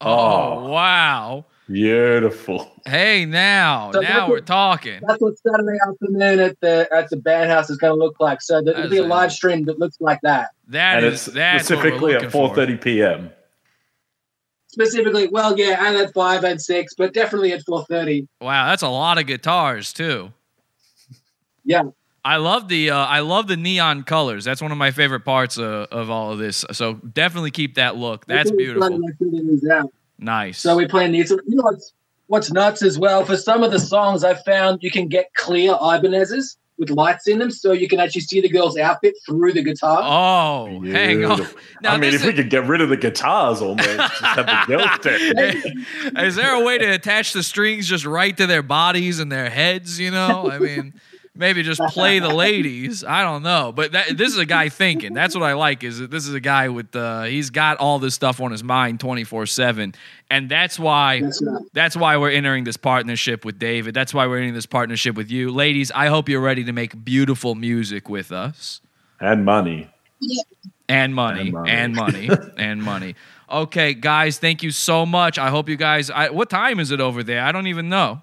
Oh, 0.00 0.70
wow. 0.70 1.44
Beautiful. 1.68 2.68
Hey, 2.84 3.26
now, 3.26 3.92
So 3.92 4.00
now 4.00 4.28
we're 4.28 4.36
what- 4.36 4.46
talking. 4.46 5.00
That's 5.06 5.20
what 5.20 5.34
Saturday 5.38 5.78
afternoon 5.88 6.40
at 6.40 6.58
the 6.60 6.88
at 6.92 7.10
the 7.10 7.16
band 7.16 7.48
house 7.48 7.70
is 7.70 7.76
going 7.76 7.92
to 7.92 7.98
look 7.98 8.18
like. 8.18 8.42
So 8.42 8.60
there'll 8.60 8.88
be 8.88 8.96
a 8.96 9.04
live 9.04 9.30
stream 9.30 9.66
that 9.66 9.78
looks 9.78 10.00
like 10.00 10.18
that. 10.22 10.50
That 10.66 10.96
and 10.96 11.06
is 11.06 11.28
it's 11.28 11.36
that's 11.36 11.70
what 11.70 11.76
we're 11.78 11.82
specifically 11.90 12.14
at 12.16 12.32
four 12.32 12.52
thirty 12.52 12.76
p.m. 12.76 13.30
Specifically, 14.72 15.26
well, 15.26 15.58
yeah, 15.58 15.84
and 15.84 15.96
at 15.96 16.14
five 16.14 16.44
and 16.44 16.60
six, 16.60 16.94
but 16.94 17.12
definitely 17.12 17.52
at 17.52 17.64
four 17.64 17.84
thirty. 17.86 18.28
Wow, 18.40 18.68
that's 18.68 18.82
a 18.82 18.88
lot 18.88 19.18
of 19.18 19.26
guitars 19.26 19.92
too. 19.92 20.32
Yeah. 21.64 21.82
I 22.24 22.36
love 22.36 22.68
the 22.68 22.90
uh, 22.90 22.96
I 22.96 23.20
love 23.20 23.48
the 23.48 23.56
neon 23.56 24.04
colors. 24.04 24.44
That's 24.44 24.62
one 24.62 24.70
of 24.70 24.78
my 24.78 24.90
favorite 24.90 25.24
parts 25.24 25.58
uh, 25.58 25.86
of 25.90 26.08
all 26.10 26.32
of 26.32 26.38
this. 26.38 26.64
So 26.70 26.94
definitely 26.94 27.50
keep 27.50 27.74
that 27.76 27.96
look. 27.96 28.26
That's 28.26 28.50
beautiful. 28.50 29.00
Nice. 30.18 30.58
So 30.58 30.76
we're 30.76 30.88
playing 30.88 31.12
these. 31.12 31.30
You 31.30 31.42
know 31.48 31.62
what's 31.62 31.92
what's 32.26 32.52
nuts 32.52 32.82
as 32.82 32.98
well? 32.98 33.24
For 33.24 33.36
some 33.36 33.62
of 33.62 33.72
the 33.72 33.80
songs, 33.80 34.22
I 34.22 34.34
found 34.34 34.82
you 34.82 34.90
can 34.90 35.08
get 35.08 35.34
clear 35.34 35.72
Ibanez's 35.72 36.58
with 36.80 36.90
lights 36.90 37.28
in 37.28 37.38
them, 37.38 37.50
so 37.50 37.72
you 37.72 37.86
can 37.86 38.00
actually 38.00 38.22
see 38.22 38.40
the 38.40 38.48
girl's 38.48 38.76
outfit 38.76 39.14
through 39.24 39.52
the 39.52 39.62
guitar. 39.62 40.00
Oh, 40.02 40.80
hang 40.82 41.24
on. 41.24 41.46
Now 41.82 41.94
I 41.94 41.98
mean, 41.98 42.10
this 42.10 42.22
if 42.22 42.26
we 42.26 42.32
could 42.32 42.50
get 42.50 42.66
rid 42.66 42.80
of 42.80 42.88
the 42.88 42.96
guitars 42.96 43.60
almost, 43.60 43.86
just 43.86 44.22
have 44.22 44.46
the 44.46 44.64
girls 44.66 44.90
there. 46.14 46.26
Is 46.26 46.34
there 46.34 46.54
a 46.54 46.64
way 46.64 46.78
to 46.78 46.86
attach 46.86 47.34
the 47.34 47.42
strings 47.42 47.86
just 47.86 48.06
right 48.06 48.36
to 48.36 48.46
their 48.46 48.62
bodies 48.62 49.20
and 49.20 49.30
their 49.30 49.50
heads? 49.50 50.00
You 50.00 50.10
know, 50.10 50.50
I 50.50 50.58
mean, 50.58 50.94
maybe 51.40 51.62
just 51.64 51.80
play 51.88 52.20
the 52.20 52.28
ladies. 52.34 53.02
I 53.02 53.22
don't 53.22 53.42
know, 53.42 53.72
but 53.74 53.92
that, 53.92 54.16
this 54.16 54.28
is 54.28 54.38
a 54.38 54.46
guy 54.46 54.68
thinking. 54.68 55.14
That's 55.14 55.34
what 55.34 55.42
I 55.42 55.54
like. 55.54 55.82
Is 55.82 55.98
that 55.98 56.10
this 56.10 56.28
is 56.28 56.34
a 56.34 56.40
guy 56.40 56.68
with 56.68 56.94
uh, 56.94 57.22
he's 57.24 57.50
got 57.50 57.78
all 57.78 57.98
this 57.98 58.14
stuff 58.14 58.40
on 58.40 58.52
his 58.52 58.62
mind 58.62 59.00
twenty 59.00 59.24
four 59.24 59.46
seven, 59.46 59.94
and 60.30 60.48
that's 60.48 60.78
why 60.78 61.22
that's 61.72 61.96
why 61.96 62.16
we're 62.18 62.30
entering 62.30 62.62
this 62.62 62.76
partnership 62.76 63.44
with 63.44 63.58
David. 63.58 63.94
That's 63.94 64.14
why 64.14 64.26
we're 64.28 64.36
entering 64.36 64.54
this 64.54 64.66
partnership 64.66 65.16
with 65.16 65.30
you, 65.30 65.50
ladies. 65.50 65.90
I 65.90 66.06
hope 66.06 66.28
you're 66.28 66.40
ready 66.40 66.62
to 66.64 66.72
make 66.72 67.04
beautiful 67.04 67.56
music 67.56 68.08
with 68.08 68.30
us. 68.30 68.80
and 69.20 69.44
money. 69.44 69.90
and 70.88 71.14
money 71.14 71.52
and 71.66 71.94
money 71.94 72.30
and 72.56 72.82
money. 72.82 73.16
Okay, 73.50 73.94
guys, 73.94 74.38
thank 74.38 74.62
you 74.62 74.70
so 74.70 75.04
much. 75.04 75.36
I 75.36 75.50
hope 75.50 75.68
you 75.68 75.76
guys. 75.76 76.08
I, 76.08 76.30
what 76.30 76.48
time 76.50 76.78
is 76.78 76.92
it 76.92 77.00
over 77.00 77.24
there? 77.24 77.42
I 77.42 77.50
don't 77.50 77.66
even 77.66 77.88
know. 77.88 78.22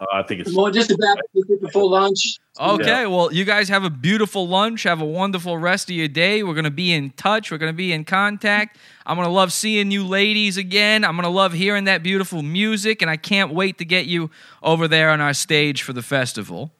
Uh, 0.00 0.06
I 0.12 0.22
think 0.24 0.40
it's 0.40 0.52
More 0.52 0.70
just 0.72 0.90
about 0.90 1.18
before 1.60 1.88
lunch. 1.88 2.38
Okay, 2.60 3.06
well, 3.06 3.32
you 3.32 3.44
guys 3.44 3.68
have 3.68 3.82
a 3.82 3.90
beautiful 3.90 4.46
lunch. 4.46 4.84
Have 4.84 5.00
a 5.00 5.04
wonderful 5.04 5.58
rest 5.58 5.90
of 5.90 5.96
your 5.96 6.06
day. 6.06 6.44
We're 6.44 6.54
going 6.54 6.64
to 6.64 6.70
be 6.70 6.92
in 6.92 7.10
touch. 7.10 7.50
We're 7.50 7.58
going 7.58 7.72
to 7.72 7.76
be 7.76 7.92
in 7.92 8.04
contact. 8.04 8.78
I'm 9.04 9.16
going 9.16 9.26
to 9.26 9.32
love 9.32 9.52
seeing 9.52 9.90
you 9.90 10.06
ladies 10.06 10.56
again. 10.56 11.04
I'm 11.04 11.16
going 11.16 11.24
to 11.24 11.30
love 11.30 11.52
hearing 11.52 11.84
that 11.84 12.04
beautiful 12.04 12.42
music, 12.42 13.02
and 13.02 13.10
I 13.10 13.16
can't 13.16 13.52
wait 13.52 13.78
to 13.78 13.84
get 13.84 14.06
you 14.06 14.30
over 14.62 14.86
there 14.86 15.10
on 15.10 15.20
our 15.20 15.34
stage 15.34 15.82
for 15.82 15.92
the 15.92 16.02
festival. 16.02 16.70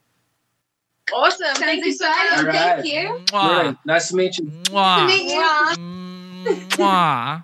Awesome. 1.12 1.56
Thank 1.56 1.84
you 1.84 1.92
so 1.92 2.08
much. 2.08 2.38
All 2.38 2.44
right. 2.44 2.54
Thank 2.54 2.86
you. 2.86 3.24
Mwah. 3.26 3.76
Nice 3.84 4.08
to 4.08 4.16
meet 4.16 4.38
you. 4.38 4.44
Mwah. 4.44 5.06
Meet 5.06 5.32
you. 5.32 6.56
Mwah. 6.76 7.42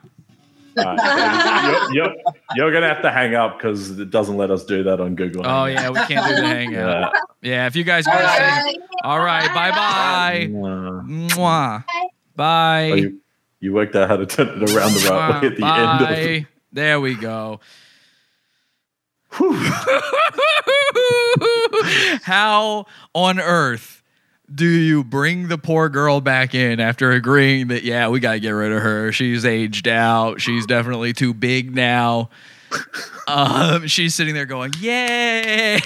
you're, 1.92 1.92
you're, 1.92 2.14
you're 2.55 2.72
gonna 2.72 2.88
have 2.88 3.02
to 3.02 3.10
hang 3.10 3.34
up 3.34 3.59
because 3.59 3.98
it 3.98 4.10
doesn't 4.10 4.36
let 4.36 4.51
us 4.51 4.64
do 4.64 4.82
that 4.84 5.01
on 5.01 5.14
Google. 5.14 5.47
Oh 5.47 5.66
yeah, 5.66 5.90
we 5.90 6.01
can't 6.06 6.28
do 6.28 6.36
the 6.36 6.47
hangout. 6.47 7.12
Yeah, 7.42 7.66
if 7.66 7.76
you 7.76 7.84
guys 7.84 8.06
want 8.06 8.20
to 8.20 8.26
say, 8.26 8.76
all 9.02 9.20
right, 9.20 9.52
bye 9.55 9.70
oh, 9.70 9.72
bye, 9.72 10.48
mwah, 10.51 11.84
bye. 12.36 12.90
Oh, 12.90 12.94
you, 12.94 13.20
you 13.60 13.72
worked 13.72 13.97
out 13.97 14.09
how 14.09 14.16
to 14.16 14.26
turn 14.26 14.48
it 14.48 14.70
around 14.70 14.92
the 14.94 15.09
right 15.10 15.42
way 15.42 15.48
at 15.48 15.56
the 15.56 15.64
end. 15.64 16.01
Of 16.02 16.09
Bye. 16.09 16.47
There 16.72 17.01
we 17.01 17.14
go. 17.14 17.60
How 22.22 22.86
on 23.14 23.38
earth 23.38 23.99
do 24.52 24.66
you 24.66 25.05
bring 25.05 25.48
the 25.48 25.59
poor 25.59 25.89
girl 25.89 26.20
back 26.20 26.55
in 26.55 26.81
after 26.81 27.12
agreeing 27.12 27.68
that 27.68 27.85
yeah, 27.85 28.09
we 28.09 28.20
got 28.20 28.32
to 28.32 28.40
get 28.40 28.51
rid 28.51 28.72
of 28.72 28.82
her. 28.82 29.12
She's 29.12 29.44
aged 29.44 29.86
out. 29.86 30.40
She's 30.40 30.66
definitely 30.66 31.12
too 31.12 31.35
big 31.35 31.74
now. 31.74 32.31
Um, 33.27 33.86
she's 33.86 34.14
sitting 34.14 34.35
there 34.35 34.47
going, 34.47 34.72
"Yay!" 34.81 35.77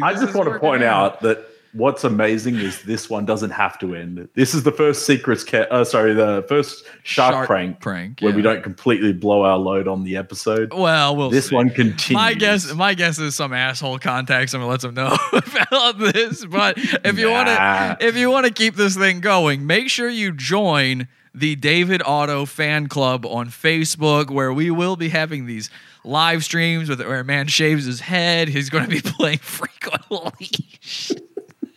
I 0.00 0.14
just 0.14 0.34
want 0.34 0.50
to 0.50 0.58
point 0.58 0.82
out 0.82 1.20
that 1.20 1.49
what's 1.72 2.04
amazing 2.04 2.56
is 2.56 2.82
this 2.82 3.08
one 3.08 3.24
doesn't 3.24 3.50
have 3.50 3.78
to 3.78 3.94
end. 3.94 4.28
This 4.34 4.54
is 4.54 4.62
the 4.62 4.72
first 4.72 5.06
secrets, 5.06 5.44
ca- 5.44 5.66
uh, 5.70 5.84
sorry, 5.84 6.14
the 6.14 6.44
first 6.48 6.84
shark, 7.02 7.32
Shark 7.32 7.46
prank, 7.46 7.80
prank, 7.80 8.20
where 8.20 8.34
we 8.34 8.42
don't 8.42 8.62
completely 8.62 9.12
blow 9.12 9.42
our 9.42 9.58
load 9.58 9.86
on 9.88 10.04
the 10.04 10.16
episode. 10.16 10.72
Well, 10.72 11.16
we'll 11.16 11.30
this 11.30 11.48
see. 11.48 11.54
one 11.54 11.70
continues. 11.70 12.10
My 12.10 12.34
guess, 12.34 12.74
my 12.74 12.94
guess 12.94 13.18
is 13.18 13.34
some 13.34 13.52
asshole 13.52 13.98
contacts 13.98 14.54
him 14.54 14.60
and 14.60 14.70
lets 14.70 14.84
him 14.84 14.94
know 14.94 15.16
about 15.32 15.98
this. 15.98 16.44
But 16.44 16.74
if 16.78 17.18
you 17.18 17.30
want 17.30 17.48
to, 17.48 17.96
if 18.00 18.16
you 18.16 18.30
want 18.30 18.46
to 18.46 18.52
keep 18.52 18.74
this 18.74 18.96
thing 18.96 19.20
going, 19.20 19.66
make 19.66 19.88
sure 19.88 20.08
you 20.08 20.32
join 20.32 21.08
the 21.34 21.54
David 21.54 22.02
Otto 22.04 22.44
fan 22.44 22.88
club 22.88 23.24
on 23.24 23.48
Facebook, 23.48 24.30
where 24.30 24.52
we 24.52 24.70
will 24.70 24.96
be 24.96 25.10
having 25.10 25.46
these 25.46 25.70
live 26.04 26.42
streams 26.44 26.88
with 26.88 27.00
where 27.00 27.20
a 27.20 27.24
man 27.24 27.46
shaves 27.46 27.84
his 27.84 28.00
head. 28.00 28.48
He's 28.48 28.70
going 28.70 28.84
to 28.84 28.90
be 28.90 29.00
playing 29.04 29.38
freak 29.38 29.86
on 29.92 30.00
a 30.10 30.32
leash. 30.40 31.12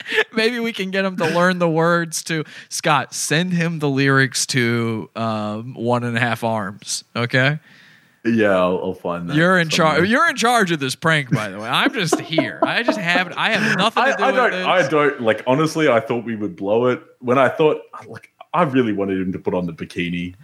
Maybe 0.34 0.59
we 0.59 0.73
can 0.73 0.91
get 0.91 1.05
him 1.05 1.17
to 1.17 1.25
learn 1.25 1.59
the 1.59 1.69
words 1.69 2.23
to 2.23 2.43
Scott. 2.69 3.13
Send 3.13 3.53
him 3.53 3.80
the 3.80 3.89
lyrics 3.89 4.45
to 4.47 5.09
um, 5.15 5.73
One 5.75 6.03
and 6.03 6.17
a 6.17 6.19
Half 6.19 6.43
Arms. 6.43 7.03
Okay. 7.15 7.59
Yeah, 8.25 8.51
I'll, 8.51 8.80
I'll 8.80 8.93
find 8.93 9.30
that. 9.30 9.35
You're 9.35 9.59
in 9.59 9.67
charge. 9.67 10.07
You're 10.07 10.30
in 10.30 10.38
charge 10.38 10.71
of 10.71 10.80
this 10.80 10.95
prank, 10.95 11.30
by 11.30 11.49
the 11.49 11.59
way. 11.59 11.67
I'm 11.67 11.93
just 11.93 12.19
here. 12.21 12.57
I 12.63 12.81
just 12.81 12.97
have. 12.97 13.34
I 13.35 13.51
have 13.51 13.77
nothing 13.77 14.05
to 14.05 14.13
I, 14.13 14.15
do 14.15 14.23
I 14.23 14.27
with 14.27 14.35
don't. 14.35 14.53
I 14.53 14.88
don't 14.88 15.21
like. 15.21 15.43
Honestly, 15.45 15.89
I 15.89 15.99
thought 15.99 16.23
we 16.23 16.38
would 16.38 16.55
blow 16.55 16.85
it 16.85 17.03
when 17.19 17.38
I 17.38 17.49
thought 17.49 17.81
like 18.07 18.31
I 18.53 18.63
really 18.63 18.93
wanted 18.93 19.19
him 19.19 19.34
to 19.34 19.39
put 19.39 19.53
on 19.53 19.65
the 19.65 19.73
bikini. 19.73 20.35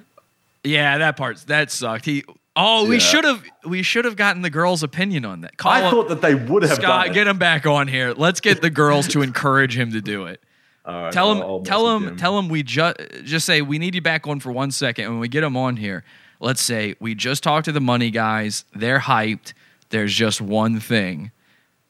Yeah, 0.66 0.98
that 0.98 1.16
part 1.16 1.38
that 1.48 1.72
sucked. 1.72 2.04
He. 2.04 2.26
Oh, 2.62 2.86
we 2.88 2.96
Yeah. 2.96 3.00
should 3.00 3.24
have. 3.26 3.44
We 3.66 3.84
should 3.84 4.06
have 4.06 4.16
gotten 4.16 4.42
the 4.42 4.50
girls' 4.50 4.84
opinion 4.84 5.24
on 5.26 5.42
that. 5.42 5.58
Call 5.58 5.72
I 5.72 5.82
him- 5.82 5.92
thought 5.92 6.10
that 6.10 6.22
they 6.22 6.36
would 6.36 6.64
have 6.64 6.74
Scott, 6.74 7.14
get 7.14 7.28
him 7.28 7.38
back 7.38 7.66
on 7.66 7.88
here. 7.88 8.14
Let's 8.16 8.42
get 8.42 8.62
the 8.62 8.70
girls 8.70 9.08
to 9.10 9.22
encourage 9.22 9.78
him 9.78 9.92
to 9.94 10.02
do 10.02 10.26
it. 10.26 10.42
All 10.86 11.04
right, 11.04 11.12
tell 11.14 11.32
him. 11.32 11.38
I'll- 11.40 11.44
I'll 11.48 11.60
tell 11.62 12.00
message 12.00 12.12
him. 12.14 12.18
Tell 12.18 12.40
him 12.40 12.50
we 12.50 12.64
just 12.64 12.98
just 13.24 13.46
say 13.46 13.62
we 13.62 13.78
need 13.80 13.96
you 13.96 14.02
back 14.02 14.28
on 14.28 14.40
for 14.40 14.52
one 14.52 14.72
second. 14.72 15.06
And 15.06 15.14
when 15.14 15.20
we 15.22 15.28
get 15.28 15.44
him 15.44 15.56
on 15.56 15.78
here, 15.78 16.04
let's 16.40 16.62
say 16.62 16.96
we 17.00 17.16
just 17.16 17.44
talked 17.44 17.66
to 17.66 17.72
the 17.72 17.82
money 17.82 18.10
guys. 18.12 18.66
They're 18.76 19.00
hyped. 19.00 19.54
There's 19.90 20.14
just 20.14 20.42
one 20.42 20.80
thing, 20.80 21.32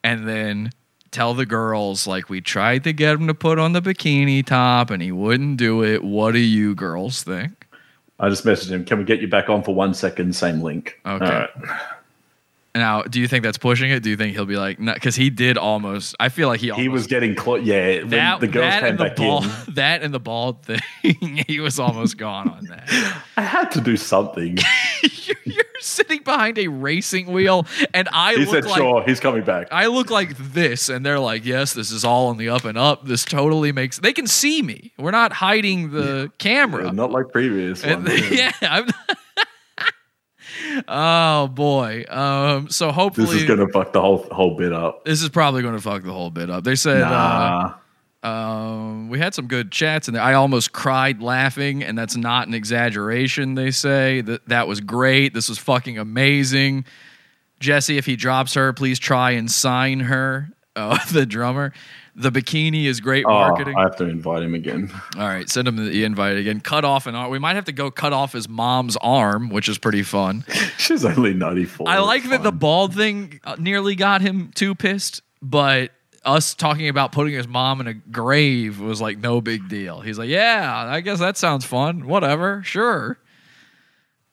and 0.03 0.27
then 0.27 0.71
tell 1.11 1.33
the 1.33 1.45
girls 1.45 2.05
like 2.07 2.29
we 2.29 2.39
tried 2.41 2.83
to 2.83 2.93
get 2.93 3.15
him 3.15 3.27
to 3.27 3.33
put 3.33 3.57
on 3.59 3.73
the 3.73 3.81
bikini 3.81 4.45
top 4.45 4.91
and 4.91 5.01
he 5.01 5.11
wouldn't 5.11 5.57
do 5.57 5.83
it. 5.83 6.03
What 6.03 6.33
do 6.33 6.39
you 6.39 6.75
girls 6.75 7.23
think? 7.23 7.58
I 8.19 8.29
just 8.29 8.45
messaged 8.45 8.69
him. 8.69 8.83
Can 8.83 8.97
we 8.97 9.03
get 9.03 9.21
you 9.21 9.27
back 9.27 9.49
on 9.49 9.63
for 9.63 9.73
one 9.73 9.93
second? 9.93 10.35
Same 10.35 10.61
link. 10.61 10.99
Okay. 11.05 11.25
All 11.25 11.31
right. 11.31 11.49
Now, 12.79 13.01
do 13.01 13.19
you 13.19 13.27
think 13.27 13.43
that's 13.43 13.57
pushing 13.57 13.91
it? 13.91 14.03
Do 14.03 14.09
you 14.09 14.15
think 14.17 14.33
he'll 14.33 14.45
be 14.45 14.55
like, 14.55 14.77
because 14.79 15.15
he 15.15 15.29
did 15.29 15.57
almost? 15.57 16.15
I 16.19 16.29
feel 16.29 16.47
like 16.47 16.61
he 16.61 16.71
almost 16.71 16.81
He 16.81 16.87
was 16.89 17.07
getting 17.07 17.35
close. 17.35 17.63
Yeah, 17.63 17.99
when 17.99 18.09
that, 18.09 18.39
the 18.39 18.47
girls 18.47 18.65
that 18.65 18.79
came 18.81 18.89
and 18.91 18.99
the 18.99 19.03
back 19.05 19.15
ball, 19.17 19.43
in. 19.43 19.51
that 19.75 20.01
and 20.01 20.13
the 20.13 20.19
bald 20.19 20.63
thing. 20.63 20.79
he 21.47 21.59
was 21.59 21.79
almost 21.79 22.17
gone 22.17 22.49
on 22.49 22.65
that. 22.65 23.23
I 23.37 23.41
had 23.41 23.69
to 23.71 23.81
do 23.81 23.97
something. 23.97 24.57
You're 25.43 25.63
sitting 25.79 26.23
behind 26.23 26.57
a 26.57 26.67
racing 26.67 27.27
wheel, 27.27 27.67
and 27.93 28.07
I 28.11 28.33
he 28.33 28.45
look 28.45 28.49
said, 28.49 28.65
like 28.65 28.77
"Sure, 28.77 29.03
he's 29.03 29.19
coming 29.19 29.43
back." 29.43 29.67
I 29.71 29.87
look 29.87 30.09
like 30.09 30.37
this, 30.37 30.89
and 30.89 31.05
they're 31.05 31.19
like, 31.19 31.45
"Yes, 31.45 31.73
this 31.73 31.91
is 31.91 32.03
all 32.05 32.27
on 32.27 32.37
the 32.37 32.49
up 32.49 32.65
and 32.65 32.77
up. 32.77 33.05
This 33.05 33.25
totally 33.25 33.71
makes." 33.71 33.99
They 33.99 34.13
can 34.13 34.27
see 34.27 34.61
me. 34.61 34.93
We're 34.97 35.11
not 35.11 35.33
hiding 35.33 35.91
the 35.91 36.31
camera. 36.37 36.91
Not 36.91 37.11
like 37.11 37.29
previous. 37.31 37.83
And- 37.83 38.05
ones. 38.07 38.31
yeah. 38.31 38.51
I'm 38.61 38.87
oh 40.87 41.47
boy. 41.47 42.05
Um. 42.09 42.69
So 42.69 42.91
hopefully 42.91 43.27
This 43.27 43.35
is 43.35 43.43
gonna 43.45 43.67
fuck 43.69 43.93
the 43.93 44.01
whole 44.01 44.25
whole 44.31 44.55
bit 44.55 44.73
up. 44.73 45.05
This 45.05 45.21
is 45.21 45.29
probably 45.29 45.61
going 45.61 45.75
to 45.75 45.81
fuck 45.81 46.03
the 46.03 46.11
whole 46.13 46.29
bit 46.29 46.49
up. 46.49 46.63
They 46.63 46.75
said 46.75 47.01
Nah. 47.01 47.73
uh, 48.23 48.27
um, 48.27 49.09
we 49.09 49.17
had 49.19 49.33
some 49.33 49.47
good 49.47 49.71
chats 49.71 50.07
and. 50.07 50.17
I 50.17 50.33
almost 50.33 50.73
cried 50.73 51.21
laughing, 51.21 51.83
and 51.83 51.97
that's 51.97 52.17
not 52.17 52.47
an 52.47 52.53
exaggeration. 52.53 53.55
They 53.55 53.71
say 53.71 54.21
that 54.21 54.47
that 54.49 54.67
was 54.67 54.81
great. 54.81 55.33
This 55.33 55.47
was 55.47 55.57
fucking 55.57 55.97
amazing. 55.97 56.85
Jesse, 57.61 57.97
if 57.97 58.05
he 58.05 58.15
drops 58.15 58.53
her, 58.55 58.73
please 58.73 58.99
try 58.99 59.31
and 59.31 59.49
sign 59.49 60.01
her. 60.01 60.49
Uh, 60.75 60.97
the 61.11 61.25
drummer. 61.25 61.73
The 62.19 62.31
bikini 62.33 62.83
is 62.85 62.99
great 62.99 63.23
Oh, 63.25 63.29
marketing. 63.29 63.75
I 63.77 63.83
have 63.83 63.95
to 63.95 64.03
invite 64.03 64.43
him 64.43 64.53
again. 64.53 64.91
All 65.17 65.25
right, 65.25 65.47
send 65.49 65.69
him 65.69 65.77
the 65.77 66.03
invite 66.03 66.35
again. 66.35 66.59
Cut 66.59 66.83
off 66.83 67.07
an 67.07 67.15
arm. 67.15 67.31
We 67.31 67.39
might 67.39 67.55
have 67.55 67.63
to 67.65 67.71
go 67.71 67.89
cut 67.89 68.11
off 68.11 68.33
his 68.33 68.49
mom's 68.49 68.97
arm, 68.97 69.49
which 69.49 69.69
is 69.69 69.77
pretty 69.77 70.03
fun. 70.03 70.43
She's 70.77 71.05
only 71.05 71.33
ninety 71.33 71.63
four. 71.63 71.87
I 71.87 71.99
like 71.99 72.23
that 72.29 72.43
the 72.43 72.51
bald 72.51 72.93
thing 72.93 73.39
uh, 73.45 73.55
nearly 73.57 73.95
got 73.95 74.21
him 74.21 74.51
too 74.53 74.75
pissed, 74.75 75.21
but 75.41 75.91
us 76.25 76.53
talking 76.53 76.89
about 76.89 77.13
putting 77.13 77.33
his 77.33 77.47
mom 77.47 77.79
in 77.79 77.87
a 77.87 77.93
grave 77.93 78.81
was 78.81 78.99
like 78.99 79.17
no 79.19 79.39
big 79.39 79.69
deal. 79.69 80.01
He's 80.01 80.19
like, 80.19 80.27
"Yeah, 80.29 80.85
I 80.89 80.99
guess 80.99 81.19
that 81.19 81.37
sounds 81.37 81.63
fun. 81.63 82.05
Whatever, 82.05 82.61
sure." 82.65 83.17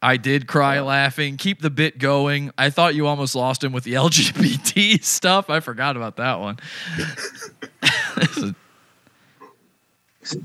I 0.02 0.16
did 0.18 0.46
cry 0.46 0.80
laughing. 0.80 1.36
Keep 1.36 1.62
the 1.62 1.70
bit 1.70 1.98
going. 1.98 2.50
I 2.58 2.70
thought 2.70 2.94
you 2.94 3.06
almost 3.06 3.34
lost 3.34 3.64
him 3.64 3.72
with 3.72 3.84
the 3.84 3.94
LGBT 3.94 5.02
stuff. 5.02 5.50
I 5.50 5.60
forgot 5.60 5.96
about 5.96 6.16
that 6.16 6.38
one. 6.40 6.58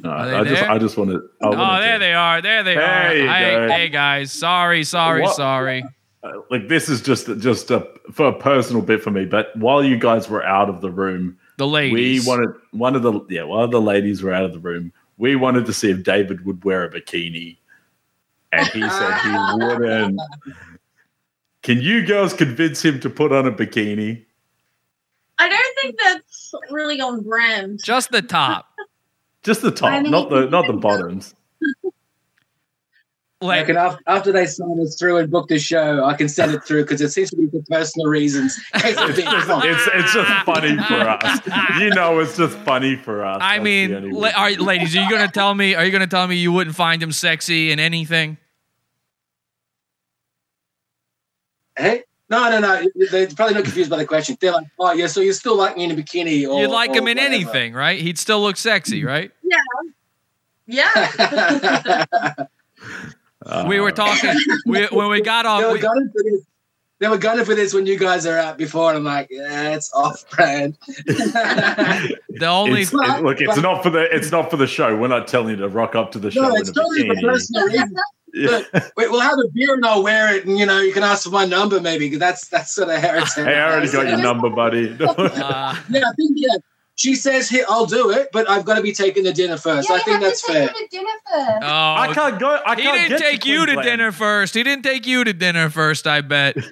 No, 0.03 0.11
I 0.11 0.44
just? 0.44 0.64
I 0.64 0.78
just 0.78 0.95
want 0.98 1.10
to. 1.10 1.28
oh, 1.41 1.80
there 1.80 1.98
they 1.98 2.14
are. 2.14 2.40
There 2.41 2.64
they 2.64 2.76
There 2.76 2.84
are. 2.84 3.10
Hey, 3.10 3.68
hey, 3.68 3.90
guys. 3.90 4.32
Sorry, 4.32 4.84
sorry, 4.84 5.23
What- 5.23 5.36
sorry. 5.36 5.84
Uh, 6.23 6.34
like 6.52 6.68
this 6.68 6.88
is 6.88 7.02
just 7.02 7.26
just 7.40 7.72
a 7.72 7.88
for 8.11 8.28
a 8.28 8.34
personal 8.40 8.84
bit 8.84 9.02
for 9.02 9.10
me. 9.10 9.26
But 9.26 9.56
while 9.57 9.84
you 9.84 9.98
guys 9.98 10.30
were 10.30 10.45
out 10.45 10.69
of 10.69 10.80
the 10.82 10.91
room, 10.91 11.40
the 11.57 11.65
ladies, 11.68 12.23
we 12.23 12.30
wanted 12.30 12.53
one 12.69 12.95
of 12.95 13.02
the 13.02 13.19
yeah 13.28 13.41
one 13.41 13.64
of 13.64 13.72
the 13.72 13.82
ladies 13.82 14.22
were 14.22 14.32
out 14.32 14.44
of 14.45 14.53
the 14.53 14.60
room. 14.60 14.94
We 15.18 15.36
wanted 15.36 15.65
to 15.65 15.73
see 15.73 15.90
if 15.90 16.03
David 16.03 16.45
would 16.45 16.64
wear 16.64 16.84
a 16.84 16.91
bikini, 16.91 17.57
and 18.52 18.68
he 18.68 18.82
said 18.90 19.18
he 19.19 19.65
wouldn't. 19.65 20.19
Can 21.64 21.80
you 21.82 22.06
girls 22.06 22.34
convince 22.34 22.84
him 22.84 22.99
to 23.02 23.10
put 23.10 23.32
on 23.32 23.45
a 23.45 23.52
bikini? 23.52 24.26
I 25.38 25.49
don't 25.49 25.80
think 25.82 25.95
that's 26.03 26.53
really 26.69 26.99
on 27.02 27.22
brand. 27.23 27.82
Just 27.84 28.11
the 28.11 28.22
top. 28.22 28.68
Just 29.44 29.61
the 29.61 29.72
top, 29.72 29.91
I 29.91 30.02
mean- 30.02 30.11
not 30.11 30.30
the 30.30 30.48
not 30.49 30.68
the 30.68 30.73
bottoms. 30.88 31.34
I 33.44 33.64
can, 33.64 33.76
after 34.06 34.32
they 34.32 34.45
sign 34.45 34.80
us 34.82 34.95
through 34.99 35.18
and 35.18 35.32
book 35.32 35.48
the 35.48 35.57
show, 35.57 36.06
I 36.06 36.14
can 36.14 36.30
send 36.30 36.53
it 36.53 36.64
through 36.64 36.84
because 36.84 37.02
it 37.02 37.10
seems 37.10 37.32
to 37.32 37.38
be 37.38 37.48
for 37.48 37.64
personal 37.68 38.06
reasons. 38.06 38.56
It's 38.76 38.99
a 39.02 39.07
bit 39.07 39.26
fun. 39.45 39.68
It's 39.68 39.90
it's 39.95 40.14
just 40.14 40.45
funny 40.45 40.78
for 40.78 40.94
us. 41.10 41.40
You 41.80 41.90
know, 41.90 42.19
it's 42.19 42.38
just 42.38 42.56
funny 42.60 42.98
for 42.98 43.26
us. 43.26 43.40
I 43.41 43.56
That's 43.57 43.64
mean, 43.64 44.11
la- 44.11 44.30
are, 44.38 44.52
ladies, 44.52 44.95
are 44.95 45.02
you 45.02 45.10
gonna 45.10 45.28
tell 45.28 45.56
me? 45.56 45.73
Are 45.73 45.84
you 45.84 45.91
gonna 45.91 46.06
tell 46.06 46.28
me 46.28 46.36
you 46.36 46.52
wouldn't 46.52 46.76
find 46.76 47.02
him 47.02 47.11
sexy 47.11 47.72
in 47.72 47.80
anything? 47.80 48.38
Hey? 51.77 52.03
No, 52.30 52.49
no, 52.49 52.60
no. 52.60 52.89
They're 53.11 53.27
probably 53.27 53.56
not 53.56 53.64
confused 53.65 53.89
by 53.89 53.98
the 53.98 54.06
question. 54.06 54.38
They're 54.39 54.53
like, 54.53 54.68
oh, 54.80 54.93
yeah, 54.93 55.07
so 55.07 55.19
you 55.19 55.34
still 55.34 55.57
like 55.57 55.76
me 55.76 55.84
in 55.84 55.91
a 55.91 55.95
bikini? 55.95 56.48
Or, 56.48 56.61
You'd 56.61 56.69
like 56.72 56.91
or 56.91 56.99
him 56.99 57.07
in 57.10 57.18
whatever. 57.18 57.34
anything, 57.35 57.73
right? 57.73 57.99
He'd 57.99 58.18
still 58.18 58.41
look 58.41 58.56
sexy, 58.56 58.99
mm-hmm. 58.99 59.07
right? 59.07 59.31
Yeah. 59.43 59.57
Yeah. 60.68 62.45
we 63.68 63.80
were 63.81 63.91
talking 63.91 64.34
we, 64.65 64.85
when 64.88 65.10
we 65.10 65.22
got 65.22 65.43
They 65.43 65.49
off. 65.49 65.61
were 65.64 65.73
we- 65.73 65.80
gunning 65.80 66.10
for 66.15 66.23
this. 66.23 66.45
They 66.99 67.07
were 67.07 67.18
gunning 67.18 67.45
for 67.45 67.56
this 67.56 67.73
when 67.73 67.88
you 67.88 67.98
guys 67.98 68.27
are 68.27 68.38
out 68.38 68.60
before, 68.60 68.89
and 68.89 68.98
I'm 68.99 69.03
like, 69.03 69.27
yeah, 69.31 69.73
it's 69.73 69.91
off 69.91 70.23
brand. 70.30 70.77
the 71.07 72.45
only 72.48 72.84
It's- 72.84 72.93
it- 72.93 73.23
look, 73.23 73.41
it's 73.41 73.57
not 73.57 73.81
for 73.81 73.89
the 73.89 74.03
it's 74.15 74.31
not 74.31 74.52
for 74.52 74.57
the 74.57 74.68
show. 74.68 74.95
We're 74.95 75.07
not 75.07 75.27
telling 75.27 75.49
you 75.49 75.56
to 75.57 75.68
rock 75.68 75.95
up 75.95 76.11
to 76.11 76.19
the 76.19 76.30
show 76.30 76.43
No, 76.43 76.49
in 76.49 76.61
it's 76.61 76.69
a 76.69 76.73
totally 76.73 77.07
for 77.07 77.15
bikini. 77.15 77.22
personal 77.23 77.65
reasons. 77.65 77.99
Yeah. 78.33 78.61
Wait, 78.95 79.11
we'll 79.11 79.19
have 79.19 79.37
a 79.37 79.47
beer 79.49 79.73
and 79.73 79.85
I'll 79.85 80.03
wear 80.03 80.35
it, 80.35 80.45
and 80.45 80.57
you 80.57 80.65
know, 80.65 80.79
you 80.79 80.93
can 80.93 81.03
ask 81.03 81.23
for 81.23 81.31
my 81.31 81.45
number 81.45 81.79
maybe 81.81 82.05
because 82.05 82.19
that's 82.19 82.47
that's 82.47 82.73
sort 82.73 82.89
of 82.89 82.95
heritage. 82.95 83.33
Hey, 83.35 83.55
I 83.55 83.71
already 83.71 83.91
got 83.91 84.07
your 84.07 84.17
number, 84.17 84.49
buddy. 84.49 84.97
Uh. 85.01 85.75
yeah, 85.89 86.01
I 86.07 86.13
think 86.15 86.31
yeah. 86.35 86.57
She 86.95 87.15
says, 87.15 87.49
"Here, 87.49 87.65
I'll 87.67 87.85
do 87.85 88.11
it, 88.11 88.29
but 88.31 88.49
I've 88.49 88.63
got 88.65 88.75
to 88.75 88.81
be 88.81 88.91
taking 88.91 89.23
the 89.23 89.33
dinner 89.33 89.57
first. 89.57 89.89
I 89.89 89.99
think 89.99 90.21
that's 90.21 90.45
fair. 90.45 90.69
dinner 90.91 91.09
first. 91.31 91.63
Oh, 91.63 91.95
I 91.97 92.11
can't 92.13 92.39
go. 92.39 92.59
I 92.65 92.75
he 92.75 92.81
can't 92.83 92.95
didn't 92.95 93.09
get 93.09 93.17
to 93.17 93.23
take 93.23 93.45
you 93.45 93.65
to 93.65 93.81
dinner 93.81 94.11
first. 94.11 94.53
He 94.53 94.61
didn't 94.63 94.83
take 94.83 95.07
you 95.07 95.23
to 95.23 95.33
dinner 95.33 95.69
first. 95.69 96.05
I 96.05 96.21
bet. 96.21 96.57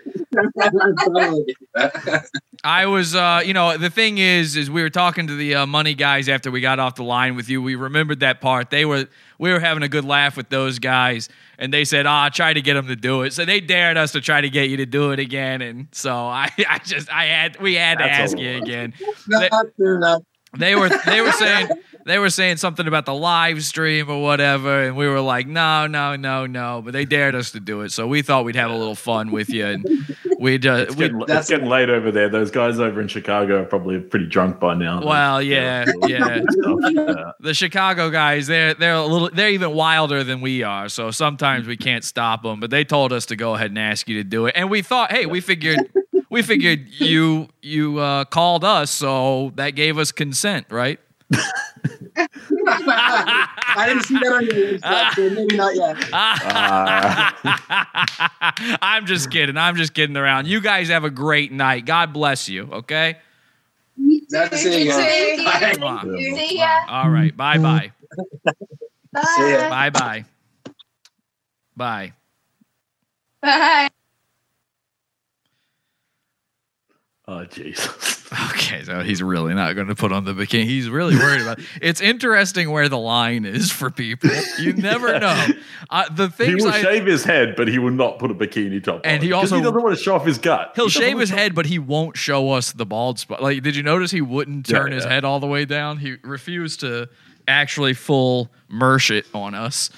I 2.64 2.88
was, 2.88 3.16
uh, 3.16 3.42
you 3.46 3.54
know, 3.54 3.78
the 3.78 3.90
thing 3.90 4.18
is, 4.18 4.58
is 4.58 4.70
we 4.70 4.82
were 4.82 4.90
talking 4.90 5.28
to 5.28 5.36
the 5.36 5.56
uh, 5.56 5.66
money 5.66 5.94
guys 5.94 6.28
after 6.28 6.52
we 6.52 6.60
got 6.60 6.78
off 6.78 6.96
the 6.96 7.04
line 7.04 7.36
with 7.36 7.48
you. 7.48 7.62
We 7.62 7.76
remembered 7.76 8.20
that 8.20 8.42
part. 8.42 8.70
They 8.70 8.84
were, 8.84 9.08
we 9.38 9.54
were 9.54 9.62
having 9.62 9.82
a 9.84 9.88
good 9.88 10.04
laugh 10.04 10.36
with 10.36 10.50
those 10.50 10.78
guys, 10.78 11.30
and 11.58 11.74
they 11.74 11.86
said, 11.86 12.06
"Ah, 12.06 12.28
try 12.28 12.54
to 12.54 12.62
get 12.62 12.74
them 12.74 12.88
to 12.88 12.98
do 12.98 13.22
it." 13.22 13.32
So 13.32 13.46
they 13.46 13.62
dared 13.62 13.96
us 13.96 14.12
to 14.12 14.22
try 14.22 14.42
to 14.42 14.50
get 14.50 14.70
you 14.70 14.78
to 14.78 14.86
do 14.86 15.12
it 15.12 15.20
again, 15.20 15.62
and 15.62 15.88
so 15.94 16.14
I, 16.14 16.50
I 16.70 16.80
just, 16.80 17.10
I 17.10 17.26
had, 17.26 17.62
we 17.62 17.76
had 17.76 18.00
to 18.00 18.04
That's 18.04 18.34
ask 18.34 18.38
you 18.38 18.58
again. 18.58 18.94
Not 19.28 19.52
true 19.78 19.96
enough. 19.96 20.24
They 20.58 20.76
were 20.76 20.90
they 21.06 21.22
were 21.22 21.32
saying 21.32 21.70
they 22.10 22.18
were 22.20 22.30
saying 22.30 22.58
something 22.58 22.88
about 22.88 23.06
the 23.06 23.14
live 23.14 23.64
stream 23.64 24.10
or 24.10 24.22
whatever, 24.22 24.84
and 24.84 24.96
we 24.96 25.08
were 25.08 25.22
like, 25.22 25.48
no, 25.48 25.88
no, 25.88 26.16
no, 26.16 26.46
no. 26.46 26.82
But 26.84 26.94
they 26.94 27.06
dared 27.06 27.36
us 27.36 27.52
to 27.52 27.60
do 27.60 27.82
it, 27.82 27.92
so 27.92 28.08
we 28.08 28.22
thought 28.22 28.46
we'd 28.46 28.56
have 28.56 28.72
a 28.72 28.76
little 28.76 28.96
fun 28.96 29.32
with 29.32 29.50
you, 29.50 29.66
and 29.66 29.86
we 30.40 30.58
just 30.58 30.90
It's 30.90 30.96
we, 30.96 31.10
getting, 31.10 31.22
it's 31.28 31.50
getting 31.50 31.68
late 31.68 31.90
over 31.90 32.12
there. 32.12 32.30
Those 32.30 32.52
guys 32.52 32.80
over 32.80 33.00
in 33.00 33.08
Chicago 33.08 33.62
are 33.62 33.66
probably 33.66 34.00
pretty 34.00 34.26
drunk 34.26 34.60
by 34.60 34.74
now. 34.74 35.06
well, 35.06 35.42
yeah, 35.42 35.86
yeah. 36.08 36.42
Yeah. 36.90 37.32
The 37.40 37.54
Chicago 37.54 38.10
guys, 38.10 38.48
they're 38.48 38.74
they're 38.74 38.96
a 38.96 39.06
little 39.06 39.30
they're 39.32 39.50
even 39.50 39.74
wilder 39.74 40.24
than 40.24 40.42
we 40.42 40.64
are, 40.64 40.90
so 40.90 41.12
sometimes 41.12 41.68
we 41.68 41.78
can't 41.78 42.04
stop 42.04 42.44
them. 42.44 42.60
But 42.60 42.72
they 42.72 42.84
told 42.84 43.14
us 43.14 43.28
to 43.28 43.36
go 43.36 43.54
ahead 43.56 43.72
and 43.72 43.78
ask 43.80 44.08
you 44.10 44.18
to 44.18 44.24
do 44.24 44.48
it, 44.48 44.54
and 44.56 44.70
we 44.70 44.82
thought, 44.82 45.12
hey, 45.12 45.26
we 45.26 45.42
figured. 45.42 45.80
We 46.32 46.44
figured 46.44 46.90
you 46.90 47.50
you 47.64 47.98
uh, 47.98 48.24
called 48.26 48.64
us, 48.64 48.92
so 48.92 49.52
that 49.56 49.72
gave 49.72 49.98
us 49.98 50.12
consent, 50.12 50.68
right? 50.70 51.00
I 52.68 53.86
didn't 53.88 54.04
see 54.04 54.16
that 54.16 54.34
on 54.34 54.46
your 54.46 54.54
website, 54.54 55.16
so 55.16 55.28
ah. 55.28 55.34
maybe 55.34 55.56
not 55.56 55.76
yet. 55.76 56.10
Ah. 56.14 57.36
I'm 58.82 59.06
just 59.06 59.32
kidding. 59.32 59.58
I'm 59.58 59.76
just 59.76 59.94
kidding 59.94 60.18
around. 60.18 60.48
You 60.48 60.62
guys 60.62 60.90
have 60.90 61.04
a 61.04 61.10
great 61.10 61.52
night. 61.52 61.86
God 61.86 62.14
bless 62.14 62.50
you. 62.50 62.70
Okay. 62.72 63.18
That's 64.30 64.66
it. 64.66 64.88
guys. 64.88 65.36
See 65.36 66.58
ya. 66.58 66.70
All 66.88 67.10
right. 67.10 67.36
Bye 67.36 67.58
bye. 67.58 67.92
See 69.36 69.52
ya. 69.52 69.70
Bye 69.70 69.90
bye. 69.90 70.26
Bye. 71.76 72.14
Bye. 73.42 73.88
Oh 77.32 77.46
Jesus. 77.46 78.16
Okay, 78.52 78.84
so 78.84 79.02
he's 79.02 79.24
really 79.24 79.56
not 79.56 79.74
going 79.74 79.88
to 79.88 79.96
put 79.96 80.12
on 80.12 80.24
the 80.24 80.34
bikini. 80.36 80.64
He's 80.64 80.88
really 80.88 81.16
worried 81.16 81.42
about. 81.42 81.58
It. 81.58 81.66
It's 81.82 82.00
interesting 82.00 82.70
where 82.70 82.88
the 82.88 82.98
line 83.00 83.44
is 83.44 83.72
for 83.72 83.90
people. 83.90 84.30
You 84.60 84.74
never 84.74 85.20
know. 85.20 85.48
Uh, 85.90 86.08
the 86.14 86.28
He 86.28 86.32
things 86.34 86.64
will 86.64 86.72
I, 86.72 86.80
shave 86.80 87.08
his 87.08 87.24
head, 87.24 87.56
but 87.56 87.68
he 87.68 87.80
will 87.80 87.90
not 87.90 88.20
put 88.20 88.30
a 88.30 88.36
bikini 88.36 88.84
top 88.84 89.02
And 89.04 89.20
on. 89.22 89.26
he 89.26 89.32
also- 89.34 89.56
he 89.58 89.64
doesn't 89.64 89.82
want 89.82 89.98
to 89.98 90.04
show 90.04 90.14
off 90.14 90.28
his 90.28 90.38
gut. 90.38 90.74
He'll 90.76 90.86
He 90.86 90.92
shave 90.92 91.18
his 91.18 91.32
head, 91.32 91.56
but 91.56 91.66
he 91.66 91.80
won't 91.80 92.18
show 92.18 92.52
us 92.52 92.72
the 92.72 92.86
bald 92.86 93.18
spot. 93.18 93.42
Like, 93.42 93.64
did 93.64 93.76
you 93.76 93.82
notice 93.82 94.12
he 94.12 94.22
wouldn't 94.22 94.70
Yeah, 94.70 94.78
turn 94.78 94.92
his 94.92 95.06
head 95.06 95.26
all 95.26 95.40
the 95.40 95.48
way 95.48 95.66
down? 95.66 95.98
He 95.98 96.18
refused 96.22 96.82
to 96.82 97.10
actually 97.48 97.96
full 97.96 98.52
merch 98.68 99.10
it 99.10 99.26
on 99.34 99.56
us. 99.56 99.90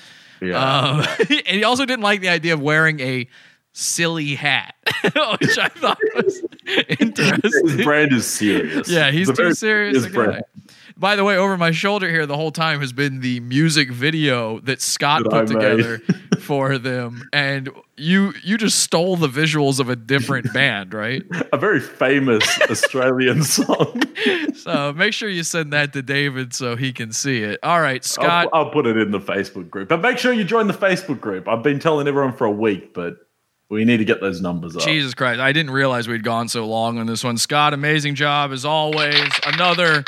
Yeah. 0.41 0.55
Um, 0.57 1.05
and 1.19 1.57
he 1.57 1.65
also 1.65 1.85
didn't 1.85 2.03
like 2.03 2.21
the 2.21 2.29
idea 2.29 2.53
of 2.53 2.61
wearing 2.61 3.01
a 3.01 3.27
silly 3.73 4.35
hat, 4.35 4.75
which 5.03 5.57
I 5.57 5.69
thought 5.69 5.97
was 6.15 6.41
interesting. 6.99 7.77
His 7.77 7.83
brand 7.83 8.13
is 8.13 8.27
serious. 8.27 8.89
Yeah, 8.89 9.11
he's 9.11 9.29
a 9.29 9.33
too 9.33 9.53
serious. 9.53 10.07
brand. 10.07 10.43
By 10.97 11.15
the 11.15 11.23
way, 11.23 11.35
over 11.35 11.57
my 11.57 11.71
shoulder 11.71 12.09
here 12.09 12.25
the 12.25 12.35
whole 12.35 12.51
time 12.51 12.79
has 12.81 12.93
been 12.93 13.21
the 13.21 13.39
music 13.39 13.91
video 13.91 14.59
that 14.61 14.81
Scott 14.81 15.23
That 15.23 15.31
put 15.31 15.47
together 15.47 15.99
for 16.39 16.77
them, 16.77 17.27
and 17.33 17.69
you 17.97 18.33
you 18.43 18.57
just 18.57 18.79
stole 18.79 19.15
the 19.15 19.27
visuals 19.27 19.79
of 19.79 19.89
a 19.89 19.95
different 19.95 20.53
band, 20.53 20.93
right? 20.93 21.23
A 21.53 21.57
very 21.57 21.79
famous 21.79 22.43
Australian 22.69 23.43
song. 23.43 24.03
So 24.55 24.93
make 24.93 25.13
sure 25.13 25.29
you 25.29 25.43
send 25.43 25.73
that 25.73 25.93
to 25.93 26.01
David 26.01 26.53
so 26.53 26.75
he 26.75 26.93
can 26.93 27.11
see 27.11 27.41
it. 27.41 27.59
All 27.63 27.81
right, 27.81 28.03
Scott. 28.03 28.49
I'll, 28.53 28.65
I'll 28.65 28.71
put 28.71 28.85
it 28.85 28.97
in 28.97 29.11
the 29.11 29.19
Facebook 29.19 29.69
group. 29.69 29.89
But 29.89 30.01
make 30.01 30.17
sure 30.17 30.33
you 30.33 30.43
join 30.43 30.67
the 30.67 30.73
Facebook 30.73 31.19
group. 31.19 31.47
I've 31.47 31.63
been 31.63 31.79
telling 31.79 32.07
everyone 32.07 32.33
for 32.33 32.45
a 32.45 32.51
week, 32.51 32.93
but 32.93 33.15
we 33.71 33.85
need 33.85 33.97
to 33.97 34.05
get 34.05 34.19
those 34.19 34.41
numbers 34.41 34.75
up. 34.75 34.83
Jesus 34.83 35.13
Christ, 35.13 35.39
I 35.39 35.53
didn't 35.53 35.71
realize 35.71 36.07
we'd 36.07 36.23
gone 36.23 36.49
so 36.49 36.67
long 36.67 36.99
on 36.99 37.07
this 37.07 37.23
one. 37.23 37.37
Scott, 37.37 37.73
amazing 37.73 38.15
job 38.15 38.51
as 38.51 38.65
always. 38.65 39.29
Another 39.45 40.03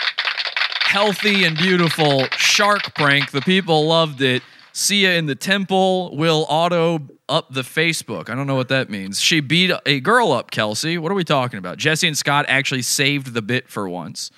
healthy 0.81 1.45
and 1.45 1.57
beautiful 1.57 2.25
shark 2.37 2.93
prank. 2.93 3.31
The 3.31 3.41
people 3.41 3.87
loved 3.87 4.21
it. 4.21 4.43
See 4.73 5.03
ya 5.03 5.11
in 5.11 5.27
the 5.27 5.35
temple. 5.35 6.15
Will 6.17 6.45
auto 6.49 6.99
up 7.29 7.53
the 7.53 7.61
Facebook. 7.61 8.29
I 8.29 8.35
don't 8.35 8.47
know 8.47 8.55
what 8.55 8.67
that 8.67 8.89
means. 8.89 9.21
She 9.21 9.39
beat 9.39 9.71
a 9.85 10.01
girl 10.01 10.33
up, 10.33 10.51
Kelsey. 10.51 10.97
What 10.97 11.11
are 11.11 11.15
we 11.15 11.23
talking 11.23 11.57
about? 11.57 11.77
Jesse 11.77 12.07
and 12.07 12.17
Scott 12.17 12.45
actually 12.49 12.81
saved 12.81 13.33
the 13.33 13.41
bit 13.41 13.69
for 13.69 13.87
once. 13.87 14.29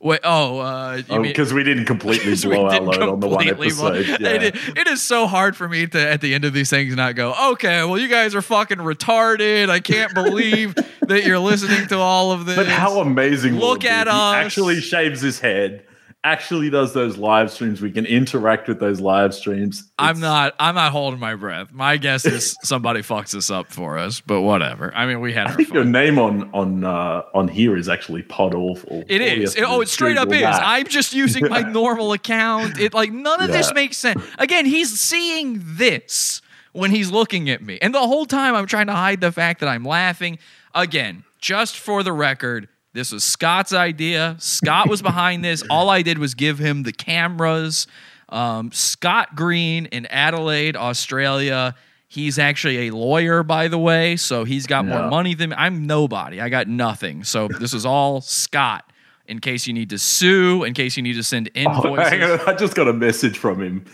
Wait, 0.00 0.20
oh, 0.22 0.58
uh, 0.58 0.96
you 0.96 1.04
Oh, 1.08 1.22
because 1.22 1.54
we 1.54 1.62
didn't 1.62 1.86
completely 1.86 2.30
Because 2.32 2.44
blow 2.44 2.68
didn't 2.68 2.86
load 2.86 3.02
on 3.02 3.20
the 3.20 3.28
one 3.28 3.48
episode. 3.48 4.06
Yeah. 4.20 4.28
It, 4.30 4.56
it 4.76 4.86
is 4.86 5.00
so 5.00 5.26
hard 5.26 5.56
for 5.56 5.68
me 5.68 5.86
to, 5.86 5.98
at 5.98 6.20
the 6.20 6.34
end 6.34 6.44
of 6.44 6.52
these 6.52 6.68
things, 6.68 6.94
not 6.94 7.14
go, 7.14 7.34
okay, 7.52 7.84
well, 7.84 7.98
you 7.98 8.08
guys 8.08 8.34
are 8.34 8.42
fucking 8.42 8.78
retarded. 8.78 9.70
I 9.70 9.80
can't 9.80 10.12
believe 10.14 10.74
that 11.02 11.24
you're 11.24 11.38
listening 11.38 11.86
to 11.88 11.98
all 11.98 12.32
of 12.32 12.44
this. 12.44 12.56
But 12.56 12.66
how 12.66 13.00
amazing! 13.00 13.58
Look 13.58 13.84
at 13.84 14.06
if 14.06 14.12
he 14.12 14.18
us. 14.18 14.34
Actually, 14.34 14.80
shaves 14.80 15.20
his 15.20 15.40
head. 15.40 15.84
Actually, 16.24 16.70
does 16.70 16.94
those 16.94 17.18
live 17.18 17.50
streams. 17.50 17.82
We 17.82 17.90
can 17.90 18.06
interact 18.06 18.66
with 18.66 18.80
those 18.80 18.98
live 18.98 19.34
streams. 19.34 19.92
I'm 19.98 20.20
not. 20.20 20.54
I'm 20.58 20.74
not 20.74 20.90
holding 20.90 21.20
my 21.20 21.34
breath. 21.34 21.70
My 21.70 21.98
guess 21.98 22.24
is 22.24 22.56
somebody 22.62 23.00
fucks 23.00 23.32
this 23.32 23.50
up 23.50 23.70
for 23.70 23.98
us, 23.98 24.22
but 24.22 24.40
whatever. 24.40 24.90
I 24.94 25.04
mean, 25.04 25.20
we 25.20 25.34
had 25.34 25.48
I 25.48 25.52
think 25.52 25.68
fun. 25.68 25.74
your 25.76 25.84
name 25.84 26.18
on 26.18 26.50
on 26.54 26.82
uh, 26.82 27.24
on 27.34 27.48
here 27.48 27.76
is 27.76 27.90
actually 27.90 28.22
Pod 28.22 28.54
Awful. 28.54 29.04
It 29.06 29.20
is. 29.20 29.54
to 29.54 29.64
oh, 29.64 29.82
it 29.82 29.88
straight 29.88 30.16
up 30.16 30.32
is. 30.32 30.40
That. 30.40 30.62
I'm 30.64 30.86
just 30.86 31.12
using 31.12 31.46
my 31.46 31.60
normal 31.70 32.14
account. 32.14 32.80
It 32.80 32.94
like 32.94 33.12
none 33.12 33.42
of 33.42 33.48
this 33.52 33.74
makes 33.74 33.98
sense. 33.98 34.24
Again, 34.38 34.64
he's 34.64 34.98
seeing 34.98 35.60
this 35.62 36.40
when 36.72 36.90
he's 36.90 37.10
looking 37.10 37.50
at 37.50 37.60
me, 37.60 37.78
and 37.82 37.94
the 37.94 38.00
whole 38.00 38.24
time 38.24 38.54
I'm 38.54 38.66
trying 38.66 38.86
to 38.86 38.94
hide 38.94 39.20
the 39.20 39.30
fact 39.30 39.60
that 39.60 39.68
I'm 39.68 39.84
laughing. 39.84 40.38
Again, 40.74 41.24
just 41.38 41.76
for 41.76 42.02
the 42.02 42.14
record, 42.14 42.68
this 42.94 43.12
was 43.12 43.22
Scott's 43.24 43.72
idea. 43.74 44.36
Scott 44.38 44.88
was 44.88 45.02
behind 45.02 45.44
this. 45.44 45.62
All 45.70 45.90
I 45.90 46.00
did 46.02 46.18
was 46.18 46.34
give 46.34 46.58
him 46.58 46.84
the 46.84 46.92
cameras. 46.92 47.86
Um, 48.30 48.72
Scott 48.72 49.36
Green 49.36 49.86
in 49.86 50.06
Adelaide, 50.06 50.76
Australia. 50.76 51.74
He's 52.08 52.38
actually 52.38 52.88
a 52.88 52.94
lawyer, 52.94 53.42
by 53.42 53.68
the 53.68 53.78
way, 53.78 54.16
so 54.16 54.44
he's 54.44 54.66
got 54.66 54.86
more 54.86 55.08
money 55.08 55.34
than 55.34 55.50
me. 55.50 55.56
I'm 55.58 55.86
nobody. 55.86 56.40
I 56.40 56.48
got 56.48 56.68
nothing. 56.68 57.24
So 57.24 57.48
this 57.60 57.74
is 57.74 57.84
all 57.84 58.20
Scott. 58.20 58.90
In 59.26 59.38
case 59.40 59.66
you 59.66 59.72
need 59.72 59.90
to 59.90 59.98
sue, 59.98 60.64
in 60.64 60.74
case 60.74 60.96
you 60.96 61.02
need 61.02 61.14
to 61.14 61.22
send 61.22 61.50
Oh, 61.56 61.60
invoices. 61.60 62.08
hang 62.10 62.22
on, 62.22 62.40
I 62.46 62.52
just 62.54 62.74
got 62.76 62.88
a 62.88 62.92
message 62.92 63.38
from 63.38 63.60
him. 63.62 63.84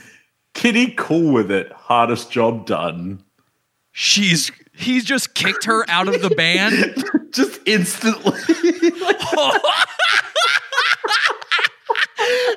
Kitty, 0.55 0.93
cool 0.97 1.33
with 1.33 1.51
it. 1.53 1.71
Hardest 1.73 2.31
job 2.33 2.67
done. 2.67 3.23
She's 3.93 4.51
he's 4.81 5.05
just 5.05 5.35
kicked 5.35 5.65
her 5.65 5.89
out 5.89 6.09
of 6.09 6.23
the 6.23 6.31
band. 6.31 7.05
just 7.33 7.61
instantly. 7.67 8.41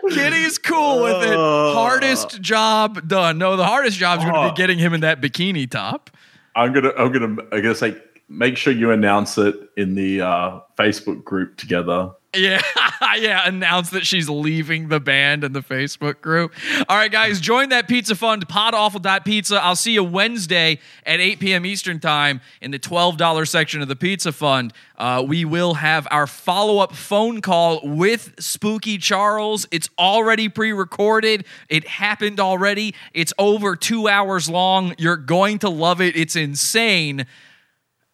Kitty's 0.09 0.57
cool 0.57 1.03
with 1.03 1.23
it. 1.23 1.35
Oh. 1.35 1.73
Hardest 1.73 2.41
job 2.41 3.07
done. 3.07 3.37
No, 3.37 3.55
the 3.55 3.65
hardest 3.65 3.97
job 3.97 4.19
is 4.19 4.25
going 4.25 4.35
to 4.35 4.53
be 4.53 4.57
getting 4.57 4.77
him 4.77 4.93
in 4.93 5.01
that 5.01 5.21
bikini 5.21 5.69
top. 5.69 6.09
I'm 6.55 6.71
gonna 6.71 6.91
I'm 6.97 7.11
gonna 7.11 7.41
I'm 7.51 7.63
gonna 7.63 7.73
say 7.73 7.97
make 8.29 8.57
sure 8.57 8.73
you 8.73 8.91
announce 8.91 9.37
it 9.37 9.55
in 9.75 9.95
the 9.95 10.21
uh, 10.21 10.59
Facebook 10.77 11.23
group 11.23 11.57
together. 11.57 12.11
Yeah. 12.35 12.61
yeah, 13.15 13.47
announced 13.47 13.91
that 13.91 14.05
she's 14.05 14.29
leaving 14.29 14.87
the 14.87 14.99
band 14.99 15.43
and 15.43 15.55
the 15.55 15.61
Facebook 15.61 16.21
group. 16.21 16.53
All 16.89 16.97
right, 16.97 17.11
guys, 17.11 17.39
join 17.39 17.69
that 17.69 17.87
pizza 17.87 18.15
fund, 18.15 18.47
podawful.pizza. 18.47 19.61
I'll 19.63 19.75
see 19.75 19.93
you 19.93 20.03
Wednesday 20.03 20.79
at 21.05 21.19
8 21.19 21.39
p.m. 21.39 21.65
Eastern 21.65 21.99
Time 21.99 22.41
in 22.61 22.71
the 22.71 22.79
$12 22.79 23.47
section 23.47 23.81
of 23.81 23.87
the 23.87 23.95
pizza 23.95 24.31
fund. 24.31 24.73
Uh, 24.97 25.23
we 25.27 25.45
will 25.45 25.75
have 25.75 26.07
our 26.11 26.27
follow 26.27 26.79
up 26.79 26.93
phone 26.95 27.41
call 27.41 27.81
with 27.83 28.33
Spooky 28.39 28.97
Charles. 28.97 29.67
It's 29.71 29.89
already 29.99 30.49
pre 30.49 30.71
recorded, 30.71 31.45
it 31.69 31.87
happened 31.87 32.39
already. 32.39 32.95
It's 33.13 33.33
over 33.37 33.75
two 33.75 34.07
hours 34.07 34.49
long. 34.49 34.95
You're 34.97 35.17
going 35.17 35.59
to 35.59 35.69
love 35.69 36.01
it. 36.01 36.15
It's 36.15 36.35
insane 36.35 37.25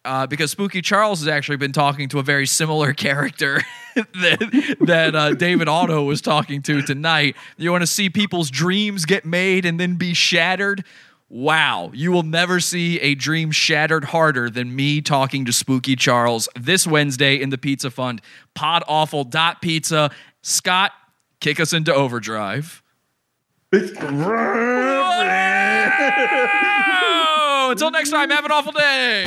uh, 0.04 0.26
because 0.26 0.50
Spooky 0.50 0.82
Charles 0.82 1.20
has 1.20 1.28
actually 1.28 1.58
been 1.58 1.72
talking 1.72 2.08
to 2.10 2.18
a 2.18 2.22
very 2.22 2.46
similar 2.46 2.92
character 2.94 3.62
that, 3.94 4.76
that 4.80 5.14
uh, 5.14 5.34
David 5.34 5.68
Otto 5.68 6.04
was 6.04 6.20
talking 6.20 6.62
to 6.62 6.82
tonight. 6.82 7.36
You 7.56 7.70
want 7.70 7.82
to 7.82 7.86
see 7.86 8.10
people's 8.10 8.50
dreams 8.50 9.04
get 9.04 9.24
made 9.24 9.64
and 9.64 9.78
then 9.78 9.94
be 9.96 10.14
shattered? 10.14 10.84
Wow, 11.28 11.92
you 11.94 12.10
will 12.10 12.24
never 12.24 12.58
see 12.58 12.98
a 13.00 13.14
dream 13.14 13.52
shattered 13.52 14.06
harder 14.06 14.50
than 14.50 14.74
me 14.74 15.00
talking 15.00 15.44
to 15.44 15.52
Spooky 15.52 15.94
Charles 15.94 16.48
this 16.58 16.88
Wednesday 16.88 17.40
in 17.40 17.50
the 17.50 17.58
Pizza 17.58 17.88
Fund. 17.88 18.20
Podawful.pizza. 18.56 20.10
Scott, 20.42 20.90
kick 21.38 21.60
us 21.60 21.72
into 21.72 21.94
overdrive. 21.94 22.82
Until 27.70 27.92
next 27.92 28.10
time, 28.10 28.30
have 28.30 28.44
an 28.44 28.50
awful 28.50 28.72
day. 28.72 29.26